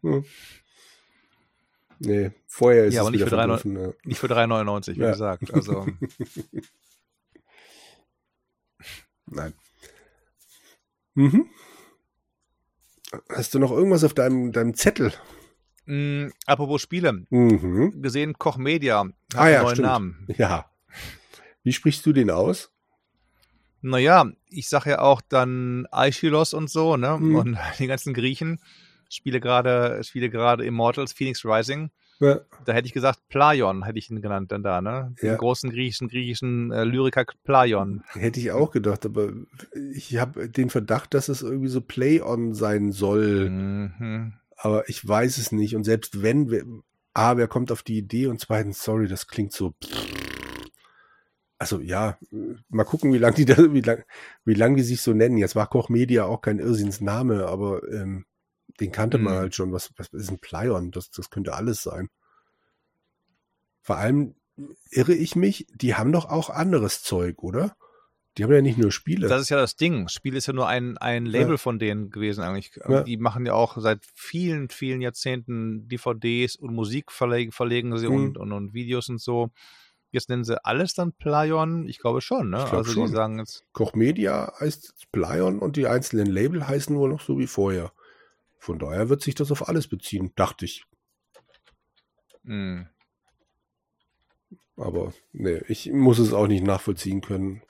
Nee, 1.99 2.31
vorher 2.47 2.85
ist 2.85 2.93
Ja, 2.95 3.01
es 3.01 3.07
aber 3.07 3.11
nicht 3.11 3.23
für 3.23 3.29
drei 3.29 3.45
Neu- 3.45 3.57
vergriffen. 3.57 3.81
Ja. 3.89 3.93
Nicht 4.05 4.19
für 4.19 4.27
3,99, 4.27 4.95
wie 4.97 5.01
Ja. 5.01 5.11
gesagt. 5.11 5.53
Also, 5.53 5.85
Nein. 9.27 9.53
Mhm. 11.13 11.45
Hast 13.29 13.53
du 13.53 13.59
noch 13.59 13.71
irgendwas 13.71 14.03
auf 14.03 14.13
deinem, 14.13 14.51
deinem 14.51 14.73
Zettel? 14.75 15.13
mh, 15.85 16.29
apropos 16.45 16.81
Spiele, 16.81 17.25
Mhm. 17.29 18.01
gesehen, 18.01 18.37
Koch 18.37 18.57
Media 18.57 18.99
hat 18.99 19.13
Ah 19.35 19.49
ja, 19.49 19.63
neuen 19.63 19.75
stimmt. 19.75 19.87
Namen. 19.87 20.27
Ja. 20.37 20.69
Wie 21.63 21.73
sprichst 21.73 22.05
du 22.05 22.13
den 22.13 22.29
aus? 22.29 22.71
Naja, 23.81 24.31
ich 24.49 24.67
sag 24.69 24.85
ja 24.85 24.99
auch 24.99 25.21
dann 25.21 25.87
Aeschylos 25.91 26.53
und 26.53 26.69
so, 26.69 26.95
ne? 26.97 27.17
Mhm. 27.19 27.35
Und 27.35 27.57
die 27.79 27.87
ganzen 27.87 28.13
Griechen. 28.13 28.59
Spiele 29.09 29.39
gerade, 29.39 30.03
spiele 30.03 30.29
gerade 30.29 30.63
Immortals, 30.65 31.13
Phoenix 31.13 31.43
Rising. 31.43 31.89
Ja. 32.21 32.41
Da 32.65 32.73
hätte 32.73 32.85
ich 32.85 32.93
gesagt, 32.93 33.19
Plaion 33.29 33.83
hätte 33.85 33.97
ich 33.97 34.09
ihn 34.09 34.21
genannt 34.21 34.51
dann 34.51 34.61
da, 34.61 34.81
ne? 34.81 35.15
Den 35.21 35.29
Ja. 35.29 35.35
großen 35.37 35.69
griechischen, 35.69 36.09
griechischen 36.09 36.71
äh, 36.71 36.83
Lyriker 36.83 37.25
Plaion. 37.45 38.03
Hätte 38.11 38.39
ich 38.41 38.51
auch 38.51 38.71
gedacht, 38.71 39.05
aber 39.05 39.31
ich 39.93 40.17
habe 40.17 40.49
den 40.49 40.69
Verdacht, 40.69 41.13
dass 41.13 41.29
es 41.29 41.41
irgendwie 41.41 41.69
so 41.69 41.79
Play-on 41.79 42.53
sein 42.53 42.91
soll. 42.91 43.49
Mhm. 43.49 44.33
Aber 44.57 44.89
ich 44.89 45.07
weiß 45.07 45.37
es 45.37 45.53
nicht. 45.53 45.75
Und 45.77 45.85
selbst 45.85 46.21
wenn, 46.21 46.51
wer, 46.51 46.63
A, 47.13 47.37
wer 47.37 47.47
kommt 47.47 47.71
auf 47.71 47.83
die 47.83 47.97
Idee? 47.97 48.27
Und 48.27 48.41
zweitens, 48.41 48.83
sorry, 48.83 49.07
das 49.07 49.27
klingt 49.27 49.53
so. 49.53 49.73
Also 51.57 51.79
ja, 51.81 52.17
mal 52.69 52.85
gucken, 52.85 53.11
wie 53.13 53.17
lang 53.17 53.33
die 53.35 53.45
da, 53.45 53.55
wie 53.73 53.81
lang, 53.81 54.03
wie 54.45 54.53
lang 54.53 54.75
die 54.75 54.83
sich 54.83 55.01
so 55.01 55.13
nennen. 55.13 55.37
Jetzt 55.37 55.55
war 55.55 55.67
Koch 55.67 55.89
Media 55.89 56.25
auch 56.25 56.41
kein 56.41 56.59
Irrsinnsname, 56.59 57.47
aber 57.47 57.81
ähm, 57.91 58.25
den 58.79 58.91
kannte 58.91 59.17
man 59.17 59.33
Mhm. 59.33 59.37
halt 59.37 59.55
schon. 59.55 59.71
Was, 59.71 59.91
was 59.97 60.07
ist 60.09 60.31
ein 60.31 60.39
Plyon? 60.39 60.91
Das, 60.91 61.09
das 61.11 61.29
könnte 61.29 61.53
alles 61.53 61.81
sein. 61.83 62.09
Vor 63.81 63.97
allem 63.97 64.35
irre 64.91 65.13
ich 65.13 65.35
mich, 65.35 65.67
die 65.73 65.95
haben 65.95 66.11
doch 66.11 66.25
auch 66.25 66.49
anderes 66.49 67.01
Zeug, 67.01 67.41
oder? 67.43 67.75
Die 68.37 68.43
haben 68.43 68.53
ja 68.53 68.61
nicht 68.61 68.77
nur 68.77 68.91
Spiele. 68.91 69.27
Das 69.27 69.41
ist 69.41 69.49
ja 69.49 69.57
das 69.57 69.75
Ding. 69.75 70.07
Spiel 70.07 70.35
ist 70.35 70.45
ja 70.47 70.53
nur 70.53 70.67
ein, 70.67 70.97
ein 70.97 71.25
Label 71.25 71.51
Ja. 71.51 71.57
von 71.57 71.79
denen 71.79 72.09
gewesen 72.09 72.41
eigentlich. 72.41 72.71
Ja. 72.87 73.03
Die 73.03 73.17
machen 73.17 73.45
ja 73.45 73.53
auch 73.53 73.77
seit 73.79 74.05
vielen, 74.13 74.69
vielen 74.69 75.01
Jahrzehnten 75.01 75.87
DVDs 75.89 76.55
und 76.55 76.73
Musik 76.73 77.11
verlegen, 77.11 77.51
verlegen 77.51 77.97
sie 77.97 78.07
Mhm. 78.07 78.13
und, 78.15 78.37
und, 78.37 78.51
und 78.53 78.73
Videos 78.73 79.09
und 79.09 79.19
so. 79.19 79.49
Jetzt 80.11 80.29
nennen 80.29 80.43
sie 80.43 80.63
alles 80.63 80.93
dann 80.93 81.13
Plaion? 81.13 81.87
Ich 81.87 81.99
glaube 81.99 82.21
schon, 82.21 82.49
ne? 82.49 82.57
Glaub 82.57 82.73
also 82.73 82.91
schon. 82.93 83.07
die 83.07 83.11
sagen 83.11 83.39
jetzt, 83.39 83.65
Koch 83.73 83.93
Media 83.93 84.53
heißt 84.59 84.93
Plyon 85.11 85.59
und 85.59 85.75
die 85.75 85.87
einzelnen 85.87 86.27
Label 86.27 86.67
heißen 86.67 86.95
wohl 86.95 87.09
noch 87.09 87.21
so 87.21 87.37
wie 87.39 87.47
vorher. 87.47 87.91
Von 88.59 88.77
daher 88.77 89.09
wird 89.09 89.21
sich 89.21 89.35
das 89.35 89.51
auf 89.51 89.67
alles 89.67 89.87
beziehen, 89.87 90.31
dachte 90.35 90.65
ich. 90.65 90.83
mh, 92.43 92.89
Aber 94.75 95.13
nee, 95.33 95.61
ich 95.67 95.91
muss 95.91 96.19
es 96.19 96.33
auch 96.33 96.47
nicht 96.47 96.63
nachvollziehen 96.63 97.21
können. 97.21 97.63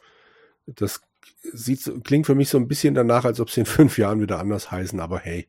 Das 0.66 1.02
sieht, 1.41 2.03
klingt 2.03 2.26
für 2.26 2.36
mich 2.36 2.49
so 2.49 2.57
ein 2.57 2.68
bisschen 2.68 2.94
danach, 2.95 3.26
als 3.26 3.40
ob 3.40 3.49
sie 3.49 3.61
in 3.61 3.66
fünf 3.78 3.98
Jahren 3.98 4.22
wieder 4.22 4.40
anders 4.40 4.72
heißen, 4.72 4.99
aber 4.99 5.20
hey, 5.20 5.48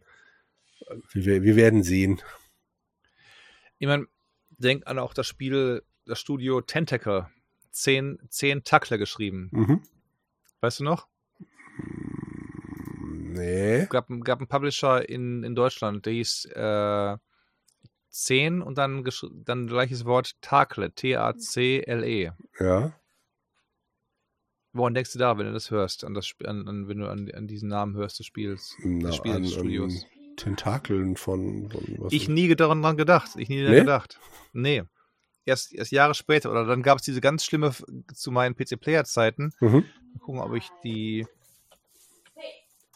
wir, 1.13 1.43
wir 1.43 1.57
werden 1.57 1.83
sehen. 1.83 2.21
ich 3.79 3.87
meine, 3.87 4.07
denk 4.51 4.87
an 4.87 4.99
auch 4.99 5.15
das 5.15 5.27
Spiel, 5.27 5.83
das 6.07 6.21
Studio 6.21 6.61
Tentacle. 6.61 7.29
Zehn, 7.71 8.19
zehn 8.29 8.65
Tackler 8.65 8.99
geschrieben. 8.99 9.49
Mhm. 9.53 9.83
Weißt 10.61 10.81
du 10.81 10.85
noch? 10.85 11.07
Nee. 13.33 13.87
gab, 13.87 14.09
gab 14.25 14.39
einen 14.41 14.49
Publisher 14.49 15.09
in, 15.09 15.43
in 15.43 15.55
Deutschland, 15.55 16.07
der 16.07 16.13
hieß 16.13 16.47
äh, 16.55 17.17
10 18.11 18.63
und 18.63 18.77
dann, 18.79 19.09
dann 19.45 19.67
gleiches 19.67 20.05
Wort 20.05 20.41
Takle, 20.41 20.93
T-A-C-L-E. 20.93 22.33
Ja. 22.59 22.93
Woran 24.73 24.95
denkst 24.95 25.13
du 25.13 25.19
da, 25.19 25.37
wenn 25.37 25.47
du 25.47 25.53
das 25.53 25.71
hörst, 25.71 26.05
an 26.05 26.15
das, 26.15 26.33
an, 26.45 26.69
an, 26.69 26.89
wenn 26.89 26.99
du 26.99 27.09
an, 27.09 27.31
an 27.35 27.47
diesen 27.49 27.69
Namen 27.69 27.97
hörst 27.97 28.19
des 28.21 28.27
Spiels, 28.27 28.77
Na, 28.85 29.09
des 29.09 29.17
Spiels, 29.17 29.37
an, 29.37 29.43
des 29.43 29.53
Studios? 29.53 30.05
an 30.05 30.11
Tentakeln 30.37 31.17
von, 31.17 31.71
von 31.71 31.83
was 31.99 32.13
Ich 32.13 32.29
nie 32.29 32.55
daran 32.55 32.97
gedacht. 32.97 33.31
Ich 33.37 33.49
nie 33.49 33.59
daran 33.61 33.75
Nee? 33.75 33.81
gedacht. 33.81 34.19
Nee. 34.53 34.85
Erst, 35.45 35.75
erst 35.75 35.93
Jahre 35.93 36.15
später. 36.15 36.51
Oder 36.51 36.65
dann 36.65 36.83
gab 36.83 36.99
es 36.99 37.05
diese 37.05 37.21
ganz 37.21 37.45
schlimme 37.45 37.73
zu 38.15 38.31
meinen 38.31 38.55
PC-Player-Zeiten. 38.55 39.53
Mhm. 39.61 39.85
Mal 40.13 40.19
gucken, 40.21 40.41
ob 40.41 40.55
ich 40.55 40.69
die, 40.85 41.27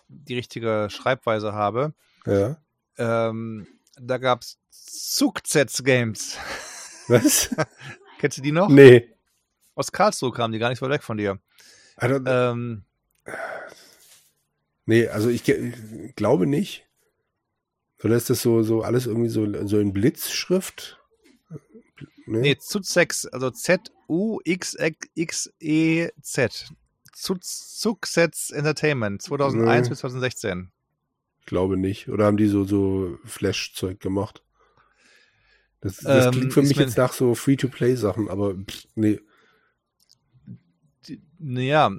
die 0.09 0.35
richtige 0.35 0.89
Schreibweise 0.91 1.53
habe. 1.53 1.95
Ja. 2.27 2.57
Ähm, 2.99 3.67
da 3.97 4.19
gab 4.19 4.43
es 4.43 4.59
Zugzetz-Games. 4.71 6.37
Was? 7.09 7.55
Kennst 8.19 8.39
du 8.39 8.43
die 8.43 8.53
noch? 8.53 8.69
nee. 8.69 9.11
Aus 9.77 9.91
Karlsruhe 9.91 10.31
kamen 10.33 10.53
die 10.53 10.61
gar 10.61 10.69
nicht 10.69 10.79
so 10.79 10.87
weit 10.87 10.93
weg 10.93 11.03
von 11.03 11.17
dir. 11.17 11.41
Also, 11.97 12.25
Ähm, 12.27 12.85
Nee, 14.87 15.09
also 15.09 15.31
ich 15.31 15.43
ge- 15.45 16.13
glaube 16.15 16.47
nicht. 16.47 16.87
Oder 18.03 18.17
ist 18.17 18.29
das 18.31 18.43
so, 18.43 18.63
so 18.63 18.83
alles 18.83 19.07
irgendwie 19.07 19.31
so, 19.31 19.67
so 19.67 19.81
in 19.81 19.93
Blitzschrift? 19.95 21.01
Nee? 22.27 22.41
nee, 22.41 22.57
Zutzex, 22.57 23.27
also 23.27 23.51
Z-U-X-X-E-Z. 25.45 26.73
Zugzetz 27.17 28.51
Entertainment, 28.51 29.23
2001 29.23 29.85
Nee. 29.87 29.89
bis 29.91 29.99
2016. 30.01 30.71
glaube 31.47 31.77
nicht. 31.77 32.09
Oder 32.09 32.25
haben 32.27 32.37
die 32.37 32.47
so, 32.49 32.65
so 32.65 33.19
Flash-Zeug 33.25 34.01
gemacht? 34.01 34.43
Das, 35.81 35.99
das 35.99 36.27
Ähm, 36.27 36.33
klingt 36.33 36.53
für 36.55 36.63
mich 36.63 36.77
jetzt 36.79 36.97
nach 36.97 37.13
so 37.13 37.35
Free-to-Play-Sachen, 37.35 38.29
aber 38.31 38.55
pff, 38.55 38.85
nee. 38.95 39.21
Naja, 41.39 41.91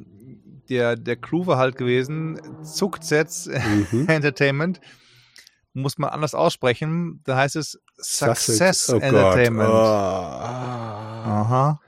der, 0.70 0.96
der 0.96 1.16
Crew 1.18 1.46
war 1.46 1.58
halt 1.58 1.78
gewesen, 1.78 2.40
Zugzetz 2.64 3.48
Mhm. 3.48 4.06
Entertainment. 4.10 4.82
Muss 5.74 5.98
man 5.98 6.10
anders 6.10 6.34
aussprechen. 6.34 7.20
Da 7.26 7.36
heißt 7.38 7.58
es 7.58 7.80
Success 7.98 8.90
Oh 8.90 8.94
Gott. 8.94 9.04
Entertainment. 9.04 9.70
Ah. 9.70 11.42
Aha. 11.42 11.82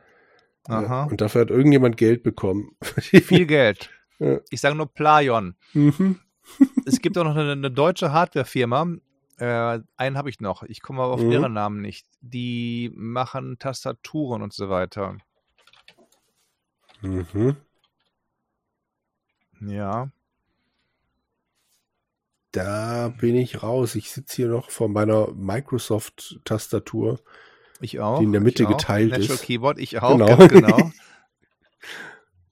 Ja, 0.69 0.79
Aha. 0.79 1.03
Und 1.05 1.21
dafür 1.21 1.41
hat 1.41 1.49
irgendjemand 1.49 1.97
Geld 1.97 2.23
bekommen. 2.23 2.75
Viel 2.99 3.45
Geld. 3.45 3.89
Ja. 4.19 4.39
Ich 4.49 4.61
sage 4.61 4.75
nur 4.75 4.91
Plaion. 4.93 5.55
Mhm. 5.73 6.19
Es 6.85 7.01
gibt 7.01 7.17
auch 7.17 7.23
noch 7.23 7.35
eine, 7.35 7.51
eine 7.51 7.71
deutsche 7.71 8.11
Hardwarefirma. 8.11 8.95
Äh, 9.37 9.79
einen 9.97 10.17
habe 10.17 10.29
ich 10.29 10.39
noch. 10.39 10.63
Ich 10.63 10.81
komme 10.81 11.03
aber 11.03 11.13
auf 11.13 11.21
Mhm. 11.21 11.31
ihren 11.31 11.53
Namen 11.53 11.81
nicht. 11.81 12.07
Die 12.21 12.91
machen 12.95 13.59
Tastaturen 13.59 14.41
und 14.41 14.53
so 14.53 14.69
weiter. 14.69 15.17
Mhm. 17.01 17.55
Ja. 19.61 20.09
Da 22.51 23.09
bin 23.19 23.35
ich 23.35 23.61
raus. 23.61 23.95
Ich 23.95 24.09
sitze 24.11 24.37
hier 24.37 24.47
noch 24.47 24.71
vor 24.71 24.87
meiner 24.89 25.31
Microsoft-Tastatur. 25.33 27.19
Ich 27.79 27.99
auch. 27.99 28.19
Die 28.19 28.25
in 28.25 28.31
der 28.31 28.41
Mitte 28.41 28.65
geteilt 28.65 29.11
Natural 29.11 29.35
ist. 29.35 29.43
Keyboard, 29.43 29.79
ich 29.79 30.01
auch, 30.01 30.17
Genau. 30.17 30.37
genau. 30.47 30.91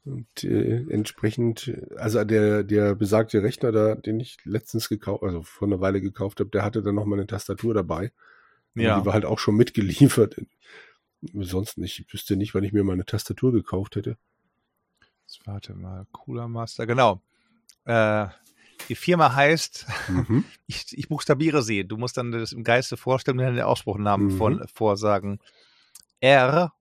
Und 0.06 0.44
äh, 0.44 0.86
entsprechend, 0.90 1.76
also 1.98 2.24
der, 2.24 2.64
der 2.64 2.94
besagte 2.94 3.42
Rechner 3.42 3.72
da, 3.72 3.96
den 3.96 4.20
ich 4.20 4.38
letztens 4.44 4.88
gekauft, 4.88 5.24
also 5.24 5.42
vor 5.42 5.68
einer 5.68 5.82
Weile 5.82 6.00
gekauft 6.00 6.40
habe, 6.40 6.52
der 6.52 6.64
hatte 6.64 6.84
dann 6.84 6.94
noch 6.94 7.06
mal 7.06 7.16
eine 7.16 7.26
Tastatur 7.26 7.74
dabei. 7.74 8.12
Ja. 8.76 9.00
Die 9.00 9.06
war 9.06 9.14
halt 9.14 9.26
auch 9.26 9.40
schon 9.40 9.56
mitgeliefert. 9.56 10.36
Sonst 11.34 11.80
nicht. 11.80 12.00
Ich 12.02 12.14
wüsste 12.14 12.36
nicht, 12.36 12.54
wann 12.54 12.64
ich 12.64 12.72
mir 12.72 12.84
mal 12.84 12.94
eine 12.94 13.06
Tastatur 13.06 13.52
gekauft 13.52 13.96
hätte. 13.96 14.18
Jetzt 15.24 15.40
warte 15.46 15.74
mal. 15.74 16.06
Cooler 16.12 16.48
Master, 16.48 16.86
genau. 16.86 17.22
Äh, 17.86 18.28
die 18.90 18.96
Firma 18.96 19.34
heißt, 19.36 19.86
Mhm. 20.08 20.44
ich, 20.68 20.86
ich 20.92 21.08
buchstabiere 21.10 21.62
sie. 21.64 21.84
Du 21.88 21.98
musst 21.98 22.18
dann 22.18 22.32
das 22.32 22.52
im 22.52 22.64
Geiste 22.64 22.98
vorstellen 22.98 23.40
und 23.40 23.46
dann 23.46 23.56
den 23.56 23.64
Ausspruchnamen 23.64 24.28
Mhm. 24.28 24.38
von, 24.38 24.68
vorsagen. 24.74 25.40
R 26.20 26.74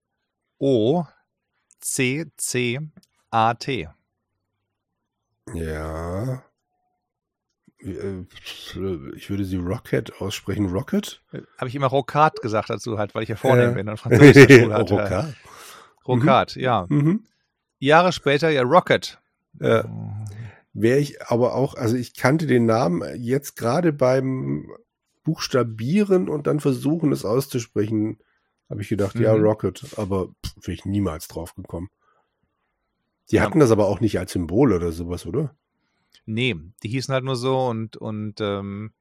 O 0.57 1.05
R-O-C-C-A-T. 2.65 3.89
Ja. 5.53 6.43
Äh, 7.79 8.21
ich 9.15 9.29
würde 9.29 9.45
sie 9.45 9.57
Rocket 9.57 10.19
aussprechen. 10.21 10.67
Rocket? 10.71 11.21
Habe 11.57 11.67
ich 11.67 11.75
immer 11.75 11.87
Rocat 11.87 12.41
gesagt 12.41 12.69
dazu, 12.69 12.97
halt, 12.97 13.13
weil 13.13 13.23
ich 13.23 13.29
ja 13.29 13.35
vornehm 13.35 13.71
äh. 13.71 13.75
bin 13.75 13.89
und 13.89 13.97
Französisch 13.97 14.69
hatte. 14.69 14.93
Rocat. 14.93 15.35
Rocat, 16.07 16.55
mhm. 16.55 16.61
ja. 16.61 16.85
Mhm. 16.89 17.23
Jahre 17.79 18.11
später 18.11 18.49
ja 18.49 18.63
Rocket. 18.63 19.19
Äh, 19.59 19.83
Wäre 20.77 20.99
ich 20.99 21.21
aber 21.21 21.55
auch, 21.55 21.75
also 21.75 21.95
ich 21.95 22.13
kannte 22.13 22.47
den 22.47 22.65
Namen 22.65 23.01
jetzt 23.15 23.55
gerade 23.55 23.93
beim 23.93 24.69
Buchstabieren 25.23 26.27
und 26.27 26.47
dann 26.47 26.59
versuchen, 26.59 27.13
es 27.13 27.23
auszusprechen, 27.23 28.19
habe 28.69 28.81
ich 28.81 28.89
gedacht, 28.89 29.15
mhm. 29.15 29.21
ja, 29.21 29.33
Rocket, 29.33 29.97
aber 29.97 30.27
wäre 30.61 30.73
ich 30.73 30.83
niemals 30.83 31.29
drauf 31.29 31.55
gekommen. 31.55 31.89
Die 33.31 33.37
ja. 33.37 33.43
hatten 33.43 33.59
das 33.59 33.71
aber 33.71 33.87
auch 33.87 34.01
nicht 34.01 34.19
als 34.19 34.33
Symbol 34.33 34.73
oder 34.73 34.91
sowas, 34.91 35.25
oder? 35.25 35.55
Nee, 36.25 36.57
die 36.83 36.89
hießen 36.89 37.13
halt 37.13 37.23
nur 37.23 37.37
so 37.37 37.67
und, 37.67 37.95
und 37.95 38.41
ähm, 38.41 38.91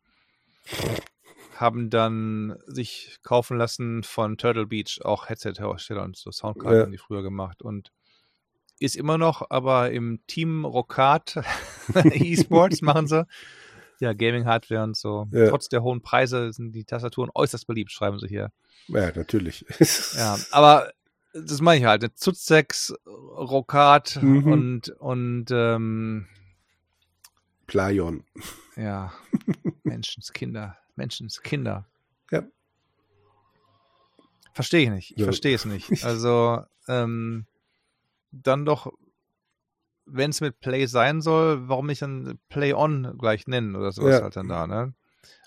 haben 1.57 1.91
dann 1.91 2.57
sich 2.69 3.19
kaufen 3.25 3.59
lassen 3.59 4.05
von 4.05 4.39
Turtle 4.39 4.67
Beach, 4.67 5.01
auch 5.03 5.29
Headset-Hersteller 5.29 6.05
und 6.05 6.17
so 6.17 6.31
Soundkarten 6.31 6.79
ja. 6.79 6.85
haben 6.85 6.93
die 6.93 6.99
früher 6.99 7.25
gemacht 7.25 7.63
und 7.63 7.91
ist 8.79 8.97
immer 8.97 9.19
noch, 9.19 9.51
aber 9.51 9.91
im 9.91 10.21
Team 10.27 10.65
Rockat 10.65 11.43
E-Sports 12.05 12.83
machen 12.83 13.07
sie 13.07 13.27
ja 14.01 14.13
Gaming-Hardware 14.13 14.83
und 14.83 14.97
so. 14.97 15.27
Ja. 15.33 15.49
Trotz 15.49 15.69
der 15.69 15.83
hohen 15.83 16.03
Preise 16.03 16.53
sind 16.53 16.73
die 16.73 16.85
Tastaturen 16.85 17.31
äußerst 17.35 17.67
beliebt, 17.67 17.93
schreiben 17.93 18.19
sie 18.19 18.29
hier. 18.29 18.51
Ja, 18.89 19.11
natürlich. 19.15 19.65
ja, 20.17 20.39
aber 20.51 20.93
das 21.33 21.61
meine 21.61 21.81
ich 21.81 21.87
halt. 21.87 22.03
Ne? 22.03 22.15
Zutzex, 22.15 22.95
Rockat 23.07 24.23
mhm. 24.23 24.53
und, 24.53 24.89
und 24.91 25.47
ähm, 25.51 26.27
Playon. 27.67 28.25
Ja, 28.77 29.13
Menschenskinder. 29.83 30.77
Menschenskinder. 30.97 31.87
Ja. 32.31 32.45
Verstehe 34.53 34.83
ich 34.85 34.91
nicht. 34.91 35.11
Ich 35.13 35.19
ja. 35.19 35.25
verstehe 35.25 35.55
es 35.55 35.65
nicht. 35.65 36.05
Also, 36.05 36.63
ähm, 36.87 37.47
dann 38.43 38.65
doch, 38.65 38.93
wenn 40.06 40.31
es 40.31 40.40
mit 40.40 40.61
Play 40.61 40.86
sein 40.86 41.20
soll, 41.20 41.69
warum 41.69 41.86
nicht 41.86 42.02
dann 42.02 42.39
Play 42.48 42.74
On 42.74 43.16
gleich 43.19 43.47
nennen 43.47 43.77
oder 43.77 43.93
sowas 43.93 44.19
ja. 44.19 44.23
halt 44.23 44.36
dann 44.36 44.48
da, 44.48 44.66
ne? 44.66 44.94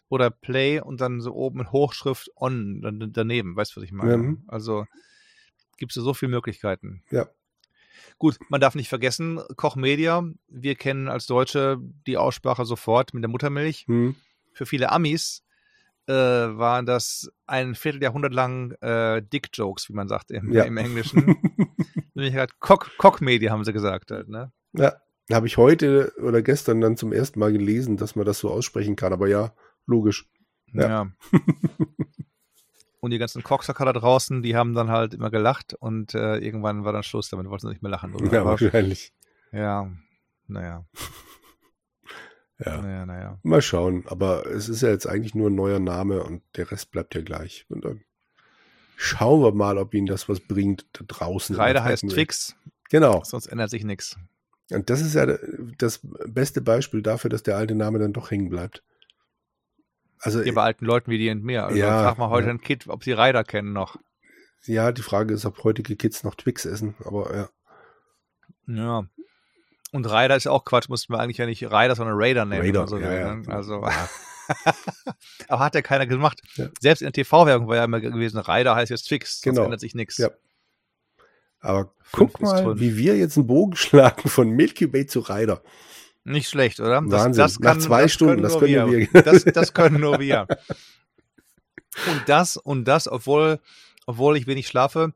Oder 0.10 0.30
Play 0.30 0.80
und 0.80 1.02
dann 1.02 1.20
so 1.20 1.34
oben 1.34 1.60
mit 1.60 1.72
Hochschrift 1.72 2.30
On 2.36 2.82
dann 2.82 3.12
daneben, 3.12 3.56
weißt 3.56 3.76
du, 3.76 3.78
was 3.78 3.84
ich 3.84 3.92
meine? 3.92 4.18
Mhm. 4.18 4.44
Also 4.48 4.86
gibt 5.78 5.96
es 5.96 6.04
so 6.04 6.14
viele 6.14 6.32
Möglichkeiten. 6.32 7.04
Ja. 7.12 7.28
Gut, 8.18 8.38
man 8.50 8.62
darf 8.62 8.76
nicht 8.76 8.90
vergessen, 8.90 9.42
Koch 9.58 9.76
Media, 9.76 10.24
wir 10.48 10.76
kennen 10.76 11.08
als 11.08 11.26
Deutsche 11.26 11.78
die 12.08 12.18
Aussprache 12.18 12.66
sofort 12.66 13.14
mit 13.14 13.24
der 13.24 13.30
Muttermilch. 13.30 13.88
Mhm. 13.88 14.16
Für 14.54 14.66
viele 14.66 14.92
Amis 14.92 15.44
äh, 16.08 16.14
waren 16.14 16.86
das 16.86 17.32
ein 17.46 17.76
Vierteljahrhundert 17.76 18.34
lang 18.34 18.72
äh, 18.82 19.22
Dick-Jokes, 19.22 19.90
wie 19.90 19.94
man 19.94 20.08
sagt 20.08 20.32
im, 20.32 20.52
ja. 20.52 20.64
im 20.64 20.78
Englischen. 20.78 21.38
Nämlich 22.14 22.36
halt 22.36 22.60
Cock, 22.60 22.92
Cock 22.98 23.22
Media, 23.22 23.52
haben 23.52 23.64
sie 23.64 23.74
gesagt 23.74 24.12
halt, 24.12 24.30
ne? 24.30 24.52
Ja, 24.74 24.94
habe 25.32 25.48
ich 25.48 25.58
heute 25.58 26.14
oder 26.22 26.42
gestern 26.42 26.82
dann 26.82 26.98
zum 26.98 27.12
ersten 27.12 27.40
Mal 27.40 27.52
gelesen, 27.52 27.98
dass 27.98 28.16
man 28.16 28.26
das 28.26 28.40
so 28.40 28.50
aussprechen 28.50 28.96
kann, 28.96 29.14
aber 29.14 29.28
ja, 29.28 29.54
logisch. 29.86 30.30
Ja. 30.74 30.88
ja. 30.88 31.12
und 33.00 33.12
die 33.12 33.18
ganzen 33.18 33.44
Cocksucker 33.44 33.86
da 33.86 33.94
draußen, 33.94 34.42
die 34.42 34.56
haben 34.56 34.74
dann 34.74 34.90
halt 34.90 35.14
immer 35.14 35.30
gelacht 35.30 35.74
und 35.74 36.14
äh, 36.14 36.38
irgendwann 36.38 36.86
war 36.86 36.94
dann 36.94 37.04
Schluss 37.04 37.30
damit, 37.30 37.50
wollten 37.50 37.68
sie 37.68 37.74
nicht 37.74 37.82
mehr 37.82 37.92
lachen. 37.92 38.16
Oder? 38.16 38.32
Ja, 38.32 38.46
wahrscheinlich. 38.46 39.14
Ja, 39.52 39.92
naja. 40.48 40.86
Ja. 42.60 42.82
Naja, 42.82 43.06
naja. 43.06 43.40
Mal 43.44 43.62
schauen. 43.62 44.04
Aber 44.08 44.46
es 44.48 44.70
ist 44.70 44.82
ja 44.82 44.90
jetzt 44.90 45.08
eigentlich 45.08 45.36
nur 45.36 45.50
ein 45.50 45.56
neuer 45.56 45.80
Name 45.80 46.24
und 46.24 46.42
der 46.56 46.72
Rest 46.72 46.92
bleibt 46.92 47.14
ja 47.16 47.22
gleich. 47.22 47.66
Und 47.70 47.86
dann 47.86 48.02
schauen 48.96 49.42
wir 49.42 49.54
mal, 49.54 49.78
ob 49.78 49.94
ihnen 49.94 50.08
das 50.08 50.28
was 50.28 50.40
bringt 50.40 50.86
da 50.94 51.06
draußen. 51.08 51.56
Reider 51.56 51.84
heißt 51.84 52.10
Twix. 52.10 52.56
Genau. 52.90 53.24
Sonst 53.24 53.48
ändert 53.48 53.70
sich 53.70 53.84
nichts. 53.84 54.18
Und 54.72 54.90
das 54.90 55.02
ist 55.02 55.14
ja 55.14 55.38
das 55.78 56.02
beste 56.26 56.62
Beispiel 56.62 57.02
dafür, 57.02 57.30
dass 57.30 57.44
der 57.44 57.58
alte 57.58 57.76
Name 57.76 58.00
dann 58.00 58.14
doch 58.14 58.32
hängen 58.32 58.50
bleibt. 58.50 58.84
Also, 60.20 60.42
ja, 60.42 60.52
bei 60.52 60.64
alten 60.64 60.86
Leuten 60.86 61.12
wie 61.12 61.20
die 61.20 61.30
und 61.30 61.44
mir. 61.44 61.66
Also 61.66 61.78
ja, 61.78 62.04
frag 62.04 62.18
mal 62.18 62.30
heute 62.30 62.48
ja. 62.48 62.54
ein 62.54 62.62
Kid, 62.62 62.88
ob 62.88 63.04
sie 63.04 63.12
Ryder 63.12 63.44
kennen 63.44 63.72
noch. 63.72 63.98
Ja, 64.66 64.92
die 64.92 65.04
Frage 65.04 65.34
ist, 65.34 65.46
ob 65.46 65.64
heutige 65.64 65.96
Kids 65.96 66.24
noch 66.24 66.36
Twix 66.36 66.66
essen, 66.66 66.96
aber 67.06 67.36
ja. 67.36 67.50
Ja. 68.68 69.08
Und 69.92 70.10
Raider 70.10 70.36
ist 70.36 70.48
auch 70.48 70.66
Quatsch, 70.66 70.90
mussten 70.90 71.14
wir 71.14 71.20
eigentlich 71.20 71.38
ja 71.38 71.46
nicht 71.46 71.72
Raider, 71.72 71.96
sondern 71.96 72.18
Raider 72.18 72.46
nennen. 72.46 72.62
Raider, 72.62 72.88
so 72.88 72.98
ja, 72.98 73.14
ja. 73.14 73.36
Ne? 73.36 73.44
Also, 73.48 73.82
ja. 73.82 74.10
aber 75.48 75.64
hat 75.64 75.76
ja 75.76 75.82
keiner 75.82 76.08
gemacht. 76.08 76.42
Ja. 76.56 76.68
Selbst 76.80 77.02
in 77.02 77.08
der 77.08 77.14
TV-Werbung 77.14 77.68
war 77.68 77.78
ja 77.78 77.86
immer 77.86 78.02
gewesen, 78.02 78.38
Raider 78.38 78.76
heißt 78.76 78.92
jetzt 78.92 79.08
Twix, 79.08 79.42
genau. 79.42 79.64
ändert 79.64 79.80
sich 79.80 79.96
nichts. 79.96 80.18
Ja. 80.18 80.30
Aber 81.60 81.94
Fünf 82.02 82.34
guck 82.34 82.42
mal, 82.42 82.64
drin. 82.64 82.80
wie 82.80 82.98
wir 82.98 83.18
jetzt 83.18 83.38
einen 83.38 83.48
Bogen 83.48 83.76
schlagen 83.76 84.30
von 84.30 84.50
Milky 84.50 84.92
Way 84.92 85.08
zu 85.08 85.22
Raider. 85.22 85.62
Nicht 86.24 86.50
schlecht, 86.50 86.80
oder? 86.82 87.02
Das, 87.02 87.12
Wahnsinn. 87.12 87.42
Das 87.42 87.60
kann, 87.60 87.78
Nach 87.78 87.84
zwei 87.84 88.02
das 88.04 88.14
Stunden, 88.14 88.44
das 88.44 88.60
können 88.60 88.92
wir. 88.92 89.10
wir. 89.14 89.24
Das, 89.24 89.46
das 89.46 89.74
können 89.74 90.02
nur 90.02 90.20
wir. 90.20 90.46
Und 92.06 92.24
das, 92.28 92.58
und 92.58 92.86
das, 92.86 93.08
obwohl, 93.08 93.60
obwohl 94.06 94.38
ich 94.38 94.46
wenig 94.46 94.68
schlafe, 94.68 95.14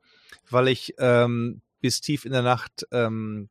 weil 0.50 0.70
ich 0.70 0.96
ähm, 1.00 1.62
bis 1.82 2.00
tief 2.00 2.26
in 2.26 2.32
der 2.32 2.44
Nacht 2.44 2.88
ähm, 2.92 3.50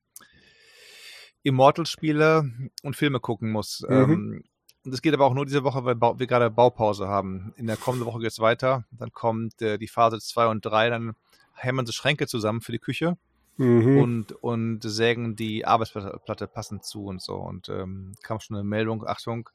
Immortal 1.43 1.87
spiele 1.87 2.51
und 2.83 2.97
Filme 2.97 3.21
gucken 3.21 3.51
muss. 3.51 3.85
Mhm. 3.89 3.97
Ähm, 3.97 4.45
und 4.85 4.93
das 4.93 5.03
geht 5.03 5.13
aber 5.13 5.27
auch 5.27 5.35
nur 5.35 5.45
diese 5.45 5.63
Woche, 5.63 5.85
weil 5.85 6.01
wir 6.01 6.27
gerade 6.27 6.51
Baupause 6.51 7.07
haben. 7.07 7.53
In 7.57 7.67
der 7.67 7.77
kommenden 7.77 8.07
Woche 8.07 8.21
geht 8.21 8.31
es 8.31 8.41
weiter. 8.41 8.85
Dann 8.91 9.13
kommt 9.13 9.61
äh, 9.61 9.79
die 9.79 9.89
Phase 9.89 10.19
2 10.19 10.47
und 10.47 10.65
3, 10.65 10.89
dann 10.89 11.15
hämmern 11.55 11.85
sie 11.85 11.93
Schränke 11.93 12.27
zusammen 12.27 12.63
für 12.63 12.73
die 12.73 12.79
Küche 12.79 13.19
mhm. 13.59 13.99
und, 13.99 14.33
und 14.33 14.81
sägen 14.83 15.37
die 15.37 15.67
Arbeitsplatte 15.67 16.47
passend 16.47 16.85
zu 16.85 17.05
und 17.05 17.21
so. 17.21 17.37
Und 17.37 17.69
ähm, 17.69 18.15
kam 18.23 18.41
schon 18.41 18.57
eine 18.57 18.65
Meldung, 18.65 19.07
Achtung, 19.07 19.51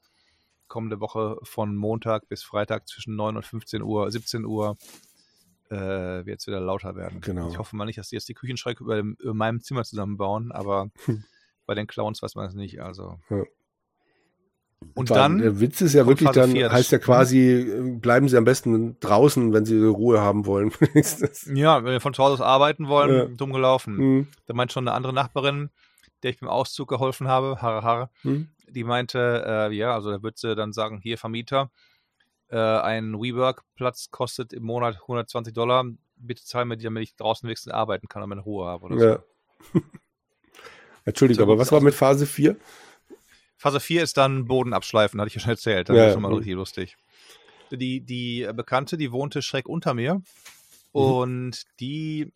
kommende 0.68 1.00
Woche 1.00 1.38
von 1.42 1.74
Montag 1.74 2.28
bis 2.28 2.44
Freitag 2.44 2.86
zwischen 2.86 3.16
9 3.16 3.36
und 3.36 3.44
15 3.44 3.82
Uhr, 3.82 4.10
17 4.10 4.44
Uhr 4.44 4.76
äh, 5.70 6.24
wird 6.24 6.40
es 6.40 6.46
wieder 6.46 6.60
lauter 6.60 6.94
werden. 6.94 7.20
Genau. 7.20 7.48
Ich 7.50 7.58
hoffe 7.58 7.74
mal 7.74 7.84
nicht, 7.84 7.98
dass 7.98 8.10
die 8.10 8.16
jetzt 8.16 8.28
die 8.28 8.34
Küchenschränke 8.34 8.84
über, 8.84 8.98
über 8.98 9.34
meinem 9.34 9.60
Zimmer 9.60 9.82
zusammenbauen, 9.82 10.52
aber 10.52 10.90
hm. 11.06 11.24
Bei 11.66 11.74
den 11.74 11.86
Clowns 11.86 12.22
weiß 12.22 12.34
man 12.34 12.46
es 12.46 12.54
nicht. 12.54 12.80
Also. 12.80 13.18
Ja. 13.30 13.44
Und 14.94 15.10
dann. 15.10 15.38
Der 15.38 15.60
Witz 15.60 15.80
ist 15.80 15.94
ja 15.94 16.06
wirklich 16.06 16.30
dann, 16.30 16.52
4, 16.52 16.70
heißt 16.70 16.92
ja 16.92 16.98
quasi, 16.98 17.96
bleiben 18.00 18.28
Sie 18.28 18.36
am 18.36 18.44
besten 18.44 18.98
draußen, 19.00 19.52
wenn 19.52 19.64
Sie 19.64 19.82
Ruhe 19.82 20.20
haben 20.20 20.46
wollen. 20.46 20.70
ja, 21.54 21.82
wenn 21.84 21.92
wir 21.92 22.00
von 22.00 22.14
zu 22.14 22.22
Hause 22.22 22.34
aus 22.34 22.40
arbeiten 22.40 22.88
wollen, 22.88 23.14
ja. 23.14 23.24
dumm 23.24 23.52
gelaufen. 23.52 23.96
Mhm. 23.96 24.28
Da 24.46 24.54
meint 24.54 24.72
schon 24.72 24.86
eine 24.86 24.96
andere 24.96 25.12
Nachbarin, 25.12 25.70
der 26.22 26.30
ich 26.30 26.40
beim 26.40 26.48
Auszug 26.48 26.88
geholfen 26.88 27.28
habe, 27.28 27.60
Haare 27.60 27.82
Haare, 27.82 28.10
mhm. 28.22 28.48
die 28.68 28.84
meinte, 28.84 29.44
äh, 29.46 29.74
ja, 29.74 29.94
also 29.94 30.10
da 30.10 30.22
würde 30.22 30.38
sie 30.38 30.54
dann 30.54 30.72
sagen, 30.72 31.00
hier 31.02 31.18
Vermieter, 31.18 31.70
äh, 32.48 32.56
ein 32.58 33.14
WeWork-Platz 33.14 34.10
kostet 34.10 34.52
im 34.52 34.62
Monat 34.62 34.96
120 35.02 35.52
Dollar, 35.52 35.84
bitte 36.16 36.44
zahlen 36.44 36.68
mir 36.68 36.76
die, 36.76 36.84
damit 36.84 37.02
ich 37.02 37.16
draußen 37.16 37.46
wenigstens 37.46 37.72
arbeiten 37.72 38.08
kann 38.08 38.22
und 38.22 38.28
meine 38.28 38.42
Ruhe 38.42 38.66
habe 38.66 38.84
oder 38.84 38.96
ja. 38.96 39.18
so. 39.72 39.80
Entschuldigung, 41.06 41.44
aber 41.44 41.58
was 41.58 41.72
war 41.72 41.80
mit 41.80 41.94
Phase 41.94 42.26
4? 42.26 42.56
Phase 43.56 43.80
4 43.80 44.02
ist 44.02 44.18
dann 44.18 44.46
Boden 44.46 44.74
abschleifen, 44.74 45.18
hatte 45.20 45.28
ich 45.28 45.34
ja 45.34 45.40
schon 45.40 45.50
erzählt. 45.50 45.88
Das 45.88 45.96
ja, 45.96 46.06
ist 46.08 46.12
schon 46.12 46.22
mal 46.22 46.34
richtig 46.34 46.54
lustig. 46.54 46.96
Die, 47.70 48.00
die 48.00 48.46
Bekannte, 48.54 48.98
die 48.98 49.10
wohnte 49.10 49.40
schräg 49.40 49.68
unter 49.68 49.94
mir 49.94 50.16
mhm. 50.16 50.22
und 50.92 51.64
die 51.80 52.32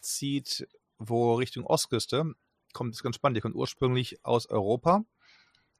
zieht 0.00 0.68
wo 0.98 1.34
Richtung 1.34 1.64
Ostküste. 1.64 2.34
Kommt, 2.72 2.94
ist 2.94 3.02
ganz 3.02 3.16
spannend, 3.16 3.36
die 3.36 3.40
kommt 3.40 3.54
ursprünglich 3.54 4.24
aus 4.24 4.46
Europa, 4.46 5.04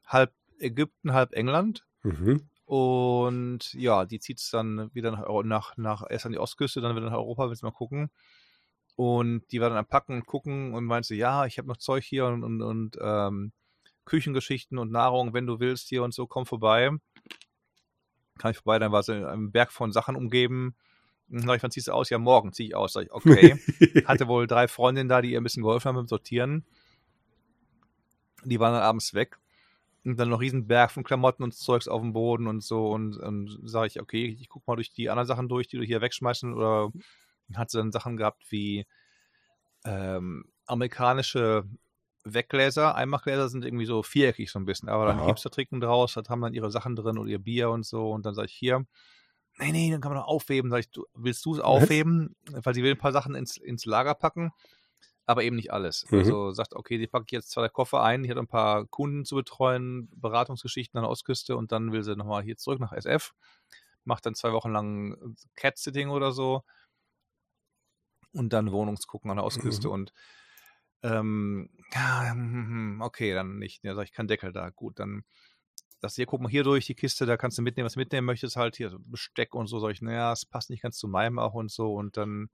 halb 0.07 0.33
Ägypten, 0.59 1.13
halb 1.13 1.33
England. 1.35 1.87
Mhm. 2.03 2.49
Und 2.65 3.75
ja, 3.75 4.05
die 4.05 4.21
zieht 4.21 4.39
es 4.39 4.51
dann 4.51 4.95
wieder 4.95 5.11
nach, 5.11 5.45
nach, 5.45 5.77
nach, 5.77 6.05
erst 6.09 6.27
an 6.27 6.33
die 6.33 6.39
Ostküste, 6.39 6.81
dann 6.81 6.97
wieder 6.97 7.07
nach 7.07 7.17
Europa, 7.17 7.49
willst 7.49 7.63
mal 7.63 7.71
gucken. 7.73 8.11
Und 8.99 9.45
die 9.53 9.61
war 9.61 9.69
dann 9.69 9.79
am 9.79 9.87
Packen 9.87 10.15
und 10.15 10.27
gucken 10.27 10.75
und 10.75 10.85
meinte, 10.85 11.15
ja, 11.15 11.47
ich 11.47 11.57
habe 11.59 11.69
noch 11.69 11.77
Zeug 11.77 12.03
hier 12.03 12.27
und, 12.27 12.43
und, 12.43 12.61
und 12.61 12.99
ähm, 13.01 13.53
Küchengeschichten 14.05 14.77
und 14.77 14.91
Nahrung, 14.91 15.35
wenn 15.35 15.47
du 15.47 15.61
willst 15.61 15.89
hier 15.89 16.03
und 16.03 16.13
so, 16.13 16.27
komm 16.27 16.47
vorbei. 16.47 16.91
Kann 18.39 18.51
ich 18.51 18.57
vorbei, 18.57 18.81
dann 18.81 18.91
war 18.91 19.05
sie 19.05 19.17
in 19.17 19.25
einem 19.25 19.53
Berg 19.53 19.71
von 19.71 19.93
Sachen 19.93 20.17
umgeben. 20.17 20.75
Na, 21.29 21.55
ich, 21.55 21.63
wann 21.63 21.71
ziehst 21.71 21.87
du 21.87 21.93
aus? 21.93 22.11
Ja, 22.11 22.19
morgen 22.19 22.53
ziehe 22.53 22.71
ich 22.71 22.75
aus. 22.75 22.95
Sag 22.95 23.05
ich, 23.05 23.13
okay. 23.13 23.55
Hatte 24.05 24.27
wohl 24.27 24.49
drei 24.49 24.67
Freundinnen 24.67 25.09
da, 25.09 25.23
die 25.23 25.31
ihr 25.31 25.41
ein 25.41 25.45
bisschen 25.45 25.63
geholfen 25.63 25.91
haben 25.91 25.95
beim 25.95 26.09
Sortieren. 26.09 26.65
Die 28.43 28.59
waren 28.59 28.73
dann 28.73 28.83
abends 28.83 29.15
weg. 29.15 29.39
Und 30.05 30.19
dann 30.19 30.29
noch 30.29 30.41
riesen 30.41 30.67
Berg 30.67 30.91
von 30.91 31.05
Klamotten 31.05 31.45
und 31.45 31.55
Zeugs 31.55 31.87
auf 31.87 32.03
dem 32.03 32.15
Boden 32.15 32.49
und 32.49 32.65
so. 32.65 32.91
Und, 32.91 33.17
und 33.17 33.61
sage 33.63 33.87
ich, 33.87 34.01
okay, 34.01 34.37
ich 34.41 34.49
guck 34.49 34.67
mal 34.67 34.75
durch 34.75 34.91
die 34.91 35.09
anderen 35.09 35.29
Sachen 35.29 35.49
durch, 35.49 35.69
die 35.69 35.77
du 35.77 35.85
hier 35.85 36.01
wegschmeißen. 36.01 36.53
Oder 36.53 36.91
hat 37.55 37.71
sie 37.71 37.79
dann 37.79 37.93
Sachen 37.93 38.17
gehabt 38.17 38.45
wie 38.51 38.87
ähm, 39.85 40.45
amerikanische 40.67 41.65
Weggläser, 42.25 42.95
Einmachgläser 42.95 43.49
sind 43.49 43.65
irgendwie 43.65 43.87
so 43.87 44.03
viereckig 44.03 44.51
so 44.51 44.59
ein 44.59 44.65
bisschen, 44.65 44.89
aber 44.89 45.07
dann 45.07 45.25
Hipster 45.25 45.51
trinken 45.51 45.81
draus, 45.81 46.15
da 46.15 46.23
haben 46.29 46.43
dann 46.43 46.55
ihre 46.55 46.71
Sachen 46.71 46.97
drin 46.97 47.19
und 47.19 47.29
ihr 47.29 47.39
Bier 47.39 47.71
und 47.71 47.87
so 47.87 48.11
und 48.11 48.27
dann 48.27 48.35
sage 48.35 48.47
ich 48.47 48.55
hier, 48.55 48.85
nee, 49.59 49.73
nee, 49.73 49.91
dann 49.91 50.01
kann 50.01 50.13
man 50.13 50.21
noch 50.21 50.29
aufheben. 50.29 50.71
Sag 50.71 50.81
ich, 50.81 50.91
du, 50.91 51.05
willst 51.15 51.45
du 51.45 51.55
es 51.55 51.61
aufheben? 51.61 52.37
Was? 52.51 52.67
Weil 52.67 52.75
sie 52.75 52.83
will 52.83 52.93
ein 52.93 52.99
paar 52.99 53.13
Sachen 53.13 53.35
ins, 53.35 53.57
ins 53.57 53.85
Lager 53.85 54.15
packen, 54.15 54.53
aber 55.27 55.43
eben 55.43 55.57
nicht 55.57 55.73
alles. 55.73 56.07
Mhm. 56.11 56.19
Also 56.19 56.51
sagt, 56.53 56.75
okay, 56.75 56.99
die 56.99 57.07
packe 57.07 57.25
ich 57.27 57.33
jetzt 57.33 57.51
zwei 57.51 57.63
der 57.63 57.71
Koffer 57.71 58.03
ein, 58.03 58.23
die 58.23 58.31
hat 58.31 58.39
ein 58.39 58.47
paar 58.47 58.87
Kunden 58.87 59.25
zu 59.25 59.37
betreuen, 59.37 60.09
Beratungsgeschichten 60.17 60.99
an 60.99 61.05
der 61.05 61.11
Ostküste 61.11 61.57
und 61.57 61.73
dann 61.73 61.93
will 61.93 62.03
sie 62.03 62.17
nochmal 62.17 62.43
hier 62.43 62.57
zurück 62.57 62.81
nach 62.81 62.93
SF, 62.93 63.35
macht 64.05 64.27
dann 64.27 64.35
zwei 64.35 64.53
Wochen 64.53 64.73
lang 64.73 65.37
Cat-Sitting 65.55 66.11
oder 66.11 66.33
so 66.33 66.63
und 68.39 68.53
dann 68.53 68.73
Wohnungsgucken 68.73 69.31
an 69.31 69.37
der 69.37 69.45
Ostküste 69.45 69.89
mhm. 69.89 69.95
und 69.95 70.13
ähm, 71.03 71.71
ja, 71.93 72.31
hm, 72.31 72.53
hm, 72.53 72.69
hm, 72.69 73.01
okay, 73.03 73.35
dann 73.35 73.59
nicht. 73.59 73.85
Ja, 73.85 73.95
sag 73.95 74.05
ich, 74.05 74.13
kein 74.13 74.29
Deckel 74.29 74.53
da. 74.53 74.71
Gut, 74.71 74.99
dann 74.99 75.25
das 76.01 76.15
hier, 76.15 76.27
guck 76.27 76.41
mal 76.41 76.49
hier 76.49 76.65
durch 76.65 76.87
die 76.87 76.95
Kiste, 76.95 77.27
da 77.27 77.37
kannst 77.37 77.59
du 77.59 77.63
mitnehmen, 77.63 77.87
was 77.87 77.95
du 77.95 78.01
mitnehmen 78.01 78.27
möchtest, 78.27 78.57
halt 78.57 78.77
hier 78.77 78.91
so 78.91 78.99
Besteck 79.01 79.55
und 79.55 79.67
so. 79.67 79.81
Sag 79.81 79.91
ich, 79.91 80.03
naja, 80.03 80.33
es 80.33 80.47
passt 80.47 80.71
nicht 80.71 80.83
ganz 80.83 80.97
zu 80.99 81.09
meinem 81.09 81.39
auch 81.39 81.55
und 81.55 81.71
so. 81.71 81.95
Und 81.95 82.17
dann 82.17 82.51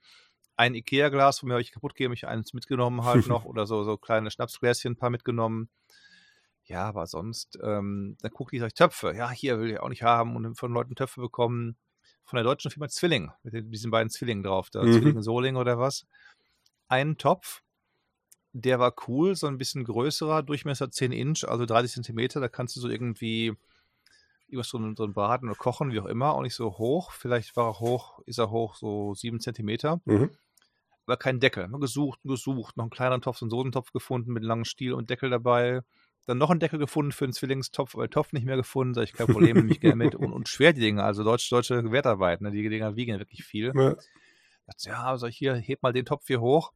ein 0.56 0.74
Ikea-Glas, 0.74 1.40
von 1.40 1.48
mir 1.48 1.55
habe 1.55 1.62
ich 1.62 1.73
kaputt 1.73 1.94
gegeben, 1.94 2.15
ich 2.15 2.27
eins 2.27 2.55
mitgenommen 2.55 3.05
halt 3.05 3.27
noch 3.27 3.44
oder 3.44 3.66
so, 3.66 3.82
so 3.85 3.97
kleine 3.97 4.31
Schnapsgläschen, 4.31 4.93
ein 4.93 4.97
paar 4.97 5.11
mitgenommen. 5.11 5.69
Ja, 6.65 6.85
aber 6.86 7.06
sonst, 7.06 7.59
ähm, 7.62 8.16
dann 8.23 8.31
gucke 8.31 8.56
ich, 8.56 8.61
sag 8.61 8.69
ich, 8.69 8.74
Töpfe. 8.74 9.15
Ja, 9.15 9.31
hier 9.31 9.59
will 9.59 9.73
ich 9.73 9.81
auch 9.81 9.90
nicht 9.90 10.02
haben 10.02 10.36
und 10.36 10.56
von 10.56 10.73
Leuten 10.73 10.94
Töpfe 10.94 11.20
bekommen. 11.20 11.77
Von 12.24 12.36
der 12.36 12.44
deutschen 12.44 12.70
Firma 12.70 12.88
Zwilling, 12.88 13.30
mit 13.42 13.72
diesen 13.72 13.90
beiden 13.90 14.10
Zwillingen 14.10 14.42
drauf, 14.42 14.70
da, 14.70 14.82
mhm. 14.82 14.92
Zwilling 14.92 15.22
Soling 15.22 15.56
oder 15.56 15.78
was. 15.78 16.06
Einen 16.88 17.18
Topf, 17.18 17.62
der 18.52 18.78
war 18.78 18.94
cool, 19.09 19.34
so 19.34 19.46
ein 19.46 19.59
bisschen 19.59 19.84
größerer, 19.84 20.42
Durchmesser 20.42 20.90
10 20.90 21.12
Inch, 21.12 21.44
also 21.44 21.66
30 21.66 21.92
Zentimeter. 21.92 22.40
Da 22.40 22.48
kannst 22.48 22.76
du 22.76 22.80
so 22.80 22.88
irgendwie 22.88 23.52
irgendwas 24.46 24.68
so, 24.68 24.78
ein 24.78 24.94
Braten 25.12 25.48
oder 25.48 25.59
kochen, 25.59 25.92
wie 25.92 26.01
auch 26.01 26.06
immer, 26.06 26.32
auch 26.34 26.42
nicht 26.42 26.55
so 26.55 26.78
hoch. 26.78 27.10
Vielleicht 27.10 27.56
war 27.56 27.68
er 27.68 27.80
hoch, 27.80 28.20
ist 28.26 28.38
er 28.38 28.51
hoch, 28.51 28.76
so 28.76 29.14
7 29.14 29.40
Zentimeter. 29.40 30.01
Mhm. 30.05 30.30
Aber 31.06 31.16
kein 31.16 31.40
Deckel. 31.40 31.68
Gesucht 31.80 32.20
und 32.22 32.30
gesucht, 32.30 32.76
noch 32.76 32.84
einen 32.84 32.90
kleineren 32.90 33.20
Topf, 33.20 33.38
so 33.38 33.44
einen 33.44 33.51
Sodentopf 33.51 33.92
gefunden 33.92 34.32
mit 34.32 34.44
langem 34.44 34.64
Stiel 34.64 34.94
und 34.94 35.10
Deckel 35.10 35.30
dabei. 35.30 35.82
Dann 36.26 36.38
noch 36.38 36.51
einen 36.51 36.60
Deckel 36.60 36.78
gefunden 36.78 37.12
für 37.12 37.24
einen 37.24 37.34
Zwillingstopf, 37.34 37.94
aber 37.94 38.06
den 38.06 38.12
Topf 38.12 38.32
nicht 38.32 38.46
mehr 38.46 38.56
gefunden. 38.56 38.94
Sag 38.94 39.05
ich, 39.05 39.12
kein 39.12 39.26
Problem, 39.26 39.56
nehme 39.56 39.70
ich 39.72 39.80
gerne 39.80 39.96
mit. 39.96 40.14
Und, 40.14 40.32
und 40.32 40.48
schwer 40.48 40.72
die 40.72 40.80
Dinge, 40.80 41.02
also 41.02 41.22
deutsche, 41.22 41.51
deutsche 41.51 41.90
Wertarbeit, 41.90 42.40
ne? 42.40 42.51
die 42.51 42.66
Dinger 42.68 42.96
wiegen 42.96 43.18
wirklich 43.18 43.44
viel. 43.44 43.72
Ja. 43.74 43.94
Dachte, 44.66 44.88
ja, 44.88 45.18
sag 45.18 45.28
ich 45.28 45.36
hier, 45.36 45.55
heb 45.55 45.82
mal 45.82 45.92
den 45.92 46.06
Topf 46.06 46.26
hier 46.26 46.40
hoch 46.40 46.72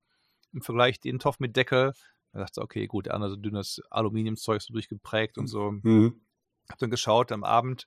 im 0.52 0.60
Vergleich 0.60 1.00
den 1.00 1.18
Topf 1.18 1.38
mit 1.38 1.56
Deckel. 1.56 1.92
Da 2.32 2.40
dachte 2.40 2.60
ich, 2.60 2.64
okay, 2.64 2.86
gut, 2.86 3.06
der 3.06 3.14
andere 3.14 3.30
so 3.30 3.36
dünnes 3.36 3.80
Aluminiumzeug 3.90 4.60
so 4.60 4.72
durchgeprägt 4.72 5.38
und 5.38 5.46
so. 5.46 5.72
Mhm. 5.82 6.20
Hab 6.68 6.78
dann 6.78 6.90
geschaut, 6.90 7.32
am 7.32 7.44
Abend 7.44 7.86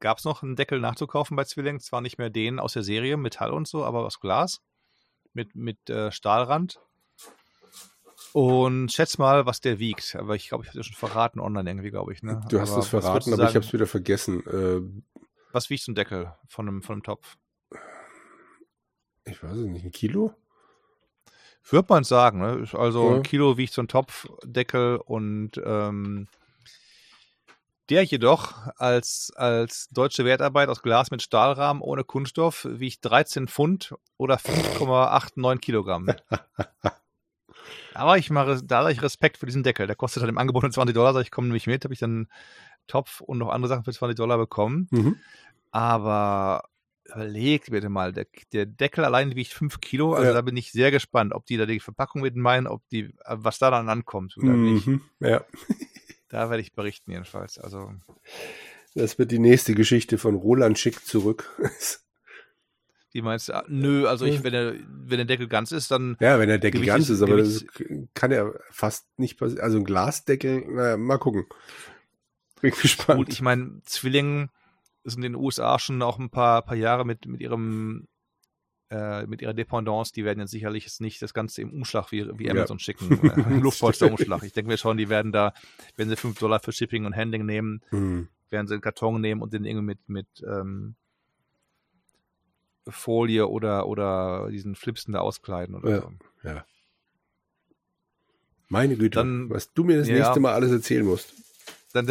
gab 0.00 0.18
es 0.18 0.24
noch 0.24 0.42
einen 0.42 0.56
Deckel 0.56 0.80
nachzukaufen 0.80 1.36
bei 1.36 1.44
Zwilling. 1.44 1.80
Zwar 1.80 2.00
nicht 2.00 2.18
mehr 2.18 2.30
den 2.30 2.58
aus 2.58 2.72
der 2.72 2.82
Serie, 2.82 3.16
Metall 3.16 3.52
und 3.52 3.68
so, 3.68 3.84
aber 3.84 4.04
aus 4.04 4.20
Glas 4.20 4.62
mit, 5.34 5.54
mit 5.54 5.90
äh, 5.90 6.10
Stahlrand. 6.10 6.80
Und 8.32 8.90
schätz 8.92 9.18
mal, 9.18 9.44
was 9.46 9.60
der 9.60 9.78
wiegt. 9.78 10.16
Aber 10.16 10.34
ich 10.36 10.48
glaube, 10.48 10.64
ich 10.64 10.70
habe 10.70 10.80
es 10.80 10.86
schon 10.86 10.96
verraten 10.96 11.40
online 11.40 11.68
irgendwie, 11.68 11.90
glaube 11.90 12.12
ich. 12.12 12.22
Ne? 12.22 12.40
Du 12.48 12.60
hast 12.60 12.76
es 12.76 12.88
verraten, 12.88 13.32
aber 13.32 13.44
ich 13.44 13.54
habe 13.54 13.64
es 13.64 13.72
wieder 13.72 13.86
vergessen. 13.86 14.42
Äh, 14.46 14.80
was 15.52 15.68
wiegt 15.68 15.82
so 15.82 15.92
ein 15.92 15.94
Deckel 15.94 16.32
von 16.46 16.66
einem, 16.66 16.82
von 16.82 16.94
einem 16.94 17.02
Topf? 17.02 17.36
Ich 19.24 19.42
weiß 19.42 19.56
es 19.56 19.66
nicht, 19.66 19.84
ein 19.84 19.92
Kilo? 19.92 20.34
Würde 21.68 21.86
man 21.88 22.04
sagen, 22.04 22.40
ne? 22.40 22.66
Also 22.72 23.10
ja. 23.10 23.16
ein 23.16 23.22
Kilo 23.22 23.56
wiegt 23.56 23.72
so 23.72 23.82
ein 23.82 23.88
Topfdeckel 23.88 24.96
und 24.96 25.60
ähm, 25.64 26.26
der 27.88 28.04
jedoch 28.04 28.68
als, 28.76 29.32
als 29.36 29.88
deutsche 29.90 30.24
Wertarbeit 30.24 30.68
aus 30.68 30.82
Glas 30.82 31.10
mit 31.10 31.22
Stahlrahmen 31.22 31.82
ohne 31.82 32.04
Kunststoff 32.04 32.66
wiegt 32.68 33.04
13 33.04 33.48
Pfund 33.48 33.94
oder 34.16 34.36
5,89 34.36 35.58
Kilogramm. 35.58 36.06
Aber 37.94 38.18
ich 38.18 38.30
mache, 38.30 38.62
da 38.64 38.78
habe 38.78 38.92
ich 38.92 39.02
Respekt 39.02 39.38
für 39.38 39.46
diesen 39.46 39.62
Deckel. 39.62 39.86
Der 39.86 39.96
kostet 39.96 40.22
halt 40.22 40.30
im 40.30 40.38
Angebot 40.38 40.62
nur 40.62 40.72
20 40.72 40.94
Dollar. 40.94 41.12
Sag 41.12 41.22
ich, 41.22 41.30
komme 41.30 41.48
nämlich 41.48 41.66
mit, 41.66 41.84
habe 41.84 41.94
ich 41.94 42.00
dann 42.00 42.28
Topf 42.86 43.20
und 43.20 43.38
noch 43.38 43.50
andere 43.50 43.68
Sachen 43.68 43.84
für 43.84 43.92
20 43.92 44.16
Dollar 44.16 44.38
bekommen. 44.38 44.88
Mhm. 44.90 45.16
Aber 45.70 46.64
überlegt 47.04 47.70
bitte 47.70 47.88
mal, 47.88 48.12
der, 48.12 48.26
der, 48.52 48.66
Deckel 48.66 49.04
allein 49.04 49.34
wiegt 49.34 49.52
5 49.52 49.80
Kilo, 49.80 50.14
also 50.14 50.28
ja. 50.28 50.32
da 50.32 50.42
bin 50.42 50.56
ich 50.56 50.72
sehr 50.72 50.90
gespannt, 50.90 51.32
ob 51.34 51.46
die 51.46 51.56
da 51.56 51.66
die 51.66 51.80
Verpackung 51.80 52.22
mit 52.22 52.36
meinen, 52.36 52.66
ob 52.66 52.88
die, 52.90 53.12
was 53.26 53.58
da 53.58 53.70
dann 53.70 53.88
ankommt 53.88 54.36
oder 54.36 54.52
mhm. 54.52 54.74
nicht. 54.74 54.88
Ja. 55.20 55.44
Da 56.28 56.48
werde 56.48 56.62
ich 56.62 56.72
berichten 56.72 57.10
jedenfalls. 57.10 57.58
Also. 57.58 57.92
Das 58.94 59.18
wird 59.18 59.32
die 59.32 59.38
nächste 59.38 59.74
Geschichte 59.74 60.16
von 60.16 60.34
Roland 60.34 60.78
Schick 60.78 61.04
zurück. 61.04 61.50
Die 63.14 63.22
meinst 63.22 63.48
du, 63.48 63.54
ah, 63.54 63.64
nö, 63.68 64.06
also 64.06 64.24
ich, 64.24 64.42
wenn 64.42 64.52
der, 64.52 64.74
wenn 64.88 65.18
der 65.18 65.26
Deckel 65.26 65.46
ganz 65.46 65.70
ist, 65.70 65.90
dann. 65.90 66.16
Ja, 66.20 66.38
wenn 66.38 66.48
der 66.48 66.58
Deckel 66.58 66.80
Gewicht 66.80 66.94
ganz 66.94 67.10
ist, 67.10 67.20
aber 67.20 67.36
Gewicht 67.36 67.66
das 67.78 68.04
kann 68.14 68.32
ja 68.32 68.50
fast 68.70 69.06
nicht 69.18 69.38
passieren. 69.38 69.62
Also 69.62 69.78
ein 69.78 69.84
Glasdeckel, 69.84 70.64
naja, 70.66 70.96
mal 70.96 71.18
gucken. 71.18 71.44
Bin 72.60 72.70
gespannt. 72.70 73.18
Gut, 73.18 73.28
ich 73.28 73.42
meine, 73.42 73.82
Zwilling 73.84 74.48
sind 75.04 75.24
in 75.24 75.32
den 75.32 75.42
USA 75.42 75.78
schon 75.78 76.00
auch 76.00 76.18
ein 76.18 76.30
paar, 76.30 76.62
paar 76.62 76.76
Jahre 76.76 77.04
mit, 77.04 77.26
mit 77.26 77.40
ihrem 77.40 78.06
äh, 78.92 79.26
mit 79.26 79.40
ihrer 79.40 79.54
Dependance, 79.54 80.12
die 80.12 80.24
werden 80.24 80.40
jetzt 80.40 80.50
sicherlich 80.50 80.84
jetzt 80.84 81.00
nicht 81.00 81.22
das 81.22 81.32
Ganze 81.32 81.62
im 81.62 81.72
Umschlag 81.72 82.12
wie, 82.12 82.26
wie 82.38 82.50
Amazon 82.50 82.76
ja. 82.76 82.84
schicken, 82.84 83.10
äh, 83.26 83.58
Luftpolsterumschlag. 83.60 84.42
Ich 84.42 84.52
denke 84.52 84.70
mir 84.70 84.76
schon, 84.76 84.98
die 84.98 85.08
werden 85.08 85.32
da, 85.32 85.54
wenn 85.96 86.10
sie 86.10 86.16
5 86.16 86.38
Dollar 86.38 86.60
für 86.60 86.72
Shipping 86.72 87.06
und 87.06 87.16
Handling 87.16 87.46
nehmen, 87.46 87.80
mhm. 87.90 88.28
werden 88.50 88.66
sie 88.66 88.74
einen 88.74 88.82
Karton 88.82 89.20
nehmen 89.20 89.40
und 89.40 89.54
den 89.54 89.64
irgendwie 89.64 89.86
mit, 89.86 90.08
mit 90.08 90.26
ähm, 90.46 90.94
Folie 92.88 93.48
oder, 93.48 93.86
oder 93.86 94.48
diesen 94.50 94.74
Flipsen 94.74 95.12
da 95.12 95.20
auskleiden 95.20 95.74
oder 95.74 95.90
ja. 95.90 96.00
so. 96.00 96.10
Ja. 96.42 96.64
Meine 98.68 98.96
Güte, 98.96 99.18
dann, 99.18 99.50
was 99.50 99.72
du 99.72 99.84
mir 99.84 99.98
das 99.98 100.08
ja, 100.08 100.14
nächste 100.14 100.40
Mal 100.40 100.54
alles 100.54 100.72
erzählen 100.72 101.04
musst. 101.04 101.34
Dann, 101.92 102.10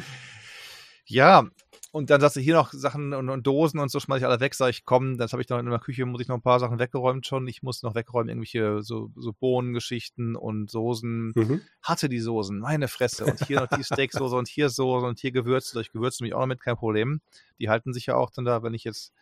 ja, 1.06 1.46
und 1.92 2.08
dann 2.08 2.22
sagst 2.22 2.36
du 2.36 2.40
hier 2.40 2.54
noch 2.54 2.72
Sachen 2.72 3.12
und, 3.12 3.28
und 3.28 3.46
Dosen 3.46 3.78
und 3.78 3.90
so 3.90 4.00
schmeiß 4.00 4.22
ich 4.22 4.26
alle 4.26 4.40
weg, 4.40 4.54
sag 4.54 4.70
ich, 4.70 4.86
komm, 4.86 5.18
das 5.18 5.32
habe 5.32 5.42
ich 5.42 5.48
noch 5.50 5.58
in 5.58 5.66
der 5.66 5.78
Küche, 5.78 6.06
muss 6.06 6.22
ich 6.22 6.28
noch 6.28 6.36
ein 6.36 6.42
paar 6.42 6.58
Sachen 6.58 6.78
weggeräumt 6.78 7.26
schon. 7.26 7.46
Ich 7.46 7.62
muss 7.62 7.82
noch 7.82 7.94
wegräumen, 7.94 8.30
irgendwelche 8.30 8.82
so, 8.82 9.10
so 9.14 9.34
Bohnengeschichten 9.34 10.34
und 10.34 10.70
Soßen. 10.70 11.32
Mhm. 11.34 11.60
Hatte 11.82 12.08
die 12.08 12.20
Soßen, 12.20 12.58
meine 12.58 12.88
Fresse. 12.88 13.26
Und 13.26 13.46
hier 13.46 13.60
noch 13.60 13.68
die 13.68 13.84
Steaksoße 13.84 14.34
und 14.34 14.48
hier 14.48 14.70
Soße 14.70 15.04
und 15.04 15.20
hier 15.20 15.32
Gewürze. 15.32 15.82
Ich 15.82 15.92
gewürze 15.92 16.24
mich 16.24 16.32
auch 16.32 16.40
noch 16.40 16.46
mit, 16.46 16.62
kein 16.62 16.76
Problem. 16.76 17.20
Die 17.60 17.68
halten 17.68 17.92
sich 17.92 18.06
ja 18.06 18.16
auch 18.16 18.30
dann 18.30 18.46
da, 18.46 18.62
wenn 18.62 18.72
ich 18.72 18.84
jetzt 18.84 19.12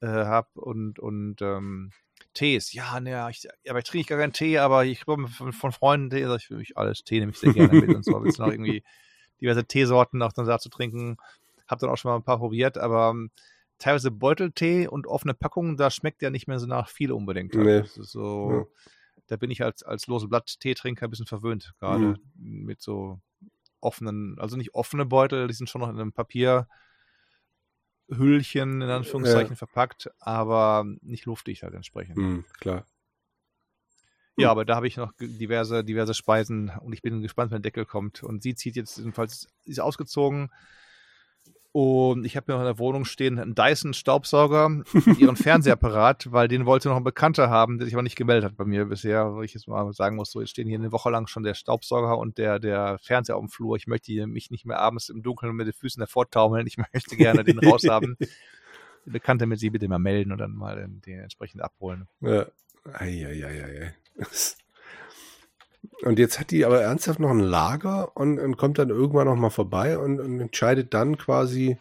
äh, 0.00 0.06
habe 0.06 0.48
und, 0.60 0.98
und 0.98 1.40
ähm, 1.42 1.90
Tees. 2.34 2.72
Ja, 2.72 3.00
ne, 3.00 3.28
ich, 3.30 3.48
aber 3.68 3.78
ich 3.78 3.84
trinke 3.84 4.08
gar 4.08 4.18
keinen 4.18 4.32
Tee, 4.32 4.58
aber 4.58 4.84
ich 4.84 5.04
komme 5.04 5.28
von, 5.28 5.52
von 5.52 5.72
Freunden 5.72 6.10
Tee, 6.10 6.24
sag 6.26 6.38
ich, 6.38 6.50
ich 6.50 6.76
alles 6.76 7.02
Tee 7.04 7.20
nehme 7.20 7.32
ich 7.32 7.38
sehr 7.38 7.52
gerne 7.52 7.80
mit 7.80 7.94
und 7.94 8.04
so. 8.04 8.22
Willst 8.22 8.38
du 8.38 8.42
noch 8.42 8.50
irgendwie 8.50 8.82
diverse 9.40 9.64
Teesorten 9.64 10.22
auch 10.22 10.32
dann 10.32 10.46
da 10.46 10.58
zu 10.58 10.68
trinken? 10.68 11.16
Hab 11.66 11.78
dann 11.78 11.90
auch 11.90 11.96
schon 11.96 12.10
mal 12.10 12.16
ein 12.16 12.22
paar 12.22 12.38
probiert, 12.38 12.78
aber 12.78 13.10
um, 13.10 13.16
ähm, 13.16 13.30
teilweise 13.78 14.10
Beuteltee 14.10 14.86
und 14.86 15.06
offene 15.06 15.34
Packungen, 15.34 15.76
da 15.76 15.90
schmeckt 15.90 16.22
ja 16.22 16.30
nicht 16.30 16.46
mehr 16.46 16.58
so 16.58 16.66
nach 16.66 16.88
viel 16.88 17.12
unbedingt. 17.12 17.54
Nee. 17.54 17.82
so, 17.84 18.50
ja. 18.50 18.64
da 19.26 19.36
bin 19.36 19.50
ich 19.50 19.62
als, 19.62 19.82
als 19.82 20.06
lose 20.06 20.28
Blatt-Teetrinker 20.28 21.06
ein 21.06 21.10
bisschen 21.10 21.26
verwöhnt, 21.26 21.74
gerade 21.78 22.18
mhm. 22.36 22.64
mit 22.64 22.80
so 22.80 23.20
offenen, 23.80 24.38
also 24.38 24.56
nicht 24.56 24.74
offene 24.74 25.04
Beutel, 25.04 25.48
die 25.48 25.54
sind 25.54 25.68
schon 25.68 25.80
noch 25.80 25.90
in 25.90 25.98
einem 25.98 26.12
Papierhüllchen 28.08 28.82
in 28.82 28.88
Anführungszeichen 28.88 29.52
ja. 29.52 29.56
verpackt, 29.56 30.10
aber 30.18 30.84
nicht 31.02 31.24
luftig 31.26 31.62
halt 31.62 31.74
entsprechend. 31.74 32.16
Mhm, 32.16 32.44
klar. 32.60 32.86
Ja, 34.38 34.50
aber 34.50 34.66
da 34.66 34.76
habe 34.76 34.86
ich 34.86 34.98
noch 34.98 35.12
diverse, 35.18 35.82
diverse 35.82 36.12
Speisen 36.12 36.70
und 36.80 36.92
ich 36.92 37.00
bin 37.00 37.22
gespannt, 37.22 37.50
wenn 37.52 37.62
der 37.62 37.70
Deckel 37.70 37.86
kommt. 37.86 38.22
Und 38.22 38.42
sie 38.42 38.54
zieht 38.54 38.76
jetzt 38.76 38.98
jedenfalls, 38.98 39.48
sie 39.64 39.70
ist 39.70 39.80
ausgezogen, 39.80 40.52
und 41.76 42.24
ich 42.24 42.38
habe 42.38 42.50
mir 42.50 42.54
noch 42.54 42.62
in 42.62 42.68
der 42.68 42.78
Wohnung 42.78 43.04
stehen 43.04 43.38
einen 43.38 43.54
Dyson-Staubsauger 43.54 44.64
und 44.64 44.86
ihren 45.18 45.36
Fernsehapparat, 45.36 46.28
weil 46.32 46.48
den 46.48 46.64
wollte 46.64 46.88
noch 46.88 46.96
ein 46.96 47.04
Bekannter 47.04 47.50
haben, 47.50 47.76
der 47.76 47.84
sich 47.84 47.94
aber 47.94 48.02
nicht 48.02 48.16
gemeldet 48.16 48.46
hat 48.46 48.56
bei 48.56 48.64
mir 48.64 48.86
bisher. 48.86 49.34
Wo 49.34 49.42
ich 49.42 49.52
jetzt 49.52 49.68
mal 49.68 49.92
sagen 49.92 50.16
muss, 50.16 50.30
so 50.30 50.40
jetzt 50.40 50.48
stehen 50.48 50.66
hier 50.66 50.78
eine 50.78 50.90
Woche 50.90 51.10
lang 51.10 51.26
schon 51.26 51.42
der 51.42 51.52
Staubsauger 51.52 52.16
und 52.16 52.38
der, 52.38 52.60
der 52.60 52.96
Fernseher 53.02 53.36
auf 53.36 53.42
dem 53.42 53.50
Flur. 53.50 53.76
Ich 53.76 53.86
möchte 53.86 54.26
mich 54.26 54.50
nicht 54.50 54.64
mehr 54.64 54.78
abends 54.78 55.10
im 55.10 55.22
Dunkeln 55.22 55.54
mit 55.54 55.66
den 55.66 55.74
Füßen 55.74 56.00
davor 56.00 56.30
taumeln. 56.30 56.66
Ich 56.66 56.78
möchte 56.94 57.14
gerne 57.14 57.44
den 57.44 57.58
raushaben. 57.58 58.16
Der 59.04 59.12
Bekannte 59.12 59.44
mit 59.44 59.60
sie 59.60 59.68
bitte 59.68 59.86
mal 59.86 59.98
melden 59.98 60.32
und 60.32 60.38
dann 60.38 60.52
mal 60.52 60.76
den, 60.76 61.02
den 61.02 61.20
entsprechend 61.20 61.60
abholen. 61.60 62.08
Ja. 62.22 62.46
Eieieiei. 62.90 63.94
Und 66.02 66.18
jetzt 66.18 66.38
hat 66.40 66.50
die 66.50 66.64
aber 66.64 66.80
ernsthaft 66.80 67.20
noch 67.20 67.30
ein 67.30 67.40
Lager 67.40 68.16
und, 68.16 68.38
und 68.38 68.56
kommt 68.56 68.78
dann 68.78 68.90
irgendwann 68.90 69.26
noch 69.26 69.36
mal 69.36 69.50
vorbei 69.50 69.98
und, 69.98 70.20
und, 70.20 70.40
entscheidet 70.40 70.94
dann 70.94 71.16
quasi. 71.18 71.78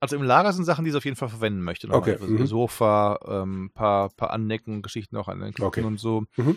Also 0.00 0.16
im 0.16 0.22
Lager 0.22 0.52
sind 0.52 0.64
Sachen, 0.64 0.84
die 0.84 0.90
sie 0.92 0.96
auf 0.96 1.04
jeden 1.04 1.16
Fall 1.16 1.28
verwenden 1.28 1.62
möchte. 1.62 1.88
Okay, 1.90 2.12
Also 2.12 2.26
mhm. 2.26 2.46
Sofa, 2.46 3.18
ähm, 3.26 3.70
paar, 3.74 4.10
paar 4.10 4.30
Annecken, 4.30 4.82
Geschichten 4.82 5.16
auch 5.16 5.28
an 5.28 5.40
den 5.40 5.54
Küchen 5.54 5.66
Okay. 5.66 5.82
und 5.82 5.98
so. 5.98 6.24
Mhm. 6.36 6.56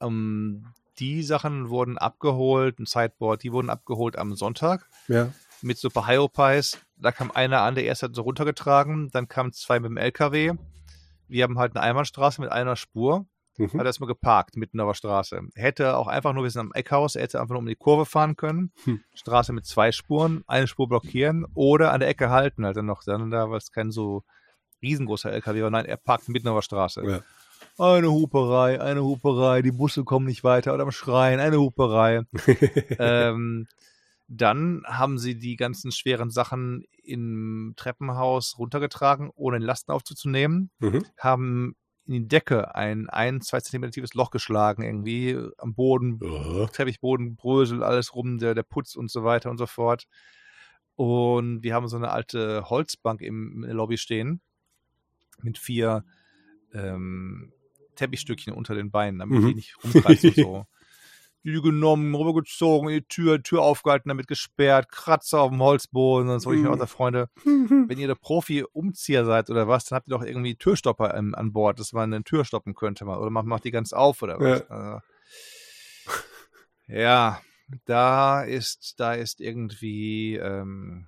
Ähm, 0.00 0.66
die 0.98 1.22
Sachen 1.22 1.70
wurden 1.70 1.96
abgeholt, 1.96 2.78
ein 2.78 2.86
Sideboard, 2.86 3.42
die 3.42 3.52
wurden 3.52 3.70
abgeholt 3.70 4.18
am 4.18 4.34
Sonntag 4.34 4.88
Ja. 5.08 5.32
mit 5.62 5.78
so 5.78 5.88
paar 5.88 6.06
Hyopies. 6.06 6.78
Da 6.96 7.12
kam 7.12 7.30
einer 7.30 7.62
an, 7.62 7.74
der 7.74 7.84
erste 7.84 8.06
hat 8.06 8.14
so 8.14 8.22
runtergetragen, 8.22 9.10
dann 9.10 9.26
kamen 9.26 9.52
zwei 9.52 9.80
mit 9.80 9.90
dem 9.90 9.96
LKW. 9.96 10.52
Wir 11.28 11.44
haben 11.44 11.58
halt 11.58 11.74
eine 11.74 11.82
Einbahnstraße 11.82 12.42
mit 12.42 12.52
einer 12.52 12.76
Spur. 12.76 13.24
Mhm. 13.72 13.78
Hat 13.78 13.86
erstmal 13.86 14.08
geparkt 14.08 14.56
mitten 14.56 14.80
auf 14.80 14.88
der 14.90 14.94
Straße. 14.94 15.40
Hätte 15.54 15.96
auch 15.96 16.06
einfach 16.08 16.32
nur, 16.32 16.42
wir 16.44 16.50
sind 16.50 16.60
am 16.60 16.72
Eckhaus, 16.72 17.16
er 17.16 17.22
hätte 17.22 17.40
einfach 17.40 17.52
nur 17.52 17.60
um 17.60 17.66
die 17.66 17.76
Kurve 17.76 18.06
fahren 18.06 18.36
können. 18.36 18.72
Hm. 18.84 19.00
Straße 19.14 19.52
mit 19.52 19.66
zwei 19.66 19.92
Spuren, 19.92 20.42
eine 20.46 20.66
Spur 20.66 20.88
blockieren 20.88 21.46
oder 21.54 21.92
an 21.92 22.00
der 22.00 22.08
Ecke 22.08 22.30
halten, 22.30 22.64
halt 22.64 22.76
dann 22.76 22.86
noch 22.86 23.02
dann 23.04 23.30
da, 23.30 23.50
weil 23.50 23.58
es 23.58 23.72
kein 23.72 23.90
so 23.90 24.24
riesengroßer 24.82 25.32
LKW 25.32 25.62
war. 25.62 25.70
Nein, 25.70 25.86
er 25.86 25.96
parkt 25.96 26.28
mitten 26.28 26.48
auf 26.48 26.56
der 26.56 26.62
Straße. 26.62 27.02
Ja. 27.06 27.20
Eine 27.78 28.10
Huperei, 28.10 28.80
eine 28.80 29.02
Huperei, 29.02 29.62
die 29.62 29.72
Busse 29.72 30.04
kommen 30.04 30.26
nicht 30.26 30.44
weiter 30.44 30.74
oder 30.74 30.82
am 30.82 30.90
Schreien, 30.90 31.40
eine 31.40 31.58
Huperei. 31.58 32.22
ähm, 32.98 33.66
dann 34.28 34.82
haben 34.86 35.18
sie 35.18 35.38
die 35.38 35.56
ganzen 35.56 35.92
schweren 35.92 36.30
Sachen 36.30 36.84
im 37.04 37.74
Treppenhaus 37.76 38.58
runtergetragen, 38.58 39.30
ohne 39.34 39.58
den 39.58 39.66
Lastenaufzug 39.66 40.16
zu 40.16 40.28
nehmen 40.28 40.70
Mhm. 40.80 41.04
haben 41.18 41.74
in 42.06 42.14
die 42.14 42.28
Decke 42.28 42.74
ein 42.74 43.08
ein, 43.08 43.40
zwei 43.40 43.60
Zentimeter 43.60 43.92
tiefes 43.92 44.14
Loch 44.14 44.30
geschlagen, 44.30 44.82
irgendwie 44.82 45.38
am 45.58 45.74
Boden, 45.74 46.18
Ja. 46.22 46.66
Teppichboden, 46.66 47.36
Brösel, 47.36 47.82
alles 47.82 48.14
rum, 48.14 48.38
der, 48.38 48.54
der 48.54 48.64
Putz 48.64 48.96
und 48.96 49.10
so 49.10 49.22
weiter 49.24 49.50
und 49.50 49.58
so 49.58 49.66
fort. 49.66 50.06
Und 50.96 51.62
wir 51.62 51.74
haben 51.74 51.88
so 51.88 51.96
eine 51.96 52.10
alte 52.10 52.68
Holzbank 52.68 53.20
im, 53.22 53.64
Lobby 53.64 53.96
stehen 53.98 54.40
mit 55.42 55.58
vier 55.58 56.04
ähm, 56.74 57.52
Teppichstückchen 57.96 58.52
unter 58.52 58.74
den 58.74 58.90
Beinen, 58.90 59.18
damit 59.20 59.40
Mhm. 59.40 59.46
die 59.48 59.54
nicht 59.54 59.76
rumkreisen 59.84 60.30
und 60.30 60.36
so. 60.36 60.66
Die 61.44 61.60
genommen, 61.60 62.14
rübergezogen, 62.14 62.88
in 62.88 63.00
die 63.00 63.08
Tür, 63.08 63.42
Tür 63.42 63.62
aufgehalten, 63.62 64.08
damit 64.08 64.28
gesperrt, 64.28 64.88
Kratzer 64.90 65.40
auf 65.40 65.50
dem 65.50 65.60
Holzboden. 65.60 66.28
Und 66.30 66.40
so 66.40 66.52
ich 66.52 66.60
mir 66.60 66.68
Mhm. 66.70 66.80
auch, 66.80 66.88
Freunde, 66.88 67.28
wenn 67.44 67.98
ihr 67.98 68.06
der 68.06 68.14
Profi-Umzieher 68.14 69.24
seid 69.24 69.50
oder 69.50 69.66
was, 69.66 69.86
dann 69.86 69.96
habt 69.96 70.08
ihr 70.08 70.16
doch 70.16 70.24
irgendwie 70.24 70.54
Türstopper 70.54 71.14
ähm, 71.14 71.34
an 71.34 71.52
Bord, 71.52 71.80
dass 71.80 71.92
man 71.92 72.14
eine 72.14 72.22
Tür 72.22 72.44
stoppen 72.44 72.74
könnte. 72.74 73.04
Mal. 73.04 73.18
Oder 73.18 73.30
man 73.30 73.46
macht 73.46 73.64
die 73.64 73.72
ganz 73.72 73.92
auf 73.92 74.22
oder 74.22 74.38
was. 74.38 74.70
Also, 74.70 75.00
ja, 76.86 77.40
da 77.86 78.42
ist, 78.42 79.00
da 79.00 79.14
ist 79.14 79.40
irgendwie, 79.40 80.36
ähm, 80.36 81.06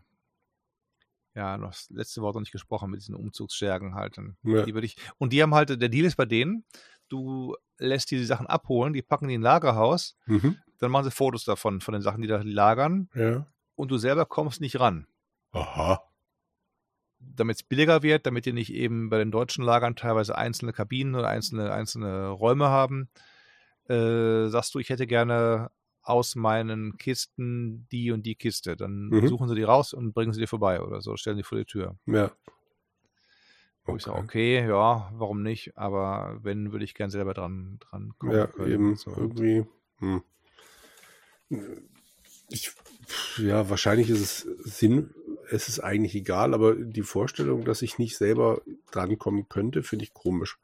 ja, 1.34 1.58
noch 1.58 1.70
das 1.72 1.90
letzte 1.90 2.22
Wort 2.22 2.34
noch 2.36 2.40
nicht 2.42 2.52
gesprochen 2.52 2.90
mit 2.90 3.00
diesen 3.00 3.14
Umzugsschergen 3.14 3.94
halt. 3.94 4.16
Ja. 4.44 4.62
Die 4.64 4.74
würde 4.74 4.86
ich, 4.86 4.96
und 5.18 5.32
die 5.32 5.42
haben 5.42 5.54
halt, 5.54 5.68
der 5.70 5.88
Deal 5.88 6.06
ist 6.06 6.16
bei 6.16 6.26
denen, 6.26 6.64
du 7.08 7.56
lässt 7.78 8.10
die, 8.10 8.16
die 8.18 8.24
Sachen 8.24 8.46
abholen, 8.46 8.92
die 8.92 9.02
packen 9.02 9.28
die 9.28 9.34
in 9.34 9.40
ein 9.40 9.44
Lagerhaus, 9.44 10.16
Mhm. 10.26 10.56
dann 10.78 10.90
machen 10.90 11.04
sie 11.04 11.10
Fotos 11.10 11.44
davon, 11.44 11.80
von 11.80 11.92
den 11.92 12.02
Sachen, 12.02 12.22
die 12.22 12.28
da 12.28 12.40
lagern, 12.42 13.08
Ja. 13.14 13.46
und 13.76 13.90
du 13.90 13.96
selber 13.98 14.26
kommst 14.26 14.60
nicht 14.60 14.78
ran. 14.80 15.06
Aha. 15.52 16.02
damit 17.36 17.56
es 17.56 17.62
billiger 17.62 18.02
wird, 18.02 18.26
damit 18.26 18.44
die 18.44 18.52
nicht 18.52 18.72
eben 18.72 19.08
bei 19.08 19.16
den 19.18 19.30
deutschen 19.30 19.64
Lagern 19.64 19.96
teilweise 19.96 20.36
einzelne 20.36 20.72
Kabinen 20.74 21.14
oder 21.14 21.28
einzelne, 21.28 21.72
einzelne 21.72 22.28
Räume 22.28 22.68
haben, 22.68 23.08
äh, 23.88 24.48
sagst 24.48 24.74
du, 24.74 24.78
ich 24.78 24.90
hätte 24.90 25.06
gerne 25.06 25.70
aus 26.02 26.36
meinen 26.36 26.98
Kisten 26.98 27.86
die 27.90 28.10
und 28.12 28.24
die 28.26 28.34
Kiste. 28.34 28.76
Dann 28.76 29.08
Mhm. 29.08 29.28
suchen 29.28 29.48
sie 29.48 29.54
die 29.54 29.62
raus 29.62 29.94
und 29.94 30.12
bringen 30.12 30.32
sie 30.34 30.40
dir 30.40 30.48
vorbei 30.48 30.82
oder 30.82 31.00
so, 31.00 31.16
stellen 31.16 31.38
die 31.38 31.42
vor 31.44 31.56
die 31.56 31.64
Tür. 31.64 31.96
Ja. 32.06 32.30
Wo 33.86 33.96
ich 33.96 34.02
sage, 34.02 34.18
okay, 34.18 34.66
ja, 34.66 35.10
warum 35.12 35.42
nicht? 35.42 35.76
Aber 35.76 36.38
wenn, 36.42 36.72
würde 36.72 36.84
ich 36.84 36.94
gern 36.94 37.10
selber 37.10 37.34
dran, 37.34 37.78
dran 37.80 38.14
kommen 38.18 38.32
Ja, 38.32 38.46
können. 38.46 38.72
eben 38.72 38.96
So. 38.96 39.10
irgendwie. 39.10 39.66
Hm. 39.98 40.22
Ich, 42.48 42.72
ja, 43.38 43.68
wahrscheinlich 43.68 44.08
ist 44.08 44.20
es 44.20 44.40
Sinn, 44.78 45.14
es 45.50 45.68
ist 45.68 45.80
eigentlich 45.80 46.14
egal, 46.14 46.54
aber 46.54 46.74
die 46.74 47.02
Vorstellung, 47.02 47.64
dass 47.64 47.82
ich 47.82 47.98
nicht 47.98 48.16
selber 48.16 48.62
drankommen 48.90 49.48
könnte, 49.48 49.82
finde 49.82 50.04
ich 50.04 50.14
komisch. 50.14 50.58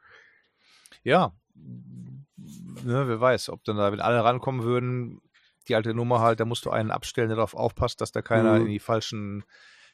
Ja, 1.03 1.33
ne, 1.55 3.05
wer 3.09 3.21
weiß, 3.21 3.51
ob 3.51 3.65
dann 3.65 3.77
da, 3.77 3.93
wenn 3.93 4.01
alle 4.01 4.25
rankommen 4.25 4.63
würden, 4.63 5.21
die 5.69 5.75
alte 5.75 5.95
Nummer 5.95 6.21
halt, 6.21 6.41
da 6.41 6.45
musst 6.47 6.65
du 6.65 6.71
einen 6.71 6.91
abstellen, 6.91 7.29
der 7.29 7.37
darauf 7.37 7.55
aufpasst, 7.55 8.01
dass 8.01 8.13
da 8.13 8.23
keiner 8.23 8.59
Mhm. 8.59 8.67
in 8.67 8.73
die 8.73 8.79
falschen 8.79 9.45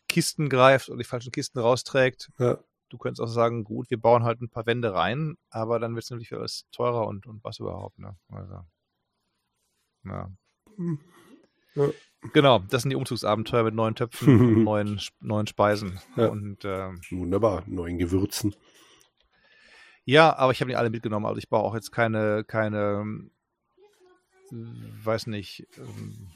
Kisten 0.08 0.48
greift 0.48 0.88
oder 0.88 0.98
die 0.98 1.04
falschen 1.04 1.32
Kisten 1.32 1.58
rausträgt. 1.58 2.30
Ja. 2.38 2.58
Du 2.88 2.98
könntest 2.98 3.20
auch 3.20 3.32
sagen, 3.32 3.64
gut, 3.64 3.90
wir 3.90 4.00
bauen 4.00 4.24
halt 4.24 4.40
ein 4.40 4.48
paar 4.48 4.66
Wände 4.66 4.94
rein, 4.94 5.36
aber 5.50 5.78
dann 5.78 5.94
wird 5.94 6.04
es 6.04 6.10
natürlich 6.10 6.32
alles 6.32 6.66
teurer 6.70 7.06
und, 7.06 7.26
und 7.26 7.42
was 7.42 7.58
überhaupt, 7.58 7.98
ne? 7.98 8.16
Also, 8.28 8.60
ja. 10.04 10.30
Hm. 10.76 11.00
Ja. 11.74 11.88
Genau, 12.32 12.60
das 12.70 12.82
sind 12.82 12.90
die 12.90 12.96
Umzugsabenteuer 12.96 13.64
mit 13.64 13.74
neuen 13.74 13.94
Töpfen 13.94 14.40
und 14.40 14.64
neuen, 14.64 15.00
neuen 15.20 15.46
Speisen. 15.46 16.00
Ja. 16.16 16.28
Und 16.28 16.64
ähm, 16.64 17.00
Wunderbar, 17.10 17.62
neuen 17.66 17.98
Gewürzen. 17.98 18.54
Ja, 20.04 20.36
aber 20.36 20.52
ich 20.52 20.60
habe 20.60 20.68
nicht 20.68 20.78
alle 20.78 20.90
mitgenommen. 20.90 21.26
Also 21.26 21.38
ich 21.38 21.48
brauche 21.48 21.64
auch 21.64 21.74
jetzt 21.74 21.90
keine, 21.90 22.44
keine, 22.44 23.02
ähm, 23.02 23.30
weiß 24.50 25.26
nicht, 25.26 25.66
ähm, 25.78 26.28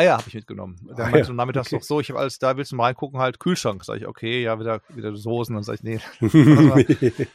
Eier 0.00 0.16
habe 0.18 0.24
ich 0.28 0.34
mitgenommen. 0.34 0.76
Da 0.96 1.04
Eier, 1.04 1.10
meinte 1.12 1.28
du 1.28 1.34
nachmittags 1.34 1.68
okay. 1.68 1.76
noch 1.76 1.82
so, 1.82 2.00
ich 2.00 2.08
habe 2.10 2.18
alles 2.20 2.38
da, 2.38 2.56
willst 2.56 2.72
du 2.72 2.76
mal 2.76 2.84
reingucken, 2.84 3.18
halt 3.20 3.38
Kühlschrank. 3.40 3.84
Sag 3.84 3.98
ich, 3.98 4.06
okay, 4.06 4.42
ja, 4.42 4.58
wieder, 4.58 4.80
wieder 4.88 5.14
Soßen. 5.14 5.54
Dann 5.54 5.62
sage 5.64 5.78
ich, 5.82 5.82
nee. 5.82 6.00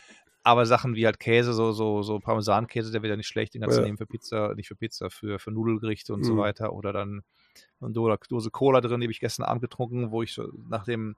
Aber 0.44 0.66
Sachen 0.68 0.96
wie 0.96 1.06
halt 1.08 1.20
Käse, 1.20 1.54
so, 1.54 1.72
so, 1.72 2.04
so 2.04 2.20
Parmesankäse, 2.20 2.92
der 2.92 3.02
wird 3.02 3.10
ja 3.10 3.18
nicht 3.18 3.28
schlecht, 3.28 3.54
den 3.56 3.62
kannst 3.62 3.78
du 3.78 3.82
Ja. 3.82 3.86
nehmen 3.88 3.98
für 3.98 4.06
Pizza, 4.06 4.54
nicht 4.56 4.68
für 4.68 4.76
Pizza, 4.76 5.10
für, 5.10 5.40
für 5.40 5.50
Nudelgerichte 5.52 6.14
und 6.14 6.24
so 6.24 6.34
Mhm. 6.34 6.38
weiter. 6.38 6.74
Oder 6.74 6.94
dann 6.94 7.24
eine 7.82 7.92
Do- 7.94 8.16
Dose 8.30 8.52
Cola 8.52 8.80
drin, 8.82 9.02
die 9.02 9.06
habe 9.06 9.12
ich 9.12 9.20
gestern 9.20 9.44
Abend 9.44 9.62
getrunken, 9.62 10.12
wo 10.12 10.22
ich 10.22 10.34
so 10.34 10.52
nach 10.70 10.84
dem 10.86 11.16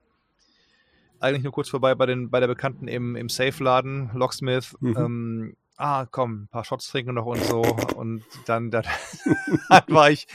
eigentlich 1.19 1.43
nur 1.43 1.51
kurz 1.51 1.67
vorbei 1.69 1.95
bei 1.95 2.05
den 2.05 2.29
bei 2.29 2.39
der 2.39 2.47
Bekannten 2.47 2.87
im, 2.87 3.15
im 3.15 3.27
Safe-Laden, 3.27 4.11
Locksmith, 4.13 4.75
Mhm. 4.79 4.95
ähm, 4.97 5.55
ah, 5.75 6.05
komm, 6.05 6.43
ein 6.43 6.47
paar 6.47 6.63
Shots 6.63 6.87
trinken 6.89 7.15
noch 7.15 7.25
und 7.25 7.43
so. 7.43 7.61
Und 7.95 8.23
dann, 8.45 8.71
dann, 8.71 8.85
dann 9.69 9.83
war 9.87 10.09
ich, 10.11 10.27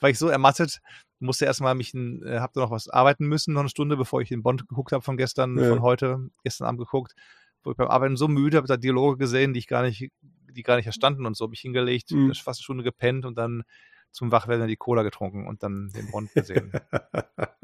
war 0.00 0.10
ich 0.10 0.18
so 0.18 0.28
ermattet, 0.28 0.80
musste 1.20 1.44
erstmal 1.44 1.74
mich, 1.74 1.94
äh, 1.94 2.38
hab 2.38 2.52
da 2.52 2.60
noch 2.60 2.70
was 2.70 2.88
arbeiten 2.88 3.26
müssen, 3.26 3.54
noch 3.54 3.60
eine 3.60 3.68
Stunde, 3.68 3.96
bevor 3.96 4.20
ich 4.20 4.28
den 4.28 4.42
Bond 4.42 4.68
geguckt 4.68 4.92
habe 4.92 5.02
von 5.02 5.16
gestern, 5.16 5.58
Ja. 5.58 5.68
von 5.68 5.82
heute, 5.82 6.30
gestern 6.44 6.66
Abend 6.66 6.80
geguckt, 6.80 7.14
wo 7.64 7.70
ich 7.72 7.76
beim 7.76 7.88
Arbeiten 7.88 8.16
so 8.16 8.28
müde, 8.28 8.56
habe 8.56 8.68
da 8.68 8.76
Dialoge 8.76 9.16
gesehen, 9.18 9.52
die 9.52 9.58
ich 9.58 9.66
gar 9.66 9.82
nicht, 9.82 10.10
die 10.22 10.62
gar 10.62 10.76
nicht 10.76 10.84
verstanden 10.84 11.26
und 11.26 11.36
so 11.36 11.44
habe 11.44 11.54
ich 11.54 11.60
hingelegt, 11.60 12.10
Mhm. 12.12 12.28
fast 12.34 12.60
eine 12.60 12.62
Stunde 12.64 12.84
gepennt 12.84 13.24
und 13.24 13.36
dann 13.36 13.62
zum 14.10 14.32
Wachwerden 14.32 14.68
die 14.68 14.76
Cola 14.76 15.02
getrunken 15.02 15.46
und 15.46 15.62
dann 15.62 15.90
den 15.94 16.10
Bond 16.10 16.32
gesehen. 16.32 16.72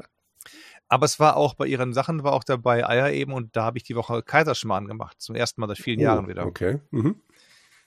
Aber 0.87 1.05
es 1.05 1.19
war 1.19 1.35
auch 1.35 1.55
bei 1.55 1.65
ihren 1.65 1.93
Sachen, 1.93 2.23
war 2.23 2.33
auch 2.33 2.43
dabei 2.43 2.87
Eier 2.87 3.11
eben 3.11 3.33
und 3.33 3.55
da 3.55 3.63
habe 3.63 3.77
ich 3.79 3.83
die 3.83 3.95
Woche 3.95 4.21
Kaiserschmarrn 4.21 4.87
gemacht, 4.87 5.19
zum 5.19 5.35
ersten 5.35 5.59
Mal 5.61 5.67
seit 5.67 5.79
vielen 5.79 5.99
Jahren 5.99 6.27
wieder. 6.27 6.45
Oh, 6.45 6.49
Okay. 6.49 6.79
Mhm. 6.91 7.15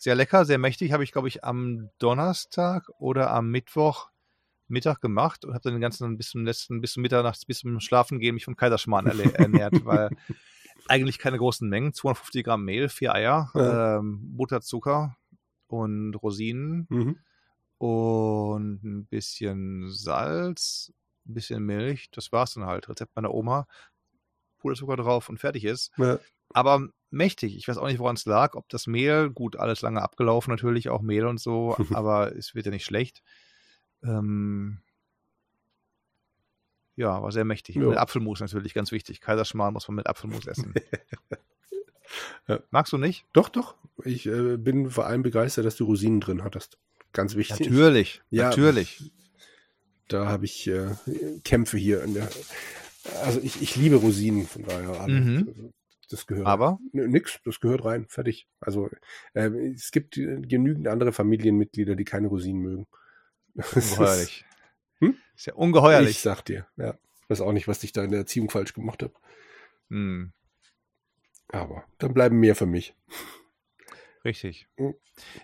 Sehr 0.00 0.14
lecker, 0.14 0.44
sehr 0.44 0.58
mächtig, 0.58 0.92
habe 0.92 1.02
ich 1.04 1.10
glaube 1.12 1.26
ich 1.28 1.42
am 1.44 1.90
Donnerstag 1.98 2.88
oder 2.98 3.30
am 3.32 3.50
Mittwoch 3.50 4.10
Mittag 4.68 5.00
gemacht 5.00 5.44
und 5.44 5.52
habe 5.54 5.62
dann 5.62 5.74
den 5.74 5.80
ganzen 5.80 6.16
bis 6.16 6.30
zum 6.30 6.44
letzten, 6.44 6.80
bis 6.80 6.92
zum 6.92 7.02
Mitternachts, 7.02 7.44
bis 7.44 7.58
zum 7.60 7.78
Schlafen 7.80 8.18
gehen 8.18 8.34
mich 8.34 8.44
vom 8.44 8.56
Kaiserschmarrn 8.56 9.06
ernährt, 9.34 9.84
weil 9.84 10.10
eigentlich 10.88 11.18
keine 11.18 11.38
großen 11.38 11.68
Mengen, 11.68 11.92
250 11.92 12.44
Gramm 12.44 12.64
Mehl, 12.64 12.88
vier 12.88 13.14
Eier, 13.14 13.50
Ja. 13.54 13.98
ähm, 13.98 14.36
Butter, 14.36 14.60
Zucker 14.60 15.16
und 15.66 16.14
Rosinen 16.14 16.86
Mhm. 16.88 17.16
und 17.78 18.82
ein 18.84 19.06
bisschen 19.06 19.90
Salz, 19.90 20.92
ein 21.26 21.34
bisschen 21.34 21.62
Milch. 21.64 22.10
Das 22.10 22.32
war's 22.32 22.54
dann 22.54 22.66
halt. 22.66 22.88
Rezept 22.88 23.14
meiner 23.16 23.32
Oma. 23.34 23.66
Puderzucker 24.58 24.96
drauf 24.96 25.28
und 25.28 25.38
fertig 25.38 25.64
ist. 25.64 25.92
Ja. 25.98 26.18
Aber 26.52 26.88
mächtig. 27.10 27.56
Ich 27.56 27.68
weiß 27.68 27.78
auch 27.78 27.86
nicht, 27.86 27.98
woran 28.00 28.16
es 28.16 28.24
lag. 28.24 28.54
Ob 28.54 28.68
das 28.70 28.86
Mehl, 28.86 29.30
gut, 29.30 29.56
alles 29.56 29.82
lange 29.82 30.02
abgelaufen 30.02 30.50
natürlich, 30.50 30.88
auch 30.88 31.02
Mehl 31.02 31.26
und 31.26 31.38
so, 31.38 31.76
aber 32.02 32.34
es 32.36 32.54
wird 32.54 32.66
ja 32.66 32.72
nicht 32.72 32.84
schlecht. 32.84 33.22
Ähm, 34.02 34.78
ja, 36.96 37.22
war 37.22 37.30
sehr 37.30 37.44
mächtig. 37.44 37.76
Ja. 37.76 37.82
Mit 37.82 37.98
Apfelmus 37.98 38.40
natürlich, 38.40 38.74
ganz 38.74 38.90
wichtig. 38.92 39.20
Kaiserschmarrn 39.20 39.72
muss 39.72 39.86
man 39.88 39.96
mit 39.96 40.06
Apfelmus 40.06 40.46
essen. 40.46 40.74
Ja. 42.46 42.60
Magst 42.70 42.92
du 42.94 42.96
nicht? 42.96 43.26
Doch, 43.34 43.50
doch. 43.50 43.74
Ich 44.02 44.24
äh, 44.24 44.56
bin 44.56 44.90
vor 44.90 45.06
allem 45.06 45.22
begeistert, 45.22 45.66
dass 45.66 45.76
du 45.76 45.84
Rosinen 45.84 46.20
drin 46.20 46.42
hattest. 46.42 46.78
Ganz 47.12 47.36
wichtig. 47.36 47.68
Natürlich, 47.68 48.22
Ja. 48.30 48.48
natürlich. 48.48 49.12
Da 50.08 50.26
habe 50.26 50.46
ich 50.46 50.66
äh, 50.68 50.88
Kämpfe 51.44 51.76
hier 51.76 52.06
der. 52.06 52.30
Also 53.24 53.40
ich, 53.42 53.60
ich 53.60 53.76
liebe 53.76 53.96
Rosinen, 53.96 54.46
von 54.46 54.62
daher. 54.62 55.06
Mhm. 55.06 55.72
Das 56.10 56.26
gehört. 56.26 56.46
Aber 56.46 56.78
Nix, 56.92 57.38
das 57.44 57.60
gehört 57.60 57.84
rein, 57.84 58.06
fertig. 58.08 58.48
Also 58.60 58.88
äh, 59.34 59.50
es 59.74 59.90
gibt 59.90 60.16
äh, 60.16 60.40
genügend 60.40 60.88
andere 60.88 61.12
Familienmitglieder, 61.12 61.94
die 61.94 62.04
keine 62.04 62.28
Rosinen 62.28 62.62
mögen. 62.62 62.86
Ungeheuerlich. 63.74 64.44
Hm? 65.00 65.16
Ist 65.36 65.46
ja 65.46 65.54
ungeheuerlich. 65.54 66.10
Ich 66.10 66.20
sag 66.20 66.42
dir, 66.42 66.66
ja. 66.76 66.94
weiß 67.28 67.40
auch 67.40 67.52
nicht, 67.52 67.68
was 67.68 67.82
ich 67.84 67.92
da 67.92 68.02
in 68.02 68.10
der 68.10 68.20
Erziehung 68.20 68.50
falsch 68.50 68.72
gemacht 68.72 69.02
habe. 69.02 69.14
Hm. 69.90 70.32
Aber 71.48 71.84
dann 71.98 72.12
bleiben 72.14 72.38
mehr 72.40 72.54
für 72.54 72.66
mich. 72.66 72.94
Richtig. 74.24 74.68
Mhm. 74.76 74.94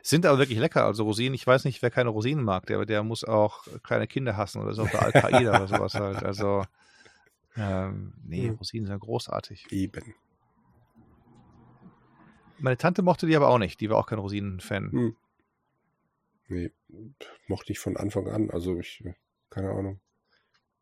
Sind 0.02 0.26
aber 0.26 0.38
wirklich 0.38 0.58
lecker. 0.58 0.84
Also 0.84 1.04
Rosinen, 1.04 1.34
ich 1.34 1.46
weiß 1.46 1.64
nicht, 1.64 1.80
wer 1.82 1.90
keine 1.90 2.10
Rosinen 2.10 2.44
mag, 2.44 2.66
der, 2.66 2.84
der 2.84 3.02
muss 3.02 3.24
auch 3.24 3.66
kleine 3.82 4.06
Kinder 4.06 4.36
hassen 4.36 4.60
oder 4.60 4.74
so, 4.74 4.82
oder 4.82 5.02
Al-Qaida 5.02 5.56
oder 5.56 5.68
sowas 5.68 5.94
halt. 5.94 6.22
Also, 6.22 6.64
ähm, 7.56 8.12
nee, 8.24 8.50
Mhm. 8.50 8.56
Rosinen 8.56 8.86
sind 8.86 8.98
großartig. 9.00 9.66
Eben. 9.70 10.14
Meine 12.58 12.76
Tante 12.76 13.02
mochte 13.02 13.26
die 13.26 13.36
aber 13.36 13.48
auch 13.48 13.58
nicht. 13.58 13.80
Die 13.80 13.90
war 13.90 13.96
auch 13.98 14.06
kein 14.06 14.18
Rosinen-Fan. 14.18 15.14
Nee, 16.48 16.70
mochte 17.46 17.72
ich 17.72 17.78
von 17.78 17.96
Anfang 17.96 18.28
an. 18.28 18.50
Also 18.50 18.78
ich, 18.78 19.04
keine 19.50 19.70
Ahnung. 19.70 20.00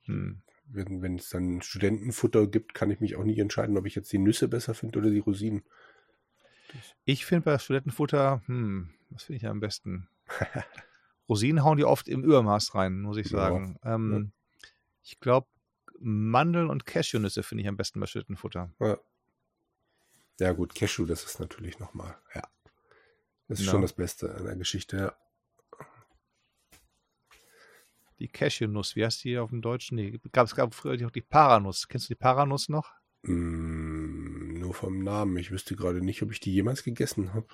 Hm. 0.04 0.42
Wenn, 0.64 1.16
es 1.16 1.28
dann 1.28 1.60
Studentenfutter 1.60 2.46
gibt, 2.46 2.74
kann 2.74 2.90
ich 2.90 3.00
mich 3.00 3.16
auch 3.16 3.24
nicht 3.24 3.38
entscheiden, 3.38 3.76
ob 3.76 3.86
ich 3.86 3.94
jetzt 3.94 4.12
die 4.12 4.18
Nüsse 4.18 4.48
besser 4.48 4.74
finde 4.74 4.98
oder 4.98 5.10
die 5.10 5.18
Rosinen. 5.18 5.62
Ich 7.04 7.26
finde 7.26 7.44
bei 7.44 7.58
Studentenfutter, 7.58 8.42
hm, 8.46 8.94
was 9.10 9.24
finde 9.24 9.36
ich 9.36 9.46
am 9.46 9.60
besten? 9.60 10.08
Rosinen 11.28 11.62
hauen 11.62 11.76
die 11.76 11.84
oft 11.84 12.08
im 12.08 12.24
Übermaß 12.24 12.74
rein, 12.74 13.00
muss 13.00 13.16
ich 13.18 13.30
Ja, 13.30 13.38
sagen. 13.38 13.78
Ähm, 13.84 14.32
Ich 15.02 15.20
glaube, 15.20 15.48
Mandeln 15.98 16.70
und 16.70 16.86
Cashewnüsse 16.86 17.42
finde 17.42 17.62
ich 17.62 17.68
am 17.68 17.76
besten 17.76 18.00
bei 18.00 18.06
Studentenfutter. 18.06 18.72
Ja. 18.80 18.98
ja 20.40 20.52
gut, 20.52 20.74
Cashew, 20.74 21.04
das 21.04 21.24
ist 21.24 21.38
natürlich 21.38 21.78
nochmal, 21.78 22.16
ja. 22.34 22.42
Das 23.48 23.60
ist 23.60 23.66
Ja. 23.66 23.72
schon 23.72 23.82
das 23.82 23.92
Beste 23.92 24.34
an 24.34 24.44
der 24.46 24.56
Geschichte, 24.56 24.96
ja. 24.96 25.16
Die 28.22 28.28
Cashewnuss, 28.28 28.94
wie 28.94 29.04
heißt 29.04 29.24
die 29.24 29.36
auf 29.36 29.50
dem 29.50 29.62
Deutschen? 29.62 29.96
Nee, 29.96 30.20
gab, 30.30 30.46
es 30.46 30.54
gab 30.54 30.74
früher 30.74 30.94
auch 31.04 31.10
die 31.10 31.22
Paranuss. 31.22 31.88
Kennst 31.88 32.08
du 32.08 32.14
die 32.14 32.18
Paranuss 32.18 32.68
noch? 32.68 32.92
Mm, 33.22 34.60
nur 34.60 34.74
vom 34.74 35.02
Namen. 35.02 35.36
Ich 35.38 35.50
wüsste 35.50 35.74
gerade 35.74 36.00
nicht, 36.04 36.22
ob 36.22 36.30
ich 36.30 36.38
die 36.38 36.52
jemals 36.52 36.84
gegessen 36.84 37.34
habe. 37.34 37.48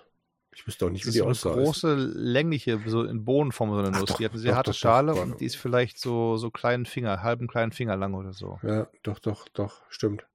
Ich 0.54 0.66
wüsste 0.66 0.84
auch 0.84 0.90
nicht, 0.90 1.06
Das 1.06 1.14
wie 1.14 1.18
ist 1.20 1.24
die 1.24 1.38
so 1.40 1.50
eine 1.50 1.54
aussah. 1.54 1.54
große, 1.54 1.94
längliche, 1.94 2.80
so 2.84 3.02
in 3.04 3.24
Bohnenform 3.24 3.70
so 3.70 3.78
eine 3.78 3.88
Ach 3.94 4.00
Nuss. 4.00 4.10
doch, 4.10 4.18
die 4.18 4.26
hat 4.26 4.32
eine 4.32 4.40
sehr 4.42 4.50
doch, 4.52 4.56
harte 4.58 4.70
doch, 4.72 4.76
Schale 4.76 5.14
und 5.14 5.40
die 5.40 5.46
ist 5.46 5.56
vielleicht 5.56 5.98
so, 5.98 6.36
so 6.36 6.50
kleinen 6.50 6.84
Finger, 6.84 7.22
halben 7.22 7.46
kleinen 7.48 7.72
Finger 7.72 7.96
lang 7.96 8.12
oder 8.12 8.34
so. 8.34 8.58
Ja, 8.62 8.88
doch, 9.02 9.20
doch, 9.20 9.48
doch, 9.48 9.82
stimmt. 9.88 10.26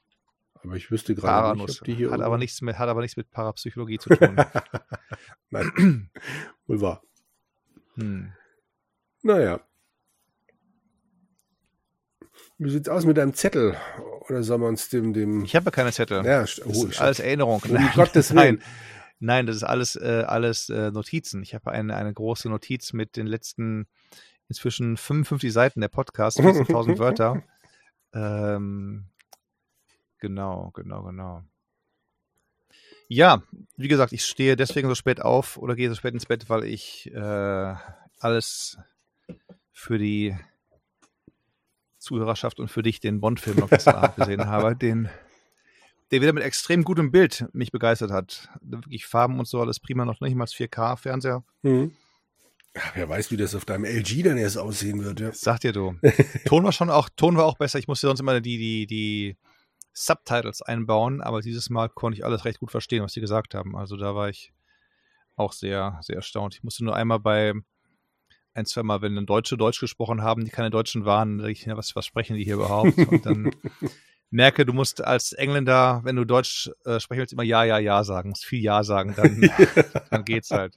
Aber 0.56 0.76
ich 0.76 0.90
wüsste 0.90 1.14
gerade 1.14 1.60
nicht, 1.60 1.80
ob 1.82 1.86
die 1.86 1.94
hier 1.94 2.10
Hat 2.10 2.22
aber, 2.22 2.40
nichts 2.40 2.60
mit, 2.62 2.80
hat 2.80 2.90
aber 2.90 3.02
nichts 3.02 3.18
mit 3.18 3.30
Parapsychologie 3.30 4.00
zu 4.00 4.10
tun. 4.10 4.36
Nein, 5.52 6.10
wohl 6.68 6.82
wahr. 6.82 7.04
hm. 7.96 8.34
Naja. 9.22 9.62
Wie 12.58 12.70
sieht's 12.70 12.90
aus 12.90 13.06
mit 13.06 13.18
deinem 13.18 13.34
Zettel? 13.34 13.76
Oder 14.28 14.44
sollen 14.44 14.62
wir 14.62 14.68
uns 14.68 14.90
dem, 14.90 15.14
dem. 15.14 15.44
Ich 15.44 15.56
habe 15.56 15.66
ja 15.66 15.72
keine 15.72 15.92
Zettel. 15.92 16.26
ja, 16.26 16.42
Das 16.42 16.62
oh, 16.66 16.86
ist 16.86 17.02
alles 17.02 17.20
Erinnerung. 17.20 17.62
Um 17.68 17.90
Gottes 17.94 18.32
Willen. 18.36 18.56
Nein, 18.56 18.64
nein, 19.20 19.46
das 19.46 19.58
ist 19.58 19.64
alles, 19.64 19.96
äh, 19.96 20.24
alles 20.28 20.70
äh, 20.70 20.92
Notizen. 20.92 21.44
Ich 21.44 21.54
habe 21.54 21.72
eine, 21.72 21.96
eine 21.96 22.14
große 22.14 22.50
Notiz 22.50 22.94
mit 22.94 23.18
den 23.18 23.28
letzten 23.28 23.88
inzwischen 24.48 24.98
55 24.98 25.52
Seiten 25.52 25.82
der 25.82 25.88
Podcast, 25.90 26.40
14.000 26.40 26.98
Wörter. 27.00 27.44
Ähm, 28.16 29.06
genau, 30.20 30.70
genau, 30.76 31.02
genau. 31.02 31.44
Ja, 33.08 33.42
wie 33.76 33.88
gesagt, 33.88 34.14
ich 34.14 34.24
stehe 34.24 34.56
deswegen 34.56 34.88
so 34.88 34.94
spät 34.94 35.20
auf 35.20 35.58
oder 35.58 35.76
gehe 35.76 35.90
so 35.90 35.96
spät 35.96 36.14
ins 36.14 36.28
Bett, 36.28 36.48
weil 36.48 36.64
ich 36.64 37.12
äh, 37.12 37.76
alles 38.20 38.78
für 39.72 39.98
die 39.98 40.38
Zuhörerschaft 42.04 42.60
und 42.60 42.70
für 42.70 42.84
dich 42.84 43.00
den 43.00 43.20
Bond-Film 43.20 43.58
noch 43.58 43.70
gestern 43.70 44.14
gesehen 44.16 44.46
habe, 44.46 44.76
den, 44.76 45.10
der 46.12 46.22
wieder 46.22 46.34
mit 46.34 46.44
extrem 46.44 46.84
gutem 46.84 47.12
Bild 47.12 47.46
mich 47.54 47.72
begeistert 47.72 48.12
hat. 48.12 48.50
Wirklich 48.62 49.06
Farben 49.06 49.40
und 49.40 49.48
so, 49.48 49.62
alles 49.62 49.80
prima, 49.80 50.06
noch 50.06 50.20
nicht 50.22 50.36
mal 50.36 50.46
4K-Fernseher. 50.46 51.44
Hm. 51.64 51.92
Ja, 52.76 52.82
wer 52.96 53.10
weiß, 53.10 53.32
wie 53.32 53.38
das 53.38 53.56
auf 53.56 53.66
deinem 53.66 53.86
LG 53.86 54.24
dann 54.24 54.38
erst 54.38 54.58
aussehen 54.58 55.04
wird, 55.04 55.20
ja. 55.20 55.32
Sag 55.32 55.60
dir 55.62 55.74
du. 55.74 55.96
Ton 56.46 56.64
war 56.64 56.72
schon 56.72 56.90
auch, 56.90 57.10
Ton 57.16 57.38
war 57.38 57.46
auch 57.46 57.58
besser. 57.58 57.80
Ich 57.80 57.88
musste 57.88 58.08
sonst 58.08 58.20
immer 58.20 58.42
die, 58.42 58.58
die, 58.58 58.88
die 58.88 59.38
Subtitles 59.94 60.62
einbauen, 60.62 61.22
aber 61.22 61.42
dieses 61.42 61.70
Mal 61.70 61.90
konnte 61.90 62.18
ich 62.18 62.26
alles 62.26 62.46
recht 62.46 62.60
gut 62.60 62.72
verstehen, 62.72 63.04
was 63.04 63.14
sie 63.14 63.22
gesagt 63.22 63.54
haben. 63.54 63.78
Also 63.78 63.96
da 63.96 64.16
war 64.16 64.30
ich 64.30 64.54
auch 65.36 65.54
sehr, 65.54 66.00
sehr 66.02 66.16
erstaunt. 66.16 66.56
Ich 66.56 66.64
musste 66.64 66.84
nur 66.84 66.96
einmal 66.96 67.20
bei 67.20 67.54
ein, 68.54 68.66
zwei 68.66 68.84
Mal, 68.84 69.02
wenn 69.02 69.16
dann 69.16 69.26
Deutsche 69.26 69.58
Deutsch 69.58 69.80
gesprochen 69.80 70.22
haben, 70.22 70.46
die 70.46 70.52
keine 70.52 70.70
Deutschen 70.70 71.06
waren, 71.06 71.40
denke 71.40 71.52
ich, 71.52 71.68
was, 71.68 71.96
was 71.96 72.06
sprechen 72.06 72.36
die 72.36 72.44
hier 72.44 72.56
überhaupt? 72.56 72.98
Und 72.98 73.26
dann 73.26 73.52
merke, 74.30 74.66
du 74.66 74.74
musst 74.74 75.04
als 75.04 75.34
Engländer, 75.34 76.02
wenn 76.04 76.16
du 76.16 76.26
Deutsch 76.26 76.70
äh, 76.86 77.00
sprechen 77.00 77.20
willst, 77.22 77.34
immer 77.34 77.44
Ja, 77.44 77.64
Ja, 77.64 77.80
Ja 77.80 78.04
sagen, 78.04 78.30
musst 78.30 78.46
viel 78.46 78.62
Ja 78.62 78.84
sagen, 78.84 79.14
dann, 79.16 79.50
dann 80.10 80.26
geht's 80.26 80.52
halt. 80.52 80.76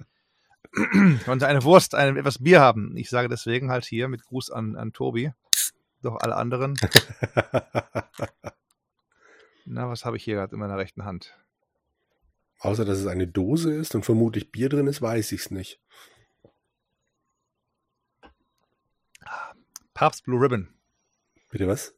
Und 1.27 1.43
eine 1.43 1.65
Wurst, 1.65 1.95
ein, 1.95 2.17
etwas 2.17 2.43
Bier 2.43 2.61
haben. 2.61 2.97
Ich 2.97 3.09
sage 3.09 3.29
deswegen 3.29 3.71
halt 3.71 3.85
hier 3.85 4.09
mit 4.09 4.25
Gruß 4.25 4.51
an, 4.51 4.77
an 4.77 4.93
Tobi, 4.93 5.33
doch 6.03 6.17
alle 6.17 6.37
anderen. 6.37 6.75
Na, 9.65 9.89
was 9.89 10.05
habe 10.05 10.17
ich 10.17 10.25
hier 10.25 10.37
gerade 10.37 10.55
in 10.55 10.61
meiner 10.61 10.77
rechten 10.77 11.05
Hand? 11.05 11.35
Außer, 12.61 12.85
dass 12.85 12.99
es 12.99 13.07
eine 13.07 13.27
Dose 13.27 13.73
ist 13.73 13.95
und 13.95 14.05
vermutlich 14.05 14.53
Bier 14.53 14.69
drin 14.69 14.87
ist, 14.87 15.03
weiß 15.03 15.33
ich 15.33 15.41
es 15.41 15.51
nicht. 15.51 15.81
Papst 19.97 20.25
Blue 20.25 20.39
Ribbon. 20.39 20.69
Bitte 21.51 21.67
was? 21.67 21.95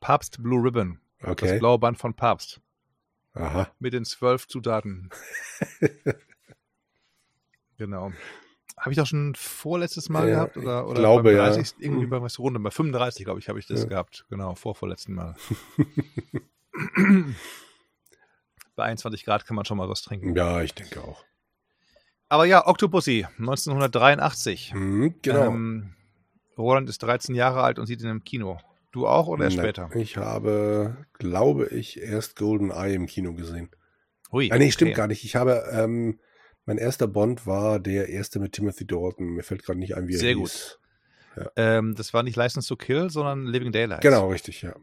Papst 0.00 0.42
Blue 0.42 0.60
Ribbon. 0.60 0.98
Das 1.20 1.30
Okay. 1.30 1.58
blaue 1.60 1.78
Band 1.78 1.96
von 1.96 2.12
Papst. 2.14 2.60
Aha. 3.34 3.70
Mit 3.78 3.92
den 3.92 4.04
zwölf 4.04 4.48
Zutaten. 4.48 5.10
genau. 7.78 8.10
Habe 8.76 8.90
ich 8.90 8.96
doch 8.96 9.06
schon 9.06 9.36
vorletztes 9.36 10.08
Mal 10.08 10.28
Ja, 10.28 10.34
gehabt? 10.34 10.56
Oder, 10.56 10.80
ich 10.80 10.86
oder 10.88 11.00
glaube, 11.00 11.22
beim 11.22 11.36
ja. 11.36 11.46
30. 11.46 11.74
Irgendwie 11.78 12.06
bei 12.06 12.20
was 12.20 12.40
Runde. 12.40 12.58
Bei 12.58 12.72
35, 12.72 13.24
glaube 13.24 13.38
ich, 13.38 13.48
habe 13.48 13.60
ich 13.60 13.66
das 13.68 13.82
Ja. 13.82 13.86
gehabt. 13.88 14.26
Genau, 14.28 14.56
vor 14.56 14.74
vorletzten 14.74 15.14
Mal. 15.14 15.36
bei 18.74 18.82
21 18.84 19.24
Grad 19.24 19.46
kann 19.46 19.54
man 19.54 19.64
schon 19.64 19.78
mal 19.78 19.88
was 19.88 20.02
trinken. 20.02 20.34
Ja, 20.34 20.62
ich 20.62 20.74
denke 20.74 21.00
auch. 21.00 21.24
Aber 22.28 22.44
ja, 22.44 22.66
Octopussy, 22.66 23.24
1983. 23.38 24.72
Hm, 24.72 25.14
genau. 25.22 25.46
Ähm, 25.46 25.94
Roland 26.56 26.88
ist 26.88 27.02
13 27.02 27.34
Jahre 27.34 27.62
alt 27.62 27.78
und 27.78 27.86
sieht 27.86 28.00
ihn 28.02 28.08
im 28.10 28.24
Kino. 28.24 28.58
Du 28.92 29.06
auch 29.08 29.26
oder 29.26 29.44
erst 29.44 29.56
Nein, 29.56 29.66
später? 29.66 29.90
Ich 29.96 30.16
habe, 30.16 30.96
glaube 31.14 31.66
ich, 31.68 32.00
erst 32.00 32.36
Golden 32.36 32.70
Eye 32.70 32.94
im 32.94 33.06
Kino 33.06 33.34
gesehen. 33.34 33.70
Hui, 34.30 34.50
Ah, 34.52 34.58
nee, 34.58 34.70
stimmt 34.70 34.90
okay. 34.92 34.96
gar 34.98 35.06
nicht. 35.08 35.24
Ich 35.24 35.34
habe, 35.36 35.64
ähm, 35.72 36.20
mein 36.64 36.78
erster 36.78 37.08
Bond 37.08 37.46
war 37.46 37.80
der 37.80 38.08
erste 38.08 38.38
mit 38.38 38.52
Timothy 38.52 38.86
Dalton. 38.86 39.26
Mir 39.34 39.42
fällt 39.42 39.64
gerade 39.64 39.78
nicht 39.78 39.96
ein, 39.96 40.06
wie 40.08 40.14
er 40.14 40.18
Sehr 40.20 40.36
hieß. 40.36 40.78
Ähm, 41.56 41.94
das 41.96 42.14
war 42.14 42.22
nicht 42.22 42.36
License 42.36 42.68
to 42.68 42.76
Kill, 42.76 43.10
sondern 43.10 43.46
Living 43.46 43.72
Daylights. 43.72 44.02
Genau, 44.02 44.30
richtig, 44.30 44.62
ja. 44.62 44.74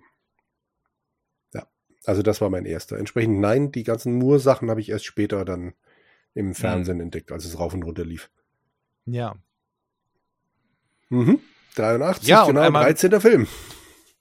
Ja, 1.54 1.66
also 2.04 2.22
das 2.22 2.42
war 2.42 2.50
mein 2.50 2.66
erster. 2.66 2.98
Entsprechend, 2.98 3.40
nein, 3.40 3.72
die 3.72 3.84
ganzen 3.84 4.16
Moore-Sachen 4.16 4.70
habe 4.70 4.82
ich 4.82 4.90
erst 4.90 5.06
später 5.06 5.46
dann 5.46 5.74
im 6.34 6.54
Fernsehen 6.54 7.00
entdeckt, 7.00 7.32
als 7.32 7.46
es 7.46 7.58
rauf 7.58 7.74
und 7.74 7.84
runter 7.84 8.04
lief. 8.06 8.30
Ja. 9.06 9.36
Mhm. 11.10 11.40
83, 11.76 12.28
Ja, 12.28 12.46
genau, 12.46 12.62
einmal- 12.62 12.84
13. 12.86 13.20
Film. 13.22 13.48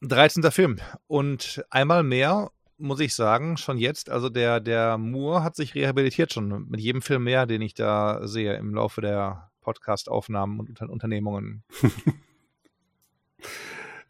13. 0.03 0.51
Film. 0.51 0.77
Und 1.07 1.63
einmal 1.71 2.03
mehr 2.03 2.51
muss 2.79 3.01
ich 3.01 3.15
sagen, 3.15 3.57
schon 3.59 3.77
jetzt, 3.77 4.09
also 4.09 4.31
der, 4.31 4.61
der 4.61 4.97
Moore 4.97 5.43
hat 5.45 5.55
sich 5.57 5.75
rehabilitiert 5.75 6.33
schon 6.33 6.67
mit 6.69 6.81
jedem 6.81 7.03
Film 7.03 7.25
mehr, 7.25 7.45
den 7.47 7.61
ich 7.61 7.75
da 7.75 8.27
sehe 8.27 8.55
im 8.55 8.75
Laufe 8.75 9.03
der 9.03 9.51
Podcast-Aufnahmen 9.61 10.59
und 10.59 10.71
Unter 10.71 10.89
Unternehmungen. 10.91 11.63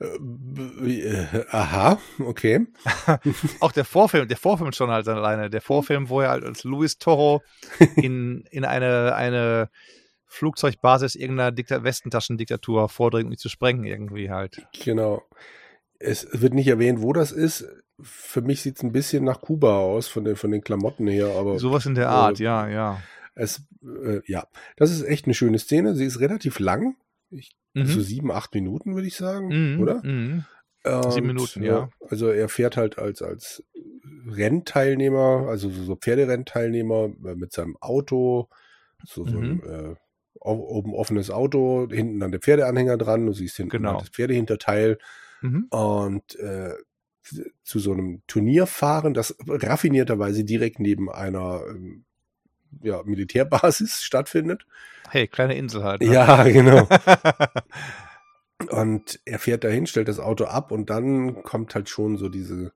Äh, 0.00 1.44
aha, 1.50 1.98
okay. 2.20 2.66
Auch 3.60 3.72
der 3.72 3.84
Vorfilm, 3.84 4.28
der 4.28 4.36
Vorfilm 4.38 4.72
schon 4.72 4.90
halt 4.90 5.06
alleine. 5.08 5.50
Der 5.50 5.60
Vorfilm, 5.60 6.08
wo 6.08 6.20
er 6.22 6.30
halt 6.30 6.44
als 6.44 6.64
Luis 6.64 6.96
Toro 6.98 7.42
in, 7.96 8.44
in 8.50 8.64
eine, 8.64 9.14
eine 9.14 9.68
Flugzeugbasis 10.32 11.16
irgendeiner 11.16 11.52
Dikta 11.52 11.82
Westentaschendiktatur 11.84 12.88
vordringt, 12.88 13.24
um 13.26 13.30
die 13.32 13.36
zu 13.36 13.48
sprengen 13.48 13.84
irgendwie 13.84 14.30
halt. 14.30 14.66
Genau. 14.84 15.22
Es 15.98 16.26
wird 16.32 16.54
nicht 16.54 16.68
erwähnt, 16.68 17.02
wo 17.02 17.12
das 17.12 17.32
ist. 17.32 17.66
Für 18.00 18.40
mich 18.40 18.62
sieht 18.62 18.76
es 18.76 18.82
ein 18.82 18.92
bisschen 18.92 19.24
nach 19.24 19.40
Kuba 19.42 19.78
aus, 19.78 20.08
von 20.08 20.24
den, 20.24 20.36
von 20.36 20.50
den 20.50 20.62
Klamotten 20.62 21.06
her, 21.08 21.28
aber 21.36 21.58
Sowas 21.58 21.84
in 21.84 21.94
der 21.94 22.04
äh, 22.06 22.08
Art, 22.08 22.38
ja, 22.38 22.66
ja. 22.68 23.02
es, 23.34 23.62
äh, 23.82 24.20
ja, 24.24 24.44
das 24.76 24.90
ist 24.90 25.02
echt 25.02 25.26
eine 25.26 25.34
schöne 25.34 25.58
Szene. 25.58 25.94
Sie 25.94 26.06
ist 26.06 26.20
relativ 26.20 26.58
lang. 26.58 26.96
Ich, 27.30 27.54
Mhm. 27.72 27.86
So 27.86 28.00
sieben, 28.00 28.32
acht 28.32 28.52
Minuten, 28.52 28.96
würde 28.96 29.06
ich 29.06 29.16
sagen, 29.16 29.74
Mhm, 29.74 29.80
oder? 29.80 30.02
Mhm. 30.02 30.44
Und, 30.82 31.12
Sieben 31.12 31.26
Minuten, 31.28 31.62
ja. 31.62 31.88
Also 32.08 32.26
er 32.28 32.48
fährt 32.48 32.76
halt 32.76 32.98
als, 32.98 33.22
als 33.22 33.62
Rennteilnehmer, 34.40 35.46
also 35.48 35.70
so 35.70 35.94
Pferderennteilnehmer 35.96 37.10
äh, 37.26 37.34
mit 37.34 37.52
seinem 37.52 37.76
Auto, 37.80 38.48
so, 39.04 39.24
so 39.24 39.38
ein 39.38 39.56
Mhm. 39.56 39.62
äh, 39.64 39.88
o- 39.88 39.96
oben 40.40 40.94
offenes 40.94 41.30
Auto, 41.30 41.88
hinten 41.90 42.20
dann 42.20 42.30
der 42.30 42.40
Pferdeanhänger 42.40 42.96
dran, 42.96 43.26
du 43.26 43.32
siehst 43.32 43.56
hinten 43.56 43.70
Genau. 43.70 43.92
halt 43.92 44.02
das 44.02 44.08
Pferdehinterteil 44.08 44.98
mhm. 45.42 45.66
und 45.70 46.36
äh, 46.36 46.74
zu 47.62 47.78
so 47.78 47.92
einem 47.92 48.22
Turnier 48.26 48.66
fahren, 48.66 49.14
das 49.14 49.36
raffinierterweise 49.46 50.44
direkt 50.44 50.80
neben 50.80 51.10
einer 51.10 51.62
ähm, 51.68 52.04
ja, 52.82 53.02
Militärbasis 53.04 54.02
stattfindet. 54.02 54.66
Hey, 55.08 55.28
kleine 55.28 55.56
Insel 55.56 55.84
halt. 55.84 56.00
Ne? 56.00 56.12
Ja, 56.12 56.42
genau. 56.44 56.88
und 58.70 59.20
er 59.24 59.38
fährt 59.38 59.64
dahin, 59.64 59.86
stellt 59.86 60.08
das 60.08 60.20
Auto 60.20 60.44
ab 60.44 60.70
und 60.72 60.90
dann 60.90 61.42
kommt 61.42 61.74
halt 61.74 61.88
schon 61.88 62.16
so 62.16 62.28
diese 62.28 62.72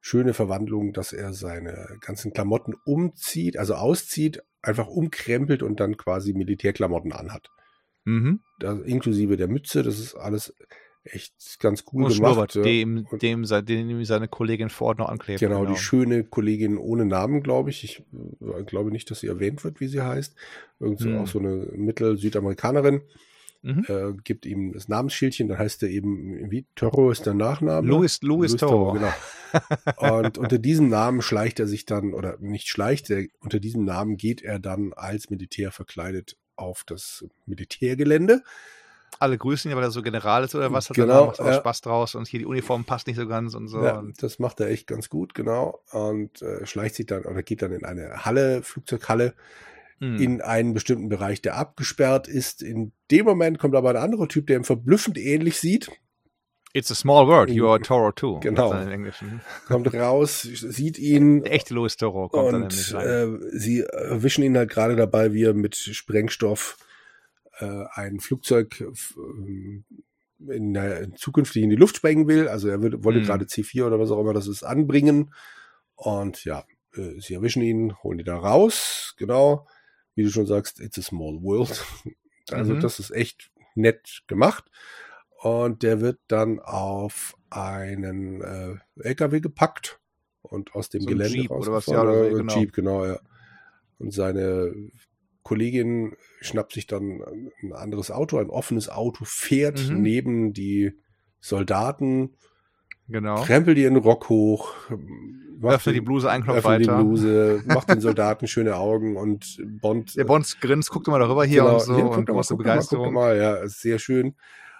schöne 0.00 0.34
Verwandlung, 0.34 0.92
dass 0.92 1.12
er 1.12 1.32
seine 1.32 1.98
ganzen 2.00 2.32
Klamotten 2.32 2.74
umzieht, 2.84 3.58
also 3.58 3.74
auszieht, 3.74 4.42
einfach 4.66 4.88
umkrempelt 4.88 5.62
und 5.62 5.80
dann 5.80 5.96
quasi 5.96 6.32
Militärklamotten 6.32 7.12
anhat. 7.12 7.50
Mhm. 8.04 8.40
Das, 8.58 8.80
inklusive 8.82 9.36
der 9.36 9.48
Mütze, 9.48 9.82
das 9.82 9.98
ist 9.98 10.14
alles 10.14 10.54
echt 11.04 11.60
ganz 11.60 11.84
cool 11.92 12.04
und 12.04 12.14
gemacht. 12.14 12.54
Dem, 12.56 13.06
dem, 13.20 13.44
dem 13.44 14.04
seine 14.04 14.28
Kollegin 14.28 14.70
vor 14.70 14.88
Ort 14.88 14.98
noch 14.98 15.08
anklebt. 15.08 15.40
Genau, 15.40 15.60
genau, 15.60 15.72
die 15.72 15.78
schöne 15.78 16.24
Kollegin 16.24 16.78
ohne 16.78 17.04
Namen, 17.04 17.42
glaube 17.42 17.70
ich. 17.70 17.84
Ich 17.84 18.04
äh, 18.40 18.64
glaube 18.64 18.90
nicht, 18.90 19.10
dass 19.10 19.20
sie 19.20 19.28
erwähnt 19.28 19.64
wird, 19.64 19.80
wie 19.80 19.88
sie 19.88 20.02
heißt. 20.02 20.34
Irgend 20.80 20.98
so 20.98 21.08
hm. 21.08 21.18
auch 21.18 21.26
so 21.26 21.38
eine 21.38 21.68
Mittel-Südamerikanerin. 21.74 23.02
Mhm. 23.62 23.84
Äh, 23.88 24.12
gibt 24.22 24.46
ihm 24.46 24.72
das 24.72 24.88
Namensschildchen, 24.88 25.48
dann 25.48 25.58
heißt 25.58 25.82
er 25.82 25.88
eben, 25.88 26.50
wie 26.50 26.66
Toro 26.74 27.10
ist 27.10 27.26
der 27.26 27.34
Nachname. 27.34 27.86
Louis, 27.86 28.20
Louis, 28.22 28.52
Louis 28.52 28.60
Toro. 28.60 28.98
Toro. 28.98 29.12
Genau. 29.98 30.18
Und 30.18 30.38
unter 30.38 30.58
diesem 30.58 30.88
Namen 30.88 31.22
schleicht 31.22 31.60
er 31.60 31.66
sich 31.66 31.86
dann, 31.86 32.14
oder 32.14 32.36
nicht 32.40 32.68
schleicht, 32.68 33.10
er, 33.10 33.26
unter 33.40 33.60
diesem 33.60 33.84
Namen 33.84 34.16
geht 34.16 34.42
er 34.42 34.58
dann 34.58 34.92
als 34.92 35.30
Militär 35.30 35.72
verkleidet 35.72 36.36
auf 36.56 36.84
das 36.84 37.24
Militärgelände 37.44 38.42
alle 39.18 39.38
grüßen 39.38 39.70
ihn, 39.70 39.76
weil 39.76 39.84
er 39.84 39.90
so 39.90 40.02
General 40.02 40.44
ist 40.44 40.54
oder 40.54 40.72
was, 40.72 40.90
hat 40.90 40.96
genau, 40.96 41.20
er 41.20 41.26
macht 41.26 41.40
aber 41.40 41.52
ja. 41.52 41.58
Spaß 41.58 41.80
draus 41.80 42.14
und 42.14 42.28
hier 42.28 42.40
die 42.40 42.46
Uniform 42.46 42.84
passt 42.84 43.06
nicht 43.06 43.16
so 43.16 43.26
ganz 43.26 43.54
und 43.54 43.68
so. 43.68 43.82
Ja, 43.82 44.02
das 44.18 44.38
macht 44.38 44.60
er 44.60 44.68
echt 44.68 44.86
ganz 44.86 45.08
gut, 45.08 45.34
genau. 45.34 45.80
Und 45.90 46.42
äh, 46.42 46.66
schleicht 46.66 46.96
sich 46.96 47.06
dann 47.06 47.24
oder 47.24 47.42
geht 47.42 47.62
dann 47.62 47.72
in 47.72 47.84
eine 47.84 48.24
Halle, 48.24 48.62
Flugzeughalle, 48.62 49.34
mhm. 50.00 50.18
in 50.18 50.40
einen 50.40 50.74
bestimmten 50.74 51.08
Bereich, 51.08 51.42
der 51.42 51.56
abgesperrt 51.56 52.28
ist. 52.28 52.62
In 52.62 52.92
dem 53.10 53.24
Moment 53.24 53.58
kommt 53.58 53.74
aber 53.74 53.90
ein 53.90 53.96
anderer 53.96 54.28
Typ, 54.28 54.46
der 54.46 54.56
ihm 54.56 54.64
verblüffend 54.64 55.18
ähnlich 55.18 55.58
sieht. 55.58 55.90
It's 56.72 56.90
a 56.90 56.94
small 56.94 57.26
world, 57.26 57.48
you 57.48 57.66
are 57.68 57.80
Toro 57.80 58.12
too. 58.12 58.38
Genau. 58.40 58.74
Kommt 59.66 59.94
raus, 59.94 60.42
sieht 60.42 60.98
ihn. 60.98 61.42
Der 61.42 61.52
echte 61.52 61.72
Louis 61.72 61.96
Toro 61.96 62.28
kommt 62.28 62.52
und, 62.52 62.92
dann 62.92 63.40
äh, 63.40 63.58
sie 63.58 63.80
erwischen 63.80 64.44
ihn 64.44 64.58
halt 64.58 64.70
gerade 64.70 64.94
dabei, 64.94 65.32
wie 65.32 65.44
er 65.44 65.54
mit 65.54 65.74
Sprengstoff 65.74 66.76
äh, 67.60 67.84
ein 67.94 68.20
Flugzeug 68.20 68.78
ähm, 69.16 69.84
in 70.48 70.74
der 70.74 71.14
zukünftig 71.14 71.62
in 71.62 71.70
die 71.70 71.76
Luft 71.76 71.96
sprengen 71.96 72.28
will. 72.28 72.46
Also 72.48 72.68
er 72.68 72.82
wollte 72.82 73.20
mhm. 73.20 73.24
gerade 73.24 73.46
C4 73.46 73.86
oder 73.86 73.98
was 73.98 74.10
auch 74.10 74.20
immer 74.20 74.34
das 74.34 74.46
ist 74.46 74.62
anbringen. 74.62 75.32
Und 75.94 76.44
ja, 76.44 76.64
äh, 76.94 77.18
sie 77.20 77.34
erwischen 77.34 77.62
ihn, 77.62 77.96
holen 78.02 78.18
ihn 78.18 78.26
da 78.26 78.36
raus. 78.36 79.14
Genau. 79.16 79.66
Wie 80.16 80.24
du 80.24 80.30
schon 80.30 80.46
sagst, 80.46 80.80
it's 80.80 80.98
a 80.98 81.02
small 81.02 81.40
world. 81.42 81.84
Also 82.52 82.74
mhm. 82.74 82.80
das 82.80 83.00
ist 83.00 83.10
echt 83.10 83.50
nett 83.74 84.22
gemacht. 84.28 84.70
Und 85.40 85.82
der 85.82 86.00
wird 86.00 86.20
dann 86.28 86.60
auf 86.60 87.36
einen 87.50 88.40
äh, 88.40 88.76
LKW 89.00 89.40
gepackt 89.40 89.98
und 90.42 90.74
aus 90.76 90.88
dem 90.88 91.02
so 91.02 91.08
Gelände 91.08 91.38
Jeep 91.38 91.50
oder 91.50 91.72
was 91.72 91.86
ja, 91.86 92.02
oder 92.02 92.30
so, 92.30 92.36
genau. 92.36 92.56
Jeep, 92.56 92.72
genau, 92.72 93.04
ja. 93.04 93.18
Und 93.98 94.12
seine 94.12 94.72
Kollegin 95.42 96.16
schnappt 96.40 96.72
sich 96.72 96.86
dann 96.86 97.22
ein 97.62 97.72
anderes 97.72 98.10
Auto, 98.10 98.38
ein 98.38 98.50
offenes 98.50 98.88
Auto, 98.88 99.24
fährt 99.24 99.88
mhm. 99.88 100.02
neben 100.02 100.52
die 100.52 100.92
Soldaten, 101.40 102.36
genau. 103.08 103.42
krempelt 103.42 103.78
ihren 103.78 103.96
Rock 103.96 104.28
hoch, 104.28 104.74
öffnet 105.62 105.96
die 105.96 106.00
Bluse 106.00 106.30
ein 106.30 106.42
Knopf 106.42 106.64
weiter. 106.64 106.98
die 106.98 107.04
Bluse, 107.04 107.62
macht 107.66 107.88
den 107.88 108.00
Soldaten 108.00 108.46
schöne 108.46 108.76
Augen 108.76 109.16
und 109.16 109.58
Bond. 109.80 110.16
Der 110.16 110.24
Bond 110.24 110.60
grinst, 110.60 110.90
guckt 110.90 111.08
immer 111.08 111.18
darüber 111.18 111.44
hier 111.44 111.62
genau, 111.62 111.74
und 111.74 111.80
so 111.82 111.96
hier, 111.96 112.06
und 112.06 112.26
große 112.26 112.56
Begeisterung. 112.56 113.12
Mal, 113.12 113.36
mal, 113.36 113.36
ja, 113.36 113.68
sehr 113.68 113.98
schön. 113.98 114.34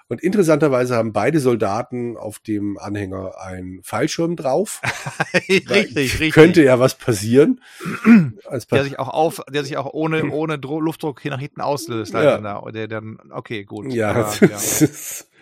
Und 0.08 0.22
interessanterweise 0.22 0.94
haben 0.94 1.12
beide 1.12 1.40
Soldaten 1.40 2.16
auf 2.16 2.38
dem 2.38 2.78
Anhänger 2.78 3.40
einen 3.40 3.82
Fallschirm 3.82 4.36
drauf. 4.36 4.80
richtig, 5.34 5.96
richtig. 5.96 6.32
Könnte 6.32 6.62
ja 6.62 6.78
was 6.78 6.94
passieren. 6.94 7.60
der 8.70 8.84
sich 8.84 9.00
auch 9.00 9.08
auf, 9.08 9.42
der 9.50 9.64
sich 9.64 9.76
auch 9.76 9.92
ohne, 9.92 10.24
ohne 10.30 10.56
Luftdruck 10.56 11.20
hier 11.20 11.32
nach 11.32 11.40
hinten 11.40 11.60
auslöst. 11.60 12.14
Ja. 12.14 12.70
Der 12.70 12.86
dann, 12.86 13.18
okay, 13.30 13.64
gut. 13.64 13.92
Ja, 13.92 14.10
Aber, 14.10 14.32
ja. 14.46 14.58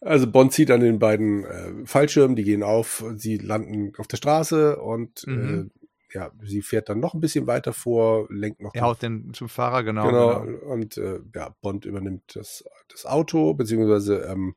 Also 0.00 0.30
Bond 0.30 0.52
zieht 0.52 0.70
an 0.70 0.80
den 0.80 0.98
beiden 0.98 1.44
äh, 1.44 1.86
Fallschirmen, 1.86 2.36
die 2.36 2.44
gehen 2.44 2.62
auf, 2.62 3.04
sie 3.16 3.38
landen 3.38 3.92
auf 3.96 4.06
der 4.06 4.18
Straße 4.18 4.76
und 4.76 5.26
mhm. 5.26 5.70
äh, 6.12 6.16
ja, 6.16 6.30
sie 6.42 6.62
fährt 6.62 6.88
dann 6.88 7.00
noch 7.00 7.14
ein 7.14 7.20
bisschen 7.20 7.46
weiter 7.46 7.72
vor, 7.72 8.26
lenkt 8.30 8.60
noch. 8.60 8.74
Er 8.74 8.82
haut 8.82 9.02
den 9.02 9.32
zum 9.34 9.48
Fahrer, 9.48 9.82
genau. 9.82 10.06
Genau, 10.06 10.40
genau. 10.42 10.72
und 10.72 10.96
äh, 10.96 11.20
ja, 11.34 11.54
Bond 11.60 11.84
übernimmt 11.84 12.36
das, 12.36 12.64
das 12.88 13.06
Auto, 13.06 13.54
beziehungsweise 13.54 14.22
ähm, 14.30 14.54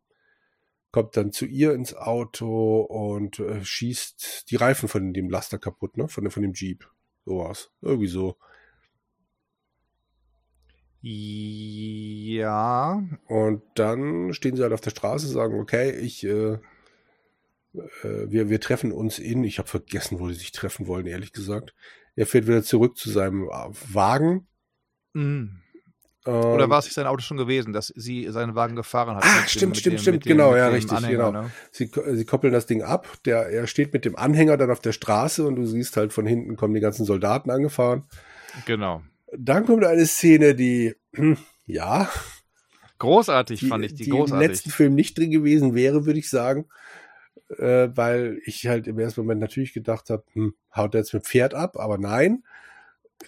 kommt 0.92 1.16
dann 1.18 1.32
zu 1.32 1.45
ihr 1.45 1.74
ins 1.74 1.95
Auto 1.95 2.82
und 2.82 3.40
äh, 3.40 3.64
schießt 3.64 4.50
die 4.50 4.56
Reifen 4.56 4.90
von 4.90 5.14
dem 5.14 5.30
Laster 5.30 5.59
kaputt, 5.59 5.98
ne? 5.98 6.08
Von, 6.08 6.30
von 6.32 6.42
dem 6.42 6.53
Jeep. 6.53 6.90
So 7.26 7.40
was. 7.40 7.72
Irgendwie 7.82 8.08
so. 8.08 8.38
Ja. 11.01 12.61
Und 13.27 13.61
dann 13.75 14.33
stehen 14.33 14.55
sie 14.55 14.63
halt 14.63 14.73
auf 14.73 14.81
der 14.81 14.89
Straße, 14.91 15.27
sagen, 15.27 15.59
okay, 15.59 15.91
ich 15.91 16.25
äh, 16.25 16.57
äh, 17.73 17.79
wir, 18.29 18.49
wir 18.49 18.59
treffen 18.59 18.91
uns 18.91 19.19
in, 19.19 19.43
ich 19.43 19.59
habe 19.59 19.69
vergessen, 19.69 20.19
wo 20.19 20.27
sie 20.29 20.35
sich 20.35 20.51
treffen 20.51 20.87
wollen, 20.87 21.05
ehrlich 21.05 21.33
gesagt. 21.33 21.73
Er 22.15 22.25
fährt 22.25 22.47
wieder 22.47 22.63
zurück 22.63 22.97
zu 22.97 23.09
seinem 23.09 23.43
äh, 23.43 23.93
Wagen. 23.93 24.47
Mhm. 25.13 25.61
Oder 26.25 26.65
ähm, 26.65 26.69
war 26.69 26.79
es 26.79 26.85
nicht 26.85 26.93
sein 26.93 27.07
Auto 27.07 27.21
schon 27.21 27.37
gewesen, 27.37 27.71
dass 27.73 27.87
sie 27.95 28.27
seinen 28.29 28.53
Wagen 28.53 28.75
gefahren 28.75 29.15
hat? 29.15 29.23
Ah, 29.23 29.47
stimmt, 29.47 29.75
dem, 29.75 29.79
stimmt, 29.79 29.93
dem, 29.93 30.01
stimmt, 30.01 30.23
genau, 30.25 30.55
ja, 30.55 30.67
richtig, 30.67 30.91
Anhänger, 30.91 31.27
genau. 31.27 31.43
Ne? 31.43 31.51
Sie, 31.71 31.89
sie 32.11 32.25
koppeln 32.25 32.51
das 32.51 32.65
Ding 32.65 32.83
ab, 32.83 33.07
der, 33.25 33.47
er 33.47 33.67
steht 33.67 33.93
mit 33.93 34.03
dem 34.05 34.15
Anhänger 34.15 34.57
dann 34.57 34.69
auf 34.69 34.81
der 34.81 34.91
Straße 34.91 35.47
und 35.47 35.55
du 35.55 35.65
siehst 35.65 35.95
halt 35.97 36.11
von 36.11 36.25
hinten 36.25 36.57
kommen 36.57 36.73
die 36.73 36.81
ganzen 36.81 37.05
Soldaten 37.05 37.49
angefahren. 37.49 38.03
Genau. 38.65 39.01
Dann 39.38 39.66
kommt 39.66 39.83
eine 39.83 40.06
Szene, 40.06 40.56
die, 40.56 40.95
ja. 41.66 42.09
Großartig 42.98 43.59
die, 43.59 43.67
fand 43.67 43.85
ich, 43.85 43.95
die, 43.95 44.03
die 44.06 44.09
großartig. 44.09 44.33
im 44.33 44.40
letzten 44.40 44.69
Film 44.72 44.95
nicht 44.95 45.17
drin 45.17 45.32
gewesen 45.32 45.75
wäre, 45.75 46.06
würde 46.06 46.19
ich 46.19 46.30
sagen 46.30 46.66
äh, 47.58 47.90
weil 47.95 48.41
ich 48.45 48.67
halt 48.67 48.88
im 48.88 48.99
ersten 48.99 49.22
Moment 49.22 49.41
natürlich 49.41 49.74
gedacht 49.74 50.09
habe, 50.09 50.24
hm, 50.33 50.53
haut 50.75 50.93
er 50.93 50.99
jetzt 50.99 51.14
mit 51.14 51.25
Pferd 51.25 51.53
ab, 51.53 51.77
aber 51.77 51.98
nein. 51.98 52.43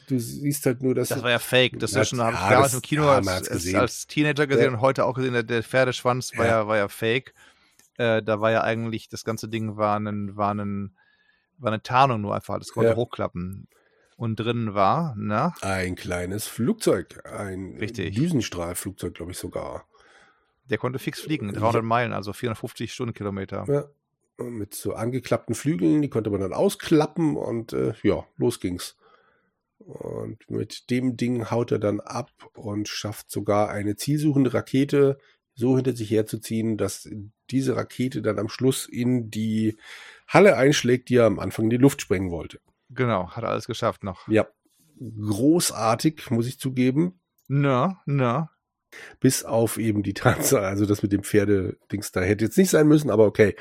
Du 0.07 0.17
siehst 0.19 0.65
halt 0.65 0.81
nur, 0.81 0.95
dass. 0.95 1.09
Das 1.09 1.21
war 1.21 1.31
ja 1.31 1.39
fake. 1.39 1.77
Das 1.79 1.93
ist 1.93 2.09
schon, 2.09 2.21
habe 2.21 2.33
ich 2.33 2.39
damals 2.39 2.73
im 2.73 2.81
Kino 2.81 3.09
als, 3.09 3.27
als, 3.27 3.73
als, 3.75 4.07
Teenager 4.07 4.47
gesehen 4.47 4.65
ja. 4.65 4.71
und 4.71 4.79
heute 4.79 5.03
auch 5.03 5.15
gesehen, 5.15 5.33
der, 5.33 5.43
der 5.43 5.63
Pferdeschwanz 5.63 6.37
war 6.37 6.45
ja, 6.45 6.51
ja 6.61 6.67
war 6.67 6.77
ja 6.77 6.87
fake. 6.87 7.33
Äh, 7.97 8.23
da 8.23 8.39
war 8.39 8.51
ja 8.51 8.63
eigentlich, 8.63 9.09
das 9.09 9.25
ganze 9.25 9.49
Ding 9.49 9.75
war, 9.75 9.99
ein, 9.99 10.37
war, 10.37 10.53
ein, 10.53 10.95
war 11.57 11.73
eine 11.73 11.83
Tarnung 11.83 12.21
nur 12.21 12.33
einfach. 12.33 12.57
Das 12.57 12.69
konnte 12.69 12.91
ja. 12.91 12.95
hochklappen. 12.95 13.67
Und 14.21 14.35
drinnen 14.35 14.75
war, 14.75 15.15
na? 15.17 15.55
Ein 15.61 15.95
kleines 15.95 16.45
Flugzeug. 16.45 17.25
Ein 17.25 17.77
Richtig. 17.79 18.13
Düsenstrahlflugzeug, 18.13 19.15
glaube 19.15 19.31
ich 19.31 19.39
sogar. 19.39 19.87
Der 20.69 20.77
konnte 20.77 20.99
fix 20.99 21.21
fliegen, 21.21 21.51
300 21.51 21.83
Meilen, 21.83 22.13
also 22.13 22.31
450 22.31 22.93
Stundenkilometer. 22.93 23.65
Ja, 23.67 24.45
mit 24.47 24.75
so 24.75 24.93
angeklappten 24.93 25.55
Flügeln, 25.55 26.03
die 26.03 26.09
konnte 26.11 26.29
man 26.29 26.39
dann 26.39 26.53
ausklappen 26.53 27.35
und 27.35 27.73
äh, 27.73 27.95
ja, 28.03 28.23
los 28.37 28.59
ging's. 28.59 28.95
Und 29.79 30.47
mit 30.51 30.91
dem 30.91 31.17
Ding 31.17 31.49
haut 31.49 31.71
er 31.71 31.79
dann 31.79 31.99
ab 31.99 32.29
und 32.53 32.89
schafft 32.89 33.31
sogar 33.31 33.71
eine 33.71 33.95
zielsuchende 33.95 34.53
Rakete 34.53 35.17
so 35.55 35.77
hinter 35.77 35.95
sich 35.95 36.11
herzuziehen, 36.11 36.77
dass 36.77 37.09
diese 37.49 37.75
Rakete 37.75 38.21
dann 38.21 38.37
am 38.37 38.49
Schluss 38.49 38.87
in 38.87 39.31
die 39.31 39.77
Halle 40.27 40.57
einschlägt, 40.57 41.09
die 41.09 41.15
er 41.15 41.25
am 41.25 41.39
Anfang 41.39 41.65
in 41.65 41.71
die 41.71 41.77
Luft 41.77 42.01
sprengen 42.01 42.29
wollte. 42.29 42.59
Genau, 42.93 43.31
hat 43.31 43.43
alles 43.43 43.67
geschafft 43.67 44.03
noch. 44.03 44.27
Ja, 44.27 44.47
großartig, 44.99 46.29
muss 46.29 46.47
ich 46.47 46.59
zugeben. 46.59 47.19
Na, 47.47 48.01
na. 48.05 48.51
Bis 49.19 49.45
auf 49.45 49.77
eben 49.77 50.03
die 50.03 50.13
Tatsache, 50.13 50.65
also 50.65 50.85
das 50.85 51.01
mit 51.01 51.13
dem 51.13 51.23
Pferdedings 51.23 52.11
da 52.11 52.21
hätte 52.21 52.45
jetzt 52.45 52.57
nicht 52.57 52.69
sein 52.69 52.87
müssen, 52.87 53.09
aber 53.09 53.25
okay. 53.25 53.55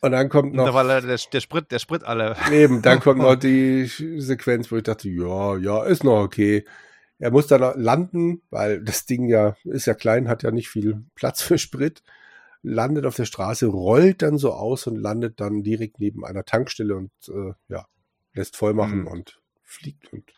Und 0.00 0.12
dann 0.12 0.28
kommt 0.28 0.54
noch. 0.54 0.66
Da 0.66 0.74
war 0.74 0.84
der, 0.84 1.02
der 1.02 1.40
Sprit, 1.40 1.70
der 1.70 1.78
Sprit 1.78 2.04
alle. 2.04 2.36
Eben, 2.50 2.80
dann 2.80 3.00
kommt 3.00 3.20
noch 3.20 3.34
die 3.36 3.86
Sequenz, 3.86 4.70
wo 4.70 4.76
ich 4.76 4.82
dachte, 4.82 5.08
ja, 5.10 5.56
ja, 5.56 5.84
ist 5.84 6.04
noch 6.04 6.20
okay. 6.20 6.64
Er 7.18 7.30
muss 7.30 7.48
dann 7.48 7.78
landen, 7.78 8.42
weil 8.48 8.82
das 8.82 9.04
Ding 9.04 9.28
ja 9.28 9.56
ist 9.64 9.86
ja 9.86 9.94
klein, 9.94 10.28
hat 10.28 10.42
ja 10.42 10.50
nicht 10.50 10.70
viel 10.70 11.04
Platz 11.14 11.42
für 11.42 11.58
Sprit. 11.58 12.02
Landet 12.62 13.04
auf 13.04 13.16
der 13.16 13.26
Straße, 13.26 13.66
rollt 13.66 14.22
dann 14.22 14.38
so 14.38 14.52
aus 14.52 14.86
und 14.86 14.96
landet 14.96 15.38
dann 15.38 15.62
direkt 15.62 16.00
neben 16.00 16.24
einer 16.24 16.44
Tankstelle 16.44 16.96
und 16.96 17.10
äh, 17.28 17.52
ja, 17.68 17.86
lässt 18.32 18.56
voll 18.56 18.74
machen 18.74 19.00
mhm. 19.00 19.06
und 19.08 19.40
fliegt. 19.62 20.12
Und 20.12 20.32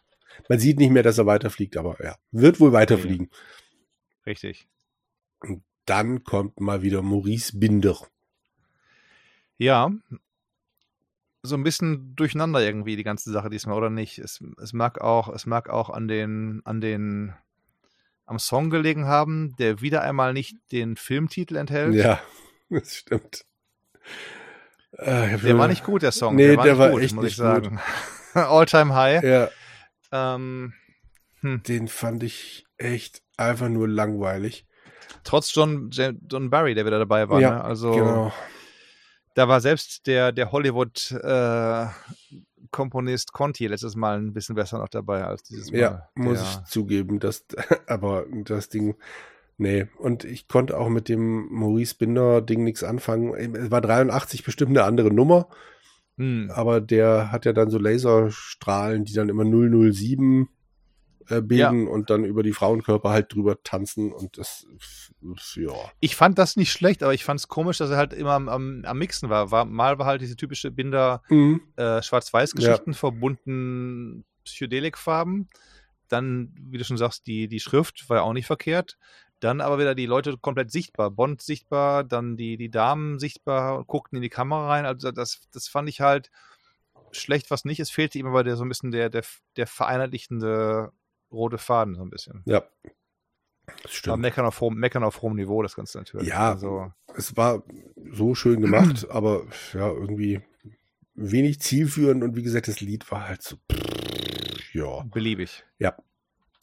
man 0.49 0.59
sieht 0.59 0.79
nicht 0.79 0.91
mehr, 0.91 1.03
dass 1.03 1.19
er 1.19 1.27
weiterfliegt, 1.27 1.77
aber 1.77 2.03
ja, 2.03 2.17
wird 2.31 2.61
wohl 2.61 2.73
weiterfliegen. 2.73 3.31
Richtig. 4.27 4.69
Und 5.41 5.63
dann 5.87 6.25
kommt 6.25 6.61
mal 6.61 6.83
wieder 6.83 7.03
Maurice 7.03 7.59
Binder 7.59 7.99
Ja. 9.59 9.91
So 11.45 11.57
ein 11.57 11.65
bisschen 11.65 12.15
durcheinander 12.15 12.63
irgendwie 12.63 12.95
die 12.95 13.03
ganze 13.03 13.33
Sache 13.33 13.51
diesmal, 13.51 13.77
oder 13.77 13.91
nicht? 13.91 14.19
Es, 14.21 14.41
es 14.63 14.73
mag 14.73 15.01
auch, 15.01 15.29
es 15.29 15.45
mag 15.45 15.69
auch 15.69 15.91
an 15.91 16.07
den, 16.07 16.63
an 16.65 16.81
den, 16.81 17.35
am 18.27 18.39
Song 18.39 18.71
gelegen 18.71 19.07
haben, 19.07 19.57
der 19.57 19.81
wieder 19.81 20.03
einmal 20.03 20.35
nicht 20.35 20.57
den 20.71 20.95
Filmtitel 20.97 21.57
enthält. 21.57 21.95
Ja, 21.95 22.23
das 22.71 22.95
stimmt. 22.95 23.45
Äh, 24.99 25.39
der 25.39 25.57
war 25.59 25.69
nicht 25.69 25.85
gut, 25.85 26.03
der 26.03 26.13
Song. 26.13 26.37
Nee, 26.37 26.49
der 26.49 26.57
war, 26.59 26.65
der 26.65 26.73
nicht 26.75 26.81
war 26.81 26.91
gut, 26.91 27.03
echt 27.03 27.15
muss 27.15 27.25
nicht 27.25 27.33
ich 27.33 27.37
sagen. 27.39 27.81
All 28.35 28.67
time 28.67 28.95
high. 28.95 29.23
Ja, 29.23 29.49
Ähm, 30.13 30.75
hm. 31.41 31.63
den 31.63 31.89
fand 31.89 32.23
ich 32.23 32.67
echt 32.79 33.23
einfach 33.37 33.69
nur 33.69 33.89
langweilig. 33.89 34.67
Trotz 35.25 35.55
John, 35.55 35.91
John 35.91 36.51
Barry, 36.51 36.75
der 36.75 36.87
wieder 36.87 36.99
dabei 36.99 37.29
war. 37.29 37.41
Ja, 37.41 37.51
ne? 37.51 37.65
Also 37.65 37.93
Genau. 37.93 38.33
da 39.35 39.49
war 39.49 39.61
selbst 39.61 40.07
der, 40.07 40.33
der 40.33 40.53
Hollywood-Komponist 40.53 43.33
Conti 43.33 43.67
letztes 43.67 43.97
Mal 43.97 44.19
ein 44.19 44.33
bisschen 44.33 44.55
besser 44.55 44.79
noch 44.79 44.89
dabei 44.89 45.25
als 45.25 45.43
dieses 45.43 45.71
Mal. 45.71 45.79
Ja, 45.79 46.09
muss 46.15 46.41
der, 46.41 46.49
ich 46.49 46.65
zugeben, 46.71 47.19
dass, 47.19 47.45
aber 47.87 48.25
das 48.45 48.69
Ding, 48.69 48.97
nee. 49.63 49.87
Und 49.99 50.25
ich 50.25 50.49
konnte 50.49 50.77
auch 50.79 50.89
mit 50.89 51.09
dem 51.09 51.49
Maurice 51.51 51.95
Binder-Ding 51.97 52.63
nichts 52.65 52.83
anfangen. 52.85 53.35
Es 53.55 53.71
war 53.71 53.81
83 53.81 54.45
bestimmt 54.45 54.71
eine 54.71 54.85
andere 54.85 55.11
Nummer, 55.13 55.49
Hm. 56.19 56.51
aber 56.55 56.81
der 56.81 57.33
hat 57.33 57.47
ja 57.47 57.53
dann 57.55 57.71
so 57.71 57.79
Laserstrahlen, 57.79 59.05
die 59.05 59.15
dann 59.15 59.29
immer 59.31 59.45
007 59.45 60.49
äh, 61.29 61.41
bilden 61.41 61.87
und 61.89 62.11
dann 62.11 62.25
über 62.25 62.43
die 62.43 62.53
Frauenkörper 62.53 63.11
halt 63.11 63.33
drüber 63.33 63.63
tanzen 63.63 64.13
und 64.13 64.37
das, 64.37 64.67
ja. 65.55 65.73
Ich 66.01 66.17
fand 66.17 66.37
das 66.39 66.57
nicht 66.57 66.73
schlecht, 66.73 67.03
aber 67.03 67.15
ich 67.15 67.25
fand 67.25 67.41
es 67.41 67.49
komisch, 67.49 67.79
dass 67.79 67.91
er 67.91 67.97
halt 67.97 68.13
immer 68.13 68.33
am, 68.33 68.49
am, 68.49 68.83
am 68.85 68.99
Mixen 68.99 69.31
war. 69.31 69.51
war. 69.51 69.65
Mal 69.65 69.99
war 69.99 70.07
halt 70.07 70.21
diese 70.21 70.37
typische 70.37 70.71
Binder 70.71 71.23
Mhm. 71.31 71.63
äh, 71.77 72.03
Schwarz-Weiß-Geschichten 72.03 72.93
verbunden 72.95 74.25
Psychedelikfarben. 74.45 75.49
Dann, 76.09 76.53
wie 76.61 76.77
du 76.77 76.85
schon 76.85 76.99
sagst, 76.99 77.27
die, 77.27 77.49
die 77.49 77.61
Schrift 77.61 78.09
war 78.11 78.19
ja 78.19 78.23
auch 78.25 78.33
nicht 78.35 78.47
verkehrt. 78.47 78.99
Dann 79.43 79.61
aber 79.61 79.79
wieder 79.79 79.97
die 79.97 80.07
Leute 80.07 80.39
komplett 80.39 80.71
sichtbar. 80.71 81.11
Bond 81.11 81.43
sichtbar, 81.43 82.05
dann 82.05 82.37
die, 82.37 82.57
die 82.57 82.71
Damen 82.71 83.19
sichtbar, 83.19 83.85
guckten 83.85 84.17
in 84.17 84.23
die 84.23 84.29
Kamera 84.29 84.69
rein. 84.69 84.87
Also 84.87 85.11
das, 85.11 85.49
das 85.53 85.67
fand 85.67 85.89
ich 85.89 86.01
halt 86.01 86.31
schlecht, 87.11 87.51
was 87.51 87.65
nicht. 87.65 87.81
Es 87.81 87.91
fehlte 87.91 88.21
ihm 88.21 88.27
aber 88.27 88.45
der, 88.45 88.57
so 88.57 88.65
ein 88.65 88.69
bisschen 88.69 88.93
der, 88.93 89.11
der, 89.11 89.25
der 89.57 89.67
vereinheitlichende 89.67 90.93
rote 91.33 91.59
Faden, 91.59 91.97
so 91.97 92.03
ein 92.03 92.11
bisschen. 92.11 92.43
Ja. 92.45 92.63
Das 93.67 93.77
Aber 93.83 93.89
stimmt. 93.91 94.19
meckern 94.21 94.47
auf, 94.47 94.61
hohem, 94.61 94.77
meckern 94.77 95.03
auf 95.03 95.23
hohem 95.23 95.35
Niveau, 95.35 95.61
das 95.63 95.75
Ganze 95.75 95.99
natürlich. 95.99 96.29
Ja, 96.29 96.51
also, 96.51 96.93
es 97.17 97.37
war 97.37 97.65
so 98.13 98.37
schön 98.37 98.61
gemacht, 98.61 99.09
aber 99.11 99.47
ja, 99.73 99.89
irgendwie 99.89 100.41
wenig 101.15 101.61
zielführend 101.61 102.23
und 102.23 102.37
wie 102.37 102.43
gesagt, 102.43 102.69
das 102.69 102.81
Lied 102.81 103.11
war 103.11 103.29
halt 103.29 103.43
so, 103.43 103.57
ja. 104.73 105.03
beliebig. 105.03 105.65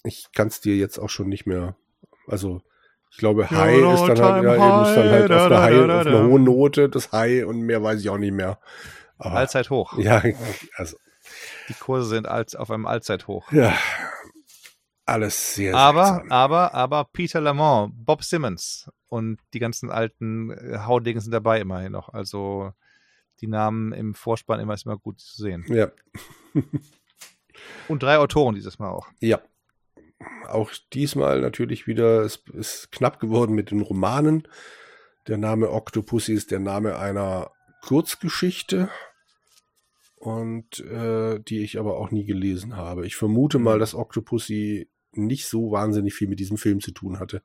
Ich 0.04 0.32
kann 0.34 0.48
es 0.48 0.62
dir 0.62 0.78
jetzt 0.78 0.98
auch 0.98 1.10
schon 1.10 1.28
nicht 1.28 1.46
mehr, 1.46 1.76
also 2.30 2.62
ich 3.12 3.18
glaube, 3.18 3.44
Ja, 3.44 3.50
High 3.52 3.76
ist 3.94 4.02
dann 4.08 4.22
halt, 4.22 4.44
ja, 4.44 4.82
ist 4.84 4.96
dann 4.96 5.10
halt 5.10 5.12
high, 5.12 5.32
auf 5.32 5.32
einer, 5.32 5.50
da, 5.50 5.62
High, 5.62 5.74
da, 5.76 5.88
da, 5.88 6.00
auf 6.02 6.08
einer 6.08 6.18
da. 6.20 6.24
hohen 6.28 6.44
Note, 6.44 6.90
das 6.90 7.12
High 7.12 7.46
und 7.46 7.62
mehr 7.62 7.82
weiß 7.84 8.00
ich 8.02 8.10
auch 8.10 8.18
nicht 8.18 8.34
mehr. 8.34 8.60
Aber, 9.18 9.36
Allzeit 9.36 9.70
hoch. 9.70 9.98
ja, 9.98 10.22
also, 10.76 10.98
Die 11.68 11.74
Kurse 11.74 12.08
sind 12.10 12.28
als, 12.28 12.56
auf 12.56 12.70
einem 12.72 12.86
Allzeithoch. 12.86 13.52
ja, 13.52 13.74
alles 15.06 15.56
sehr 15.56 15.76
Aber, 15.76 16.06
seltsam. 16.06 16.32
aber, 16.32 16.74
aber 16.76 17.06
Peter 17.12 17.42
Lamont, 17.42 17.94
Bob 18.06 18.24
Simmons 18.24 18.90
und 19.08 19.40
die 19.56 19.60
ganzen 19.60 19.90
alten 19.90 20.52
äh, 20.52 20.80
Haudegen 20.86 21.20
sind 21.20 21.32
dabei 21.32 21.60
immerhin 21.60 21.92
noch. 21.92 22.10
Also 22.14 22.74
die 23.42 23.48
Namen 23.48 23.92
im 23.92 24.14
Vorspann 24.14 24.60
immer 24.60 24.76
ist 24.76 24.86
immer 24.86 24.98
gut 24.98 25.20
zu 25.20 25.42
sehen. 25.42 25.66
Ja, 25.68 25.88
Und 27.88 28.04
drei 28.04 28.18
Autoren 28.20 28.54
dieses 28.56 28.78
Mal 28.80 28.90
auch. 28.90 29.08
ja. 29.20 29.40
Auch 30.48 30.72
diesmal 30.94 31.42
natürlich 31.42 31.88
wieder, 31.88 32.22
es 32.22 32.44
ist 32.54 32.92
knapp 32.92 33.20
geworden 33.20 33.54
mit 33.56 33.72
den 33.72 33.82
Romanen. 33.82 34.48
Der 35.28 35.38
Name 35.38 35.72
Octopussy 35.72 36.34
ist 36.34 36.52
der 36.52 36.60
Name 36.60 36.98
einer 36.98 37.52
Kurzgeschichte 37.82 38.90
und 40.18 40.80
äh, 40.82 41.40
die 41.40 41.64
ich 41.64 41.80
aber 41.80 41.98
auch 41.98 42.12
nie 42.12 42.26
gelesen 42.26 42.76
habe. 42.76 43.06
Ich 43.06 43.16
vermute 43.16 43.60
mal, 43.60 43.80
dass 43.80 43.96
Octopussy 43.96 44.90
nicht 45.14 45.48
so 45.48 45.72
wahnsinnig 45.72 46.14
viel 46.14 46.28
mit 46.28 46.40
diesem 46.40 46.58
Film 46.58 46.82
zu 46.82 46.92
tun 46.92 47.20
hatte. 47.20 47.42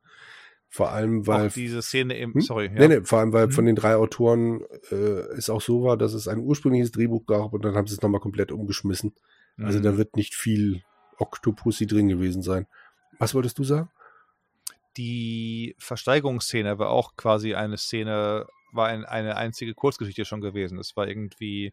Vor 0.68 0.90
allem, 0.90 1.26
weil 1.28 1.48
auch 1.48 1.52
diese 1.52 1.82
Szene 1.82 2.18
im, 2.18 2.34
Hm? 2.34 2.40
sorry, 2.40 2.66
ja. 2.66 2.72
Nee, 2.72 2.88
nee, 2.88 3.00
vor 3.04 3.20
allem, 3.20 3.32
weil 3.32 3.46
Mhm. 3.46 3.52
von 3.52 3.64
den 3.66 3.76
drei 3.76 3.94
Autoren 3.94 4.62
äh, 4.90 4.94
es 5.36 5.48
auch 5.48 5.60
so 5.60 5.84
war, 5.84 5.96
dass 5.96 6.14
es 6.14 6.26
ein 6.26 6.40
ursprüngliches 6.40 6.90
Drehbuch 6.90 7.26
gab 7.26 7.52
und 7.52 7.64
dann 7.64 7.76
haben 7.76 7.86
sie 7.86 7.94
es 7.94 8.02
nochmal 8.02 8.20
komplett 8.20 8.50
umgeschmissen. 8.50 9.14
Also 9.58 9.78
Mhm. 9.78 9.82
da 9.84 9.96
wird 9.96 10.16
nicht 10.16 10.34
viel 10.34 10.82
Octopussy 11.18 11.86
drin 11.86 12.08
gewesen 12.08 12.42
sein. 12.42 12.66
Was 13.18 13.34
wolltest 13.34 13.58
du 13.58 13.64
sagen? 13.64 13.90
die 14.96 15.74
Versteigerungsszene 15.78 16.78
war 16.78 16.90
auch 16.90 17.16
quasi 17.16 17.54
eine 17.54 17.76
Szene, 17.76 18.46
war 18.72 18.88
ein, 18.88 19.04
eine 19.04 19.36
einzige 19.36 19.74
Kurzgeschichte 19.74 20.24
schon 20.24 20.40
gewesen. 20.40 20.76
Das 20.78 20.96
war 20.96 21.08
irgendwie, 21.08 21.72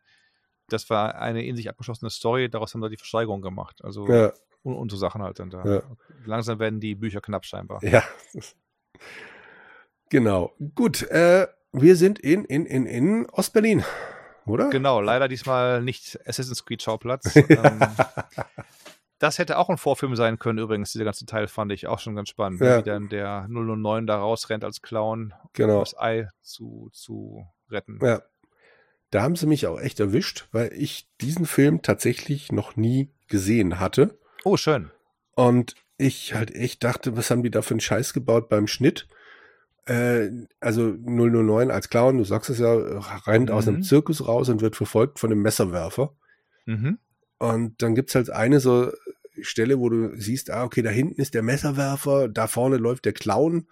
das 0.70 0.90
war 0.90 1.16
eine 1.16 1.44
in 1.46 1.56
sich 1.56 1.70
abgeschlossene 1.70 2.10
Story, 2.10 2.50
daraus 2.50 2.74
haben 2.74 2.82
sie 2.82 2.90
die 2.90 2.98
Versteigerung 2.98 3.42
gemacht. 3.42 3.84
Also 3.84 4.08
Ja, 4.08 4.34
und, 4.64 4.76
und 4.76 4.92
so 4.92 4.98
Sachen 4.98 5.22
halt 5.22 5.40
dann 5.40 5.50
da. 5.50 5.66
Ja. 5.66 5.84
Langsam 6.26 6.60
werden 6.60 6.80
die 6.80 6.96
Bücher 6.96 7.22
knapp 7.22 7.46
scheinbar. 7.46 7.84
ja. 7.84 8.04
Genau. 10.10 10.54
Gut, 10.76 11.04
äh, 11.04 11.48
wir 11.72 11.96
sind 11.96 12.20
in, 12.20 12.44
in, 12.44 12.66
in, 12.66 12.86
in 12.86 13.30
Ostberlin, 13.30 13.82
oder? 14.46 14.70
Genau, 14.70 15.00
leider 15.00 15.30
diesmal 15.30 15.82
nicht 15.82 16.20
Assassin's 16.28 16.66
Creed 16.66 16.84
Schauplatz. 16.84 17.34
ähm, 17.38 17.80
das 19.22 19.38
hätte 19.38 19.58
auch 19.58 19.70
ein 19.70 19.78
Vorfilm 19.78 20.16
sein 20.16 20.40
können, 20.40 20.58
übrigens. 20.60 20.92
Dieser 20.92 21.06
ganze 21.06 21.26
Teil 21.26 21.48
fand 21.48 21.72
ich 21.72 21.88
auch 21.88 22.00
schon 22.00 22.16
ganz 22.16 22.30
spannend. 22.30 22.60
Ja. 22.62 22.80
Wie 22.80 22.84
dann 22.84 23.08
der 23.10 23.48
009 23.50 24.08
da 24.08 24.18
rausrennt 24.18 24.64
als 24.64 24.82
Clown, 24.82 25.34
um 25.44 25.50
Genau. 25.54 25.80
das 25.80 25.98
Ei 25.98 26.28
zu, 26.42 26.90
zu 26.92 27.46
retten. 27.70 28.00
Ja. 28.02 28.22
Da 29.12 29.22
haben 29.24 29.36
sie 29.36 29.46
mich 29.46 29.68
auch 29.68 29.80
echt 29.80 30.00
erwischt, 30.00 30.48
weil 30.52 30.72
ich 30.74 31.08
diesen 31.20 31.46
Film 31.46 31.82
tatsächlich 31.82 32.52
noch 32.52 32.76
nie 32.78 33.12
gesehen 33.28 33.80
hatte. 33.80 34.18
Oh, 34.44 34.58
schön. 34.58 34.90
Und 35.36 35.76
ich 35.98 36.34
halt 36.34 36.56
echt 36.56 36.84
dachte, 36.84 37.16
was 37.16 37.30
haben 37.30 37.44
die 37.44 37.52
da 37.52 37.62
für 37.62 37.72
einen 37.76 37.80
Scheiß 37.82 38.14
gebaut 38.14 38.50
beim 38.50 38.68
Schnitt? 38.68 39.08
Äh, 39.86 40.30
also 40.60 40.94
009 41.04 41.70
als 41.72 41.90
Clown, 41.90 42.18
du 42.18 42.24
sagst 42.24 42.50
es 42.50 42.60
ja, 42.60 42.74
rennt 43.28 43.52
aus 43.52 43.68
einem 43.68 43.78
Mhm. 43.78 43.84
Zirkus 43.84 44.28
raus 44.28 44.50
und 44.50 44.62
wird 44.62 44.76
verfolgt 44.76 45.20
von 45.20 45.32
einem 45.32 45.42
Messerwerfer. 45.42 46.16
Mhm. 46.66 46.98
Und 47.42 47.82
dann 47.82 47.96
gibt's 47.96 48.14
halt 48.14 48.30
eine 48.30 48.60
so 48.60 48.92
Stelle, 49.42 49.80
wo 49.80 49.90
du 49.90 50.16
siehst, 50.16 50.52
ah, 50.52 50.64
okay, 50.64 50.84
da 50.84 50.92
hinten 50.92 51.20
ist 51.20 51.34
der 51.34 51.42
Messerwerfer, 51.42 52.28
da 52.28 52.46
vorne 52.46 52.78
läuft 52.78 53.06
der 53.06 53.14
Clown. 53.14 53.68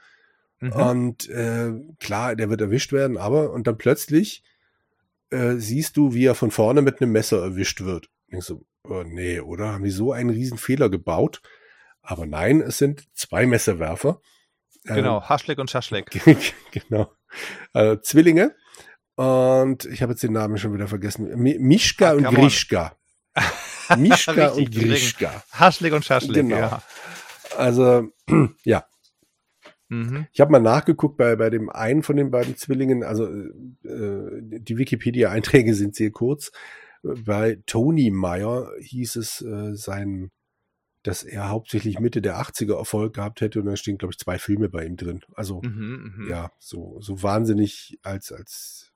Mhm. 0.60 0.72
Und 0.72 1.30
äh, 1.30 1.74
klar, 2.00 2.36
der 2.36 2.50
wird 2.50 2.62
erwischt 2.62 2.94
werden, 2.94 3.16
aber 3.18 3.52
und 3.52 3.68
dann 3.68 3.78
plötzlich 3.78 4.44
äh, 5.30 5.58
siehst 5.58 5.98
du, 5.98 6.16
wie 6.16 6.26
er 6.26 6.34
von 6.34 6.50
vorne 6.50 6.82
mit 6.82 7.00
einem 7.00 7.12
Messer 7.12 7.44
erwischt 7.44 7.82
wird. 7.82 8.10
Denkst 8.32 8.48
du, 8.48 8.66
oh, 8.86 9.04
nee, 9.06 9.40
oder? 9.40 9.74
Haben 9.74 9.84
die 9.84 9.92
so 9.92 10.14
einen 10.14 10.32
riesen 10.32 10.58
Fehler 10.58 10.90
gebaut? 10.90 11.44
Aber 12.02 12.26
nein, 12.26 12.62
es 12.62 12.80
sind 12.80 13.08
zwei 13.14 13.46
Messerwerfer. 13.46 14.20
Äh, 14.86 14.96
Genau, 14.96 15.22
Haschleck 15.22 15.60
und 15.60 15.70
Schaschleck. 15.70 16.10
genau. 16.72 17.12
Also 17.72 18.02
Zwillinge. 18.02 18.56
Und 19.14 19.86
ich 19.86 20.02
habe 20.02 20.14
jetzt 20.14 20.24
den 20.24 20.34
Namen 20.34 20.58
schon 20.58 20.74
wieder 20.74 20.88
vergessen. 20.88 21.30
Mi 21.38 21.60
Mischka 21.60 22.10
Ah, 22.10 22.14
und. 22.14 22.24
Grischka. 22.24 22.96
Mischka 23.98 24.50
und. 24.50 24.72
Grischka. 24.72 25.44
Haschleck 25.52 25.94
und 25.94 26.06
Schaschleck, 26.06 26.36
Genau. 26.36 26.56
ja. 26.58 26.82
Also, 27.58 28.10
ja, 28.64 28.86
Mhm. 29.92 30.28
Ich 30.32 30.40
habe 30.40 30.52
mal 30.52 30.60
nachgeguckt 30.60 31.18
bei, 31.18 31.36
bei 31.36 31.50
dem 31.50 31.70
einen 31.72 32.04
von 32.04 32.16
den 32.16 32.30
beiden 32.30 32.56
Zwillingen, 32.56 33.04
also 33.04 33.26
äh, 33.28 34.42
die 34.44 34.78
Wikipedia-Einträge 34.78 35.74
sind 35.74 35.96
sehr 35.96 36.12
kurz. 36.12 36.52
Bei 37.02 37.58
Tony 37.66 38.12
Meyer 38.12 38.72
hieß 38.80 39.16
es 39.16 39.42
äh, 39.42 39.74
sein, 39.74 40.30
dass 41.02 41.24
er 41.24 41.50
hauptsächlich 41.50 42.00
Mitte 42.00 42.22
der 42.22 42.40
80er 42.40 42.78
Erfolg 42.78 43.16
gehabt 43.16 43.42
hätte 43.42 43.62
und 43.62 43.66
da 43.66 43.76
stehen, 43.78 43.98
glaube 43.98 44.12
ich, 44.14 44.20
zwei 44.20 44.38
Filme 44.38 44.70
bei 44.70 44.86
ihm 44.86 44.96
drin. 44.96 45.22
Also 45.34 45.62
Mhm, 45.64 46.14
mhm. 46.18 46.30
ja, 46.30 46.52
so, 46.60 47.00
so 47.02 47.24
wahnsinnig 47.24 47.98
als, 48.04 48.32
als 48.32 48.92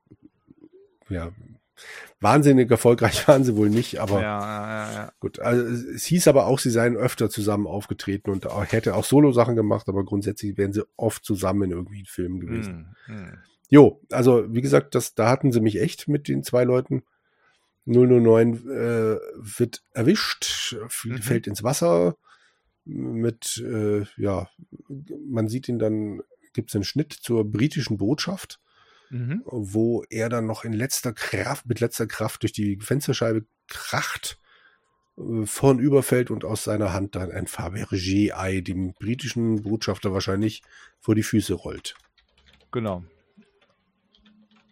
ja, 1.09 1.31
wahnsinnig 2.19 2.69
erfolgreich 2.71 3.27
waren 3.27 3.43
sie 3.43 3.55
wohl 3.55 3.69
nicht, 3.69 3.99
aber 3.99 4.21
ja, 4.21 4.39
ja, 4.87 4.93
ja. 4.93 5.11
Gut, 5.19 5.39
also 5.39 5.63
es 5.63 6.05
hieß 6.05 6.27
aber 6.27 6.45
auch, 6.47 6.59
sie 6.59 6.69
seien 6.69 6.95
öfter 6.95 7.29
zusammen 7.29 7.67
aufgetreten 7.67 8.31
und 8.31 8.47
auch, 8.47 8.71
hätte 8.71 8.95
auch 8.95 9.03
Solo-Sachen 9.05 9.55
gemacht, 9.55 9.89
aber 9.89 10.03
grundsätzlich 10.05 10.57
wären 10.57 10.73
sie 10.73 10.83
oft 10.95 11.25
zusammen 11.25 11.63
in 11.63 11.71
irgendwie 11.71 12.05
Filmen 12.05 12.39
gewesen. 12.39 12.95
Mhm. 13.07 13.37
Jo, 13.69 14.01
also 14.11 14.45
wie 14.53 14.61
gesagt, 14.61 14.95
das, 14.95 15.15
da 15.15 15.29
hatten 15.29 15.51
sie 15.51 15.61
mich 15.61 15.79
echt 15.81 16.07
mit 16.07 16.27
den 16.27 16.43
zwei 16.43 16.63
Leuten. 16.63 17.03
009 17.85 18.53
äh, 18.69 19.17
wird 19.35 19.83
erwischt, 19.93 20.75
Mhm. 21.03 21.17
fällt 21.17 21.47
ins 21.47 21.63
Wasser 21.63 22.15
mit, 22.85 23.63
äh, 23.65 24.05
ja, 24.15 24.49
man 25.27 25.47
sieht 25.47 25.67
ihn 25.67 25.79
dann, 25.79 26.21
gibt 26.53 26.69
es 26.69 26.75
einen 26.75 26.83
Schnitt 26.83 27.13
zur 27.13 27.49
britischen 27.49 27.97
Botschaft 27.97 28.59
mhm. 29.09 29.41
wo 29.45 30.03
er 30.09 30.29
dann 30.29 30.45
noch 30.45 30.63
in 30.63 30.73
letzter 30.73 31.13
Kraft, 31.13 31.65
mit 31.67 31.79
letzter 31.79 32.07
Kraft 32.07 32.43
durch 32.43 32.51
die 32.51 32.77
Fensterscheibe 32.79 33.45
kracht, 33.67 34.39
äh, 35.17 35.45
vornüberfällt 35.45 36.31
und 36.31 36.45
aus 36.45 36.63
seiner 36.63 36.93
Hand 36.93 37.15
dann 37.15 37.31
ein 37.31 37.47
Fabergé-Ei 37.47 38.61
dem 38.61 38.93
britischen 38.93 39.63
Botschafter 39.63 40.13
wahrscheinlich 40.13 40.63
vor 40.99 41.15
die 41.15 41.23
Füße 41.23 41.53
rollt. 41.53 41.95
Genau. 42.71 43.03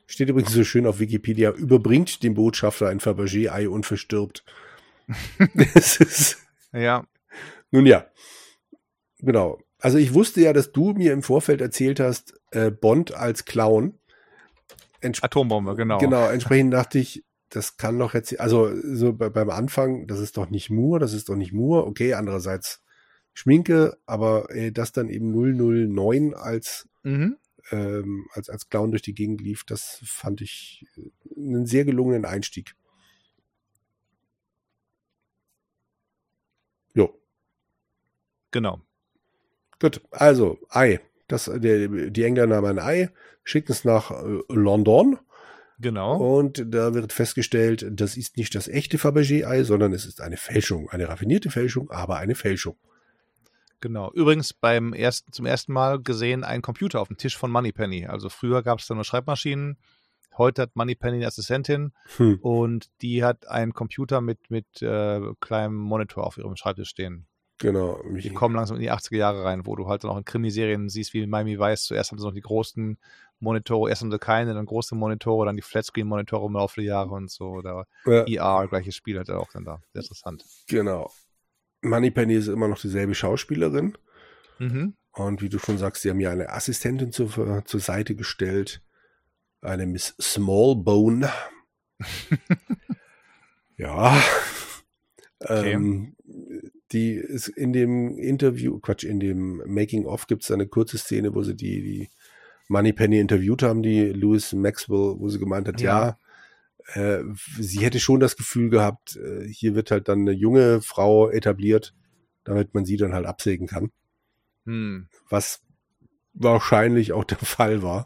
Steht 0.07 0.27
übrigens 0.27 0.51
so 0.51 0.63
schön 0.63 0.87
auf 0.87 0.99
Wikipedia, 0.99 1.51
überbringt 1.51 2.21
dem 2.23 2.33
Botschafter 2.33 2.89
ein 2.89 2.99
Fabergé-Ei 2.99 3.69
und 3.69 3.85
verstirbt. 3.85 4.43
ja. 6.73 7.05
Nun 7.71 7.85
ja, 7.85 8.07
genau. 9.19 9.59
Also 9.79 9.97
ich 9.97 10.13
wusste 10.13 10.41
ja, 10.41 10.53
dass 10.53 10.71
du 10.71 10.93
mir 10.93 11.13
im 11.13 11.23
Vorfeld 11.23 11.61
erzählt 11.61 11.99
hast, 11.99 12.39
äh, 12.51 12.71
Bond 12.71 13.13
als 13.13 13.45
Clown. 13.45 13.97
Atombombe, 15.01 15.75
genau. 15.75 15.97
Genau, 15.97 16.29
entsprechend 16.29 16.73
dachte 16.73 16.99
ich, 16.99 17.23
das 17.49 17.77
kann 17.77 17.99
doch 17.99 18.13
jetzt, 18.13 18.39
also 18.39 18.69
so 18.81 19.13
bei, 19.13 19.29
beim 19.29 19.49
Anfang, 19.49 20.07
das 20.07 20.19
ist 20.19 20.37
doch 20.37 20.49
nicht 20.49 20.69
Moore, 20.69 20.99
das 20.99 21.13
ist 21.13 21.29
doch 21.29 21.35
nicht 21.35 21.51
Moore. 21.53 21.85
Okay, 21.85 22.13
andererseits 22.13 22.81
Schminke, 23.33 23.97
aber 24.05 24.49
äh, 24.51 24.71
das 24.71 24.91
dann 24.91 25.09
eben 25.09 25.31
009 25.31 26.33
als 26.33 26.87
mhm 27.03 27.37
ähm, 27.71 28.27
als, 28.33 28.49
als 28.49 28.69
Clown 28.69 28.91
durch 28.91 29.01
die 29.01 29.13
Gegend 29.13 29.41
lief, 29.41 29.63
das 29.63 30.01
fand 30.03 30.41
ich 30.41 30.85
äh, 30.97 31.09
einen 31.35 31.65
sehr 31.65 31.85
gelungenen 31.85 32.25
Einstieg. 32.25 32.75
Jo. 36.93 37.17
Genau. 38.51 38.81
Gut, 39.79 40.01
also 40.11 40.59
Ei. 40.69 40.99
Das, 41.31 41.45
der, 41.45 41.87
die 41.87 42.23
Engländer 42.23 42.57
haben 42.57 42.65
ein 42.65 42.79
Ei, 42.79 43.09
schicken 43.43 43.71
es 43.71 43.85
nach 43.85 44.11
äh, 44.11 44.39
London. 44.49 45.17
Genau. 45.79 46.17
Und 46.17 46.63
da 46.67 46.93
wird 46.93 47.11
festgestellt, 47.11 47.85
das 47.89 48.15
ist 48.15 48.37
nicht 48.37 48.53
das 48.53 48.67
echte 48.67 48.97
Fabergé-Ei, 48.97 49.63
sondern 49.63 49.93
es 49.93 50.05
ist 50.05 50.21
eine 50.21 50.37
Fälschung. 50.37 50.89
Eine 50.89 51.09
raffinierte 51.09 51.49
Fälschung, 51.49 51.89
aber 51.89 52.17
eine 52.17 52.35
Fälschung. 52.35 52.77
Genau. 53.79 54.11
Übrigens 54.13 54.53
beim 54.53 54.93
ersten, 54.93 55.31
zum 55.31 55.47
ersten 55.47 55.73
Mal 55.73 56.01
gesehen 56.01 56.43
ein 56.43 56.61
Computer 56.61 57.01
auf 57.01 57.07
dem 57.07 57.17
Tisch 57.17 57.35
von 57.35 57.49
Moneypenny. 57.49 58.05
Also 58.05 58.29
früher 58.29 58.61
gab 58.61 58.79
es 58.79 58.87
da 58.87 58.93
nur 58.93 59.03
Schreibmaschinen. 59.03 59.77
Heute 60.37 60.61
hat 60.61 60.75
Moneypenny 60.75 61.17
eine 61.17 61.27
Assistentin 61.27 61.93
hm. 62.17 62.39
und 62.41 62.89
die 63.01 63.23
hat 63.23 63.47
einen 63.47 63.73
Computer 63.73 64.21
mit, 64.21 64.51
mit 64.51 64.81
äh, 64.81 65.19
kleinem 65.39 65.75
Monitor 65.75 66.27
auf 66.27 66.37
ihrem 66.37 66.55
Schreibtisch 66.55 66.89
stehen. 66.89 67.25
Genau. 67.61 68.01
Die 68.09 68.33
kommen 68.33 68.55
langsam 68.55 68.77
in 68.77 68.81
die 68.81 68.91
80er 68.91 69.17
Jahre 69.17 69.43
rein, 69.43 69.65
wo 69.65 69.75
du 69.75 69.87
halt 69.87 70.03
dann 70.03 70.11
auch 70.11 70.17
in 70.17 70.25
Krimiserien 70.25 70.89
siehst, 70.89 71.13
wie 71.13 71.25
Miami 71.27 71.59
Vice. 71.59 71.83
Zuerst 71.83 72.11
haben 72.11 72.17
sie 72.17 72.25
noch 72.25 72.33
die 72.33 72.41
großen 72.41 72.97
Monitore, 73.39 73.89
erst 73.89 74.01
haben 74.01 74.11
sie 74.11 74.19
keine, 74.19 74.53
dann 74.53 74.65
große 74.65 74.95
Monitore, 74.95 75.45
dann 75.45 75.55
die 75.55 75.61
Flatscreen-Monitore 75.61 76.47
im 76.47 76.53
Laufe 76.53 76.81
der 76.81 76.85
Jahre 76.85 77.11
und 77.11 77.29
so. 77.29 77.49
Oder 77.49 77.85
ja. 78.05 78.61
ER, 78.61 78.67
gleiches 78.67 78.95
Spiel 78.95 79.17
er 79.17 79.39
auch 79.39 79.51
dann 79.51 79.65
da. 79.65 79.81
Sehr 79.93 80.01
interessant. 80.01 80.43
Genau. 80.67 81.11
Moneypenny 81.81 82.35
ist 82.35 82.47
immer 82.47 82.67
noch 82.67 82.79
dieselbe 82.79 83.15
Schauspielerin. 83.15 83.97
Mhm. 84.59 84.95
Und 85.13 85.41
wie 85.41 85.49
du 85.49 85.59
schon 85.59 85.77
sagst, 85.77 86.01
sie 86.03 86.09
haben 86.09 86.19
ja 86.19 86.31
eine 86.31 86.49
Assistentin 86.49 87.11
zur, 87.11 87.63
zur 87.65 87.79
Seite 87.79 88.15
gestellt. 88.15 88.81
Eine 89.61 89.85
Miss 89.85 90.15
Smallbone. 90.19 91.29
ja. 93.77 94.19
Okay. 95.39 95.71
Ähm, 95.71 96.15
die 96.91 97.13
ist 97.13 97.47
in 97.47 97.73
dem 97.73 98.17
Interview, 98.17 98.79
Quatsch, 98.79 99.03
in 99.03 99.19
dem 99.19 99.61
Making-of 99.65 100.27
gibt 100.27 100.43
es 100.43 100.51
eine 100.51 100.67
kurze 100.67 100.97
Szene, 100.97 101.33
wo 101.33 101.43
sie 101.43 101.55
die, 101.55 101.81
die 101.81 102.09
Moneypenny 102.67 103.19
interviewt 103.19 103.63
haben, 103.63 103.83
die 103.83 104.11
Louis 104.11 104.53
Maxwell, 104.53 105.15
wo 105.17 105.29
sie 105.29 105.39
gemeint 105.39 105.67
hat, 105.67 105.81
ja, 105.81 106.17
ja 106.95 107.19
äh, 107.19 107.23
sie 107.59 107.79
hätte 107.79 107.99
schon 107.99 108.19
das 108.19 108.35
Gefühl 108.35 108.69
gehabt, 108.69 109.15
äh, 109.17 109.47
hier 109.47 109.75
wird 109.75 109.91
halt 109.91 110.07
dann 110.07 110.21
eine 110.21 110.31
junge 110.31 110.81
Frau 110.81 111.29
etabliert, 111.29 111.93
damit 112.43 112.73
man 112.73 112.85
sie 112.85 112.97
dann 112.97 113.13
halt 113.13 113.25
absägen 113.25 113.67
kann. 113.67 113.91
Hm. 114.65 115.07
Was 115.29 115.61
wahrscheinlich 116.33 117.13
auch 117.13 117.23
der 117.23 117.37
Fall 117.43 117.83
war. 117.83 118.05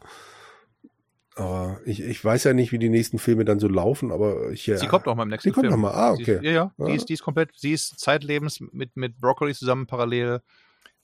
Aber 1.38 1.82
ich, 1.86 2.02
ich 2.02 2.24
weiß 2.24 2.46
ja 2.46 2.54
nicht, 2.54 2.72
wie 2.72 2.80
die 2.80 2.90
nächsten 2.90 3.20
Filme 3.20 3.44
dann 3.44 3.60
so 3.60 3.68
laufen, 3.68 4.12
aber 4.12 4.52
ich. 4.52 4.64
Sie 4.64 4.88
kommt 4.88 5.06
auch 5.08 5.16
mal 5.16 5.24
im 5.24 5.30
nächsten 5.30 5.54
Film. 5.54 5.66
Sie 5.66 5.70
kommt 5.70 5.82
noch 5.82 5.92
mal, 5.92 5.92
ah, 5.92 6.14
okay. 6.14 6.36
Ist, 6.36 6.44
ja, 6.44 6.52
ja, 6.52 6.72
ja. 6.78 6.86
Die, 6.86 6.96
ist, 6.96 7.10
die 7.10 7.14
ist 7.14 7.24
komplett, 7.24 7.52
sie 7.56 7.74
ist 7.74 8.00
zeitlebens 8.00 8.62
mit, 8.72 8.96
mit 8.96 9.20
Broccoli 9.20 9.54
zusammen 9.54 9.86
parallel 9.86 10.42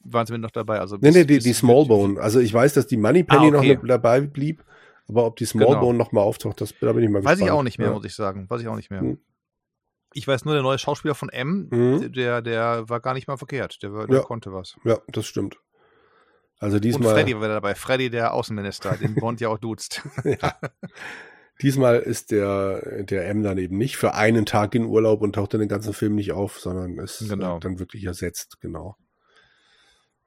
waren 0.03 0.25
sie 0.25 0.33
mit 0.33 0.41
noch 0.41 0.51
dabei. 0.51 0.79
Also 0.79 0.97
bis, 0.97 1.13
nee, 1.13 1.19
nee, 1.19 1.25
die, 1.25 1.39
die 1.39 1.53
Smallbone. 1.53 2.19
Also 2.19 2.39
ich 2.39 2.53
weiß, 2.53 2.73
dass 2.73 2.87
die 2.87 2.97
Moneypenny 2.97 3.51
ah, 3.53 3.57
okay. 3.57 3.75
noch 3.75 3.87
dabei 3.87 4.21
blieb, 4.21 4.63
aber 5.07 5.25
ob 5.25 5.35
die 5.35 5.45
Smallbone 5.45 5.79
genau. 5.79 5.93
nochmal 5.93 6.23
auftaucht, 6.23 6.61
das, 6.61 6.73
da 6.79 6.93
bin 6.93 7.03
ich 7.03 7.09
mal 7.09 7.19
gespannt. 7.19 7.39
Weiß 7.39 7.45
ich 7.45 7.51
auch 7.51 7.63
nicht 7.63 7.77
mehr, 7.77 7.89
ja. 7.89 7.93
muss 7.93 8.05
ich 8.05 8.15
sagen. 8.15 8.49
Weiß 8.49 8.61
ich 8.61 8.67
auch 8.67 8.75
nicht 8.75 8.89
mehr. 8.89 9.01
Hm. 9.01 9.19
Ich 10.13 10.27
weiß 10.27 10.45
nur, 10.45 10.53
der 10.53 10.63
neue 10.63 10.77
Schauspieler 10.77 11.15
von 11.15 11.29
M, 11.29 11.69
mhm. 11.71 12.11
der, 12.11 12.41
der 12.41 12.89
war 12.89 12.99
gar 12.99 13.13
nicht 13.13 13.27
mal 13.27 13.37
verkehrt. 13.37 13.81
Der, 13.81 14.07
der 14.07 14.17
ja. 14.17 14.23
konnte 14.23 14.51
was. 14.51 14.75
Ja, 14.83 14.97
das 15.07 15.25
stimmt. 15.25 15.57
Also 16.61 16.79
diesmal. 16.79 17.09
Und 17.09 17.13
Freddy 17.15 17.39
war 17.39 17.47
dabei. 17.47 17.73
Freddy, 17.73 18.11
der 18.11 18.33
Außenminister, 18.35 18.95
den 18.95 19.15
Bond 19.15 19.41
ja 19.41 19.49
auch 19.49 19.57
duzt. 19.57 20.03
ja. 20.23 20.55
Diesmal 21.59 21.99
ist 21.99 22.31
der, 22.31 23.03
der 23.03 23.27
M 23.27 23.41
dann 23.43 23.57
eben 23.57 23.77
nicht 23.77 23.97
für 23.97 24.13
einen 24.13 24.45
Tag 24.45 24.75
in 24.75 24.85
Urlaub 24.85 25.21
und 25.21 25.33
taucht 25.33 25.55
in 25.55 25.59
den 25.59 25.69
ganzen 25.69 25.93
Film 25.93 26.15
nicht 26.15 26.31
auf, 26.31 26.59
sondern 26.59 26.97
ist 26.99 27.27
genau. 27.27 27.59
dann 27.59 27.79
wirklich 27.79 28.03
ersetzt, 28.03 28.61
genau. 28.61 28.95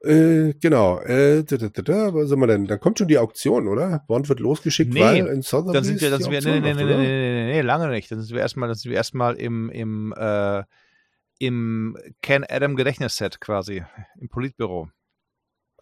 Äh, 0.01 0.53
genau. 0.61 0.99
Äh, 0.99 1.43
da, 1.45 1.57
da, 1.57 1.69
da, 1.69 2.13
was 2.13 2.29
sind 2.29 2.39
wir 2.39 2.47
denn? 2.47 2.67
Dann 2.67 2.79
kommt 2.81 2.99
schon 2.99 3.07
die 3.07 3.17
Auktion, 3.17 3.69
oder? 3.69 4.03
Bond 4.07 4.27
wird 4.27 4.41
losgeschickt, 4.41 4.93
nee, 4.93 4.99
weil 4.99 5.27
in 5.27 5.41
Sotheby's 5.41 5.73
dann 5.73 5.83
sind 5.85 6.01
wir, 6.01 6.09
dann 6.09 6.21
sind 6.21 6.31
wir, 6.31 6.41
nee, 6.41 6.59
nee, 6.59 6.73
nee, 6.73 6.83
nee, 6.83 6.97
nee, 6.97 7.45
nee, 7.53 7.61
lange 7.61 7.87
nicht. 7.87 8.11
Dann 8.11 8.21
sind 8.21 8.35
wir 8.35 8.41
erstmal, 8.41 8.67
dann 8.67 8.77
sind 8.77 8.91
wir 8.91 8.97
erstmal 8.97 9.35
im, 9.35 9.69
im, 9.69 10.13
äh, 10.17 10.63
im 11.39 11.97
Ken 12.21 12.45
Adam 12.47 12.75
Gedächtnisset 12.75 13.39
quasi, 13.39 13.83
im 14.19 14.27
Politbüro. 14.27 14.89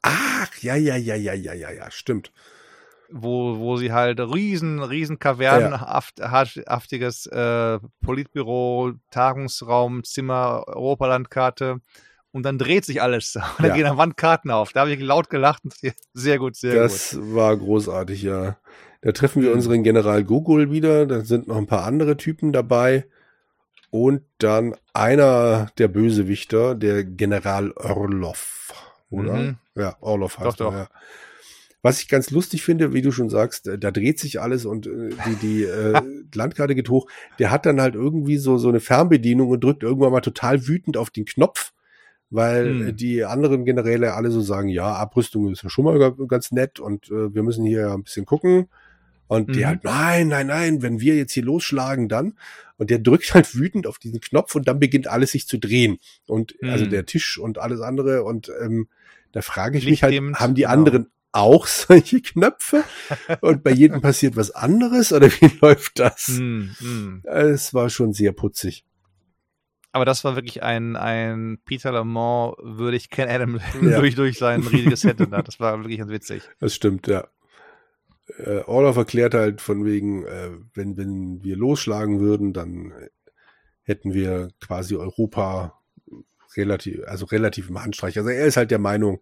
Ach, 0.03 0.55
ja, 0.61 0.75
ja, 0.75 0.95
ja, 0.95 1.15
ja, 1.15 1.33
ja, 1.33 1.53
ja, 1.53 1.71
ja, 1.71 1.89
stimmt. 1.89 2.31
Wo, 3.09 3.57
wo 3.57 3.77
sie 3.77 3.91
halt 3.91 4.19
riesen, 4.19 4.81
riesen 4.81 5.17
Kavernenhaftiges 5.19 7.25
äh, 7.27 7.79
Politbüro, 8.01 8.93
Tagungsraum, 9.11 10.03
Zimmer, 10.03 10.63
Europalandkarte 10.67 11.81
und 12.33 12.43
dann 12.43 12.57
dreht 12.57 12.85
sich 12.85 13.01
alles. 13.01 13.35
Und 13.57 13.59
dann 13.59 13.67
ja. 13.67 13.75
gehen 13.75 13.85
an 13.85 13.97
Wand 13.97 14.17
Karten 14.17 14.51
auf. 14.51 14.73
Da 14.73 14.81
habe 14.81 14.91
ich 14.91 14.99
laut 14.99 15.29
gelacht. 15.29 15.61
Sehr 16.13 16.39
gut, 16.39 16.55
sehr 16.55 16.75
das 16.75 17.11
gut. 17.11 17.21
Das 17.21 17.35
war 17.35 17.55
großartig, 17.55 18.23
ja. 18.23 18.57
Da 19.01 19.11
treffen 19.11 19.43
wir 19.43 19.53
unseren 19.53 19.83
General 19.83 20.23
Gogol 20.23 20.71
wieder. 20.71 21.05
Da 21.05 21.23
sind 21.23 21.47
noch 21.47 21.57
ein 21.57 21.67
paar 21.67 21.83
andere 21.83 22.17
Typen 22.17 22.51
dabei. 22.51 23.05
Und 23.91 24.23
dann 24.39 24.75
einer 24.93 25.67
der 25.77 25.87
Bösewichter, 25.87 26.73
der 26.73 27.03
General 27.03 27.71
Orlov. 27.73 28.73
Oder? 29.13 29.33
Mhm. 29.35 29.55
Ja, 29.75 29.97
Orlov 30.01 30.39
heißt 30.39 30.59
doch, 30.59 30.71
doch. 30.71 30.73
Ja. 30.73 30.89
Was 31.81 32.01
ich 32.01 32.07
ganz 32.07 32.31
lustig 32.31 32.63
finde, 32.63 32.93
wie 32.93 33.01
du 33.01 33.11
schon 33.11 33.29
sagst, 33.29 33.69
da 33.77 33.91
dreht 33.91 34.17
sich 34.17 34.39
alles 34.39 34.65
und 34.65 34.87
äh, 34.87 35.09
die, 35.27 35.35
die 35.35 35.63
äh, 35.65 36.01
Landkarte 36.33 36.75
geht 36.75 36.89
hoch. 36.89 37.07
Der 37.39 37.51
hat 37.51 37.65
dann 37.65 37.81
halt 37.81 37.95
irgendwie 37.95 38.37
so, 38.37 38.57
so 38.57 38.69
eine 38.69 38.79
Fernbedienung 38.79 39.49
und 39.49 39.63
drückt 39.63 39.83
irgendwann 39.83 40.11
mal 40.11 40.21
total 40.21 40.67
wütend 40.67 40.97
auf 40.97 41.09
den 41.09 41.25
Knopf 41.25 41.73
weil 42.33 42.87
hm. 42.87 42.97
die 42.97 43.23
anderen 43.25 43.63
Generäle 43.63 44.15
alle 44.15 44.31
so 44.31 44.41
sagen, 44.41 44.67
ja, 44.67 44.91
Abrüstung 44.95 45.51
ist 45.51 45.61
ja 45.61 45.69
schon 45.69 45.85
mal 45.85 46.15
ganz 46.27 46.51
nett 46.51 46.79
und 46.79 47.11
äh, 47.11 47.31
wir 47.31 47.43
müssen 47.43 47.63
hier 47.63 47.91
ein 47.91 48.01
bisschen 48.01 48.25
gucken. 48.25 48.69
Und 49.27 49.49
mhm. 49.49 49.53
die 49.53 49.65
halt, 49.65 49.83
nein, 49.83 50.27
nein, 50.27 50.47
nein, 50.47 50.81
wenn 50.81 50.99
wir 50.99 51.15
jetzt 51.15 51.31
hier 51.33 51.43
losschlagen, 51.43 52.09
dann. 52.09 52.33
Und 52.77 52.89
der 52.89 52.99
drückt 52.99 53.33
halt 53.33 53.55
wütend 53.55 53.87
auf 53.87 53.99
diesen 53.99 54.19
Knopf 54.19 54.55
und 54.55 54.67
dann 54.67 54.79
beginnt 54.79 55.07
alles 55.07 55.31
sich 55.31 55.47
zu 55.47 55.57
drehen. 55.57 55.99
Und 56.27 56.55
mhm. 56.59 56.69
also 56.69 56.85
der 56.87 57.05
Tisch 57.05 57.37
und 57.37 57.59
alles 57.59 57.81
andere. 57.81 58.23
Und 58.23 58.51
ähm, 58.61 58.87
da 59.33 59.41
frage 59.41 59.79
ich 59.79 59.85
mich 59.85 60.03
halt, 60.03 60.15
haben 60.35 60.55
die 60.55 60.61
genau. 60.61 60.73
anderen 60.73 61.11
auch 61.33 61.67
solche 61.67 62.21
Knöpfe? 62.21 62.83
und 63.41 63.63
bei 63.63 63.71
jedem 63.71 63.99
passiert 64.01 64.37
was 64.37 64.51
anderes? 64.51 65.11
Oder 65.11 65.29
wie 65.29 65.51
läuft 65.61 65.99
das? 65.99 66.29
Mhm. 66.29 67.21
Es 67.25 67.73
war 67.73 67.89
schon 67.89 68.13
sehr 68.13 68.31
putzig. 68.31 68.85
Aber 69.91 70.05
das 70.05 70.23
war 70.23 70.35
wirklich 70.35 70.63
ein, 70.63 70.95
ein 70.95 71.59
Peter 71.65 71.91
Lamont 71.91 72.55
würdig 72.63 73.11
Ken 73.11 73.29
Adam 73.29 73.59
ja. 73.81 73.99
durch, 73.99 74.15
durch 74.15 74.39
sein 74.39 74.61
riesiges 74.61 75.03
Head. 75.03 75.19
das 75.19 75.59
war 75.59 75.77
wirklich 75.79 75.99
ganz 75.99 76.09
witzig. 76.09 76.41
Das 76.59 76.73
stimmt, 76.73 77.05
ja. 77.05 77.27
Äh, 78.37 78.61
Orloff 78.61 78.97
erklärt 78.97 79.35
halt 79.35 79.61
von 79.61 79.85
wegen, 79.85 80.25
äh, 80.25 80.49
wenn, 80.73 80.97
wenn 80.97 81.43
wir 81.43 81.57
losschlagen 81.57 82.19
würden, 82.19 82.53
dann 82.53 82.91
hätten 83.83 84.13
wir 84.13 84.49
quasi 84.59 84.95
Europa 84.95 85.82
relativ, 86.57 87.01
also 87.07 87.25
relativ 87.25 87.69
im 87.69 87.81
Handstreich. 87.81 88.17
Also 88.17 88.29
er 88.29 88.45
ist 88.45 88.57
halt 88.57 88.71
der 88.71 88.79
Meinung, 88.79 89.21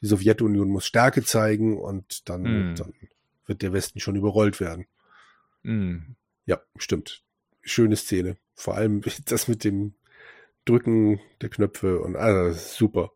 die 0.00 0.06
Sowjetunion 0.06 0.68
muss 0.68 0.86
Stärke 0.86 1.22
zeigen 1.22 1.78
und 1.78 2.28
dann, 2.28 2.72
mm. 2.72 2.74
dann 2.76 2.92
wird 3.46 3.62
der 3.62 3.72
Westen 3.72 4.00
schon 4.00 4.16
überrollt 4.16 4.60
werden. 4.60 4.86
Mm. 5.62 5.98
Ja, 6.44 6.60
stimmt. 6.76 7.22
Schöne 7.62 7.96
Szene. 7.96 8.36
Vor 8.54 8.74
allem 8.74 9.02
das 9.26 9.48
mit 9.48 9.64
dem 9.64 9.94
Drücken 10.64 11.20
der 11.40 11.48
Knöpfe 11.48 12.00
und 12.00 12.16
also 12.16 12.58
super. 12.58 13.12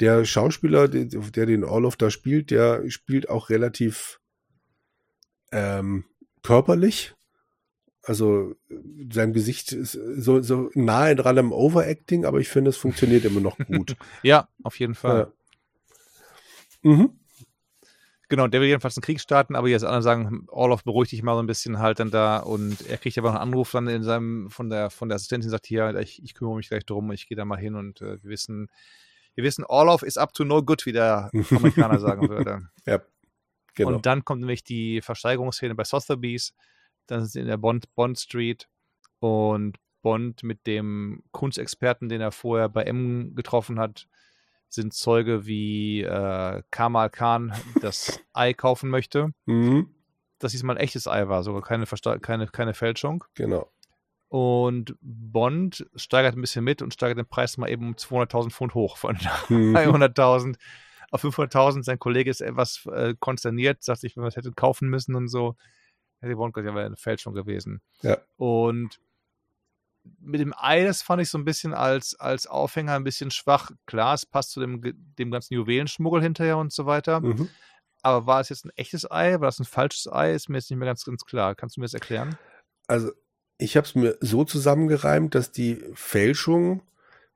Der 0.00 0.24
Schauspieler, 0.24 0.88
der, 0.88 1.04
der 1.04 1.46
den 1.46 1.64
Orloff 1.64 1.96
da 1.96 2.10
spielt, 2.10 2.50
der 2.50 2.88
spielt 2.90 3.28
auch 3.28 3.50
relativ 3.50 4.20
ähm, 5.50 6.04
körperlich. 6.42 7.14
Also 8.02 8.56
sein 9.12 9.32
Gesicht 9.32 9.72
ist 9.72 9.92
so, 9.92 10.42
so 10.42 10.70
nahe 10.74 11.14
dran 11.14 11.38
am 11.38 11.52
Overacting, 11.52 12.24
aber 12.24 12.40
ich 12.40 12.48
finde, 12.48 12.70
es 12.70 12.76
funktioniert 12.76 13.24
immer 13.24 13.40
noch 13.40 13.56
gut. 13.58 13.96
ja, 14.22 14.48
auf 14.64 14.78
jeden 14.80 14.96
Fall. 14.96 15.32
Ja. 16.82 16.90
Mhm. 16.90 17.18
Genau, 18.28 18.48
der 18.48 18.60
will 18.60 18.68
jedenfalls 18.68 18.96
einen 18.96 19.02
Krieg 19.02 19.20
starten, 19.20 19.54
aber 19.54 19.68
jetzt 19.68 19.84
andere 19.84 20.02
sagen, 20.02 20.46
Orloff 20.48 20.84
beruhigt 20.84 21.12
dich 21.12 21.22
mal 21.22 21.34
so 21.34 21.42
ein 21.42 21.46
bisschen 21.46 21.78
halt 21.80 22.00
dann 22.00 22.10
da 22.10 22.38
und 22.38 22.80
er 22.88 22.96
kriegt 22.96 23.18
aber 23.18 23.28
noch 23.28 23.38
einen 23.38 23.52
Anruf 23.52 23.72
dann 23.72 23.86
in 23.88 24.02
seinem, 24.02 24.50
von 24.50 24.70
der, 24.70 24.88
von 24.88 25.08
der 25.10 25.16
Assistentin, 25.16 25.50
sagt 25.50 25.66
hier, 25.66 25.94
ich, 25.96 26.22
ich 26.22 26.34
kümmere 26.34 26.56
mich 26.56 26.70
gleich 26.70 26.86
drum, 26.86 27.12
ich 27.12 27.28
gehe 27.28 27.36
da 27.36 27.44
mal 27.44 27.58
hin 27.58 27.74
und 27.74 28.00
äh, 28.00 28.22
wir 28.22 28.30
wissen, 28.30 28.68
wir 29.34 29.44
wissen, 29.44 29.64
Orloff 29.64 30.02
ist 30.02 30.16
up 30.16 30.32
to 30.32 30.44
no 30.44 30.62
good, 30.62 30.86
wie 30.86 30.92
der 30.92 31.30
Amerikaner 31.50 31.98
sagen 31.98 32.28
würde. 32.28 32.68
Ja, 32.86 33.02
genau. 33.74 33.90
Und 33.90 34.06
dann 34.06 34.24
kommt 34.24 34.40
nämlich 34.40 34.64
die 34.64 35.02
Versteigerungsszene 35.02 35.74
bei 35.74 35.84
Sotheby's, 35.84 36.54
dann 37.06 37.20
sind 37.20 37.30
sie 37.30 37.40
in 37.40 37.46
der 37.46 37.56
Bond, 37.56 37.94
Bond 37.94 38.18
Street 38.18 38.68
und 39.18 39.78
Bond 40.02 40.42
mit 40.42 40.66
dem 40.66 41.22
Kunstexperten, 41.30 42.08
den 42.08 42.20
er 42.20 42.32
vorher 42.32 42.68
bei 42.68 42.82
M 42.84 43.34
getroffen 43.34 43.78
hat, 43.78 44.08
sind 44.68 44.94
Zeuge, 44.94 45.46
wie 45.46 46.02
äh, 46.02 46.62
Kamal 46.70 47.10
Khan 47.10 47.52
das 47.80 48.20
Ei 48.32 48.52
kaufen 48.52 48.90
möchte. 48.90 49.32
Mhm. 49.46 49.94
Das 50.38 50.52
diesmal 50.52 50.76
ein 50.76 50.82
echtes 50.82 51.06
Ei 51.06 51.28
war, 51.28 51.44
sogar 51.44 51.62
keine, 51.62 51.86
keine, 52.20 52.48
keine 52.48 52.74
Fälschung. 52.74 53.24
Genau. 53.34 53.70
Und 54.28 54.96
Bond 55.02 55.86
steigert 55.94 56.34
ein 56.34 56.40
bisschen 56.40 56.64
mit 56.64 56.80
und 56.80 56.94
steigert 56.94 57.18
den 57.18 57.28
Preis 57.28 57.58
mal 57.58 57.68
eben 57.70 57.88
um 57.88 57.94
200.000 57.94 58.50
Pfund 58.50 58.74
hoch 58.74 58.96
von 58.96 59.16
mhm. 59.50 59.76
100.000 59.76 60.56
auf 61.10 61.22
500.000. 61.22 61.84
Sein 61.84 61.98
Kollege 61.98 62.30
ist 62.30 62.40
etwas 62.40 62.86
äh, 62.86 63.14
konsterniert, 63.20 63.84
sagt 63.84 64.00
sich, 64.00 64.16
wenn 64.16 64.22
man 64.22 64.28
es 64.30 64.36
hätte 64.36 64.50
kaufen 64.52 64.88
müssen 64.88 65.14
und 65.14 65.28
so. 65.28 65.56
Gesagt, 66.28 66.56
ja, 66.56 66.74
wäre 66.74 66.86
eine 66.86 66.96
Fälschung 66.96 67.34
gewesen. 67.34 67.80
Ja. 68.02 68.18
Und 68.36 69.00
mit 70.20 70.40
dem 70.40 70.54
Ei, 70.56 70.84
das 70.84 71.02
fand 71.02 71.22
ich 71.22 71.28
so 71.28 71.38
ein 71.38 71.44
bisschen 71.44 71.74
als, 71.74 72.18
als 72.18 72.46
Aufhänger 72.46 72.94
ein 72.94 73.04
bisschen 73.04 73.30
schwach. 73.30 73.70
Klar, 73.86 74.14
es 74.14 74.26
passt 74.26 74.50
zu 74.50 74.60
dem, 74.60 74.80
dem 75.18 75.30
ganzen 75.30 75.54
Juwelenschmuggel 75.54 76.22
hinterher 76.22 76.58
und 76.58 76.72
so 76.72 76.86
weiter. 76.86 77.20
Mhm. 77.20 77.48
Aber 78.02 78.26
war 78.26 78.40
es 78.40 78.48
jetzt 78.48 78.64
ein 78.64 78.72
echtes 78.74 79.08
Ei? 79.10 79.32
War 79.34 79.46
das 79.46 79.60
ein 79.60 79.64
falsches 79.64 80.12
Ei? 80.12 80.34
Ist 80.34 80.48
mir 80.48 80.58
jetzt 80.58 80.70
nicht 80.70 80.78
mehr 80.78 80.86
ganz, 80.86 81.04
ganz 81.04 81.24
klar. 81.24 81.54
Kannst 81.54 81.76
du 81.76 81.80
mir 81.80 81.84
das 81.84 81.94
erklären? 81.94 82.36
Also, 82.88 83.12
ich 83.58 83.76
habe 83.76 83.86
es 83.86 83.94
mir 83.94 84.18
so 84.20 84.44
zusammengereimt, 84.44 85.36
dass 85.36 85.52
die 85.52 85.84
Fälschung 85.94 86.82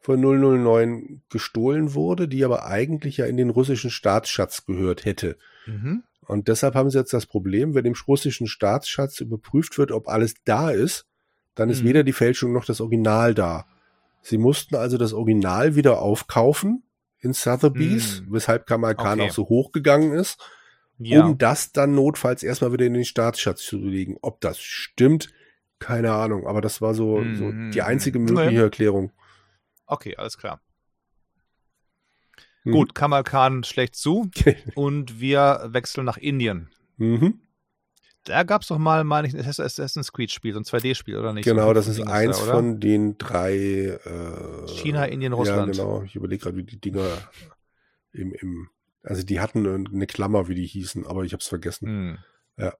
von 0.00 0.20
009 0.20 1.22
gestohlen 1.30 1.94
wurde, 1.94 2.28
die 2.28 2.44
aber 2.44 2.66
eigentlich 2.66 3.18
ja 3.18 3.26
in 3.26 3.36
den 3.36 3.50
russischen 3.50 3.90
Staatsschatz 3.90 4.66
gehört 4.66 5.04
hätte. 5.04 5.36
Mhm. 5.66 6.02
Und 6.26 6.48
deshalb 6.48 6.74
haben 6.74 6.90
sie 6.90 6.98
jetzt 6.98 7.12
das 7.12 7.26
Problem, 7.26 7.74
wenn 7.74 7.84
im 7.84 7.94
russischen 8.06 8.46
Staatsschatz 8.46 9.20
überprüft 9.20 9.78
wird, 9.78 9.92
ob 9.92 10.08
alles 10.08 10.34
da 10.44 10.70
ist, 10.70 11.06
dann 11.54 11.70
ist 11.70 11.82
mhm. 11.82 11.88
weder 11.88 12.04
die 12.04 12.12
Fälschung 12.12 12.52
noch 12.52 12.64
das 12.64 12.80
Original 12.80 13.34
da. 13.34 13.66
Sie 14.22 14.38
mussten 14.38 14.74
also 14.74 14.98
das 14.98 15.12
Original 15.12 15.76
wieder 15.76 16.00
aufkaufen 16.00 16.82
in 17.20 17.32
Sotheby's, 17.32 18.22
mhm. 18.22 18.32
weshalb 18.32 18.66
Kamal 18.66 18.94
Khan 18.94 19.20
okay. 19.20 19.28
auch 19.28 19.34
so 19.34 19.48
hochgegangen 19.48 20.12
ist, 20.12 20.38
ja. 20.98 21.24
um 21.24 21.38
das 21.38 21.72
dann 21.72 21.94
notfalls 21.94 22.42
erstmal 22.42 22.72
wieder 22.72 22.86
in 22.86 22.94
den 22.94 23.04
Staatsschatz 23.04 23.62
zu 23.62 23.78
legen. 23.78 24.16
Ob 24.22 24.40
das 24.40 24.58
stimmt, 24.58 25.32
keine 25.78 26.12
Ahnung, 26.12 26.46
aber 26.46 26.60
das 26.60 26.82
war 26.82 26.94
so, 26.94 27.18
mhm. 27.18 27.36
so 27.36 27.52
die 27.72 27.82
einzige 27.82 28.18
mögliche. 28.18 28.62
Erklärung. 28.62 29.12
Okay, 29.86 30.16
alles 30.16 30.36
klar. 30.36 30.60
Mhm. 32.66 32.72
Gut, 32.72 32.94
Kamal 32.94 33.24
Khan 33.24 33.64
schlägt 33.64 33.96
zu 33.96 34.30
und 34.74 35.20
wir 35.20 35.68
wechseln 35.70 36.04
nach 36.04 36.18
Indien. 36.18 36.68
Mhm 36.96 37.40
da 38.28 38.42
gab 38.42 38.62
es 38.62 38.68
doch 38.68 38.78
mal, 38.78 39.04
meine 39.04 39.28
ich, 39.28 39.34
ein 39.34 39.40
Assassin's 39.40 40.12
Creed-Spiel, 40.12 40.52
so 40.52 40.60
ein 40.60 40.64
2D-Spiel, 40.64 41.16
oder 41.16 41.32
nicht? 41.32 41.44
Genau, 41.44 41.68
so 41.68 41.74
das 41.74 41.88
ist 41.88 42.00
eins 42.00 42.38
da, 42.38 42.44
von 42.44 42.80
den 42.80 43.18
drei. 43.18 43.54
Äh, 43.56 44.66
China, 44.66 45.04
Indien, 45.04 45.32
Russland. 45.32 45.74
Ja, 45.74 45.82
genau. 45.84 46.02
Ich 46.02 46.16
überlege 46.16 46.42
gerade, 46.42 46.56
wie 46.56 46.64
die 46.64 46.80
Dinger 46.80 47.06
im, 48.12 48.32
im. 48.32 48.68
Also, 49.02 49.22
die 49.22 49.40
hatten 49.40 49.86
eine 49.86 50.06
Klammer, 50.06 50.48
wie 50.48 50.56
die 50.56 50.66
hießen, 50.66 51.06
aber 51.06 51.22
ich 51.22 51.32
habe 51.32 51.40
es 51.40 51.46
vergessen. 51.46 51.86
Hm. 51.86 52.18
Ja. 52.58 52.74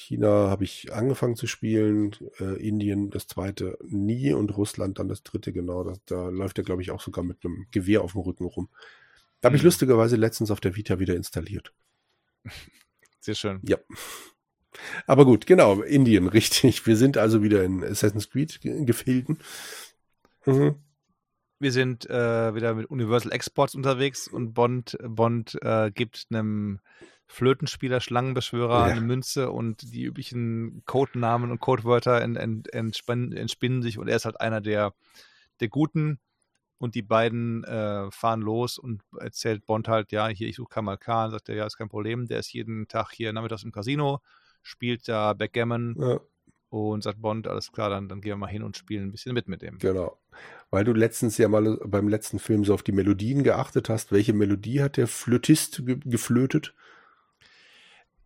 China 0.00 0.48
habe 0.48 0.64
ich 0.64 0.92
angefangen 0.92 1.36
zu 1.36 1.46
spielen, 1.46 2.16
äh, 2.38 2.56
Indien 2.66 3.10
das 3.10 3.26
zweite 3.26 3.78
nie 3.86 4.32
und 4.32 4.56
Russland 4.56 4.98
dann 4.98 5.08
das 5.08 5.22
dritte, 5.22 5.52
genau. 5.52 5.84
Das, 5.84 6.00
da 6.06 6.28
läuft 6.28 6.58
er, 6.58 6.64
glaube 6.64 6.82
ich, 6.82 6.90
auch 6.90 7.00
sogar 7.00 7.24
mit 7.24 7.44
einem 7.44 7.66
Gewehr 7.70 8.02
auf 8.02 8.12
dem 8.12 8.22
Rücken 8.22 8.44
rum. 8.44 8.68
Da 9.40 9.46
habe 9.46 9.56
ich 9.56 9.62
hm. 9.62 9.66
lustigerweise 9.66 10.16
letztens 10.16 10.50
auf 10.50 10.60
der 10.60 10.76
Vita 10.76 10.98
wieder 10.98 11.14
installiert. 11.14 11.72
Sehr 13.20 13.34
schön. 13.34 13.60
Ja. 13.62 13.78
Aber 15.06 15.24
gut, 15.24 15.46
genau, 15.46 15.82
Indien, 15.82 16.26
richtig. 16.28 16.86
Wir 16.86 16.96
sind 16.96 17.18
also 17.18 17.42
wieder 17.42 17.64
in 17.64 17.84
Assassin's 17.84 18.30
Creed 18.30 18.60
Gefilden. 18.62 19.38
Mhm. 20.46 20.76
Wir 21.58 21.72
sind 21.72 22.08
äh, 22.08 22.54
wieder 22.54 22.74
mit 22.74 22.86
Universal 22.86 23.32
Exports 23.32 23.74
unterwegs 23.74 24.26
und 24.26 24.54
Bond, 24.54 24.96
Bond 25.02 25.58
äh, 25.60 25.90
gibt 25.90 26.26
einem 26.30 26.80
Flötenspieler, 27.30 28.00
Schlangenbeschwörer 28.00 28.88
ja. 28.88 28.92
eine 28.92 29.00
Münze 29.00 29.52
und 29.52 29.94
die 29.94 30.02
üblichen 30.02 30.82
Codenamen 30.84 31.52
und 31.52 31.60
Codewörter 31.60 32.20
ent, 32.20 32.36
ent, 32.36 32.74
entspinnen 32.74 33.82
sich 33.82 33.98
und 33.98 34.08
er 34.08 34.16
ist 34.16 34.24
halt 34.24 34.40
einer 34.40 34.60
der, 34.60 34.94
der 35.60 35.68
Guten 35.68 36.18
und 36.78 36.96
die 36.96 37.02
beiden 37.02 37.62
äh, 37.62 38.10
fahren 38.10 38.40
los 38.40 38.78
und 38.78 39.02
erzählt 39.16 39.64
Bond 39.64 39.86
halt, 39.86 40.10
ja, 40.10 40.26
hier, 40.26 40.48
ich 40.48 40.56
suche 40.56 40.70
Kamal 40.70 40.98
Khan, 40.98 41.30
sagt 41.30 41.48
er, 41.48 41.54
ja, 41.54 41.66
ist 41.66 41.76
kein 41.76 41.88
Problem, 41.88 42.26
der 42.26 42.40
ist 42.40 42.52
jeden 42.52 42.88
Tag 42.88 43.12
hier 43.12 43.32
nachmittags 43.32 43.62
im 43.62 43.70
Casino, 43.70 44.18
spielt 44.62 45.06
da 45.06 45.32
Backgammon 45.32 45.94
ja. 46.00 46.20
und 46.70 47.04
sagt 47.04 47.22
Bond, 47.22 47.46
alles 47.46 47.70
klar, 47.70 47.90
dann, 47.90 48.08
dann 48.08 48.20
gehen 48.20 48.32
wir 48.32 48.38
mal 48.38 48.48
hin 48.48 48.64
und 48.64 48.76
spielen 48.76 49.04
ein 49.04 49.12
bisschen 49.12 49.34
mit 49.34 49.46
mit 49.46 49.62
dem. 49.62 49.78
Genau. 49.78 50.18
Weil 50.70 50.82
du 50.82 50.92
letztens 50.92 51.38
ja 51.38 51.48
mal 51.48 51.78
beim 51.84 52.08
letzten 52.08 52.40
Film 52.40 52.64
so 52.64 52.74
auf 52.74 52.82
die 52.82 52.92
Melodien 52.92 53.44
geachtet 53.44 53.88
hast. 53.88 54.10
Welche 54.10 54.32
Melodie 54.32 54.82
hat 54.82 54.96
der 54.96 55.06
Flötist 55.06 55.86
ge 55.86 56.00
geflötet? 56.04 56.74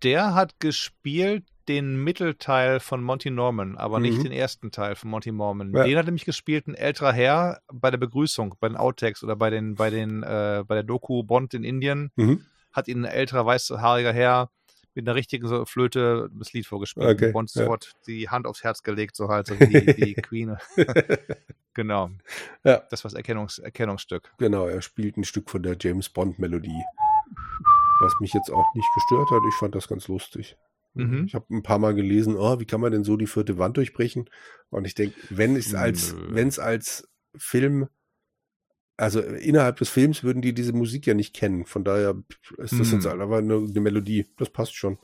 Der 0.03 0.35
hat 0.35 0.61
gespielt 0.61 1.45
den 1.69 2.03
Mittelteil 2.03 2.81
von 2.81 3.03
Monty 3.03 3.31
Norman, 3.31 3.77
aber 3.77 3.99
mhm. 3.99 4.05
nicht 4.05 4.25
den 4.25 4.33
ersten 4.33 4.71
Teil 4.71 4.97
von 4.97 5.11
Monty 5.11 5.33
Norman. 5.33 5.73
Ja. 5.75 5.85
Den 5.85 5.97
hat 5.97 6.07
nämlich 6.07 6.25
gespielt 6.25 6.67
ein 6.67 6.75
älterer 6.75 7.13
Herr 7.13 7.61
bei 7.73 7.91
der 7.91 7.99
Begrüßung, 7.99 8.55
bei 8.61 8.69
den 8.69 8.77
Outtakes 8.77 9.23
oder 9.23 9.37
bei 9.37 9.51
den, 9.51 9.75
bei 9.75 9.91
den, 9.91 10.23
äh, 10.23 10.65
bei 10.67 10.75
der 10.75 10.83
Doku 10.83 11.23
Bond 11.23 11.55
in 11.55 11.65
Indien. 11.65 12.11
Mhm. 12.17 12.45
Hat 12.73 12.89
ihn 12.89 13.05
ein 13.05 13.11
älterer 13.11 13.47
weißhaariger 13.47 14.13
Herr 14.13 14.51
mit 14.95 15.09
einer 15.09 15.15
richtigen 15.15 15.67
Flöte 15.67 16.29
das 16.33 16.53
Lied 16.53 16.67
vorgespielt. 16.67 17.09
Okay. 17.09 17.33
Bond 17.33 17.51
sofort 17.51 17.87
ja. 17.87 17.93
die 18.07 18.29
Hand 18.29 18.47
aufs 18.47 18.63
Herz 18.63 18.83
gelegt, 18.83 19.17
so 19.17 19.29
halt, 19.29 19.47
so 19.47 19.55
wie 19.59 19.67
die, 19.67 19.95
die 19.95 20.15
Queen. 20.15 20.57
genau. 21.75 22.11
Ja. 22.63 22.83
Das 22.91 23.03
war 23.05 23.11
das 23.11 23.15
Erkennungs 23.15 23.59
Erkennungsstück. 23.59 24.33
Genau, 24.39 24.67
er 24.67 24.83
spielt 24.83 25.17
ein 25.17 25.25
Stück 25.25 25.51
von 25.51 25.63
der 25.63 25.77
James 25.81 26.09
Bond 26.09 26.39
Melodie. 26.39 26.83
Was 28.01 28.19
mich 28.21 28.33
jetzt 28.33 28.51
auch 28.51 28.75
nicht 28.75 28.89
gestört 28.95 29.31
hat. 29.31 29.43
Ich 29.49 29.55
fand 29.55 29.75
das 29.75 29.89
ganz 29.89 30.09
lustig. 30.09 30.57
Mhm. 30.95 31.25
Ich 31.27 31.35
habe 31.35 31.47
ein 31.51 31.63
paar 31.63 31.79
Mal 31.79 31.95
gelesen, 31.95 32.37
oh, 32.37 32.61
wie 32.61 32.65
kann 32.65 32.81
man 32.81 32.93
denn 32.93 33.05
so 33.05 33.17
die 33.17 33.27
vierte 33.27 33.59
Wand 33.59 33.77
durchbrechen? 33.77 34.31
Und 34.71 34.87
ich 34.87 34.95
denke, 34.95 35.17
wenn 35.31 35.57
es 35.57 35.75
als, 35.75 36.15
wenn 36.29 36.49
es 36.49 36.59
als 36.59 37.09
Film, 37.37 37.89
also 38.97 39.21
innerhalb 39.21 39.77
des 39.77 39.91
Films 39.91 40.23
würden 40.23 40.41
die 40.41 40.55
diese 40.55 40.73
Musik 40.73 41.07
ja 41.07 41.15
nicht 41.15 41.35
kennen. 41.35 41.67
Von 41.67 41.85
daher 41.85 42.17
ist 42.59 42.79
das 42.79 42.89
mhm. 42.89 42.95
jetzt 42.95 43.07
aber 43.07 43.39
eine, 43.39 43.57
eine, 43.57 43.81
Melodie. 43.81 44.27
Das 44.37 44.51
passt 44.51 44.77
schon. 44.77 44.99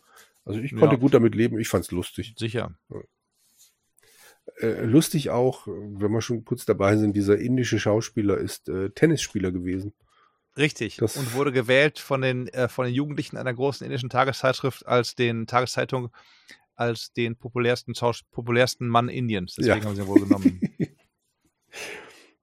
Also 0.45 0.61
ich 0.61 0.77
konnte 0.77 0.95
ja. 0.95 1.01
gut 1.01 1.13
damit 1.15 1.35
leben. 1.35 1.59
Ich 1.59 1.69
fand's 1.69 1.91
lustig. 1.91 2.35
Sicher. 2.39 2.79
Äh, 4.61 4.85
lustig 4.85 5.31
auch, 5.31 5.67
wenn 5.67 6.13
wir 6.13 6.23
schon 6.23 6.45
kurz 6.45 6.65
dabei 6.65 6.97
sind, 6.97 7.17
dieser 7.17 7.39
indische 7.39 7.79
Schauspieler 7.79 8.39
ist 8.39 8.69
äh, 8.69 8.91
Tennisspieler 8.91 9.51
gewesen. 9.51 9.93
Richtig. 10.61 10.97
Das 10.99 11.17
und 11.17 11.35
wurde 11.35 11.53
gewählt 11.53 11.99
von 11.99 12.21
den, 12.21 12.49
äh, 12.49 12.69
von 12.69 12.85
den 12.85 12.95
Jugendlichen 12.95 13.37
einer 13.37 13.55
großen 13.55 13.85
indischen 13.85 14.11
Tageszeitschrift 14.11 14.87
als 14.87 15.15
den 15.15 15.47
Tageszeitung 15.47 16.11
als 16.77 17.13
den 17.13 17.37
populärsten, 17.37 17.95
populärsten 18.31 18.89
Mann 18.89 19.09
Indiens. 19.09 19.55
Deswegen 19.57 19.81
ja. 19.81 19.85
haben 19.85 19.97
sie 19.97 20.03
ihn 20.03 20.09
wohl 20.09 20.21
genommen. 20.21 20.61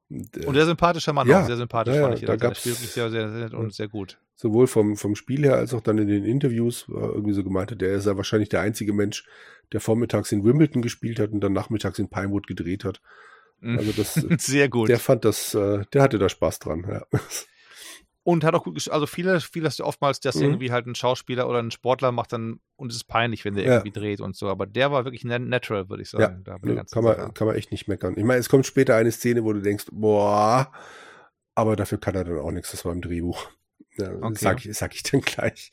und, 0.10 0.38
äh, 0.38 0.46
und, 0.46 0.54
sehr 0.56 0.66
sympathischer 0.66 1.14
Mann, 1.14 1.28
ja, 1.28 1.42
auch 1.42 1.46
sehr 1.48 1.58
sympathisch 1.58 1.96
ja, 1.96 2.02
fand 2.02 2.16
ich. 2.20 2.26
Da 2.26 2.34
also 2.34 2.44
wirklich 2.44 2.92
sehr, 2.92 3.10
sehr, 3.10 3.32
sehr, 3.32 3.54
und 3.58 3.74
sehr 3.74 3.88
gut. 3.88 4.20
Sowohl 4.36 4.68
vom, 4.68 4.96
vom 4.96 5.16
Spiel 5.16 5.44
her 5.44 5.56
als 5.56 5.74
auch 5.74 5.82
dann 5.82 5.98
in 5.98 6.08
den 6.08 6.24
Interviews 6.24 6.88
war 6.88 7.10
irgendwie 7.14 7.34
so 7.34 7.44
gemeint, 7.44 7.80
der 7.82 7.96
ist 7.96 8.06
ja 8.06 8.18
wahrscheinlich 8.18 8.50
der 8.50 8.62
einzige 8.62 8.94
Mensch, 8.94 9.28
der 9.72 9.80
vormittags 9.80 10.32
in 10.32 10.44
Wimbledon 10.44 10.82
gespielt 10.82 11.20
hat 11.20 11.32
und 11.32 11.42
dann 11.42 11.54
nachmittags 11.54 11.98
in 11.98 12.10
Pinewood 12.10 12.46
gedreht 12.46 12.84
hat. 12.84 13.02
Also 13.62 13.92
das, 13.92 14.14
sehr 14.46 14.70
gut. 14.70 14.90
Der 14.90 15.00
fand 15.00 15.26
das, 15.26 15.56
äh, 15.56 15.84
der 15.92 16.02
hatte 16.04 16.20
da 16.20 16.30
Spaß 16.30 16.60
dran, 16.60 16.86
ja. 16.88 17.06
Und 18.28 18.44
hat 18.44 18.54
auch 18.56 18.66
gut 18.66 18.76
gespielt. 18.76 18.94
Also 18.94 19.06
viele, 19.06 19.40
viele 19.40 19.70
du 19.70 19.86
oftmals, 19.86 20.20
dass 20.20 20.36
mhm. 20.36 20.42
irgendwie 20.42 20.70
halt 20.74 20.86
ein 20.86 20.96
Schauspieler 20.96 21.48
oder 21.48 21.60
ein 21.60 21.72
Sportler 21.72 22.12
macht 22.12 22.34
dann, 22.34 22.60
und 22.76 22.92
es 22.92 22.98
ist 22.98 23.06
peinlich, 23.06 23.46
wenn 23.46 23.56
der 23.56 23.64
ja. 23.64 23.74
irgendwie 23.76 23.98
dreht 23.98 24.20
und 24.20 24.36
so. 24.36 24.50
Aber 24.50 24.66
der 24.66 24.92
war 24.92 25.06
wirklich 25.06 25.24
natural, 25.24 25.88
würde 25.88 26.04
ich 26.04 26.10
sagen. 26.10 26.44
Ja, 26.46 26.58
nö, 26.62 26.84
kann, 26.92 27.06
man, 27.06 27.34
kann 27.34 27.48
man 27.48 27.56
echt 27.56 27.72
nicht 27.72 27.88
meckern. 27.88 28.16
Ich 28.18 28.26
meine, 28.26 28.42
es 28.42 28.50
kommt 28.50 28.66
später 28.66 28.98
eine 28.98 29.14
Szene, 29.14 29.46
wo 29.46 29.54
du 29.54 29.62
denkst, 29.62 29.86
boah, 29.94 30.74
aber 31.56 31.78
dafür 31.78 32.00
kann 32.00 32.16
er 32.16 32.26
dann 32.26 32.40
auch 32.40 32.52
nichts. 32.52 32.72
Das 32.72 32.84
war 32.84 32.92
im 32.92 33.02
Drehbuch. 33.02 33.50
Ja, 33.96 34.12
okay. 34.12 34.36
sag, 34.38 34.66
ich, 34.66 34.78
sag 34.78 34.94
ich 34.94 35.04
dann 35.04 35.22
gleich. 35.22 35.72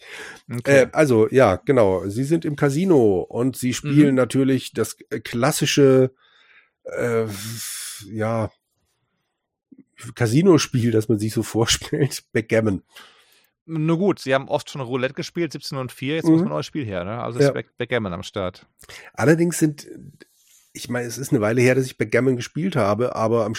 Okay. 0.48 0.82
Äh, 0.82 0.88
also, 0.92 1.28
ja, 1.30 1.56
genau. 1.56 2.06
Sie 2.06 2.22
sind 2.22 2.44
im 2.44 2.54
Casino 2.54 3.18
und 3.22 3.56
sie 3.56 3.74
spielen 3.74 4.10
mhm. 4.10 4.14
natürlich 4.14 4.72
das 4.72 4.96
klassische, 5.24 6.14
äh, 6.84 7.26
ja, 8.12 8.48
Casino-Spiel, 10.14 10.90
das 10.90 11.08
man 11.08 11.18
sich 11.18 11.32
so 11.32 11.42
vorstellt, 11.44 12.24
Backgammon. 12.32 12.82
Nur 13.66 13.98
gut, 13.98 14.18
sie 14.18 14.34
haben 14.34 14.48
oft 14.48 14.68
schon 14.68 14.82
Roulette 14.82 15.14
gespielt, 15.14 15.52
17 15.52 15.78
und 15.78 15.90
4, 15.90 16.16
jetzt 16.16 16.24
mhm. 16.24 16.32
muss 16.32 16.40
man 16.40 16.48
ein 16.48 16.54
neues 16.54 16.66
Spiel 16.66 16.84
her, 16.84 17.04
ne? 17.04 17.22
Also 17.22 17.38
ist 17.38 17.46
ja. 17.46 17.62
Backgammon 17.78 18.12
am 18.12 18.22
Start. 18.22 18.66
Allerdings 19.14 19.58
sind, 19.58 19.88
ich 20.74 20.90
meine, 20.90 21.06
es 21.06 21.16
ist 21.16 21.32
eine 21.32 21.40
Weile 21.40 21.62
her, 21.62 21.74
dass 21.74 21.86
ich 21.86 21.96
Backgammon 21.96 22.36
gespielt 22.36 22.76
habe, 22.76 23.16
aber 23.16 23.50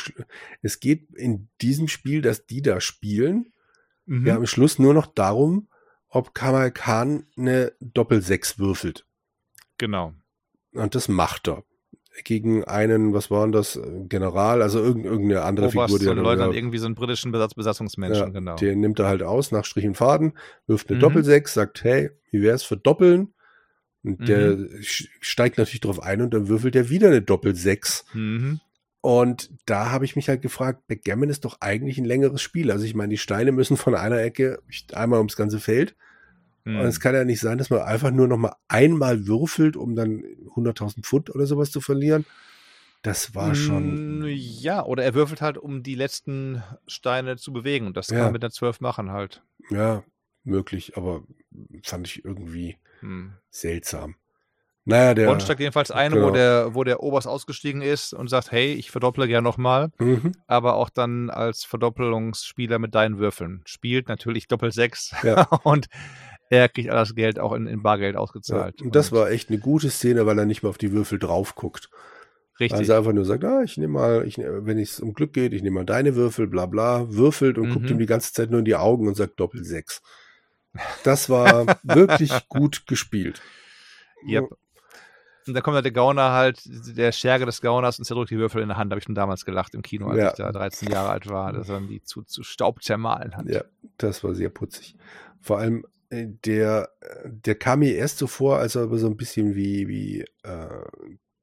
es 0.61 0.79
geht 0.79 1.09
in 1.15 1.49
diesem 1.61 1.87
Spiel, 1.87 2.21
dass 2.21 2.45
die 2.45 2.61
da 2.61 2.81
spielen, 2.81 3.51
mhm. 4.05 4.27
ja 4.27 4.35
am 4.35 4.45
Schluss 4.45 4.77
nur 4.77 4.93
noch 4.93 5.07
darum, 5.07 5.69
ob 6.07 6.35
Kamal 6.35 6.71
Khan 6.71 7.25
eine 7.35 7.73
Doppel-6 7.79 8.59
würfelt. 8.59 9.07
Genau. 9.79 10.13
Und 10.73 10.93
das 10.93 11.07
macht 11.07 11.47
er 11.47 11.63
gegen 12.23 12.63
einen, 12.63 13.13
was 13.13 13.29
waren 13.29 13.51
das, 13.51 13.79
General, 14.07 14.61
also 14.61 14.79
irgendeine 14.79 15.43
andere 15.43 15.67
Oberst, 15.67 15.93
Figur. 15.93 15.99
Die 15.99 16.09
ein 16.09 16.23
Leutnant, 16.23 16.53
ja, 16.53 16.57
irgendwie 16.57 16.77
so 16.77 16.85
einen 16.85 16.95
britischen 16.95 17.31
Besatz, 17.31 17.53
Besatzungsmenschen, 17.53 18.27
ja, 18.27 18.29
genau. 18.29 18.55
Den 18.55 18.79
nimmt 18.79 18.99
er 18.99 19.07
halt 19.07 19.23
aus 19.23 19.51
nach 19.51 19.65
Strich 19.65 19.85
und 19.85 19.95
Faden, 19.95 20.33
wirft 20.67 20.89
eine 20.89 20.97
mhm. 20.97 21.01
Doppelsechs, 21.01 21.53
sagt, 21.53 21.83
hey, 21.83 22.11
wie 22.31 22.41
wär's 22.41 22.63
für 22.63 22.77
Doppeln? 22.77 23.33
Und 24.03 24.21
mhm. 24.21 24.25
der 24.25 24.57
steigt 24.79 25.57
natürlich 25.57 25.81
drauf 25.81 26.01
ein 26.01 26.21
und 26.21 26.33
dann 26.33 26.47
würfelt 26.47 26.75
er 26.75 26.89
wieder 26.89 27.07
eine 27.07 27.21
Doppelsechs. 27.21 28.05
Mhm. 28.13 28.59
Und 29.01 29.51
da 29.65 29.91
habe 29.91 30.05
ich 30.05 30.15
mich 30.15 30.29
halt 30.29 30.41
gefragt, 30.41 30.87
Backgammon 30.87 31.29
ist 31.29 31.45
doch 31.45 31.57
eigentlich 31.59 31.97
ein 31.97 32.05
längeres 32.05 32.41
Spiel. 32.41 32.71
Also 32.71 32.85
ich 32.85 32.95
meine, 32.95 33.09
die 33.09 33.17
Steine 33.17 33.51
müssen 33.51 33.77
von 33.77 33.93
einer 33.93 34.19
Ecke 34.19 34.59
einmal 34.93 35.19
ums 35.19 35.35
ganze 35.35 35.59
Feld 35.59 35.95
Mhm. 36.65 36.79
Und 36.79 36.85
es 36.87 36.99
kann 36.99 37.15
ja 37.15 37.23
nicht 37.23 37.39
sein, 37.39 37.57
dass 37.57 37.69
man 37.69 37.81
einfach 37.81 38.11
nur 38.11 38.27
noch 38.27 38.37
mal 38.37 38.55
einmal 38.67 39.27
würfelt, 39.27 39.77
um 39.77 39.95
dann 39.95 40.23
100.000 40.55 41.03
Pfund 41.03 41.33
oder 41.33 41.45
sowas 41.45 41.71
zu 41.71 41.79
verlieren. 41.79 42.25
Das 43.03 43.35
war 43.35 43.53
schon. 43.53 44.21
Mm, 44.21 44.25
ja, 44.27 44.83
oder 44.83 45.03
er 45.03 45.13
würfelt 45.13 45.39
halt, 45.39 45.59
um 45.59 45.83
die 45.83 45.93
letzten 45.93 46.63
Steine 46.87 47.37
zu 47.37 47.53
bewegen. 47.53 47.85
Und 47.85 47.95
das 47.97 48.07
kann 48.07 48.17
man 48.17 48.33
mit 48.33 48.43
einer 48.43 48.51
12 48.51 48.81
machen 48.81 49.11
halt. 49.11 49.43
Ja, 49.69 50.03
möglich, 50.43 50.97
aber 50.97 51.23
fand 51.83 52.07
ich 52.07 52.25
irgendwie 52.25 52.77
hm. 53.01 53.33
seltsam. 53.51 54.15
Naja, 54.85 55.15
der. 55.15 55.27
Bond 55.27 55.41
steigt 55.41 55.59
jedenfalls 55.59 55.89
ein, 55.91 56.13
genau. 56.13 56.27
wo, 56.27 56.31
der, 56.31 56.75
wo 56.75 56.83
der 56.83 57.01
Oberst 57.01 57.27
ausgestiegen 57.27 57.81
ist 57.81 58.13
und 58.13 58.27
sagt: 58.27 58.51
Hey, 58.51 58.73
ich 58.73 58.91
verdopple 58.91 59.27
gerne 59.27 59.43
nochmal. 59.43 59.89
Mhm. 59.99 60.33
Aber 60.47 60.75
auch 60.75 60.89
dann 60.89 61.29
als 61.29 61.63
Verdoppelungsspieler 61.63 62.79
mit 62.79 62.93
deinen 62.93 63.17
Würfeln. 63.17 63.61
Spielt 63.65 64.07
natürlich 64.07 64.47
Doppel 64.47 64.71
6. 64.71 65.15
Ja. 65.23 65.43
und 65.63 65.87
er 66.49 66.69
kriegt 66.69 66.89
alles 66.89 67.15
Geld 67.15 67.39
auch 67.39 67.53
in, 67.53 67.67
in 67.67 67.81
Bargeld 67.81 68.15
ausgezahlt. 68.15 68.75
Ja, 68.79 68.85
und 68.85 68.95
das 68.95 69.11
und 69.11 69.17
war 69.17 69.31
echt 69.31 69.49
eine 69.49 69.59
gute 69.59 69.89
Szene, 69.89 70.25
weil 70.25 70.37
er 70.37 70.45
nicht 70.45 70.63
mehr 70.63 70.69
auf 70.69 70.77
die 70.77 70.91
Würfel 70.91 71.19
drauf 71.19 71.55
guckt. 71.55 71.89
Richtig. 72.59 72.79
Also 72.79 72.93
einfach 72.93 73.11
nur 73.11 73.25
sagt, 73.25 73.43
ah, 73.43 73.63
ich 73.63 73.77
nehme 73.77 73.93
mal, 73.93 74.25
ich, 74.25 74.37
wenn 74.37 74.79
es 74.79 74.99
um 74.99 75.13
Glück 75.13 75.33
geht, 75.33 75.53
ich 75.53 75.61
nehme 75.61 75.75
mal 75.75 75.85
deine 75.85 76.15
Würfel, 76.15 76.47
bla 76.47 76.65
bla, 76.65 77.11
würfelt 77.11 77.57
und 77.57 77.69
mhm. 77.69 77.73
guckt 77.73 77.89
ihm 77.89 77.99
die 77.99 78.05
ganze 78.05 78.31
Zeit 78.31 78.49
nur 78.49 78.59
in 78.59 78.65
die 78.65 78.75
Augen 78.75 79.07
und 79.07 79.15
sagt 79.15 79.39
Doppel 79.39 79.63
sechs. 79.63 80.01
Das 81.05 81.29
war 81.29 81.77
wirklich 81.83 82.33
gut 82.49 82.85
gespielt. 82.85 83.41
Yep. 84.27 84.49
Und 85.47 85.53
da 85.53 85.61
kommt 85.61 85.75
halt 85.75 85.85
der 85.85 85.93
Gauner 85.93 86.31
halt, 86.31 86.59
der 86.97 87.13
Scherge 87.13 87.45
des 87.45 87.61
Gauners 87.61 87.97
und 87.97 88.03
zerdrückt 88.03 88.31
die 88.31 88.37
Würfel 88.37 88.61
in 88.61 88.67
der 88.67 88.77
Hand. 88.77 88.91
Da 88.91 88.95
habe 88.95 88.99
ich 88.99 89.05
schon 89.05 89.15
damals 89.15 89.45
gelacht 89.45 89.73
im 89.73 89.83
Kino, 89.83 90.07
als 90.07 90.17
ja. 90.17 90.29
ich 90.31 90.35
da 90.35 90.51
13 90.51 90.91
Jahre 90.91 91.09
alt 91.09 91.29
war, 91.29 91.53
dass 91.53 91.69
er 91.69 91.79
die 91.79 92.01
zu, 92.01 92.23
zu 92.23 92.43
Staub 92.43 92.83
zermahlen 92.83 93.37
hat. 93.37 93.45
Ja, 93.47 93.63
das 93.97 94.21
war 94.23 94.35
sehr 94.35 94.49
putzig. 94.49 94.97
Vor 95.39 95.59
allem 95.59 95.85
der, 96.23 96.89
der 97.25 97.55
kam 97.55 97.79
mir 97.79 97.95
erst 97.95 98.17
so 98.17 98.27
vor, 98.27 98.57
als 98.57 98.75
er 98.75 98.95
so 98.97 99.07
ein 99.07 99.17
bisschen 99.17 99.55
wie, 99.55 99.87
wie, 99.87 100.21
äh, 100.43 100.83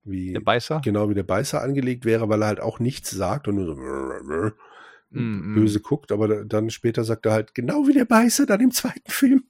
wie 0.05 0.33
der 0.33 0.41
Beißer? 0.41 0.81
Genau, 0.85 1.09
wie 1.09 1.15
der 1.15 1.23
Beißer 1.23 1.63
angelegt 1.63 2.05
wäre, 2.05 2.29
weil 2.29 2.43
er 2.43 2.49
halt 2.49 2.61
auch 2.61 2.79
nichts 2.79 3.11
sagt 3.11 3.49
und 3.49 3.57
nur 3.57 3.67
so 3.67 3.75
mm, 3.77 5.21
mm. 5.21 5.55
böse 5.55 5.81
guckt, 5.81 6.13
aber 6.13 6.45
dann 6.45 6.71
später 6.71 7.05
sagt 7.05 7.27
er 7.27 7.33
halt, 7.33 7.55
genau 7.55 7.87
wie 7.87 7.93
der 7.93 8.05
Beißer 8.05 8.47
dann 8.47 8.61
im 8.61 8.73
zweiten 8.73 9.03
Film. 9.11 9.45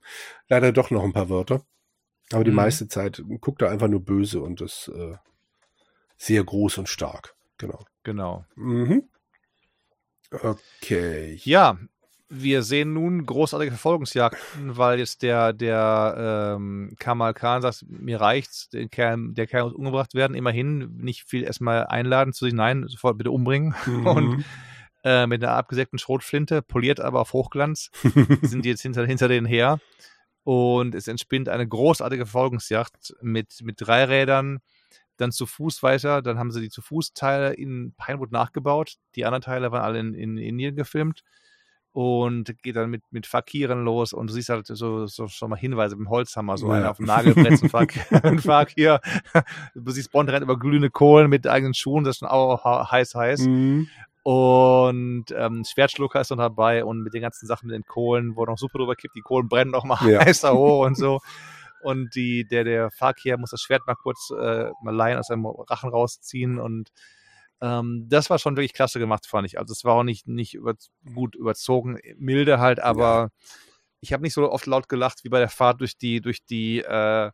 Leider 0.48 0.72
doch 0.72 0.90
noch 0.90 1.04
ein 1.04 1.12
paar 1.12 1.28
Wörter. 1.28 1.64
Aber 2.32 2.44
die 2.44 2.50
mm. 2.50 2.56
meiste 2.56 2.88
Zeit 2.88 3.22
guckt 3.40 3.62
er 3.62 3.70
einfach 3.70 3.88
nur 3.88 4.04
böse 4.04 4.40
und 4.40 4.60
ist 4.60 4.90
äh, 4.94 5.16
sehr 6.16 6.44
groß 6.44 6.78
und 6.78 6.88
stark. 6.88 7.34
Genau. 7.58 7.84
Genau. 8.02 8.44
Mhm. 8.56 9.08
Okay. 10.30 11.38
Ja, 11.44 11.78
wir 12.34 12.62
sehen 12.62 12.94
nun 12.94 13.26
großartige 13.26 13.72
Verfolgungsjagden, 13.72 14.78
weil 14.78 14.98
jetzt 14.98 15.20
der, 15.20 15.52
der 15.52 16.56
ähm, 16.56 16.94
Kamal 16.98 17.34
Khan 17.34 17.60
sagt, 17.60 17.84
mir 17.86 18.22
reicht's, 18.22 18.70
der 18.70 18.88
Kerl, 18.88 19.32
der 19.32 19.46
Kerl 19.46 19.64
muss 19.64 19.74
umgebracht 19.74 20.14
werden, 20.14 20.34
immerhin 20.34 20.96
nicht 20.96 21.28
viel 21.28 21.44
erstmal 21.44 21.86
einladen 21.86 22.32
zu 22.32 22.46
sich, 22.46 22.54
nein, 22.54 22.88
sofort 22.88 23.18
bitte 23.18 23.30
umbringen. 23.30 23.74
Mhm. 23.84 24.06
Und 24.06 24.44
äh, 25.04 25.26
mit 25.26 25.44
einer 25.44 25.52
abgesägten 25.52 25.98
Schrotflinte, 25.98 26.62
poliert 26.62 27.00
aber 27.00 27.20
auf 27.20 27.34
Hochglanz, 27.34 27.90
sind 28.42 28.64
die 28.64 28.70
jetzt 28.70 28.82
hinter, 28.82 29.04
hinter 29.04 29.28
denen 29.28 29.46
her. 29.46 29.78
Und 30.42 30.94
es 30.94 31.08
entspinnt 31.08 31.50
eine 31.50 31.68
großartige 31.68 32.24
Verfolgungsjagd 32.24 33.14
mit, 33.20 33.60
mit 33.62 33.76
drei 33.78 34.04
Rädern, 34.04 34.60
dann 35.18 35.32
zu 35.32 35.44
Fuß 35.44 35.82
weiter. 35.82 36.22
Dann 36.22 36.38
haben 36.38 36.50
sie 36.50 36.62
die 36.62 36.70
zu 36.70 36.80
Fuß 36.80 37.12
Teile 37.12 37.52
in 37.52 37.92
Pinewood 37.98 38.32
nachgebaut. 38.32 38.94
Die 39.16 39.26
anderen 39.26 39.42
Teile 39.42 39.70
waren 39.70 39.82
alle 39.82 39.98
in, 39.98 40.14
in 40.14 40.38
Indien 40.38 40.76
gefilmt 40.76 41.22
und 41.92 42.62
geht 42.62 42.76
dann 42.76 42.90
mit, 42.90 43.02
mit 43.10 43.26
Fakiren 43.26 43.84
los 43.84 44.14
und 44.14 44.28
du 44.28 44.32
siehst 44.32 44.48
halt 44.48 44.66
so, 44.66 45.06
so 45.06 45.28
schon 45.28 45.50
mal 45.50 45.56
Hinweise 45.56 45.94
mit 45.94 46.06
dem 46.06 46.10
Holzhammer, 46.10 46.56
so 46.56 46.68
ja. 46.68 46.74
einer 46.74 46.90
auf 46.90 46.96
dem 46.96 47.06
Nagelbrett, 47.06 47.58
so 47.58 47.66
ein 48.22 48.38
Fakir. 48.38 49.00
Du 49.74 49.90
siehst 49.90 50.10
Bond 50.10 50.30
rennt 50.30 50.42
über 50.42 50.58
glühende 50.58 50.90
Kohlen 50.90 51.28
mit 51.28 51.46
eigenen 51.46 51.74
Schuhen, 51.74 52.04
das 52.04 52.16
ist 52.16 52.18
schon 52.20 52.28
auch 52.28 52.64
heiß, 52.64 53.14
heiß. 53.14 53.40
Mhm. 53.42 53.88
Und 54.22 55.26
ähm, 55.36 55.64
Schwertschlucker 55.64 56.20
ist 56.20 56.30
noch 56.30 56.36
dabei 56.38 56.84
und 56.84 57.02
mit 57.02 57.12
den 57.12 57.22
ganzen 57.22 57.46
Sachen 57.46 57.66
mit 57.66 57.74
den 57.74 57.84
Kohlen, 57.84 58.36
wo 58.36 58.44
noch 58.44 58.56
Suppe 58.56 58.78
drüber 58.78 58.94
kippt, 58.94 59.16
die 59.16 59.20
Kohlen 59.20 59.48
brennen 59.48 59.72
noch 59.72 59.84
mal 59.84 59.98
ja. 60.08 60.20
heißer 60.24 60.54
hoch 60.54 60.86
und 60.86 60.96
so. 60.96 61.20
Und 61.82 62.14
die, 62.14 62.46
der, 62.46 62.62
der 62.62 62.90
Fakir 62.92 63.36
muss 63.36 63.50
das 63.50 63.60
Schwert 63.60 63.82
mal 63.86 63.96
kurz 63.96 64.30
äh, 64.30 64.70
mal 64.82 64.94
leihen 64.94 65.18
aus 65.18 65.26
seinem 65.26 65.46
Rachen 65.46 65.90
rausziehen 65.90 66.60
und 66.60 66.90
ähm, 67.62 68.06
das 68.08 68.28
war 68.28 68.40
schon 68.40 68.56
wirklich 68.56 68.74
klasse 68.74 68.98
gemacht, 68.98 69.26
fand 69.26 69.46
ich. 69.46 69.58
Also 69.58 69.72
es 69.72 69.84
war 69.84 69.94
auch 69.94 70.02
nicht, 70.02 70.26
nicht 70.26 70.54
über, 70.54 70.74
gut 71.14 71.36
überzogen, 71.36 71.98
milde 72.18 72.58
halt, 72.58 72.80
aber 72.80 73.04
ja. 73.04 73.28
ich 74.00 74.12
habe 74.12 74.24
nicht 74.24 74.34
so 74.34 74.50
oft 74.50 74.66
laut 74.66 74.88
gelacht 74.88 75.22
wie 75.22 75.28
bei 75.28 75.38
der 75.38 75.48
Fahrt 75.48 75.80
durch 75.80 75.96
die, 75.96 76.20
durch 76.20 76.44
die 76.44 76.80
äh, 76.80 77.30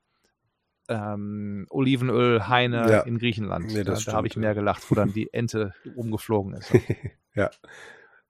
ähm, 0.91 1.67
Olivenölhaine 1.71 2.91
ja. 2.91 3.01
in 3.01 3.19
Griechenland. 3.19 3.69
Nee, 3.69 3.85
da, 3.85 3.95
da 3.95 4.13
habe 4.13 4.27
ich 4.27 4.37
mehr 4.37 4.55
gelacht, 4.55 4.91
wo 4.91 4.95
dann 4.95 5.15
die 5.15 5.29
Ente 5.33 5.73
umgeflogen 5.97 6.53
ist. 6.55 6.73
ja. 7.35 7.51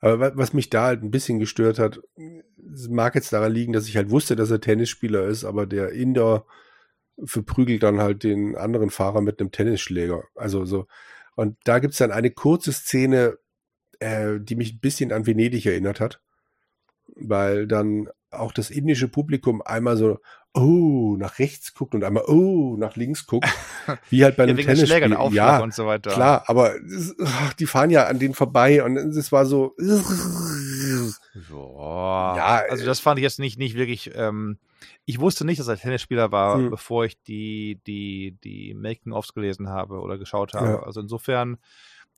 Aber 0.01 0.37
was 0.37 0.53
mich 0.53 0.71
da 0.71 0.85
halt 0.85 1.03
ein 1.03 1.11
bisschen 1.11 1.41
gestört 1.41 1.81
hat, 1.81 2.01
mag 2.89 3.17
jetzt 3.17 3.33
daran 3.33 3.53
liegen, 3.53 3.73
dass 3.73 3.89
ich 3.89 3.97
halt 3.97 4.11
wusste, 4.11 4.37
dass 4.37 4.53
er 4.53 4.61
Tennisspieler 4.61 5.25
ist, 5.25 5.45
aber 5.45 5.67
der 5.67 5.91
Inder 5.91 6.47
verprügelt 7.25 7.83
dann 7.83 7.99
halt 7.99 8.23
den 8.23 8.57
anderen 8.57 8.91
Fahrer 8.91 9.21
mit 9.21 9.41
einem 9.41 9.51
Tennisschläger. 9.51 10.23
Also 10.37 10.65
so, 10.65 10.87
und 11.39 11.57
da 11.63 11.79
gibt's 11.79 11.99
dann 11.99 12.11
eine 12.11 12.33
kurze 12.33 12.73
Szene, 12.73 13.39
äh, 14.01 14.41
die 14.41 14.57
mich 14.57 14.75
ein 14.75 14.81
bisschen 14.81 15.13
an 15.13 15.25
Venedig 15.25 15.67
erinnert 15.67 16.01
hat, 16.01 16.21
weil 17.15 17.69
dann 17.69 18.09
auch 18.33 18.51
das 18.51 18.71
indische 18.71 19.07
Publikum 19.07 19.63
einmal 19.63 19.97
so, 19.97 20.19
oh, 20.53 21.15
nach 21.17 21.39
rechts 21.39 21.75
guckt 21.75 21.95
und 21.95 22.03
einmal, 22.03 22.25
oh, 22.27 22.75
nach 22.77 22.97
links 22.97 23.25
guckt, 23.29 23.49
wie 24.11 24.25
halt 24.25 24.37
bei 24.37 24.43
einem 24.43 24.59
ja, 24.59 24.65
Tennisspiel. 24.65 25.17
Ja, 25.31 25.61
und 25.61 25.73
so 25.73 25.87
weiter. 25.87 26.11
klar, 26.11 26.43
aber 26.49 26.75
ach, 27.25 27.53
die 27.53 27.67
fahren 27.67 27.91
ja 27.91 28.09
an 28.09 28.19
denen 28.19 28.35
vorbei 28.35 28.83
und 28.83 28.97
es 28.97 29.31
war 29.31 29.47
so, 29.47 29.77
Boah. 31.49 32.35
ja, 32.37 32.63
also 32.69 32.85
das 32.85 33.01
fand 33.01 33.19
ich 33.19 33.23
jetzt 33.23 33.39
nicht, 33.39 33.59
nicht 33.59 33.77
wirklich, 33.77 34.11
ähm, 34.15 34.59
ich 35.05 35.21
wusste 35.21 35.45
nicht, 35.45 35.61
dass 35.61 35.69
er 35.69 35.77
Tennisspieler 35.77 36.33
war, 36.33 36.57
hm. 36.59 36.71
bevor 36.71 37.05
ich 37.05 37.21
die, 37.23 37.81
die, 37.87 38.37
die 38.45 38.75
Making-ofs 38.75 39.35
gelesen 39.35 39.69
habe 39.69 40.01
oder 40.01 40.19
geschaut 40.19 40.55
habe. 40.55 40.67
Ja. 40.67 40.83
Also 40.83 41.01
insofern, 41.01 41.59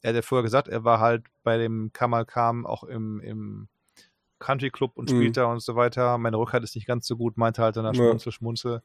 er 0.02 0.10
hat 0.10 0.16
ja 0.16 0.22
vorher 0.22 0.42
gesagt, 0.42 0.68
er 0.68 0.84
war 0.84 1.00
halt 1.00 1.24
bei 1.42 1.58
dem 1.58 1.92
Kamal 1.92 2.24
Kam 2.24 2.66
auch 2.66 2.84
im, 2.84 3.20
im 3.20 3.68
Country 4.38 4.70
Club 4.70 4.92
und 4.94 5.10
spielt 5.10 5.26
hm. 5.26 5.32
da 5.32 5.44
und 5.46 5.62
so 5.62 5.76
weiter. 5.76 6.18
Meine 6.18 6.38
Rückhalt 6.38 6.64
ist 6.64 6.74
nicht 6.74 6.86
ganz 6.86 7.06
so 7.06 7.16
gut, 7.16 7.36
meinte 7.36 7.62
halt 7.62 7.76
dann 7.76 7.84
ja. 7.84 7.94
Schmunzel, 7.94 8.32
Schmunzel. 8.32 8.82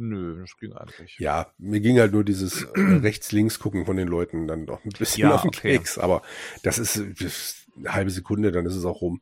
Nö, 0.00 0.40
das 0.40 0.56
ging 0.56 0.72
eigentlich. 0.74 1.18
Ja, 1.18 1.52
mir 1.58 1.80
ging 1.80 1.98
halt 1.98 2.12
nur 2.12 2.22
dieses 2.22 2.62
äh, 2.62 2.80
rechts-links 2.80 3.58
gucken 3.58 3.84
von 3.84 3.96
den 3.96 4.06
Leuten 4.06 4.46
dann 4.46 4.64
doch 4.64 4.84
ein 4.84 4.92
bisschen 4.96 5.28
ja, 5.28 5.34
auf 5.34 5.42
den 5.42 5.48
okay. 5.48 5.76
Keks. 5.76 5.98
Aber 5.98 6.22
das 6.62 6.78
ist, 6.78 6.96
das 6.96 7.20
ist 7.20 7.67
eine 7.78 7.92
halbe 7.92 8.10
Sekunde, 8.10 8.52
dann 8.52 8.66
ist 8.66 8.76
es 8.76 8.84
auch 8.84 9.00
rum. 9.00 9.20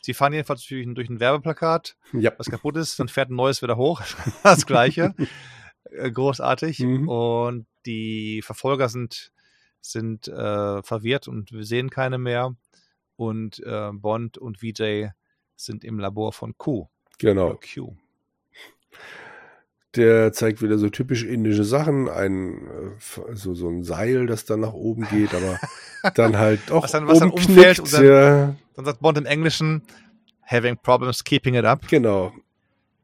Sie 0.00 0.14
fahren 0.14 0.32
jedenfalls 0.32 0.64
durch, 0.66 0.86
durch 0.94 1.08
ein 1.08 1.18
Werbeplakat, 1.18 1.96
ja. 2.12 2.32
was 2.38 2.48
kaputt 2.48 2.76
ist, 2.76 2.98
dann 3.00 3.08
fährt 3.08 3.30
ein 3.30 3.36
neues 3.36 3.60
wieder 3.62 3.76
hoch. 3.76 4.02
das 4.42 4.66
gleiche. 4.66 5.14
Äh, 5.92 6.10
großartig. 6.10 6.80
Mhm. 6.80 7.08
Und 7.08 7.66
die 7.86 8.42
Verfolger 8.42 8.88
sind, 8.88 9.30
sind 9.80 10.26
äh, 10.26 10.82
verwirrt 10.82 11.28
und 11.28 11.52
wir 11.52 11.64
sehen 11.64 11.90
keine 11.90 12.18
mehr. 12.18 12.56
Und 13.14 13.60
äh, 13.60 13.90
Bond 13.92 14.36
und 14.36 14.58
VJ 14.58 15.10
sind 15.54 15.84
im 15.84 16.00
Labor 16.00 16.32
von 16.32 16.58
Q. 16.58 16.88
Genau. 17.18 17.58
Q. 17.74 17.96
Der 19.96 20.32
zeigt 20.32 20.62
wieder 20.62 20.78
so 20.78 20.88
typisch 20.90 21.24
indische 21.24 21.64
Sachen, 21.64 22.08
ein 22.08 22.66
äh, 22.66 23.34
so, 23.34 23.54
so 23.54 23.68
ein 23.68 23.82
Seil, 23.82 24.26
das 24.26 24.44
dann 24.44 24.60
nach 24.60 24.72
oben 24.74 25.06
geht, 25.08 25.34
aber 25.34 25.58
dann 26.14 26.36
halt 26.38 26.70
auch 26.70 26.84
Was 26.84 26.92
dann- 26.92 27.08
was 27.08 27.18
dann 27.20 27.30
umfällt 27.30 27.80
und 27.80 27.92
dann- 27.92 28.04
ja, 28.06 28.54
Dann 28.76 28.84
sagt 28.84 29.00
Bond 29.00 29.18
im 29.18 29.26
Englischen, 29.26 29.82
having 30.42 30.76
problems 30.76 31.24
keeping 31.24 31.54
it 31.54 31.64
up. 31.64 31.88
genau. 31.88 32.32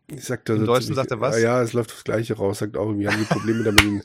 Ich 0.09 0.25
sagte, 0.25 0.53
Im 0.55 0.67
Deutschen 0.67 0.95
sagt 0.95 1.11
er 1.11 1.21
was? 1.21 1.41
Ja, 1.41 1.63
es 1.63 1.73
läuft 1.73 1.93
das 1.93 2.05
Gleiche 2.05 2.37
raus, 2.37 2.59
sagt 2.59 2.77
auch, 2.77 2.93
wir 2.95 3.11
haben 3.11 3.19
die 3.21 3.25
Probleme 3.33 3.65
damit, 3.65 3.83
ihn 3.83 4.03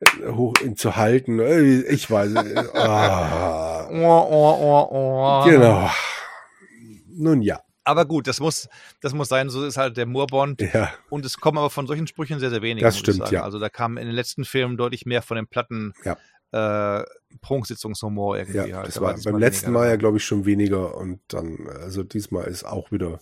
äh, 0.00 0.30
hoch 0.30 0.54
ihn 0.64 0.76
zu 0.76 0.96
halten. 0.96 1.38
Äh, 1.40 1.82
Ich 1.82 2.10
weiß. 2.10 2.34
ah. 2.74 3.88
Oh, 3.90 4.28
oh, 4.30 4.58
oh, 4.62 4.88
oh. 4.90 5.44
Genau. 5.44 5.90
Nun 7.16 7.42
ja, 7.42 7.60
Aber 7.84 8.06
gut, 8.06 8.26
das 8.26 8.40
muss, 8.40 8.68
das 9.00 9.12
muss 9.12 9.28
sein, 9.28 9.50
so 9.50 9.64
ist 9.64 9.76
halt 9.76 9.96
der 9.96 10.06
Moorbond. 10.06 10.60
ja, 10.72 10.92
Und 11.10 11.24
es 11.26 11.36
kommen 11.36 11.58
aber 11.58 11.70
von 11.70 11.86
solchen 11.86 12.06
Sprüchen 12.06 12.40
sehr, 12.40 12.50
sehr 12.50 12.62
wenige. 12.62 12.84
Das 12.84 12.94
muss 12.94 13.00
ich 13.00 13.04
stimmt, 13.04 13.18
sagen. 13.18 13.34
ja. 13.34 13.42
Also 13.42 13.58
da 13.58 13.68
kam 13.68 13.98
in 13.98 14.06
den 14.06 14.14
letzten 14.14 14.44
Filmen 14.44 14.76
deutlich 14.76 15.04
mehr 15.04 15.22
von 15.22 15.36
dem 15.36 15.46
platten 15.46 15.92
äh, 16.52 17.04
Prunksitzungshumor 17.40 18.38
irgendwie 18.38 18.70
ja. 18.70 18.76
halt. 18.76 18.88
Das 18.88 18.94
Da 18.94 19.00
war 19.02 19.14
beim 19.14 19.38
letzten 19.38 19.66
weniger 19.66 19.80
Mal 19.80 19.88
ja, 19.90 19.96
glaube 19.96 20.16
ich, 20.16 20.24
schon 20.24 20.46
weniger 20.46 20.96
und 20.96 21.20
dann, 21.28 21.68
also 21.68 22.02
diesmal 22.02 22.46
ist 22.46 22.64
auch 22.64 22.90
wieder 22.90 23.20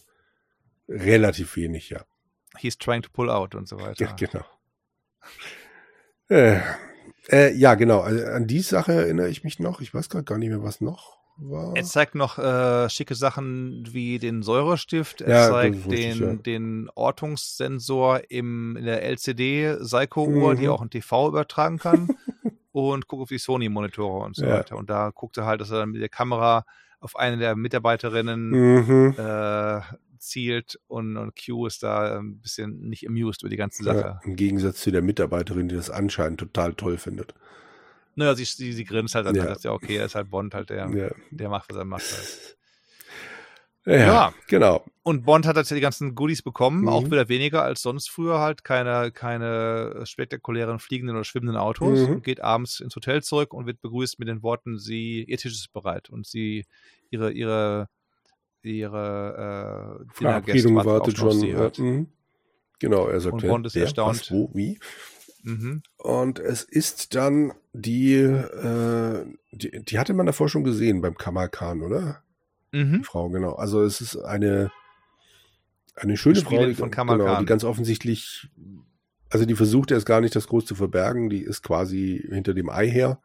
relativ 0.89 1.57
wenig, 1.57 1.91
ja. 1.91 2.05
He's 2.59 2.77
trying 2.77 3.03
to 3.03 3.09
pull 3.11 3.31
out 3.31 3.55
und 3.55 3.67
so 3.67 3.81
weiter. 3.81 4.05
Ja, 4.05 4.13
genau. 4.13 4.45
Äh, 6.29 6.61
äh, 7.31 7.53
ja, 7.55 7.75
genau. 7.75 8.01
Also 8.01 8.25
an 8.27 8.47
die 8.47 8.61
Sache 8.61 8.93
erinnere 8.93 9.29
ich 9.29 9.45
mich 9.45 9.59
noch. 9.59 9.81
Ich 9.81 9.95
weiß 9.95 10.11
gerade 10.11 10.25
gar 10.25 10.39
nicht 10.39 10.51
mehr, 10.51 10.63
was 10.63 10.81
noch 10.81 11.22
war. 11.37 11.77
Er 11.77 11.85
zeigt 11.85 12.15
noch 12.15 12.39
äh, 12.39 12.89
schicke 12.91 13.15
Sachen 13.15 13.85
wie 13.91 14.19
den 14.19 14.43
Säurestift. 14.43 15.21
Er 15.21 15.31
Ja, 15.35 15.49
zeigt 15.49 15.91
den, 15.91 16.21
ja. 16.21 16.35
den 16.35 16.91
Ortungssensor 16.95 18.23
im, 18.31 18.77
in 18.77 18.85
der 18.85 19.03
LCD-Seiko-Uhr, 19.03 20.55
die 20.55 20.65
Mhm. 20.65 20.69
auch 20.71 20.83
ein 20.83 20.91
TV 20.91 21.29
übertragen 21.29 21.79
kann. 21.79 22.09
und 22.73 23.07
guckt 23.07 23.23
auf 23.23 23.29
die 23.29 23.39
Sony-Monitore 23.39 24.25
und 24.25 24.37
so 24.37 24.47
Ja. 24.47 24.59
weiter. 24.59 24.77
Und 24.77 24.89
da 24.89 25.11
guckt 25.11 25.37
er 25.37 25.45
halt, 25.47 25.61
dass 25.61 25.71
er 25.71 25.79
dann 25.81 25.91
mit 25.91 26.01
der 26.01 26.09
Kamera 26.09 26.65
auf 27.01 27.17
eine 27.17 27.37
der 27.37 27.55
Mitarbeiterinnen 27.57 28.51
Mhm. 28.51 29.15
äh, 29.19 29.81
zielt 30.19 30.79
und, 30.87 31.17
und 31.17 31.33
Q 31.37 31.67
ist 31.67 31.83
da 31.83 32.19
ein 32.21 32.39
bisschen 32.39 32.89
nicht 32.89 33.07
amused 33.09 33.43
über 33.43 33.51
die 33.51 33.57
ganze 33.57 33.83
Sache. 33.83 33.99
Ja, 33.99 34.21
Im 34.25 34.37
Gegensatz 34.37 34.81
zu 34.81 34.93
der 34.93 35.03
Mitarbeiterin, 35.03 35.69
die 35.69 35.75
das 35.75 35.91
anscheinend 35.91 36.39
total 36.41 36.75
toll 36.75 36.97
findet. 36.97 37.35
Naja, 38.15 38.35
sie, 38.35 38.45
sie, 38.45 38.73
sie 38.73 38.85
grinst 38.85 39.15
halt 39.15 39.27
dann, 39.27 39.35
Ja. 39.35 39.45
ja. 39.45 39.49
sagt 39.51 39.65
ja, 39.65 39.73
okay, 39.73 39.97
er 39.97 40.07
ist 40.07 40.15
halt 40.15 40.31
Bond 40.31 40.55
halt, 40.55 40.71
der, 40.71 40.89
Ja. 40.91 41.11
der 41.31 41.49
macht, 41.49 41.71
was 41.71 41.77
er 41.77 41.85
macht 41.85 42.05
halt. 42.13 42.57
Ja, 43.85 43.97
Ja. 43.97 44.35
genau. 44.47 44.85
Und 45.03 45.25
Bond 45.25 45.45
hat 45.47 45.57
ja 45.57 45.63
die 45.75 45.81
ganzen 45.81 46.15
Goodies 46.15 46.43
bekommen, 46.43 46.83
Mhm. 46.83 46.89
auch 46.89 47.05
wieder 47.07 47.29
weniger 47.29 47.63
als 47.65 47.83
sonst 47.83 48.11
früher 48.11 48.39
halt, 48.39 48.63
keine, 48.63 49.11
keine 49.11 50.03
spektakulären 50.07 50.79
fliegenden 50.79 51.17
oder 51.17 51.25
schwimmenden 51.25 51.57
Autos 51.57 52.01
Mhm. 52.01 52.15
und 52.17 52.25
geht 52.25 52.41
abends 52.41 52.79
ins 52.79 52.95
Hotel 52.95 53.23
zurück 53.25 53.53
und 53.53 53.67
wird 53.67 53.81
begrüßt 53.81 54.21
mit 54.21 54.29
den 54.29 54.43
Worten, 54.45 54.79
sie, 54.79 55.25
ihr 55.25 55.37
Tisch 55.39 55.53
ist 55.55 55.73
bereit 55.73 56.11
und 56.11 56.27
sie, 56.27 56.65
ihre, 57.11 57.33
ihre, 57.33 57.89
ihre 58.63 59.99
äh, 60.09 60.13
Verabredung 60.15 60.77
wartet 60.85 61.19
schon. 61.19 61.33
sie 61.33 61.49
Ja, 61.49 61.59
halt. 61.59 61.79
mhm. 61.79 62.07
Genau, 62.79 63.07
er 63.09 63.21
sagt, 63.21 63.35
Und 63.35 63.43
ja, 63.43 63.49
Bond 63.49 63.67
ist 63.67 63.75
wer, 63.75 63.83
erstaunt. 63.83 64.21
Was, 64.21 64.31
wo, 64.31 64.51
wie? 64.55 64.79
Mhm. 65.43 65.83
Und 65.97 66.39
es 66.39 66.63
ist 66.63 67.15
dann 67.15 67.53
die, 67.73 68.15
äh, 68.15 69.25
die, 69.53 69.83
die 69.85 69.99
hatte 69.99 70.15
man 70.15 70.27
davor 70.27 70.49
schon 70.49 70.65
gesehen 70.65 71.01
beim 71.01 71.17
Kamal 71.17 71.49
Khan, 71.49 71.83
oder? 71.83 72.23
Die 72.73 72.85
Mhm. 72.85 73.05
Frau, 73.05 73.29
genau. 73.29 73.53
Also 73.55 73.83
es 73.83 74.01
ist 74.01 74.17
eine, 74.17 74.71
eine 75.97 76.17
schöne 76.17 76.37
Frau, 76.37 76.47
Spielin 76.51 76.69
die, 76.71 76.75
von 76.75 76.91
genau, 76.91 77.25
Khan. 77.25 77.41
die 77.41 77.47
ganz 77.47 77.65
offensichtlich, 77.65 78.49
also 79.31 79.45
die 79.45 79.55
versucht 79.55 79.91
erst 79.91 80.07
gar 80.07 80.21
nicht 80.21 80.35
das 80.37 80.47
groß 80.47 80.65
zu 80.65 80.75
verbergen, 80.75 81.29
die 81.29 81.43
ist 81.43 81.63
quasi 81.63 82.25
hinter 82.31 82.55
dem 82.55 82.71
Ei 82.71 82.89
her 82.89 83.21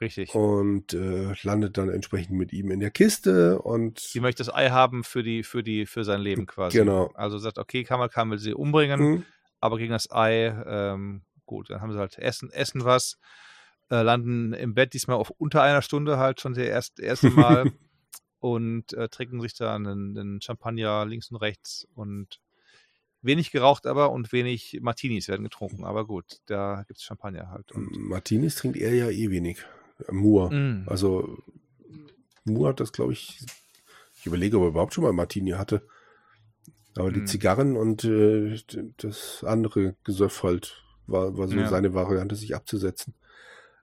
Richtig. 0.00 0.34
und 0.34 0.92
äh, 0.92 1.32
landet 1.42 1.78
dann 1.78 1.88
entsprechend 1.88 2.36
mit 2.36 2.52
ihm 2.52 2.70
in 2.70 2.80
der 2.80 2.90
Kiste 2.90 3.60
und 3.60 3.98
Sie 3.98 4.20
möchte 4.20 4.44
das 4.44 4.54
Ei 4.54 4.68
haben 4.70 5.02
für 5.04 5.22
die, 5.22 5.42
für 5.42 5.62
die, 5.62 5.86
für 5.86 6.04
sein 6.04 6.20
Leben 6.20 6.46
quasi. 6.46 6.76
Genau. 6.78 7.10
Also 7.14 7.38
sagt, 7.38 7.58
okay, 7.58 7.82
Kamal 7.82 8.10
Khan 8.10 8.30
will 8.30 8.38
sie 8.38 8.52
umbringen, 8.54 9.00
Mhm. 9.00 9.24
Aber 9.60 9.78
gegen 9.78 9.92
das 9.92 10.10
Ei, 10.10 10.46
ähm, 10.66 11.22
gut, 11.46 11.70
dann 11.70 11.80
haben 11.80 11.92
sie 11.92 11.98
halt 11.98 12.18
Essen, 12.18 12.50
essen 12.50 12.84
was, 12.84 13.18
äh, 13.90 14.02
landen 14.02 14.52
im 14.52 14.74
Bett, 14.74 14.94
diesmal 14.94 15.16
auf 15.16 15.30
unter 15.30 15.62
einer 15.62 15.82
Stunde 15.82 16.18
halt 16.18 16.40
schon 16.40 16.54
der 16.54 16.68
erste, 16.68 17.02
erste 17.02 17.30
Mal 17.30 17.72
und 18.38 18.92
äh, 18.92 19.08
trinken 19.08 19.40
sich 19.40 19.54
da 19.54 19.74
einen, 19.74 20.18
einen 20.18 20.40
Champagner 20.40 21.06
links 21.06 21.30
und 21.30 21.36
rechts 21.36 21.86
und 21.94 22.40
wenig 23.22 23.50
geraucht 23.50 23.86
aber 23.86 24.12
und 24.12 24.32
wenig 24.32 24.78
Martinis 24.80 25.28
werden 25.28 25.44
getrunken, 25.44 25.84
aber 25.84 26.06
gut, 26.06 26.38
da 26.46 26.84
gibt 26.86 26.98
es 26.98 27.04
Champagner 27.04 27.50
halt. 27.50 27.72
Und, 27.72 27.90
Martinis 27.96 28.56
trinkt 28.56 28.76
er 28.76 28.94
ja 28.94 29.10
eh 29.10 29.30
wenig. 29.30 29.58
Moore. 30.10 30.54
Mm. 30.54 30.88
Also 30.88 31.38
Moore 32.44 32.70
hat 32.70 32.80
das, 32.80 32.92
glaube 32.92 33.12
ich, 33.12 33.40
ich 34.18 34.26
überlege, 34.26 34.58
ob 34.58 34.64
er 34.64 34.68
überhaupt 34.68 34.94
schon 34.94 35.04
mal 35.04 35.12
Martini 35.12 35.52
hatte. 35.52 35.86
Aber 36.96 37.10
die 37.12 37.20
Mm. 37.20 37.26
Zigarren 37.26 37.76
und 37.76 38.04
äh, 38.04 38.58
das 38.96 39.44
andere 39.44 39.96
Gesöff 40.04 40.42
halt 40.42 40.82
war, 41.06 41.36
war 41.36 41.48
so 41.48 41.56
Ja. 41.56 41.66
seine 41.68 41.94
Variante, 41.94 42.34
sich 42.36 42.54
abzusetzen. 42.54 43.14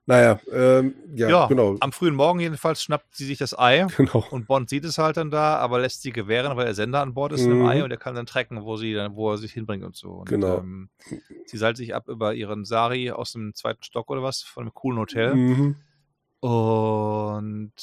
Naja, 0.06 0.42
ähm, 0.52 0.96
ja, 1.16 1.30
ja, 1.30 1.48
genau. 1.48 1.78
am 1.80 1.94
frühen 1.94 2.16
Morgen 2.16 2.42
jedenfalls 2.42 2.84
schnappt 2.84 3.16
sie 3.16 3.26
sich 3.26 3.38
das 3.38 3.58
Ei 3.58 3.88
Genau. 3.98 4.26
Und 4.32 4.48
Bond 4.48 4.70
sieht 4.70 4.84
es 4.84 4.98
halt 4.98 5.16
dann 5.16 5.32
da, 5.32 5.56
aber 5.60 5.80
lässt 5.80 6.02
sie 6.02 6.12
gewähren, 6.12 6.58
weil 6.58 6.66
der 6.66 6.74
Sender 6.76 7.02
an 7.02 7.14
Bord 7.14 7.32
ist 7.32 7.46
Mhm. 7.46 7.52
dem 7.52 7.66
Ei 7.66 7.84
und 7.86 7.92
er 7.92 7.96
kann 7.98 8.14
dann 8.14 8.26
tracken, 8.26 8.64
wo 8.64 8.76
sie 8.76 8.94
dann, 8.94 9.16
wo 9.16 9.32
er 9.32 9.38
sich 9.38 9.54
hinbringt 9.54 9.86
und 9.86 9.96
so. 9.96 10.10
Und, 10.10 10.28
Genau. 10.28 10.58
Ähm, 10.58 10.90
sie 11.46 11.58
seilt 11.58 11.78
sich 11.78 11.96
ab 11.96 12.10
über 12.10 12.34
ihren 12.34 12.66
Sari 12.66 13.12
aus 13.12 13.32
dem 13.32 13.54
zweiten 13.54 13.84
Stock 13.84 14.10
oder 14.10 14.22
was, 14.24 14.42
von 14.42 14.64
einem 14.64 14.74
coolen 14.74 15.00
Hotel. 15.00 15.36
Mhm. 15.36 15.76
Und 16.42 17.74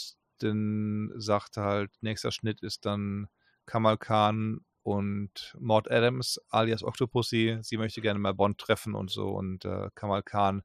dann 0.41 1.13
sagt 1.17 1.57
halt, 1.57 1.91
nächster 2.03 2.33
Schnitt 2.33 2.61
ist 2.63 2.85
dann 2.85 3.29
Kamal 3.65 3.97
Khan 3.97 4.61
und 4.83 5.57
Maud 5.59 5.91
Adams 5.91 6.41
alias 6.49 6.83
Octopussy. 6.83 7.59
Sie 7.63 7.77
möchte 7.77 8.01
gerne 8.01 8.19
mal 8.19 8.35
Bond 8.35 8.59
treffen 8.59 8.95
und 8.95 9.11
so. 9.11 9.29
Und 9.29 9.65
äh, 9.65 9.89
Kamal 9.95 10.23
Khan 10.23 10.63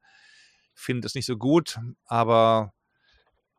findet 0.74 1.06
es 1.06 1.16
nicht 1.16 1.26
so 1.26 1.38
gut, 1.38 1.80
aber 2.06 2.74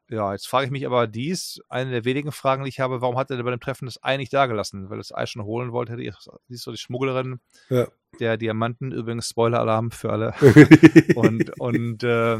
ja, 0.09 0.33
jetzt 0.33 0.47
frage 0.47 0.67
ich 0.67 0.70
mich 0.70 0.86
aber 0.86 1.09
dies, 1.09 1.60
eine 1.68 1.91
der 1.91 2.05
wenigen 2.05 2.31
Fragen, 2.31 2.62
die 2.62 2.68
ich 2.68 2.78
habe, 2.78 3.01
warum 3.01 3.17
hat 3.17 3.28
er 3.31 3.36
denn 3.36 3.44
bei 3.44 3.51
dem 3.51 3.59
Treffen 3.59 3.86
das 3.86 4.02
Ei 4.05 4.17
nicht 4.17 4.33
dagelassen? 4.33 4.89
Weil 4.89 4.99
das 4.99 5.12
Ei 5.12 5.26
schon 5.26 5.43
holen 5.43 5.73
wollte, 5.73 5.93
hätte 5.93 6.02
ich, 6.02 6.15
sie 6.47 6.55
ist 6.55 6.62
so 6.62 6.70
die 6.70 6.76
Schmugglerin 6.78 7.41
Ja. 7.70 7.89
der 8.20 8.36
Diamanten, 8.36 8.93
übrigens 8.93 9.28
Spoiler-Alarm 9.31 9.91
für 9.91 10.12
alle. 10.12 10.33
Und, 11.17 11.59
und 11.59 12.05
äh, 12.05 12.39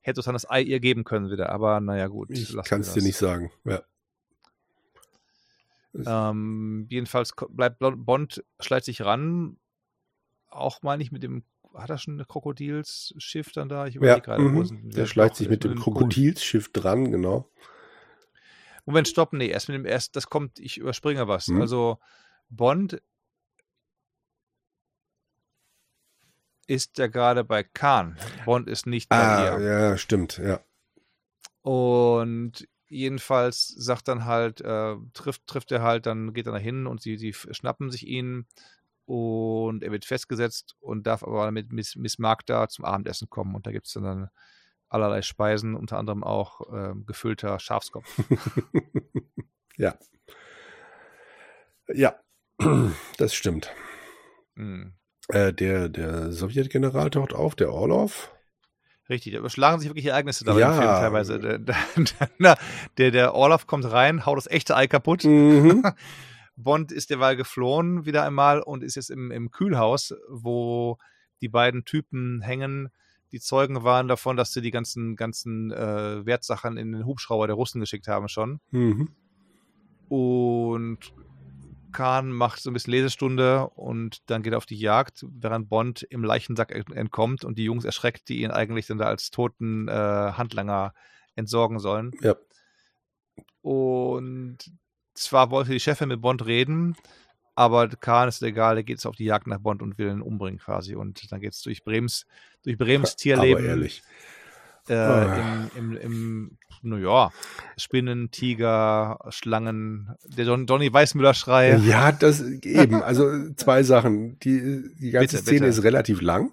hätte 0.00 0.20
es 0.20 0.24
dann 0.24 0.32
das 0.34 0.48
Ei 0.48 0.62
ihr 0.62 0.80
geben 0.80 1.04
können 1.04 1.30
wieder. 1.30 1.50
Aber 1.50 1.80
naja, 1.80 2.06
gut. 2.06 2.30
ich 2.30 2.56
kann 2.64 2.80
es 2.80 2.94
dir 2.94 3.02
nicht 3.02 3.16
sagen. 3.18 3.52
Ja. 3.64 3.82
Ähm, 5.94 6.86
jedenfalls 6.88 7.34
bleibt 7.50 7.78
Bond, 7.80 8.44
schleicht 8.60 8.86
sich 8.86 9.02
ran. 9.02 9.58
Auch 10.48 10.82
meine 10.82 11.02
ich 11.02 11.12
mit 11.12 11.22
dem, 11.22 11.44
hat 11.74 11.90
er 11.90 11.98
schon 11.98 12.18
ein 12.20 12.26
Krokodilsschiff 12.26 13.52
dann 13.52 13.68
da? 13.68 13.86
Ich 13.86 13.94
Ja, 13.94 13.98
überlege 14.00 14.22
gerade. 14.22 14.44
wo 14.44 14.48
mhm. 14.60 14.64
sind- 14.64 14.96
der 14.96 15.06
schleicht 15.06 15.36
sich 15.36 15.48
mit 15.48 15.64
dem 15.64 15.76
Krokodilsschiff 15.76 16.72
dran, 16.72 17.10
genau. 17.10 17.48
Moment, 18.84 19.06
stopp, 19.08 19.32
nee, 19.32 19.46
erst 19.48 19.68
mit 19.68 19.76
dem 19.76 19.86
erst, 19.86 20.16
das 20.16 20.26
kommt, 20.26 20.58
ich 20.58 20.78
überspringe 20.78 21.28
was. 21.28 21.48
Mhm. 21.48 21.60
Also 21.60 21.98
Bond 22.48 23.00
ist 26.66 26.98
ja 26.98 27.06
gerade 27.06 27.44
bei 27.44 27.62
Khan. 27.62 28.16
Bond 28.44 28.68
ist 28.68 28.86
nicht 28.86 29.08
bei 29.08 29.16
Ah, 29.16 29.58
ihr. 29.58 29.60
ja, 29.60 29.96
stimmt, 29.98 30.38
ja. 30.38 30.60
Und 31.62 32.68
jedenfalls 32.92 33.68
sagt 33.68 34.08
dann 34.08 34.26
halt, 34.26 34.60
äh, 34.60 34.96
trifft, 35.14 35.46
trifft 35.46 35.72
er 35.72 35.82
halt, 35.82 36.06
dann 36.06 36.32
geht 36.32 36.46
er 36.46 36.52
dahin 36.52 36.86
und 36.86 37.00
sie, 37.00 37.16
sie 37.16 37.32
schnappen 37.32 37.90
sich 37.90 38.06
ihn 38.06 38.46
und 39.06 39.82
er 39.82 39.90
wird 39.90 40.04
festgesetzt 40.04 40.76
und 40.80 41.06
darf 41.06 41.22
aber 41.22 41.50
mit 41.50 41.72
Miss, 41.72 41.96
Miss 41.96 42.18
Magda 42.18 42.68
zum 42.68 42.84
Abendessen 42.84 43.28
kommen. 43.28 43.54
Und 43.54 43.66
da 43.66 43.72
gibt 43.72 43.86
es 43.86 43.94
dann, 43.94 44.04
dann 44.04 44.30
allerlei 44.88 45.22
Speisen, 45.22 45.74
unter 45.74 45.98
anderem 45.98 46.22
auch 46.22 46.60
ähm, 46.72 47.06
gefüllter 47.06 47.58
Schafskopf. 47.58 48.06
ja. 49.76 49.96
Ja, 51.92 52.14
das 53.18 53.34
stimmt. 53.34 53.70
Mhm. 54.54 54.94
Äh, 55.28 55.52
der, 55.52 55.88
der 55.88 56.30
Sowjetgeneral 56.30 57.10
taucht 57.10 57.32
auf, 57.32 57.54
der 57.54 57.72
Orlov. 57.72 58.32
Richtig, 59.08 59.32
da 59.32 59.40
überschlagen 59.40 59.80
sich 59.80 59.88
wirklich 59.88 60.06
Ereignisse 60.06 60.44
da 60.44 60.54
bei 60.54 60.60
Ja. 60.60 61.00
teilweise. 61.00 61.38
Der, 61.38 61.58
der, 61.58 62.56
der, 62.98 63.10
der 63.10 63.34
Orloff 63.34 63.66
kommt 63.66 63.90
rein, 63.90 64.24
haut 64.26 64.36
das 64.36 64.46
echte 64.46 64.76
Ei 64.76 64.86
kaputt. 64.86 65.24
Mhm. 65.24 65.82
Bond 66.56 66.92
ist 66.92 67.10
derweil 67.10 67.36
geflohen 67.36 68.04
wieder 68.04 68.24
einmal 68.24 68.60
und 68.60 68.82
ist 68.84 68.94
jetzt 68.94 69.10
im, 69.10 69.30
im 69.30 69.50
Kühlhaus, 69.50 70.14
wo 70.28 70.98
die 71.40 71.48
beiden 71.48 71.84
Typen 71.84 72.40
hängen, 72.42 72.90
die 73.32 73.40
Zeugen 73.40 73.82
waren 73.82 74.08
davon, 74.08 74.36
dass 74.36 74.52
sie 74.52 74.60
die 74.60 74.70
ganzen, 74.70 75.16
ganzen 75.16 75.72
äh, 75.72 76.24
Wertsachen 76.24 76.76
in 76.76 76.92
den 76.92 77.06
Hubschrauber 77.06 77.46
der 77.46 77.56
Russen 77.56 77.80
geschickt 77.80 78.06
haben 78.06 78.28
schon. 78.28 78.60
Mhm. 78.70 79.08
Und 80.08 80.98
Khan 81.92 82.30
macht 82.30 82.60
so 82.60 82.70
ein 82.70 82.72
bisschen 82.72 82.92
Lesestunde 82.92 83.68
und 83.68 84.28
dann 84.30 84.42
geht 84.42 84.52
er 84.52 84.58
auf 84.58 84.66
die 84.66 84.78
Jagd, 84.78 85.24
während 85.28 85.68
Bond 85.68 86.02
im 86.02 86.24
Leichensack 86.24 86.72
entkommt 86.72 87.44
und 87.44 87.58
die 87.58 87.64
Jungs 87.64 87.84
erschreckt, 87.84 88.28
die 88.28 88.42
ihn 88.42 88.50
eigentlich 88.50 88.86
dann 88.86 88.98
da 88.98 89.06
als 89.06 89.30
toten 89.30 89.88
äh, 89.88 89.92
Handlanger 89.92 90.94
entsorgen 91.34 91.78
sollen. 91.78 92.12
Ja. 92.20 92.36
Und 93.60 94.58
zwar 95.14 95.50
wollte 95.50 95.70
die 95.70 95.80
Chefin 95.80 96.08
mit 96.08 96.20
Bond 96.20 96.44
reden, 96.44 96.96
aber 97.54 97.88
Khan 97.88 98.28
ist 98.28 98.42
egal, 98.42 98.76
der 98.76 98.84
geht 98.84 98.96
jetzt 98.96 99.06
auf 99.06 99.16
die 99.16 99.24
Jagd 99.24 99.46
nach 99.46 99.58
Bond 99.58 99.82
und 99.82 99.98
will 99.98 100.08
ihn 100.08 100.22
umbringen 100.22 100.58
quasi. 100.58 100.94
Und 100.94 101.30
dann 101.30 101.40
geht 101.40 101.52
es 101.52 101.62
durch 101.62 101.84
Brems, 101.84 102.26
durch 102.62 102.78
Brems 102.78 103.16
Tierleben. 103.16 103.64
Aber 103.64 103.68
ehrlich. 103.68 104.02
Äh, 104.88 105.24
im, 105.24 105.70
im, 105.76 105.96
im, 105.96 106.58
naja, 106.82 107.30
Spinnen, 107.76 108.30
Tiger, 108.30 109.18
Schlangen, 109.30 110.14
der 110.26 110.44
Don, 110.44 110.66
Donny 110.66 110.92
Weißmüller-Schrei. 110.92 111.76
Ja, 111.86 112.12
das 112.12 112.40
eben. 112.42 113.02
Also 113.02 113.50
zwei 113.56 113.82
Sachen. 113.82 114.38
Die, 114.40 114.82
die 114.98 115.10
ganze 115.10 115.36
Bitte, 115.36 115.42
Szene 115.42 115.60
bitte. 115.60 115.70
ist 115.70 115.84
relativ 115.84 116.20
lang. 116.20 116.52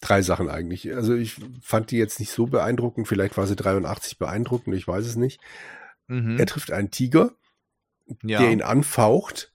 Drei 0.00 0.22
Sachen 0.22 0.48
eigentlich. 0.48 0.94
Also 0.94 1.14
ich 1.14 1.36
fand 1.62 1.90
die 1.90 1.98
jetzt 1.98 2.20
nicht 2.20 2.30
so 2.32 2.46
beeindruckend. 2.46 3.06
Vielleicht 3.06 3.36
war 3.36 3.46
sie 3.46 3.56
83 3.56 4.18
beeindruckend, 4.18 4.74
ich 4.74 4.88
weiß 4.88 5.04
es 5.06 5.16
nicht. 5.16 5.40
Mhm. 6.06 6.38
Er 6.38 6.46
trifft 6.46 6.72
einen 6.72 6.90
Tiger, 6.90 7.32
ja. 8.22 8.40
der 8.40 8.50
ihn 8.50 8.62
anfaucht. 8.62 9.52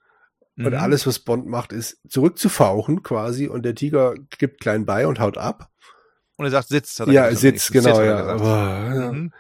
Und 0.58 0.68
Mhm. 0.68 0.74
alles, 0.76 1.06
was 1.06 1.20
Bond 1.20 1.48
macht, 1.48 1.74
ist 1.74 2.00
zurückzufauchen 2.08 3.04
quasi. 3.04 3.48
Und 3.48 3.64
der 3.64 3.76
Tiger 3.76 4.14
gibt 4.38 4.62
klein 4.62 4.86
bei 4.86 5.06
und 5.08 5.20
haut 5.20 5.38
ab. 5.38 5.70
Und 6.38 6.46
er 6.46 6.52
sagt, 6.52 6.72
er 6.72 7.08
Ja, 7.12 7.30
nicht. 7.30 7.42
genau, 7.72 7.96
Sit, 7.96 8.04
hat 8.04 8.42
er 8.42 8.96
ja. 8.96 9.12
Mhm. 9.12 9.32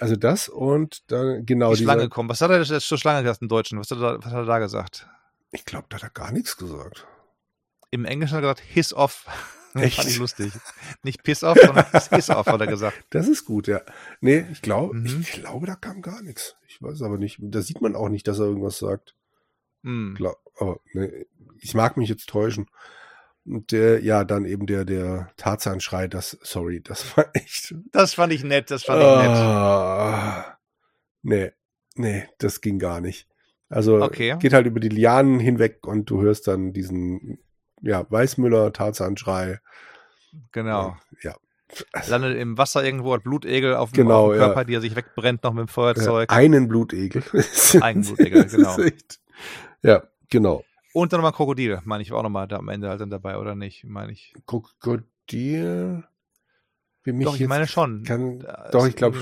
Also 0.00 0.16
das 0.16 0.48
und 0.48 1.10
dann 1.10 1.46
genau 1.46 1.72
Die 1.74 1.82
Schlange 1.82 2.02
dieser- 2.02 2.10
kommt. 2.10 2.28
Was 2.30 2.40
hat 2.40 2.50
er 2.50 2.62
jetzt 2.62 2.86
zur 2.88 2.98
Schlange 2.98 3.22
gesagt 3.22 3.42
im 3.42 3.48
Deutschen? 3.48 3.78
Was 3.78 3.90
hat 3.90 3.98
er, 3.98 4.12
da- 4.12 4.18
was 4.18 4.26
hat 4.26 4.34
er 4.34 4.44
da 4.44 4.58
gesagt? 4.58 5.08
Ich 5.50 5.64
glaube, 5.64 5.86
da 5.88 5.96
hat 5.96 6.02
er 6.02 6.10
gar 6.10 6.30
nichts 6.32 6.56
gesagt. 6.56 7.06
Im 7.90 8.04
Englischen 8.04 8.32
hat 8.36 8.44
er 8.44 8.52
gesagt, 8.54 8.60
hiss 8.60 8.92
off. 8.92 9.24
Echt? 9.74 9.96
Fand 9.96 10.08
ich 10.08 10.18
lustig. 10.18 10.52
Nicht 11.02 11.22
piss 11.22 11.42
off, 11.44 11.58
sondern 11.62 11.86
hiss 12.10 12.30
off, 12.30 12.46
hat 12.46 12.60
er 12.60 12.66
gesagt. 12.66 13.02
Das 13.10 13.28
ist 13.28 13.44
gut, 13.44 13.66
ja. 13.66 13.80
Nee, 14.20 14.46
ich 14.52 14.60
glaube, 14.62 14.94
Mhm. 14.94 15.20
ich 15.22 15.32
glaube, 15.32 15.66
da 15.66 15.74
kam 15.74 16.02
gar 16.02 16.22
nichts. 16.22 16.56
Ich 16.66 16.82
weiß 16.82 17.02
aber 17.02 17.16
nicht. 17.18 17.38
Da 17.40 17.62
sieht 17.62 17.80
man 17.80 17.94
auch 17.96 18.08
nicht, 18.08 18.26
dass 18.28 18.38
er 18.40 18.46
irgendwas 18.46 18.78
sagt. 18.78 19.14
Hm. 19.84 20.14
Glaub, 20.16 20.36
aber 20.58 20.80
nee, 20.92 21.26
ich 21.60 21.74
mag 21.74 21.96
mich 21.96 22.08
jetzt 22.08 22.28
täuschen. 22.28 22.66
Und 23.48 23.72
der, 23.72 24.02
ja, 24.02 24.24
dann 24.24 24.44
eben 24.44 24.66
der, 24.66 24.84
der 24.84 25.30
Tarzan-Schrei, 25.38 26.06
das, 26.08 26.36
sorry, 26.42 26.82
das 26.82 27.16
war 27.16 27.26
echt. 27.34 27.74
Das 27.92 28.14
fand 28.14 28.32
ich 28.32 28.44
nett, 28.44 28.70
das 28.70 28.84
fand 28.84 29.00
ich 29.00 29.06
nett. 29.08 29.36
Ah, 29.38 30.58
nee, 31.22 31.52
nee, 31.94 32.28
das 32.38 32.60
ging 32.60 32.78
gar 32.78 33.00
nicht. 33.00 33.26
Also 33.70 34.02
Okay. 34.02 34.36
geht 34.38 34.52
halt 34.52 34.66
über 34.66 34.80
die 34.80 34.88
Lianen 34.90 35.40
hinweg 35.40 35.86
und 35.86 36.10
du 36.10 36.20
hörst 36.22 36.46
dann 36.46 36.72
diesen, 36.72 37.38
ja, 37.80 38.04
Weißmüller, 38.10 38.72
Tarzan-Schrei. 38.72 39.60
Genau. 40.52 40.96
Ja. 41.22 41.34
Also, 41.92 42.10
Landet 42.12 42.38
im 42.38 42.56
Wasser 42.56 42.82
irgendwo, 42.84 43.12
hat 43.14 43.24
Blutegel 43.24 43.74
auf 43.76 43.92
dem, 43.92 44.04
Genau, 44.04 44.26
auf 44.26 44.32
dem 44.32 44.40
ja. 44.40 44.46
Körper, 44.46 44.64
die 44.64 44.74
er 44.74 44.80
sich 44.80 44.96
wegbrennt 44.96 45.42
noch 45.42 45.52
mit 45.52 45.66
dem 45.66 45.68
Feuerzeug. 45.68 46.30
einen 46.32 46.66
Blutegel. 46.68 47.22
Einen 47.82 48.02
Blutegel, 48.02 48.46
genau. 48.46 48.78
echt- 48.78 49.20
Ja, 49.82 50.02
genau. 50.30 50.64
Und 50.98 51.12
dann 51.12 51.18
nochmal 51.20 51.32
Krokodil, 51.32 51.80
meine 51.84 52.02
ich, 52.02 52.12
auch 52.12 52.22
nochmal 52.24 52.48
da 52.48 52.56
am 52.56 52.68
Ende 52.68 52.88
halt 52.88 53.00
dann 53.00 53.10
dabei, 53.10 53.38
oder 53.38 53.54
nicht? 53.54 53.84
Meine 53.84 54.10
ich. 54.10 54.34
Krokodil. 54.46 56.02
Wie 57.04 57.12
mich 57.12 57.24
Doch, 57.24 57.38
ich 57.38 57.46
meine 57.46 57.68
schon. 57.68 58.02
Kann, 58.02 58.40
doch, 58.72 58.86
ich 58.86 58.96
glaube, 58.96 59.16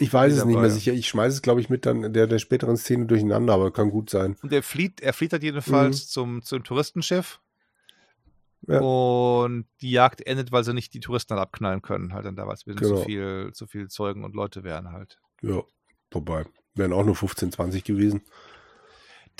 ich 0.00 0.12
weiß 0.12 0.32
es 0.34 0.44
nicht 0.44 0.58
mehr 0.58 0.70
sicher. 0.70 0.92
Ich 0.92 1.06
schmeiße 1.08 1.36
es, 1.36 1.42
glaube 1.42 1.60
ich, 1.60 1.70
mit 1.70 1.86
dann 1.86 2.12
der, 2.12 2.26
der 2.26 2.38
späteren 2.40 2.76
Szene 2.76 3.06
durcheinander, 3.06 3.54
aber 3.54 3.70
kann 3.70 3.90
gut 3.90 4.10
sein. 4.10 4.36
Und 4.42 4.52
er 4.52 4.64
flieht, 4.64 5.00
er 5.00 5.12
flieht 5.12 5.32
halt 5.32 5.44
jedenfalls 5.44 6.02
Mhm. 6.06 6.08
zum, 6.08 6.42
zum 6.42 6.64
Touristenschiff. 6.64 7.40
Ja. 8.66 8.80
Und 8.80 9.66
die 9.80 9.92
Jagd 9.92 10.26
endet, 10.26 10.50
weil 10.52 10.64
sie 10.64 10.74
nicht 10.74 10.92
die 10.92 11.00
Touristen 11.00 11.32
halt 11.34 11.42
abknallen 11.42 11.80
können, 11.80 12.12
halt 12.12 12.26
dann 12.26 12.36
da, 12.36 12.46
weil 12.46 12.54
es 12.54 12.64
Genau. 12.64 12.80
zu 12.80 12.96
viel, 13.04 13.50
zu 13.52 13.66
viel 13.68 13.88
Zeugen 13.88 14.24
und 14.24 14.34
Leute 14.34 14.64
wären 14.64 14.90
halt. 14.92 15.18
Ja, 15.42 15.62
vorbei. 16.10 16.44
Wären 16.74 16.92
auch 16.92 17.04
nur 17.04 17.14
15, 17.14 17.52
20 17.52 17.84
gewesen. 17.84 18.22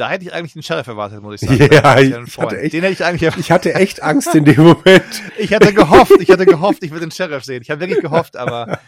Da 0.00 0.08
hätte 0.08 0.24
ich 0.24 0.32
eigentlich 0.32 0.54
den 0.54 0.62
Sheriff 0.62 0.86
erwartet, 0.86 1.20
muss 1.22 1.42
ich 1.42 1.48
sagen. 1.48 1.68
Ja, 1.72 1.98
ich- 2.00 2.38
hatte 2.38 2.58
echt- 2.60 2.72
den 2.72 2.80
hätte 2.82 2.92
ich 2.94 3.04
eigentlich 3.04 3.36
Ich 3.38 3.50
hatte 3.50 3.74
echt 3.74 4.02
Angst 4.02 4.34
in 4.34 4.44
dem 4.46 4.56
Moment. 4.64 5.22
Ich 5.38 5.52
hatte 5.52 5.74
gehofft, 5.74 6.12
ich 6.20 6.30
hatte 6.30 6.46
gehofft, 6.46 6.82
ich 6.82 6.90
würde 6.90 7.06
den 7.06 7.10
Sheriff 7.10 7.44
sehen. 7.44 7.60
Ich 7.62 7.70
habe 7.70 7.80
wirklich 7.80 8.00
gehofft, 8.00 8.36
aber 8.36 8.80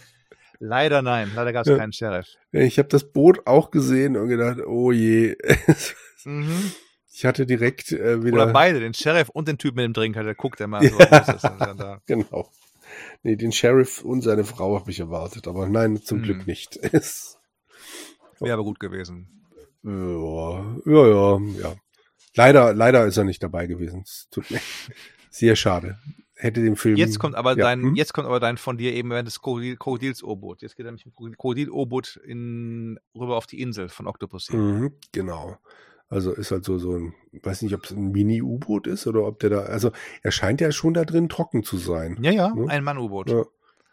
leider 0.59 1.03
nein. 1.03 1.31
Leider 1.35 1.53
gab 1.53 1.67
es 1.67 1.71
Ja. 1.71 1.77
keinen 1.77 1.93
Sheriff. 1.93 2.27
Ich 2.53 2.79
habe 2.79 2.89
das 2.89 3.05
Boot 3.13 3.47
auch 3.47 3.71
gesehen 3.71 4.17
und 4.17 4.29
gedacht, 4.29 4.59
oh 4.67 4.91
je. 4.93 5.37
Mhm. 6.25 6.73
Ich 7.13 7.27
hatte 7.27 7.45
direkt 7.45 7.93
äh, 7.93 8.25
wieder. 8.25 8.35
Oder 8.45 8.47
beide, 8.55 8.81
den 8.81 8.95
Sheriff 8.95 9.29
und 9.29 9.47
den 9.49 9.59
Typ 9.59 9.77
mit 9.77 9.85
dem 9.85 9.93
Drink, 9.93 10.15
der 10.15 10.35
guckt 10.35 10.61
immer. 10.63 10.83
Ja. 10.83 11.39
So? 11.39 11.97
Genau. 12.07 12.49
Nee, 13.23 13.37
den 13.37 13.53
Sheriff 13.53 14.03
und 14.03 14.23
seine 14.23 14.45
Frau 14.45 14.79
habe 14.79 14.91
ich 14.91 15.01
erwartet, 15.01 15.47
aber 15.47 15.67
nein, 15.69 16.03
zum 16.03 16.19
Hm. 16.19 16.25
Glück 16.25 16.47
nicht. 16.47 16.77
Wäre 18.41 18.55
aber 18.55 18.65
gut 18.65 18.81
gewesen. 18.81 19.29
Ja, 19.83 20.77
ja, 20.87 21.07
ja, 21.07 21.39
ja. 21.61 21.75
Leider, 22.35 22.73
leider 22.75 23.07
ist 23.07 23.17
er 23.17 23.25
nicht 23.25 23.43
dabei 23.43 23.67
gewesen. 23.67 24.03
Es 24.05 24.29
tut 24.31 24.51
mir 24.51 24.61
sehr 25.31 25.57
schade. 25.57 25.99
Hätte 26.35 26.61
den 26.63 26.77
Film. 26.77 26.97
Jetzt 26.97 27.19
kommt 27.21 27.35
aber 27.37 27.51
ja, 27.51 27.65
dein, 27.65 27.83
hm? 27.83 27.95
jetzt 27.95 28.13
kommt 28.15 28.27
aber 28.27 28.41
dein 28.41 28.57
von 28.57 28.77
dir 28.77 28.93
eben 28.95 29.11
während 29.11 29.29
des 29.29 29.41
Krokodil- 29.41 29.77
Krokodils-O-Boot. 29.77 30.63
Jetzt 30.63 30.77
geht 30.77 30.85
er 30.87 30.91
nämlich 30.91 31.07
mit 31.07 31.15
dem 31.19 31.37
Krokodil-O-Boot 31.37 32.17
in, 32.25 32.99
rüber 33.15 33.37
auf 33.37 33.47
die 33.47 33.61
Insel 33.61 33.89
von 33.89 34.07
Octopussy. 34.09 34.57
Mhm, 34.57 34.93
genau. 35.13 35.59
Also 36.09 36.33
ist 36.33 36.51
halt 36.51 36.65
so, 36.65 36.79
so 36.79 36.97
ein, 36.97 37.15
weiß 37.43 37.63
nicht, 37.63 37.75
ob 37.75 37.85
es 37.85 37.93
ein 37.93 38.11
Mini-U-Boot 38.11 38.87
ist 38.87 39.07
oder 39.07 39.25
ob 39.25 39.39
der 39.39 39.51
da, 39.51 39.61
also 39.63 39.93
er 40.23 40.33
scheint 40.33 40.61
ja 40.61 40.73
schon 40.73 40.95
da 40.95 41.05
drin 41.05 41.29
trocken 41.29 41.63
zu 41.63 41.77
sein. 41.77 42.19
Ja, 42.23 42.33
ja, 42.33 42.53
Ne? 42.55 42.69
ein 42.69 42.83
Mann-U-Boot. 42.85 43.31
Ja. 43.31 43.45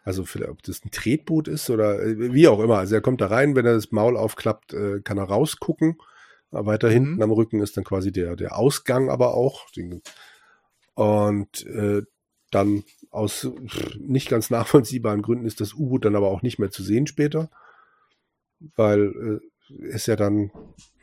Also 0.02 0.24
vielleicht, 0.24 0.50
ob 0.50 0.62
das 0.62 0.84
ein 0.84 0.90
Tretboot 0.90 1.48
ist 1.48 1.68
oder 1.70 2.02
äh, 2.02 2.32
wie 2.32 2.48
auch 2.48 2.60
immer. 2.60 2.78
Also 2.78 2.94
er 2.94 3.00
kommt 3.00 3.20
da 3.20 3.26
rein, 3.26 3.54
wenn 3.54 3.66
er 3.66 3.74
das 3.74 3.92
Maul 3.92 4.16
aufklappt, 4.16 4.72
äh, 4.72 5.00
kann 5.00 5.18
er 5.18 5.24
rausgucken. 5.24 5.98
Aber 6.50 6.66
weiter 6.66 6.88
Mhm. 6.88 6.92
hinten 6.92 7.22
am 7.22 7.30
Rücken 7.30 7.60
ist 7.60 7.76
dann 7.76 7.84
quasi 7.84 8.10
der, 8.12 8.36
der 8.36 8.56
Ausgang 8.56 9.10
aber 9.10 9.34
auch. 9.34 9.66
Und 10.94 11.66
äh, 11.66 12.02
dann 12.50 12.82
aus 13.10 13.48
nicht 13.98 14.28
ganz 14.28 14.50
nachvollziehbaren 14.50 15.22
Gründen 15.22 15.46
ist 15.46 15.60
das 15.60 15.74
U-Boot 15.74 16.04
dann 16.04 16.16
aber 16.16 16.28
auch 16.28 16.42
nicht 16.42 16.58
mehr 16.58 16.70
zu 16.70 16.82
sehen 16.82 17.06
später. 17.06 17.50
Weil 18.76 19.40
äh, 19.70 19.86
ist 19.86 20.06
ja 20.06 20.16
dann, 20.16 20.50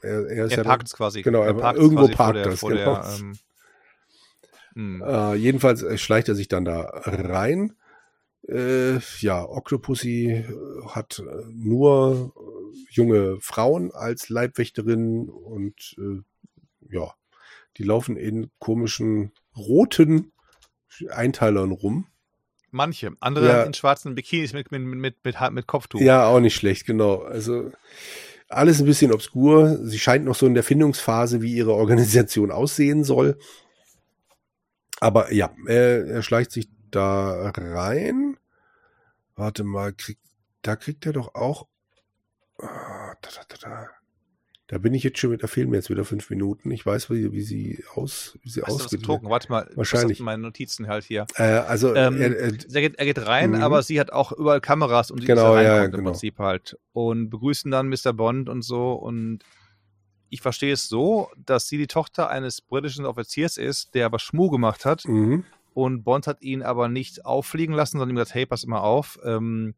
er, 0.01 0.27
er 0.27 0.45
ist 0.45 0.51
Er 0.51 0.57
ja 0.57 0.63
parkt 0.63 0.87
es 0.87 0.93
quasi. 0.93 1.21
genau, 1.21 1.43
er 1.43 1.53
parkt's 1.53 1.81
irgendwo 1.81 2.03
quasi 2.03 2.15
parkt 2.15 2.35
der, 2.35 2.43
das, 2.43 2.59
vor 2.59 2.69
genau. 2.71 2.95
Der, 2.95 3.13
ähm, 3.19 3.37
hm. 4.73 5.01
Äh, 5.01 5.35
jedenfalls 5.35 5.81
äh, 5.81 5.97
schleicht 5.97 6.27
er 6.29 6.35
sich 6.35 6.49
dann 6.49 6.65
da 6.65 6.81
rein. 7.05 7.76
Äh, 8.47 8.99
ja, 9.19 9.43
Octopussy 9.43 10.31
äh, 10.31 10.45
hat 10.87 11.19
äh, 11.19 11.23
nur 11.51 12.33
äh, 12.35 12.77
junge 12.91 13.37
Frauen 13.41 13.91
als 13.91 14.29
Leibwächterin 14.29 15.29
und 15.29 15.95
äh, 15.97 16.21
ja, 16.89 17.13
die 17.77 17.83
laufen 17.83 18.15
in 18.15 18.49
komischen 18.59 19.33
roten 19.55 20.31
Einteilern 21.09 21.71
rum. 21.71 22.07
Manche. 22.71 23.11
Andere 23.19 23.47
Ja. 23.47 23.63
in 23.63 23.73
schwarzen 23.73 24.15
Bikinis 24.15 24.53
mit, 24.53 24.71
mit, 24.71 24.81
mit, 24.81 24.97
mit, 24.97 25.15
mit, 25.23 25.51
mit 25.51 25.67
Kopftuch. 25.67 25.99
Ja, 25.99 26.27
auch 26.27 26.39
nicht 26.39 26.55
schlecht, 26.55 26.85
genau. 26.85 27.21
Also 27.21 27.71
alles 28.49 28.79
ein 28.79 28.85
bisschen 28.85 29.11
obskur. 29.11 29.79
Sie 29.83 29.99
scheint 29.99 30.25
noch 30.25 30.35
so 30.35 30.47
in 30.47 30.53
der 30.53 30.63
Findungsphase, 30.63 31.41
wie 31.41 31.53
ihre 31.53 31.73
Organisation 31.73 32.51
aussehen 32.51 33.03
soll. 33.03 33.37
Aber 34.99 35.31
ja, 35.33 35.53
er, 35.67 36.07
er 36.07 36.23
schleicht 36.23 36.51
sich 36.51 36.69
da 36.91 37.51
rein. 37.55 38.37
Warte 39.35 39.63
mal, 39.63 39.93
krieg, 39.93 40.17
da 40.61 40.75
kriegt 40.75 41.05
er 41.05 41.13
doch 41.13 41.35
auch. 41.35 41.67
Ah, 42.59 43.13
da, 43.21 43.29
da, 43.49 43.69
da, 43.69 43.87
da. 44.67 44.77
bin 44.79 44.93
ich 44.95 45.03
jetzt 45.03 45.19
schon 45.19 45.29
mit, 45.29 45.43
da 45.43 45.47
fehlen 45.47 45.69
mir 45.69 45.75
jetzt 45.77 45.91
wieder 45.91 46.03
fünf 46.05 46.29
Minuten. 46.31 46.71
Ich 46.71 46.83
weiß, 46.85 47.11
wie, 47.11 47.31
wie 47.31 47.41
sie 47.43 47.83
aus, 47.93 48.37
wie 48.41 48.49
sie 48.49 48.63
ausgeht. 48.63 48.99
getrunken? 49.01 49.29
Warte 49.29 49.51
mal. 49.51 49.69
Wahrscheinlich. 49.75 50.19
Meine 50.21 50.41
Notizen 50.41 50.87
halt 50.87 51.03
hier. 51.03 51.27
Äh, 51.35 51.43
also 51.43 51.93
Ähm, 51.93 52.19
er, 52.19 52.35
er, 52.35 52.45
Er 52.47 52.81
geht, 52.81 52.95
er 52.97 53.05
geht 53.05 53.25
rein, 53.27 53.51
Mhm. 53.51 53.61
aber 53.61 53.83
sie 53.83 53.99
hat 53.99 54.11
auch 54.11 54.31
überall 54.31 54.59
Kameras 54.59 55.11
und 55.11 55.21
sie 55.21 55.27
Genau, 55.27 55.53
dass 55.53 55.57
er 55.57 55.61
ja, 55.63 55.73
reinkommt 55.75 55.93
im 55.93 55.97
genau. 55.99 56.11
Prinzip 56.11 56.39
halt. 56.39 56.77
Und 56.93 57.29
begrüßen 57.29 57.69
dann 57.69 57.89
Mr. 57.89 58.13
Bond 58.13 58.49
und 58.49 58.63
so. 58.63 58.93
Und 58.93 59.43
ich 60.29 60.41
verstehe 60.41 60.73
es 60.73 60.89
so, 60.89 61.29
dass 61.37 61.67
sie 61.67 61.77
die 61.77 61.87
Tochter 61.87 62.29
eines 62.29 62.59
britischen 62.61 63.05
Offiziers 63.05 63.57
ist, 63.57 63.93
der 63.93 64.07
aber 64.07 64.17
Schmuh 64.19 64.49
gemacht 64.49 64.83
hat. 64.83 65.05
mhm. 65.05 65.43
Und 65.77 66.03
Bond 66.03 66.25
hat 66.25 66.41
ihn 66.41 66.63
aber 66.63 66.87
nicht 66.87 67.23
auffliegen 67.23 67.75
lassen, 67.75 67.99
sondern 67.99 68.09
ihm 68.09 68.15
gesagt, 68.15 68.33
hey, 68.33 68.47
pass 68.47 68.63
immer 68.63 68.81
auf. 68.81 69.19
Ähm, 69.23 69.75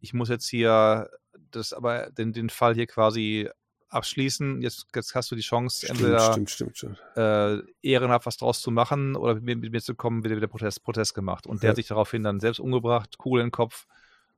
ich 0.00 0.14
muss 0.14 0.28
jetzt 0.28 0.46
hier 0.46 1.10
das 1.50 1.72
aber 1.72 2.12
den, 2.12 2.32
den 2.32 2.48
Fall 2.48 2.76
hier 2.76 2.86
quasi 2.86 3.50
abschließen. 3.88 4.62
Jetzt, 4.62 4.86
jetzt 4.94 5.16
hast 5.16 5.28
du 5.32 5.34
die 5.34 5.42
Chance, 5.42 5.78
stimmt, 5.78 5.90
entweder 5.98 6.32
stimmt, 6.46 6.50
stimmt, 6.76 7.02
äh, 7.16 7.58
ehrenhaft 7.82 8.24
was 8.26 8.36
draus 8.36 8.60
zu 8.60 8.70
machen 8.70 9.16
oder 9.16 9.34
mit 9.34 9.42
mir, 9.42 9.56
mit 9.56 9.72
mir 9.72 9.80
zu 9.80 9.96
kommen, 9.96 10.22
wird 10.22 10.36
wieder 10.36 10.46
Protest, 10.46 10.84
Protest 10.84 11.12
gemacht. 11.12 11.48
Und 11.48 11.60
der 11.64 11.66
Ja. 11.66 11.70
hat 11.70 11.76
sich 11.78 11.88
daraufhin 11.88 12.22
dann 12.22 12.38
selbst 12.38 12.60
umgebracht, 12.60 13.18
Kugel 13.18 13.40
in 13.40 13.46
den 13.48 13.50
Kopf. 13.50 13.88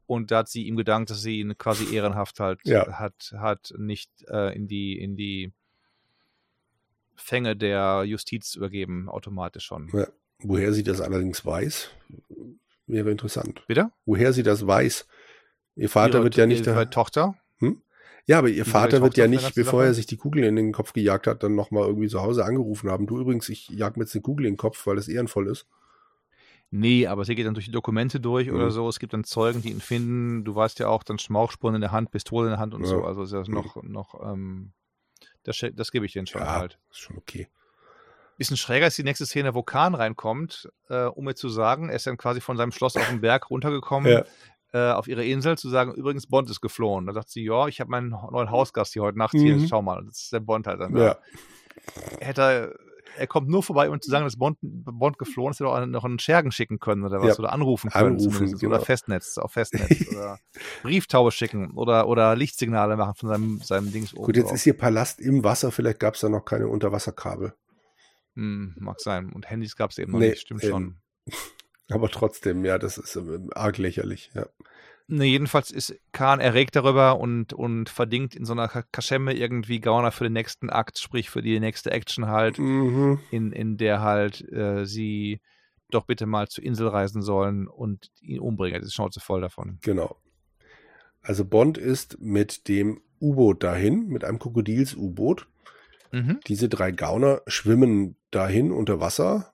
Und 0.07 0.31
da 0.31 0.39
hat 0.39 0.49
sie 0.49 0.67
ihm 0.67 0.76
gedankt, 0.76 1.10
dass 1.10 1.20
sie 1.20 1.41
ihn 1.41 1.58
quasi 1.58 1.94
ehrenhaft 1.94 2.41
halt 2.41 2.60
Ja. 2.65 2.99
hat, 2.99 3.34
hat 3.36 3.75
nicht 3.76 4.10
äh, 4.31 4.57
in 4.57 4.68
die, 4.68 4.99
in 4.99 5.17
die 5.17 5.52
Fänge 7.15 7.57
der 7.57 8.05
Justiz 8.07 8.55
übergeben, 8.55 9.10
automatisch 9.10 9.67
schon. 9.67 9.91
Ja. 9.92 10.07
Woher 10.42 10.73
sie 10.73 10.83
das 10.83 11.00
allerdings 11.00 11.44
weiß, 11.44 11.91
wäre 12.86 13.10
interessant. 13.10 13.65
Bitte? 13.67 13.91
Woher 14.05 14.33
sie 14.33 14.42
das 14.42 14.67
weiß. 14.67 15.07
Ihr 15.76 15.89
Vater 15.89 16.18
ihre, 16.18 16.25
wird 16.25 16.36
ja 16.36 16.47
nicht. 16.47 16.67
Ihre 16.67 16.91
Tochter? 16.91 17.36
Hm? 17.58 17.83
Ja, 18.26 18.39
aber 18.39 18.49
ihr 18.49 18.65
Vater 18.65 19.02
wird 19.02 19.17
ja 19.17 19.26
nicht, 19.26 19.55
bevor 19.55 19.84
er 19.84 19.94
sich 19.94 20.07
die 20.07 20.17
Kugel 20.17 20.44
in 20.44 20.57
den 20.57 20.73
Kopf 20.73 20.92
gejagt 20.92 21.26
hat, 21.26 21.42
dann 21.42 21.55
nochmal 21.55 21.86
irgendwie 21.86 22.08
zu 22.08 22.20
Hause 22.20 22.44
angerufen 22.44 22.91
haben. 22.91 23.07
Du 23.07 23.18
übrigens, 23.18 23.49
ich 23.49 23.68
jag 23.70 23.97
mir 23.97 24.05
jetzt 24.05 24.15
eine 24.15 24.23
Kugel 24.23 24.47
in 24.47 24.52
den 24.52 24.58
Kopf, 24.58 24.86
weil 24.86 24.99
es 24.99 25.08
ehrenvoll 25.08 25.49
ist. 25.49 25.67
Nee, 26.70 27.07
aber 27.07 27.25
sie 27.25 27.34
geht 27.34 27.47
dann 27.47 27.55
durch 27.55 27.65
die 27.65 27.73
Dokumente 27.73 28.20
durch 28.20 28.49
mhm. 28.49 28.57
oder 28.57 28.70
so. 28.70 28.89
Es 28.89 28.99
gibt 28.99 29.15
dann 29.15 29.25
Zeugen, 29.25 29.62
die 29.62 29.70
ihn 29.70 29.81
finden. 29.81 30.44
Du 30.44 30.55
weißt 30.55 30.78
ja 30.78 30.89
auch, 30.89 31.02
dann 31.02 31.18
Schmauchspuren 31.18 31.75
in 31.75 31.81
der 31.81 31.92
Hand, 31.92 32.10
Pistole 32.10 32.49
in 32.49 32.52
der 32.52 32.60
Hand 32.60 32.75
und 32.75 32.83
ja. 32.83 32.89
so. 32.89 33.05
Also 33.05 33.23
ist 33.23 33.33
das 33.33 33.49
noch, 33.49 33.83
noch 33.83 34.20
ähm, 34.23 34.73
das, 35.44 35.65
das 35.73 35.91
gebe 35.91 36.05
ich 36.05 36.12
denen 36.12 36.26
schon 36.26 36.42
ja, 36.42 36.57
halt. 36.57 36.78
Ist 36.91 36.99
schon 36.99 37.17
okay. 37.17 37.49
Bisschen 38.39 38.57
schräger 38.57 38.86
ist 38.86 38.97
die 38.97 39.05
nächste 39.05 39.26
Szene, 39.26 39.55
wo 39.55 39.62
Kahn 39.62 39.94
reinkommt, 39.94 40.70
äh, 40.89 41.05
um 41.05 41.25
mir 41.25 41.34
zu 41.34 41.49
sagen, 41.49 41.89
er 41.89 41.97
ist 41.97 42.07
dann 42.07 42.17
quasi 42.17 42.41
von 42.41 42.57
seinem 42.57 42.73
Schloss 42.73 42.97
auf 42.97 43.08
den 43.08 43.20
Berg 43.20 43.50
runtergekommen, 43.50 44.10
ja. 44.10 44.25
äh, 44.73 44.92
auf 44.92 45.08
ihre 45.08 45.25
Insel, 45.25 45.58
zu 45.58 45.68
sagen, 45.68 45.92
übrigens, 45.92 46.26
Bond 46.28 46.49
ist 46.49 46.60
geflohen. 46.60 47.07
Da 47.07 47.12
sagt 47.12 47.31
sie, 47.31 47.44
ja, 47.44 47.67
ich 47.67 47.81
habe 47.81 47.91
meinen 47.91 48.10
neuen 48.10 48.50
Hausgast 48.50 48.92
hier 48.92 49.02
heute 49.02 49.18
Nacht 49.18 49.34
mhm. 49.34 49.39
hier, 49.39 49.68
schau 49.68 49.83
mal, 49.83 50.05
das 50.07 50.23
ist 50.23 50.33
der 50.33 50.41
Bond 50.41 50.67
halt 50.67 50.81
dann. 50.81 50.97
Ja. 50.97 51.17
Hätte 52.20 52.78
er 53.18 53.26
kommt 53.26 53.49
nur 53.49 53.62
vorbei, 53.62 53.91
um 53.91 54.00
zu 54.00 54.10
sagen, 54.10 54.25
dass 54.25 54.36
Bond, 54.36 54.58
Bond 54.62 55.18
geflohen 55.18 55.50
ist, 55.50 55.60
hätte 55.60 55.68
auch 55.68 55.84
noch 55.86 56.05
einen 56.05 56.18
Schergen 56.18 56.52
schicken 56.52 56.78
können 56.78 57.05
oder 57.05 57.20
was, 57.20 57.36
ja. 57.36 57.39
oder 57.41 57.52
anrufen 57.52 57.91
können. 57.91 58.18
Anrufen, 58.18 58.58
genau. 58.58 58.76
Oder 58.76 58.84
Festnetz, 58.84 59.39
auf 59.39 59.52
Festnetz. 59.52 60.08
oder 60.12 60.39
Brieftaube 60.83 61.33
schicken 61.33 61.73
oder, 61.73 62.08
oder 62.08 62.36
Lichtsignale 62.36 62.97
machen 62.97 63.15
von 63.17 63.28
seinem, 63.28 63.60
seinem 63.60 63.92
Dings 63.92 64.15
oben. 64.15 64.26
Gut, 64.26 64.36
jetzt 64.36 64.47
drauf. 64.47 64.55
ist 64.55 64.62
hier 64.62 64.76
Palast 64.76 65.20
im 65.20 65.44
Wasser, 65.44 65.73
vielleicht 65.73 66.00
gab 66.00 66.15
es 66.15 66.20
da 66.20 66.28
noch 66.28 66.44
keine 66.44 66.68
Unterwasserkabel. 66.68 67.55
Hm, 68.39 68.76
mag 68.78 69.00
sein. 69.00 69.33
Und 69.33 69.50
Handys 69.50 69.75
gab 69.75 69.91
es 69.91 69.99
eben 69.99 70.12
noch 70.12 70.20
nee, 70.20 70.31
nicht, 70.31 70.42
stimmt 70.42 70.62
schon. 70.62 70.99
Aber 71.91 72.08
trotzdem, 72.08 72.65
ja, 72.65 72.78
das 72.78 72.97
ist 72.97 73.17
ähm, 73.17 73.50
arg 73.52 73.78
lächerlich, 73.78 74.31
ja. 74.34 74.47
Ne, 75.08 75.25
jedenfalls 75.25 75.70
ist 75.70 75.99
Khan 76.12 76.39
erregt 76.39 76.76
darüber 76.76 77.18
und, 77.18 77.55
und 77.55 77.89
verdingt 77.89 78.36
in 78.36 78.44
so 78.44 78.52
einer 78.52 78.68
Kaschemme 78.68 79.33
irgendwie 79.33 79.81
Gauner 79.81 80.12
für 80.12 80.25
den 80.25 80.34
nächsten 80.34 80.68
Akt, 80.70 80.99
sprich 80.99 81.31
für 81.31 81.41
die 81.41 81.58
nächste 81.58 81.91
Action 81.91 82.26
halt, 82.26 82.58
mhm. 82.58 83.18
in, 83.31 83.50
in 83.50 83.78
der 83.78 84.02
halt 84.02 84.47
äh, 84.52 84.84
sie 84.84 85.41
doch 85.91 86.05
bitte 86.05 86.26
mal 86.26 86.49
zur 86.49 86.62
Insel 86.62 86.89
reisen 86.89 87.23
sollen 87.23 87.67
und 87.67 88.10
ihn 88.20 88.39
umbringen. 88.39 88.81
Das 88.81 88.89
ist 88.89 88.94
Schnauze 88.94 89.20
voll 89.20 89.41
davon. 89.41 89.78
Genau. 89.81 90.20
Also 91.23 91.44
Bond 91.44 91.78
ist 91.78 92.20
mit 92.20 92.68
dem 92.68 93.00
U-Boot 93.20 93.65
dahin, 93.65 94.08
mit 94.08 94.25
einem 94.25 94.39
Krokodils-U-Boot. 94.39 95.49
Mhm. 96.12 96.40
Diese 96.46 96.68
drei 96.68 96.90
Gauner 96.90 97.42
schwimmen 97.46 98.16
dahin 98.30 98.72
unter 98.72 99.00
Wasser 99.00 99.52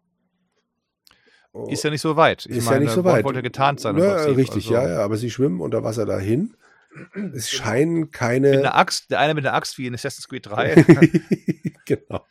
ist 1.68 1.84
ja 1.84 1.90
nicht 1.90 2.00
so 2.00 2.16
weit. 2.16 2.46
Ich 2.46 2.56
ist 2.56 2.64
meine, 2.64 2.78
ja 2.78 2.80
nicht 2.84 2.94
so 2.94 3.04
weit. 3.04 3.24
wollte 3.24 3.42
getarnt 3.42 3.78
sein. 3.78 3.96
Ja, 3.96 4.24
richtig, 4.24 4.66
also. 4.66 4.74
ja, 4.74 4.88
ja, 4.88 5.04
aber 5.04 5.16
sie 5.16 5.30
schwimmen 5.30 5.60
unter 5.60 5.84
Wasser 5.84 6.04
dahin. 6.04 6.56
Es 7.14 7.50
genau. 7.50 7.62
scheinen 7.64 8.10
keine. 8.10 8.50
Mit 8.50 8.58
einer 8.60 8.74
Axt, 8.74 9.10
der 9.10 9.20
eine 9.20 9.34
mit 9.34 9.46
einer 9.46 9.54
Axt 9.54 9.78
wie 9.78 9.86
in 9.86 9.94
Assassin's 9.94 10.28
Creed 10.28 10.46
3. 10.46 10.74
genau. 11.86 12.26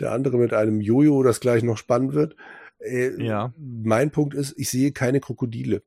Der 0.00 0.12
andere 0.12 0.36
mit 0.36 0.52
einem 0.52 0.80
Jojo, 0.80 1.22
das 1.22 1.40
gleich 1.40 1.62
noch 1.62 1.78
spannend 1.78 2.12
wird. 2.12 2.36
Äh, 2.78 3.22
ja. 3.22 3.54
Mein 3.58 4.10
Punkt 4.10 4.34
ist, 4.34 4.54
ich 4.58 4.70
sehe 4.70 4.92
keine 4.92 5.20
Krokodile. 5.20 5.82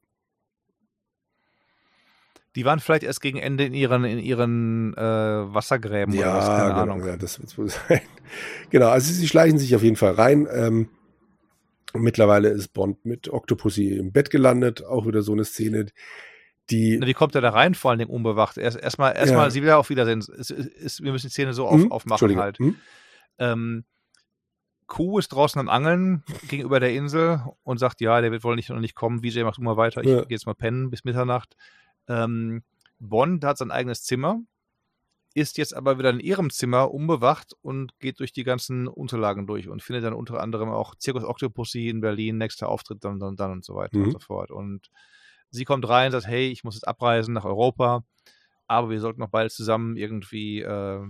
Die 2.60 2.66
waren 2.66 2.82
vielleicht 2.82 3.04
erst 3.04 3.22
gegen 3.22 3.38
Ende 3.38 3.64
in 3.64 3.74
ihren, 3.74 4.04
in 4.04 4.20
ihren 4.20 4.94
äh, 4.98 5.02
Wassergräben 5.02 6.14
ja, 6.14 6.32
oder 6.32 6.38
was, 6.40 6.48
keine 6.48 6.70
genau, 6.72 6.82
Ahnung. 6.82 7.08
Ja, 7.08 7.16
das 7.16 7.40
wird 7.40 7.58
wohl 7.58 7.70
sein. 7.88 8.02
genau, 8.70 8.90
also 8.90 9.14
sie 9.14 9.30
schleichen 9.30 9.58
sich 9.58 9.78
auf 9.78 9.82
jeden 9.82 9.96
Fall 9.96 10.12
rein. 10.12 10.46
Ähm, 10.52 10.90
Mittlerweile 11.94 12.50
ist 12.50 12.74
Bond 12.74 13.06
mit 13.06 13.30
Octopussy 13.30 13.96
im 13.96 14.12
Bett 14.12 14.30
gelandet, 14.30 14.84
auch 14.84 15.08
wieder 15.08 15.22
so 15.22 15.32
eine 15.32 15.46
Szene, 15.46 15.86
die. 16.70 16.98
Na, 17.00 17.08
wie 17.08 17.14
kommt 17.14 17.34
er 17.34 17.40
da 17.40 17.52
rein, 17.52 17.76
vor 17.76 17.92
allen 17.92 18.00
Dingen 18.00 18.12
unbewacht? 18.12 18.58
Erstmal, 18.58 18.84
erstmal, 18.84 19.16
erst 19.16 19.32
ja. 19.32 19.50
sie 19.50 19.64
will 19.64 19.72
auf 19.72 19.90
Wiedersehen. 19.90 20.20
Es, 20.20 20.50
es, 20.50 21.02
wir 21.02 21.14
müssen 21.14 21.28
die 21.28 21.32
Szene 21.32 21.54
so 21.54 21.66
auf, 21.66 21.82
hm? 21.82 21.94
aufmachen 21.94 22.38
halt. 22.38 22.60
Hm? 22.60 22.76
Ähm, 23.38 23.86
Kuh 24.90 25.20
ist 25.20 25.30
draußen 25.30 25.60
am 25.60 25.70
Angeln 25.70 26.24
gegenüber 26.50 26.82
der 26.82 26.92
Insel 26.92 27.42
und 27.64 27.78
sagt, 27.78 28.02
ja, 28.02 28.20
der 28.20 28.32
wird 28.32 28.44
wohl 28.44 28.58
nicht 28.58 28.70
noch 28.70 28.80
nicht 28.80 28.96
kommen. 28.96 29.24
VJ 29.24 29.44
macht 29.44 29.60
immer 29.60 29.78
weiter. 29.78 30.02
Ich 30.02 30.10
ja. 30.10 30.22
gehe 30.22 30.36
jetzt 30.36 30.46
mal 30.48 30.56
pennen 30.56 30.90
bis 30.90 31.06
Mitternacht. 31.06 31.56
Ähm, 32.10 32.64
Bond 33.00 33.46
hat 33.46 33.58
sein 33.58 33.72
eigenes 33.72 34.04
Zimmer 34.04 34.42
ist 35.34 35.58
jetzt 35.58 35.76
aber 35.76 36.00
wieder 36.00 36.10
in 36.10 36.20
ihrem 36.20 36.50
Zimmer 36.50 36.92
unbewacht 36.92 37.54
und 37.62 37.98
geht 38.00 38.20
durch 38.20 38.34
die 38.34 38.44
ganzen 38.44 38.88
Unterlagen 38.88 39.46
durch 39.46 39.70
und 39.70 39.84
findet 39.84 40.04
dann 40.04 40.14
unter 40.14 40.42
anderem 40.42 40.70
auch 40.70 40.96
Circus 41.00 41.24
Octopussy 41.24 41.88
in 41.88 42.02
Berlin, 42.02 42.38
nächster 42.38 42.68
Auftritt 42.70 43.04
dann, 43.04 43.20
dann, 43.20 43.36
dann 43.36 43.52
und 43.52 43.66
so 43.66 43.76
weiter 43.76 43.98
mhm. 43.98 44.06
und 44.06 44.12
so 44.12 44.20
fort. 44.20 44.52
Und 44.52 44.90
sie 45.52 45.66
kommt 45.66 45.88
rein 45.88 46.08
und 46.08 46.12
sagt, 46.14 46.28
hey, 46.28 46.50
ich 46.50 46.64
muss 46.64 46.76
jetzt 46.76 46.88
abreisen 46.88 47.34
nach 47.34 47.46
Europa, 47.46 48.04
aber 48.68 48.90
wir 48.90 49.00
sollten 49.00 49.20
noch 49.20 49.30
beide 49.30 49.50
zusammen 49.50 49.98
irgendwie 49.98 50.62
äh, 50.62 51.06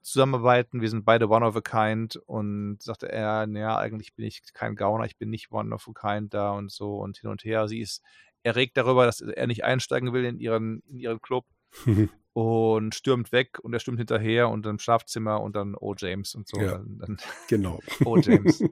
zusammenarbeiten. 0.00 0.80
Wir 0.80 0.88
sind 0.88 1.04
beide 1.04 1.28
one 1.28 1.44
of 1.44 1.56
a 1.56 1.60
kind 1.60 2.16
und 2.16 2.82
sagte 2.82 3.10
er, 3.12 3.46
naja, 3.46 3.76
eigentlich 3.78 4.14
bin 4.14 4.24
ich 4.26 4.42
kein 4.54 4.74
Gauner, 4.74 5.04
ich 5.04 5.18
bin 5.18 5.28
nicht 5.28 5.50
one 5.50 5.74
of 5.74 5.86
a 5.88 5.92
kind 5.92 6.32
da 6.32 6.52
und 6.52 6.70
so 6.70 6.96
und 6.96 7.18
hin 7.18 7.30
und 7.30 7.44
her. 7.44 7.68
Sie 7.68 7.80
ist 7.80 8.02
erregt 8.44 8.76
darüber, 8.76 9.06
dass 9.06 9.20
er 9.20 9.46
nicht 9.46 9.64
einsteigen 9.64 10.12
will 10.12 10.24
in 10.24 10.38
ihren, 10.38 10.82
in 10.88 11.00
ihren 11.00 11.20
Club. 11.20 11.44
und 12.34 12.96
stürmt 12.96 13.30
weg 13.30 13.60
und 13.62 13.72
er 13.72 13.80
stürmt 13.80 13.98
hinterher 13.98 14.48
und 14.48 14.66
dann 14.66 14.72
im 14.72 14.78
Schlafzimmer 14.80 15.40
und 15.40 15.54
dann 15.54 15.76
Oh 15.78 15.94
James 15.96 16.34
und 16.34 16.48
so. 16.48 16.60
Ja, 16.60 16.72
dann, 16.72 16.98
dann 16.98 17.16
genau. 17.48 17.80
Oh 18.04 18.16
James. 18.16 18.62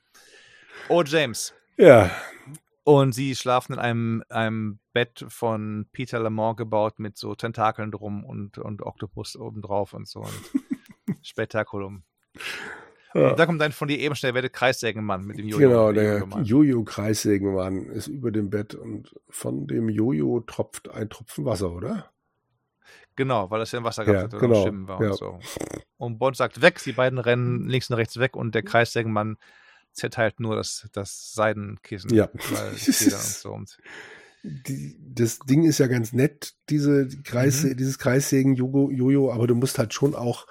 oh 0.88 1.02
James. 1.02 1.54
Ja. 1.78 2.10
Und 2.84 3.12
sie 3.12 3.34
schlafen 3.34 3.74
in 3.74 3.78
einem, 3.78 4.24
einem 4.28 4.78
Bett 4.92 5.24
von 5.28 5.86
Peter 5.92 6.18
Lamont 6.18 6.58
gebaut 6.58 6.98
mit 6.98 7.16
so 7.16 7.34
Tentakeln 7.34 7.92
drum 7.92 8.24
und, 8.24 8.58
und 8.58 8.82
Oktopus 8.82 9.36
obendrauf 9.36 9.94
und 9.94 10.06
so. 10.06 10.20
Und 10.20 10.50
Spektakulum. 11.22 12.02
Ja. 13.14 13.30
Und 13.30 13.38
da 13.38 13.46
kommt 13.46 13.60
dann 13.60 13.72
von 13.72 13.88
dir 13.88 13.98
eben 13.98 14.14
schnell 14.14 14.32
der 14.32 14.48
Kreissägenmann 14.48 15.24
mit 15.24 15.38
dem 15.38 15.46
Jojo. 15.48 15.68
Genau, 15.68 15.92
der 15.92 16.26
Jojo-Kreissägenmann 16.42 17.86
ist 17.86 18.08
über 18.08 18.30
dem 18.30 18.50
Bett 18.50 18.74
und 18.74 19.14
von 19.28 19.66
dem 19.66 19.88
Jojo 19.88 20.40
tropft 20.40 20.90
ein 20.90 21.10
Tropfen 21.10 21.44
Wasser, 21.44 21.72
oder? 21.72 22.10
Genau, 23.16 23.50
weil 23.50 23.58
das 23.58 23.72
ja 23.72 23.78
im 23.78 23.84
Wasser 23.84 24.04
gehabt 24.04 24.32
ja, 24.32 24.38
hat 24.38 24.40
genau. 24.40 24.62
Schwimmen 24.62 24.88
war 24.88 25.02
ja. 25.02 25.10
und 25.10 25.16
so. 25.16 25.38
Und 25.98 26.18
Bond 26.18 26.36
sagt 26.36 26.62
weg, 26.62 26.80
die 26.84 26.92
beiden 26.92 27.18
rennen 27.18 27.68
links 27.68 27.90
und 27.90 27.96
rechts 27.96 28.18
weg 28.18 28.36
und 28.36 28.54
der 28.54 28.62
Kreissägenmann 28.62 29.36
zerteilt 29.92 30.40
nur 30.40 30.56
das, 30.56 30.88
das 30.92 31.32
Seidenkissen. 31.32 32.14
Ja. 32.14 32.30
Weil 32.32 32.72
so 32.76 33.52
und 33.52 33.76
die, 34.42 34.96
das 34.98 35.38
Ding 35.40 35.64
ist 35.64 35.78
ja 35.78 35.86
ganz 35.86 36.12
nett, 36.12 36.54
diese 36.68 37.08
Kreis, 37.22 37.62
mhm. 37.62 37.76
dieses 37.76 37.98
Kreissägen-Jojo, 37.98 39.32
aber 39.32 39.46
du 39.46 39.54
musst 39.54 39.78
halt 39.78 39.94
schon 39.94 40.14
auch 40.14 40.46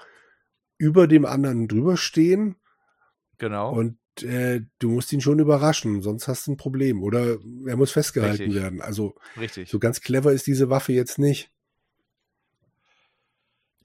über 0.81 1.07
dem 1.07 1.25
anderen 1.25 1.67
drüber 1.67 1.95
stehen. 1.95 2.55
Genau. 3.37 3.71
Und 3.71 3.99
äh, 4.23 4.61
du 4.79 4.89
musst 4.89 5.13
ihn 5.13 5.21
schon 5.21 5.37
überraschen, 5.37 6.01
sonst 6.01 6.27
hast 6.27 6.47
du 6.47 6.53
ein 6.53 6.57
Problem. 6.57 7.03
Oder 7.03 7.37
er 7.67 7.77
muss 7.77 7.91
festgehalten 7.91 8.45
Richtig. 8.45 8.59
werden. 8.59 8.81
Also 8.81 9.15
Richtig. 9.39 9.69
so 9.69 9.77
ganz 9.77 10.01
clever 10.01 10.33
ist 10.33 10.47
diese 10.47 10.71
Waffe 10.71 10.91
jetzt 10.91 11.19
nicht. 11.19 11.51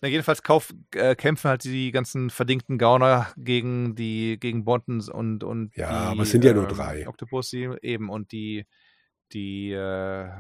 Na, 0.00 0.08
jedenfalls 0.08 0.42
kauf, 0.42 0.72
äh, 0.94 1.14
kämpfen 1.14 1.50
halt 1.50 1.64
die 1.64 1.90
ganzen 1.90 2.30
verdingten 2.30 2.78
Gauner 2.78 3.30
gegen 3.36 3.94
die 3.94 4.38
gegen 4.40 4.64
Bontons 4.64 5.10
und 5.10 5.44
und 5.44 5.76
ja, 5.76 5.88
die, 5.88 6.12
aber 6.12 6.22
es 6.22 6.30
sind 6.30 6.44
ja 6.44 6.54
nur 6.54 6.68
ähm, 6.68 6.74
drei. 6.74 7.08
Octopussy 7.08 7.70
eben 7.82 8.08
und 8.08 8.32
die 8.32 8.66
die 9.32 9.72
äh, 9.72 9.76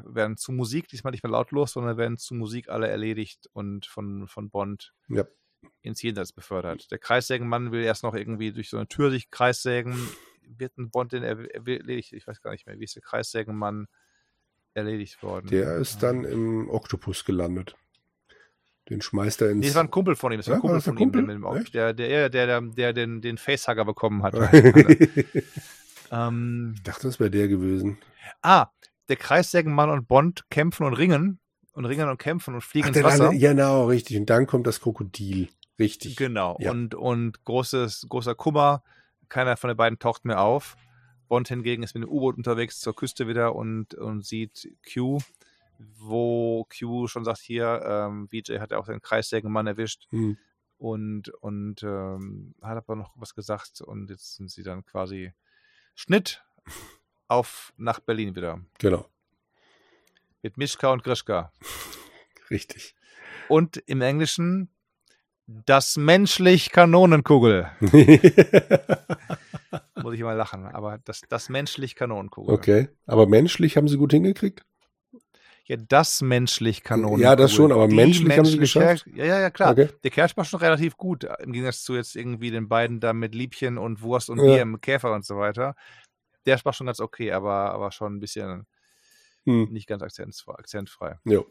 werden 0.04 0.36
zu 0.36 0.52
Musik 0.52 0.88
diesmal 0.88 1.10
nicht 1.10 1.22
mehr 1.22 1.32
lautlos, 1.32 1.72
sondern 1.72 1.96
werden 1.96 2.16
zu 2.16 2.34
Musik 2.34 2.68
alle 2.68 2.88
erledigt 2.88 3.48
und 3.52 3.86
von 3.86 4.26
von 4.28 4.50
Bond 4.50 4.92
ja. 5.08 5.24
Ins 5.82 6.02
Jenseits 6.02 6.32
befördert. 6.32 6.90
Der 6.90 6.98
Kreissägenmann 6.98 7.72
will 7.72 7.82
erst 7.82 8.02
noch 8.02 8.14
irgendwie 8.14 8.52
durch 8.52 8.70
so 8.70 8.76
eine 8.76 8.88
Tür 8.88 9.10
sich 9.10 9.30
kreissägen. 9.30 9.96
Wird 10.46 10.76
ein 10.78 10.90
Bond 10.90 11.12
den 11.12 11.22
erledigt? 11.22 12.12
Ich 12.12 12.26
weiß 12.26 12.40
gar 12.40 12.52
nicht 12.52 12.66
mehr, 12.66 12.78
wie 12.78 12.84
ist 12.84 12.96
der 12.96 13.02
Kreissägenmann 13.02 13.86
erledigt 14.74 15.22
worden? 15.22 15.48
Der 15.48 15.76
ist 15.76 16.02
dann 16.02 16.24
im 16.24 16.68
Oktopus 16.68 17.24
gelandet. 17.24 17.76
Den 18.88 19.00
schmeißt 19.00 19.42
er 19.42 19.50
ins. 19.50 19.60
Nee, 19.60 19.66
das 19.66 19.74
war 19.74 19.82
ein 19.82 19.90
Kumpel 19.90 20.14
von 20.14 20.30
ihm. 20.32 20.38
Das 20.38 20.48
war 20.48 20.56
ein 20.56 20.60
Kumpel 20.60 20.80
von 20.80 20.96
ihm, 20.96 21.64
der, 21.72 21.92
der, 21.92 22.28
der, 22.28 22.60
der, 22.60 22.92
den, 22.92 23.20
den 23.20 23.36
Facehugger 23.36 23.84
bekommen 23.84 24.22
hat. 24.22 24.34
ähm, 26.12 26.74
ich 26.76 26.82
dachte, 26.84 27.08
das 27.08 27.18
wäre 27.18 27.30
der 27.30 27.48
gewesen. 27.48 27.98
ah, 28.42 28.68
der 29.08 29.16
Kreissägenmann 29.16 29.90
und 29.90 30.06
Bond 30.06 30.44
kämpfen 30.50 30.84
und 30.84 30.94
ringen 30.94 31.40
und 31.72 31.84
ringen 31.84 32.08
und 32.08 32.18
kämpfen 32.18 32.54
und 32.54 32.62
fliegen 32.62 32.88
Ach, 32.90 32.94
ins 32.94 33.04
Wasser. 33.04 33.32
Ja, 33.32 33.50
genau, 33.50 33.86
richtig. 33.86 34.16
Und 34.18 34.30
dann 34.30 34.46
kommt 34.46 34.66
das 34.66 34.80
Krokodil. 34.80 35.48
Richtig. 35.78 36.16
Genau. 36.16 36.56
Ja. 36.60 36.70
Und, 36.70 36.94
und 36.94 37.44
großes, 37.44 38.06
großer 38.08 38.34
Kummer. 38.34 38.82
Keiner 39.28 39.56
von 39.56 39.68
den 39.68 39.76
beiden 39.76 39.98
taucht 39.98 40.24
mehr 40.24 40.40
auf. 40.40 40.76
Bond 41.28 41.48
hingegen 41.48 41.82
ist 41.82 41.94
mit 41.94 42.04
dem 42.04 42.10
U-Boot 42.10 42.36
unterwegs 42.36 42.78
zur 42.80 42.94
Küste 42.94 43.26
wieder 43.26 43.54
und, 43.54 43.94
und 43.94 44.24
sieht 44.24 44.72
Q, 44.92 45.18
wo 45.78 46.64
Q 46.64 47.08
schon 47.08 47.24
sagt, 47.24 47.40
hier, 47.40 47.82
ähm, 47.84 48.28
VJ 48.28 48.58
hat 48.58 48.70
ja 48.70 48.78
auch 48.78 48.86
den 48.86 49.02
Kreissägenmann 49.02 49.66
erwischt. 49.66 50.06
Hm. 50.10 50.38
und, 50.78 51.30
und 51.40 51.82
ähm, 51.82 52.54
hat 52.62 52.76
aber 52.76 52.96
noch 52.96 53.12
was 53.16 53.34
gesagt 53.34 53.80
und 53.80 54.08
jetzt 54.10 54.36
sind 54.36 54.50
sie 54.50 54.62
dann 54.62 54.84
quasi 54.84 55.32
Schnitt 55.94 56.44
auf 57.28 57.72
nach 57.76 58.00
Berlin 58.00 58.36
wieder. 58.36 58.60
Genau. 58.78 59.08
Mit 60.42 60.56
Mischka 60.56 60.92
und 60.92 61.02
Grischka. 61.02 61.52
Richtig. 62.50 62.94
Und 63.48 63.78
im 63.78 64.00
Englischen 64.00 64.70
das 65.46 65.96
menschlich 65.96 66.70
Kanonenkugel. 66.70 67.70
Muss 70.02 70.14
ich 70.14 70.20
mal 70.22 70.32
lachen, 70.34 70.66
aber 70.66 70.98
das, 71.04 71.22
das 71.28 71.48
menschlich 71.48 71.94
Kanonenkugel. 71.94 72.54
Okay, 72.54 72.88
aber 73.06 73.26
menschlich 73.26 73.76
haben 73.76 73.88
sie 73.88 73.96
gut 73.96 74.12
hingekriegt? 74.12 74.64
Ja, 75.64 75.76
das 75.76 76.22
menschlich 76.22 76.84
Kanonenkugel. 76.84 77.24
Ja, 77.24 77.34
das 77.34 77.52
schon, 77.52 77.72
aber 77.72 77.88
Die 77.88 77.96
menschlich 77.96 78.36
haben 78.38 78.44
sie 78.44 78.58
geschafft? 78.58 79.06
Ja, 79.12 79.24
ja, 79.24 79.40
ja, 79.40 79.50
klar. 79.50 79.72
Okay. 79.72 79.88
Der 80.04 80.10
Kersch 80.12 80.36
war 80.36 80.44
schon 80.44 80.60
relativ 80.60 80.96
gut, 80.96 81.24
im 81.40 81.52
Gegensatz 81.52 81.82
zu 81.82 81.94
jetzt 81.96 82.14
irgendwie 82.14 82.50
den 82.52 82.68
beiden 82.68 83.00
da 83.00 83.12
mit 83.12 83.34
Liebchen 83.34 83.76
und 83.78 84.00
Wurst 84.02 84.30
und 84.30 84.38
Ja. 84.38 84.44
Bier 84.44 84.62
im 84.62 84.80
Käfer 84.80 85.12
und 85.12 85.24
so 85.24 85.36
weiter. 85.38 85.74
Der 86.44 86.64
war 86.64 86.72
schon 86.72 86.86
ganz 86.86 87.00
okay, 87.00 87.32
aber, 87.32 87.72
aber 87.72 87.90
schon 87.90 88.14
ein 88.16 88.20
bisschen 88.20 88.66
Hm. 89.44 89.68
nicht 89.72 89.86
ganz 89.88 90.02
akzentfrei. 90.02 90.54
akzentfrei. 90.54 91.18
Jo. 91.24 91.46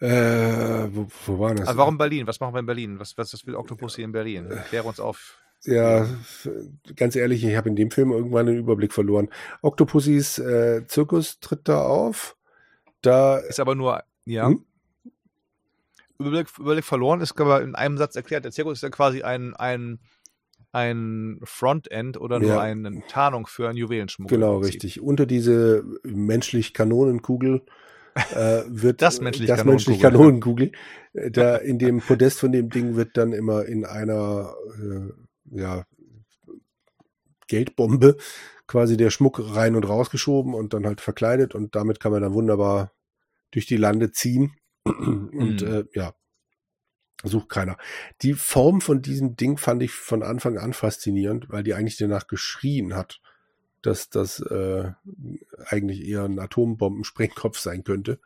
Äh, 0.00 0.88
wo, 0.94 1.06
wo 1.26 1.38
war 1.38 1.54
das? 1.54 1.68
Aber 1.68 1.78
warum 1.78 1.98
Berlin? 1.98 2.26
Was 2.26 2.38
machen 2.40 2.54
wir 2.54 2.60
in 2.60 2.66
Berlin? 2.66 3.00
Was, 3.00 3.18
was, 3.18 3.32
was 3.32 3.46
will 3.46 3.56
Octopus 3.56 3.96
hier 3.96 4.04
in 4.04 4.12
Berlin? 4.12 4.48
Klär 4.68 4.84
uns 4.84 5.00
auf. 5.00 5.42
Ja, 5.64 6.06
ganz 6.94 7.16
ehrlich, 7.16 7.44
ich 7.44 7.56
habe 7.56 7.68
in 7.68 7.74
dem 7.74 7.90
Film 7.90 8.12
irgendwann 8.12 8.46
den 8.46 8.58
Überblick 8.58 8.92
verloren. 8.92 9.28
Octopussys 9.60 10.38
äh, 10.38 10.86
Zirkus 10.86 11.40
tritt 11.40 11.68
da 11.68 11.82
auf. 11.82 12.36
Da, 13.02 13.38
Ist 13.38 13.58
aber 13.58 13.74
nur, 13.74 14.02
ja. 14.24 14.46
Hm? 14.46 14.64
Überblick, 16.20 16.46
Überblick 16.58 16.84
verloren 16.84 17.20
ist 17.20 17.38
aber 17.40 17.62
in 17.62 17.74
einem 17.74 17.98
Satz 17.98 18.14
erklärt. 18.14 18.44
Der 18.44 18.52
Zirkus 18.52 18.78
ist 18.78 18.82
ja 18.82 18.90
quasi 18.90 19.22
ein, 19.22 19.54
ein, 19.56 19.98
ein 20.72 21.40
Frontend 21.42 22.20
oder 22.20 22.38
nur 22.38 22.50
Ja. 22.50 22.60
eine 22.60 23.02
Tarnung 23.08 23.46
für 23.48 23.68
einen 23.68 23.78
Juwelenschmuggel. 23.78 24.36
genau, 24.38 24.58
richtig. 24.58 25.00
Unter 25.00 25.26
diese 25.26 25.84
menschlich 26.04 26.72
Kanonenkugel 26.72 27.62
äh, 28.32 28.64
wird 28.66 29.02
Das 29.02 29.20
menschlich 29.20 29.48
das 29.48 29.64
menschlich 29.64 30.00
Kanonenkugel. 30.00 30.70
Kanonenkugel. 30.72 30.72
Äh, 31.14 31.30
Da 31.30 31.56
in 31.56 31.78
dem 31.78 32.00
Podest 32.00 32.40
von 32.40 32.52
dem 32.52 32.70
Ding 32.70 32.96
wird 32.96 33.16
dann 33.16 33.32
immer 33.32 33.64
in 33.66 33.84
einer 33.84 34.54
äh, 34.80 35.12
ja, 35.58 35.84
Geldbombe 37.48 38.16
quasi 38.66 38.96
der 38.96 39.10
Schmuck 39.10 39.40
rein 39.54 39.74
und 39.76 39.84
rausgeschoben 39.88 40.54
und 40.54 40.74
dann 40.74 40.86
halt 40.86 41.00
verkleidet 41.00 41.54
und 41.54 41.74
damit 41.74 42.00
kann 42.00 42.12
man 42.12 42.22
dann 42.22 42.34
wunderbar 42.34 42.92
durch 43.50 43.66
die 43.66 43.76
Lande 43.78 44.12
ziehen. 44.12 44.52
Und 44.84 45.62
Mhm. 45.62 45.66
äh, 45.66 45.84
ja, 45.94 46.14
sucht 47.24 47.48
keiner. 47.48 47.76
Die 48.22 48.34
Form 48.34 48.80
von 48.80 49.02
diesem 49.02 49.36
Ding 49.36 49.56
fand 49.58 49.82
ich 49.82 49.92
von 49.92 50.22
Anfang 50.22 50.58
an 50.58 50.72
faszinierend, 50.72 51.48
weil 51.50 51.62
die 51.62 51.74
eigentlich 51.74 51.96
danach 51.96 52.26
geschrien 52.26 52.94
hat, 52.94 53.20
dass 53.82 54.10
das 54.10 54.40
äh, 54.40 54.92
eigentlich 55.66 56.06
eher 56.06 56.24
ein 56.24 56.38
Atombomben-Sprengkopf 56.38 57.58
sein 57.58 57.84
könnte. 57.84 58.18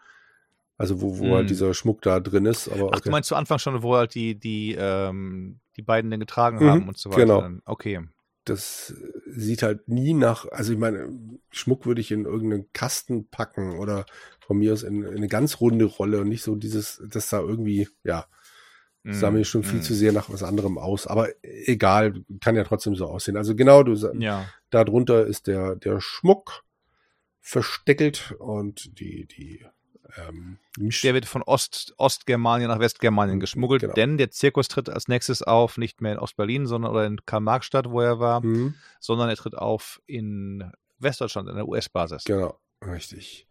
Also 0.78 1.00
wo, 1.00 1.18
wo 1.18 1.24
Mhm. 1.24 1.36
halt 1.36 1.50
dieser 1.50 1.74
Schmuck 1.74 2.02
da 2.02 2.20
drin 2.20 2.46
ist. 2.46 2.68
Aber 2.68 2.88
Ach, 2.90 2.98
okay. 2.98 3.02
du 3.04 3.10
meinst 3.10 3.28
zu 3.28 3.36
Anfang 3.36 3.58
schon, 3.58 3.82
wo 3.82 3.96
halt 3.96 4.14
die, 4.14 4.34
die, 4.38 4.74
ähm, 4.78 5.60
die 5.76 5.82
beiden 5.82 6.10
den 6.10 6.20
getragen 6.20 6.58
Mhm, 6.58 6.66
haben 6.66 6.88
und 6.88 6.98
so 6.98 7.10
weiter. 7.10 7.18
genau. 7.18 7.48
Okay. 7.64 8.00
das 8.44 8.94
sieht 9.26 9.62
halt 9.62 9.88
nie 9.88 10.14
nach, 10.14 10.46
also 10.50 10.72
ich 10.72 10.78
meine, 10.78 11.08
Schmuck 11.50 11.86
würde 11.86 12.00
ich 12.00 12.10
in 12.10 12.24
irgendeinen 12.24 12.72
Kasten 12.72 13.28
packen 13.28 13.78
oder 13.78 14.04
von 14.40 14.58
mir 14.58 14.72
aus 14.72 14.82
in, 14.82 15.02
in 15.04 15.16
eine 15.16 15.28
ganz 15.28 15.60
runde 15.60 15.84
Rolle 15.84 16.20
und 16.20 16.28
nicht 16.28 16.42
so 16.42 16.56
dieses, 16.56 17.00
das 17.08 17.28
sah 17.28 17.40
irgendwie, 17.40 17.88
ja, 18.04 18.26
sah 19.04 19.30
Mm, 19.30 19.34
mir 19.34 19.44
schon 19.44 19.64
viel 19.64 19.80
mm. 19.80 19.82
zu 19.82 19.94
sehr 19.94 20.12
nach 20.12 20.30
was 20.30 20.42
anderem 20.42 20.78
aus. 20.78 21.06
Aber 21.06 21.28
egal, 21.42 22.22
kann 22.40 22.54
ja 22.56 22.64
trotzdem 22.64 22.94
so 22.94 23.06
aussehen. 23.06 23.36
Also 23.36 23.54
genau, 23.56 23.82
du 23.82 23.94
Ja. 24.18 24.46
da 24.70 24.84
drunter 24.84 25.26
ist 25.26 25.46
der, 25.48 25.74
der 25.76 26.00
Schmuck 26.00 26.62
versteckelt 27.40 28.34
und 28.38 28.98
die, 29.00 29.26
die, 29.26 29.66
ähm, 30.16 30.58
Der 31.02 31.14
wird 31.14 31.26
von 31.26 31.42
Ost, 31.42 31.94
Ostgermanien 31.96 32.68
nach 32.68 32.78
Westgermanien 32.78 33.40
geschmuggelt, 33.40 33.80
Genau. 33.82 33.94
denn 33.94 34.16
der 34.18 34.30
Zirkus 34.30 34.68
tritt 34.68 34.88
als 34.88 35.08
nächstes 35.08 35.42
auf, 35.42 35.76
nicht 35.78 36.00
mehr 36.00 36.12
in 36.12 36.18
Ostberlin, 36.18 36.66
sondern 36.66 36.92
oder 36.92 37.04
in 37.06 37.24
Karl-Marx-Stadt, 37.26 37.90
wo 37.90 38.00
er 38.00 38.20
war, 38.20 38.44
Mhm, 38.44 38.74
sondern 39.00 39.28
er 39.28 39.36
tritt 39.36 39.56
auf 39.56 40.00
in 40.06 40.70
Westdeutschland, 40.98 41.48
in 41.48 41.56
der 41.56 41.66
US-Basis. 41.66 42.24
Genau, 42.24 42.58
richtig. 42.86 43.48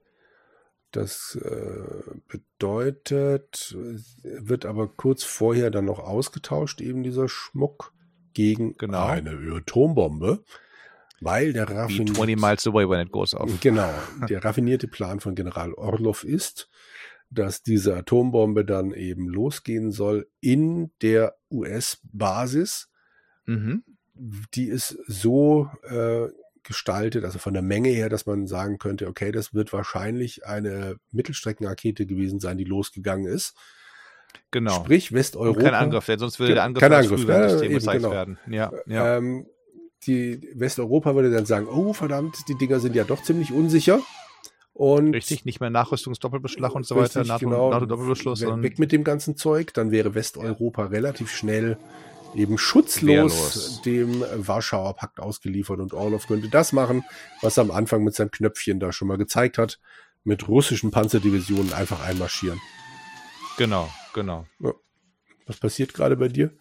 Das 0.92 1.36
äh, 1.42 2.20
bedeutet, 2.28 3.76
wird 4.24 4.66
aber 4.66 4.88
kurz 4.88 5.24
vorher 5.24 5.72
dann 5.72 5.86
noch 5.86 6.00
ausgetauscht, 6.00 6.82
eben 6.82 7.04
dieser 7.04 7.30
Schmuck 7.30 7.94
gegen 8.34 8.76
Genau. 8.78 9.06
eine 9.06 9.32
Atombombe, 9.56 10.44
weil 11.22 11.54
der 11.54 11.66
Be 11.66 11.74
20 11.74 12.00
raffinierte, 12.10 12.42
miles 12.42 12.68
away 12.68 12.88
when 12.90 13.00
it 13.06 13.12
goes 13.12 13.34
off. 13.34 13.50
genau, 13.62 13.90
der 14.30 14.44
raffinierte 14.44 14.88
Plan 14.88 15.20
von 15.20 15.36
General 15.36 15.74
Orlov 15.74 16.24
ist, 16.24 16.70
dass 17.30 17.64
diese 17.64 17.96
Atombombe 17.96 18.66
dann 18.66 18.92
eben 18.94 19.28
losgehen 19.30 19.92
soll 19.92 20.28
in 20.42 20.92
der 21.02 21.36
US-Basis 21.50 22.90
Mhm. 23.46 23.84
die 24.54 24.68
ist 24.68 24.98
so 25.08 25.68
äh, 25.84 26.28
gestaltet, 26.64 27.26
also 27.26 27.40
von 27.40 27.54
der 27.54 27.64
Menge 27.64 27.90
her, 27.90 28.10
dass 28.10 28.26
man 28.26 28.48
sagen 28.48 28.78
könnte, 28.78 29.08
okay, 29.08 29.32
das 29.32 29.54
wird 29.54 29.74
wahrscheinlich 29.74 30.46
eine 30.46 30.98
Mittelstreckenrakete 31.12 32.06
gewesen 32.06 32.40
sein, 32.40 32.58
die 32.58 32.64
losgegangen 32.64 33.26
ist. 33.26 33.56
Genau. 34.52 34.76
Sprich, 34.76 35.12
Und 35.12 35.18
Westeuropa. 35.18 35.62
kein 35.62 35.74
Angriff, 35.74 36.06
denn 36.06 36.20
sonst 36.20 36.40
würde 36.40 36.56
der 36.56 36.64
Angriff 36.64 36.82
kein 36.82 36.94
Angriff, 36.94 37.28
ja, 37.28 37.48
gezeigt 37.48 37.72
eben, 37.72 37.86
genau. 37.86 38.12
werden. 38.12 38.38
Ja, 38.50 38.72
ja. 38.86 39.18
Ähm, 39.18 39.46
die 40.08 40.50
Westeuropa 40.54 41.16
würde 41.16 41.32
dann 41.32 41.46
sagen, 41.46 41.68
oh 41.68 41.94
verdammt, 41.94 42.38
die 42.48 42.56
Dinger 42.56 42.80
sind 42.80 42.96
ja 42.96 43.04
doch 43.04 43.22
ziemlich 43.24 43.52
unsicher. 43.52 44.02
Und 44.74 45.14
Richtig, 45.14 45.46
nicht 45.46 45.60
mehr 45.60 45.70
Nachrüstungsdoppelbeschlag 45.70 46.74
und 46.74 46.86
so 46.86 46.96
Richtig, 46.96 47.18
weiter, 47.18 47.28
NATO, 47.28 47.46
genau. 47.46 47.70
NATO-Doppelbeschluss, 47.72 48.42
weg 48.42 48.80
mit 48.80 48.92
dem 48.92 49.04
ganzen 49.04 49.36
Zeug, 49.36 49.74
dann 49.74 49.92
wäre 49.92 50.16
Westeuropa 50.16 50.86
relativ 50.86 51.32
schnell 51.32 51.78
eben 52.36 52.58
schutzlos 52.58 53.08
Wehrlos. 53.08 53.82
dem 53.84 54.24
Warschauer 54.36 54.96
Pakt 54.96 55.20
ausgeliefert 55.20 55.80
und 55.80 55.94
Orlov 55.94 56.28
könnte 56.28 56.50
das 56.50 56.72
machen, 56.74 57.04
was 57.42 57.58
er 57.58 57.64
am 57.64 57.72
Anfang 57.72 58.04
mit 58.04 58.16
seinem 58.16 58.32
Knöpfchen 58.32 58.80
da 58.80 58.92
schon 58.92 59.08
mal 59.08 59.18
gezeigt 59.18 59.58
hat, 59.58 59.80
mit 60.24 60.48
russischen 60.48 60.92
Panzerdivisionen 60.92 61.74
einfach 61.74 62.02
einmarschieren. 62.06 62.60
genau, 63.58 63.90
genau. 64.14 64.46
Was 65.48 65.58
passiert 65.58 65.94
gerade 65.94 66.16
bei 66.16 66.28
dir? 66.28 66.52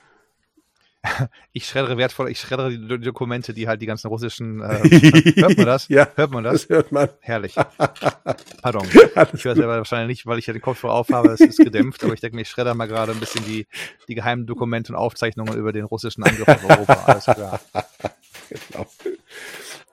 Ich 1.53 1.67
schreddere 1.67 1.97
wertvoll, 1.97 2.31
ich 2.31 2.39
schreddere 2.39 2.71
die 2.71 2.87
Do- 2.87 2.97
Dokumente, 2.99 3.53
die 3.55 3.67
halt 3.69 3.81
die 3.83 3.87
ganzen 3.87 4.09
russischen. 4.09 4.61
Äh, 4.61 4.81
hört 5.41 5.57
man 5.57 5.67
das? 5.67 5.89
Ja, 5.89 6.09
Hört 6.15 6.31
man 6.31 6.45
das? 6.45 6.67
das 6.67 6.69
hört 6.69 6.93
man. 6.93 7.09
Herrlich. 7.21 7.55
Pardon. 8.63 8.87
Alles 9.15 9.35
Ich 9.35 9.45
höre 9.45 9.55
gut. 9.55 9.61
selber 9.63 9.77
wahrscheinlich 9.79 10.19
nicht, 10.19 10.27
weil 10.27 10.39
ich 10.39 10.47
ja 10.47 10.53
den 10.53 10.63
Kopfhörer 10.63 10.93
aufhabe, 10.95 11.31
es 11.31 11.41
ist 11.41 11.59
gedämpft, 11.59 12.05
aber 12.05 12.15
ich 12.15 12.21
denke 12.21 12.37
mir, 12.37 12.43
ich 12.43 12.49
schredder 12.49 12.75
mal 12.75 12.87
gerade 12.87 13.13
ein 13.13 13.21
bisschen 13.21 13.45
die, 13.45 13.67
die 14.09 14.15
geheimen 14.15 14.47
Dokumente 14.47 14.93
und 14.93 14.99
Aufzeichnungen 14.99 15.57
über 15.57 15.73
den 15.73 15.85
russischen 15.85 16.23
Angriff 16.23 16.47
auf 16.49 16.65
Europa. 16.69 16.93
Alles 17.07 17.25
klar. 17.25 17.61
Genau. 18.51 18.87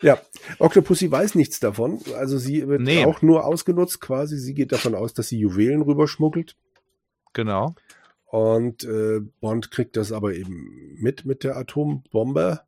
Ja, 0.02 0.20
Octopussy 0.60 1.10
weiß 1.10 1.36
nichts 1.36 1.60
davon. 1.60 2.00
Also 2.18 2.38
sie 2.38 2.68
wird 2.68 2.82
Nee. 2.82 3.06
auch 3.06 3.22
nur 3.22 3.46
ausgenutzt 3.46 4.00
quasi. 4.02 4.38
Sie 4.38 4.54
geht 4.54 4.72
davon 4.72 4.94
aus, 4.94 5.14
dass 5.14 5.30
sie 5.30 5.40
Juwelen 5.40 5.82
rüberschmuggelt. 5.82 6.56
Genau. 7.34 7.76
Und 8.30 8.84
äh, 8.84 9.22
Bond 9.40 9.72
kriegt 9.72 9.96
das 9.96 10.12
aber 10.12 10.34
eben 10.34 10.96
mit 11.00 11.26
mit 11.26 11.44
der 11.44 11.56
Atombombe. 11.58 12.62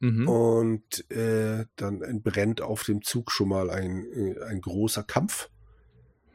Mhm. 0.00 0.28
Und 0.28 1.10
äh, 1.12 1.66
dann 1.76 2.02
entbrennt 2.02 2.60
auf 2.60 2.82
dem 2.82 3.02
Zug 3.02 3.30
schon 3.30 3.48
mal 3.48 3.70
ein, 3.70 4.04
äh, 4.12 4.42
ein 4.48 4.60
großer 4.60 5.04
Kampf. 5.04 5.48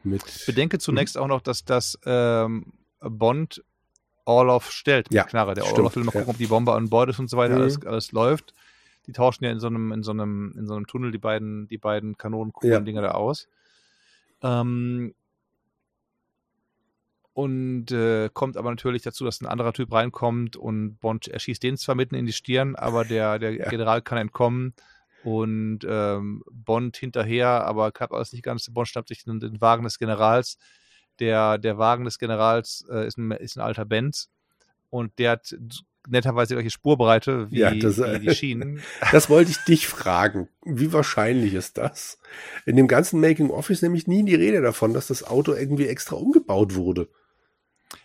Mit 0.03 0.23
Bedenke 0.45 0.79
zunächst 0.79 1.17
auch 1.17 1.27
noch, 1.27 1.41
dass 1.41 1.65
das 1.65 1.99
ähm, 2.05 2.71
Bond 3.01 3.61
Orlov 4.23 4.71
stellt 4.71 5.09
mit 5.11 5.15
Ja, 5.17 5.23
Knarre. 5.25 5.53
Der 5.53 5.63
stimmt, 5.63 5.79
Orlov 5.79 5.95
will 5.97 6.03
mal 6.05 6.13
ja. 6.13 6.19
gucken, 6.21 6.31
ob 6.33 6.37
die 6.37 6.47
Bombe 6.47 6.73
an 6.73 6.89
Bord 6.89 7.09
ist 7.09 7.19
und 7.19 7.29
so 7.29 7.35
weiter, 7.35 7.55
Mhm. 7.55 7.61
alles, 7.61 7.85
alles 7.85 8.11
läuft. 8.13 8.53
Die 9.05 9.11
tauschen 9.11 9.43
ja 9.43 9.51
in 9.51 9.59
so 9.59 9.67
einem, 9.67 9.91
in 9.91 10.03
so 10.03 10.11
einem, 10.11 10.53
in 10.57 10.65
so 10.65 10.75
einem 10.75 10.87
Tunnel 10.87 11.11
die 11.11 11.17
beiden, 11.17 11.67
die 11.67 11.77
beiden 11.77 12.17
Kanonenkugeln-Dinger 12.17 13.01
da 13.01 13.11
aus. 13.11 13.47
Ähm, 14.41 15.13
und 17.37 17.91
äh, 17.91 18.31
kommt 18.33 18.57
aber 18.57 18.71
natürlich 18.71 19.03
dazu, 19.03 19.23
dass 19.23 19.41
ein 19.41 19.45
anderer 19.45 19.71
Typ 19.71 19.93
reinkommt 19.93 20.57
und 20.57 20.97
Bond 20.97 21.27
erschießt 21.27 21.61
den 21.61 21.77
zwar 21.77 21.93
mitten 21.93 22.15
in 22.15 22.25
die 22.25 22.33
Stirn, 22.33 22.75
aber 22.75 23.05
der, 23.05 23.37
der 23.39 23.51
Ja. 23.51 23.69
General 23.69 24.01
kann 24.01 24.17
entkommen 24.17 24.73
und 25.23 25.81
ähm, 25.87 26.41
Bond 26.51 26.97
hinterher, 26.97 27.63
aber 27.67 27.91
klappt 27.91 28.13
alles 28.13 28.33
nicht 28.33 28.41
ganz. 28.41 28.67
Bond 28.73 28.87
schnappt 28.87 29.09
sich 29.09 29.23
den, 29.23 29.39
den 29.39 29.61
Wagen 29.61 29.83
des 29.83 29.99
Generals. 29.99 30.57
Der, 31.19 31.59
der 31.59 31.77
Wagen 31.77 32.05
des 32.05 32.17
Generals 32.17 32.83
äh, 32.89 33.05
ist, 33.05 33.19
ein, 33.19 33.29
ist 33.29 33.55
ein 33.55 33.61
alter 33.61 33.85
Benz 33.85 34.31
und 34.89 35.19
der 35.19 35.33
hat 35.33 35.55
netterweise 36.09 36.55
gleiche 36.55 36.71
Spurbreite 36.71 37.51
wie, 37.51 37.59
Ja, 37.59 37.75
das, 37.75 37.99
wie 37.99 38.17
die 38.17 38.33
Schienen. 38.33 38.81
Das 39.11 39.29
wollte 39.29 39.51
ich 39.51 39.57
dich 39.57 39.87
fragen. 39.87 40.49
Wie 40.65 40.91
wahrscheinlich 40.91 41.53
ist 41.53 41.77
das? 41.77 42.17
In 42.65 42.77
dem 42.77 42.87
ganzen 42.87 43.21
Making-of 43.21 43.69
ist 43.69 43.83
nämlich 43.83 44.07
nie 44.07 44.25
die 44.25 44.33
Rede 44.33 44.63
davon, 44.63 44.95
dass 44.95 45.05
das 45.05 45.23
Auto 45.23 45.53
irgendwie 45.53 45.85
extra 45.85 46.15
umgebaut 46.15 46.73
wurde. 46.73 47.07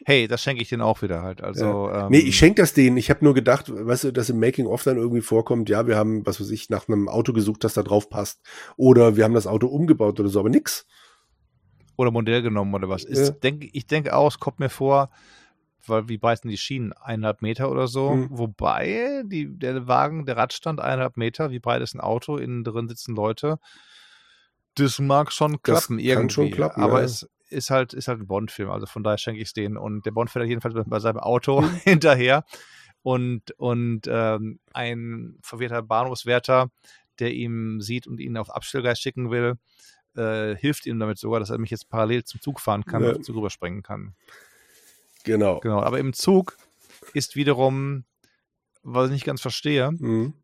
Hey, 0.05 0.29
das 0.29 0.43
schenke 0.43 0.63
ich 0.63 0.69
denen 0.69 0.83
auch 0.83 1.03
wieder 1.03 1.23
halt. 1.23 1.43
Also, 1.43 1.89
ja. 1.89 2.07
ähm, 2.07 2.11
nee, 2.11 2.19
ich 2.19 2.37
schenke 2.37 2.63
das 2.63 2.73
denen. 2.73 2.97
Ich 2.97 3.11
habe 3.11 3.25
nur 3.25 3.35
gedacht, 3.35 3.67
weißt 3.75 4.05
du, 4.05 4.13
dass 4.13 4.31
im 4.31 4.39
Making-of 4.41 4.83
dann 4.83 4.97
irgendwie 4.97 5.21
vorkommt, 5.23 5.69
ja, 5.69 5.87
wir 5.87 5.97
haben, 5.97 6.25
was 6.27 6.41
weiß 6.41 6.51
ich, 6.51 6.71
nach 6.71 6.89
einem 6.89 7.09
Auto 7.09 7.33
gesucht, 7.33 7.65
das 7.65 7.75
da 7.75 7.83
drauf 7.83 8.09
passt. 8.09 8.41
Oder 8.77 9.17
wir 9.17 9.25
haben 9.25 9.35
das 9.35 9.47
Auto 9.47 9.67
umgebaut 9.67 10.19
oder 10.21 10.29
so, 10.29 10.41
aber 10.41 10.51
nix. 10.51 10.87
Oder 11.97 12.11
Modell 12.11 12.43
genommen 12.43 12.75
oder 12.75 12.89
was. 12.89 13.05
Ist, 13.05 13.29
Ja. 13.29 13.31
denk, 13.31 13.69
ich 13.73 13.87
denke 13.87 14.17
auch, 14.17 14.29
es 14.29 14.39
kommt 14.39 14.61
mir 14.61 14.71
vor, 14.71 15.11
weil 15.87 16.09
wie 16.09 16.19
breit 16.19 16.41
sind 16.43 16.51
die 16.51 16.57
Schienen? 16.59 16.93
Eineinhalb 16.93 17.43
Meter 17.43 17.71
oder 17.71 17.89
so. 17.89 18.13
Hm. 18.13 18.29
Wobei 18.31 19.23
die, 19.27 19.49
der 19.59 19.87
Wagen, 19.89 20.27
der 20.27 20.37
Radstand 20.37 20.81
eineinhalb 20.81 21.17
Meter, 21.17 21.51
wie 21.51 21.59
breit 21.59 21.83
ist 21.83 21.95
ein 21.95 22.01
Auto? 22.01 22.37
Innen 22.37 22.65
drin 22.65 22.89
sitzen 22.89 23.15
Leute. 23.15 23.59
Das 24.77 24.99
mag 25.01 25.33
schon 25.33 25.53
Das 25.53 25.63
klappen 25.63 25.97
kann 25.99 26.05
irgendwie. 26.05 26.35
schon 26.35 26.51
klappen, 26.51 26.83
aber 26.83 27.01
ja. 27.01 27.05
es 27.05 27.29
ist 27.53 27.71
halt, 27.71 27.93
ist 27.95 28.09
halt 28.09 28.21
ein 28.21 28.27
Bond-Film, 28.27 28.71
also 28.71 28.87
von 28.87 29.03
daher 29.05 29.19
schenke 29.19 29.41
ich 29.41 29.49
es 29.49 29.53
denen. 29.53 29.77
Und 29.77 30.05
der 30.07 30.11
Bond 30.13 30.31
fährt 30.31 30.47
jedenfalls 30.47 30.75
bei 30.87 30.99
seinem 30.99 31.19
Auto 31.19 31.63
hinterher. 31.85 32.45
Und, 33.03 33.51
und 33.59 34.03
ähm, 34.09 34.61
ein 34.73 35.39
verwirrter 35.43 35.83
Bahnhofswärter, 35.83 36.71
der 37.19 37.33
ihm 37.33 37.81
sieht 37.81 38.07
und 38.07 38.21
ihn 38.21 38.37
auf 38.37 38.51
Abstellgeist 38.51 39.03
schicken 39.03 39.31
will, 39.31 39.55
äh, 40.17 40.55
hilft 40.57 40.87
ihm 40.87 40.99
damit 40.99 41.19
sogar, 41.19 41.41
dass 41.41 41.51
er 41.51 41.59
mich 41.59 41.71
jetzt 41.71 41.89
parallel 41.89 42.25
zum 42.25 42.41
Zug 42.41 42.61
fahren 42.61 42.85
kann 42.85 43.03
Ja. 43.03 43.21
Zug 43.21 43.37
rüberspringen 43.37 43.83
kann. 43.83 44.15
Genau. 45.25 45.61
Genau, 45.61 45.81
aber 45.83 45.99
im 45.99 46.13
Zug 46.13 46.57
ist 47.15 47.37
wiederum, 47.37 48.05
was 48.83 49.07
ich 49.07 49.13
nicht 49.13 49.25
ganz 49.25 49.41
verstehe, 49.41 49.91
Mhm. 49.93 50.35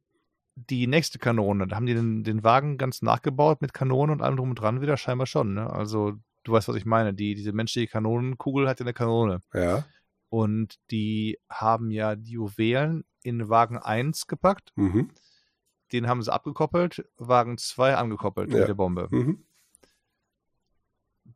die 0.56 0.86
nächste 0.88 1.18
Kanone. 1.18 1.66
Da 1.68 1.76
haben 1.76 1.86
die 1.86 1.94
den, 1.94 2.24
den 2.24 2.42
Wagen 2.42 2.78
ganz 2.78 3.02
nachgebaut 3.02 3.60
mit 3.62 3.72
Kanonen 3.72 4.14
und 4.16 4.22
allem 4.22 4.36
drum 4.36 4.50
und 4.50 4.56
dran 4.60 4.80
wieder 4.80 4.96
scheinbar 4.96 5.26
schon. 5.26 5.54
Ne? 5.54 5.68
Also 5.70 6.14
du 6.48 6.52
weißt, 6.52 6.68
was 6.68 6.76
ich 6.76 6.86
meine. 6.86 7.14
Die, 7.14 7.34
diese 7.34 7.52
menschliche 7.52 7.88
Kanonenkugel 7.88 8.68
hat 8.68 8.80
ja 8.80 8.84
eine 8.84 8.94
Kanone. 8.94 9.42
Ja. 9.54 9.84
Und 10.30 10.76
die 10.90 11.38
haben 11.48 11.90
ja 11.90 12.16
die 12.16 12.32
Juwelen 12.32 13.04
in 13.22 13.48
Wagen 13.48 13.78
1 13.78 14.26
gepackt. 14.26 14.72
Mhm. 14.76 15.10
Den 15.92 16.06
haben 16.06 16.22
sie 16.22 16.32
abgekoppelt, 16.32 17.06
Wagen 17.16 17.56
2 17.56 17.94
angekoppelt 17.96 18.50
Ja. 18.52 18.58
mit 18.58 18.68
der 18.68 18.74
Bombe. 18.74 19.08
Mhm. 19.10 19.44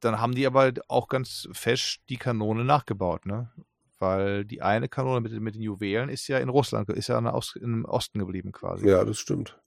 Dann 0.01 0.21
haben 0.21 0.35
die 0.35 0.47
aber 0.47 0.73
auch 0.89 1.09
ganz 1.09 1.49
fest 1.53 2.01
die 2.09 2.17
Kanone 2.17 2.65
nachgebaut, 2.65 3.27
ne? 3.27 3.51
Weil 3.99 4.45
die 4.45 4.61
eine 4.63 4.89
Kanone 4.89 5.21
mit, 5.21 5.33
den- 5.33 5.43
mit 5.43 5.55
den 5.55 5.63
Juwelen 5.63 6.09
ist 6.09 6.27
ja 6.29 6.39
in 6.39 6.49
Russland, 6.49 6.89
ist 6.89 7.09
ja 7.09 7.19
in 7.19 7.27
Ost, 7.27 7.57
im 7.57 7.85
Osten 7.85 8.19
geblieben 8.19 8.51
quasi. 8.53 8.89
Ja, 8.89 9.05
das 9.05 9.19
stimmt. 9.19 9.59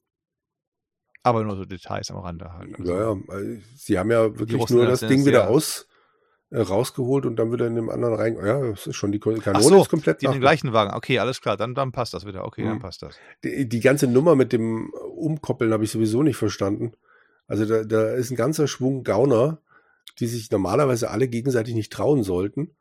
Aber 1.25 1.43
nur 1.43 1.55
so 1.55 1.65
Details 1.65 2.11
am 2.11 2.17
Rande 2.17 2.53
halt. 2.53 2.79
Also, 2.79 2.91
Ja, 2.93 2.99
ja. 3.13 3.17
Also, 3.27 3.51
Sie 3.75 3.97
haben 3.99 4.11
ja 4.11 4.37
wirklich 4.37 4.61
Russen 4.61 4.77
nur 4.77 4.85
das 4.85 4.99
Ding 5.01 5.25
wieder 5.25 5.49
aus 5.49 5.87
äh, 6.51 6.61
rausgeholt 6.61 7.25
und 7.25 7.35
dann 7.37 7.51
wieder 7.51 7.65
in 7.65 7.75
dem 7.75 7.89
anderen 7.89 8.13
rein. 8.13 8.35
Ja, 8.35 8.61
das 8.69 8.85
ist 8.87 8.95
schon 8.95 9.11
die 9.11 9.19
Kanone 9.19 9.41
Ach 9.53 9.61
so, 9.61 9.81
ist 9.81 9.89
komplett 9.89 10.21
Die 10.21 10.27
haben 10.27 10.33
den 10.33 10.41
gleichen 10.41 10.71
Wagen. 10.73 10.93
Okay, 10.93 11.17
alles 11.19 11.41
klar, 11.41 11.57
dann, 11.57 11.73
dann 11.73 11.91
passt 11.91 12.13
das 12.13 12.25
wieder. 12.27 12.45
Okay, 12.45 12.63
dann 12.63 12.75
Mhm. 12.75 12.79
passt 12.79 13.01
das. 13.01 13.15
die, 13.43 13.67
die 13.67 13.79
ganze 13.79 14.05
Nummer 14.07 14.35
mit 14.35 14.53
dem 14.53 14.91
Umkoppeln 15.15 15.73
habe 15.73 15.83
ich 15.83 15.91
sowieso 15.91 16.21
nicht 16.21 16.37
verstanden. 16.37 16.93
Also 17.47 17.65
da, 17.65 17.83
da 17.83 18.11
ist 18.13 18.29
ein 18.31 18.35
ganzer 18.37 18.67
Schwung 18.67 19.03
Gauner, 19.03 19.59
die 20.19 20.27
sich 20.27 20.49
normalerweise 20.51 21.09
alle 21.09 21.27
gegenseitig 21.27 21.73
nicht 21.73 21.91
trauen 21.91 22.21
sollten. 22.23 22.75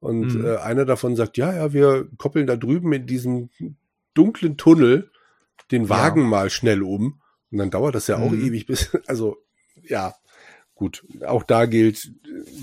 Und 0.00 0.34
Mhm. 0.34 0.44
äh, 0.46 0.56
einer 0.56 0.84
davon 0.86 1.14
sagt, 1.14 1.36
ja, 1.36 1.52
ja, 1.54 1.72
wir 1.74 2.08
koppeln 2.16 2.46
da 2.46 2.56
drüben 2.56 2.92
in 2.94 3.06
diesem 3.06 3.50
dunklen 4.14 4.56
Tunnel 4.56 5.10
den 5.70 5.88
Wagen 5.88 6.22
mal 6.28 6.50
schnell 6.50 6.82
um. 6.82 7.20
Und 7.52 7.58
dann 7.58 7.70
dauert 7.70 7.94
das 7.94 8.06
ja 8.08 8.16
auch 8.18 8.30
Mhm. 8.32 8.44
ewig 8.46 8.66
bis, 8.66 8.90
also 9.06 9.36
ja, 9.82 10.14
gut. 10.74 11.04
Auch 11.26 11.42
da 11.44 11.66
gilt, 11.66 12.10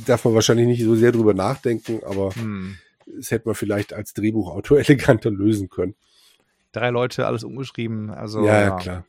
darf 0.05 0.25
man 0.25 0.33
wahrscheinlich 0.33 0.67
nicht 0.67 0.83
so 0.83 0.95
sehr 0.95 1.11
drüber 1.11 1.33
nachdenken, 1.33 2.01
aber 2.03 2.33
Hm. 2.35 2.77
es 3.17 3.31
hätte 3.31 3.47
man 3.47 3.55
vielleicht 3.55 3.93
als 3.93 4.13
Drehbuchautor 4.13 4.79
eleganter 4.89 5.31
lösen 5.31 5.69
können. 5.69 5.95
Drei 6.71 6.89
Leute, 6.89 7.25
alles 7.25 7.43
umgeschrieben. 7.43 8.09
Also, 8.11 8.45
ja, 8.45 8.61
ja, 8.61 8.71
klar. 8.77 9.05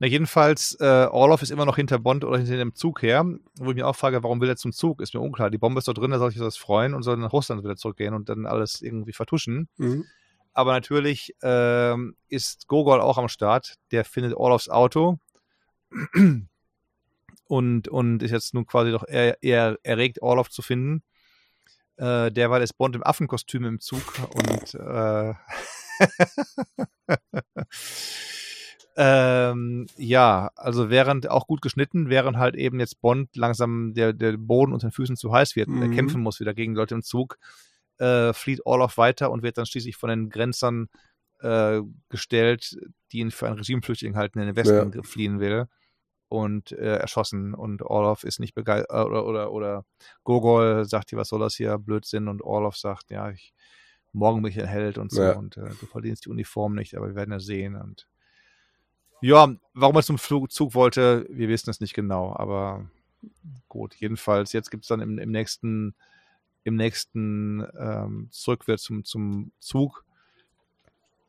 Na, 0.00 0.06
jedenfalls, 0.08 0.76
äh, 0.80 1.06
Orlov 1.10 1.42
ist 1.42 1.50
immer 1.50 1.64
noch 1.66 1.76
hinter 1.76 1.98
Bond 1.98 2.24
oder 2.24 2.38
hinter 2.38 2.56
dem 2.56 2.74
Zug 2.74 3.02
her, 3.02 3.24
wo 3.58 3.70
ich 3.70 3.74
mich 3.76 3.84
auch 3.84 3.94
frage, 3.94 4.22
warum 4.22 4.40
will 4.40 4.48
er 4.48 4.56
zum 4.56 4.72
Zug? 4.72 5.00
Ist 5.00 5.14
mir 5.14 5.20
unklar. 5.20 5.50
Die 5.50 5.58
Bombe 5.58 5.78
ist 5.78 5.86
doch 5.88 5.94
drin, 5.94 6.10
da 6.10 6.18
soll 6.18 6.30
ich 6.30 6.36
das 6.38 6.56
freuen 6.56 6.94
und 6.94 7.04
soll 7.04 7.16
nach 7.16 7.32
Russland 7.32 7.62
wieder 7.62 7.76
zurückgehen 7.76 8.12
und 8.12 8.28
dann 8.28 8.44
alles 8.46 8.82
irgendwie 8.82 9.12
vertuschen. 9.12 9.68
Mhm. 9.76 10.04
Aber 10.54 10.72
natürlich 10.72 11.34
ähm, 11.42 12.16
ist 12.28 12.68
Gogol 12.68 13.00
auch 13.00 13.18
am 13.18 13.28
Start. 13.28 13.74
Der 13.90 14.04
findet 14.04 14.34
Orlovs 14.34 14.68
Auto 14.68 15.18
und, 17.46 17.88
und 17.88 18.22
ist 18.22 18.30
jetzt 18.30 18.54
nun 18.54 18.66
quasi 18.66 18.90
doch 18.92 19.06
eher, 19.06 19.42
eher 19.42 19.76
erregt, 19.82 20.22
Orlov 20.22 20.50
zu 20.50 20.62
finden. 20.62 21.02
Äh, 21.96 22.30
derweil 22.32 22.62
ist 22.62 22.74
Bond 22.74 22.96
im 22.96 23.04
Affenkostüm 23.04 23.64
im 23.64 23.80
Zug 23.80 24.02
und 24.34 24.74
äh, 24.74 25.34
ähm, 28.96 29.86
ja, 29.96 30.50
also 30.56 30.90
während 30.90 31.28
auch 31.30 31.46
gut 31.46 31.62
geschnitten, 31.62 32.08
während 32.10 32.36
halt 32.36 32.56
eben 32.56 32.80
jetzt 32.80 33.00
Bond 33.00 33.36
langsam 33.36 33.94
der, 33.94 34.12
der 34.12 34.36
Boden 34.36 34.72
unter 34.72 34.88
den 34.88 34.92
Füßen 34.92 35.16
zu 35.16 35.32
heiß 35.32 35.56
wird 35.56 35.68
und 35.68 35.82
er 35.82 35.88
Mhm. 35.88 35.94
kämpfen 35.94 36.20
muss 36.20 36.40
wieder 36.40 36.54
gegen 36.54 36.74
Leute 36.74 36.94
im 36.94 37.02
Zug, 37.02 37.38
äh, 37.98 38.32
flieht 38.32 38.64
Orlov 38.66 38.96
weiter 38.98 39.30
und 39.30 39.42
wird 39.42 39.58
dann 39.58 39.66
schließlich 39.66 39.96
von 39.96 40.10
den 40.10 40.30
Grenzern 40.30 40.88
äh, 41.40 41.80
gestellt, 42.08 42.76
die 43.12 43.18
ihn 43.18 43.30
für 43.30 43.46
einen 43.46 43.58
Regimeflüchtling 43.58 44.16
halten, 44.16 44.38
der 44.38 44.48
in 44.48 44.54
den 44.54 44.56
Westen 44.56 44.92
Ja. 44.92 45.02
fliehen 45.02 45.40
will 45.40 45.66
und 46.28 46.72
äh, 46.72 46.96
erschossen 46.96 47.54
und 47.54 47.82
Orlov 47.82 48.24
ist 48.24 48.40
nicht 48.40 48.54
begeistert 48.54 48.90
oder, 49.06 49.26
oder, 49.26 49.52
oder 49.52 49.84
Gogol 50.24 50.84
sagt 50.84 51.10
hier, 51.10 51.18
was 51.18 51.28
soll 51.28 51.40
das 51.40 51.54
hier, 51.54 51.78
Blödsinn 51.78 52.28
und 52.28 52.42
Orlov 52.42 52.76
sagt, 52.76 53.10
ja, 53.10 53.30
ich, 53.30 53.52
morgen 54.12 54.42
bin 54.42 54.50
ich 54.50 54.60
ein 54.60 54.66
Held 54.66 54.98
und 54.98 55.12
so 55.12 55.22
Ja. 55.22 55.32
und 55.32 55.56
äh, 55.56 55.70
du 55.78 55.86
verdienst 55.86 56.24
die 56.24 56.30
Uniform 56.30 56.74
nicht, 56.74 56.96
aber 56.96 57.08
wir 57.08 57.14
werden 57.14 57.32
ja 57.32 57.40
sehen 57.40 57.76
und 57.76 58.08
ja, 59.20 59.54
warum 59.72 59.96
er 59.96 60.02
zum 60.02 60.18
Flug, 60.18 60.50
Zug 60.52 60.74
wollte, 60.74 61.26
wir 61.30 61.48
wissen 61.48 61.70
es 61.70 61.80
nicht 61.80 61.94
genau, 61.94 62.34
aber 62.36 62.90
gut, 63.68 63.94
jedenfalls, 63.94 64.52
jetzt 64.52 64.70
gibt 64.70 64.84
es 64.84 64.88
dann 64.88 65.00
im, 65.00 65.18
im 65.18 65.30
nächsten, 65.30 65.94
im 66.64 66.76
nächsten 66.76 67.64
ähm, 67.78 68.28
Zurückwärts 68.30 68.82
zum, 68.82 69.04
zum 69.04 69.52
Zug. 69.60 70.04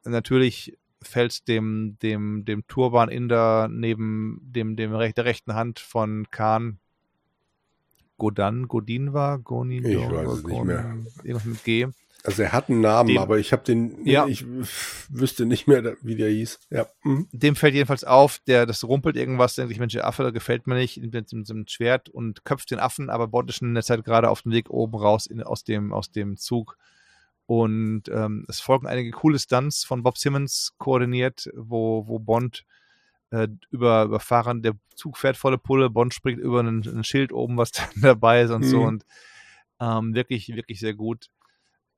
Natürlich 0.04 0.78
fällt 1.02 1.48
dem, 1.48 1.98
dem, 2.02 2.46
dem 2.46 2.66
Turban-Inder 2.68 3.68
neben 3.70 4.40
dem, 4.42 4.76
dem 4.76 4.94
rech, 4.96 5.14
der 5.14 5.26
rechten 5.26 5.54
Hand 5.54 5.80
von 5.80 6.28
Khan 6.32 6.80
Godan, 8.18 8.68
Godin 8.68 9.14
war, 9.14 9.40
Gonin, 9.40 9.86
Ich 9.86 9.98
weiß 9.98 10.30
es 10.30 10.44
nicht 10.44 10.64
mehr. 10.64 10.98
Irgendwas 11.24 11.46
mit 11.46 11.64
G. 11.64 11.88
Also 12.26 12.42
er 12.44 12.54
hat 12.54 12.70
einen 12.70 12.82
Namen, 12.82 13.10
Dem- 13.10 13.18
aber 13.20 13.38
ich 13.38 13.52
habe 13.52 13.64
den, 13.64 14.06
Ja. 14.06 14.26
ich 14.26 14.46
wüsste 15.10 15.46
nicht 15.46 15.68
mehr, 15.68 15.96
wie 16.02 16.16
der 16.16 16.30
hieß. 16.30 16.60
Ja. 16.72 16.88
Mhm. 17.04 17.28
dem 17.32 17.56
fällt 17.56 17.76
jedenfalls 17.76 18.04
auf, 18.04 18.40
der 18.48 18.66
das 18.66 18.84
rumpelt 18.84 19.16
irgendwas, 19.16 19.56
denkt 19.56 19.70
sich, 19.70 19.80
Mensch, 19.80 19.94
der 19.94 20.08
Affe, 20.08 20.34
gefällt 20.34 20.66
mir 20.68 20.76
nicht, 20.76 20.98
mit, 20.98 21.14
mit, 21.14 21.50
dem 21.50 21.68
Schwert 21.68 22.10
und 22.10 22.44
köpft 22.44 22.72
den 22.72 22.80
Affen, 22.80 23.10
aber 23.10 23.28
Bond 23.28 23.50
ist 23.50 23.58
schon 23.58 23.68
in 23.70 23.76
der 23.76 23.84
Zeit 23.84 24.04
gerade 24.04 24.30
auf 24.30 24.42
dem 24.42 24.52
Weg 24.52 24.70
oben 24.70 24.98
raus 24.98 25.28
in, 25.28 25.44
aus, 25.44 25.64
dem, 25.64 25.94
aus 25.94 26.12
dem 26.12 26.38
Zug. 26.38 26.78
Und 27.48 28.04
ähm, 28.10 28.46
es 28.48 28.60
folgen 28.60 28.88
einige 28.88 29.12
coole 29.12 29.38
Stunts 29.38 29.84
von 29.84 30.02
Bob 30.02 30.18
Simmons 30.18 30.74
koordiniert, 30.80 31.50
wo, 31.56 32.08
wo 32.08 32.18
Bond 32.18 32.66
äh, 33.30 33.48
über, 33.70 34.04
überfahren, 34.06 34.64
der 34.64 34.74
Zug 34.96 35.18
fährt 35.18 35.38
volle 35.38 35.58
Pulle, 35.60 35.90
Bond 35.92 36.14
springt 36.14 36.40
über 36.40 36.62
ein, 36.62 36.82
ein 36.88 37.04
Schild 37.04 37.32
oben, 37.32 37.58
was 37.58 37.72
dann 37.72 37.90
dabei 38.02 38.42
ist 38.42 38.52
und 38.52 38.64
so. 38.64 38.80
Mhm. 38.82 38.88
Und 38.88 39.06
ähm, 39.80 40.16
wirklich, 40.16 40.48
wirklich 40.56 40.80
sehr 40.80 40.94
gut. 40.96 41.28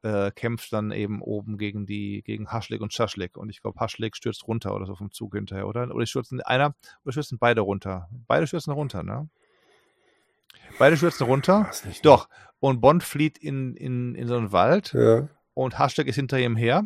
Äh, 0.07 0.31
kämpft 0.31 0.71
dann 0.71 0.91
eben 0.91 1.21
oben 1.21 1.57
gegen 1.57 1.85
die, 1.85 2.23
gegen 2.23 2.47
Haschlik 2.49 2.79
und 2.79 2.93
Schaschlik. 2.93 3.35
Und 3.35 3.49
ich 3.49 3.61
glaube, 3.61 3.77
Haschlik 3.81 4.15
stürzt 4.15 4.47
runter 4.47 4.73
oder 4.73 4.85
so 4.85 4.95
vom 4.95 5.11
Zug 5.11 5.35
hinterher, 5.35 5.67
oder? 5.67 5.93
Oder 5.93 6.05
stürzen 6.05 6.39
einer, 6.39 6.75
oder 7.03 7.11
stürzen 7.11 7.39
beide 7.39 7.59
runter? 7.59 8.07
Beide 8.25 8.47
stürzen 8.47 8.71
runter, 8.71 9.03
ne? 9.03 9.27
Beide 10.79 10.95
stürzen 10.95 11.25
runter. 11.25 11.69
Nicht 11.83 12.05
Doch. 12.05 12.29
Und 12.61 12.79
Bond 12.79 13.03
flieht 13.03 13.37
in, 13.37 13.75
in, 13.75 14.15
in 14.15 14.29
so 14.29 14.37
einen 14.37 14.53
Wald 14.53 14.93
Ja, 14.93 15.27
und 15.53 15.77
Haschlik 15.77 16.07
ist 16.07 16.15
hinter 16.15 16.39
ihm 16.39 16.55
her 16.55 16.85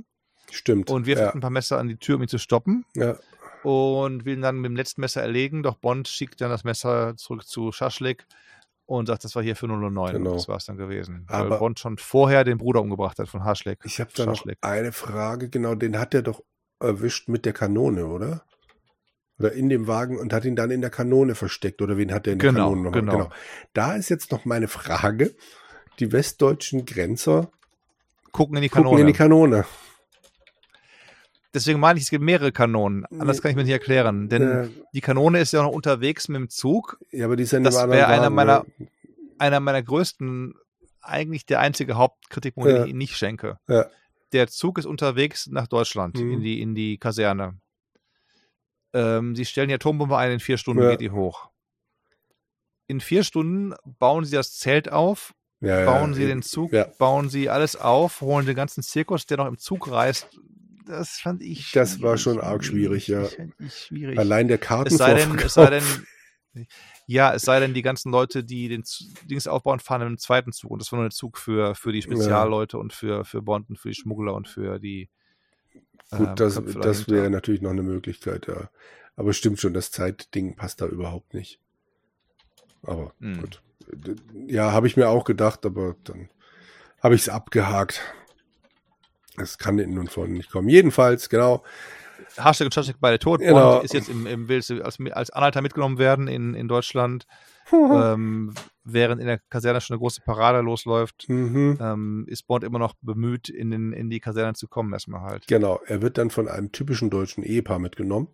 stimmt. 0.50 0.90
und 0.90 1.06
wirft 1.06 1.22
ja, 1.22 1.32
ein 1.32 1.41
paar 1.41 1.51
Messer 1.51 1.77
an 1.77 1.90
die 1.90 1.98
Tür, 1.98 2.16
um 2.16 2.24
ihn 2.24 2.27
zu 2.27 2.40
stoppen 2.40 2.85
ja. 2.95 3.17
und 3.61 4.25
will 4.25 4.33
ihn 4.33 4.41
dann 4.41 4.56
mit 4.56 4.69
dem 4.69 4.75
letzten 4.75 5.01
Messer 5.01 5.22
erlegen. 5.22 5.61
Doch 5.61 5.75
Bond 5.75 6.08
schickt 6.08 6.41
dann 6.41 6.50
das 6.50 6.64
Messer 6.64 7.16
zurück 7.17 7.45
zu 7.45 7.72
Schaschlik 7.72 8.25
und 9.00 9.06
sagt, 9.08 9.24
das 9.24 9.36
war 9.36 9.44
hier 9.44 9.56
für 9.56 9.68
009. 9.68 10.14
Genau. 10.14 10.34
Das 10.34 10.48
war 10.48 10.58
es 10.58 10.66
dann 10.66 10.78
gewesen. 10.78 11.26
Aber- 11.28 11.50
weil 11.52 11.60
Bond 11.60 11.80
schon 11.80 11.98
vorher 11.98 12.44
den 12.44 12.58
Bruder 12.58 12.82
umgebracht 12.82 13.20
hat 13.20 13.28
von 13.30 13.44
Haschlik. 13.44 13.80
Ich 13.84 14.00
habe 14.00 14.10
da 14.16 14.26
noch 14.26 14.45
eine 14.61 14.92
Frage. 14.92 15.50
Genau, 15.50 15.76
den 15.76 15.98
hat 16.00 16.14
er 16.14 16.22
doch 16.22 16.42
erwischt 16.80 17.28
mit 17.30 17.45
der 17.45 17.53
Kanone, 17.53 18.06
oder? 18.08 18.44
Oder 19.40 19.53
in 19.53 19.70
dem 19.70 19.88
Wagen 19.88 20.18
und 20.20 20.34
hat 20.34 20.45
ihn 20.45 20.56
dann 20.56 20.70
in 20.72 20.82
der 20.82 20.90
Kanone 20.92 21.34
versteckt. 21.36 21.82
Oder 21.82 21.98
wen 21.98 22.14
hat 22.14 22.28
er 22.28 22.34
in 22.34 22.40
der 22.40 22.52
Genau, 22.52 22.70
Kanone 22.70 22.82
nochmal? 22.92 23.02
genau. 23.02 23.30
Da 23.74 23.95
ist 23.95 24.10
jetzt 24.10 24.32
noch 24.32 24.45
meine 24.45 24.68
Frage. 24.68 25.34
Die 26.00 26.11
westdeutschen 26.11 26.86
Grenzer 26.86 27.52
Gucken 28.32 28.56
in 28.58 28.61
die 28.64 28.70
Kanone. 28.70 28.90
gucken 28.90 29.02
in 29.02 29.08
die 29.08 29.14
Kanone. 29.18 29.66
Deswegen 31.53 31.80
meine 31.81 31.97
ich, 31.97 32.05
es 32.05 32.09
gibt 32.09 32.23
mehrere 32.23 32.51
Kanonen. 32.53 33.05
Anders 33.07 33.41
kann 33.41 33.51
ich 33.51 33.57
mir 33.57 33.63
nicht 33.63 33.71
erklären. 33.73 34.30
Denn 34.30 34.41
Äh, 34.41 34.69
die 34.93 35.01
Kanone 35.01 35.39
ist 35.41 35.51
ja 35.51 35.61
noch 35.63 35.71
unterwegs 35.71 36.30
mit 36.30 36.39
dem 36.39 36.49
Zug. 36.49 36.97
ja, 37.11 37.25
aber 37.25 37.35
die 37.35 37.43
ist 37.43 37.51
ja 37.51 37.57
in 37.57 37.65
Das 37.65 37.75
wäre 37.75 38.07
einer 38.07 38.30
meiner- 38.30 38.65
ne? 38.77 38.88
Einer 39.38 39.59
meiner 39.59 39.81
größten 39.83 40.53
eigentlich 41.01 41.45
der 41.47 41.59
einzige 41.59 41.95
Hauptkritikpunkt, 41.95 42.69
Ja. 42.69 42.75
den 42.77 42.83
ich 42.85 42.89
Ihnen 42.91 42.99
nicht 42.99 43.17
schenke. 43.17 43.57
Ja. 43.67 43.88
Der 44.33 44.47
Zug 44.47 44.77
ist 44.77 44.85
unterwegs 44.85 45.47
nach 45.47 45.67
Deutschland, 45.67 46.15
Mhm. 46.17 46.31
in, 46.33 46.41
die, 46.41 46.61
in 46.61 46.75
die 46.75 46.97
Kaserne. 46.99 47.59
Ähm, 48.93 49.35
sie 49.35 49.45
stellen 49.45 49.69
die 49.69 49.73
Atombombe 49.75 50.17
ein, 50.17 50.31
in 50.31 50.39
vier 50.39 50.57
Stunden 50.57 50.83
Ja. 50.83 50.91
geht 50.91 51.01
die 51.01 51.11
hoch. 51.11 51.49
In 52.88 52.99
vier 53.01 53.23
Stunden 53.23 53.73
bauen 53.99 54.25
sie 54.25 54.35
das 54.35 54.57
Zelt 54.57 54.91
auf, 54.91 55.33
Ja, 55.59 55.85
bauen 55.85 56.09
ja, 56.11 56.15
sie 56.15 56.21
eben. 56.23 56.30
den 56.30 56.41
Zug, 56.43 56.71
Ja. 56.73 56.85
bauen 56.97 57.30
sie 57.30 57.49
alles 57.49 57.75
auf, 57.75 58.21
holen 58.21 58.45
den 58.45 58.55
ganzen 58.55 58.83
Zirkus, 58.83 59.25
der 59.25 59.38
noch 59.38 59.47
im 59.47 59.57
Zug 59.57 59.89
reist. 59.89 60.27
Das 60.92 61.20
fand 61.20 61.42
ich 61.42 61.66
Das 61.74 62.02
war 62.02 62.18
schon 62.18 62.34
schwierig. 62.34 62.48
arg 62.52 62.64
schwierig, 62.64 63.08
ja. 63.08 63.24
Das 63.60 63.80
schwierig. 63.88 64.20
Allein 64.20 64.48
der 64.48 64.58
Es 64.58 64.68
Karten 64.68 64.98
sei 64.98 65.14
denn, 65.14 65.38
es 65.40 65.53
sei 65.53 65.70
denn, 65.70 65.84
ja, 67.08 67.34
es 67.34 67.44
sei 67.44 67.60
denn, 67.60 67.74
die 67.74 67.82
ganzen 67.82 68.11
Leute, 68.11 68.44
die 68.44 68.68
den 68.68 68.84
Z- 68.84 69.08
Dings 69.30 69.48
aufbauen, 69.48 69.80
fahren 69.80 70.02
im 70.02 70.18
zweiten 70.18 70.52
Zug. 70.52 70.72
Und 70.72 70.82
das 70.82 70.92
war 70.92 70.98
nur 71.00 71.08
ein 71.08 71.11
Zug 71.11 71.38
für, 71.38 71.76
für 71.76 71.92
die 71.92 72.02
Spezialleute 72.02 72.78
und 72.78 72.94
für, 72.94 73.26
für 73.26 73.42
Bond 73.42 73.70
und 73.70 73.78
für 73.78 73.90
die 73.90 73.95
Schmuggler 73.95 74.34
und 74.34 74.48
für 74.48 74.80
die. 74.80 75.10
ähm, 76.11 76.20
Gut, 76.20 76.40
das, 76.40 76.53
Köpfe 76.56 76.80
das 76.80 76.84
dahinter. 76.84 77.16
wäre 77.16 77.30
natürlich 77.30 77.61
noch 77.61 77.72
eine 77.72 77.84
Möglichkeit, 77.84 78.48
ja. 78.48 78.70
Aber 79.16 79.34
stimmt 79.34 79.60
schon, 79.60 79.74
das 79.74 79.92
Zeitding 79.92 80.56
passt 80.56 80.82
da 80.82 80.88
überhaupt 80.88 81.34
nicht. 81.34 81.60
Aber 82.84 83.14
Hm. 83.22 83.40
gut. 83.40 83.61
Ja, 84.48 84.72
habe 84.72 84.88
ich 84.88 84.98
mir 84.98 85.10
auch 85.10 85.24
gedacht, 85.26 85.66
aber 85.66 85.95
dann 86.03 86.30
habe 87.02 87.16
ich 87.16 87.22
es 87.22 87.30
abgehakt. 87.30 88.02
Es 89.38 89.58
kann 89.58 89.80
innen 89.80 89.98
und 89.98 90.11
vorne 90.11 90.34
nicht 90.34 90.51
kommen. 90.51 90.69
Jedenfalls, 90.69 91.30
genau. 91.30 91.64
Hashtag 92.38 92.66
und 92.66 92.76
Hashtag 92.76 92.95
beide 93.00 93.19
tot. 93.19 93.40
Genau. 93.40 93.82
Ist 93.82 93.93
jetzt 93.93 94.10
im, 94.10 94.27
im 94.27 94.48
will 94.48 94.61
als, 94.84 95.00
als 95.11 95.30
Anhalter 95.32 95.61
mitgenommen 95.61 95.98
werden 95.98 96.27
in, 96.27 96.53
in 96.53 96.68
Deutschland, 96.68 97.26
ähm, 97.72 98.53
während 98.84 99.22
in 99.22 99.27
der 99.27 99.40
Kaserne 99.50 99.82
schon 99.82 99.95
eine 99.95 100.00
große 100.00 100.22
Parade 100.22 100.61
losläuft. 100.61 101.27
Mhm. 101.30 101.77
Ähm, 101.82 102.26
ist 102.27 102.48
Bond 102.48 102.64
immer 102.64 102.80
noch 102.80 102.93
bemüht, 103.01 103.50
in, 103.50 103.72
den, 103.72 103.93
in 103.93 104.10
die 104.10 104.19
Kaserne 104.19 104.53
zu 104.53 104.68
kommen, 104.68 104.93
erstmal 104.93 105.22
halt. 105.22 105.48
Genau, 105.48 105.80
er 105.85 106.01
wird 106.01 106.18
dann 106.18 106.30
von 106.30 106.48
einem 106.48 106.72
typischen 106.72 107.10
deutschen 107.10 107.43
Ehepaar 107.43 107.80
mitgenommen. 107.80 108.27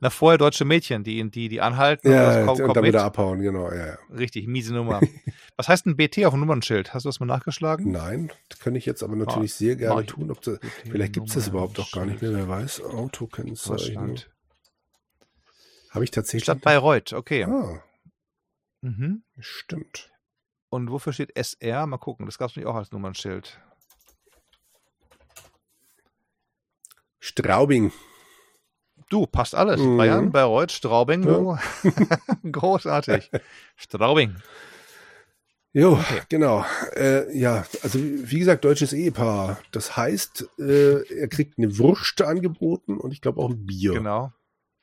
Na, 0.00 0.10
vorher 0.10 0.38
deutsche 0.38 0.64
Mädchen, 0.64 1.04
die, 1.04 1.28
die, 1.30 1.48
die 1.48 1.60
anhalten 1.60 2.08
und 2.08 2.14
Ja, 2.14 2.44
das 2.44 2.46
komm, 2.46 2.60
und 2.68 2.76
dann 2.76 2.82
mit. 2.82 2.92
wieder 2.92 3.04
abhauen, 3.04 3.40
genau, 3.40 3.70
ja, 3.70 3.86
ja. 3.86 3.98
Richtig, 4.10 4.46
miese 4.48 4.74
Nummer. 4.74 5.00
Was 5.56 5.68
heißt 5.68 5.86
ein 5.86 5.96
BT 5.96 6.24
auf 6.26 6.32
dem 6.34 6.40
Nummernschild? 6.40 6.92
Hast 6.94 7.04
du 7.04 7.08
das 7.08 7.20
mal 7.20 7.26
nachgeschlagen? 7.26 7.90
Nein, 7.92 8.32
das 8.48 8.58
kann 8.58 8.74
ich 8.74 8.84
jetzt 8.86 9.02
aber 9.02 9.14
natürlich 9.16 9.54
sehr 9.54 9.76
gerne 9.76 10.00
ich. 10.02 10.08
tun. 10.08 10.30
Ob 10.30 10.40
das, 10.42 10.58
vielleicht 10.90 11.12
gibt 11.12 11.28
es 11.28 11.34
das 11.34 11.48
überhaupt 11.48 11.78
auch 11.78 11.90
gar 11.92 12.04
nicht 12.06 12.20
mehr, 12.22 12.32
wer 12.34 12.48
weiß. 12.48 12.82
Autokennzeichen. 12.82 13.94
Deutschland. 13.94 14.30
Habe 15.90 16.04
ich 16.04 16.10
tatsächlich. 16.10 16.44
Stadt 16.44 16.62
Bayreuth, 16.62 17.12
okay. 17.12 17.44
Ah, 17.44 17.82
Mhm. 18.80 19.22
stimmt. 19.38 20.10
Und 20.70 20.90
wofür 20.90 21.12
steht 21.12 21.36
SR? 21.36 21.86
Mal 21.86 21.98
gucken, 21.98 22.26
das 22.26 22.38
gab 22.38 22.50
es 22.50 22.56
nicht 22.56 22.66
auch 22.66 22.74
als 22.74 22.90
Nummernschild. 22.92 23.60
Straubing. 27.20 27.92
Du, 29.12 29.26
passt 29.26 29.54
alles. 29.54 29.78
Mhm. 29.78 29.98
Bayern, 29.98 30.32
Bayreuth, 30.32 30.72
Straubing. 30.72 31.22
Ja. 31.24 31.58
Großartig. 32.50 33.30
Straubing. 33.76 34.36
Jo, 35.74 35.98
genau. 36.30 36.64
Äh, 36.96 37.38
ja, 37.38 37.66
also 37.82 37.98
wie 37.98 38.38
gesagt, 38.38 38.64
deutsches 38.64 38.94
Ehepaar. 38.94 39.58
Das 39.70 39.98
heißt, 39.98 40.48
äh, 40.58 41.02
er 41.14 41.28
kriegt 41.28 41.58
eine 41.58 41.76
Wurst 41.76 42.22
angeboten 42.22 42.96
und 42.96 43.12
ich 43.12 43.20
glaube 43.20 43.42
auch 43.42 43.50
ein 43.50 43.66
Bier. 43.66 43.92
Genau. 43.92 44.32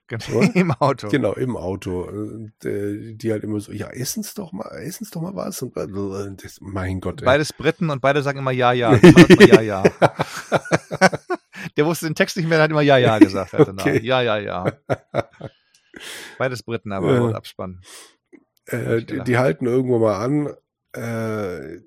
Genau. 0.10 0.42
Im 0.54 0.72
Auto. 0.74 1.08
Genau, 1.10 1.34
im 1.34 1.56
Auto. 1.56 2.02
Und, 2.02 2.54
äh, 2.66 3.14
die 3.14 3.32
halt 3.32 3.44
immer 3.44 3.60
so, 3.60 3.72
ja, 3.72 3.88
essen's 3.88 4.36
doch 4.36 4.52
mal, 4.52 4.68
essen's 4.84 5.10
doch 5.10 5.22
mal 5.22 5.36
was. 5.36 5.62
Und 5.62 5.76
äh, 5.76 5.88
das, 6.42 6.60
mein 6.62 7.00
Gott, 7.00 7.22
ey. 7.22 7.26
Beides 7.26 7.54
Briten 7.54 7.90
und 7.90 8.02
beide 8.02 8.22
sagen 8.22 8.40
immer 8.40 8.52
ja, 8.52 8.74
ja. 8.74 8.96
Ja, 9.40 9.62
ja. 9.62 9.84
Der 11.80 11.86
wusste 11.86 12.08
den 12.08 12.16
Text 12.16 12.36
nicht 12.36 12.50
mehr, 12.50 12.58
der 12.58 12.64
hat 12.66 12.72
immer 12.72 12.82
ja, 12.82 12.98
ja 12.98 13.20
gesagt. 13.20 13.54
Also 13.56 13.72
Okay. 13.78 14.02
Ja, 14.04 14.22
ja, 14.22 14.38
ja. 14.38 14.74
Beides 16.38 16.62
Briten, 16.62 16.92
aber 16.92 17.22
und 17.22 17.36
Abspann. 17.36 17.80
Äh, 18.66 19.02
die, 19.02 19.22
die 19.24 19.38
halten 19.38 19.66
irgendwo 19.66 19.98
mal 19.98 20.18
an. 20.22 20.54
Äh, 20.92 21.80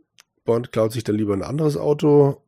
Bond 0.47 0.73
klaut 0.73 0.93
sich 0.93 1.05
dann 1.05 1.17
lieber 1.17 1.35
ein 1.35 1.43
anderes 1.43 1.77
Auto. 1.77 2.43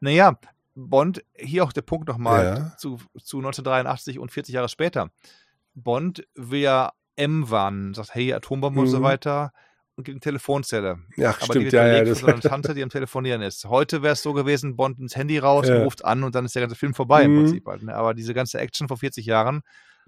Naja, 0.00 0.38
Bond, 0.74 1.24
hier 1.34 1.64
auch 1.64 1.72
der 1.72 1.80
Punkt 1.80 2.06
nochmal 2.06 2.44
Ja. 2.44 2.76
zu, 2.76 2.98
zu 3.16 3.38
1983 3.38 4.18
und 4.18 4.30
40 4.30 4.54
Jahre 4.54 4.68
später. 4.68 5.08
Bond 5.72 6.26
will 6.34 6.60
ja 6.60 6.92
M 7.16 7.48
warnen, 7.48 7.94
sagt, 7.94 8.14
hey, 8.14 8.34
Atombombe 8.34 8.80
und 8.80 8.88
so 8.88 8.98
Mhm. 8.98 9.04
weiter 9.04 9.54
und 9.96 10.04
gibt 10.04 10.14
eine 10.14 10.20
Telefonzelle. 10.20 10.98
Ja, 11.16 11.30
Aber 11.30 11.38
die 11.38 11.44
stimmt, 11.44 11.64
wird 11.66 11.72
ja, 11.74 11.86
ja. 11.86 12.04
Das, 12.04 12.20
von 12.20 12.40
so 12.40 12.48
Tante, 12.48 12.74
die 12.74 12.82
am 12.82 12.90
Telefonieren 12.90 13.42
ist. 13.42 13.64
Heute 13.66 14.02
wäre 14.02 14.14
es 14.14 14.22
so 14.22 14.32
gewesen, 14.32 14.76
Bond 14.76 14.98
ins 14.98 15.14
Handy 15.16 15.38
raus, 15.38 15.68
Ja. 15.68 15.82
ruft 15.84 16.04
an 16.04 16.24
und 16.24 16.34
dann 16.34 16.44
ist 16.44 16.54
der 16.54 16.62
ganze 16.62 16.76
Film 16.76 16.94
vorbei 16.94 17.26
Mhm. 17.28 17.34
im 17.38 17.42
Prinzip 17.44 17.66
halt. 17.66 17.82
Ne? 17.82 17.94
Aber 17.94 18.14
diese 18.14 18.34
ganze 18.34 18.58
Action 18.58 18.88
vor 18.88 18.96
40 18.96 19.24
Jahren, 19.26 19.62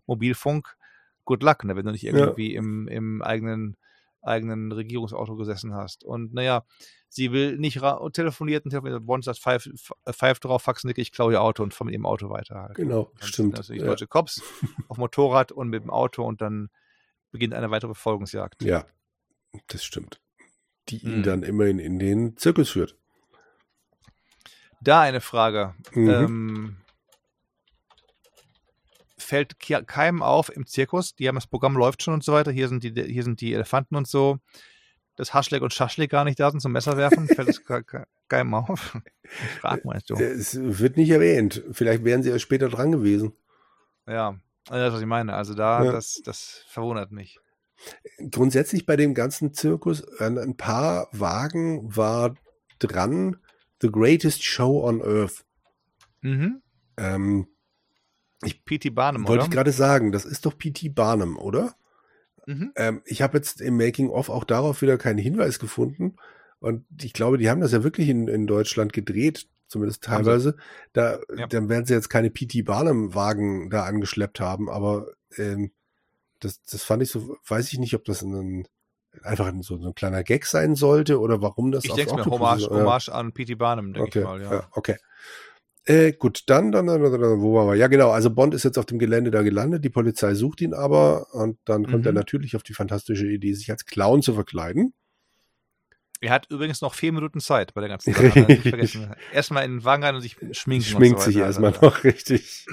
Mobilfunk, 0.06 0.76
good 1.24 1.42
luck, 1.42 1.64
ne? 1.64 1.76
wenn 1.76 1.84
du 1.86 1.92
nicht 1.92 2.04
irgendwie 2.04 2.54
im, 2.54 2.88
im 2.88 3.22
eigenen, 3.22 3.76
eigenen 4.22 4.72
Regierungsauto 4.72 5.36
gesessen 5.36 5.74
hast. 5.74 6.02
Und 6.04 6.34
naja, 6.34 6.64
sie 7.08 7.30
will 7.32 7.56
nicht 7.58 7.80
telefoniert 8.12 8.64
und 8.64 8.70
telefoniert. 8.70 9.06
Bond 9.06 9.24
sagt, 9.24 9.38
pfeif, 9.38 9.68
pfeif 10.10 10.40
drauf, 10.40 10.62
faxnick, 10.62 10.98
ich 10.98 11.12
klaue 11.12 11.32
ihr 11.34 11.42
Auto 11.42 11.62
und 11.62 11.74
fahr 11.74 11.84
mit 11.84 11.94
ihrem 11.94 12.06
Auto 12.06 12.28
weiter 12.28 12.62
halt. 12.62 12.74
genau, 12.74 13.12
Dann 13.20 13.28
stimmt. 13.28 13.54
sind 13.54 13.56
natürlich 13.56 13.82
Ja. 13.82 13.88
deutsche 13.88 14.08
Cops 14.08 14.42
auf 14.88 14.98
Motorrad 14.98 15.52
und 15.52 15.68
mit 15.68 15.82
dem 15.84 15.90
Auto 15.90 16.24
und 16.24 16.40
dann 16.40 16.70
beginnt 17.30 17.54
eine 17.54 17.70
weitere 17.70 17.88
Verfolgungsjagd. 17.94 18.62
ja, 18.64 18.84
das 19.68 19.84
stimmt. 19.84 20.20
Die 20.88 20.98
ihn 20.98 21.18
Mhm. 21.18 21.22
dann 21.24 21.42
immerhin 21.42 21.78
in 21.78 21.98
den 21.98 22.36
Zirkus 22.36 22.70
führt. 22.70 22.96
Da 24.80 25.00
eine 25.00 25.20
Frage. 25.20 25.74
Mhm. 25.92 26.08
Ähm, 26.10 26.76
fällt 29.18 29.58
ke- 29.58 29.84
keinem 29.84 30.22
auf 30.22 30.54
im 30.54 30.66
Zirkus, 30.66 31.14
die 31.14 31.26
haben 31.28 31.34
das 31.34 31.46
Programm 31.46 31.76
läuft 31.76 32.02
schon 32.02 32.14
und 32.14 32.22
so 32.24 32.32
weiter, 32.32 32.52
hier 32.52 32.68
sind 32.68 32.84
die, 32.84 32.92
hier 33.12 33.22
sind 33.24 33.40
die 33.40 33.52
Elefanten 33.54 33.96
und 33.96 34.06
so, 34.06 34.38
dass 35.16 35.32
Haschleck 35.34 35.62
und 35.62 35.72
Schaschlik 35.72 36.10
gar 36.10 36.24
nicht 36.24 36.38
da 36.38 36.50
sind 36.50 36.60
zum 36.60 36.72
Messer 36.72 36.96
werfen, 36.96 37.26
fällt 37.28 37.48
es 37.48 37.64
ke- 37.64 37.82
ke- 37.82 38.06
keinem 38.28 38.54
auf? 38.54 38.96
Frag 39.60 39.84
meinst 39.84 40.10
du? 40.10 40.14
Es 40.14 40.56
wird 40.60 40.96
nicht 40.96 41.10
erwähnt. 41.10 41.64
Vielleicht 41.72 42.04
wären 42.04 42.22
sie 42.22 42.30
ja 42.30 42.38
später 42.38 42.68
dran 42.68 42.92
gewesen. 42.92 43.32
Ja, 44.06 44.38
also 44.68 44.78
das 44.80 44.88
ist, 44.88 44.94
was 44.94 45.00
ich 45.00 45.06
meine. 45.06 45.34
Also 45.34 45.54
da, 45.54 45.84
Ja. 45.84 45.92
das, 45.92 46.20
das 46.24 46.62
verwundert 46.68 47.10
mich. 47.10 47.38
Grundsätzlich 48.30 48.86
bei 48.86 48.96
dem 48.96 49.14
ganzen 49.14 49.52
Zirkus, 49.52 50.06
an 50.18 50.38
ein 50.38 50.56
paar 50.56 51.08
Wagen 51.12 51.94
war 51.96 52.34
dran 52.78 53.36
The 53.80 53.90
Greatest 53.90 54.42
Show 54.44 54.84
on 54.86 55.02
Earth. 55.02 55.44
Mhm. 56.22 56.62
Ähm, 56.96 57.46
P.T. 58.64 58.90
Barnum, 58.90 59.26
wollte 59.28 59.44
ich 59.44 59.50
gerade 59.50 59.72
sagen, 59.72 60.12
das 60.12 60.24
ist 60.24 60.46
doch 60.46 60.56
P.T. 60.56 60.90
Barnum, 60.90 61.38
oder? 61.38 61.74
Mhm. 62.46 62.72
Ähm, 62.76 63.02
ich 63.04 63.22
habe 63.22 63.38
jetzt 63.38 63.60
im 63.60 63.76
Making-of 63.76 64.28
auch 64.30 64.44
darauf 64.44 64.82
wieder 64.82 64.98
keinen 64.98 65.18
Hinweis 65.18 65.58
gefunden. 65.58 66.16
Und 66.58 66.84
ich 67.02 67.12
glaube, 67.12 67.38
die 67.38 67.50
haben 67.50 67.60
das 67.60 67.72
ja 67.72 67.82
wirklich 67.84 68.08
in, 68.08 68.28
in 68.28 68.46
Deutschland 68.46 68.92
gedreht, 68.92 69.48
zumindest 69.66 70.04
teilweise. 70.04 70.56
Da, 70.92 71.20
Ja. 71.34 71.46
Dann 71.46 71.68
werden 71.68 71.84
sie 71.86 71.94
jetzt 71.94 72.08
keine 72.08 72.30
P.T. 72.30 72.62
Barnum-Wagen 72.62 73.68
da 73.70 73.84
angeschleppt 73.84 74.40
haben, 74.40 74.70
aber 74.70 75.08
ähm, 75.36 75.72
das, 76.46 76.62
das 76.62 76.82
fand 76.82 77.02
ich 77.02 77.10
so, 77.10 77.36
weiß 77.46 77.72
ich 77.72 77.78
nicht, 77.78 77.94
ob 77.94 78.04
das 78.04 78.22
ein, 78.22 78.66
einfach 79.22 79.46
ein, 79.46 79.62
so, 79.62 79.78
so 79.78 79.88
ein 79.88 79.94
kleiner 79.94 80.22
Gag 80.22 80.46
sein 80.46 80.74
sollte 80.74 81.20
oder 81.20 81.42
warum 81.42 81.72
das 81.72 81.84
Ich 81.84 81.90
aufs 81.90 81.98
denke 81.98 82.16
mir, 82.16 82.24
Hommage, 82.26 82.62
ist. 82.62 82.70
Ja. 82.70 82.76
Hommage 82.76 83.08
an 83.10 83.32
P.T. 83.32 83.54
Barnum, 83.54 83.92
denke 83.92 84.08
okay, 84.08 84.18
ich 84.20 84.24
mal, 84.24 84.42
ja. 84.42 84.68
okay. 84.72 84.96
Äh, 85.88 86.12
gut, 86.14 86.42
dann, 86.46 86.72
dann, 86.72 86.86
dann, 86.88 87.00
dann, 87.00 87.40
wo 87.40 87.54
waren 87.54 87.68
wir? 87.68 87.74
Ja, 87.76 87.86
genau. 87.86 88.10
Also 88.10 88.28
Bond 88.30 88.54
ist 88.54 88.64
jetzt 88.64 88.76
auf 88.76 88.86
dem 88.86 88.98
Gelände 88.98 89.30
da 89.30 89.42
gelandet. 89.42 89.84
Die 89.84 89.88
Polizei 89.90 90.34
sucht 90.34 90.60
ihn 90.60 90.74
aber 90.74 91.32
und 91.32 91.58
dann 91.64 91.84
kommt 91.84 92.00
Mhm. 92.00 92.06
er 92.06 92.12
natürlich 92.12 92.56
auf 92.56 92.64
die 92.64 92.74
fantastische 92.74 93.28
Idee, 93.28 93.52
sich 93.52 93.70
als 93.70 93.84
Clown 93.84 94.20
zu 94.20 94.34
verkleiden. 94.34 94.94
Er 96.20 96.32
hat 96.32 96.50
übrigens 96.50 96.80
noch 96.80 96.94
vier 96.94 97.12
Minuten 97.12 97.40
Zeit 97.40 97.72
bei 97.74 97.82
der 97.82 97.90
ganzen 97.90 98.14
Sache. 98.14 98.30
Vergessen. 98.30 99.14
Erstmal 99.32 99.64
in 99.64 99.72
den 99.72 99.84
Wagen 99.84 100.02
rein 100.02 100.14
und 100.16 100.22
sich 100.22 100.36
schminken. 100.52 100.84
Schminkt 100.84 101.20
so 101.20 101.26
sich 101.26 101.36
erstmal 101.36 101.72
Also, 101.72 101.86
noch 101.86 102.04
richtig. 102.04 102.66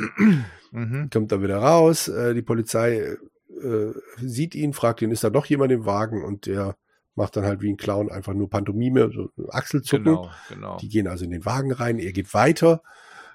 Mhm. 0.72 1.10
Kommt 1.12 1.32
dann 1.32 1.44
wieder 1.44 1.58
raus. 1.58 2.08
Äh, 2.08 2.34
die 2.34 2.42
Polizei 2.42 3.16
äh, 3.62 3.94
sieht 4.18 4.56
ihn, 4.56 4.74
fragt 4.74 5.02
ihn, 5.02 5.12
ist 5.12 5.24
da 5.24 5.30
noch 5.30 5.46
jemand 5.46 5.72
im 5.72 5.86
Wagen? 5.86 6.24
Und 6.24 6.46
der 6.46 6.76
macht 7.16 7.36
dann 7.36 7.46
halt 7.46 7.62
wie 7.62 7.72
ein 7.72 7.78
Clown 7.78 8.12
einfach 8.12 8.34
nur 8.34 8.50
Pantomime, 8.50 9.12
so 9.14 9.30
Achselzucken. 9.50 10.06
Genau, 10.06 10.32
genau. 10.50 10.78
Die 10.78 10.90
gehen 10.90 11.08
also 11.08 11.26
in 11.26 11.32
den 11.32 11.46
Wagen 11.46 11.72
rein. 11.72 12.00
Er 12.00 12.12
geht 12.12 12.34
weiter 12.34 12.82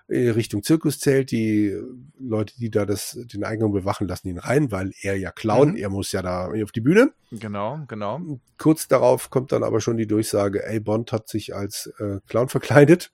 äh, 0.08 0.30
Richtung 0.30 0.62
Zirkuszelt. 0.62 1.30
Die 1.30 1.76
Leute, 2.18 2.55
die 2.58 2.70
da 2.70 2.86
das, 2.86 3.16
den 3.32 3.44
Eingang 3.44 3.72
bewachen, 3.72 4.08
lassen 4.08 4.28
ihn 4.28 4.38
rein, 4.38 4.72
weil 4.72 4.92
er 5.02 5.16
ja 5.16 5.30
Clown, 5.30 5.70
Mhm. 5.70 5.76
er 5.76 5.90
muss 5.90 6.10
ja 6.12 6.22
da 6.22 6.50
auf 6.50 6.72
die 6.72 6.80
Bühne. 6.80 7.12
Genau, 7.30 7.80
genau. 7.86 8.20
Kurz 8.56 8.88
darauf 8.88 9.30
kommt 9.30 9.52
dann 9.52 9.62
aber 9.62 9.80
schon 9.80 9.97
die 9.97 10.06
Durchsage, 10.08 10.64
ey, 10.66 10.80
Bond 10.80 11.12
hat 11.12 11.28
sich 11.28 11.55
als 11.55 11.92
äh, 11.98 12.18
Clown 12.26 12.48
verkleidet. 12.48 13.12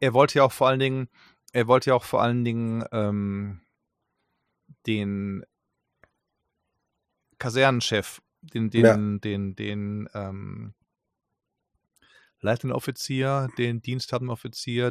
Er 0.00 0.12
wollte 0.12 0.38
ja 0.38 0.42
auch 0.44 0.52
vor 0.52 0.68
allen 0.68 0.80
Dingen, 0.80 1.08
er 1.52 1.68
wollte 1.68 1.90
ja 1.90 1.94
auch 1.94 2.04
vor 2.04 2.20
allen 2.20 2.44
Dingen 2.44 2.84
ähm, 2.92 3.60
den 4.86 5.44
Kasernenchef, 7.38 8.20
den, 8.42 8.70
den, 8.70 8.84
Ja. 8.84 8.96
den, 8.96 9.54
den, 9.56 10.08
ähm, 10.14 10.74
leitenden 12.40 12.74
Offizier, 12.76 13.48
den 13.58 13.80
diensthabenden 13.82 14.32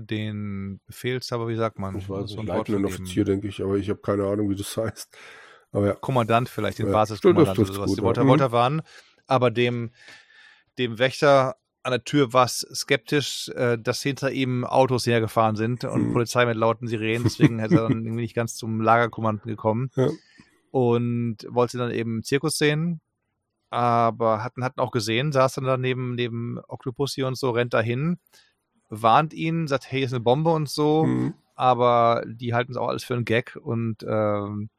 den 0.01 0.82
Befehlshaber, 0.85 1.48
wie 1.48 1.56
sagt 1.56 1.80
man? 1.80 1.98
Ich 1.98 2.09
weiß 2.09 2.30
So 2.30 2.38
nicht, 2.38 2.48
leitenden 2.50 2.85
Offizier, 2.85 3.24
denke 3.24 3.48
ich, 3.48 3.61
aber 3.64 3.77
ich 3.77 3.90
habe 3.90 4.01
keine 4.01 4.26
Ahnung, 4.26 4.50
wie 4.50 4.56
das 4.56 4.76
heißt. 4.77 5.17
Aber 5.72 5.88
ja. 5.88 5.93
Kommandant 5.95 6.50
vielleicht, 6.50 6.80
den 6.80 6.88
Ja, 6.88 6.93
Basiskommandant 6.93 7.59
oder 7.59 7.74
sowas. 7.74 7.90
gut. 7.92 8.01
Volta, 8.01 8.24
Mhm. 8.24 8.27
Volta 8.27 8.51
waren, 8.51 8.82
aber 9.27 9.51
dem, 9.51 9.92
dem 10.77 11.00
Wächter 11.00 11.58
an 11.84 11.92
der 11.92 12.03
Tür 12.03 12.34
war 12.34 12.45
es 12.45 12.67
skeptisch, 12.74 13.50
äh, 13.50 13.77
dass 13.77 14.01
hinter 14.01 14.32
ihm 14.32 14.66
Autos 14.66 15.06
hergefahren 15.06 15.56
sind 15.56 15.85
und 15.85 16.09
Mhm. 16.09 16.14
Polizei 16.14 16.45
mit 16.45 16.58
lauten 16.58 16.88
Sirenen, 16.88 17.24
deswegen 17.24 17.59
ist 17.59 17.72
er 17.72 17.84
dann 17.84 17.92
irgendwie 18.06 18.24
nicht 18.24 18.35
ganz 18.35 18.56
zum 18.56 18.82
Lagerkommandanten 18.82 19.50
gekommen 19.50 19.90
Ja. 19.95 20.09
Und 20.77 21.38
wollte 21.49 21.80
dann 21.80 21.89
eben 21.91 22.22
Zirkus 22.23 22.57
sehen, 22.59 23.01
aber 23.72 24.43
hatten, 24.43 24.64
hatten 24.64 24.80
auch 24.80 24.91
gesehen, 24.91 25.31
saß 25.31 25.56
dann 25.56 25.64
da 25.65 25.75
neben, 25.75 26.59
Octopussy 26.67 27.23
und 27.23 27.35
so, 27.35 27.49
rennt 27.49 27.73
dahin, 27.73 28.19
warnt 28.89 29.33
ihn, 29.33 29.67
sagt, 29.67 29.91
hey, 29.91 30.03
ist 30.03 30.14
eine 30.14 30.19
Bombe 30.19 30.51
und 30.51 30.69
so, 30.69 31.06
Mhm. 31.06 31.33
aber 31.56 32.23
die 32.27 32.53
halten 32.53 32.73
es 32.73 32.77
auch 32.77 32.89
alles 32.89 33.03
für 33.03 33.15
einen 33.15 33.25
Gag 33.25 33.57
und 33.59 34.06
ähm, 34.07 34.69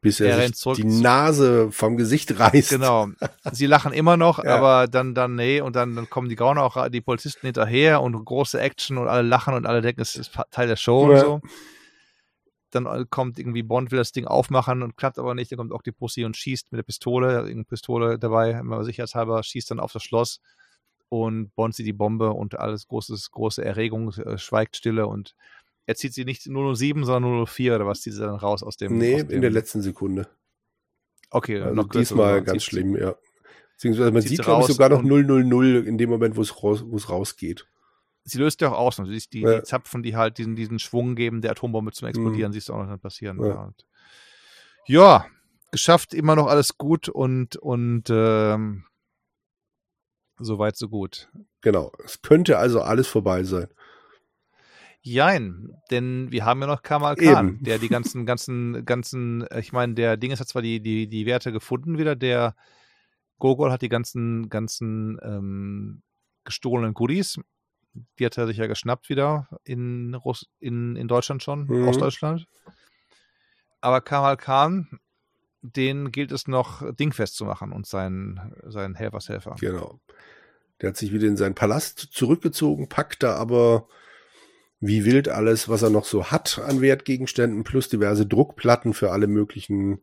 Bis 0.00 0.20
Er 0.20 0.30
er, 0.30 0.38
rennt 0.38 0.56
sich 0.56 0.72
die 0.74 0.84
Nase 0.84 1.70
vom 1.70 1.96
Gesicht 1.96 2.38
reißt. 2.38 2.70
Genau. 2.70 3.08
Sie 3.52 3.66
lachen 3.66 3.92
immer 3.92 4.16
noch, 4.16 4.38
Ja. 4.44 4.56
aber 4.56 4.86
dann, 4.88 5.14
dann, 5.14 5.34
nee, 5.34 5.60
und 5.60 5.76
dann, 5.76 5.96
dann 5.96 6.08
kommen 6.08 6.28
die 6.30 6.36
Gauner 6.36 6.62
auch, 6.62 6.88
die 6.88 7.00
Polizisten 7.02 7.46
hinterher 7.46 8.00
und 8.02 8.24
große 8.24 8.58
Action 8.58 8.96
und 8.98 9.08
alle 9.08 9.22
lachen 9.22 9.52
und 9.54 9.66
alle 9.66 9.82
denken, 9.82 10.00
es 10.00 10.14
ist 10.16 10.32
Teil 10.50 10.68
der 10.68 10.76
Show 10.76 11.10
Ja. 11.12 11.14
und 11.14 11.20
so. 11.20 11.40
Dann 12.70 13.08
kommt 13.10 13.38
irgendwie 13.38 13.62
Bond, 13.62 13.90
will 13.92 13.98
das 13.98 14.12
Ding 14.12 14.26
aufmachen 14.26 14.82
und 14.82 14.96
klappt 14.96 15.18
aber 15.18 15.34
nicht. 15.34 15.52
Dann 15.52 15.58
kommt 15.58 15.72
Octopussy 15.72 16.24
und 16.24 16.36
schießt 16.36 16.72
mit 16.72 16.78
der 16.78 16.82
Pistole, 16.84 17.32
irgendeine 17.34 17.64
Pistole 17.64 18.18
dabei, 18.18 18.50
immer 18.52 18.84
sicherheitshalber, 18.84 19.42
schießt 19.42 19.70
dann 19.70 19.80
auf 19.80 19.92
das 19.92 20.02
Schloss 20.02 20.40
und 21.08 21.54
Bond 21.54 21.74
sieht 21.74 21.86
die 21.86 21.92
Bombe 21.92 22.30
und 22.32 22.58
alles 22.58 22.88
großes, 22.88 23.30
große 23.30 23.64
Erregung, 23.64 24.12
äh, 24.14 24.38
schweigt 24.38 24.76
Stille 24.76 25.06
und 25.06 25.34
er 25.86 25.94
zieht 25.94 26.14
sie 26.14 26.24
nicht 26.24 26.42
007, 26.42 27.04
sondern 27.04 27.46
004 27.46 27.76
oder 27.76 27.86
was 27.86 28.00
zieht 28.00 28.14
sie 28.14 28.20
dann 28.20 28.34
raus 28.34 28.64
aus 28.64 28.76
dem. 28.76 28.98
Nee, 28.98 29.14
aus 29.14 29.20
in 29.22 29.28
dem, 29.28 29.40
der 29.42 29.50
letzten 29.50 29.82
Sekunde. 29.82 30.28
Okay, 31.30 31.60
Also 31.60 31.74
noch 31.74 31.88
diesmal 31.88 32.42
ganz 32.42 32.64
schlimm, 32.64 32.96
ja. 32.96 33.14
Beziehungsweise 33.74 34.10
man 34.10 34.22
sieht, 34.22 34.30
sie 34.30 34.36
glaube 34.38 34.62
ich, 34.62 34.68
sogar 34.68 34.88
noch 34.88 35.00
und- 35.00 35.08
000 35.08 35.86
in 35.86 35.98
dem 35.98 36.10
Moment, 36.10 36.36
wo 36.36 36.40
es 36.40 36.62
raus, 36.62 36.82
wo 36.86 36.96
es 36.96 37.08
rausgeht. 37.08 37.66
Sie 38.26 38.38
löst 38.38 38.60
ja 38.60 38.72
auch 38.72 38.78
aus. 38.78 38.96
Du 38.96 39.06
siehst 39.06 39.32
die, 39.32 39.40
Ja. 39.40 39.56
die 39.58 39.62
Zapfen, 39.62 40.02
die 40.02 40.16
halt 40.16 40.38
diesen, 40.38 40.56
diesen 40.56 40.78
Schwung 40.78 41.14
geben, 41.14 41.40
der 41.40 41.52
Atombombe 41.52 41.92
zum 41.92 42.08
Explodieren, 42.08 42.52
siehst 42.52 42.68
du 42.68 42.74
auch 42.74 42.84
noch 42.84 43.00
passieren. 43.00 43.40
Ja. 43.40 43.48
Ja. 43.48 43.54
Und 43.62 43.86
ja, 44.86 45.26
geschafft, 45.70 46.12
immer 46.12 46.36
noch 46.36 46.46
alles 46.46 46.76
gut 46.76 47.08
und, 47.08 47.56
und 47.56 48.04
ähm, 48.10 48.84
soweit 50.38 50.76
so 50.76 50.88
gut. 50.88 51.28
Genau. 51.60 51.92
Es 52.04 52.20
könnte 52.22 52.58
also 52.58 52.82
alles 52.82 53.08
vorbei 53.08 53.42
sein. 53.44 53.68
Jein, 55.00 55.72
denn 55.92 56.32
wir 56.32 56.44
haben 56.44 56.60
ja 56.60 56.66
noch 56.66 56.82
Kamal 56.82 57.14
Khan, 57.14 57.48
Eben. 57.48 57.62
der 57.62 57.78
die 57.78 57.88
ganzen, 57.88 58.26
ganzen, 58.26 58.84
ganzen, 58.84 59.46
äh, 59.46 59.60
ich 59.60 59.72
meine, 59.72 59.94
der 59.94 60.16
Ding 60.16 60.32
ist 60.32 60.40
hat 60.40 60.48
zwar 60.48 60.62
die, 60.62 60.80
die, 60.80 61.06
die 61.08 61.26
Werte 61.26 61.52
gefunden 61.52 61.96
wieder, 61.96 62.16
der 62.16 62.56
Gogol 63.38 63.70
hat 63.70 63.82
die 63.82 63.88
ganzen, 63.88 64.48
ganzen 64.48 65.16
ähm, 65.22 66.02
gestohlenen 66.44 66.92
Goodies. 66.92 67.38
Die 68.18 68.26
hat 68.26 68.36
er 68.38 68.46
sich 68.46 68.56
ja 68.56 68.66
geschnappt 68.66 69.08
wieder 69.08 69.48
in, 69.64 70.14
Russ 70.14 70.46
in, 70.58 70.96
in 70.96 71.08
Deutschland 71.08 71.42
schon, 71.42 71.66
Mhm. 71.66 71.88
Ostdeutschland. 71.88 72.46
Aber 73.80 74.00
Kamal 74.00 74.36
Khan, 74.36 75.00
den 75.62 76.12
gilt 76.12 76.32
es 76.32 76.48
noch 76.48 76.82
dingfest 76.94 77.36
zu 77.36 77.44
machen 77.44 77.72
und 77.72 77.86
seinen, 77.86 78.54
seinen 78.66 78.94
Helfershelfer. 78.94 79.56
Genau. 79.60 80.00
Der 80.80 80.90
hat 80.90 80.96
sich 80.96 81.12
wieder 81.12 81.26
in 81.26 81.36
seinen 81.36 81.54
Palast 81.54 81.98
zurückgezogen, 81.98 82.88
packt 82.88 83.22
da 83.22 83.34
aber 83.34 83.88
wie 84.80 85.04
wild 85.04 85.28
alles, 85.28 85.68
was 85.68 85.82
er 85.82 85.90
noch 85.90 86.04
so 86.04 86.26
hat 86.30 86.60
an 86.64 86.80
Wertgegenständen, 86.80 87.64
plus 87.64 87.88
diverse 87.88 88.26
Druckplatten 88.26 88.92
für 88.92 89.10
alle 89.10 89.26
möglichen 89.26 90.02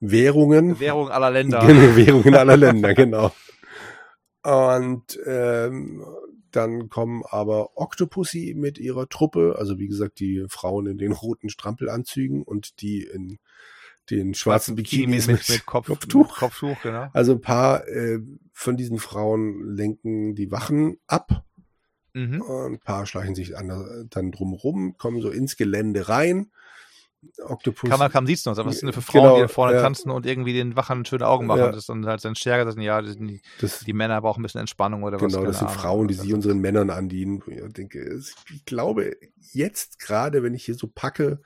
Währungen. 0.00 0.80
Währung 0.80 1.10
aller 1.10 1.30
Länder. 1.30 1.60
Genau, 1.66 1.96
Währungen 1.96 2.34
aller 2.34 2.56
Länder, 2.56 2.94
genau. 2.94 3.32
Und 4.42 5.18
ähm, 5.26 6.04
dann 6.50 6.88
kommen 6.88 7.22
aber 7.28 7.76
Octopussy 7.76 8.54
mit 8.56 8.78
ihrer 8.78 9.08
Truppe, 9.08 9.56
also 9.58 9.78
wie 9.78 9.88
gesagt, 9.88 10.20
die 10.20 10.44
Frauen 10.48 10.86
in 10.86 10.98
den 10.98 11.12
roten 11.12 11.50
Strampelanzügen 11.50 12.42
und 12.42 12.80
die 12.80 13.02
in 13.02 13.38
den 14.10 14.34
schwarzen 14.34 14.74
Bikinis 14.74 15.26
mit, 15.26 15.38
mit, 15.38 15.48
mit 15.48 15.66
Kopf, 15.66 15.86
Kopftuch. 15.86 16.28
Mit 16.28 16.36
Kopftuch, 16.36 16.82
genau. 16.82 17.08
Also 17.12 17.32
ein 17.32 17.40
paar 17.40 17.86
äh, 17.88 18.20
von 18.52 18.76
diesen 18.76 18.98
Frauen 18.98 19.76
lenken 19.76 20.34
die 20.34 20.50
Wachen 20.50 20.98
ab. 21.06 21.44
Mhm. 22.14 22.40
Und 22.40 22.72
ein 22.72 22.78
paar 22.80 23.06
schleichen 23.06 23.34
sich 23.34 23.56
an, 23.56 24.08
dann 24.10 24.32
drumrum, 24.32 24.96
kommen 24.96 25.20
so 25.20 25.30
ins 25.30 25.56
Gelände 25.56 26.08
rein. 26.08 26.50
Octopus. 27.42 27.90
Kam 27.90 28.26
sieht's 28.26 28.44
noch, 28.44 28.56
was 28.56 28.78
sind 28.78 28.86
denn 28.86 28.92
für 28.92 29.02
Frauen, 29.02 29.22
Genau, 29.22 29.34
die 29.36 29.42
da 29.42 29.48
vorne 29.48 29.74
ja. 29.74 29.82
tanzen 29.82 30.10
und 30.10 30.24
irgendwie 30.24 30.52
den 30.52 30.76
Wachen 30.76 31.04
schöne 31.04 31.26
Augen 31.26 31.46
machen. 31.46 31.58
Ja. 31.60 31.66
Das 31.68 31.78
ist 31.78 31.88
dann 31.88 32.06
halt 32.06 32.20
sein 32.20 32.34
Stärker, 32.36 32.64
das 32.64 32.74
sind 32.74 32.82
ja, 32.84 33.02
die, 33.02 33.42
das, 33.60 33.80
die 33.80 33.92
Männer 33.92 34.20
brauchen 34.20 34.40
ein 34.40 34.42
bisschen 34.44 34.60
Entspannung 34.60 35.02
oder 35.02 35.20
was. 35.20 35.32
genau, 35.32 35.44
das 35.44 35.58
sind 35.58 35.68
Ahnung. 35.68 35.80
Frauen, 35.80 36.08
die 36.08 36.14
ist- 36.14 36.32
unseren 36.32 36.58
Männern 36.58 36.90
andienen. 36.90 37.42
Ich 37.46 37.72
denke, 37.72 38.20
ich 38.54 38.64
glaube, 38.64 39.16
jetzt 39.52 39.98
gerade, 39.98 40.42
wenn 40.42 40.54
ich 40.54 40.64
hier 40.64 40.74
so 40.76 40.86
packe, 40.86 41.40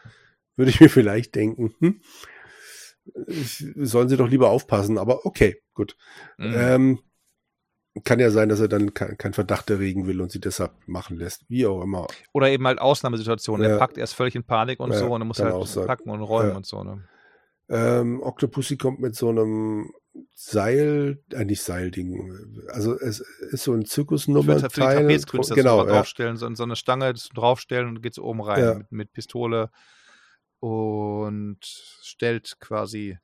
würde 0.56 0.70
ich 0.70 0.80
mir 0.80 0.90
vielleicht 0.90 1.34
denken, 1.34 1.74
hm, 1.78 2.00
sollen 3.76 4.08
sie 4.08 4.16
doch 4.16 4.28
lieber 4.28 4.50
aufpassen, 4.50 4.98
aber 4.98 5.24
okay, 5.26 5.62
gut. 5.74 5.96
Mhm. 6.38 6.54
Ähm, 6.54 6.98
kann 8.04 8.18
ja 8.20 8.30
sein, 8.30 8.48
dass 8.48 8.60
er 8.60 8.68
dann 8.68 8.94
kein, 8.94 9.18
kein 9.18 9.32
Verdacht 9.34 9.68
erregen 9.70 10.06
will 10.06 10.20
und 10.20 10.32
sie 10.32 10.40
deshalb 10.40 10.72
machen 10.86 11.18
lässt. 11.18 11.44
Wie 11.48 11.66
auch 11.66 11.82
immer. 11.82 12.06
Oder 12.32 12.48
eben 12.50 12.66
halt 12.66 12.80
Ausnahmesituationen. 12.80 13.66
Ja. 13.68 13.74
Er 13.74 13.78
packt 13.78 13.98
erst 13.98 14.14
völlig 14.14 14.34
in 14.34 14.44
Panik 14.44 14.80
und 14.80 14.92
Ja, 14.92 14.98
so 14.98 15.12
und 15.14 15.20
er 15.20 15.24
muss 15.26 15.40
halt 15.40 15.52
auch 15.52 15.66
sein. 15.66 15.86
packen 15.86 16.08
und 16.10 16.20
räumen 16.22 16.50
Ja. 16.50 16.56
und 16.56 16.66
so. 16.66 16.82
Ne? 16.82 17.04
Ähm, 17.68 18.22
Octopussy 18.22 18.76
kommt 18.76 19.00
mit 19.00 19.14
so 19.14 19.28
einem 19.28 19.90
Seil, 20.34 21.22
äh, 21.32 21.44
nicht 21.44 21.62
Seilding, 21.62 22.66
also 22.68 22.98
es 22.98 23.20
ist 23.50 23.64
so 23.64 23.72
ein 23.72 23.86
Für, 24.60 24.70
für 24.70 24.80
die. 24.80 24.86
Trapezkünste 24.86 25.54
Genau, 25.54 25.80
so 25.80 25.86
ja. 25.86 25.92
draufstellen, 25.94 26.36
so, 26.36 26.54
so 26.54 26.64
eine 26.64 26.76
Stange 26.76 27.14
draufstellen 27.34 27.88
und 27.88 28.02
geht 28.02 28.14
so 28.14 28.22
oben 28.24 28.42
rein 28.42 28.78
mit, 28.78 28.92
mit 28.92 29.12
Pistole 29.12 29.70
und 30.60 31.58
stellt 31.62 32.56
quasi 32.60 33.18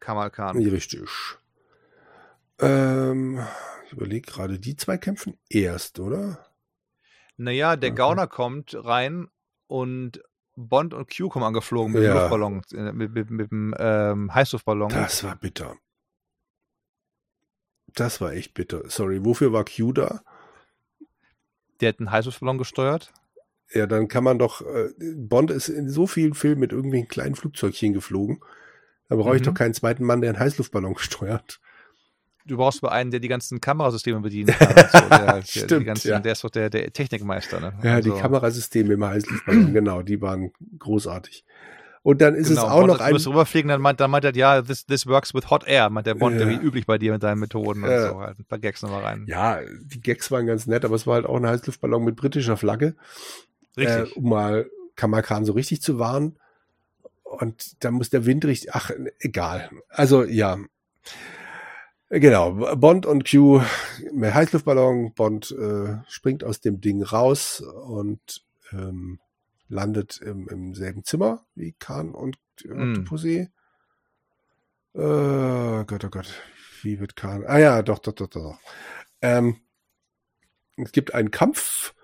Kamal 0.00 0.30
Khan. 0.30 0.60
Ja, 0.60 0.70
Richtig. 0.70 1.08
Ähm, 2.62 3.40
ich 3.86 3.92
überlege 3.92 4.30
gerade, 4.30 4.58
die 4.58 4.76
zwei 4.76 4.96
kämpfen 4.98 5.38
erst, 5.48 5.98
oder? 6.00 6.46
Naja, 7.36 7.76
der 7.76 7.90
Okay. 7.90 7.96
Gauner 7.98 8.26
kommt 8.26 8.74
rein 8.74 9.28
und 9.66 10.22
Bond 10.54 10.92
und 10.94 11.08
Q 11.14 11.28
kommen 11.28 11.44
angeflogen 11.46 11.92
mit 11.92 12.02
dem 12.02 12.08
Ja. 12.08 12.14
Luftballon, 12.14 12.62
äh, 12.74 12.92
mit, 12.92 13.12
mit, 13.12 13.30
mit 13.30 13.50
dem 13.50 13.74
ähm, 13.78 14.34
Heißluftballon. 14.34 14.90
Das 14.90 15.24
war 15.24 15.34
bitter. 15.36 15.76
Das 17.94 18.20
war 18.20 18.32
echt 18.32 18.54
bitter. 18.54 18.88
Sorry, 18.88 19.24
wofür 19.24 19.52
war 19.52 19.64
Q 19.64 19.92
da? 19.92 20.22
Der 21.80 21.90
hat 21.90 21.98
einen 21.98 22.10
Heißluftballon 22.10 22.58
gesteuert. 22.58 23.12
Ja, 23.74 23.86
dann 23.86 24.08
kann 24.08 24.24
man 24.24 24.38
doch, 24.38 24.60
äh, 24.60 24.90
Bond 25.16 25.50
ist 25.50 25.68
in 25.68 25.88
so 25.88 26.06
vielen 26.06 26.34
Filmen 26.34 26.60
mit 26.60 26.72
irgendwelchen 26.72 27.08
kleinen 27.08 27.34
Flugzeugchen 27.34 27.94
geflogen. 27.94 28.42
Da 29.08 29.16
brauche 29.16 29.36
ich 29.36 29.42
Mhm. 29.42 29.46
doch 29.46 29.54
keinen 29.54 29.74
zweiten 29.74 30.04
Mann, 30.04 30.20
der 30.20 30.30
einen 30.30 30.38
Heißluftballon 30.38 30.96
steuert. 30.98 31.60
Du 32.46 32.56
brauchst 32.56 32.82
aber 32.82 32.92
einen, 32.92 33.10
der 33.10 33.20
die 33.20 33.28
ganzen 33.28 33.60
Kamerasysteme 33.60 34.20
bedienen 34.20 34.48
kann. 34.54 34.74
so. 34.90 34.98
der, 35.08 35.32
der, 35.34 35.42
Stimmt, 35.44 35.86
ganzen, 35.86 36.08
ja. 36.08 36.18
der 36.20 36.32
ist 36.32 36.42
doch 36.44 36.50
der, 36.50 36.70
der 36.70 36.92
Technikmeister. 36.92 37.60
Ne? 37.60 37.72
Ja, 37.82 37.94
Also, 37.94 38.12
die 38.14 38.20
Kamerasysteme 38.20 38.94
im 38.94 39.04
Heißluftballon, 39.04 39.72
genau, 39.72 40.02
die 40.02 40.20
waren 40.20 40.50
großartig. 40.78 41.44
Und 42.04 42.20
dann 42.20 42.34
ist 42.34 42.48
Genau, 42.48 42.62
es 42.62 42.68
auch 42.68 42.76
Bond, 42.78 42.86
noch 42.88 42.98
Du 42.98 43.04
ein, 43.04 43.12
musst 43.12 43.28
rüberfliegen, 43.28 43.68
dann 43.68 43.80
meint, 43.80 44.00
dann 44.00 44.10
meint 44.10 44.24
er, 44.24 44.34
ja, 44.34 44.60
this, 44.60 44.84
this 44.86 45.06
works 45.06 45.34
with 45.34 45.48
hot 45.50 45.64
air, 45.68 45.88
meint 45.88 46.04
der 46.08 46.14
Bond, 46.14 46.36
Ja. 46.38 46.44
der 46.46 46.48
wie 46.60 46.64
üblich 46.66 46.84
bei 46.84 46.98
dir 46.98 47.12
mit 47.12 47.22
deinen 47.22 47.38
Methoden 47.38 47.84
Ja. 47.84 48.06
und 48.06 48.10
so. 48.10 48.20
Halt 48.20 48.38
ein 48.40 48.44
paar 48.44 48.58
Gags 48.58 48.82
nochmal 48.82 49.02
rein. 49.04 49.24
ja, 49.28 49.60
die 49.84 50.00
Gags 50.00 50.28
waren 50.32 50.46
ganz 50.46 50.66
nett, 50.66 50.84
aber 50.84 50.96
es 50.96 51.06
war 51.06 51.14
halt 51.14 51.26
auch 51.26 51.36
ein 51.36 51.46
Heißluftballon 51.46 52.02
mit 52.02 52.16
britischer 52.16 52.56
Flagge, 52.56 52.96
Richtig. 53.76 54.16
äh, 54.16 54.18
um 54.18 54.28
mal 54.30 54.68
Kamal 54.96 55.22
Khan 55.22 55.44
so 55.44 55.52
richtig 55.52 55.80
zu 55.80 56.00
warnen. 56.00 56.36
Und 57.22 57.82
dann 57.84 57.94
muss 57.94 58.10
der 58.10 58.26
Wind 58.26 58.44
richtig, 58.44 58.74
ach, 58.74 58.90
egal. 59.20 59.70
Also, 59.88 60.24
ja. 60.24 60.58
Genau, 62.14 62.76
Bond 62.76 63.06
und 63.06 63.28
Q 63.28 63.62
mit 64.12 64.34
Heißluftballon. 64.34 65.14
Bond 65.14 65.50
äh, 65.50 65.96
springt 66.08 66.44
aus 66.44 66.60
dem 66.60 66.80
Ding 66.80 67.02
raus 67.02 67.60
und 67.60 68.44
ähm, 68.70 69.18
landet 69.68 70.20
im, 70.20 70.46
im 70.48 70.74
selben 70.74 71.04
Zimmer 71.04 71.46
wie 71.54 71.72
Khan 71.78 72.14
und 72.14 72.36
Mm. 72.64 72.90
Octopussy. 72.90 73.48
Äh, 74.94 75.84
Gott, 75.84 76.04
oh 76.04 76.10
Gott, 76.10 76.34
wie 76.82 77.00
wird 77.00 77.16
Khan? 77.16 77.44
Ah 77.46 77.58
ja, 77.58 77.82
doch, 77.82 77.98
doch, 77.98 78.12
doch, 78.12 78.28
doch. 78.28 78.58
Ähm, 79.20 79.56
es 80.76 80.92
gibt 80.92 81.14
einen 81.14 81.30
Kampf, 81.30 81.94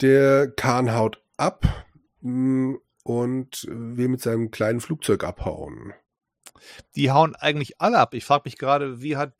der 0.00 0.50
Khan 0.50 0.94
haut 0.94 1.22
ab 1.36 1.86
mh, 2.20 2.78
und 3.04 3.66
will 3.70 4.08
mit 4.08 4.20
seinem 4.20 4.50
kleinen 4.50 4.80
Flugzeug 4.80 5.24
abhauen. 5.24 5.94
Die 6.94 7.10
hauen 7.10 7.34
eigentlich 7.36 7.80
alle 7.80 7.98
ab. 7.98 8.14
Ich 8.14 8.24
frage 8.24 8.42
mich 8.46 8.58
gerade, 8.58 9.00
wie 9.00 9.16
hat 9.16 9.34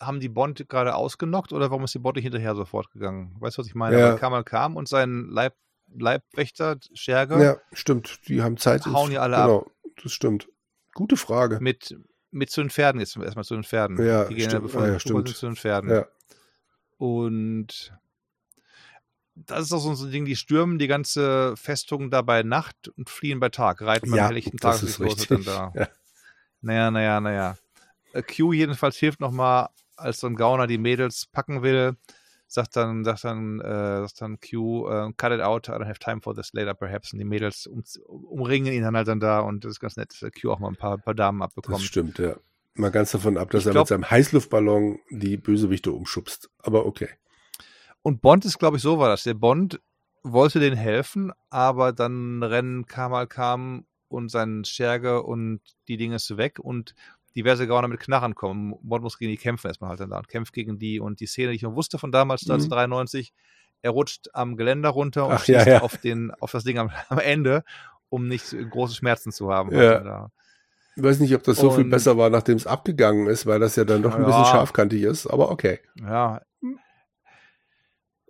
haben 0.00 0.20
die 0.20 0.28
Bond 0.28 0.68
gerade 0.68 0.94
ausgenockt 0.94 1.52
oder 1.52 1.70
warum 1.70 1.84
ist 1.84 1.94
die 1.94 1.98
Bond 1.98 2.16
nicht 2.16 2.24
hinterher 2.24 2.54
sofort 2.54 2.90
gegangen? 2.90 3.34
Weißt 3.40 3.56
du, 3.56 3.60
was 3.60 3.66
ich 3.68 3.74
meine? 3.74 3.98
Ja. 3.98 4.10
Weil 4.10 4.18
Kamal 4.18 4.44
kam 4.44 4.76
und 4.76 4.88
sein 4.88 5.26
Leib, 5.30 5.54
Leibwächter, 5.94 6.76
Scherge, 6.94 7.42
Ja, 7.42 7.56
stimmt. 7.72 8.20
Die 8.28 8.42
haben 8.42 8.56
Zeit. 8.56 8.84
Hauen 8.86 9.10
die 9.10 9.18
alle 9.18 9.36
ab. 9.36 9.46
genau, 9.48 9.70
das 10.02 10.12
stimmt. 10.12 10.48
Gute 10.94 11.16
Frage. 11.16 11.58
mit, 11.60 11.96
mit 12.30 12.50
zu 12.50 12.60
den 12.60 12.70
Pferden 12.70 13.00
jetzt 13.00 13.16
erstmal 13.16 13.44
zu 13.44 13.54
den 13.54 13.64
Pferden. 13.64 14.04
Ja, 14.04 14.24
die 14.24 14.34
gehen 14.34 14.50
stimmt. 14.50 14.64
bevor 14.64 14.82
Ah, 14.82 14.86
sie 14.86 14.92
ja, 14.92 14.98
stimmt. 15.00 15.28
zu 15.28 15.46
den 15.46 15.56
Pferden. 15.56 15.90
Ja. 15.90 16.06
Und 16.98 17.92
das 19.34 19.64
ist 19.66 19.72
auch 19.72 19.80
so 19.94 20.04
ein 20.04 20.10
Ding, 20.10 20.24
die 20.24 20.36
stürmen 20.36 20.78
die 20.78 20.86
ganze 20.86 21.54
Festung 21.56 22.10
da 22.10 22.22
bei 22.22 22.42
Nacht 22.42 22.88
und 22.96 23.10
fliehen 23.10 23.38
bei 23.38 23.50
Tag, 23.50 23.82
reiten 23.82 24.10
beim 24.10 24.18
Ja, 24.18 24.26
helllichten 24.28 24.58
das 24.58 24.80
Tageslicht 24.80 25.18
ist 25.20 25.28
los 25.30 25.38
und 25.38 25.46
dann 25.48 25.72
da. 25.74 25.80
Ja. 25.80 25.88
Naja, 26.62 26.90
naja, 26.90 27.20
naja. 27.20 27.56
Äh, 28.14 28.22
Q 28.22 28.52
jedenfalls 28.54 28.96
hilft 28.96 29.20
nochmal, 29.20 29.68
als 29.96 30.20
so 30.20 30.26
ein 30.26 30.36
Gauner 30.36 30.66
die 30.66 30.78
Mädels 30.78 31.26
packen 31.26 31.62
will, 31.62 31.96
sagt 32.48 32.76
dann, 32.76 33.04
sagt 33.04 33.24
dann, 33.24 33.60
äh, 33.60 34.00
sagt 34.02 34.20
dann 34.20 34.38
Q, 34.40 34.88
äh, 34.88 35.12
cut 35.16 35.32
it 35.32 35.40
out, 35.40 35.68
I 35.68 35.72
don't 35.72 35.86
have 35.88 35.98
time 35.98 36.20
for 36.20 36.34
this 36.34 36.52
later 36.52 36.74
perhaps. 36.74 37.12
Und 37.12 37.18
die 37.18 37.24
Mädels 37.24 37.66
um, 37.66 37.82
umringen 38.06 38.72
ihn 38.72 38.82
dann 38.82 38.96
halt 38.96 39.08
dann 39.08 39.20
da 39.20 39.40
und 39.40 39.64
das 39.64 39.72
ist 39.72 39.80
ganz 39.80 39.96
nett, 39.96 40.14
dass 40.20 40.30
Q 40.40 40.50
auch 40.52 40.58
mal 40.58 40.68
ein 40.68 40.76
paar, 40.76 40.98
paar 40.98 41.14
Damen 41.14 41.40
Das 41.40 41.48
abbekommt. 41.48 41.82
stimmt, 41.82 42.18
ja. 42.18 42.36
Mal 42.74 42.90
ganz 42.90 43.10
davon 43.12 43.38
ab, 43.38 43.50
dass 43.50 43.62
Ich 43.62 43.66
er 43.68 43.72
glaub- 43.72 43.84
mit 43.84 43.88
seinem 43.88 44.10
Heißluftballon 44.10 44.98
die 45.10 45.38
Bösewichte 45.38 45.92
umschubst. 45.92 46.50
Aber 46.58 46.84
okay. 46.86 47.08
Und 48.02 48.20
Bond 48.20 48.44
ist, 48.44 48.58
glaube 48.58 48.76
ich, 48.76 48.82
so 48.82 48.98
war 48.98 49.08
das. 49.08 49.24
Der 49.24 49.34
Bond 49.34 49.80
wollte 50.22 50.60
denen 50.60 50.76
helfen, 50.76 51.32
aber 51.50 51.92
dann 51.92 52.42
rennen 52.42 52.86
Kamal 52.86 53.26
kam 53.26 53.86
und 54.08 54.30
sein 54.30 54.64
Scherge 54.64 55.22
und 55.22 55.60
die 55.88 55.96
Dinge 55.96 56.16
ist 56.16 56.36
weg 56.36 56.58
und 56.60 56.94
diverse 57.36 57.66
Gauner 57.66 57.88
mit 57.88 58.00
Knarren 58.00 58.34
kommen. 58.34 58.74
Bond 58.82 59.02
muss 59.02 59.18
gegen 59.18 59.30
die 59.30 59.36
kämpfen 59.36 59.68
erstmal 59.68 59.90
halt 59.90 60.00
dann 60.00 60.10
da 60.10 60.18
und 60.18 60.28
kämpft 60.28 60.52
gegen 60.52 60.78
die 60.78 60.98
und 60.98 61.20
die 61.20 61.26
Szene, 61.26 61.50
die 61.50 61.56
ich 61.56 61.62
noch 61.62 61.74
wusste 61.74 61.98
von 61.98 62.10
damals, 62.10 62.42
Mhm. 62.46 62.52
1993, 62.54 63.32
er 63.82 63.90
rutscht 63.90 64.28
am 64.32 64.56
Geländer 64.56 64.88
runter 64.88 65.26
und 65.26 65.34
Ach, 65.34 65.46
ja, 65.46 65.58
schießt 65.60 65.66
ja. 65.68 65.82
Auf, 65.82 65.98
den, 65.98 66.32
auf 66.40 66.50
das 66.50 66.64
Ding 66.64 66.78
am, 66.78 66.90
am 67.10 67.18
Ende, 67.18 67.62
um 68.08 68.26
nicht 68.26 68.56
große 68.70 68.94
Schmerzen 68.94 69.30
zu 69.32 69.52
haben. 69.52 69.70
Ja. 69.72 69.78
halt 69.78 70.06
da. 70.06 70.30
Ich 70.96 71.02
weiß 71.02 71.20
nicht, 71.20 71.34
ob 71.34 71.42
das 71.44 71.58
so 71.58 71.70
viel 71.70 71.84
Und- 71.84 71.90
besser 71.90 72.16
war, 72.16 72.30
nachdem 72.30 72.56
es 72.56 72.66
abgegangen 72.66 73.26
ist, 73.26 73.44
weil 73.44 73.60
das 73.60 73.76
ja 73.76 73.84
dann 73.84 74.02
doch 74.02 74.14
ein 74.14 74.22
Ja. 74.22 74.26
bisschen 74.28 74.46
scharfkantig 74.46 75.02
ist. 75.02 75.26
Aber 75.26 75.50
okay. 75.50 75.80
Ja. 76.00 76.40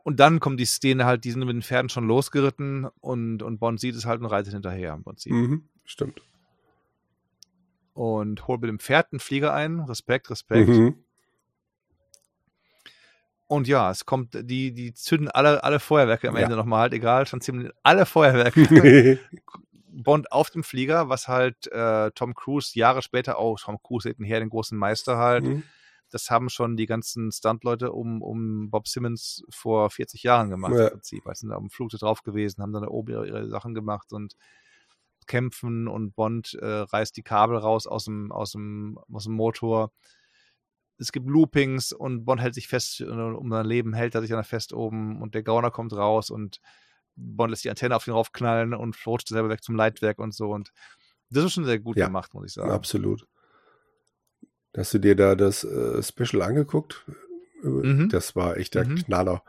Und 0.02 0.20
dann 0.20 0.38
kommt 0.40 0.60
die 0.60 0.64
Szene 0.66 1.04
halt, 1.04 1.24
die 1.24 1.30
sind 1.32 1.40
mit 1.40 1.48
den 1.54 1.62
Pferden 1.62 1.88
schon 1.88 2.06
losgeritten 2.06 2.86
und, 3.00 3.42
und 3.42 3.58
Bond 3.58 3.80
sieht 3.80 3.94
es 3.96 4.06
halt 4.06 4.20
und 4.20 4.26
reitet 4.26 4.52
hinterher 4.52 4.94
im 4.94 5.02
Prinzip. 5.02 5.32
Mhm, 5.32 5.68
stimmt. 5.84 6.20
Und 7.96 8.46
holt 8.46 8.60
mit 8.60 8.68
dem 8.68 8.78
Pferd 8.78 9.12
einen 9.12 9.20
Flieger 9.20 9.54
ein. 9.54 9.80
Respekt, 9.80 10.28
Respekt. 10.30 10.68
Mhm. 10.68 11.02
Und 13.46 13.68
ja, 13.68 13.90
es 13.90 14.04
kommt, 14.04 14.34
die, 14.34 14.72
die 14.72 14.92
zünden 14.92 15.28
alle, 15.30 15.62
alle 15.62 15.78
Feuerwerke 15.80 16.28
am 16.28 16.36
Ja. 16.36 16.42
Ende 16.42 16.56
nochmal 16.56 16.80
halt, 16.80 16.92
egal, 16.92 17.26
schon 17.26 17.40
ziemlich 17.40 17.70
alle 17.82 18.04
Feuerwerke. 18.04 19.18
Bond 19.88 20.30
auf 20.30 20.50
dem 20.50 20.62
Flieger, 20.62 21.08
was 21.08 21.26
halt 21.26 21.68
äh, 21.72 22.10
Tom 22.10 22.34
Cruise 22.34 22.78
Jahre 22.78 23.00
später, 23.02 23.40
oh, 23.40 23.56
Tom 23.56 23.78
Cruise 23.82 24.08
hätten 24.08 24.24
her 24.24 24.40
den 24.40 24.50
großen 24.50 24.76
Meister 24.76 25.16
halt. 25.16 25.44
Mhm. 25.44 25.62
Das 26.10 26.30
haben 26.30 26.50
schon 26.50 26.76
die 26.76 26.86
ganzen 26.86 27.32
Stuntleute 27.32 27.92
um, 27.92 28.20
um 28.20 28.68
Bob 28.70 28.88
Simmons 28.88 29.42
vor 29.48 29.88
40 29.90 30.22
Jahren 30.22 30.50
gemacht 30.50 30.74
Ja. 30.74 30.84
im 30.88 30.90
Prinzip. 30.90 31.26
Also 31.26 31.40
sind 31.40 31.48
da 31.50 31.56
auf 31.56 31.62
dem 31.62 31.70
Flugzeug 31.70 32.00
drauf 32.00 32.22
gewesen, 32.22 32.62
haben 32.62 32.72
dann 32.72 32.82
da 32.82 32.88
oben 32.88 33.10
ihre, 33.12 33.26
ihre 33.26 33.48
Sachen 33.48 33.74
gemacht 33.74 34.12
und 34.12 34.36
kämpfen 35.26 35.88
und 35.88 36.14
Bond 36.14 36.54
äh, 36.54 36.66
reißt 36.66 37.16
die 37.16 37.22
Kabel 37.22 37.56
raus 37.58 37.86
aus 37.86 38.04
dem, 38.04 38.32
aus 38.32 38.52
dem, 38.52 38.98
aus 39.12 39.24
dem 39.24 39.34
Motor. 39.34 39.92
Es 40.98 41.12
gibt 41.12 41.28
Loopings 41.28 41.92
und 41.92 42.24
Bond 42.24 42.40
hält 42.40 42.54
sich 42.54 42.68
fest, 42.68 43.00
äh, 43.00 43.04
um 43.04 43.50
sein 43.50 43.66
Leben 43.66 43.92
hält 43.94 44.14
er 44.14 44.22
sich 44.22 44.30
dann 44.30 44.44
fest 44.44 44.72
oben 44.72 45.20
und 45.20 45.34
der 45.34 45.42
Gauner 45.42 45.70
kommt 45.70 45.92
raus 45.92 46.30
und 46.30 46.60
Bond 47.16 47.50
lässt 47.50 47.64
die 47.64 47.70
Antenne 47.70 47.96
auf 47.96 48.06
ihn 48.06 48.12
raufknallen 48.12 48.74
und 48.74 48.96
rutscht 49.06 49.28
selber 49.28 49.48
weg 49.48 49.62
zum 49.62 49.74
Leitwerk 49.74 50.18
und 50.18 50.34
so. 50.34 50.50
Und 50.50 50.70
das 51.30 51.44
ist 51.44 51.52
schon 51.54 51.64
sehr 51.64 51.78
gut 51.78 51.96
Ja. 51.96 52.06
gemacht, 52.06 52.34
muss 52.34 52.46
ich 52.46 52.52
sagen. 52.52 52.70
Absolut. 52.70 53.26
Hast 54.76 54.92
du 54.94 54.98
dir 54.98 55.16
da 55.16 55.34
das 55.34 55.64
äh, 55.64 56.02
Special 56.02 56.42
angeguckt? 56.42 57.06
Mhm. 57.62 58.10
Das 58.10 58.36
war 58.36 58.58
echt 58.58 58.74
der 58.74 58.84
Mhm. 58.86 58.96
Knaller. 58.96 59.42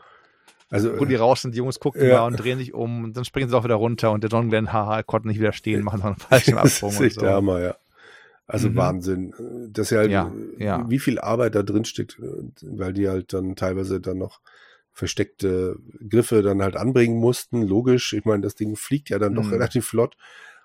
Also, 0.69 0.99
Wo 0.99 1.05
die 1.05 1.15
raus 1.15 1.41
sind, 1.43 1.53
die 1.53 1.59
Jungs 1.59 1.79
gucken 1.79 2.05
Ja. 2.07 2.19
mal 2.19 2.27
und 2.27 2.35
drehen 2.35 2.57
sich 2.59 2.73
um 2.73 3.05
und 3.05 3.15
dann 3.17 3.23
springen 3.25 3.49
sie 3.49 3.55
auch 3.57 3.63
wieder 3.63 3.75
runter 3.75 4.11
und 4.11 4.21
der 4.23 4.29
John 4.29 4.49
Glenn, 4.49 4.73
haha, 4.73 5.01
konnte 5.03 5.27
nicht 5.29 5.39
widerstehen, 5.39 5.81
machen 5.83 5.99
noch 5.99 6.05
einen 6.07 6.15
falschen 6.17 6.55
das 6.55 6.63
Absprung 6.63 6.91
ist 6.91 6.99
und 6.99 7.05
echt 7.05 7.15
so. 7.15 7.21
der 7.21 7.33
Hammer, 7.35 7.61
ja. 7.61 7.75
Also 8.47 8.69
Mhm. 8.69 8.75
Wahnsinn. 8.75 9.33
Das 9.71 9.87
ist 9.87 9.91
ja, 9.91 9.97
halt, 9.99 10.11
Ja, 10.11 10.31
ja. 10.57 10.85
wie 10.89 10.99
viel 10.99 11.19
Arbeit 11.19 11.55
da 11.55 11.63
drin 11.63 11.85
steckt, 11.85 12.17
weil 12.61 12.93
die 12.93 13.07
halt 13.09 13.33
dann 13.33 13.55
teilweise 13.55 13.99
dann 14.01 14.17
noch 14.17 14.39
versteckte 14.93 15.77
Griffe 16.09 16.41
dann 16.41 16.61
halt 16.61 16.75
anbringen 16.75 17.17
mussten. 17.19 17.61
Logisch, 17.61 18.13
ich 18.13 18.25
meine, 18.25 18.41
das 18.41 18.55
Ding 18.55 18.75
fliegt 18.75 19.09
ja 19.09 19.19
dann 19.19 19.35
doch 19.35 19.45
Mhm. 19.45 19.51
relativ 19.53 19.85
flott. 19.85 20.17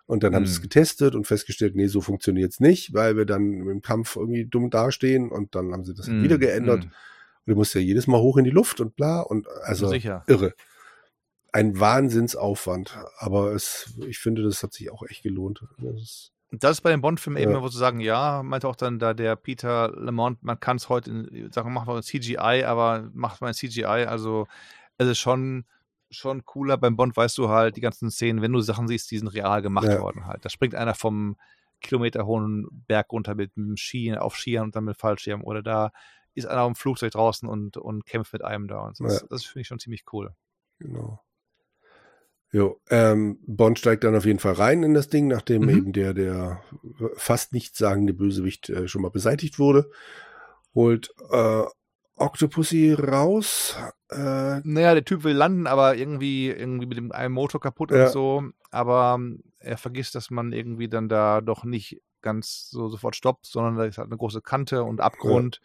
Und 0.06 0.24
dann 0.24 0.34
haben 0.34 0.46
sie 0.46 0.52
es 0.52 0.58
Mhm. 0.58 0.62
getestet 0.64 1.14
und 1.14 1.26
festgestellt, 1.26 1.76
nee, 1.76 1.86
so 1.86 2.00
funktioniert's 2.00 2.58
nicht, 2.60 2.92
weil 2.92 3.16
wir 3.16 3.24
dann 3.24 3.68
im 3.68 3.82
Kampf 3.82 4.16
irgendwie 4.16 4.44
dumm 4.46 4.68
dastehen 4.70 5.30
und 5.30 5.54
dann 5.54 5.72
haben 5.72 5.84
sie 5.84 5.94
das 5.94 6.08
Mhm. 6.08 6.22
wieder 6.22 6.38
geändert. 6.38 6.88
Und 7.46 7.52
du 7.52 7.56
musst 7.56 7.74
ja 7.74 7.80
jedes 7.80 8.06
Mal 8.06 8.20
hoch 8.20 8.36
in 8.36 8.44
die 8.44 8.50
Luft 8.50 8.80
und 8.80 8.94
bla 8.96 9.20
und 9.20 9.48
also 9.64 9.88
Sicher. 9.88 10.24
irre. 10.26 10.54
Ein 11.52 11.78
Wahnsinnsaufwand, 11.78 12.96
aber 13.18 13.52
es, 13.52 13.94
ich 14.06 14.18
finde, 14.18 14.42
das 14.42 14.62
hat 14.62 14.72
sich 14.72 14.90
auch 14.90 15.02
echt 15.02 15.22
gelohnt. 15.22 15.62
Das 15.78 15.94
ist, 16.00 16.32
Das 16.50 16.70
ist 16.72 16.80
bei 16.80 16.90
den 16.90 17.00
Bond-Filmen 17.02 17.42
Ja. 17.42 17.50
eben, 17.50 17.60
wo 17.62 17.68
zu 17.68 17.76
sagen, 17.76 18.00
ja, 18.00 18.42
meinte 18.42 18.68
auch 18.68 18.76
dann 18.76 18.98
da 18.98 19.12
der 19.12 19.36
Peter 19.36 19.90
Lamont, 19.94 20.42
man 20.42 20.60
kann 20.60 20.76
es 20.76 20.88
heute 20.88 21.10
in, 21.10 21.52
sagen, 21.52 21.72
macht 21.74 21.86
man 21.88 21.96
ein 21.96 22.02
CGI, 22.02 22.64
aber 22.64 23.10
macht 23.12 23.40
man 23.40 23.48
ein 23.48 23.54
CGI, 23.54 23.84
also 24.06 24.46
es 24.96 25.08
ist 25.08 25.18
schon, 25.18 25.64
schon 26.10 26.44
cooler. 26.44 26.76
Beim 26.78 26.96
Bond 26.96 27.16
weißt 27.16 27.36
du 27.38 27.48
halt, 27.48 27.76
die 27.76 27.80
ganzen 27.82 28.10
Szenen, 28.10 28.40
wenn 28.40 28.52
du 28.52 28.60
Sachen 28.60 28.86
siehst, 28.88 29.10
die 29.10 29.18
sind 29.18 29.28
real 29.28 29.60
gemacht 29.62 29.88
Ja. 29.88 30.00
worden 30.00 30.26
halt. 30.26 30.44
Da 30.44 30.48
springt 30.48 30.74
einer 30.74 30.94
vom 30.94 31.36
kilometerhohen 31.82 32.68
Berg 32.86 33.10
runter 33.12 33.34
mit 33.34 33.52
einem 33.56 33.76
Ski, 33.76 34.14
auf 34.16 34.36
Skiern 34.36 34.64
und 34.64 34.76
dann 34.76 34.84
mit 34.84 34.96
Fallschirm 34.96 35.42
oder 35.42 35.62
da 35.62 35.90
ist 36.34 36.46
einer 36.46 36.62
auf 36.62 36.72
dem 36.72 36.76
Flugzeug 36.76 37.12
draußen 37.12 37.48
und, 37.48 37.76
und 37.76 38.06
kämpft 38.06 38.32
mit 38.32 38.42
einem 38.44 38.68
da 38.68 38.80
und 38.80 38.96
so. 38.96 39.04
Das, 39.04 39.20
Ja. 39.22 39.26
das 39.30 39.44
finde 39.44 39.60
ich 39.62 39.66
schon 39.68 39.78
ziemlich 39.78 40.04
cool. 40.12 40.34
genau. 40.78 41.20
Jo, 42.54 42.78
ähm, 42.90 43.38
Bond 43.46 43.78
steigt 43.78 44.04
dann 44.04 44.14
auf 44.14 44.26
jeden 44.26 44.38
Fall 44.38 44.52
rein 44.52 44.82
in 44.82 44.92
das 44.92 45.08
Ding, 45.08 45.26
nachdem 45.26 45.62
Mhm. 45.62 45.68
eben 45.70 45.92
der, 45.94 46.12
der 46.12 46.62
fast 47.16 47.54
nichtssagende 47.54 48.12
Bösewicht 48.12 48.68
äh, 48.68 48.88
schon 48.88 49.00
mal 49.00 49.10
beseitigt 49.10 49.58
wurde. 49.58 49.90
Holt 50.74 51.14
äh, 51.30 51.62
Octopussy 52.16 52.92
raus. 52.92 53.74
Äh, 54.10 54.60
Naja, 54.64 54.92
der 54.92 55.04
Typ 55.06 55.24
will 55.24 55.32
landen, 55.34 55.66
aber 55.66 55.96
irgendwie, 55.96 56.48
irgendwie 56.50 56.84
mit 56.86 56.98
dem 56.98 57.10
einen 57.10 57.32
Motor 57.32 57.58
kaputt 57.60 57.90
Ja. 57.90 58.04
und 58.04 58.12
so. 58.12 58.44
Aber 58.70 59.14
ähm, 59.18 59.42
er 59.58 59.78
vergisst, 59.78 60.14
dass 60.14 60.30
man 60.30 60.52
irgendwie 60.52 60.88
dann 60.88 61.08
da 61.08 61.40
doch 61.40 61.64
nicht 61.64 62.02
ganz 62.20 62.68
so 62.68 62.88
sofort 62.90 63.16
stoppt, 63.16 63.46
sondern 63.46 63.76
da 63.76 63.84
ist 63.86 63.96
halt 63.96 64.08
eine 64.08 64.18
große 64.18 64.42
Kante 64.42 64.84
und 64.84 65.00
Abgrund. 65.00 65.62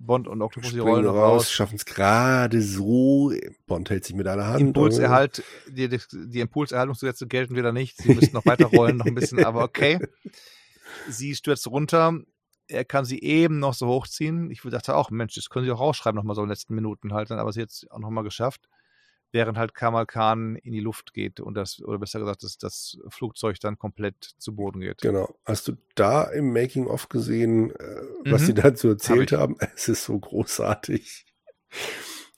Bond 0.00 0.28
und 0.28 0.40
Octopussy 0.40 0.76
springen 0.76 0.88
rollen 0.88 1.06
raus, 1.06 1.16
raus. 1.16 1.52
schaffen 1.52 1.76
es 1.76 1.84
gerade 1.84 2.62
so. 2.62 3.32
Bond 3.66 3.90
hält 3.90 4.04
sich 4.04 4.14
mit 4.14 4.26
einer 4.26 4.46
Hand. 4.46 4.60
Impulserhalt, 4.60 5.42
die, 5.68 5.88
die, 5.88 5.98
die 6.12 6.40
Impulserhaltungsgesetze 6.40 7.26
gelten 7.26 7.56
wieder 7.56 7.72
nicht. 7.72 7.98
Sie 7.98 8.14
müssen 8.14 8.32
noch 8.32 8.46
weiter 8.46 8.66
rollen, 8.66 8.96
noch 8.96 9.06
ein 9.06 9.14
bisschen, 9.14 9.44
aber 9.44 9.64
okay. 9.64 9.98
Sie 11.08 11.34
stürzt 11.34 11.66
runter. 11.66 12.18
Er 12.68 12.84
kann 12.84 13.04
sie 13.04 13.20
eben 13.20 13.58
noch 13.58 13.74
so 13.74 13.86
hochziehen. 13.88 14.50
Ich 14.50 14.60
dachte 14.62 14.94
auch, 14.94 15.10
Mensch, 15.10 15.34
das 15.34 15.48
können 15.48 15.64
sie 15.64 15.72
auch 15.72 15.80
rausschreiben, 15.80 16.16
nochmal 16.16 16.36
so 16.36 16.42
in 16.42 16.46
den 16.46 16.52
letzten 16.52 16.74
Minuten 16.74 17.12
halt, 17.12 17.30
dann, 17.30 17.38
aber 17.38 17.52
sie 17.52 17.60
jetzt 17.60 17.90
auch 17.90 17.98
nochmal 17.98 18.24
geschafft. 18.24 18.68
Während 19.30 19.58
halt 19.58 19.74
Kamal 19.74 20.06
Khan 20.06 20.56
in 20.56 20.72
die 20.72 20.80
Luft 20.80 21.12
geht 21.12 21.38
und 21.40 21.52
das, 21.54 21.82
oder 21.82 21.98
besser 21.98 22.18
gesagt, 22.18 22.42
dass 22.44 22.56
das 22.56 22.96
Flugzeug 23.08 23.60
dann 23.60 23.76
komplett 23.78 24.24
zu 24.38 24.54
Boden 24.56 24.80
geht. 24.80 25.02
Genau. 25.02 25.34
Hast 25.44 25.68
du 25.68 25.72
da 25.94 26.24
im 26.24 26.52
Making-of 26.52 27.10
gesehen, 27.10 27.70
äh, 27.72 27.74
was 28.24 28.42
Mhm. 28.42 28.46
sie 28.46 28.54
dazu 28.54 28.88
erzählt 28.88 29.32
Hab 29.32 29.40
haben? 29.40 29.56
Es 29.76 29.88
ist 29.88 30.04
so 30.04 30.18
großartig. 30.18 31.26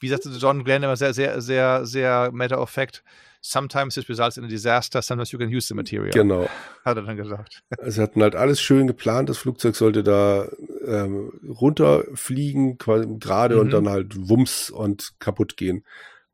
Wie 0.00 0.08
sagte 0.08 0.30
John 0.30 0.64
Glenn 0.64 0.82
immer 0.82 0.96
sehr, 0.96 1.14
sehr, 1.14 1.40
sehr, 1.40 1.86
sehr 1.86 2.30
matter 2.32 2.60
of 2.60 2.70
fact. 2.70 3.04
Sometimes 3.42 3.96
it 3.96 4.06
results 4.08 4.36
in 4.36 4.44
a 4.44 4.48
disaster, 4.48 5.00
sometimes 5.00 5.30
you 5.32 5.38
can 5.38 5.48
use 5.48 5.66
the 5.68 5.74
material. 5.74 6.10
Genau. 6.10 6.46
Hat 6.84 6.96
er 6.98 7.02
dann 7.04 7.16
gesagt. 7.16 7.62
Sie 7.86 8.02
hatten 8.02 8.22
halt 8.22 8.34
alles 8.34 8.60
schön 8.60 8.86
geplant. 8.86 9.28
Das 9.30 9.38
Flugzeug 9.38 9.76
sollte 9.76 10.02
da 10.02 10.48
ähm, 10.84 11.32
runterfliegen, 11.48 12.76
gerade 12.78 13.54
Mhm. 13.54 13.60
und 13.60 13.70
dann 13.70 13.88
halt 13.88 14.28
wumms 14.28 14.70
und 14.70 15.12
kaputt 15.20 15.56
gehen. 15.56 15.84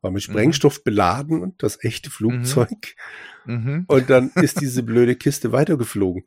War 0.01 0.11
mit 0.11 0.27
Mhm. 0.27 0.31
Sprengstoff 0.31 0.83
beladen, 0.83 1.53
das 1.57 1.83
echte 1.83 2.09
Flugzeug. 2.09 2.95
Mhm. 3.45 3.85
Und 3.87 4.09
dann 4.09 4.31
ist 4.35 4.61
diese 4.61 4.83
blöde 4.83 5.15
Kiste 5.15 5.51
weitergeflogen. 5.51 6.23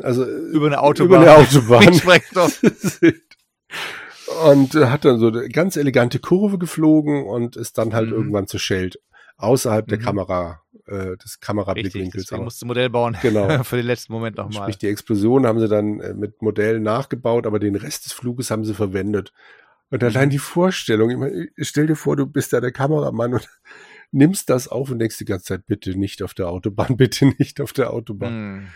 Also 0.00 0.24
äh, 0.24 0.28
Über 0.28 0.66
eine 0.66 0.80
Autobahn. 0.80 1.22
Über 1.22 1.32
eine 1.32 1.42
Autobahn. 1.42 1.84
Und 4.44 4.74
äh, 4.74 4.86
hat 4.86 5.04
dann 5.04 5.18
so 5.18 5.28
eine 5.28 5.48
ganz 5.48 5.76
elegante 5.76 6.18
Kurve 6.18 6.58
geflogen 6.58 7.24
und 7.26 7.56
ist 7.56 7.78
dann 7.78 7.94
halt 7.94 8.08
Mhm. 8.08 8.14
irgendwann 8.14 8.46
zerschellt. 8.46 8.98
außerhalb 9.40 9.86
der 9.86 9.98
mhm. 9.98 10.02
Kamera, 10.02 10.62
äh, 10.88 11.16
des 11.16 11.38
Kamerablickwinkels. 11.38 12.24
Deswegen 12.24 12.42
musste 12.42 12.66
Modell 12.66 12.90
bauen. 12.90 13.16
Genau. 13.22 13.62
Für 13.62 13.76
den 13.76 13.86
letzten 13.86 14.12
Moment 14.12 14.36
nochmal. 14.36 14.64
Sprich, 14.64 14.78
die 14.78 14.88
Explosion 14.88 15.46
haben 15.46 15.60
sie 15.60 15.68
dann 15.68 16.00
äh, 16.00 16.12
mit 16.12 16.42
Modellen 16.42 16.82
nachgebaut, 16.82 17.46
aber 17.46 17.60
den 17.60 17.76
Rest 17.76 18.04
des 18.06 18.12
Fluges 18.12 18.50
haben 18.50 18.64
sie 18.64 18.74
verwendet. 18.74 19.32
Und 19.90 20.04
allein 20.04 20.28
mhm. 20.28 20.32
die 20.32 20.38
Vorstellung, 20.38 21.10
ich 21.10 21.16
meine, 21.16 21.48
stell 21.58 21.86
dir 21.86 21.96
vor, 21.96 22.16
du 22.16 22.26
bist 22.26 22.52
da 22.52 22.60
der 22.60 22.72
Kameramann 22.72 23.34
und 23.34 23.48
nimmst 24.10 24.50
das 24.50 24.68
auf 24.68 24.90
und 24.90 24.98
denkst 24.98 25.18
die 25.18 25.24
ganze 25.24 25.46
Zeit, 25.46 25.66
bitte 25.66 25.98
nicht 25.98 26.22
auf 26.22 26.34
der 26.34 26.48
Autobahn, 26.48 26.96
bitte 26.96 27.26
nicht 27.38 27.60
auf 27.60 27.72
der 27.72 27.92
Autobahn. 27.92 28.56
Mhm. 28.56 28.68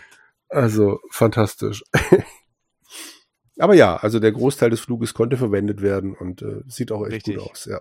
Also 0.48 1.00
fantastisch. 1.10 1.82
Aber 3.58 3.74
ja, 3.74 3.96
also 3.96 4.18
der 4.18 4.32
Großteil 4.32 4.70
des 4.70 4.80
Fluges 4.80 5.14
konnte 5.14 5.36
verwendet 5.36 5.82
werden 5.82 6.14
und 6.14 6.42
äh, 6.42 6.62
sieht 6.66 6.90
auch 6.90 7.04
echt 7.04 7.28
Richtig. 7.28 7.36
gut 7.36 7.50
aus, 7.50 7.64
ja. 7.66 7.80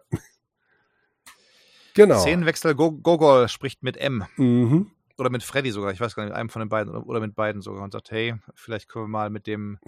Genau. 1.93 2.19
Szenenwechsel, 2.19 2.75
Gogol 2.75 3.47
spricht 3.49 3.83
mit 3.83 3.97
M. 3.97 4.25
Mhm. 4.37 4.91
Oder 5.17 5.29
mit 5.29 5.43
Freddy 5.43 5.71
sogar, 5.71 5.91
ich 5.91 5.99
weiß 5.99 6.15
gar 6.15 6.23
nicht, 6.23 6.31
mit 6.31 6.39
einem 6.39 6.49
von 6.49 6.61
den 6.61 6.69
beiden 6.69 6.93
oder 6.95 7.19
mit 7.19 7.35
beiden 7.35 7.61
sogar 7.61 7.83
und 7.83 7.91
sagt, 7.91 8.11
hey, 8.11 8.35
vielleicht 8.55 8.89
können 8.89 9.05
wir 9.05 9.09
mal 9.09 9.29
mit 9.29 9.47
dem 9.47 9.79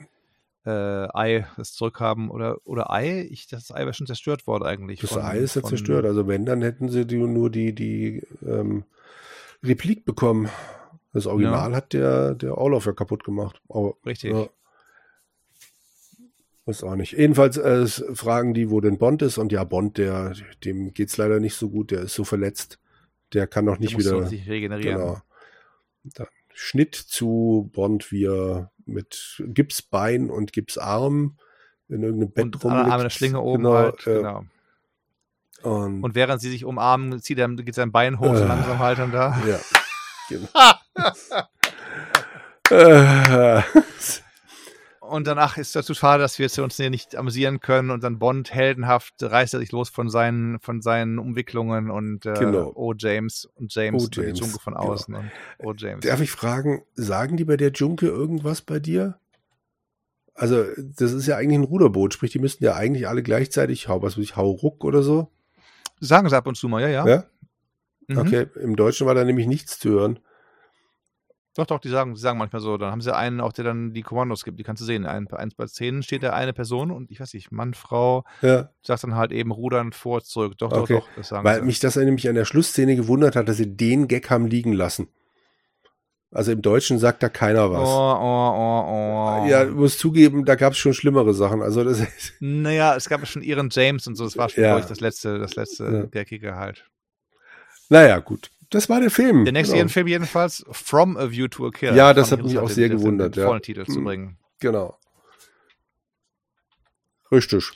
äh, 0.66 0.70
Ei 1.14 1.46
das 1.58 1.74
zurückhaben 1.74 2.30
oder, 2.30 2.58
oder 2.66 2.92
Ei, 2.92 3.28
ich, 3.30 3.48
das 3.48 3.72
Ei 3.72 3.80
wäre 3.80 3.94
schon 3.94 4.08
zerstört 4.08 4.48
worden 4.48 4.64
eigentlich. 4.64 5.02
Das 5.02 5.12
von, 5.12 5.22
Ei 5.22 5.38
ist 5.38 5.56
ja 5.56 5.62
von, 5.62 5.70
zerstört, 5.70 6.06
also 6.06 6.28
wenn, 6.28 6.46
dann 6.46 6.62
hätten 6.62 6.90
sie 6.90 7.06
die, 7.06 7.18
nur 7.18 7.50
die, 7.50 7.74
die 7.74 8.22
ähm, 8.46 8.86
Replik 9.64 10.06
bekommen. 10.06 10.50
Das 11.12 11.28
Original 11.28 11.72
ja. 11.72 11.76
hat 11.76 11.94
der, 11.94 12.34
der 12.34 12.58
Orloff 12.58 12.86
ja 12.86 12.94
kaputt 12.94 13.24
gemacht. 13.24 13.62
Aber, 13.70 13.96
Richtig. 14.06 14.32
Ja, 14.34 14.48
Weiß 16.66 16.84
auch 16.84 16.96
nicht. 16.96 17.12
Jedenfalls 17.12 17.58
äh, 17.58 17.86
fragen 17.88 18.54
die, 18.54 18.70
wo 18.70 18.80
denn 18.80 18.98
Bond 18.98 19.22
ist. 19.22 19.38
Und 19.38 19.52
ja, 19.52 19.66
Bond, 19.66 19.98
der, 19.98 20.34
dem 20.64 20.94
geht's 20.94 21.18
leider 21.18 21.42
nicht 21.42 21.56
so 21.56 21.70
gut. 21.70 21.92
Der 21.92 22.04
ist 22.04 22.14
so 22.14 22.24
verletzt. 22.24 22.80
Der 23.34 23.48
kann 23.48 23.66
noch 23.66 23.80
nicht 23.80 23.98
wieder. 23.98 24.26
Sich 24.28 24.48
regenerieren. 24.48 24.98
Genau. 24.98 25.22
Dann 26.04 26.28
Schnitt 26.54 26.96
zu 26.96 27.70
Bond, 27.74 28.12
wie 28.12 28.26
er 28.26 28.72
mit 28.86 29.44
Gipsbein 29.48 30.30
und 30.30 30.54
Gipsarm 30.54 31.38
in 31.90 32.04
irgendeinem 32.04 32.32
Bett 32.32 32.46
und 32.46 32.64
rumliegt. 32.64 32.92
Arme 32.92 33.02
eine 33.02 33.10
Schlinge 33.10 33.42
oben 33.42 33.64
genau, 33.64 33.76
halt. 33.76 34.08
Äh, 34.08 34.18
genau. 34.18 34.46
Und, 35.64 36.04
und, 36.04 36.16
während 36.16 36.42
sie 36.42 36.50
sich 36.50 36.66
umarmen, 36.66 37.22
zieht 37.22 37.40
er, 37.40 37.48
geht 37.48 37.76
sein 37.76 37.92
Bein 37.92 38.20
hoch, 38.20 38.36
so 38.36 38.44
äh, 38.44 38.48
langsam 38.48 38.80
halt 38.80 39.00
dann 39.00 39.12
da. 39.12 39.38
Ja. 39.48 39.60
Genau. 40.30 40.48
äh, 42.70 43.62
und 45.14 45.28
danach 45.28 45.58
ist 45.58 45.76
das 45.76 45.86
zu 45.86 45.94
schade, 45.94 46.24
dass 46.24 46.40
wir 46.40 46.50
uns 46.64 46.76
hier 46.76 46.90
nicht 46.90 47.16
amüsieren 47.16 47.60
können 47.60 47.92
und 47.92 48.04
dann 48.04 48.18
Bond 48.18 48.52
heldenhaft 48.52 49.14
reißt 49.22 49.54
er 49.54 49.60
sich 49.60 49.72
los 49.72 49.90
von 49.90 50.10
seinen, 50.10 50.60
von 50.60 50.82
seinen 50.82 51.20
Umwicklungen 51.20 51.92
und 51.92 52.26
äh, 52.26 52.34
genau. 52.34 52.72
Oh 52.74 52.96
James 52.98 53.48
und 53.54 53.74
James, 53.76 54.04
oh, 54.04 54.08
James. 54.12 54.40
die 54.40 54.44
Junke 54.44 54.60
von 54.60 54.74
genau. 54.74 54.92
außen 54.92 55.14
genau. 55.14 55.26
und 55.60 55.68
Oh 55.68 55.74
James. 55.78 56.04
Darf 56.04 56.20
ich 56.20 56.32
fragen, 56.32 56.82
sagen 56.96 57.38
die 57.38 57.46
bei 57.46 57.58
der 57.58 57.72
Junke 57.72 58.08
irgendwas 58.08 58.64
bei 58.64 58.80
dir? 58.80 59.20
Also, 60.34 60.66
das 60.98 61.12
ist 61.12 61.28
ja 61.28 61.38
eigentlich 61.38 61.60
ein 61.60 61.64
Ruderboot, 61.64 62.16
sprich, 62.16 62.32
die 62.32 62.40
müssten 62.40 62.64
ja 62.64 62.74
eigentlich 62.74 63.08
alle 63.08 63.22
gleichzeitig, 63.22 63.88
hau, 63.88 64.02
was 64.02 64.18
weiß 64.18 64.24
ich, 64.24 64.36
hau 64.36 64.50
ruck 64.50 64.84
oder 64.84 65.04
so. 65.04 65.32
Sagen 66.00 66.28
sie 66.28 66.36
ab 66.36 66.48
und 66.48 66.58
zu 66.58 66.68
mal, 66.68 66.82
ja, 66.82 66.88
ja. 66.88 67.08
Ja? 67.08 67.24
Mhm. 68.08 68.18
Okay, 68.18 68.48
im 68.60 68.76
Deutschen 68.76 69.06
war 69.06 69.14
da 69.14 69.24
nämlich 69.24 69.46
nichts 69.46 69.78
zu 69.78 69.90
hören. 69.90 70.18
Doch, 71.56 71.68
doch, 71.68 71.80
die 71.80 71.90
sagen, 71.90 72.16
die 72.16 72.20
sagen 72.20 72.40
manchmal 72.40 72.62
so. 72.62 72.78
Dann 72.78 72.92
haben 72.92 73.02
sie 73.02 73.16
einen 73.16 73.40
auch, 73.40 73.54
der 73.54 73.64
dann 73.64 73.94
die 73.94 74.02
Kommandos 74.02 74.44
gibt. 74.44 74.58
Die 74.60 74.64
kannst 74.64 74.82
du 74.82 74.86
sehen. 74.86 75.06
Ein, 75.06 75.32
eins 75.32 75.54
bei 75.54 75.66
zehn 75.68 76.02
steht 76.02 76.24
da 76.24 76.34
eine 76.34 76.52
Person 76.52 76.90
und 76.90 77.12
ich 77.12 77.20
weiß 77.20 77.34
nicht, 77.36 77.52
Mann, 77.52 77.76
Frau, 77.76 78.24
ja. 78.42 78.70
sagt 78.82 79.04
dann 79.04 79.16
halt 79.16 79.32
eben 79.32 79.52
rudern 79.52 79.92
vor, 79.92 80.24
zurück. 80.24 80.58
Doch, 80.58 80.72
okay. 80.72 80.96
doch, 80.96 81.02
doch. 81.02 81.10
Das 81.16 81.28
sagen 81.28 81.44
Weil 81.44 81.60
sie. 81.60 81.66
mich 81.66 81.80
das 81.80 81.96
nämlich 81.96 82.28
an 82.28 82.36
der 82.36 82.46
Schlussszene 82.46 82.96
gewundert 82.96 83.36
hat, 83.36 83.48
dass 83.48 83.58
sie 83.58 83.76
den 83.76 84.08
Gag 84.08 84.32
haben 84.32 84.48
liegen 84.48 84.74
lassen. 84.74 85.10
Also 86.32 86.52
im 86.52 86.64
Deutschen 86.64 86.98
sagt 86.98 87.22
da 87.22 87.30
keiner 87.30 87.72
was. 87.72 87.88
Oh, 87.88 88.18
oh, 88.20 88.54
oh, 88.58 89.44
oh. 89.44 89.48
Ja, 89.48 89.66
muss 89.66 90.00
zugeben, 90.00 90.46
da 90.46 90.56
gab 90.56 90.74
es 90.74 90.80
schon 90.80 90.96
schlimmere 90.96 91.36
Sachen. 91.36 91.62
Also 91.62 91.84
das 91.84 92.02
naja, 92.40 92.96
es 92.96 93.08
gab 93.08 93.26
schon 93.28 93.44
ihren 93.44 93.70
James 93.72 94.08
und 94.08 94.16
so. 94.16 94.24
Das 94.24 94.36
war 94.36 94.50
schon, 94.50 94.64
ja. 94.64 94.72
glaube 94.72 94.82
ich, 94.82 94.88
das 94.88 95.00
letzte, 95.00 95.38
das 95.38 95.56
letzte 95.56 95.84
ja. 95.84 96.06
Gackige 96.06 96.56
halt. 96.56 96.86
Naja, 97.90 98.18
gut. 98.18 98.50
Das 98.74 98.90
war 98.90 99.00
der 99.00 99.12
Film. 99.12 99.46
Der 99.46 99.54
nächste 99.54 99.76
genau. 99.76 99.88
Film 99.88 100.08
jedenfalls, 100.08 100.66
From 100.72 101.16
a 101.16 101.30
View 101.30 101.48
to 101.48 101.68
a 101.68 101.70
Kill. 101.70 101.96
Ja, 101.96 102.12
das 102.16 102.32
hat 102.32 102.42
mich 102.42 102.58
auch 102.58 102.70
sehr 102.70 102.90
gewundert. 102.90 103.36
Den, 103.36 103.42
den 103.42 103.48
vollen 103.48 103.62
Titel 103.62 103.86
zu 103.86 103.98
hm. 103.98 104.04
bringen. 104.04 104.38
Genau. 104.60 104.98
Richtig. 107.32 107.72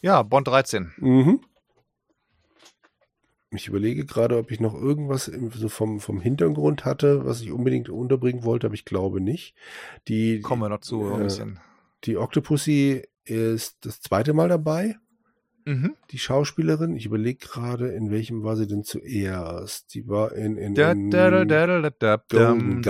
Ja, 0.00 0.22
Bond 0.22 0.48
13. 0.48 0.94
Mhm. 0.96 1.40
Ich 3.50 3.68
überlege 3.68 4.06
gerade, 4.06 4.38
ob 4.38 4.50
ich 4.50 4.60
noch 4.60 4.72
irgendwas 4.74 5.28
im, 5.28 5.50
so 5.50 5.68
vom, 5.68 6.00
vom 6.00 6.22
Hintergrund 6.22 6.86
hatte, 6.86 7.26
was 7.26 7.42
ich 7.42 7.52
unbedingt 7.52 7.90
unterbringen 7.90 8.44
wollte, 8.44 8.66
aber 8.66 8.74
ich 8.74 8.86
glaube 8.86 9.20
nicht. 9.20 9.54
Die, 10.08 10.40
Kommen 10.40 10.62
wir 10.62 10.70
noch 10.70 10.80
zu, 10.80 11.02
äh, 11.02 11.14
ein 11.14 11.22
bisschen. 11.24 11.60
Die 12.04 12.16
Octopussy 12.16 13.02
ist 13.24 13.84
das 13.84 14.00
zweite 14.00 14.32
Mal 14.32 14.48
dabei. 14.48 14.96
Mhm. 15.70 15.94
Die 16.10 16.18
Schauspielerin, 16.18 16.96
ich 16.96 17.06
überlege 17.06 17.38
gerade, 17.38 17.92
in 17.92 18.10
welchem 18.10 18.42
war 18.42 18.56
sie 18.56 18.66
denn 18.66 18.82
zuerst? 18.82 19.94
Die 19.94 20.08
war 20.08 20.32
in, 20.32 20.56
in, 20.56 20.74
in 20.74 21.10
Golden 22.28 22.82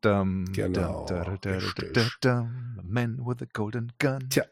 Gun. 0.00 0.44
Genau. 0.52 1.06
Man 2.84 3.18
with 3.18 3.42
a 3.42 3.46
golden 3.52 3.92
gun. 3.98 4.28
Tja. 4.30 4.44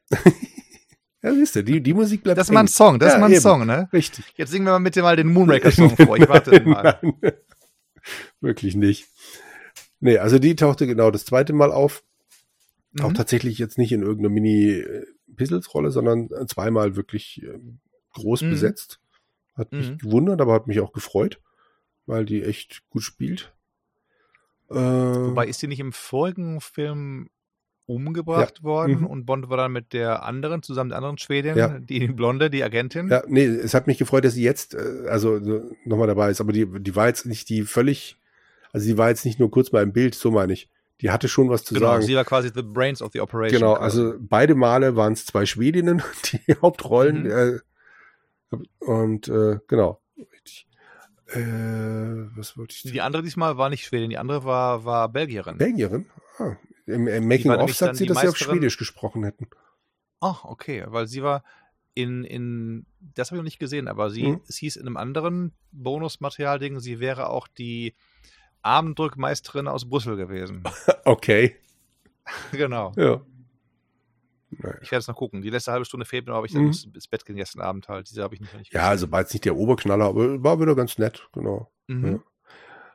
Ja, 1.22 1.34
siehst 1.34 1.54
du, 1.56 1.64
die, 1.64 1.80
die 1.80 1.94
Musik 1.94 2.24
bleibt. 2.24 2.38
Das 2.38 2.48
ist 2.48 2.52
mal 2.52 2.60
ein 2.60 2.68
Song, 2.68 2.98
das 2.98 3.10
ja, 3.10 3.14
ist 3.14 3.20
mal 3.20 3.26
ein 3.26 3.32
eben. 3.32 3.40
Song, 3.40 3.66
ne? 3.66 3.88
Richtig. 3.92 4.24
Jetzt 4.36 4.50
singen 4.50 4.66
wir 4.66 4.72
mal 4.72 4.84
bitte 4.84 5.02
mal 5.02 5.16
den 5.16 5.28
Moonraker-Song 5.28 5.96
vor. 5.96 6.16
Ich 6.16 6.28
warte 6.28 6.60
mal. 6.62 6.98
Nein, 7.00 7.32
wirklich 8.40 8.74
nicht. 8.74 9.06
Nee, 10.00 10.18
also 10.18 10.38
die 10.38 10.56
tauchte 10.56 10.86
genau 10.86 11.10
das 11.10 11.24
zweite 11.24 11.52
Mal 11.52 11.70
auf. 11.70 12.02
Mhm. 12.92 13.04
Auch 13.04 13.12
tatsächlich 13.12 13.58
jetzt 13.58 13.78
nicht 13.78 13.92
in 13.92 14.02
irgendeiner 14.02 14.34
Mini-Pizzles-Rolle, 15.28 15.90
sondern 15.90 16.28
zweimal 16.48 16.96
wirklich 16.96 17.42
äh, 17.42 17.58
groß 18.14 18.42
mhm. 18.42 18.50
besetzt. 18.50 19.00
Hat 19.54 19.72
mich 19.72 19.90
mhm. 19.90 19.98
gewundert, 19.98 20.40
aber 20.40 20.54
hat 20.54 20.66
mich 20.66 20.80
auch 20.80 20.92
gefreut, 20.92 21.40
weil 22.06 22.24
die 22.24 22.42
echt 22.42 22.82
gut 22.90 23.02
spielt. 23.02 23.52
Äh, 24.70 24.74
Wobei 24.74 25.46
ist 25.46 25.60
sie 25.60 25.66
nicht 25.66 25.80
im 25.80 25.92
vorigen 25.92 26.60
Film 26.60 27.30
umgebracht 27.86 28.58
ja. 28.58 28.64
worden 28.64 29.00
mhm. 29.00 29.06
und 29.06 29.24
Bond 29.24 29.48
war 29.48 29.56
dann 29.56 29.72
mit 29.72 29.94
der 29.94 30.22
anderen, 30.22 30.62
zusammen 30.62 30.90
der 30.90 30.98
anderen 30.98 31.16
Schwedin, 31.16 31.56
ja. 31.56 31.78
die 31.78 32.06
Blonde, 32.08 32.50
die 32.50 32.62
Agentin. 32.62 33.08
Ja, 33.08 33.22
nee, 33.26 33.46
es 33.46 33.72
hat 33.72 33.86
mich 33.86 33.98
gefreut, 33.98 34.24
dass 34.24 34.34
sie 34.34 34.42
jetzt, 34.42 34.74
äh, 34.74 35.08
also 35.08 35.40
nochmal 35.84 36.06
dabei 36.06 36.30
ist, 36.30 36.40
aber 36.40 36.52
die, 36.52 36.66
die 36.66 36.94
war 36.94 37.08
jetzt 37.08 37.24
nicht 37.24 37.48
die 37.48 37.62
völlig, 37.62 38.16
also 38.72 38.84
sie 38.84 38.98
war 38.98 39.08
jetzt 39.08 39.24
nicht 39.24 39.40
nur 39.40 39.50
kurz 39.50 39.72
mal 39.72 39.82
im 39.82 39.94
Bild, 39.94 40.14
so 40.14 40.30
meine 40.30 40.52
ich 40.52 40.68
die 41.00 41.10
hatte 41.10 41.28
schon 41.28 41.48
was 41.48 41.64
zu 41.64 41.74
genau, 41.74 41.88
sagen. 41.88 42.02
Sie 42.02 42.14
war 42.14 42.24
quasi 42.24 42.50
the 42.54 42.62
brains 42.62 43.02
of 43.02 43.12
the 43.12 43.20
operation. 43.20 43.60
Genau, 43.60 43.74
also 43.74 44.14
beide 44.18 44.54
Male 44.54 44.96
waren 44.96 45.12
es 45.12 45.26
zwei 45.26 45.46
Schwedinnen, 45.46 46.02
die 46.32 46.54
Hauptrollen. 46.60 47.22
Mhm. 47.22 47.60
Äh, 48.50 48.56
und 48.84 49.28
äh, 49.28 49.58
genau. 49.68 50.00
Äh, 51.26 51.40
was 52.36 52.56
wollte 52.56 52.74
ich? 52.74 52.90
Die 52.90 53.00
andere 53.00 53.22
diesmal 53.22 53.58
war 53.58 53.68
nicht 53.68 53.84
Schwedin, 53.84 54.10
die 54.10 54.18
andere 54.18 54.44
war, 54.44 54.84
war 54.84 55.08
Belgierin. 55.10 55.58
Belgierin? 55.58 56.06
Ah, 56.38 56.56
Im, 56.86 57.06
im 57.06 57.28
Making-of 57.28 57.74
sagt 57.74 57.96
sie, 57.96 58.06
dass 58.06 58.20
sie 58.20 58.28
auf 58.28 58.36
Schwedisch 58.36 58.78
gesprochen 58.78 59.24
hätten. 59.24 59.48
Ach, 60.20 60.44
okay, 60.44 60.84
weil 60.86 61.06
sie 61.06 61.22
war 61.22 61.44
in, 61.94 62.24
in 62.24 62.86
das 63.00 63.28
habe 63.28 63.36
ich 63.36 63.40
noch 63.40 63.44
nicht 63.44 63.58
gesehen, 63.58 63.88
aber 63.88 64.10
sie, 64.10 64.28
mhm. 64.28 64.40
es 64.48 64.56
hieß 64.56 64.76
in 64.76 64.86
einem 64.86 64.96
anderen 64.96 65.52
Bonusmaterial-Ding, 65.72 66.80
sie 66.80 67.00
wäre 67.00 67.28
auch 67.28 67.48
die 67.48 67.94
Armdrückmeisterin 68.62 69.68
aus 69.68 69.88
Brüssel 69.88 70.16
gewesen. 70.16 70.62
okay. 71.04 71.56
genau. 72.52 72.92
Ja. 72.96 73.20
Naja. 74.50 74.76
Ich 74.80 74.90
werde 74.90 75.00
es 75.00 75.08
noch 75.08 75.16
gucken. 75.16 75.42
Die 75.42 75.50
letzte 75.50 75.72
halbe 75.72 75.84
Stunde 75.84 76.06
fehlt 76.06 76.26
mir, 76.26 76.32
aber 76.32 76.46
ich 76.46 76.54
mhm. 76.54 76.66
muss 76.66 76.84
ins 76.84 77.08
Bett 77.08 77.24
gehen 77.26 77.36
gestern 77.36 77.62
Abend 77.62 77.88
halt. 77.88 78.08
Diese 78.10 78.22
habe 78.22 78.34
ich 78.34 78.40
nicht, 78.40 78.54
nicht 78.56 78.72
Ja, 78.72 78.88
also 78.88 79.10
war 79.10 79.20
jetzt 79.20 79.34
nicht 79.34 79.44
der 79.44 79.56
Oberknaller, 79.56 80.06
aber 80.06 80.42
war 80.42 80.60
wieder 80.60 80.74
ganz 80.74 80.98
nett, 80.98 81.28
genau. 81.32 81.70
Mhm. 81.86 82.06
Ja. 82.06 82.18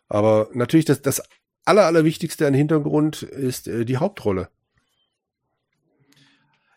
Aber 0.07 0.49
natürlich, 0.53 0.85
das, 0.85 1.01
das 1.01 1.21
Aller, 1.65 1.85
Allerwichtigste 1.85 2.47
an 2.47 2.53
Hintergrund 2.53 3.21
ist 3.21 3.67
äh, 3.67 3.85
die 3.85 3.97
Hauptrolle. 3.97 4.49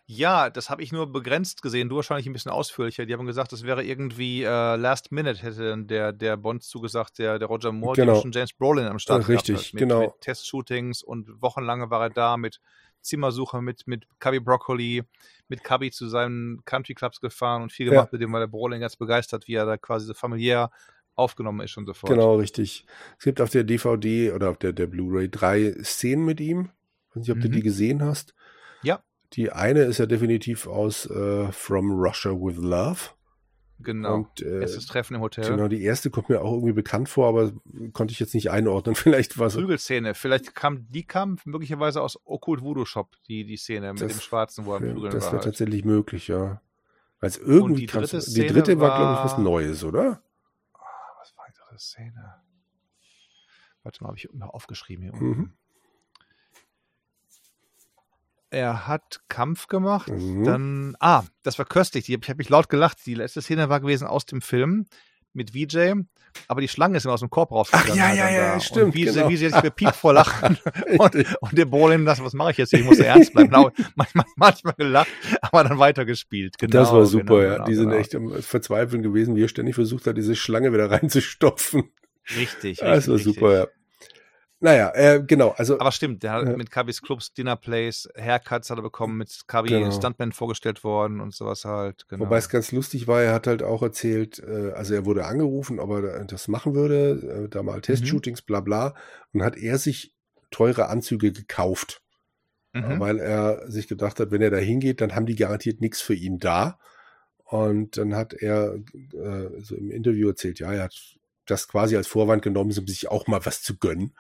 Ja, 0.08 0.50
das 0.50 0.70
habe 0.70 0.84
ich 0.84 0.92
nur 0.92 1.10
begrenzt 1.10 1.62
gesehen. 1.62 1.88
Du 1.88 1.96
wahrscheinlich 1.96 2.26
ein 2.26 2.32
bisschen 2.32 2.52
ausführlicher. 2.52 3.06
Die 3.06 3.12
haben 3.12 3.26
gesagt, 3.26 3.50
das 3.50 3.64
wäre 3.64 3.82
irgendwie 3.82 4.44
äh, 4.44 4.76
Last 4.76 5.10
Minute, 5.10 5.42
hätte 5.42 5.76
der, 5.84 6.12
der 6.12 6.36
Bond 6.36 6.62
zugesagt, 6.62 7.18
der, 7.18 7.40
der 7.40 7.48
Roger 7.48 7.72
Moore, 7.72 7.96
genau. 7.96 8.20
schon 8.20 8.30
James 8.30 8.52
Brolin 8.52 8.86
am 8.86 9.00
Start 9.00 9.26
Richtig, 9.26 9.74
mit, 9.74 9.80
genau. 9.80 10.00
Mit 10.02 10.20
Testshootings 10.20 11.02
und 11.02 11.42
wochenlange 11.42 11.90
war 11.90 12.02
er 12.02 12.10
da 12.10 12.36
mit 12.36 12.60
Zimmersuche, 13.00 13.60
mit, 13.60 13.88
mit 13.88 14.06
Cubby 14.20 14.38
Broccoli, 14.38 15.02
mit 15.48 15.64
Cubby 15.64 15.90
zu 15.90 16.08
seinen 16.08 16.64
Country 16.64 16.94
Clubs 16.94 17.20
gefahren 17.20 17.62
und 17.62 17.72
viel 17.72 17.90
gemacht 17.90 18.06
ja. 18.06 18.10
mit 18.12 18.20
dem, 18.20 18.32
weil 18.32 18.40
der 18.40 18.46
Brolin 18.46 18.80
ganz 18.80 18.94
begeistert, 18.94 19.48
wie 19.48 19.54
er 19.54 19.66
da 19.66 19.76
quasi 19.76 20.06
so 20.06 20.14
familiär 20.14 20.70
aufgenommen 21.16 21.62
ist 21.62 21.76
und 21.78 21.86
so 21.86 21.94
fort. 21.94 22.12
Genau, 22.12 22.36
richtig. 22.36 22.86
Es 23.18 23.24
gibt 23.24 23.40
auf 23.40 23.50
der 23.50 23.64
DVD 23.64 24.32
oder 24.32 24.50
auf 24.50 24.58
der, 24.58 24.72
der 24.72 24.86
Blu-ray 24.86 25.28
drei 25.28 25.74
Szenen 25.82 26.24
mit 26.24 26.40
ihm. 26.40 26.70
Ich 27.08 27.16
weiß 27.16 27.22
nicht, 27.22 27.30
ob 27.30 27.38
mhm. 27.38 27.42
du 27.42 27.48
die 27.48 27.62
gesehen 27.62 28.04
hast. 28.04 28.34
Ja. 29.36 29.44
Die 29.44 29.52
eine 29.52 29.82
ist 29.82 29.98
ja 29.98 30.06
definitiv 30.06 30.66
aus 30.66 31.06
äh, 31.06 31.52
From 31.52 31.92
Russia 31.92 32.32
with 32.32 32.56
Love. 32.56 33.10
Genau. 33.78 34.14
Und, 34.14 34.40
äh, 34.40 34.60
Erstes 34.60 34.86
Treffen 34.86 35.14
im 35.14 35.20
Hotel. 35.20 35.50
Genau, 35.50 35.68
die 35.68 35.82
erste 35.82 36.08
kommt 36.08 36.30
mir 36.30 36.40
auch 36.40 36.52
irgendwie 36.52 36.72
bekannt 36.72 37.08
vor, 37.10 37.28
aber 37.28 37.52
konnte 37.92 38.12
ich 38.12 38.20
jetzt 38.20 38.34
nicht 38.34 38.50
einordnen. 38.50 38.94
Vielleicht 38.96 39.38
war 39.38 39.48
es. 39.48 39.54
Prügelszene. 39.54 40.14
Vielleicht 40.14 40.54
kam 40.54 40.90
die 40.90 41.04
kam 41.04 41.38
möglicherweise 41.44 42.00
aus 42.00 42.18
Okkult 42.24 42.62
Voodoo 42.62 42.86
Shop, 42.86 43.16
die, 43.28 43.44
die 43.44 43.56
Szene 43.56 43.92
mit 43.92 44.00
das, 44.00 44.12
dem 44.12 44.20
Schwarzen, 44.20 44.64
wo 44.64 44.72
er 44.72 44.76
am 44.78 44.82
Prügeln 44.94 45.12
Das 45.12 45.24
wäre 45.24 45.32
halt. 45.34 45.44
tatsächlich 45.44 45.84
möglich, 45.84 46.28
ja. 46.28 46.62
Weil 47.20 47.30
es 47.30 47.38
irgendwie. 47.38 47.82
die 47.82 47.86
dritte, 47.86 48.18
die 48.18 48.46
dritte 48.46 48.80
war, 48.80 48.90
war 48.90 48.98
glaube 48.98 49.12
ich, 49.14 49.32
was 49.32 49.38
Neues, 49.38 49.84
oder? 49.84 50.22
Oh, 50.74 50.78
was 51.20 51.36
war 51.36 51.44
die 51.48 51.58
dritte 51.58 51.78
Szene? 51.78 52.34
Warte 53.82 54.02
mal, 54.02 54.08
habe 54.08 54.18
ich 54.18 54.24
immer 54.30 54.54
aufgeschrieben 54.54 55.04
hier 55.04 55.12
unten. 55.12 55.26
Mhm. 55.26 55.52
Er 58.50 58.86
hat 58.86 59.20
Kampf 59.28 59.66
gemacht, 59.66 60.08
mhm. 60.08 60.44
dann, 60.44 60.96
ah, 61.00 61.24
das 61.42 61.58
war 61.58 61.66
köstlich, 61.66 62.08
ich 62.08 62.14
habe 62.14 62.36
mich 62.36 62.48
laut 62.48 62.68
gelacht. 62.68 62.98
Die 63.04 63.14
letzte 63.14 63.42
Szene 63.42 63.68
war 63.68 63.80
gewesen 63.80 64.06
aus 64.06 64.24
dem 64.24 64.40
Film 64.40 64.86
mit 65.32 65.50
VJ, 65.50 65.92
aber 66.48 66.60
die 66.60 66.68
Schlange 66.68 66.96
ist 66.96 67.04
immer 67.04 67.14
aus 67.14 67.20
dem 67.20 67.30
Korb 67.30 67.52
rausgegangen. 67.52 67.92
Ach 67.92 67.96
ja, 67.96 68.14
ja, 68.14 68.30
ja, 68.30 68.54
ja 68.54 68.60
stimmt. 68.60 68.86
Und 68.86 68.94
wie, 68.94 69.04
genau. 69.04 69.28
wie 69.28 69.36
sie 69.36 69.50
sich 69.50 69.60
bepiekt 69.60 69.96
vor 69.96 70.12
Lachen 70.12 70.58
und, 70.98 71.14
und 71.14 71.52
der 71.58 71.64
Bolin, 71.66 72.04
das, 72.04 72.22
was 72.22 72.32
mache 72.34 72.52
ich 72.52 72.56
jetzt? 72.56 72.72
Ich 72.72 72.84
muss 72.84 72.98
ernst 72.98 73.32
bleiben. 73.32 73.50
Genau, 73.50 73.70
manchmal, 73.94 74.24
manchmal 74.36 74.74
gelacht, 74.74 75.10
aber 75.42 75.64
dann 75.64 75.78
weitergespielt. 75.78 76.58
Genau, 76.58 76.72
das 76.72 76.92
war 76.92 77.06
super, 77.06 77.24
genau, 77.24 77.40
ja. 77.40 77.54
Genau, 77.54 77.64
die 77.66 77.74
sind 77.74 77.88
genau. 77.90 78.00
echt 78.00 78.14
am 78.14 78.42
Verzweifeln 78.42 79.02
gewesen, 79.02 79.36
wie 79.36 79.44
er 79.44 79.48
ständig 79.48 79.74
versucht 79.74 80.06
hat, 80.06 80.16
diese 80.16 80.34
Schlange 80.36 80.72
wieder 80.72 80.90
reinzustopfen. 80.90 81.90
Richtig, 82.36 82.78
Das 82.78 83.08
war 83.08 83.18
super, 83.18 83.52
ja. 83.52 83.66
Naja, 84.58 84.90
äh, 84.94 85.22
genau. 85.22 85.50
Also, 85.58 85.78
Aber 85.78 85.92
stimmt, 85.92 86.22
der 86.22 86.32
hat 86.32 86.46
äh, 86.46 86.56
mit 86.56 86.70
Kabis 86.70 87.02
Clubs, 87.02 87.34
Dinner 87.34 87.56
Plays, 87.56 88.08
Haircuts 88.16 88.70
hat 88.70 88.78
er 88.78 88.82
bekommen, 88.82 89.18
mit 89.18 89.42
Kabi 89.46 89.68
genau. 89.68 89.90
Stuntman 89.90 90.32
vorgestellt 90.32 90.82
worden 90.82 91.20
und 91.20 91.34
sowas 91.34 91.66
halt. 91.66 92.08
Genau. 92.08 92.24
Wobei 92.24 92.38
es 92.38 92.48
ganz 92.48 92.72
lustig 92.72 93.06
war, 93.06 93.22
er 93.22 93.34
hat 93.34 93.46
halt 93.46 93.62
auch 93.62 93.82
erzählt, 93.82 94.38
äh, 94.38 94.72
also 94.72 94.94
er 94.94 95.04
wurde 95.04 95.26
angerufen, 95.26 95.78
ob 95.78 95.90
er 95.90 96.24
das 96.24 96.48
machen 96.48 96.74
würde, 96.74 97.44
äh, 97.44 97.48
da 97.50 97.62
mal 97.62 97.82
Testshootings, 97.82 98.42
mhm. 98.42 98.46
bla 98.46 98.60
bla. 98.60 98.94
Und 99.32 99.42
hat 99.42 99.58
er 99.58 99.76
sich 99.76 100.14
teure 100.50 100.88
Anzüge 100.88 101.32
gekauft. 101.32 102.02
Mhm. 102.72 103.00
Weil 103.00 103.18
er 103.18 103.70
sich 103.70 103.88
gedacht 103.88 104.20
hat, 104.20 104.30
wenn 104.30 104.42
er 104.42 104.50
da 104.50 104.58
hingeht, 104.58 105.00
dann 105.00 105.14
haben 105.14 105.26
die 105.26 105.36
garantiert 105.36 105.80
nichts 105.80 106.00
für 106.00 106.14
ihn 106.14 106.38
da. 106.38 106.78
Und 107.44 107.96
dann 107.96 108.14
hat 108.14 108.34
er 108.34 108.74
äh, 108.74 109.60
so 109.60 109.76
im 109.76 109.90
Interview 109.90 110.28
erzählt, 110.28 110.58
ja, 110.58 110.72
er 110.72 110.84
hat 110.84 111.15
das 111.46 111.68
quasi 111.68 111.96
als 111.96 112.06
Vorwand 112.06 112.42
genommen, 112.42 112.76
um 112.76 112.86
sich 112.86 113.08
auch 113.08 113.26
mal 113.26 113.44
was 113.44 113.62
zu 113.62 113.76
gönnen. 113.76 114.12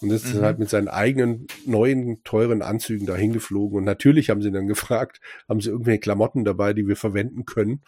Und 0.00 0.10
ist 0.10 0.34
mhm. 0.34 0.42
halt 0.42 0.58
mit 0.58 0.68
seinen 0.68 0.88
eigenen 0.88 1.46
neuen, 1.64 2.24
teuren 2.24 2.60
Anzügen 2.60 3.06
dahin 3.06 3.32
geflogen. 3.32 3.78
Und 3.78 3.84
natürlich 3.84 4.30
haben 4.30 4.42
sie 4.42 4.50
dann 4.50 4.66
gefragt, 4.66 5.20
haben 5.48 5.60
sie 5.60 5.70
irgendwelche 5.70 6.00
Klamotten 6.00 6.44
dabei, 6.44 6.72
die 6.72 6.88
wir 6.88 6.96
verwenden 6.96 7.44
können? 7.44 7.82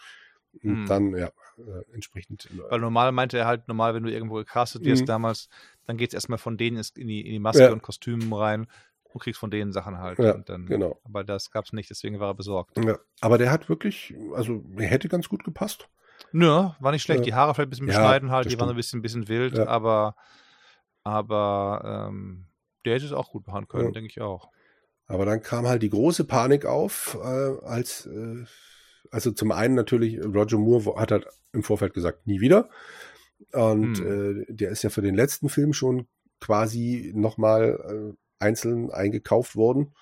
Und 0.63 0.83
mhm. 0.83 0.85
dann, 0.85 1.17
ja, 1.17 1.27
äh, 1.57 1.93
entsprechend. 1.93 2.49
Weil 2.69 2.79
normal 2.79 3.11
meinte 3.11 3.37
er 3.37 3.45
halt, 3.45 3.67
normal, 3.67 3.93
wenn 3.93 4.03
du 4.03 4.11
irgendwo 4.11 4.35
gecastet 4.35 4.85
wirst 4.85 5.03
mhm. 5.03 5.07
damals, 5.07 5.49
dann 5.85 5.97
geht 5.97 6.09
es 6.09 6.13
erstmal 6.13 6.39
von 6.39 6.57
denen 6.57 6.81
in 6.95 7.07
die, 7.07 7.21
in 7.21 7.31
die 7.31 7.39
Maske 7.39 7.63
ja. 7.63 7.71
und 7.71 7.81
Kostümen 7.81 8.31
rein 8.33 8.67
und 9.15 9.21
kriegst 9.21 9.39
von 9.39 9.51
denen 9.51 9.71
Sachen 9.71 9.97
halt. 9.97 10.19
Ja, 10.19 10.37
dann, 10.37 10.65
genau. 10.65 10.99
Aber 11.03 11.23
das 11.23 11.51
gab 11.51 11.65
es 11.65 11.73
nicht, 11.73 11.89
deswegen 11.89 12.19
war 12.19 12.31
er 12.31 12.35
besorgt. 12.35 12.77
Ja, 12.77 12.97
aber 13.21 13.37
der 13.37 13.51
hat 13.51 13.69
wirklich, 13.69 14.13
also 14.33 14.63
er 14.77 14.87
hätte 14.87 15.07
ganz 15.07 15.29
gut 15.29 15.43
gepasst. 15.43 15.89
Nö, 16.31 16.69
war 16.79 16.91
nicht 16.91 17.03
schlecht. 17.03 17.25
Die 17.25 17.33
Haare 17.33 17.53
vielleicht 17.53 17.67
ein 17.67 17.69
bisschen 17.69 17.85
beschneiden 17.87 18.31
halt, 18.31 18.45
die 18.45 18.49
stimmt. 18.49 18.61
waren 18.61 18.69
ein 18.69 18.75
bisschen, 18.75 18.99
ein 18.99 19.01
bisschen 19.01 19.27
wild, 19.27 19.57
ja. 19.57 19.67
aber, 19.67 20.15
aber 21.03 22.07
ähm, 22.09 22.47
der 22.85 22.95
hätte 22.95 23.05
es 23.05 23.13
auch 23.13 23.31
gut 23.31 23.47
machen 23.47 23.67
können, 23.67 23.85
ja. 23.85 23.91
denke 23.91 24.09
ich 24.09 24.21
auch. 24.21 24.49
Aber 25.07 25.25
dann 25.25 25.41
kam 25.41 25.67
halt 25.67 25.83
die 25.83 25.89
große 25.89 26.25
Panik 26.25 26.65
auf, 26.65 27.17
äh, 27.21 27.65
als, 27.65 28.05
äh, 28.07 28.43
also 29.11 29.31
zum 29.31 29.51
einen 29.51 29.75
natürlich, 29.75 30.19
Roger 30.23 30.57
Moore 30.57 30.99
hat 30.99 31.11
halt 31.11 31.27
im 31.53 31.63
Vorfeld 31.63 31.93
gesagt, 31.93 32.27
nie 32.27 32.41
wieder. 32.41 32.69
Und 33.51 33.99
hm. 33.99 34.45
äh, 34.47 34.53
der 34.53 34.71
ist 34.71 34.83
ja 34.83 34.89
für 34.89 35.01
den 35.01 35.15
letzten 35.15 35.49
Film 35.49 35.73
schon 35.73 36.07
quasi 36.39 37.11
nochmal 37.15 38.13
äh, 38.13 38.43
einzeln 38.43 38.91
eingekauft 38.91 39.55
worden. 39.55 39.93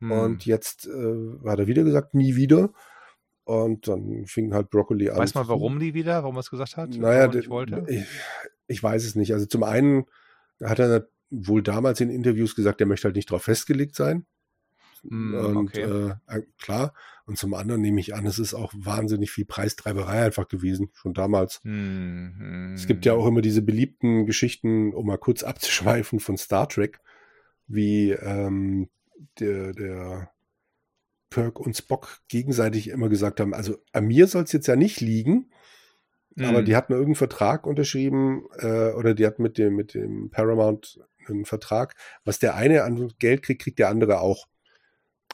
Hm. 0.00 0.10
Und 0.10 0.46
jetzt 0.46 0.86
äh, 0.86 1.48
hat 1.48 1.58
er 1.58 1.66
wieder 1.66 1.84
gesagt, 1.84 2.14
nie 2.14 2.36
wieder. 2.36 2.70
Und 3.46 3.86
dann 3.86 4.26
fing 4.26 4.52
halt 4.52 4.70
Broccoli 4.70 5.08
an. 5.08 5.18
Weiß 5.18 5.36
man, 5.36 5.46
warum 5.46 5.78
die 5.78 5.94
wieder? 5.94 6.24
Warum 6.24 6.34
er 6.34 6.40
es 6.40 6.50
gesagt 6.50 6.76
hat? 6.76 6.90
Naja, 6.96 7.32
ich, 7.32 7.48
ich, 7.86 8.04
ich, 8.66 8.82
weiß 8.82 9.04
es 9.04 9.14
nicht. 9.14 9.32
Also 9.32 9.46
zum 9.46 9.62
einen 9.62 10.06
hat 10.60 10.80
er 10.80 11.06
wohl 11.30 11.62
damals 11.62 12.00
in 12.00 12.10
Interviews 12.10 12.56
gesagt, 12.56 12.80
er 12.80 12.88
möchte 12.88 13.04
halt 13.04 13.14
nicht 13.14 13.30
darauf 13.30 13.44
festgelegt 13.44 13.94
sein. 13.94 14.26
Mm, 15.04 15.34
und 15.34 15.56
okay. 15.68 16.12
äh, 16.26 16.42
klar. 16.60 16.92
Und 17.24 17.38
zum 17.38 17.54
anderen 17.54 17.82
nehme 17.82 18.00
ich 18.00 18.16
an, 18.16 18.26
es 18.26 18.40
ist 18.40 18.52
auch 18.52 18.72
wahnsinnig 18.76 19.30
viel 19.30 19.44
Preistreiberei 19.44 20.24
einfach 20.24 20.48
gewesen, 20.48 20.90
schon 20.92 21.14
damals. 21.14 21.60
Mm, 21.62 21.70
mm. 21.70 22.74
Es 22.74 22.88
gibt 22.88 23.06
ja 23.06 23.12
auch 23.12 23.28
immer 23.28 23.42
diese 23.42 23.62
beliebten 23.62 24.26
Geschichten, 24.26 24.92
um 24.92 25.06
mal 25.06 25.18
kurz 25.18 25.44
abzuschweifen 25.44 26.18
von 26.18 26.36
Star 26.36 26.68
Trek, 26.68 26.98
wie 27.68 28.10
ähm, 28.10 28.88
der, 29.38 29.72
der 29.72 30.30
Kirk 31.36 31.60
und 31.60 31.76
Spock 31.76 32.20
gegenseitig 32.28 32.88
immer 32.88 33.10
gesagt 33.10 33.40
haben, 33.40 33.52
also 33.52 33.76
an 33.92 34.06
mir 34.06 34.26
soll 34.26 34.44
es 34.44 34.52
jetzt 34.52 34.68
ja 34.68 34.74
nicht 34.74 35.02
liegen, 35.02 35.50
mhm. 36.34 36.46
aber 36.46 36.62
die 36.62 36.74
hatten 36.74 36.94
irgendeinen 36.94 37.16
Vertrag 37.16 37.66
unterschrieben 37.66 38.46
äh, 38.58 38.92
oder 38.92 39.12
die 39.12 39.26
hatten 39.26 39.42
mit 39.42 39.58
dem, 39.58 39.76
mit 39.76 39.92
dem 39.92 40.30
Paramount 40.30 40.98
einen 41.28 41.44
Vertrag. 41.44 41.94
Was 42.24 42.38
der 42.38 42.54
eine 42.54 42.84
an 42.84 43.12
Geld 43.18 43.42
kriegt, 43.42 43.60
kriegt 43.60 43.78
der 43.78 43.90
andere 43.90 44.20
auch. 44.20 44.46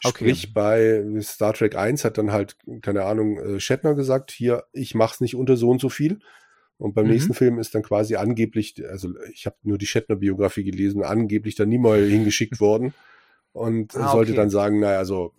Okay. 0.05 0.25
Sprich, 0.25 0.53
bei 0.53 1.05
Star 1.21 1.53
Trek 1.53 1.77
1 1.77 2.05
hat 2.05 2.19
dann 2.19 2.33
halt, 2.33 2.57
keine 2.81 3.05
Ahnung, 3.05 3.39
äh, 3.39 3.61
Shatner 3.61 3.95
gesagt, 3.95 4.33
hier, 4.33 4.65
ich 4.73 4.97
mach's 4.97 5.21
nicht 5.21 5.37
unter 5.37 5.57
so 5.57 5.71
und 5.71 5.81
so 5.81 5.89
viel. 5.89 6.19
Und 6.79 6.95
beim 6.95 7.05
mhm. 7.05 7.13
nächsten 7.13 7.35
Film 7.35 7.61
ist 7.61 7.77
dann 7.77 7.85
quasi 7.85 8.17
angeblich, 8.17 8.75
also 8.89 9.11
ich 9.33 9.47
habe 9.47 9.55
nur 9.63 9.79
die 9.79 9.87
Shatner-Biografie 9.87 10.65
gelesen, 10.65 11.05
angeblich 11.05 11.55
dann 11.55 11.69
nie 11.69 11.79
mal 11.79 12.05
hingeschickt 12.05 12.59
worden 12.61 12.93
und 13.53 13.95
ah, 13.95 14.11
sollte 14.11 14.35
dann 14.35 14.51
sagen, 14.51 14.81
naja, 14.81 14.99
also 14.99 15.33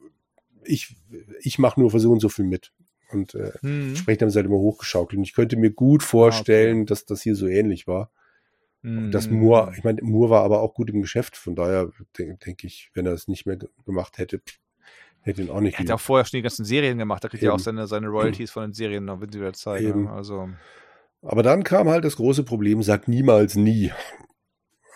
ich, 0.65 0.95
ich 1.41 1.59
mache 1.59 1.79
nur 1.79 1.91
für 1.91 1.99
so 1.99 2.11
und 2.11 2.19
so 2.19 2.29
viel 2.29 2.45
mit. 2.45 2.71
Und 3.11 3.35
äh, 3.35 3.51
hm. 3.61 3.89
entsprechend 3.89 4.23
haben 4.23 4.29
sie 4.29 4.37
halt 4.37 4.47
immer 4.47 4.57
hochgeschaukelt. 4.57 5.17
Und 5.17 5.23
ich 5.23 5.33
könnte 5.33 5.55
mir 5.55 5.71
gut 5.71 6.03
vorstellen, 6.03 6.77
ah, 6.77 6.81
okay. 6.81 6.85
dass 6.85 7.05
das 7.05 7.21
hier 7.21 7.35
so 7.35 7.47
ähnlich 7.47 7.87
war. 7.87 8.11
Hm. 8.81 9.11
Das 9.11 9.29
Moore, 9.29 9.73
ich 9.77 9.83
meine, 9.83 10.01
Moore 10.01 10.29
war 10.29 10.43
aber 10.43 10.61
auch 10.61 10.73
gut 10.73 10.89
im 10.89 11.01
Geschäft, 11.01 11.37
von 11.37 11.55
daher 11.55 11.89
denke 12.17 12.37
denk 12.45 12.63
ich, 12.63 12.91
wenn 12.93 13.05
er 13.05 13.13
es 13.13 13.27
nicht 13.27 13.45
mehr 13.45 13.57
gemacht 13.85 14.17
hätte, 14.17 14.41
hätte 15.21 15.41
ihn 15.41 15.49
auch 15.49 15.61
nicht. 15.61 15.75
Er 15.75 15.79
hat 15.79 15.89
ja 15.89 15.95
auch 15.95 16.01
vorher 16.01 16.25
schon 16.25 16.39
die 16.39 16.41
ganzen 16.41 16.65
Serien 16.65 16.97
gemacht, 16.97 17.23
da 17.23 17.29
kriegt 17.29 17.43
er 17.43 17.53
auch 17.53 17.59
seine, 17.59 17.87
seine 17.87 18.07
Royalties 18.07 18.51
von 18.51 18.63
den 18.63 18.73
Serien 18.73 19.05
noch, 19.05 19.21
wenn 19.21 19.31
sie 19.31 19.39
wieder 19.39 19.53
zeigen. 19.53 20.07
Also. 20.09 20.49
Aber 21.21 21.43
dann 21.43 21.63
kam 21.63 21.87
halt 21.87 22.03
das 22.03 22.17
große 22.17 22.43
Problem, 22.43 22.83
sagt 22.83 23.07
niemals 23.07 23.55
nie, 23.55 23.91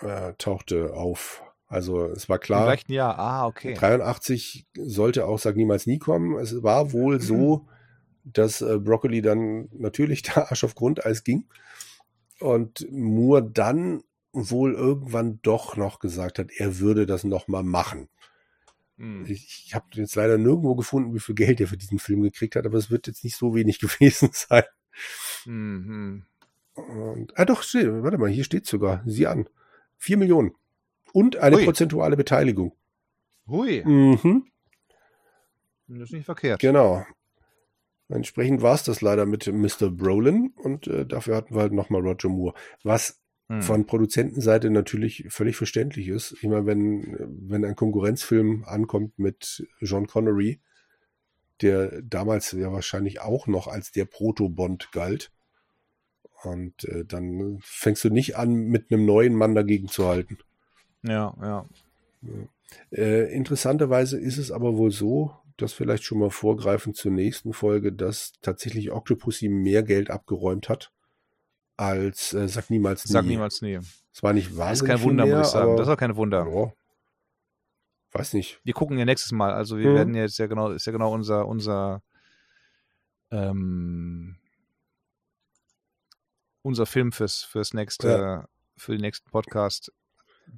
äh, 0.02 0.34
tauchte 0.36 0.92
auf. 0.92 1.42
Also 1.68 2.06
es 2.06 2.28
war 2.28 2.38
klar. 2.38 2.60
Im 2.60 2.66
gleichen 2.66 2.92
Jahr, 2.92 3.18
ah, 3.18 3.46
okay. 3.46 3.74
83 3.74 4.66
sollte 4.74 5.26
auch 5.26 5.38
Sag 5.38 5.56
niemals 5.56 5.86
nie 5.86 5.98
kommen. 5.98 6.38
Es 6.38 6.62
war 6.62 6.92
wohl 6.92 7.16
mhm. 7.16 7.20
so, 7.20 7.68
dass 8.24 8.62
äh, 8.62 8.78
Broccoli 8.78 9.22
dann 9.22 9.68
natürlich 9.72 10.22
der 10.22 10.50
Arsch 10.50 10.64
auf 10.64 10.74
Grundeis 10.74 11.24
ging 11.24 11.44
und 12.40 12.86
Moore 12.90 13.42
dann 13.42 14.02
wohl 14.32 14.74
irgendwann 14.74 15.40
doch 15.42 15.76
noch 15.76 15.98
gesagt 15.98 16.38
hat, 16.38 16.50
er 16.56 16.78
würde 16.78 17.06
das 17.06 17.24
nochmal 17.24 17.62
machen. 17.62 18.08
Mhm. 18.96 19.24
Ich, 19.26 19.64
ich 19.66 19.74
habe 19.74 19.86
jetzt 19.92 20.14
leider 20.16 20.38
nirgendwo 20.38 20.74
gefunden, 20.74 21.14
wie 21.14 21.20
viel 21.20 21.34
Geld 21.34 21.60
er 21.60 21.68
für 21.68 21.76
diesen 21.76 21.98
Film 21.98 22.22
gekriegt 22.22 22.56
hat, 22.56 22.66
aber 22.66 22.78
es 22.78 22.90
wird 22.90 23.06
jetzt 23.06 23.24
nicht 23.24 23.36
so 23.36 23.54
wenig 23.54 23.78
gewesen 23.80 24.30
sein. 24.32 24.64
Mhm. 25.44 26.24
Und, 26.74 27.36
ah 27.38 27.44
doch, 27.44 27.62
warte 27.62 28.18
mal, 28.18 28.30
hier 28.30 28.44
steht 28.44 28.66
sogar, 28.66 29.02
sieh 29.04 29.26
an. 29.26 29.48
Vier 29.96 30.16
Millionen. 30.16 30.52
Und 31.12 31.36
eine 31.36 31.56
Ui. 31.56 31.64
prozentuale 31.64 32.16
Beteiligung. 32.16 32.72
Hui. 33.46 33.82
Mhm. 33.84 34.44
Das 35.88 36.02
ist 36.04 36.12
nicht 36.12 36.26
verkehrt. 36.26 36.60
Genau. 36.60 37.06
Entsprechend 38.08 38.62
war 38.62 38.74
es 38.74 38.84
das 38.84 39.00
leider 39.00 39.26
mit 39.26 39.46
Mr. 39.46 39.90
Brolin 39.90 40.52
und 40.56 40.86
äh, 40.86 41.06
dafür 41.06 41.36
hatten 41.36 41.54
wir 41.54 41.62
halt 41.62 41.72
nochmal 41.72 42.00
Roger 42.00 42.28
Moore. 42.28 42.54
Was 42.82 43.20
hm. 43.48 43.62
von 43.62 43.86
Produzentenseite 43.86 44.70
natürlich 44.70 45.26
völlig 45.28 45.56
verständlich 45.56 46.08
ist. 46.08 46.32
Ich 46.32 46.44
meine, 46.44 46.66
wenn, 46.66 47.16
wenn 47.48 47.64
ein 47.64 47.76
Konkurrenzfilm 47.76 48.64
ankommt 48.64 49.18
mit 49.18 49.66
John 49.80 50.06
Connery, 50.06 50.60
der 51.60 52.02
damals 52.02 52.52
ja 52.52 52.72
wahrscheinlich 52.72 53.20
auch 53.20 53.46
noch 53.46 53.66
als 53.66 53.90
der 53.90 54.04
Proto-Bond 54.04 54.92
galt, 54.92 55.32
und 56.44 56.84
äh, 56.84 57.04
dann 57.04 57.58
fängst 57.60 58.04
du 58.04 58.10
nicht 58.10 58.36
an, 58.36 58.54
mit 58.54 58.92
einem 58.92 59.04
neuen 59.04 59.34
Mann 59.34 59.56
dagegen 59.56 59.88
zu 59.88 60.06
halten. 60.06 60.38
Ja, 61.08 61.34
ja. 61.40 61.66
Äh, 62.90 63.32
interessanterweise 63.34 64.18
ist 64.18 64.38
es 64.38 64.50
aber 64.50 64.76
wohl 64.76 64.90
so, 64.90 65.34
dass 65.56 65.72
vielleicht 65.72 66.04
schon 66.04 66.18
mal 66.18 66.30
vorgreifend 66.30 66.96
zur 66.96 67.12
nächsten 67.12 67.52
Folge, 67.52 67.92
dass 67.92 68.32
tatsächlich 68.42 68.92
Octopussy 68.92 69.48
mehr 69.48 69.82
Geld 69.82 70.10
abgeräumt 70.10 70.68
hat 70.68 70.92
als 71.76 72.32
äh, 72.34 72.48
Sag 72.48 72.70
niemals 72.70 73.04
nie. 73.06 73.12
Sag 73.12 73.24
niemals 73.24 73.62
nie. 73.62 73.78
Es 74.12 74.22
war 74.22 74.32
nicht 74.32 74.56
wahnsinnig. 74.56 74.68
Das 74.68 74.80
ist 74.80 74.86
kein 74.86 75.02
Wunder, 75.02 75.26
mehr, 75.26 75.38
muss 75.38 75.46
ich 75.48 75.52
sagen. 75.52 75.76
das 75.76 75.86
ist 75.86 75.92
auch 75.92 75.98
kein 75.98 76.16
Wunder. 76.16 76.46
Ja, 76.48 76.72
weiß 78.12 78.32
nicht. 78.34 78.60
Wir 78.64 78.74
gucken 78.74 78.98
ja 78.98 79.04
nächstes 79.04 79.32
Mal. 79.32 79.52
Also 79.52 79.78
wir 79.78 79.86
hm. 79.86 79.94
werden 79.94 80.14
jetzt 80.14 80.38
ja 80.38 80.46
genau, 80.46 80.70
ist 80.70 80.86
ja 80.86 80.92
genau 80.92 81.12
unser, 81.12 81.46
unser 81.46 82.02
ähm, 83.30 84.36
unser 86.62 86.86
Film 86.86 87.12
fürs, 87.12 87.42
fürs 87.42 87.74
nächste, 87.74 88.08
ja. 88.08 88.48
für 88.76 88.92
den 88.92 89.00
nächsten 89.00 89.30
Podcast. 89.30 89.92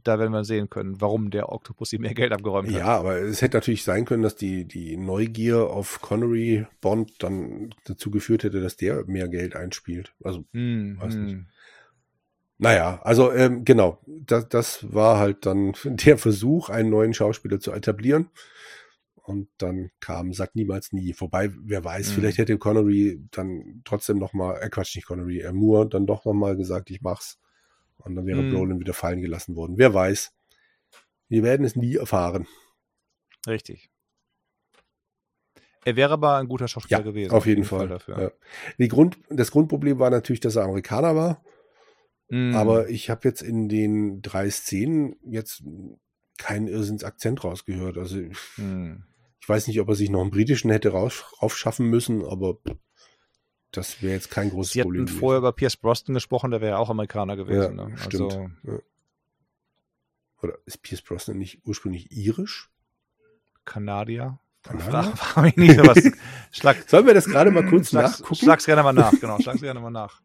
Da 0.03 0.19
werden 0.19 0.33
wir 0.33 0.45
sehen 0.45 0.71
können, 0.71 1.01
warum 1.01 1.31
der 1.31 1.53
Octopus 1.53 1.93
ihm 1.93 2.03
mehr 2.03 2.15
Geld 2.15 2.33
abgeräumt 2.33 2.69
hat. 2.69 2.75
Ja, 2.75 2.87
aber 2.99 3.17
es 3.17 3.43
hätte 3.43 3.59
natürlich 3.59 3.85
sein 3.85 4.05
können, 4.05 4.23
dass 4.23 4.37
die, 4.37 4.65
die 4.65 4.97
Neugier 4.97 5.69
auf 5.69 6.01
Connery 6.01 6.67
Bond 6.81 7.23
dann 7.23 7.75
dazu 7.85 8.11
geführt 8.11 8.45
hätte, 8.45 8.61
dass 8.61 8.77
der 8.77 9.05
mehr 9.07 9.29
Geld 9.29 9.57
einspielt. 9.57 10.15
Also, 10.25 10.45
hm, 10.53 10.99
weiß 11.01 11.15
hm. 11.15 11.25
nicht. 11.25 11.39
Naja, 12.63 13.01
also 13.05 13.33
ähm, 13.33 13.65
genau, 13.65 13.99
das, 14.07 14.47
das 14.51 14.93
war 14.93 15.19
halt 15.19 15.47
dann 15.47 15.73
der 15.85 16.19
Versuch, 16.19 16.69
einen 16.69 16.91
neuen 16.91 17.15
Schauspieler 17.15 17.59
zu 17.59 17.73
etablieren. 17.73 18.29
Und 19.31 19.49
dann 19.59 19.91
kam 20.01 20.33
Sag 20.33 20.55
niemals 20.57 20.93
nie. 20.93 21.15
Wobei, 21.19 21.51
wer 21.63 21.85
weiß, 21.85 22.11
mhm. 22.11 22.15
vielleicht 22.15 22.39
hätte 22.39 22.59
Connery 22.59 23.23
dann 23.31 23.81
trotzdem 23.85 24.19
noch 24.19 24.33
mal, 24.33 24.57
äh 24.61 24.69
Quatsch, 24.69 24.97
nicht 24.97 25.07
Connery, 25.07 25.41
äh, 25.41 25.53
Moore 25.53 25.89
dann 25.89 26.07
doch 26.07 26.25
noch 26.25 26.33
mal 26.35 26.57
gesagt, 26.57 26.91
ich 26.91 27.01
mach's. 27.01 27.39
Und 28.05 28.17
dann 28.17 28.27
wäre 28.27 28.43
mhm. 28.43 28.53
Brolin 28.53 28.81
wieder 28.81 28.95
fallen 28.95 29.21
gelassen 29.21 29.57
worden. 29.57 29.75
Wer 29.77 29.95
weiß. 29.95 30.33
Wir 31.29 31.43
werden 31.43 31.65
es 31.65 31.77
nie 31.77 31.97
erfahren. 31.97 32.47
Richtig. 33.47 33.91
Er 35.85 35.97
wäre 35.97 36.13
aber 36.13 36.37
ein 36.37 36.49
guter 36.49 36.69
Schauspieler 36.69 37.01
ja, 37.01 37.05
gewesen. 37.05 37.33
Auf 37.33 37.47
jeden, 37.47 37.65
Fall. 37.65 37.81
Fall 37.81 37.89
dafür. 37.89 38.21
Ja. 38.21 38.31
Die 38.79 38.89
Grund, 38.89 39.19
das 39.31 39.51
Grundproblem 39.51 39.99
war 39.99 40.11
natürlich, 40.11 40.41
dass 40.41 40.57
er 40.57 40.65
Amerikaner 40.65 41.17
war. 41.17 41.43
Mm. 42.29 42.55
Aber 42.55 42.91
ich 42.91 43.09
habe 43.09 43.27
jetzt 43.27 43.43
in 43.43 43.69
den 43.69 44.21
drei 44.21 44.51
Szenen 44.51 45.17
jetzt 45.25 45.63
keinen 46.37 46.69
Irrsinns-Akzent 46.69 47.45
rausgehört. 47.45 47.97
Also 47.97 48.19
mm. 48.57 49.05
ich 49.41 49.49
weiß 49.49 49.69
nicht, 49.69 49.81
ob 49.81 49.89
er 49.89 49.95
sich 49.95 50.11
noch 50.11 50.21
einen 50.21 50.31
britischen 50.31 50.71
hätte 50.71 50.91
raus, 50.91 51.25
raufschaffen 51.41 51.87
müssen, 51.89 52.25
aber 52.25 52.59
das 53.73 54.03
wäre 54.03 54.15
jetzt 54.15 54.31
kein 54.31 54.51
großes 54.51 54.73
Sie 54.73 54.83
Problem. 54.83 55.07
Sie 55.07 55.13
hatten 55.13 55.21
vorher 55.21 55.39
über 55.39 55.53
Pierce 55.53 55.77
Brosnan 55.77 56.15
gesprochen, 56.15 56.51
der 56.51 56.61
wäre 56.61 56.79
auch 56.79 56.91
Amerikaner 56.91 57.37
gewesen. 57.37 57.79
Ja, 57.79 57.89
ne? 57.89 57.99
Stimmt. 57.99 58.33
Also, 58.33 58.51
ja. 58.65 58.79
Oder 60.43 60.59
ist 60.65 60.83
Pierce 60.83 61.03
Brosnan 61.03 61.39
nicht 61.39 61.61
ursprünglich 61.65 62.11
irisch? 62.11 62.71
Kanadier? 63.65 64.39
Kanadier? 64.63 65.13
Frag 65.17 65.45
mich 65.45 65.57
nicht 65.57 65.77
sowas. 65.77 66.03
Schlag, 66.51 66.89
Sollen 66.89 67.07
wir 67.07 67.15
das 67.15 67.27
gerade 67.27 67.51
mal 67.51 67.67
kurz 67.67 67.91
schlag's, 67.91 68.21
nachgucken? 68.21 68.45
Schlag's 68.45 68.67
gerne 68.67 68.83
mal 68.83 68.93
nach, 68.93 69.13
genau. 69.21 69.39
Schlag's 69.39 69.61
gerne 69.61 69.81
mal 69.81 69.91
nach. 69.91 70.21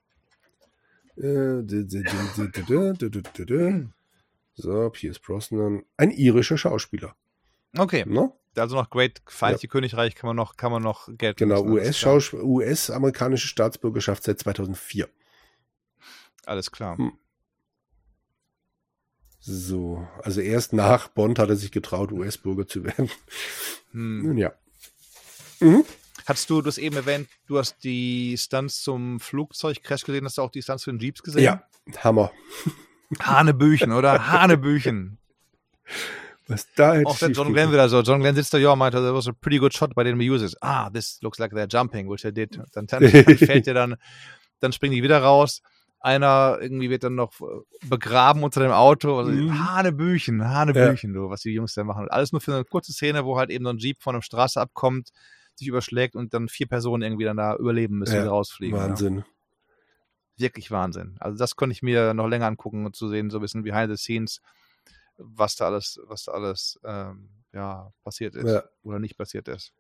So, 4.56 4.90
Pierce 4.90 5.20
Brosnan. 5.20 5.84
Ein 5.98 6.12
irischer 6.12 6.58
Schauspieler. 6.58 7.16
Okay. 7.78 8.04
No? 8.08 8.40
Also 8.58 8.76
noch 8.76 8.90
Great 8.90 9.22
Vereinigte 9.28 9.68
ja. 9.68 9.72
Königreich 9.72 10.16
kann 10.16 10.28
man 10.28 10.36
noch, 10.36 10.56
kann 10.56 10.72
man 10.72 10.82
noch 10.82 11.10
Geld 11.18 11.38
Genau, 11.38 11.62
US-amerikanische 11.64 13.46
US 13.46 13.50
Staatsbürgerschaft 13.50 14.24
seit 14.24 14.40
2004. 14.40 15.10
Alles 16.46 16.72
klar. 16.72 16.98
Hm. 16.98 17.14
So, 19.40 20.08
also 20.24 20.42
erst 20.42 20.74
nach 20.74 21.10
Bond 21.10 21.38
hat 21.38 21.50
er 21.50 21.56
sich 21.56 21.72
getraut, 21.72 22.12
US-Bürger 22.12 22.68
zu 22.68 22.84
werden. 22.84 23.10
Hm. 23.92 24.24
Nun 24.24 24.38
ja. 24.38 24.54
Mhm. 25.60 25.84
Hattest 26.26 26.50
du 26.50 26.62
das 26.62 26.80
eben 26.80 26.96
erwähnt, 26.96 27.30
du 27.46 27.60
hast 27.60 27.84
die 27.84 28.36
Stunts 28.38 28.82
zum 28.82 29.20
Flugzeugcrash 29.20 30.04
gesehen, 30.04 30.26
hast 30.26 30.40
du 30.40 30.42
auch 30.42 30.50
die 30.50 30.64
Stunts 30.64 30.84
für 30.84 30.92
den 30.92 31.00
Jeeps 31.00 31.22
gesehen? 31.22 31.44
Ja, 31.44 31.64
Hammer. 32.04 32.32
Hanebüchen, 33.22 33.92
oder? 33.92 34.32
Hanebüchen. 34.32 35.20
Was 36.48 36.68
da 36.76 36.94
hätte 36.94 37.08
Auch 37.08 37.18
der 37.18 37.32
John 37.32 37.54
Glenn 37.54 37.72
wieder 37.72 37.90
so. 37.90 38.02
John 38.02 38.20
Glenn 38.22 38.36
sitzt 38.36 38.54
da, 38.54 38.58
ja, 38.58 38.76
meinte, 38.76 39.00
that 39.00 39.14
was 39.14 39.28
a 39.28 39.32
pretty 39.32 39.58
good 39.58 39.74
shot 39.74 39.96
by 39.96 40.04
the 40.04 40.12
users. 40.12 40.56
Ah, 40.62 40.90
this 40.90 41.20
looks 41.22 41.40
like 41.40 41.52
they're 41.52 41.68
jumping, 41.68 42.10
which 42.10 42.22
they 42.22 42.32
did. 42.32 42.60
Dann, 42.74 42.86
dann 42.88 43.10
fällt 43.10 43.66
der 43.68 43.74
dann, 43.74 43.96
dann 44.60 44.72
springen 44.72 44.94
die 44.94 45.04
wieder 45.04 45.20
raus. 45.20 45.62
Einer 46.00 46.60
irgendwie 46.62 46.92
wird 46.92 47.04
dann 47.04 47.16
noch 47.16 47.34
begraben 47.90 48.44
unter 48.44 48.62
dem 48.62 48.72
Auto. 48.72 49.18
Also, 49.18 49.32
mhm. 49.32 49.68
Hanebüchen, 49.68 50.48
Hanebüchen, 50.48 51.16
ja. 51.16 51.22
du, 51.22 51.30
was 51.32 51.42
die 51.42 51.52
Jungs 51.52 51.74
da 51.74 51.84
machen. 51.84 52.08
Alles 52.10 52.32
nur 52.32 52.42
für 52.42 52.54
eine 52.54 52.64
kurze 52.64 52.94
Szene, 52.94 53.26
wo 53.26 53.38
halt 53.38 53.50
eben 53.50 53.66
so 53.66 53.72
ein 53.72 53.78
Jeep 53.78 54.04
von 54.04 54.14
einer 54.14 54.22
Straße 54.22 54.62
abkommt 54.62 55.12
sich 55.56 55.68
überschlägt 55.68 56.16
und 56.16 56.34
dann 56.34 56.50
vier 56.50 56.68
Personen 56.68 57.04
irgendwie 57.04 57.24
dann 57.24 57.38
da 57.38 57.56
überleben 57.56 57.98
müssen, 57.98 58.16
ja, 58.16 58.24
die 58.24 58.28
rausfliegen. 58.28 58.78
Wahnsinn. 58.78 59.18
Ja. 59.18 59.26
Wirklich 60.38 60.70
Wahnsinn. 60.70 61.16
Also 61.20 61.38
das 61.38 61.56
konnte 61.56 61.72
ich 61.74 61.82
mir 61.82 62.14
noch 62.14 62.28
länger 62.28 62.48
angucken 62.48 62.86
und 62.86 62.96
zu 62.96 63.08
sehen, 63.08 63.30
so 63.30 63.38
ein 63.38 63.42
bisschen 63.42 63.64
behind 63.64 63.90
the 63.90 64.02
scenes, 64.02 64.42
was 65.18 65.56
da 65.56 65.66
alles, 65.66 66.00
was 66.06 66.24
da 66.24 66.34
alles 66.34 66.80
ähm, 66.84 67.30
ja, 67.54 67.92
passiert 68.04 68.36
ist 68.36 68.52
ja. 68.52 68.64
oder 68.84 69.00
nicht 69.00 69.18
passiert 69.18 69.48
ist. 69.48 69.74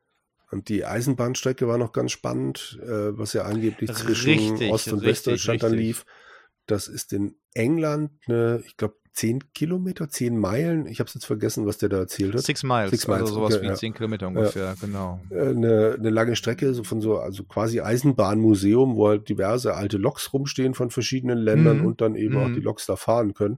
Und 0.51 0.69
die 0.69 0.85
Eisenbahnstrecke 0.85 1.67
war 1.67 1.77
noch 1.77 1.91
ganz 1.91 2.11
spannend, 2.11 2.79
äh, 2.81 3.17
was 3.17 3.33
ja 3.33 3.43
angeblich 3.43 3.91
zwischen 3.93 4.29
richtig, 4.29 4.71
Ost- 4.71 4.91
und 4.91 5.01
Westdeutschland 5.01 5.63
dann 5.63 5.73
lief. 5.73 6.05
Das 6.67 6.87
ist 6.87 7.13
in 7.13 7.35
England 7.53 8.11
eine, 8.27 8.63
ich 8.65 8.77
glaube, 8.77 8.95
10 9.13 9.53
Kilometer, 9.53 10.09
10 10.09 10.37
Meilen. 10.37 10.87
Ich 10.87 10.99
habe 10.99 11.07
es 11.07 11.13
jetzt 11.13 11.25
vergessen, 11.25 11.65
was 11.65 11.77
der 11.77 11.87
da 11.87 11.97
erzählt 11.97 12.33
hat. 12.33 12.41
Six 12.41 12.63
Miles, 12.63 12.91
Six 12.91 13.07
Miles. 13.07 13.21
also 13.21 13.35
sowas 13.35 13.55
okay, 13.55 13.63
wie 13.63 13.67
ja. 13.67 13.75
10 13.75 13.93
Kilometer 13.93 14.27
ungefähr, 14.27 14.65
ja. 14.65 14.75
genau. 14.79 15.21
Äh, 15.29 15.49
eine, 15.49 15.95
eine 15.97 16.09
lange 16.09 16.35
Strecke, 16.35 16.73
so 16.73 16.83
von 16.83 16.99
so, 16.99 17.17
also 17.17 17.45
quasi 17.45 17.79
Eisenbahnmuseum, 17.79 18.95
wo 18.95 19.07
halt 19.07 19.29
diverse 19.29 19.73
alte 19.73 19.97
Loks 19.97 20.33
rumstehen 20.33 20.73
von 20.73 20.91
verschiedenen 20.91 21.37
Ländern 21.37 21.79
mhm. 21.79 21.85
und 21.85 22.01
dann 22.01 22.15
eben 22.15 22.35
mhm. 22.35 22.41
auch 22.41 22.53
die 22.53 22.59
Loks 22.59 22.85
da 22.85 22.97
fahren 22.97 23.33
können. 23.33 23.57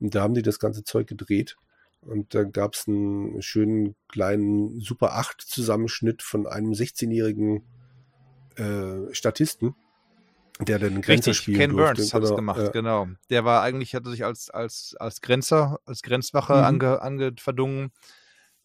Und 0.00 0.14
da 0.14 0.22
haben 0.22 0.34
die 0.34 0.42
das 0.42 0.58
ganze 0.58 0.84
Zeug 0.84 1.06
gedreht. 1.06 1.56
Und 2.00 2.34
da 2.34 2.44
gab 2.44 2.74
es 2.74 2.86
einen 2.86 3.42
schönen 3.42 3.96
kleinen 4.08 4.80
Super 4.80 5.14
8 5.14 5.40
Zusammenschnitt 5.40 6.22
von 6.22 6.46
einem 6.46 6.72
16-jährigen 6.72 7.62
äh, 8.56 9.12
Statisten 9.12 9.74
der 10.60 10.78
den 10.78 11.00
Grenzer 11.02 11.30
Richtig, 11.30 11.36
spielen 11.36 11.58
Ken 11.58 11.70
durfte. 11.70 11.94
Burns 11.96 12.14
hat 12.14 12.22
es 12.22 12.28
genau, 12.30 12.36
gemacht, 12.36 12.60
ja. 12.60 12.68
genau. 12.70 13.08
Der 13.30 13.44
war 13.44 13.62
eigentlich, 13.62 13.94
hatte 13.94 14.10
sich 14.10 14.24
als, 14.24 14.50
als, 14.50 14.96
als 14.98 15.20
Grenzer, 15.20 15.78
als 15.84 16.02
Grenzwache 16.02 16.54
mhm. 16.54 16.64
ange, 16.64 17.02
ange 17.02 17.32
verdungen, 17.38 17.92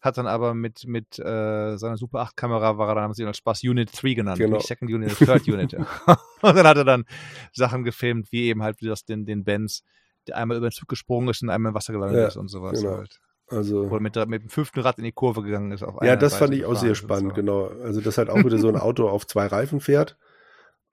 hat 0.00 0.18
dann 0.18 0.26
aber 0.26 0.54
mit, 0.54 0.86
mit 0.86 1.18
äh, 1.18 1.76
seiner 1.76 1.96
Super 1.96 2.20
8 2.20 2.36
Kamera, 2.36 2.78
war 2.78 2.88
er 2.88 2.96
dann, 2.96 3.04
haben 3.04 3.14
sie 3.14 3.22
ihn 3.22 3.28
als 3.28 3.38
Spaß 3.38 3.62
Unit 3.64 3.90
3 3.92 4.14
genannt, 4.14 4.38
genau. 4.38 4.56
nicht 4.56 4.66
Second 4.66 4.90
Unit, 4.90 5.16
Third 5.16 5.48
Unit. 5.48 5.74
und 6.42 6.56
dann 6.56 6.66
hat 6.66 6.76
er 6.76 6.84
dann 6.84 7.04
Sachen 7.52 7.84
gefilmt, 7.84 8.30
wie 8.32 8.46
eben 8.46 8.62
halt 8.62 8.80
wie 8.82 8.86
das 8.86 9.04
den, 9.04 9.24
den 9.24 9.44
Benz, 9.44 9.82
der 10.28 10.36
einmal 10.36 10.56
über 10.56 10.68
den 10.68 10.72
Zug 10.72 10.88
gesprungen 10.88 11.28
ist 11.28 11.42
und 11.42 11.50
einmal 11.50 11.70
im 11.70 11.74
Wasser 11.74 11.92
gelandet 11.92 12.18
ja, 12.18 12.28
ist 12.28 12.36
und 12.36 12.48
sowas 12.48 12.80
genau. 12.80 12.98
halt. 12.98 13.20
Also, 13.48 13.82
Oder 13.82 14.00
mit, 14.00 14.16
mit 14.28 14.42
dem 14.42 14.48
fünften 14.48 14.80
Rad 14.80 14.96
in 14.98 15.04
die 15.04 15.12
Kurve 15.12 15.42
gegangen 15.42 15.70
ist. 15.70 15.84
Ja, 16.00 16.16
das 16.16 16.32
Seite 16.32 16.44
fand 16.44 16.54
ich 16.54 16.64
auch 16.64 16.76
sehr 16.76 16.94
spannend, 16.94 17.30
so. 17.30 17.34
genau. 17.34 17.66
Also, 17.82 18.00
dass 18.00 18.16
halt 18.16 18.30
auch 18.30 18.38
wieder 18.38 18.58
so 18.58 18.68
ein 18.68 18.76
Auto 18.78 19.08
auf 19.08 19.26
zwei 19.26 19.46
Reifen 19.46 19.80
fährt 19.80 20.16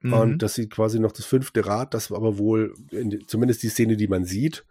Mhm. 0.02 0.12
Und 0.12 0.38
das 0.42 0.54
sieht 0.54 0.70
quasi 0.70 0.98
noch 0.98 1.12
das 1.12 1.24
fünfte 1.24 1.64
Rad, 1.64 1.94
das 1.94 2.10
aber 2.10 2.38
wohl, 2.38 2.74
die, 2.90 3.24
zumindest 3.26 3.62
die 3.62 3.68
Szene, 3.68 3.96
die 3.96 4.08
man 4.08 4.24
sieht, 4.24 4.66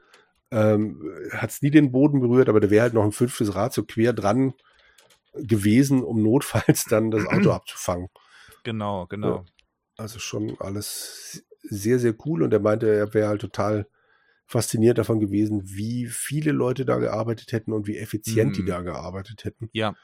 ähm, 0.51 1.01
hat 1.31 1.51
es 1.51 1.61
nie 1.61 1.71
den 1.71 1.91
Boden 1.91 2.19
berührt, 2.19 2.49
aber 2.49 2.59
da 2.59 2.69
wäre 2.69 2.83
halt 2.83 2.93
noch 2.93 3.05
ein 3.05 3.13
fünftes 3.13 3.55
Rad 3.55 3.73
so 3.73 3.83
quer 3.83 4.11
dran 4.11 4.53
gewesen, 5.33 6.03
um 6.03 6.21
notfalls 6.21 6.83
dann 6.85 7.11
das 7.11 7.25
Auto 7.25 7.51
abzufangen. 7.53 8.09
Genau, 8.63 9.07
genau. 9.07 9.27
Ja, 9.27 9.45
also 9.97 10.19
schon 10.19 10.57
alles 10.59 11.45
sehr, 11.63 11.99
sehr 11.99 12.13
cool 12.25 12.43
und 12.43 12.51
er 12.51 12.59
meinte, 12.59 12.93
er 12.93 13.13
wäre 13.13 13.29
halt 13.29 13.41
total 13.41 13.87
fasziniert 14.51 14.97
davon 14.97 15.19
gewesen, 15.19 15.61
wie 15.63 16.07
viele 16.07 16.51
Leute 16.51 16.85
da 16.85 16.97
gearbeitet 16.97 17.51
hätten 17.51 17.71
und 17.71 17.87
wie 17.87 17.97
effizient 17.97 18.51
mhm. 18.51 18.53
die 18.55 18.65
da 18.65 18.81
gearbeitet 18.81 19.45
hätten. 19.45 19.69
Ja. 19.71 19.95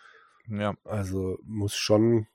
Ja. 0.48 0.76
Also 0.86 1.38
muss 1.44 1.76
schon 1.76 2.28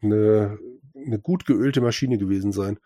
eine 0.00 0.58
eine 0.94 1.18
gut 1.18 1.46
geölte 1.46 1.80
Maschine 1.80 2.18
gewesen 2.18 2.52
sein. 2.52 2.78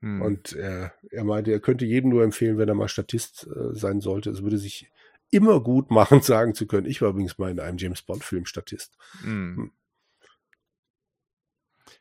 Hm. 0.00 0.22
Und 0.22 0.52
er, 0.54 0.94
er 1.10 1.24
meinte, 1.24 1.52
er 1.52 1.60
könnte 1.60 1.84
jedem 1.84 2.10
nur 2.10 2.22
empfehlen, 2.22 2.58
wenn 2.58 2.68
er 2.68 2.74
mal 2.74 2.88
Statist 2.88 3.46
äh, 3.46 3.74
sein 3.74 4.00
sollte. 4.00 4.30
Es 4.30 4.42
würde 4.42 4.58
sich 4.58 4.90
immer 5.30 5.60
gut 5.62 5.90
machen, 5.90 6.22
sagen 6.22 6.54
zu 6.54 6.66
können. 6.66 6.86
Ich 6.86 7.02
war 7.02 7.10
übrigens 7.10 7.38
mal 7.38 7.50
in 7.50 7.60
einem 7.60 7.78
James 7.78 8.02
Bond-Film 8.02 8.46
Statist. 8.46 8.96
Hm. 9.22 9.56
Hm. 9.56 9.72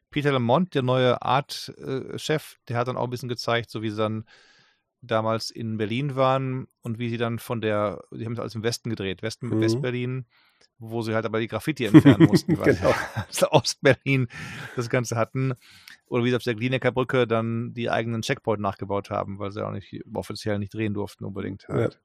Peter 0.09 0.31
Lamont, 0.31 0.73
der 0.73 0.83
neue 0.83 1.21
Art-Chef, 1.21 2.53
äh, 2.53 2.65
der 2.69 2.77
hat 2.77 2.87
dann 2.87 2.97
auch 2.97 3.03
ein 3.03 3.09
bisschen 3.09 3.29
gezeigt, 3.29 3.69
so 3.69 3.81
wie 3.81 3.93
dann 3.93 4.25
damals 5.01 5.49
in 5.49 5.77
Berlin 5.77 6.15
waren 6.15 6.67
und 6.81 6.99
wie 6.99 7.09
sie 7.09 7.17
dann 7.17 7.39
von 7.39 7.61
der, 7.61 8.03
die 8.11 8.25
haben 8.25 8.33
es 8.33 8.39
alles 8.39 8.55
im 8.55 8.63
Westen 8.63 8.89
gedreht, 8.89 9.21
Westen, 9.21 9.47
mhm. 9.47 9.61
West-Berlin, 9.61 10.25
wo 10.79 11.01
sie 11.01 11.13
halt 11.13 11.25
aber 11.25 11.39
die 11.39 11.47
Graffiti 11.47 11.85
entfernen 11.85 12.25
mussten, 12.27 12.57
weil 12.57 12.75
genau. 12.75 12.93
sie 13.29 13.51
Ostberlin 13.51 14.27
das 14.75 14.89
Ganze 14.89 15.15
hatten. 15.15 15.53
Oder 16.07 16.23
wie 16.23 16.29
sie 16.29 16.35
auf 16.35 16.43
der 16.43 16.55
Glinecker 16.55 16.91
Brücke 16.91 17.27
dann 17.27 17.73
die 17.73 17.89
eigenen 17.89 18.21
Checkpoint 18.21 18.61
nachgebaut 18.61 19.09
haben, 19.09 19.39
weil 19.39 19.51
sie 19.51 19.65
auch 19.65 19.71
nicht 19.71 20.01
offiziell 20.13 20.57
nicht 20.59 20.73
drehen 20.73 20.93
durften 20.93 21.25
unbedingt 21.25 21.67
halt. 21.67 21.93
Ja. 21.93 21.99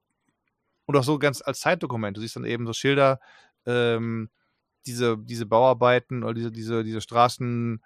Und 0.87 0.97
auch 0.97 1.05
so 1.05 1.19
ganz 1.19 1.41
als 1.43 1.61
Zeitdokument. 1.61 2.17
Du 2.17 2.21
siehst 2.21 2.37
dann 2.37 2.45
eben 2.45 2.67
so 2.67 2.73
Schilder, 2.73 3.21
ähm, 3.67 4.29
diese, 4.87 5.17
diese 5.19 5.47
Bauarbeiten 5.47 6.25
oder 6.25 6.35
diese, 6.35 6.51
diese, 6.51 6.83
diese 6.83 7.01
Straßen, 7.01 7.81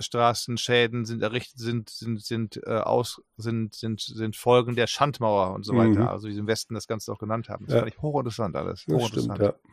Straßenschäden 0.00 1.04
sind 1.04 1.22
errichtet, 1.22 1.58
sind, 1.58 1.90
sind, 1.90 2.22
sind, 2.22 2.60
äh, 2.66 2.78
aus, 2.78 3.22
sind, 3.36 3.74
sind, 3.74 4.00
sind 4.00 4.36
Folgen 4.36 4.76
der 4.76 4.86
Schandmauer 4.86 5.54
und 5.54 5.64
so 5.64 5.76
weiter. 5.76 6.00
Mhm. 6.00 6.08
Also 6.08 6.28
die 6.28 6.36
im 6.36 6.46
Westen 6.46 6.74
das 6.74 6.86
Ganze 6.86 7.12
auch 7.12 7.18
genannt 7.18 7.48
haben. 7.48 7.66
Das 7.66 7.74
ja. 7.74 7.80
fand 7.80 7.92
ich 7.92 8.00
hochinteressant 8.00 8.56
alles. 8.56 8.86
Hochinteressant. 8.86 9.40
Das 9.40 9.48
stimmt, 9.48 9.62
ja. 9.62 9.70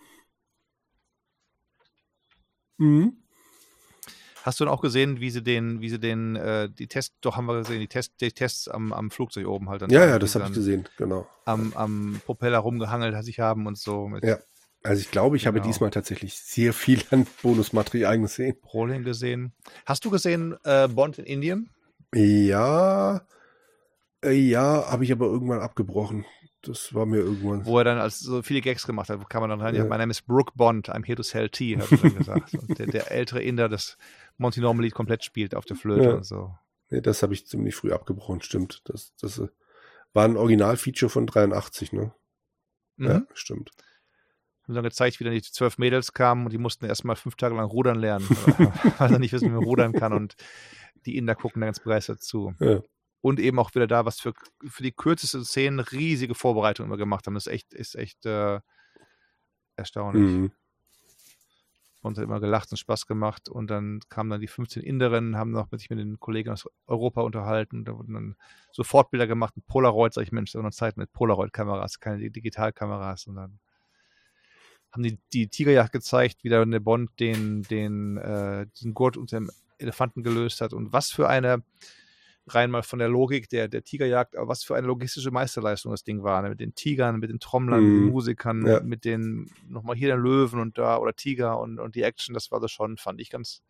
Mhm. 2.77 3.17
Hast 4.43 4.61
du 4.61 4.65
dann 4.65 4.73
auch 4.73 4.81
gesehen, 4.81 5.19
wie 5.19 5.29
sie 5.29 5.43
den, 5.43 5.81
wie 5.81 5.89
sie 5.89 5.99
den, 5.99 6.37
äh, 6.37 6.69
die 6.69 6.87
Tests, 6.87 7.17
doch 7.19 7.35
haben 7.35 7.47
wir 7.47 7.57
gesehen, 7.59 7.81
die, 7.81 7.87
Test, 7.89 8.13
die 8.21 8.31
Tests 8.31 8.69
am, 8.69 8.93
am 8.93 9.11
Flugzeug 9.11 9.45
oben 9.45 9.69
halt 9.69 9.81
dann. 9.81 9.89
Ja, 9.89 10.05
ja, 10.05 10.19
das 10.19 10.35
habe 10.35 10.45
ich 10.45 10.53
gesehen, 10.53 10.87
genau. 10.95 11.27
Am, 11.43 11.73
am 11.73 12.21
Propeller 12.25 12.59
rumgehangelt 12.59 13.25
sich 13.25 13.41
haben 13.41 13.67
und 13.67 13.77
so. 13.77 14.09
ja. 14.23 14.37
Also 14.83 15.01
ich 15.01 15.11
glaube, 15.11 15.35
ich 15.37 15.43
genau. 15.43 15.55
habe 15.55 15.67
diesmal 15.67 15.89
tatsächlich 15.89 16.39
sehr 16.39 16.73
viel 16.73 17.01
an 17.11 17.25
Bonusmaterial 17.41 18.19
gesehen. 18.19 18.57
Rolling 18.73 19.03
gesehen. 19.03 19.53
Hast 19.85 20.05
du 20.05 20.09
gesehen 20.09 20.55
äh, 20.63 20.87
Bond 20.87 21.19
in 21.19 21.25
Indien? 21.25 21.69
Ja, 22.13 23.21
äh, 24.23 24.31
ja, 24.31 24.89
habe 24.89 25.03
ich 25.03 25.11
aber 25.11 25.25
irgendwann 25.25 25.59
abgebrochen. 25.59 26.25
Das 26.61 26.93
war 26.93 27.05
mir 27.05 27.17
irgendwann. 27.17 27.65
Wo 27.65 27.77
er 27.77 27.83
dann 27.83 27.99
als 27.99 28.19
so 28.19 28.41
viele 28.41 28.61
Gags 28.61 28.87
gemacht 28.87 29.09
hat, 29.09 29.29
kam 29.29 29.41
man 29.41 29.49
dann 29.49 29.61
rein, 29.61 29.75
ja. 29.75 29.85
mein 29.85 29.99
Name 29.99 30.11
ist 30.11 30.25
Brooke 30.25 30.53
Bond, 30.55 30.89
I'm 30.89 31.05
here 31.05 31.15
to 31.15 31.23
sell 31.23 31.49
tea, 31.49 31.77
hat 31.77 31.91
er 31.91 31.97
dann 31.97 32.17
gesagt. 32.17 32.53
Und 32.55 32.79
der, 32.79 32.87
der, 32.87 33.11
ältere 33.11 33.41
Inder 33.41 33.69
das 33.69 33.97
Monty 34.37 34.59
Norman 34.59 34.83
Lied 34.83 34.93
komplett 34.93 35.23
spielt 35.23 35.55
auf 35.55 35.65
der 35.65 35.77
Flöte 35.77 36.09
ja. 36.09 36.15
und 36.15 36.25
so. 36.25 36.55
Nee, 36.89 37.01
das 37.01 37.21
habe 37.21 37.33
ich 37.33 37.45
ziemlich 37.45 37.75
früh 37.75 37.91
abgebrochen, 37.91 38.41
stimmt. 38.41 38.81
Das, 38.85 39.13
das 39.19 39.39
äh, 39.39 39.47
war 40.13 40.25
ein 40.25 40.37
Originalfeature 40.37 41.09
von 41.09 41.27
83, 41.27 41.93
ne? 41.93 42.13
Mhm. 42.95 43.05
Ja, 43.05 43.21
stimmt. 43.33 43.71
Haben 44.67 44.75
dann 44.75 44.83
gezeigt, 44.83 45.19
wie 45.19 45.23
dann 45.23 45.33
die 45.33 45.41
zwölf 45.41 45.77
Mädels 45.77 46.13
kamen 46.13 46.45
und 46.45 46.51
die 46.51 46.57
mussten 46.57 46.85
erstmal 46.85 47.15
fünf 47.15 47.35
Tage 47.35 47.55
lang 47.55 47.65
rudern 47.65 47.99
lernen, 47.99 48.27
weil 48.97 49.13
er 49.13 49.19
nicht 49.19 49.31
wissen, 49.31 49.47
wie 49.47 49.53
man 49.53 49.63
rudern 49.63 49.93
kann 49.93 50.13
und 50.13 50.35
die 51.05 51.17
Inder 51.17 51.35
gucken 51.35 51.61
da 51.61 51.67
ganz 51.67 51.79
begeistert 51.79 52.21
zu. 52.21 52.53
Ja 52.59 52.81
und 53.21 53.39
eben 53.39 53.59
auch 53.59 53.73
wieder 53.75 53.87
da, 53.87 54.05
was 54.05 54.19
für, 54.19 54.33
für 54.67 54.83
die 54.83 54.91
kürzesten 54.91 55.43
Szenen 55.43 55.79
riesige 55.79 56.35
Vorbereitungen 56.35 56.89
immer 56.89 56.97
gemacht 56.97 57.27
haben. 57.27 57.33
Das 57.33 57.47
ist 57.47 57.53
echt, 57.53 57.73
ist 57.73 57.95
echt 57.95 58.25
äh, 58.25 58.59
erstaunlich. 59.75 60.31
Mhm. 60.31 60.51
Und 62.01 62.17
hat 62.17 62.23
immer 62.23 62.39
gelacht 62.39 62.71
und 62.71 62.77
Spaß 62.77 63.07
gemacht. 63.07 63.49
Und 63.49 63.69
dann 63.69 63.99
kamen 64.07 64.29
dann 64.29 64.39
die 64.39 64.47
15 64.47 64.83
Inderinnen, 64.83 65.35
haben 65.35 65.51
noch 65.51 65.71
mit 65.71 65.81
sich 65.81 65.89
mit 65.89 65.99
den 65.99 66.19
Kollegen 66.19 66.51
aus 66.51 66.69
Europa 66.85 67.21
unterhalten. 67.21 67.83
Da 67.83 67.97
wurden 67.97 68.13
dann 68.13 68.35
so 68.71 68.83
Fortbilder 68.83 69.27
gemacht 69.27 69.57
mit 69.57 69.65
Polaroid. 69.67 70.13
Sag 70.13 70.23
ich, 70.23 70.31
Mensch, 70.31 70.51
da 70.51 70.59
war 70.59 70.63
noch 70.63 70.71
Zeit 70.71 70.95
mit 70.95 71.11
Polaroid-Kameras, 71.11 71.99
keine 71.99 72.29
Digitalkameras. 72.31 73.27
Und 73.27 73.35
dann 73.35 73.59
haben 74.91 75.03
die 75.03 75.19
die 75.33 75.47
Tigerjagd 75.47 75.91
gezeigt, 75.91 76.43
wie 76.43 76.49
der 76.49 76.65
Bond 76.79 77.11
den, 77.19 77.63
den, 77.63 78.17
äh, 78.17 78.67
diesen 78.75 78.93
Gurt 78.93 79.17
unter 79.17 79.37
dem 79.39 79.51
Elefanten 79.77 80.23
gelöst 80.23 80.61
hat. 80.61 80.73
Und 80.73 80.93
was 80.93 81.09
für 81.11 81.29
eine 81.29 81.63
rein 82.47 82.71
mal 82.71 82.83
von 82.83 82.99
der 82.99 83.09
Logik 83.09 83.49
der, 83.49 83.67
der 83.67 83.83
Tigerjagd, 83.83 84.35
was 84.37 84.63
für 84.63 84.75
eine 84.75 84.87
logistische 84.87 85.31
Meisterleistung 85.31 85.91
das 85.91 86.03
Ding 86.03 86.23
war. 86.23 86.41
Ne? 86.41 86.49
Mit 86.49 86.59
den 86.59 86.75
Tigern, 86.75 87.19
mit 87.19 87.29
den 87.29 87.39
Trommlern, 87.39 87.83
mhm. 87.83 88.03
den 88.05 88.11
Musikern, 88.11 88.65
ja. 88.65 88.79
mit 88.81 89.05
den, 89.05 89.51
nochmal 89.67 89.95
hier 89.95 90.09
den 90.09 90.21
Löwen 90.21 90.59
und 90.59 90.77
da, 90.77 90.97
oder 90.97 91.13
Tiger 91.13 91.59
und, 91.59 91.79
und 91.79 91.95
die 91.95 92.03
Action, 92.03 92.33
das 92.33 92.51
war 92.51 92.59
das 92.59 92.71
schon, 92.71 92.97
fand 92.97 93.19
ich 93.19 93.29
ganz 93.29 93.61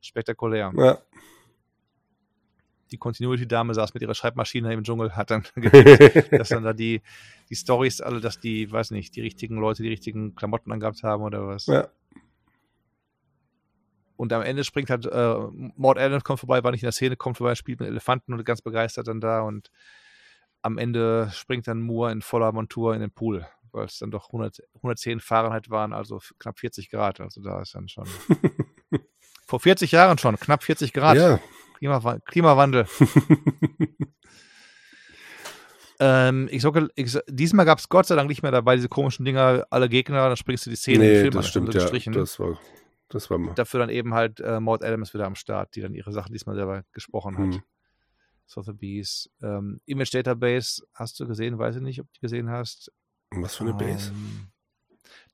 spektakulär. 0.00 0.72
Ja. 0.76 0.98
Die 2.92 2.98
Continuity-Dame 2.98 3.74
saß 3.74 3.94
mit 3.94 4.02
ihrer 4.02 4.14
Schreibmaschine 4.14 4.72
im 4.72 4.84
Dschungel, 4.84 5.16
hat 5.16 5.30
dann 5.30 5.44
gedacht, 5.54 6.32
dass 6.32 6.50
dann 6.50 6.62
da 6.62 6.72
die, 6.72 7.02
die 7.50 7.56
Stories 7.56 8.00
alle, 8.00 8.20
dass 8.20 8.38
die, 8.38 8.70
weiß 8.70 8.90
nicht, 8.90 9.16
die 9.16 9.22
richtigen 9.22 9.56
Leute 9.56 9.82
die 9.82 9.88
richtigen 9.88 10.34
Klamotten 10.34 10.70
angehabt 10.70 11.02
haben 11.02 11.22
oder 11.22 11.46
was. 11.46 11.66
Ja. 11.66 11.88
Und 14.16 14.32
am 14.32 14.42
Ende 14.42 14.62
springt 14.62 14.90
halt, 14.90 15.06
äh, 15.06 15.34
Maud 15.76 15.98
Adams 15.98 16.22
kommt 16.22 16.38
vorbei, 16.38 16.62
war 16.62 16.70
nicht 16.70 16.82
in 16.82 16.86
der 16.86 16.92
Szene, 16.92 17.16
kommt 17.16 17.38
vorbei, 17.38 17.54
spielt 17.54 17.80
mit 17.80 17.88
Elefanten 17.88 18.32
und 18.32 18.44
ganz 18.44 18.62
begeistert 18.62 19.08
dann 19.08 19.20
da. 19.20 19.40
Und 19.40 19.70
am 20.60 20.78
Ende 20.78 21.30
springt 21.32 21.66
dann 21.66 21.80
Moore 21.80 22.12
in 22.12 22.22
voller 22.22 22.52
Montur 22.52 22.94
in 22.94 23.00
den 23.00 23.10
Pool, 23.10 23.46
weil 23.72 23.86
es 23.86 23.98
dann 23.98 24.12
doch 24.12 24.28
100, 24.28 24.62
110 24.76 25.18
Fahrenheit 25.18 25.70
waren, 25.70 25.92
also 25.92 26.20
knapp 26.38 26.60
40 26.60 26.90
Grad. 26.90 27.20
Also 27.20 27.42
da 27.42 27.62
ist 27.62 27.74
dann 27.74 27.88
schon. 27.88 28.06
vor 29.46 29.58
40 29.58 29.90
Jahren 29.90 30.18
schon, 30.18 30.36
knapp 30.36 30.62
40 30.62 30.92
Grad. 30.92 31.16
Ja. 31.16 31.40
Klima, 31.82 32.18
Klimawandel. 32.26 32.86
ähm, 36.00 36.48
ich 36.52 36.62
sage, 36.62 36.88
diesmal 37.28 37.66
gab 37.66 37.78
es 37.78 37.88
Gott 37.88 38.06
sei 38.06 38.14
Dank 38.14 38.28
nicht 38.28 38.42
mehr 38.42 38.52
dabei, 38.52 38.76
diese 38.76 38.88
komischen 38.88 39.24
Dinger, 39.24 39.66
alle 39.68 39.88
Gegner, 39.88 40.28
dann 40.28 40.36
springst 40.36 40.66
du 40.66 40.70
die 40.70 40.76
Szene 40.76 40.98
nee, 40.98 41.30
das 41.30 41.48
stimmt, 41.48 41.74
ja. 41.74 41.80
Das 41.80 42.38
war 42.38 42.58
das 43.08 43.28
war 43.30 43.38
mal. 43.38 43.54
Dafür 43.54 43.80
dann 43.80 43.90
eben 43.90 44.14
halt 44.14 44.38
äh, 44.40 44.60
Maud 44.60 44.84
Adams 44.84 45.12
wieder 45.12 45.26
am 45.26 45.34
Start, 45.34 45.74
die 45.74 45.80
dann 45.80 45.92
ihre 45.92 46.12
Sachen 46.12 46.32
diesmal 46.32 46.54
selber 46.54 46.84
gesprochen 46.92 47.36
hat. 47.36 47.54
Hm. 47.54 47.62
Sotheby's. 48.46 49.28
Ähm, 49.42 49.80
Image 49.84 50.14
Database 50.14 50.84
hast 50.94 51.18
du 51.18 51.26
gesehen, 51.26 51.58
weiß 51.58 51.76
ich 51.76 51.82
nicht, 51.82 52.00
ob 52.00 52.06
du 52.12 52.20
gesehen 52.20 52.48
hast. 52.48 52.92
Was 53.32 53.56
für 53.56 53.64
eine 53.64 53.74
Base? 53.74 54.12
Ähm, 54.12 54.46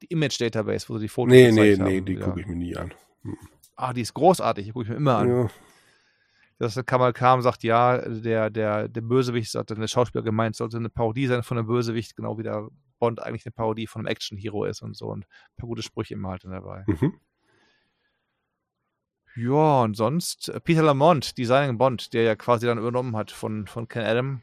die 0.01 0.07
Image 0.07 0.41
Database, 0.41 0.89
wo 0.89 0.94
du 0.94 1.01
die 1.01 1.09
Fotos 1.09 1.31
Nee, 1.31 1.52
nee, 1.52 1.77
haben, 1.77 1.85
nee, 1.85 2.01
die 2.01 2.15
ja. 2.15 2.25
gucke 2.25 2.41
ich 2.41 2.47
mir 2.47 2.57
nie 2.57 2.75
an. 2.75 2.94
Hm. 3.23 3.36
Ah, 3.77 3.93
die 3.93 4.01
ist 4.01 4.15
großartig, 4.15 4.65
die 4.65 4.73
gucke 4.73 4.85
ich 4.85 4.91
mir 4.91 4.97
immer 4.97 5.18
an. 5.18 5.28
Ja. 5.28 5.51
Das 6.59 6.81
Kamal 6.87 7.12
kam, 7.12 7.41
sagt, 7.41 7.62
ja, 7.62 7.99
der, 7.99 8.51
der, 8.51 8.89
der 8.89 9.01
Bösewicht, 9.01 9.53
sagt 9.53 9.70
dann 9.70 9.81
der 9.81 9.87
Schauspieler 9.87 10.25
gemeint, 10.25 10.57
sollte 10.57 10.77
eine 10.77 10.89
Parodie 10.89 11.28
sein 11.28 11.45
von 11.45 11.57
einem 11.57 11.69
Bösewicht, 11.69 12.17
genau 12.17 12.37
wie 12.37 12.43
der 12.43 12.69
Bond 12.99 13.23
eigentlich 13.23 13.47
eine 13.47 13.53
Parodie 13.53 13.87
von 13.87 14.01
einem 14.01 14.09
Action-Hero 14.09 14.65
ist 14.65 14.83
und 14.83 14.97
so. 14.97 15.07
Und 15.07 15.25
ein 15.25 15.57
paar 15.57 15.69
gute 15.69 15.83
Sprüche 15.83 16.15
immer 16.15 16.31
halt 16.31 16.45
dabei. 16.45 16.85
Mhm. 16.87 17.15
Ja, 19.37 19.83
und 19.83 19.97
sonst 19.97 20.49
äh, 20.49 20.59
Peter 20.59 20.83
Lamont, 20.83 21.39
Designing 21.39 21.78
Bond, 21.78 22.12
der 22.12 22.25
ja 22.25 22.35
quasi 22.35 22.67
dann 22.67 22.78
übernommen 22.78 23.17
hat 23.17 23.31
von, 23.31 23.69
von 23.69 23.87
Ken 23.87 24.03
Adam, 24.03 24.43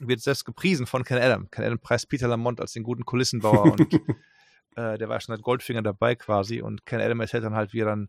wird 0.00 0.20
selbst 0.20 0.46
gepriesen 0.46 0.86
von 0.86 1.04
Ken 1.04 1.18
Adam. 1.18 1.50
Ken 1.50 1.64
Adam 1.64 1.78
preist 1.78 2.08
Peter 2.08 2.28
Lamont 2.28 2.62
als 2.62 2.72
den 2.72 2.82
guten 2.82 3.04
Kulissenbauer 3.04 3.64
und 3.72 3.80
äh, 4.76 4.96
der 4.96 5.08
war 5.10 5.20
schon 5.20 5.34
seit 5.34 5.42
Goldfinger 5.42 5.82
dabei 5.82 6.14
quasi 6.14 6.62
und 6.62 6.86
Ken 6.86 7.02
Adam 7.02 7.20
erzählt 7.20 7.44
dann 7.44 7.54
halt, 7.54 7.74
wie 7.74 7.80
er 7.80 7.86
dann 7.86 8.08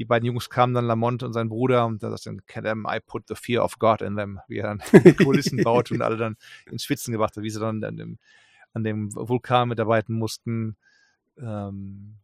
die 0.00 0.06
beiden 0.06 0.24
Jungs 0.24 0.48
kamen 0.48 0.72
dann 0.72 0.86
Lamont 0.86 1.22
und 1.22 1.34
sein 1.34 1.50
Bruder 1.50 1.84
und 1.84 2.02
da 2.02 2.08
sagt 2.08 2.24
dann 2.24 2.46
Ken 2.46 2.64
Adam, 2.64 2.86
I 2.88 3.00
put 3.00 3.24
the 3.28 3.34
fear 3.34 3.62
of 3.62 3.78
God 3.78 4.00
in 4.00 4.16
them, 4.16 4.40
wie 4.48 4.56
er 4.56 4.74
dann 4.74 4.78
Kulissen 5.18 5.62
baut 5.62 5.90
und 5.90 6.00
alle 6.00 6.16
dann 6.16 6.36
ins 6.70 6.84
Schwitzen 6.84 7.12
gebracht 7.12 7.36
hat, 7.36 7.44
wie 7.44 7.50
sie 7.50 7.60
dann 7.60 7.84
an 7.84 7.98
dem, 7.98 8.18
an 8.72 8.82
dem 8.82 9.14
Vulkan 9.14 9.68
mitarbeiten 9.68 10.14
mussten. 10.14 10.78
Ähm, 11.36 12.16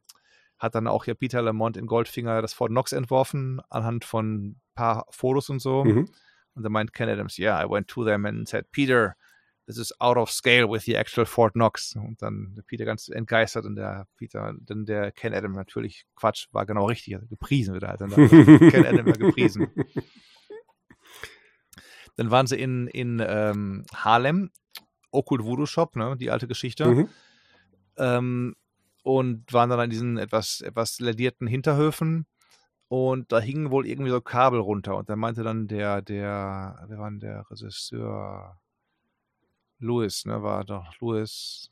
hat 0.56 0.74
dann 0.74 0.86
auch 0.86 1.04
hier 1.04 1.16
Peter 1.16 1.42
Lamont 1.42 1.76
in 1.76 1.86
Goldfinger 1.86 2.40
das 2.40 2.54
Fort 2.54 2.70
Knox 2.70 2.92
entworfen, 2.92 3.60
anhand 3.68 4.06
von 4.06 4.46
ein 4.46 4.60
paar 4.74 5.04
Fotos 5.10 5.50
und 5.50 5.60
so. 5.60 5.84
Mhm. 5.84 6.08
Und 6.54 6.62
dann 6.62 6.72
meint 6.72 6.94
Ken 6.94 7.10
Adams, 7.10 7.38
yeah, 7.38 7.62
I 7.62 7.68
went 7.68 7.88
to 7.88 8.06
them 8.06 8.24
and 8.24 8.48
said, 8.48 8.72
Peter, 8.72 9.16
this 9.66 9.78
is 9.78 9.92
out 10.00 10.16
of 10.16 10.30
scale 10.30 10.68
with 10.68 10.84
the 10.84 10.96
actual 10.96 11.26
Fort 11.26 11.54
Knox. 11.54 11.94
Und 11.96 12.22
dann 12.22 12.54
der 12.56 12.62
Peter 12.62 12.84
ganz 12.84 13.08
entgeistert 13.08 13.64
und 13.64 13.76
der 13.76 14.06
Peter, 14.16 14.54
dann 14.60 14.86
der 14.86 15.12
Ken 15.12 15.34
Adam 15.34 15.52
natürlich, 15.52 16.06
Quatsch, 16.14 16.46
war 16.52 16.66
genau 16.66 16.86
richtig, 16.86 17.16
also 17.16 17.26
gepriesen 17.26 17.74
wird 17.74 17.82
er 17.82 17.90
halt. 17.90 18.00
Dann 18.00 18.10
Ken 18.70 18.86
Adam 18.86 19.06
war 19.06 19.12
gepriesen. 19.12 19.68
Dann 22.16 22.30
waren 22.30 22.46
sie 22.46 22.58
in, 22.58 22.86
in 22.88 23.22
ähm, 23.26 23.84
Harlem, 23.92 24.50
Okkult 25.10 25.44
Voodoo 25.44 25.66
Shop, 25.66 25.96
ne, 25.96 26.16
die 26.16 26.30
alte 26.30 26.48
Geschichte. 26.48 26.86
Mhm. 26.86 27.08
Ähm, 27.98 28.56
und 29.02 29.52
waren 29.52 29.70
dann 29.70 29.80
an 29.80 29.90
diesen 29.90 30.16
etwas, 30.16 30.60
etwas 30.60 30.98
ledierten 30.98 31.46
Hinterhöfen. 31.46 32.26
Und 32.88 33.32
da 33.32 33.40
hingen 33.40 33.70
wohl 33.70 33.86
irgendwie 33.86 34.10
so 34.10 34.20
Kabel 34.20 34.60
runter. 34.60 34.96
Und 34.96 35.10
da 35.10 35.16
meinte 35.16 35.42
dann 35.42 35.66
der, 35.66 36.02
der, 36.02 36.84
wer 36.86 36.98
war 36.98 37.10
denn 37.10 37.20
der 37.20 37.50
Regisseur? 37.50 38.58
Louis, 39.78 40.24
ne? 40.24 40.42
War 40.42 40.64
doch 40.64 40.98
Louis. 41.00 41.70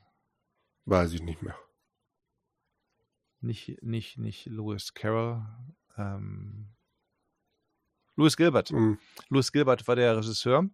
Weiß 0.85 1.13
ich 1.13 1.23
nicht 1.23 1.43
mehr. 1.43 1.57
Nicht, 3.41 3.83
nicht, 3.83 4.19
nicht 4.19 4.47
Louis 4.47 4.95
Carroll. 4.95 5.45
Ähm, 5.97 6.75
Louis 8.17 8.37
Gilbert. 8.37 8.71
Mhm. 8.73 8.99
Louis 9.29 9.53
Gilbert 9.53 9.87
war 9.87 9.97
der 9.97 10.17
Regisseur. 10.17 10.69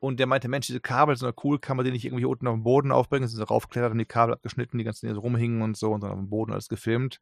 Und 0.00 0.18
der 0.20 0.26
meinte, 0.26 0.48
Mensch, 0.48 0.66
diese 0.66 0.80
Kabel 0.80 1.16
sind 1.16 1.28
doch 1.28 1.44
cool, 1.44 1.58
kann 1.58 1.76
man 1.76 1.86
die 1.86 1.92
nicht 1.92 2.04
irgendwie 2.04 2.26
unten 2.26 2.46
auf 2.46 2.54
dem 2.54 2.62
Boden 2.62 2.92
aufbringen? 2.92 3.26
Sind 3.26 3.38
sie 3.38 3.46
raufgeklettert 3.46 3.92
und 3.92 3.98
die 3.98 4.04
Kabel 4.04 4.34
abgeschnitten, 4.34 4.76
die 4.76 4.84
ganzen 4.84 5.06
Dinge 5.06 5.14
so 5.14 5.20
rumhingen 5.20 5.62
und 5.62 5.76
so 5.76 5.92
und 5.92 6.02
dann 6.02 6.10
auf 6.10 6.18
dem 6.18 6.28
Boden 6.28 6.52
alles 6.52 6.68
gefilmt. 6.68 7.20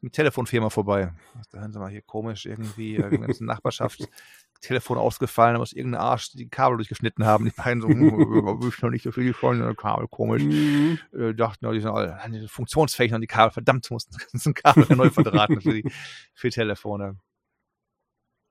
Mit 0.00 0.12
Telefonfirma 0.12 0.70
vorbei. 0.70 1.12
Da 1.50 1.60
hören 1.60 1.72
Sie 1.72 1.78
mal 1.78 1.90
hier 1.90 2.02
komisch 2.02 2.46
irgendwie, 2.46 2.96
die 2.96 3.18
ganze 3.18 3.44
Nachbarschaft, 3.44 4.08
Telefon 4.60 4.98
ausgefallen, 4.98 5.54
da 5.54 5.58
muss 5.60 5.72
irgendein 5.72 6.00
Arsch 6.00 6.32
die 6.32 6.48
Kabel 6.48 6.78
durchgeschnitten 6.78 7.24
haben. 7.24 7.44
Die 7.44 7.52
beiden 7.52 7.80
so, 7.80 7.88
hm, 7.88 8.60
ich 8.68 8.82
noch 8.82 8.90
nicht 8.90 9.04
so 9.04 9.12
viel 9.12 9.32
von 9.32 9.76
Kabel, 9.76 10.08
komisch. 10.08 10.42
Mhm. 10.42 10.98
Äh, 11.12 11.34
dachten, 11.34 11.64
ja, 11.64 11.72
die 11.72 11.80
sind 11.80 11.90
alle 11.90 12.48
funktionsfähig 12.48 13.12
und 13.14 13.20
die 13.20 13.26
Kabel, 13.26 13.52
verdammt, 13.52 13.88
mussten 13.90 14.16
die 14.18 14.24
ganzen 14.32 14.54
Kabel 14.54 14.96
neu 14.96 15.10
verdrahten 15.10 15.60
für 15.60 15.74
die 15.74 15.90
für 16.34 16.50
Telefone. 16.50 17.18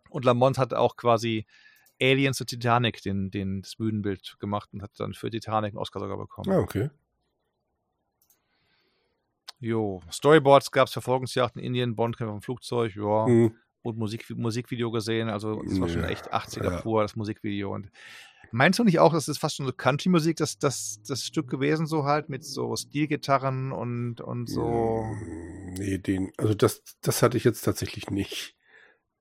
Und 0.10 0.24
Lamont 0.24 0.58
hat 0.58 0.74
auch 0.74 0.96
quasi 0.96 1.46
Aliens 2.02 2.40
und 2.40 2.48
Titanic 2.48 3.02
den, 3.02 3.32
den, 3.32 3.62
das 3.62 3.76
Bühnenbild 3.76 4.38
gemacht 4.40 4.70
und 4.74 4.82
hat 4.82 4.92
dann 4.98 5.14
für 5.14 5.30
Titanic 5.30 5.72
einen 5.72 5.78
Oscar 5.78 6.00
sogar 6.00 6.18
bekommen. 6.18 6.52
Ah, 6.52 6.60
okay. 6.60 6.90
Jo, 9.60 10.02
Storyboards 10.12 10.72
gab 10.72 10.88
es, 10.88 10.94
Verfolgungsjagden 10.94 11.60
in 11.60 11.68
Indien, 11.68 11.96
Bondkämpfe 11.96 12.32
vom 12.32 12.42
Flugzeug, 12.42 12.96
ja. 12.96 13.28
Mhm. 13.28 13.56
Und 13.82 13.98
Musik, 13.98 14.30
Musikvideo 14.36 14.92
gesehen, 14.92 15.30
also 15.30 15.62
das 15.64 15.80
war 15.80 15.88
schon 15.88 16.04
echt 16.04 16.34
80er 16.34 16.72
ja. 16.72 16.82
pur, 16.82 17.04
das 17.04 17.16
Musikvideo. 17.16 17.74
Und 17.74 17.90
meinst 18.52 18.80
du 18.80 18.84
nicht 18.84 19.00
auch, 19.00 19.14
das 19.14 19.30
ist 19.30 19.38
fast 19.38 19.56
schon 19.56 19.66
so 19.66 19.72
Country-Musik, 19.72 20.36
das, 20.38 20.60
das, 20.60 21.02
das 21.08 21.24
Stück 21.24 21.50
gewesen, 21.50 21.86
so 21.86 22.04
halt, 22.04 22.28
mit 22.28 22.44
so 22.44 22.76
Stilgitarren 22.76 23.72
und, 23.72 24.20
und 24.20 24.50
so? 24.50 25.04
Mm, 25.04 25.74
nee, 25.76 25.98
den, 26.00 26.32
also 26.38 26.54
das, 26.54 26.84
das 27.02 27.24
hatte 27.24 27.38
ich 27.38 27.46
jetzt 27.46 27.62
tatsächlich 27.62 28.10
nicht. 28.10 28.58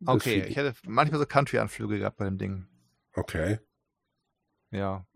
Okay, 0.05 0.45
ich 0.49 0.57
hätte 0.57 0.75
manchmal 0.85 1.21
so 1.21 1.27
Country-Anflüge 1.27 1.99
gehabt 1.99 2.17
bei 2.17 2.25
dem 2.25 2.39
Ding. 2.39 2.67
Okay. 3.15 3.61
Ja. 4.73 5.07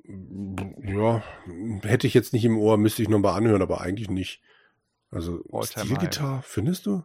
Ja, 0.82 1.22
hätte 1.82 2.06
ich 2.06 2.14
jetzt 2.14 2.32
nicht 2.32 2.44
im 2.44 2.56
Ohr, 2.56 2.78
müsste 2.78 3.02
ich 3.02 3.08
nochmal 3.08 3.36
anhören, 3.36 3.62
aber 3.62 3.80
eigentlich 3.80 4.08
nicht. 4.08 4.40
Also 5.10 5.42
All-Time 5.52 5.84
Stilgitarre, 5.86 6.42
findest 6.44 6.86
du? 6.86 7.04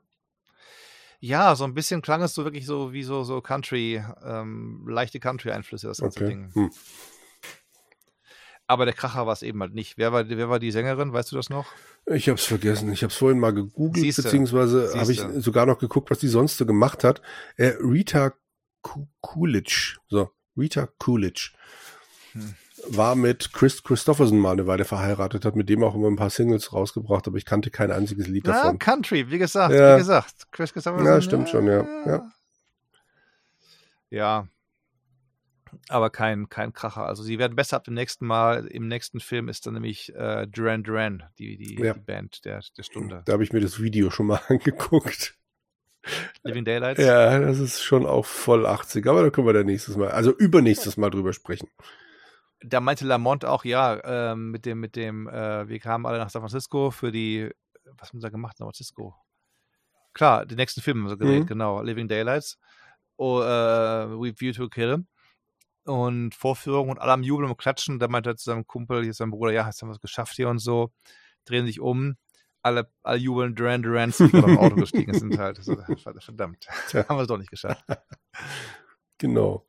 Ja, 1.20 1.56
so 1.56 1.64
ein 1.64 1.74
bisschen 1.74 2.02
klang 2.02 2.22
es 2.22 2.36
so 2.36 2.44
wirklich 2.44 2.66
so 2.66 2.94
wie 2.94 3.04
so, 3.04 3.24
so 3.24 3.42
Country, 3.42 4.04
ähm, 4.24 4.86
leichte 4.88 5.20
Country-Einflüsse, 5.20 5.88
das 5.88 6.00
ganze 6.00 6.20
Okay. 6.20 6.30
Ding. 6.30 6.52
Hm. 6.54 6.72
Aber 8.68 8.86
der 8.86 8.94
Kracher 8.94 9.26
war 9.28 9.34
es 9.34 9.44
eben 9.44 9.60
halt 9.62 9.74
nicht. 9.74 9.98
Wer 9.98 10.12
war, 10.12 10.28
wer 10.28 10.50
war 10.50 10.60
die 10.60 10.72
Sängerin? 10.72 11.14
Weißt 11.14 11.32
du 11.32 11.36
das 11.36 11.50
noch? 11.50 11.68
Ich 12.08 12.28
habe 12.30 12.40
es 12.40 12.46
vergessen. 12.46 12.92
Ich 12.92 13.04
habe 13.04 13.12
es 13.12 13.18
vorhin 13.18 13.40
mal 13.40 13.54
gegoogelt, 13.54 14.04
Siehste. 14.04 14.24
beziehungsweise 14.24 14.92
habe 15.00 15.12
ich 15.12 15.22
sogar 15.44 15.66
noch 15.66 15.78
geguckt, 15.80 16.10
was 16.10 16.20
die 16.20 16.28
sonst 16.28 16.58
so 16.58 16.66
gemacht 16.66 17.04
hat. 17.04 17.22
Äh, 17.58 17.74
Rita 17.80 18.34
Coolidge, 19.22 19.98
so 20.10 20.30
Rita 20.58 20.88
Coolidge, 21.00 21.52
Hm. 22.34 22.56
War 22.90 23.16
mit 23.16 23.54
Chris 23.54 23.84
Christopherson 23.84 24.38
mal 24.40 24.52
eine 24.54 24.68
Weile 24.68 24.86
verheiratet, 24.86 25.46
hat 25.46 25.56
mit 25.56 25.70
dem 25.70 25.84
auch 25.84 25.96
immer 25.96 26.08
ein 26.08 26.16
paar 26.16 26.30
Singles 26.30 26.74
rausgebracht, 26.74 27.28
aber 27.28 27.38
ich 27.38 27.46
kannte 27.46 27.72
kein 27.72 27.92
einziges 27.92 28.28
Lied 28.28 28.48
Ja, 28.48 28.54
davon. 28.54 28.80
Country, 28.80 29.30
wie 29.32 29.38
gesagt, 29.38 29.74
Ja. 29.74 29.96
wie 29.96 30.00
gesagt. 30.00 30.52
Chris 30.52 30.74
Christopherson, 30.74 31.06
Ja, 31.08 31.22
stimmt 31.22 31.50
schon, 31.50 31.68
ja, 31.68 31.86
ja. 32.06 32.32
Ja. 34.10 34.48
Aber 35.90 36.10
kein, 36.10 36.48
kein 36.50 36.72
Kracher. 36.74 37.06
Also 37.06 37.22
sie 37.22 37.38
werden 37.38 37.56
besser 37.56 37.76
ab 37.78 37.84
dem 37.84 37.96
nächsten 37.96 38.26
Mal. 38.26 38.66
Im 38.68 38.88
nächsten 38.88 39.20
Film 39.20 39.50
ist 39.50 39.66
dann 39.68 39.74
nämlich 39.74 40.14
äh, 40.16 40.48
Duran 40.48 40.84
Duran, 40.84 41.24
die, 41.38 41.58
die, 41.58 41.76
Ja. 41.84 41.94
die 41.94 42.00
Band 42.00 42.46
der, 42.46 42.62
der 42.78 42.84
Stunde. 42.84 43.24
Da 43.26 43.34
habe 43.34 43.44
ich 43.44 43.52
mir 43.52 43.60
das 43.60 43.82
Video 43.82 44.10
schon 44.10 44.28
mal 44.28 44.40
angeguckt. 44.48 45.36
Living 46.44 46.64
Daylights. 46.66 47.02
Ja, 47.02 47.40
das 47.40 47.60
ist 47.60 47.82
schon 47.84 48.06
auch 48.06 48.26
voll 48.26 48.66
80, 48.68 49.06
aber 49.08 49.24
da 49.24 49.30
können 49.32 49.48
wir 49.48 49.54
dann 49.54 49.66
nächstes 49.66 49.98
Mal, 49.98 50.12
also 50.12 50.32
übernächstes 50.32 50.98
Mal 50.98 51.10
drüber 51.10 51.34
sprechen. 51.34 51.68
Da 52.68 52.80
meinte 52.80 53.06
Lamont 53.06 53.46
auch, 53.46 53.66
ja, 53.66 54.00
ähm, 54.32 54.52
mit 54.52 54.66
dem, 54.66 54.80
mit 54.80 54.96
dem, 54.96 55.28
äh, 55.28 55.68
wir 55.68 55.80
kamen 55.80 56.06
alle 56.06 56.18
nach 56.18 56.30
San 56.30 56.42
Francisco 56.42 56.92
für 56.92 57.12
die, 57.12 57.50
was 57.98 58.10
haben 58.10 58.20
sie 58.20 58.24
da 58.26 58.30
gemacht, 58.30 58.58
San 58.58 58.66
Francisco? 58.66 59.16
Klar, 60.14 60.46
den 60.46 60.58
nächsten 60.58 60.82
Film 60.82 61.02
haben 61.04 61.10
sie 61.10 61.18
gedreht, 61.18 61.44
Mhm. 61.44 61.48
genau, 61.48 61.82
Living 61.82 62.08
Daylights. 62.08 62.58
Oh, 63.18 63.42
äh, 63.42 63.46
We 64.10 64.34
View 64.40 64.54
to 64.54 64.70
Kill. 64.70 65.06
Und 65.86 66.34
Vorführung 66.34 66.90
und 66.90 67.00
alle 67.00 67.12
am 67.14 67.22
Jubeln 67.24 67.50
und 67.50 67.58
Klatschen. 67.58 68.00
Da 68.00 68.08
meinte 68.08 68.32
er 68.32 68.36
zu 68.38 68.46
seinem 68.50 68.66
Kumpel, 68.66 69.04
hier 69.04 69.14
sein 69.14 69.30
Bruder, 69.30 69.52
ja, 69.52 69.66
jetzt 69.68 69.82
haben 69.82 69.90
wir 69.90 69.94
es 69.94 70.00
geschafft 70.02 70.36
hier 70.36 70.50
und 70.50 70.60
so. 70.60 70.92
Drehen 71.46 71.68
sich 71.68 71.80
um, 71.80 72.16
alle, 72.64 72.90
alle 73.04 73.20
jubeln, 73.20 73.54
Duran 73.54 73.84
Duran 73.84 74.12
sind 74.12 74.34
im 74.34 74.58
Auto 74.58 74.76
gestiegen 74.76 75.14
sind 75.14 75.38
halt. 75.38 75.64
So, 75.64 75.76
verdammt, 75.76 76.66
haben 76.94 77.18
wir 77.18 77.22
es 77.22 77.28
doch 77.28 77.38
nicht 77.38 77.52
geschafft. 77.52 77.84
Genau. 79.18 79.66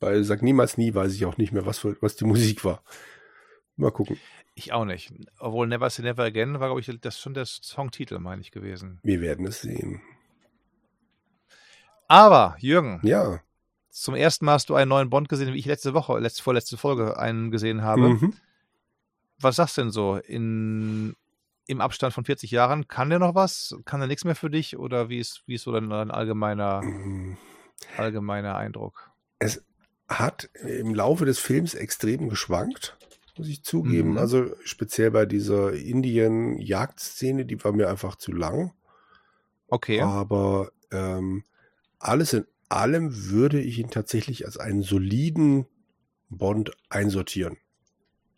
Bei 0.00 0.22
Sag 0.22 0.42
niemals 0.42 0.76
nie 0.76 0.94
weiß 0.94 1.14
ich 1.14 1.24
auch 1.24 1.36
nicht 1.38 1.52
mehr, 1.52 1.64
was, 1.66 1.78
für, 1.78 1.96
was 2.00 2.16
die 2.16 2.24
Musik 2.24 2.64
war. 2.64 2.82
Mal 3.76 3.90
gucken. 3.92 4.18
Ich 4.54 4.72
auch 4.72 4.84
nicht. 4.84 5.12
Obwohl 5.38 5.66
Never 5.66 5.88
Say 5.90 6.02
Never 6.02 6.24
Again 6.24 6.58
war, 6.60 6.68
glaube 6.68 6.80
ich, 6.80 7.00
das 7.00 7.20
schon 7.20 7.34
der 7.34 7.44
Songtitel, 7.46 8.18
meine 8.18 8.40
ich, 8.40 8.50
gewesen. 8.50 8.98
Wir 9.02 9.20
werden 9.20 9.46
es 9.46 9.60
sehen. 9.60 10.00
Aber, 12.08 12.56
Jürgen, 12.58 13.00
Ja. 13.02 13.40
zum 13.90 14.14
ersten 14.14 14.44
Mal 14.44 14.52
hast 14.54 14.68
du 14.70 14.74
einen 14.74 14.88
neuen 14.88 15.10
Bond 15.10 15.28
gesehen, 15.28 15.52
wie 15.54 15.58
ich 15.58 15.66
letzte 15.66 15.94
Woche, 15.94 16.18
letzte, 16.18 16.42
vorletzte 16.42 16.76
Folge 16.76 17.18
einen 17.18 17.50
gesehen 17.50 17.82
habe. 17.82 18.10
Mhm. 18.10 18.34
Was 19.38 19.56
sagst 19.56 19.76
du 19.76 19.82
denn 19.82 19.90
so? 19.90 20.16
In, 20.16 21.14
Im 21.66 21.80
Abstand 21.80 22.14
von 22.14 22.24
40 22.24 22.50
Jahren, 22.50 22.86
kann 22.88 23.10
der 23.10 23.18
noch 23.18 23.34
was? 23.34 23.76
Kann 23.84 24.00
der 24.00 24.06
nichts 24.06 24.24
mehr 24.24 24.36
für 24.36 24.50
dich? 24.50 24.78
Oder 24.78 25.08
wie 25.08 25.18
ist, 25.18 25.42
wie 25.46 25.54
ist 25.54 25.64
so 25.64 25.72
dein, 25.72 25.90
dein 25.90 26.10
allgemeiner, 26.10 26.80
Mhm. 26.82 27.36
allgemeiner 27.98 28.56
Eindruck? 28.56 29.10
Es 29.38 29.64
hat 30.08 30.50
im 30.62 30.94
Laufe 30.94 31.24
des 31.24 31.38
Films 31.38 31.74
extrem 31.74 32.28
geschwankt, 32.28 32.96
muss 33.36 33.48
ich 33.48 33.62
zugeben. 33.64 34.12
Mhm. 34.12 34.18
Also 34.18 34.54
speziell 34.64 35.10
bei 35.10 35.26
dieser 35.26 35.72
Indien-Jagdszene, 35.74 37.44
die 37.44 37.62
war 37.62 37.72
mir 37.72 37.88
einfach 37.88 38.16
zu 38.16 38.32
lang. 38.32 38.72
Okay. 39.68 40.00
Aber 40.00 40.70
ähm, 40.90 41.44
alles 41.98 42.32
in 42.32 42.46
allem 42.68 43.30
würde 43.30 43.60
ich 43.60 43.78
ihn 43.78 43.90
tatsächlich 43.90 44.46
als 44.46 44.58
einen 44.58 44.82
soliden 44.82 45.66
Bond 46.28 46.70
einsortieren. 46.88 47.58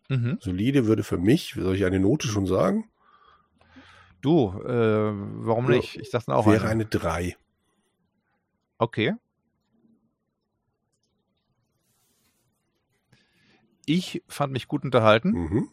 Mhm. 0.09 0.39
Solide 0.41 0.86
würde 0.86 1.05
für 1.05 1.18
mich, 1.18 1.55
soll 1.55 1.77
ich 1.77 1.85
eine 1.85 2.01
Note 2.01 2.28
schon 2.28 2.47
sagen, 2.47 2.91
Du, 4.20 4.49
äh, 4.65 5.12
warum 5.47 5.67
nicht? 5.67 5.97
Ich 5.97 6.10
dachte 6.10 6.35
auch 6.35 6.47
wäre 6.47 6.68
eine 6.68 6.86
3. 6.86 7.36
Okay. 8.78 9.15
Ich 13.89 14.23
fand 14.28 14.52
mich 14.52 14.68
gut 14.68 14.84
unterhalten. 14.84 15.31
Mhm. 15.31 15.68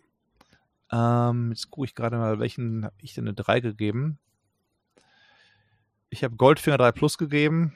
Ähm, 0.89 1.49
jetzt 1.49 1.69
gucke 1.69 1.85
ich 1.85 1.95
gerade 1.95 2.17
mal, 2.17 2.39
welchen 2.39 2.85
habe 2.85 2.95
ich 3.01 3.13
denn 3.13 3.25
eine 3.25 3.33
3 3.33 3.59
gegeben? 3.59 4.19
Ich 6.09 6.23
habe 6.23 6.37
Goldfinger 6.37 6.77
3 6.77 6.93
Plus 6.93 7.17
gegeben 7.17 7.73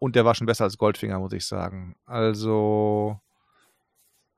und 0.00 0.16
der 0.16 0.24
war 0.24 0.34
schon 0.34 0.48
besser 0.48 0.64
als 0.64 0.76
Goldfinger, 0.76 1.20
muss 1.20 1.32
ich 1.32 1.46
sagen. 1.46 1.94
Also, 2.04 3.20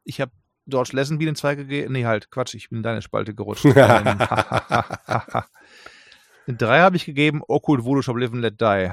ich 0.05 0.20
habe 0.20 0.33
George 0.67 0.91
Lazenby 0.93 1.25
den 1.25 1.36
2 1.36 1.55
gegeben. 1.55 1.94
Nee, 1.94 2.05
halt, 2.05 2.31
Quatsch, 2.31 2.52
ich 2.55 2.69
bin 2.69 2.81
in 2.81 2.83
deine 2.83 3.01
Spalte 3.01 3.35
gerutscht. 3.35 3.65
ähm, 3.75 3.75
den 6.47 6.59
3 6.59 6.81
habe 6.81 6.97
ich 6.97 7.07
gegeben, 7.07 7.41
Okkult 7.49 7.85
Voodoo 7.85 8.02
Shop 8.02 8.19
Live 8.19 8.33
and 8.33 8.43
Let 8.43 8.61
Die. 8.61 8.91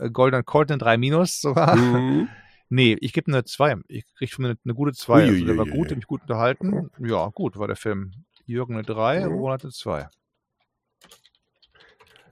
Äh, 0.00 0.10
Golden 0.10 0.44
Colt 0.44 0.72
eine 0.72 0.78
3 0.78 0.96
Minus 0.96 1.40
sogar. 1.40 1.76
Mhm. 1.76 2.28
Nee, 2.68 2.96
ich 3.00 3.12
gebe 3.12 3.30
eine 3.32 3.44
2. 3.44 3.76
Ich 3.88 4.04
kriege 4.14 4.34
von 4.34 4.42
mir 4.44 4.48
eine, 4.50 4.58
eine 4.64 4.74
gute 4.74 4.92
2. 4.92 5.26
Also 5.28 5.44
der 5.44 5.56
war 5.56 5.66
gut, 5.66 5.94
mich 5.94 6.06
gut 6.06 6.22
unterhalten. 6.22 6.90
Ja, 6.98 7.28
gut 7.28 7.56
war 7.56 7.66
der 7.66 7.76
Film. 7.76 8.12
Jürgen 8.44 8.74
eine 8.74 8.84
3, 8.84 9.26
Mhm. 9.26 9.32
Ronald 9.32 9.62
eine 9.64 9.72
2. 9.72 10.08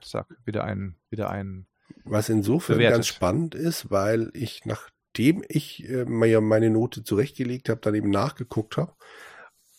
Zack, 0.01 0.27
wieder 0.45 0.63
ein, 0.63 0.95
wieder 1.09 1.29
ein. 1.29 1.67
Was 2.03 2.29
insofern 2.29 2.77
Bewertet. 2.77 2.97
ganz 2.97 3.07
spannend 3.07 3.55
ist, 3.55 3.89
weil 3.91 4.31
ich, 4.33 4.65
nachdem 4.65 5.43
ich 5.47 5.87
äh, 5.89 6.05
meine 6.05 6.69
Note 6.69 7.03
zurechtgelegt 7.03 7.69
habe, 7.69 7.81
dann 7.81 7.95
eben 7.95 8.09
nachgeguckt 8.09 8.77
habe. 8.77 8.93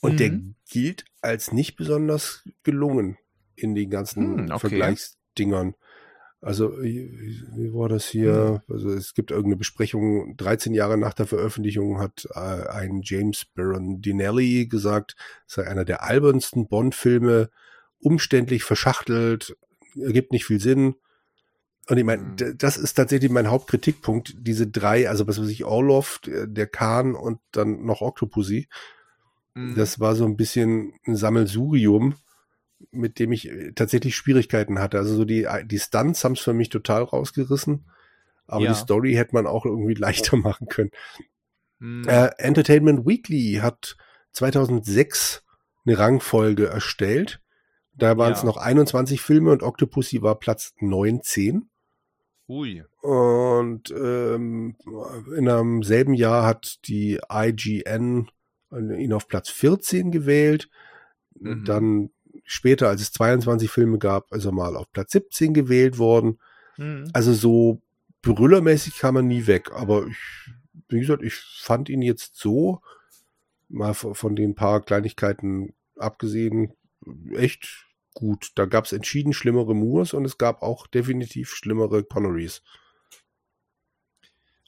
Und 0.01 0.15
Mhm. 0.15 0.17
der 0.17 0.31
gilt 0.69 1.05
als 1.21 1.53
nicht 1.53 1.77
besonders 1.77 2.45
gelungen 2.63 3.19
in 3.55 3.75
den 3.75 3.91
ganzen 3.91 4.39
Hm, 4.39 4.51
okay. 4.53 4.59
Vergleichsdingern. 4.69 5.75
Also, 6.43 6.81
wie, 6.83 7.11
war 7.73 7.89
das 7.89 8.07
hier? 8.07 8.63
Hm. 8.67 8.75
Also, 8.75 8.91
es 8.91 9.15
gibt 9.15 9.31
irgendeine 9.31 9.57
Besprechung, 9.57 10.37
13 10.37 10.75
Jahre 10.75 10.99
nach 10.99 11.15
der 11.15 11.27
Veröffentlichung 11.27 11.99
hat 11.99 12.29
äh, 12.35 12.39
ein 12.39 13.01
James 13.03 13.47
Baron 13.55 14.01
Dinelli 14.01 14.67
gesagt, 14.67 15.17
es 15.49 15.55
sei 15.55 15.67
einer 15.67 15.85
der 15.85 16.03
albernsten 16.05 16.69
Bond-Filme, 16.69 17.51
umständlich 17.99 18.63
verschachtelt, 18.65 19.57
ergibt 19.99 20.33
nicht 20.33 20.45
viel 20.45 20.61
Sinn. 20.61 20.97
Und 21.89 21.97
ich 21.99 22.05
meine, 22.05 22.23
Hm. 22.23 22.37
d- 22.37 22.55
das 22.57 22.77
ist 22.77 22.95
tatsächlich 22.95 23.31
mein 23.31 23.51
Hauptkritikpunkt, 23.51 24.35
diese 24.39 24.67
drei, 24.67 25.09
also 25.09 25.27
was 25.27 25.41
weiß 25.41 25.49
ich, 25.49 25.65
Orlov, 25.65 26.21
der 26.25 26.67
Khan 26.67 27.15
und 27.15 27.39
dann 27.53 27.85
noch 27.87 28.03
Octopussy. 28.03 28.69
Mhm. 29.55 29.75
Das 29.75 29.99
war 30.01 30.15
so 30.15 30.27
ein 30.27 30.37
bisschen 30.37 30.93
ein 31.07 31.17
Sammelsurium, 31.17 32.15
mit 32.91 33.19
dem 33.19 33.33
ich 33.33 33.49
äh, 33.51 33.73
tatsächlich 33.73 34.17
Schwierigkeiten 34.17 34.79
hatte. 34.79 34.99
Also 34.99 35.15
so 35.15 35.25
die, 35.25 35.47
die 35.65 35.79
Stunts 35.79 36.25
haben 36.25 36.33
es 36.33 36.41
für 36.41 36.53
mich 36.55 36.69
total 36.69 37.03
rausgerissen, 37.03 37.89
aber 38.47 38.65
Ja. 38.65 38.73
die 38.73 38.79
Story 38.79 39.15
hätte 39.15 39.35
man 39.35 39.47
auch 39.47 39.65
irgendwie 39.65 39.95
leichter 39.99 40.37
machen 40.37 40.69
können. 40.69 40.91
Mhm. 41.79 42.05
Äh, 42.09 42.31
Entertainment 42.39 43.07
Weekly 43.07 43.61
hat 43.63 43.97
2006 44.33 45.43
eine 45.85 45.99
Rangfolge 45.99 46.67
erstellt. 46.67 47.41
Da 47.95 48.19
waren 48.19 48.33
es 48.33 48.41
Ja. 48.41 48.47
noch 48.47 48.57
21 48.59 49.21
Filme 49.21 49.53
und 49.53 49.63
Octopussy 49.63 50.21
war 50.23 50.39
Platz 50.39 50.75
19. 50.81 51.71
Ui. 52.49 52.85
Und 53.01 53.91
ähm, 53.91 54.77
in 55.37 55.49
einem 55.49 55.83
selben 55.83 56.15
Jahr 56.15 56.45
hat 56.47 56.79
die 56.87 57.19
IGN 57.31 58.31
ihn 58.73 59.13
auf 59.13 59.27
Platz 59.29 59.49
14 59.49 60.11
gewählt. 60.11 60.69
Mhm. 61.39 61.65
Dann 61.65 62.11
später, 62.45 62.89
als 62.89 63.01
es 63.03 63.13
22 63.13 63.71
Filme 63.71 63.99
gab, 63.99 64.33
er 64.33 64.53
mal 64.53 64.77
auf 64.77 64.91
Platz 64.93 65.13
17 65.13 65.55
gewählt 65.55 65.99
worden. 65.99 66.39
Mhm. 66.77 67.11
Also 67.13 67.33
so 67.33 67.81
brüllermäßig 68.23 68.99
kam 68.99 69.17
er 69.17 69.23
nie 69.23 69.47
weg. 69.47 69.71
Aber 69.73 70.07
ich, 70.07 70.17
wie 70.89 71.01
gesagt, 71.01 71.23
ich 71.23 71.35
fand 71.35 71.89
ihn 71.89 72.03
jetzt 72.03 72.37
so, 72.37 72.81
mal 73.69 73.95
von 73.95 74.37
den 74.37 74.55
paar 74.55 74.81
Kleinigkeiten 74.81 75.75
abgesehen, 75.97 76.73
echt 77.35 77.87
gut. 78.15 78.53
Da 78.55 78.67
gab 78.67 78.85
es 78.85 78.93
entschieden 78.93 79.33
schlimmere 79.33 79.75
Moores 79.75 80.13
und 80.13 80.25
es 80.25 80.39
gab 80.39 80.63
auch 80.63 80.87
definitiv 80.87 81.51
schlimmere 81.51 82.05
Connerys. 82.05 82.63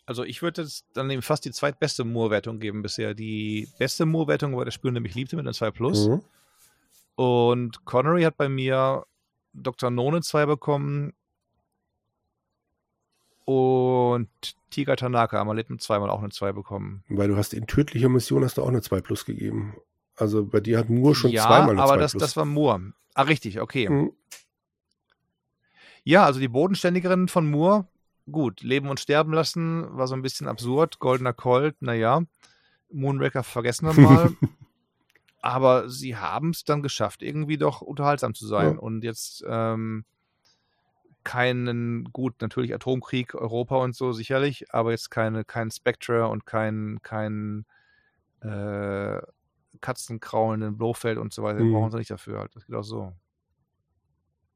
Also 0.05 0.25
ich 0.25 0.41
würde 0.41 0.63
jetzt 0.63 0.87
dann 0.95 1.11
eben 1.11 1.21
fast 1.21 1.45
die 1.45 1.51
zweitbeste 1.51 2.03
Moore-Wertung 2.03 2.61
geben 2.61 2.81
bisher. 2.81 3.13
Die 3.13 3.69
beste 3.79 4.07
Moore-Wertung 4.07 4.57
war 4.57 4.65
der 4.65 4.73
Spiel, 4.73 4.91
mich 4.93 5.15
liebte, 5.15 5.37
mit 5.37 5.45
einer 5.45 5.53
2 5.53 5.71
Plus. 5.71 6.09
Mhm. 6.09 6.23
Und 7.19 7.85
Connery 7.85 8.23
hat 8.23 8.37
bei 8.37 8.49
mir 8.49 9.05
Dr. 9.53 9.91
No 9.91 10.07
eine 10.07 10.21
2 10.21 10.47
bekommen 10.47 11.15
Und 13.45 14.29
Tiger 14.71 14.95
Tanaka, 14.95 15.41
Amaliten 15.41 15.81
zweimal 15.81 16.11
auch 16.11 16.21
eine 16.21 16.29
2 16.29 16.53
bekommen. 16.53 17.03
Weil 17.09 17.27
du 17.27 17.37
hast 17.37 17.55
in 17.55 17.67
tödlicher 17.67 18.09
Mission 18.09 18.45
hast 18.45 18.57
du 18.57 18.63
auch 18.63 18.69
eine 18.69 18.83
2 18.83 19.01
plus 19.01 19.25
gegeben. 19.25 19.75
Also 20.15 20.45
bei 20.45 20.61
dir 20.61 20.79
hat 20.79 20.91
Moore 20.91 21.17
schon 21.17 21.33
ja, 21.33 21.43
zweimal 21.43 21.71
eine 21.71 21.83
aber 21.83 21.95
2 21.95 21.99
das, 21.99 22.13
plus. 22.13 22.21
das 22.21 22.37
war 22.37 22.45
Moore. 22.45 22.93
Ah, 23.15 23.23
richtig, 23.23 23.61
okay. 23.61 23.89
Mhm. 23.89 24.13
Ja, 26.05 26.25
also 26.25 26.39
die 26.39 26.47
Bodenständigerin 26.47 27.27
von 27.27 27.51
Moore, 27.51 27.89
gut, 28.31 28.61
leben 28.63 28.91
und 28.91 29.01
sterben 29.01 29.33
lassen, 29.33 29.89
war 29.97 30.07
so 30.07 30.15
ein 30.15 30.23
bisschen 30.23 30.47
absurd. 30.47 31.01
Goldener 31.01 31.33
Colt, 31.33 31.83
naja. 31.83 32.23
Moonraker 32.93 33.43
vergessen 33.43 33.89
wir 33.89 34.03
mal. 34.09 34.37
Aber 35.41 35.89
sie 35.89 36.17
haben 36.17 36.51
es 36.51 36.65
dann 36.65 36.83
geschafft, 36.83 37.23
irgendwie 37.23 37.59
doch 37.59 37.81
unterhaltsam 37.81 38.35
zu 38.35 38.47
sein. 38.47 38.75
Ja. 38.75 38.79
Und 38.79 39.05
jetzt 39.05 39.45
ähm, 39.47 40.05
keinen, 41.25 42.05
gut, 42.13 42.35
natürlich 42.41 42.75
Atomkrieg, 42.75 43.35
Europa 43.35 43.77
und 43.77 43.95
so 43.95 44.13
sicherlich, 44.13 44.73
aber 44.75 44.93
jetzt 44.93 45.11
keine, 45.11 45.45
kein 45.45 45.71
Spectre 45.71 46.27
und 46.29 46.47
kein, 46.47 46.99
kein 47.03 47.67
äh, 48.41 49.21
Katzenkraulenden 49.81 50.77
Blofeld 50.77 51.19
und 51.19 51.33
so 51.33 51.43
weiter. 51.43 51.59
Den 51.59 51.69
Mhm. 51.69 51.73
brauchen 51.75 51.91
sie 51.93 51.99
nicht 51.99 52.11
dafür. 52.11 52.41
Halt. 52.41 52.57
Das 52.57 52.67
geht 52.67 52.75
auch 52.75 52.83
so. 52.83 53.13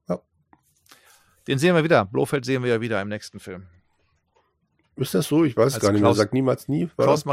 Ja. 0.09 0.19
Den 1.47 1.59
sehen 1.59 1.75
wir 1.77 1.85
wieder. 1.85 2.05
Blofeld 2.07 2.45
sehen 2.45 2.63
wir 2.63 2.71
ja 2.71 2.81
wieder 2.81 3.01
im 3.01 3.09
nächsten 3.09 3.39
Film. 3.39 3.67
Ist 4.97 5.15
das 5.15 5.27
so? 5.29 5.45
Ich 5.45 5.57
weiß 5.57 5.75
Als 5.75 5.83
gar 5.83 5.93
nicht. 5.93 6.01
Klaus- 6.03 6.17
Sagt 6.17 6.33
niemals 6.33 6.69
nie. 6.69 6.89
War 6.97 7.07
Klaus, 7.07 7.25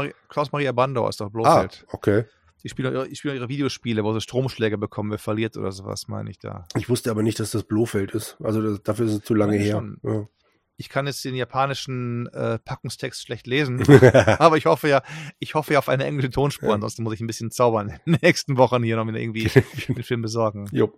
Bandau 0.72 1.08
ist 1.08 1.20
doch 1.20 1.26
Ah, 1.26 1.30
Blofeld. 1.30 1.86
okay. 1.90 2.24
Die 2.62 2.68
spielen, 2.68 2.92
ihre, 2.92 3.08
die 3.08 3.16
spielen 3.16 3.36
ihre 3.36 3.48
Videospiele, 3.48 4.04
wo 4.04 4.12
sie 4.12 4.20
Stromschläge 4.20 4.76
bekommen, 4.78 5.10
wer 5.10 5.18
verliert 5.18 5.56
oder 5.56 5.72
sowas, 5.72 6.08
meine 6.08 6.30
ich 6.30 6.38
da. 6.38 6.66
Ich 6.76 6.88
wusste 6.88 7.10
aber 7.10 7.22
nicht, 7.22 7.40
dass 7.40 7.50
das 7.52 7.64
Blofeld 7.64 8.12
ist. 8.12 8.36
Also 8.42 8.60
das, 8.62 8.82
dafür 8.82 9.06
ist 9.06 9.12
es 9.12 9.22
zu 9.22 9.34
lange 9.34 9.56
Ja, 9.56 9.62
her. 9.62 9.72
schon. 9.72 10.28
Ich 10.76 10.88
kann 10.88 11.06
jetzt 11.06 11.22
den 11.26 11.34
japanischen 11.34 12.26
äh, 12.28 12.58
Packungstext 12.58 13.22
schlecht 13.22 13.46
lesen, 13.46 13.82
aber 14.38 14.56
ich 14.56 14.64
hoffe 14.66 14.88
ja, 14.88 15.02
ich 15.38 15.54
hoffe 15.54 15.74
ja 15.74 15.78
auf 15.78 15.88
eine 15.90 16.04
englische 16.04 16.30
Tonspur, 16.30 16.70
Ja. 16.70 16.74
ansonsten 16.74 17.02
muss 17.02 17.12
ich 17.14 17.20
ein 17.20 17.26
bisschen 17.26 17.50
zaubern 17.50 17.98
in 18.06 18.12
den 18.14 18.20
nächsten 18.22 18.56
Wochen 18.56 18.82
hier 18.82 18.96
noch 18.96 19.06
wieder 19.06 19.18
irgendwie 19.18 19.44
den 19.88 20.02
Film 20.02 20.22
besorgen. 20.22 20.66
jo. 20.72 20.92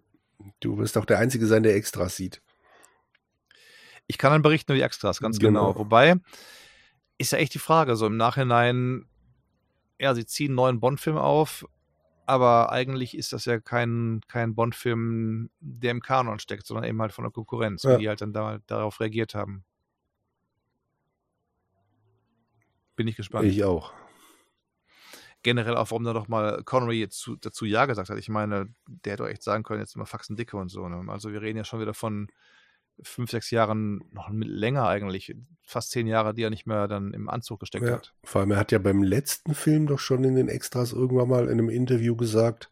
Du 0.60 0.78
wirst 0.78 0.96
doch 0.96 1.04
der 1.04 1.18
Einzige 1.20 1.46
sein, 1.46 1.62
der 1.62 1.76
Extras 1.76 2.16
sieht. 2.16 2.42
Ich 4.08 4.18
kann 4.18 4.32
dann 4.32 4.42
berichten 4.42 4.72
über 4.72 4.76
die 4.78 4.82
Extras, 4.82 5.20
ganz 5.20 5.38
genau. 5.38 5.68
Genau. 5.72 5.78
Wobei, 5.78 6.16
ist 7.18 7.32
ja 7.32 7.38
echt 7.38 7.54
die 7.54 7.58
Frage, 7.60 7.94
so 7.96 8.06
im 8.06 8.16
Nachhinein, 8.16 9.06
ja, 10.02 10.14
sie 10.16 10.26
ziehen 10.26 10.48
einen 10.50 10.56
neuen 10.56 10.80
Bond-Film 10.80 11.16
auf, 11.16 11.64
aber 12.26 12.72
eigentlich 12.72 13.16
ist 13.16 13.32
das 13.32 13.44
ja 13.44 13.60
kein, 13.60 14.20
kein 14.26 14.56
Bond-Film, 14.56 15.48
der 15.60 15.92
im 15.92 16.02
Kanon 16.02 16.40
steckt, 16.40 16.66
sondern 16.66 16.84
eben 16.84 17.00
halt 17.00 17.12
von 17.12 17.22
der 17.22 17.30
Konkurrenz, 17.30 17.84
Ja. 17.84 17.94
wie 17.96 18.02
die 18.02 18.08
halt 18.08 18.20
dann 18.20 18.32
da, 18.32 18.58
darauf 18.66 18.98
reagiert 18.98 19.36
haben. 19.36 19.64
Bin 22.96 23.06
ich 23.06 23.14
gespannt. 23.16 23.46
Ich 23.46 23.62
auch. 23.62 23.92
Generell 25.44 25.76
auch, 25.76 25.90
warum 25.92 26.04
da 26.04 26.12
doch 26.12 26.26
mal 26.26 26.62
Connery 26.64 26.98
jetzt 26.98 27.18
zu, 27.18 27.36
dazu 27.36 27.64
Ja 27.64 27.86
gesagt 27.86 28.10
hat. 28.10 28.18
Ich 28.18 28.28
meine, 28.28 28.74
der 28.86 29.12
hätte 29.12 29.22
doch 29.22 29.30
echt 29.30 29.42
sagen 29.44 29.62
können, 29.62 29.80
jetzt 29.80 29.94
immer 29.94 30.06
Faxen 30.06 30.34
dicke 30.36 30.56
und 30.56 30.68
so. 30.68 30.88
Ne? 30.88 31.10
Also 31.12 31.32
wir 31.32 31.42
reden 31.42 31.58
ja 31.58 31.64
schon 31.64 31.80
wieder 31.80 31.94
von 31.94 32.26
fünf, 33.02 33.30
sechs 33.30 33.50
Jahren, 33.50 34.02
noch 34.12 34.28
länger 34.30 34.86
eigentlich, 34.86 35.34
fast 35.64 35.90
zehn 35.90 36.06
Jahre, 36.06 36.34
die 36.34 36.42
er 36.42 36.50
nicht 36.50 36.66
mehr 36.66 36.88
dann 36.88 37.14
im 37.14 37.28
Anzug 37.28 37.60
gesteckt 37.60 37.86
Ja. 37.86 37.92
hat. 37.94 38.14
Vor 38.24 38.40
allem, 38.42 38.50
er 38.52 38.58
hat 38.58 38.72
ja 38.72 38.78
beim 38.78 39.02
letzten 39.02 39.54
Film 39.54 39.86
doch 39.86 39.98
schon 39.98 40.24
in 40.24 40.34
den 40.34 40.48
Extras 40.48 40.92
irgendwann 40.92 41.28
mal 41.28 41.44
in 41.44 41.52
einem 41.52 41.68
Interview 41.68 42.16
gesagt, 42.16 42.70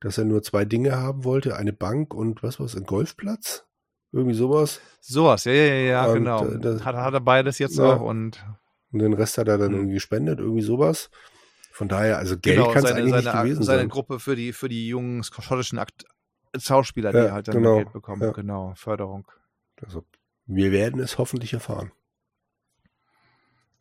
dass 0.00 0.18
er 0.18 0.24
nur 0.24 0.42
zwei 0.42 0.64
Dinge 0.64 0.96
haben 0.96 1.24
wollte: 1.24 1.56
eine 1.56 1.72
Bank 1.72 2.14
und 2.14 2.42
was 2.42 2.60
war's, 2.60 2.76
ein 2.76 2.84
Golfplatz? 2.84 3.64
Irgendwie 4.12 4.34
sowas. 4.34 4.80
Sowas, 5.00 5.44
ja, 5.44 5.52
ja, 5.52 5.74
ja, 5.74 6.06
Und, 6.06 6.14
genau. 6.14 6.46
äh, 6.46 6.58
das- 6.58 6.84
hat, 6.84 6.96
hat 6.96 7.14
er 7.14 7.20
beides 7.20 7.58
jetzt 7.58 7.76
Ja. 7.78 7.96
auch 7.96 8.00
und 8.00 8.44
Und 8.90 9.00
den 9.00 9.12
Rest 9.12 9.36
hat 9.36 9.48
er 9.48 9.58
dann 9.58 9.72
Mhm. 9.72 9.76
irgendwie 9.78 9.94
gespendet, 9.94 10.38
irgendwie 10.38 10.62
sowas. 10.62 11.10
Von 11.72 11.88
daher, 11.88 12.16
also 12.16 12.38
Geld 12.38 12.56
genau, 12.56 12.68
kann 12.72 12.82
es 12.84 12.88
seine, 12.90 12.94
eigentlich 13.02 13.10
seine, 13.12 13.22
nicht 13.36 13.42
gewesen 13.42 13.62
seine 13.64 13.78
sein. 13.80 13.88
Gruppe 13.90 14.18
für 14.18 14.34
die, 14.34 14.52
für 14.54 14.68
die 14.70 14.88
jungen 14.88 15.22
schottischen 15.24 15.78
Akt 15.78 16.04
Schauspieler, 16.56 17.12
die 17.12 17.18
Ja, 17.18 17.32
halt 17.32 17.48
dann 17.48 17.56
genau, 17.56 17.76
Geld 17.76 17.92
bekommen. 17.92 18.22
ja. 18.22 18.30
Genau, 18.32 18.72
Förderung. 18.76 19.30
Also, 19.82 20.04
wir 20.46 20.72
werden 20.72 21.00
es 21.00 21.18
hoffentlich 21.18 21.52
erfahren. 21.52 21.92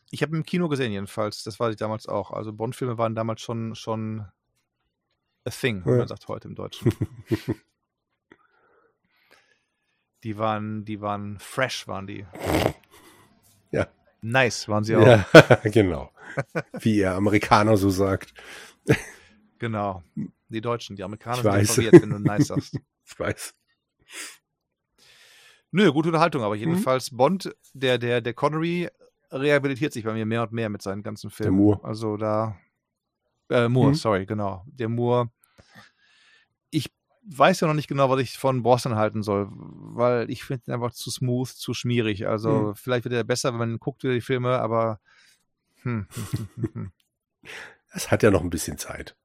Ich 0.09 0.21
habe 0.21 0.35
im 0.37 0.43
Kino 0.43 0.69
gesehen 0.69 0.91
jedenfalls, 0.91 1.43
das 1.43 1.59
weiß 1.59 1.71
ich 1.71 1.77
damals 1.77 2.07
auch. 2.07 2.31
Also 2.31 2.53
Bond-Filme 2.53 2.97
waren 2.97 3.13
damals 3.15 3.41
schon, 3.41 3.75
schon 3.75 4.25
a 5.43 5.49
thing, 5.49 5.83
wie 5.85 5.89
Ja. 5.91 5.97
man 5.97 6.07
sagt 6.07 6.27
heute 6.29 6.47
im 6.47 6.55
Deutschen. 6.55 6.93
die 10.23 10.37
waren, 10.37 10.85
die 10.85 11.01
waren 11.01 11.39
fresh, 11.39 11.87
waren 11.87 12.07
die. 12.07 12.25
Ja. 13.71 13.89
Nice 14.21 14.69
waren 14.69 14.85
sie 14.85 14.95
auch. 14.95 15.05
Ja, 15.05 15.25
genau. 15.65 16.09
Wie 16.79 16.95
ihr 16.99 17.11
Amerikaner 17.13 17.75
so 17.75 17.89
sagt. 17.89 18.33
Genau. 19.59 20.03
Die 20.47 20.61
Deutschen, 20.61 20.95
die 20.95 21.03
Amerikaner 21.03 21.35
Ich 21.37 21.41
sind 21.43 21.51
weiß. 21.51 21.73
verwirrt, 21.73 22.01
wenn 22.01 22.09
du 22.11 22.19
nice 22.19 22.47
sagst. 22.47 22.79
Ich 23.05 23.19
weiß. 23.19 23.53
Nö, 25.71 25.91
gute 25.91 26.09
Unterhaltung, 26.09 26.41
Mhm. 26.41 26.45
aber 26.45 26.55
jedenfalls 26.55 27.15
Bond, 27.15 27.53
der, 27.73 27.97
der, 27.97 28.21
der 28.21 28.33
Connery 28.33 28.89
rehabilitiert 29.31 29.93
sich 29.93 30.05
bei 30.05 30.13
mir 30.13 30.25
mehr 30.25 30.43
und 30.43 30.51
mehr 30.53 30.69
mit 30.69 30.81
seinen 30.81 31.03
ganzen 31.03 31.29
Filmen. 31.29 31.57
Moore. 31.57 31.83
Also 31.83 32.17
da, 32.17 32.57
äh, 33.49 33.67
Moore, 33.67 33.91
Mhm. 33.91 33.95
sorry, 33.95 34.25
genau. 34.25 34.63
Der 34.67 34.89
Moore. 34.89 35.29
Ich 36.69 36.91
weiß 37.23 37.59
ja 37.59 37.67
noch 37.67 37.73
nicht 37.73 37.89
genau, 37.89 38.09
was 38.09 38.21
ich 38.21 38.37
von 38.37 38.63
Boston 38.63 38.95
halten 38.95 39.21
soll, 39.23 39.49
weil 39.51 40.29
ich 40.29 40.43
finde 40.45 40.63
ihn 40.67 40.73
einfach 40.73 40.91
zu 40.91 41.11
smooth, 41.11 41.49
zu 41.49 41.73
schmierig. 41.73 42.27
Also 42.27 42.49
Mhm. 42.49 42.75
vielleicht 42.75 43.03
wird 43.03 43.13
er 43.13 43.23
besser, 43.25 43.51
wenn 43.51 43.59
man 43.59 43.79
guckt 43.79 44.03
wieder 44.03 44.13
die 44.13 44.21
Filme, 44.21 44.59
aber 44.59 44.99
hm. 45.83 46.07
Es 47.91 48.11
hat 48.11 48.23
ja 48.23 48.31
noch 48.31 48.41
ein 48.41 48.49
bisschen 48.49 48.77
Zeit. 48.77 49.15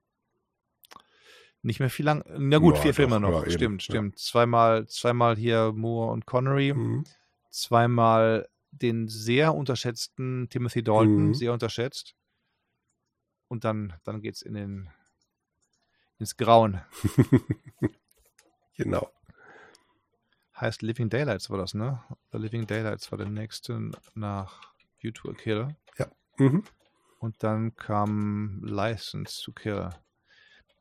Nicht 1.63 1.81
mehr 1.81 1.91
viel 1.91 2.05
lang. 2.07 2.25
Na 2.39 2.59
gut, 2.59 2.77
Ja, 2.77 2.83
vier 2.83 2.91
doch, 2.93 2.97
Filme 2.97 3.21
noch. 3.21 3.31
ja, 3.33 3.43
eben, 3.43 3.51
stimmt, 3.51 3.83
ja. 3.89 3.93
stimmt. 3.93 4.19
Zweimal, 4.19 4.87
zweimal 4.89 5.37
hier 5.37 5.73
Moore 5.73 6.13
und 6.13 6.27
Connery. 6.27 6.75
Mhm. 6.75 7.05
zweimal 7.51 8.49
den 8.71 9.07
sehr 9.09 9.55
unterschätzten 9.55 10.49
Timothy 10.49 10.83
Dalton, 10.83 11.29
Mhm. 11.29 11.35
sehr 11.35 11.53
unterschätzt. 11.53 12.15
Und 13.49 13.65
dann, 13.65 13.93
dann 14.05 14.23
geht 14.23 14.37
es 14.37 14.43
in 14.43 14.55
den, 14.55 14.89
ins 16.19 16.37
Grauen. 16.37 16.81
Genau. 18.77 19.11
Heißt 20.59 20.81
Living 20.83 21.11
Daylights 21.11 21.51
war 21.51 21.59
das, 21.59 21.75
ne? 21.75 22.03
The 22.33 22.39
Living 22.39 22.67
Daylights 22.67 23.11
war 23.13 23.19
der 23.19 23.29
nächste 23.29 23.91
nach 24.15 24.73
View 24.99 25.11
to 25.13 25.31
a 25.31 25.35
Kill. 25.35 25.69
Mhm. 26.39 26.65
Und 27.19 27.43
dann 27.43 27.77
kam 27.77 28.63
License 28.65 29.43
to 29.45 29.53
Kill. 29.53 29.91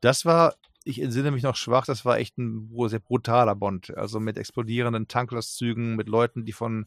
Das 0.00 0.24
war, 0.24 0.56
ich 0.84 1.00
entsinne 1.00 1.30
mich 1.30 1.42
noch 1.42 1.56
schwach, 1.56 1.86
das 1.86 2.04
war 2.04 2.18
echt 2.18 2.38
ein 2.38 2.70
sehr 2.88 2.98
brutaler 3.00 3.54
Bond. 3.54 3.96
Also 3.96 4.20
mit 4.20 4.36
explodierenden 4.38 5.08
Tanklösszügen, 5.08 5.96
mit 5.96 6.08
Leuten, 6.08 6.44
die 6.44 6.52
von 6.52 6.86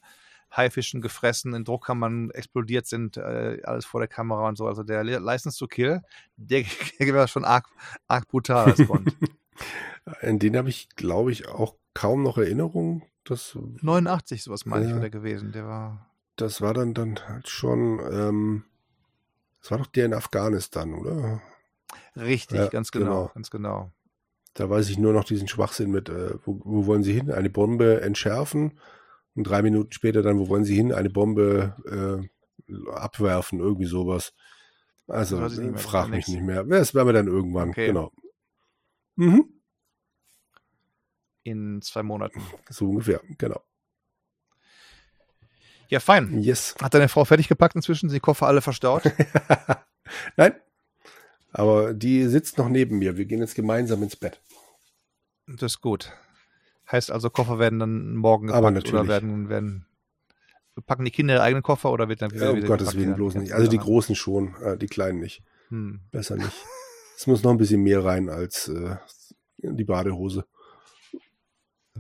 Haifischen 0.56 1.02
gefressen, 1.02 1.54
in 1.54 1.64
Druckkammern 1.66 2.30
explodiert 2.32 2.86
sind, 2.86 3.18
äh, 3.18 3.62
alles 3.64 3.86
vor 3.86 4.00
der 4.00 4.08
Kamera 4.08 4.48
und 4.48 4.58
so. 4.58 4.68
Also 4.68 4.84
der 4.84 5.04
Li- 5.04 5.18
License 5.18 5.58
to 5.58 5.68
Kill, 5.68 6.02
der, 6.38 6.64
der 7.00 7.14
war 7.16 7.28
schon 7.28 7.44
arg, 7.46 7.68
arg 8.08 8.28
brutal 8.28 8.66
als 8.72 8.86
Bond. 8.88 9.16
An 10.22 10.40
den 10.40 10.56
habe 10.56 10.70
ich, 10.70 10.90
glaube 10.96 11.32
ich, 11.32 11.48
auch 11.48 11.76
kaum 11.94 12.24
noch 12.24 12.38
Erinnerungen. 12.38 13.04
Das, 13.24 13.58
89, 13.82 14.44
sowas 14.44 14.66
meine 14.66 14.84
ich, 14.86 14.90
Ja. 14.90 14.96
war 14.96 15.02
der 15.02 15.10
gewesen. 15.10 15.52
Der 15.52 15.66
war. 15.66 16.10
das 16.36 16.62
war 16.62 16.74
dann, 16.74 16.94
dann 16.94 17.18
halt 17.28 17.50
schon, 17.50 18.00
ähm, 18.12 18.64
das 19.62 19.72
war 19.72 19.80
doch 19.80 19.88
der 19.88 20.06
in 20.06 20.14
Afghanistan, 20.14 20.94
oder? 20.94 21.42
Richtig, 22.16 22.58
Ja, 22.60 22.68
ganz 22.68 22.92
genau, 22.92 23.06
genau. 23.06 23.32
ganz 23.34 23.50
genau. 23.52 23.92
Da 24.54 24.70
weiß 24.70 24.90
ich 24.90 24.98
nur 24.98 25.12
noch 25.14 25.26
diesen 25.26 25.48
Schwachsinn 25.48 25.92
mit, 25.92 26.08
äh, 26.10 26.36
wo, 26.46 26.62
wo 26.64 26.86
wollen 26.86 27.04
Sie 27.04 27.14
hin? 27.14 27.32
Eine 27.32 27.50
Bombe 27.50 28.02
entschärfen 28.02 28.80
und 29.36 29.44
drei 29.44 29.62
Minuten 29.62 29.92
später 29.92 30.22
dann, 30.22 30.40
wo 30.40 30.48
wollen 30.48 30.64
Sie 30.64 30.76
hin? 30.76 30.94
Eine 30.94 31.10
Bombe 31.10 31.76
äh, 32.70 32.90
abwerfen, 32.92 33.60
irgendwie 33.60 33.86
sowas. 33.86 34.34
Also, 35.08 35.38
mehr, 35.38 35.78
frag 35.78 36.10
mich 36.10 36.28
nicht 36.28 36.42
mehr. 36.42 36.64
Das 36.64 36.96
werden 36.96 37.08
wir 37.08 37.14
dann 37.14 37.28
irgendwann, 37.28 37.70
Okay. 37.70 37.88
genau. 37.88 38.12
Mhm. 39.18 39.50
In 41.44 41.82
zwei 41.82 42.02
Monaten. 42.02 42.42
So 42.70 42.90
ungefähr, 42.90 43.22
genau. 43.38 43.62
Ja, 45.90 46.00
fein. 46.00 46.42
Yes. 46.42 46.76
Hat 46.82 46.94
deine 46.94 47.10
Frau 47.10 47.26
fertig 47.26 47.48
gepackt 47.48 47.76
inzwischen? 47.76 48.10
Sind 48.10 48.16
die 48.16 48.20
Koffer 48.22 48.48
alle 48.48 48.62
verstaut? 48.62 49.04
Nein. 50.38 50.54
Aber 51.58 51.94
die 51.94 52.28
sitzt 52.28 52.58
noch 52.58 52.68
neben 52.68 53.00
mir. 53.00 53.16
Wir 53.16 53.26
gehen 53.26 53.40
jetzt 53.40 53.56
gemeinsam 53.56 54.04
ins 54.04 54.18
Bett. 54.18 54.42
Das 55.48 55.74
ist 55.74 55.82
gut. 55.82 56.12
Heißt 56.92 57.12
also, 57.12 57.30
Koffer 57.30 57.60
werden 57.60 57.80
dann 57.80 58.16
morgen 58.16 58.52
Aber 58.52 58.72
gepackt 58.72 58.90
oder 58.90 59.04
natürlich. 59.04 59.10
werden, 59.10 59.50
werden 59.50 59.86
packen 60.86 61.06
die 61.06 61.12
Kinder 61.12 61.36
ihre 61.36 61.44
eigenen 61.44 61.64
Koffer 61.64 61.92
oder 61.92 62.10
wird 62.10 62.22
dann 62.22 62.32
Ja, 62.36 62.50
um 62.50 62.58
wieder 62.58 62.68
Gottes 62.68 62.94
Willen 62.96 63.16
bloß 63.16 63.36
nicht. 63.36 63.54
Also 63.54 63.70
die. 63.70 63.78
Großen 63.78 64.16
schon, 64.16 64.54
äh, 64.62 64.78
die 64.78 64.88
Kleinen 64.88 65.20
nicht. 65.20 65.44
Hm. 65.70 66.02
Besser 66.12 66.36
nicht. 66.36 66.52
Es 67.18 67.28
muss 67.28 67.44
noch 67.44 67.52
ein 67.52 67.58
bisschen 67.58 67.82
mehr 67.82 68.04
rein 68.04 68.28
als 68.28 68.68
äh, 68.68 68.98
die 69.56 69.86
Badehose. 69.86 70.46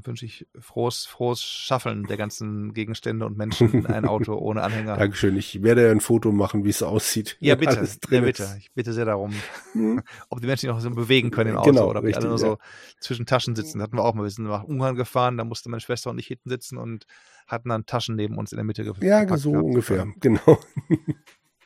Wünsche 0.03 0.25
ich 0.25 0.45
frohes, 0.59 1.05
frohes 1.05 1.41
Schaffeln 1.41 2.03
der 2.03 2.17
ganzen 2.17 2.73
Gegenstände 2.73 3.25
und 3.25 3.37
Menschen 3.37 3.73
in 3.73 3.85
ein 3.87 4.05
Auto 4.05 4.33
ohne 4.37 4.61
Anhänger. 4.63 4.97
Dankeschön. 4.97 5.37
Ich 5.37 5.63
werde 5.63 5.89
ein 5.89 6.01
Foto 6.01 6.31
machen, 6.31 6.65
wie 6.65 6.69
es 6.69 6.83
aussieht. 6.83 7.37
Ja, 7.39 7.55
bitte. 7.55 7.87
Ja, 8.09 8.21
bitte. 8.21 8.55
Ich 8.59 8.71
bitte 8.73 8.93
sehr 8.93 9.05
darum. 9.05 9.33
Hm. 9.71 10.01
Ob 10.29 10.41
die 10.41 10.47
Menschen 10.47 10.61
sich 10.61 10.69
noch 10.69 10.79
so 10.79 10.89
bewegen 10.91 11.31
können 11.31 11.51
im 11.51 11.57
Auto 11.57 11.71
Genau, 11.71 11.89
oder 11.89 11.99
ob 11.99 12.03
die 12.05 12.07
richtig, 12.07 12.25
alle 12.25 12.29
nur 12.35 12.39
ja. 12.39 12.45
so 12.45 12.57
zwischen 12.99 13.25
Taschen 13.25 13.55
sitzen. 13.55 13.79
Das 13.79 13.87
hatten 13.87 13.97
wir 13.97 14.03
auch 14.03 14.13
mal. 14.13 14.23
Wir 14.23 14.29
sind 14.29 14.45
nach 14.45 14.63
Ungarn 14.63 14.95
gefahren, 14.95 15.37
da 15.37 15.43
musste 15.45 15.69
meine 15.69 15.81
Schwester 15.81 16.09
und 16.09 16.19
ich 16.19 16.27
hinten 16.27 16.49
sitzen 16.49 16.77
und 16.77 17.05
hatten 17.47 17.69
dann 17.69 17.85
Taschen 17.85 18.15
neben 18.15 18.37
uns 18.37 18.51
in 18.51 18.57
der 18.57 18.65
Mitte 18.65 18.83
ge 18.83 18.93
Ja, 19.01 19.21
gepackt 19.21 19.41
so 19.41 19.51
gehabt. 19.51 19.65
ungefähr. 19.65 20.07
Genau. 20.19 20.59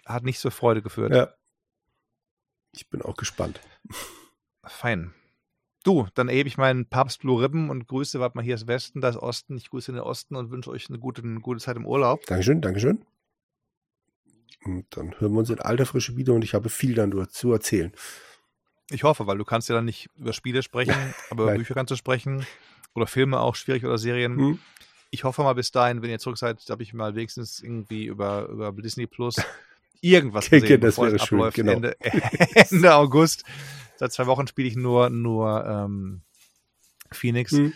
Hat 0.06 0.24
nicht 0.24 0.40
zur 0.40 0.52
Freude 0.52 0.82
geführt. 0.82 1.14
Ja. 1.14 1.34
Ich 2.74 2.90
bin 2.90 3.02
auch 3.02 3.16
gespannt. 3.16 3.60
Fein. 4.66 5.14
Du, 5.90 6.06
dann 6.14 6.30
erhebe 6.30 6.48
ich 6.48 6.60
meinen 6.60 6.86
Papst 6.86 7.20
Blue 7.22 7.42
Ribbon 7.42 7.72
und 7.72 7.88
grüße, 7.88 8.20
warte 8.20 8.38
mal, 8.38 8.44
hier 8.44 8.54
ist 8.54 8.68
Westen, 8.68 9.02
da 9.02 9.10
ist 9.10 9.18
Osten. 9.18 9.58
Ich 9.58 9.72
grüße 9.72 9.92
den 9.92 10.02
Osten 10.02 10.36
und 10.36 10.52
wünsche 10.52 10.70
euch 10.70 10.88
eine 10.88 11.00
gute, 11.00 11.24
eine 11.24 11.40
gute 11.40 11.60
Zeit 11.60 11.78
im 11.78 11.88
Urlaub. 11.88 12.24
Dankeschön, 12.28 12.62
Dankeschön. 12.62 13.04
Und 14.66 14.86
dann 14.92 15.20
hören 15.20 15.32
wir 15.32 15.40
uns 15.40 15.50
in 15.50 15.60
alter 15.60 15.88
Frische 15.88 16.16
wieder 16.16 16.34
und 16.36 16.44
ich 16.44 16.54
habe 16.54 16.70
viel 16.70 16.94
dann 16.94 17.28
zu 17.32 17.52
erzählen. 17.52 17.92
Ich 18.92 19.02
hoffe, 19.02 19.26
weil 19.26 19.40
du 19.40 19.46
kannst 19.46 19.68
ja 19.68 19.74
dann 19.74 19.86
nicht 19.86 20.12
über 20.16 20.32
Spiele 20.32 20.62
sprechen, 20.62 20.94
aber 21.32 21.46
über. 21.46 21.56
Bücher 21.56 21.74
kannst 21.74 21.90
du 21.90 21.96
sprechen. 21.96 22.46
Oder 22.94 23.08
Filme 23.08 23.40
auch 23.40 23.56
schwierig 23.56 23.84
oder 23.84 23.98
Serien. 23.98 24.38
Hm? 24.38 24.60
Ich 25.10 25.24
hoffe 25.24 25.42
mal 25.42 25.54
bis 25.54 25.72
dahin, 25.72 26.04
wenn 26.04 26.12
ihr 26.12 26.20
zurück 26.20 26.38
seid, 26.38 26.64
habe 26.70 26.84
ich 26.84 26.94
mal 26.94 27.16
wenigstens 27.16 27.64
irgendwie 27.64 28.06
über, 28.06 28.48
über 28.48 28.72
Disney 28.74 29.08
Plus 29.08 29.38
irgendwas 30.02 30.46
Okay, 30.50 30.60
gesehen, 30.60 30.82
das 30.82 30.98
bevor 30.98 31.08
es 31.08 31.14
wäre 31.14 31.26
schön, 31.26 31.40
abläuft. 31.40 31.56
genau. 31.56 31.72
Ende, 31.72 31.96
Ende 32.70 32.94
August. 32.94 33.44
Seit 34.00 34.14
zwei 34.14 34.28
Wochen 34.28 34.48
spiele 34.48 34.68
ich 34.70 34.78
nur, 34.78 35.10
nur 35.10 35.66
ähm, 35.66 36.22
Phoenix. 37.12 37.52
Hm? 37.52 37.74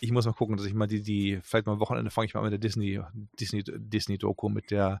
Ich 0.00 0.12
muss 0.12 0.26
mal 0.26 0.32
gucken, 0.34 0.58
dass 0.58 0.66
ich 0.66 0.74
mal 0.74 0.86
die, 0.86 1.02
die, 1.02 1.40
vielleicht 1.42 1.64
mal 1.66 1.72
am 1.72 1.80
Wochenende 1.80 2.10
fange 2.10 2.26
ich 2.26 2.34
mal 2.34 2.42
mit 2.42 2.52
der 2.52 2.58
Disney, 2.58 3.00
Disney, 3.40 3.64
Disney-Doku, 3.66 4.50
mit 4.50 4.70
der 4.70 5.00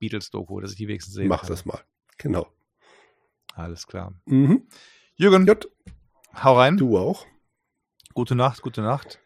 Beatles-Doku, 0.00 0.60
dass 0.60 0.72
ich 0.72 0.76
die 0.76 0.86
wenigstens 0.88 1.14
sehen 1.14 1.28
Mach 1.28 1.40
kann. 1.40 1.48
das 1.48 1.64
mal. 1.64 1.80
Genau. 2.18 2.46
Alles 3.54 3.86
klar. 3.86 4.12
Mhm. 4.26 4.66
Jürgen, 5.16 5.46
Gut, 5.46 5.70
hau 6.34 6.56
rein. 6.58 6.76
du 6.76 6.98
auch. 6.98 7.26
Gute 8.14 8.34
Nacht, 8.34 8.60
gute 8.62 8.82
Nacht. 8.82 9.18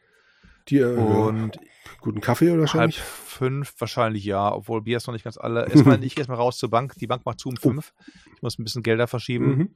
Dir 0.68 0.90
äh, 0.96 1.00
Und 1.00 1.58
guten 2.00 2.20
Kaffee 2.20 2.46
oder 2.46 2.58
halb 2.58 2.60
wahrscheinlich? 2.62 3.00
fünf 3.00 3.74
wahrscheinlich 3.80 4.24
ja, 4.24 4.52
obwohl 4.52 4.82
Bier 4.82 4.96
ist 4.96 5.06
noch 5.06 5.14
nicht 5.14 5.24
ganz 5.24 5.36
alle. 5.36 5.68
Erstmal 5.68 6.02
ich 6.04 6.16
erstmal 6.16 6.38
raus 6.38 6.58
zur 6.58 6.70
Bank. 6.70 6.94
Die 6.98 7.06
Bank 7.06 7.24
macht 7.26 7.40
zu 7.40 7.48
um 7.48 7.56
fünf. 7.56 7.92
Ich 8.34 8.42
muss 8.42 8.58
ein 8.58 8.64
bisschen 8.64 8.82
Gelder 8.82 9.06
verschieben 9.08 9.46
Mhm. 9.46 9.74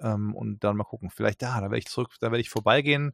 Ähm, 0.00 0.34
und 0.34 0.64
dann 0.64 0.76
mal 0.76 0.84
gucken. 0.84 1.10
Vielleicht 1.10 1.42
da, 1.42 1.56
da 1.56 1.62
werde 1.62 1.78
ich 1.78 1.86
zurück, 1.86 2.14
da 2.20 2.30
werde 2.30 2.40
ich 2.40 2.50
vorbeigehen 2.50 3.12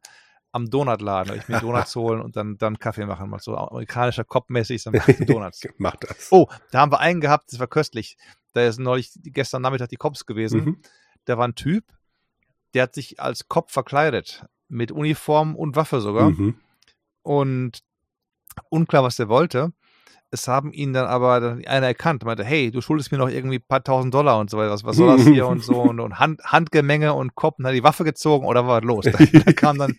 am 0.51 0.69
Donutladen, 0.69 1.29
werde 1.29 1.41
ich 1.41 1.49
mir 1.49 1.59
Donuts 1.61 1.95
holen 1.95 2.21
und 2.21 2.35
dann, 2.35 2.57
dann 2.57 2.79
Kaffee 2.79 3.05
machen. 3.05 3.29
Mal 3.29 3.39
so 3.39 3.57
amerikanischer 3.57 4.23
Kopfmäßig, 4.23 4.83
dann 4.83 4.93
mache 4.93 5.11
ich 5.11 5.17
Donuts. 5.25 5.67
Mach 5.77 5.95
das. 5.97 6.31
Oh, 6.31 6.47
da 6.71 6.79
haben 6.79 6.91
wir 6.91 6.99
einen 6.99 7.21
gehabt, 7.21 7.51
das 7.51 7.59
war 7.59 7.67
köstlich. 7.67 8.17
Da 8.53 8.65
ist 8.65 8.79
neulich 8.79 9.11
gestern 9.23 9.63
Nachmittag 9.63 9.89
die 9.89 9.97
Cops 9.97 10.25
gewesen. 10.25 10.63
Mhm. 10.63 10.81
Da 11.25 11.37
war 11.37 11.47
ein 11.47 11.55
Typ, 11.55 11.85
der 12.73 12.83
hat 12.83 12.93
sich 12.93 13.19
als 13.19 13.47
Cop 13.47 13.71
verkleidet. 13.71 14.45
Mit 14.69 14.91
Uniform 14.91 15.55
und 15.55 15.75
Waffe 15.75 16.01
sogar. 16.01 16.31
Mhm. 16.31 16.55
Und 17.21 17.83
unklar, 18.69 19.03
was 19.03 19.15
der 19.15 19.29
wollte. 19.29 19.73
Es 20.33 20.47
haben 20.47 20.73
ihn 20.73 20.93
dann 20.93 21.05
aber 21.05 21.59
einer 21.67 21.85
erkannt, 21.87 22.23
meinte, 22.25 22.43
hey, 22.43 22.71
du 22.71 22.81
schuldest 22.81 23.11
mir 23.11 23.19
noch 23.19 23.29
irgendwie 23.29 23.57
ein 23.59 23.67
paar 23.67 23.83
tausend 23.83 24.13
Dollar 24.15 24.39
und 24.39 24.49
so 24.49 24.57
weiter. 24.57 24.71
Was, 24.71 24.83
was 24.83 24.95
soll 24.95 25.15
das 25.15 25.27
hier 25.27 25.45
und 25.45 25.63
so 25.63 25.79
und, 25.81 25.99
und 25.99 26.17
Hand, 26.17 26.41
Handgemenge 26.43 27.13
und 27.13 27.35
Cop 27.35 27.59
und 27.59 27.67
hat 27.67 27.73
die 27.75 27.83
Waffe 27.83 28.03
gezogen 28.03 28.47
oder 28.47 28.65
war 28.65 28.77
was 28.81 28.83
los? 28.83 29.05
Da, 29.05 29.11
da 29.45 29.53
kamen 29.53 29.77
dann 29.79 29.97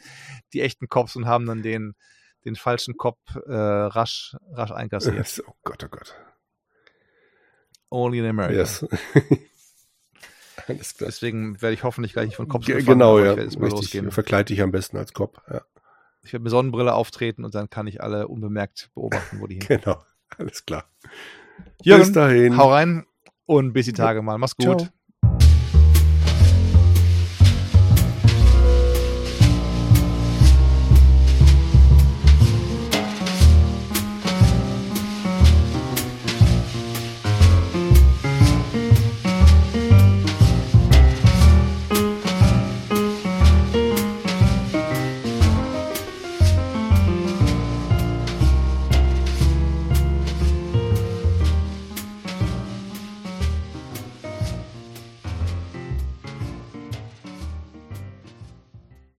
die 0.52 0.60
echten 0.60 0.88
Cops 0.88 1.14
und 1.14 1.26
haben 1.26 1.46
dann 1.46 1.62
den, 1.62 1.94
den 2.44 2.56
falschen 2.56 2.96
Cop 2.96 3.16
äh, 3.46 3.52
rasch, 3.54 4.36
rasch 4.50 4.72
einkassiert. 4.72 5.42
Oh 5.46 5.52
Gott, 5.62 5.84
oh 5.84 5.88
Gott. 5.88 6.14
Only 7.90 8.18
in 8.18 8.26
America. 8.26 8.54
Yes. 8.54 8.84
Alles 10.66 10.94
klar. 10.96 11.08
Deswegen 11.10 11.60
werde 11.62 11.74
ich 11.74 11.84
hoffentlich 11.84 12.12
gleich 12.12 12.26
nicht 12.26 12.36
von 12.36 12.48
Cops 12.48 12.66
Ge- 12.66 12.76
gefangen, 12.76 12.98
Genau, 12.98 13.18
ja. 13.18 13.24
Ich 13.24 13.36
werde 13.36 13.42
jetzt 13.42 13.58
mal 13.58 13.66
Richtig. 13.66 13.82
losgehen. 13.82 14.10
Verkleid 14.10 14.48
dich 14.48 14.62
am 14.62 14.72
besten 14.72 14.96
als 14.96 15.12
Cop. 15.12 15.40
Ja, 15.50 15.60
Ich 16.22 16.32
werde 16.32 16.42
mit 16.42 16.50
Sonnenbrille 16.50 16.94
auftreten 16.94 17.44
und 17.44 17.54
dann 17.54 17.70
kann 17.70 17.86
ich 17.86 18.02
alle 18.02 18.26
unbemerkt 18.28 18.90
beobachten, 18.94 19.40
wo 19.40 19.46
die 19.46 19.54
hin. 19.60 19.66
genau. 19.68 20.02
Alles 20.38 20.64
klar. 20.64 20.84
Jürgen, 21.82 22.02
Bis 22.02 22.12
dahin. 22.12 22.56
Hau 22.56 22.70
rein 22.70 23.06
und 23.46 23.72
bis 23.72 23.86
die 23.86 23.92
Tage 23.92 24.22
mal. 24.22 24.38
Mach's 24.38 24.56
gut. 24.56 24.80
Ciao. 24.80 24.88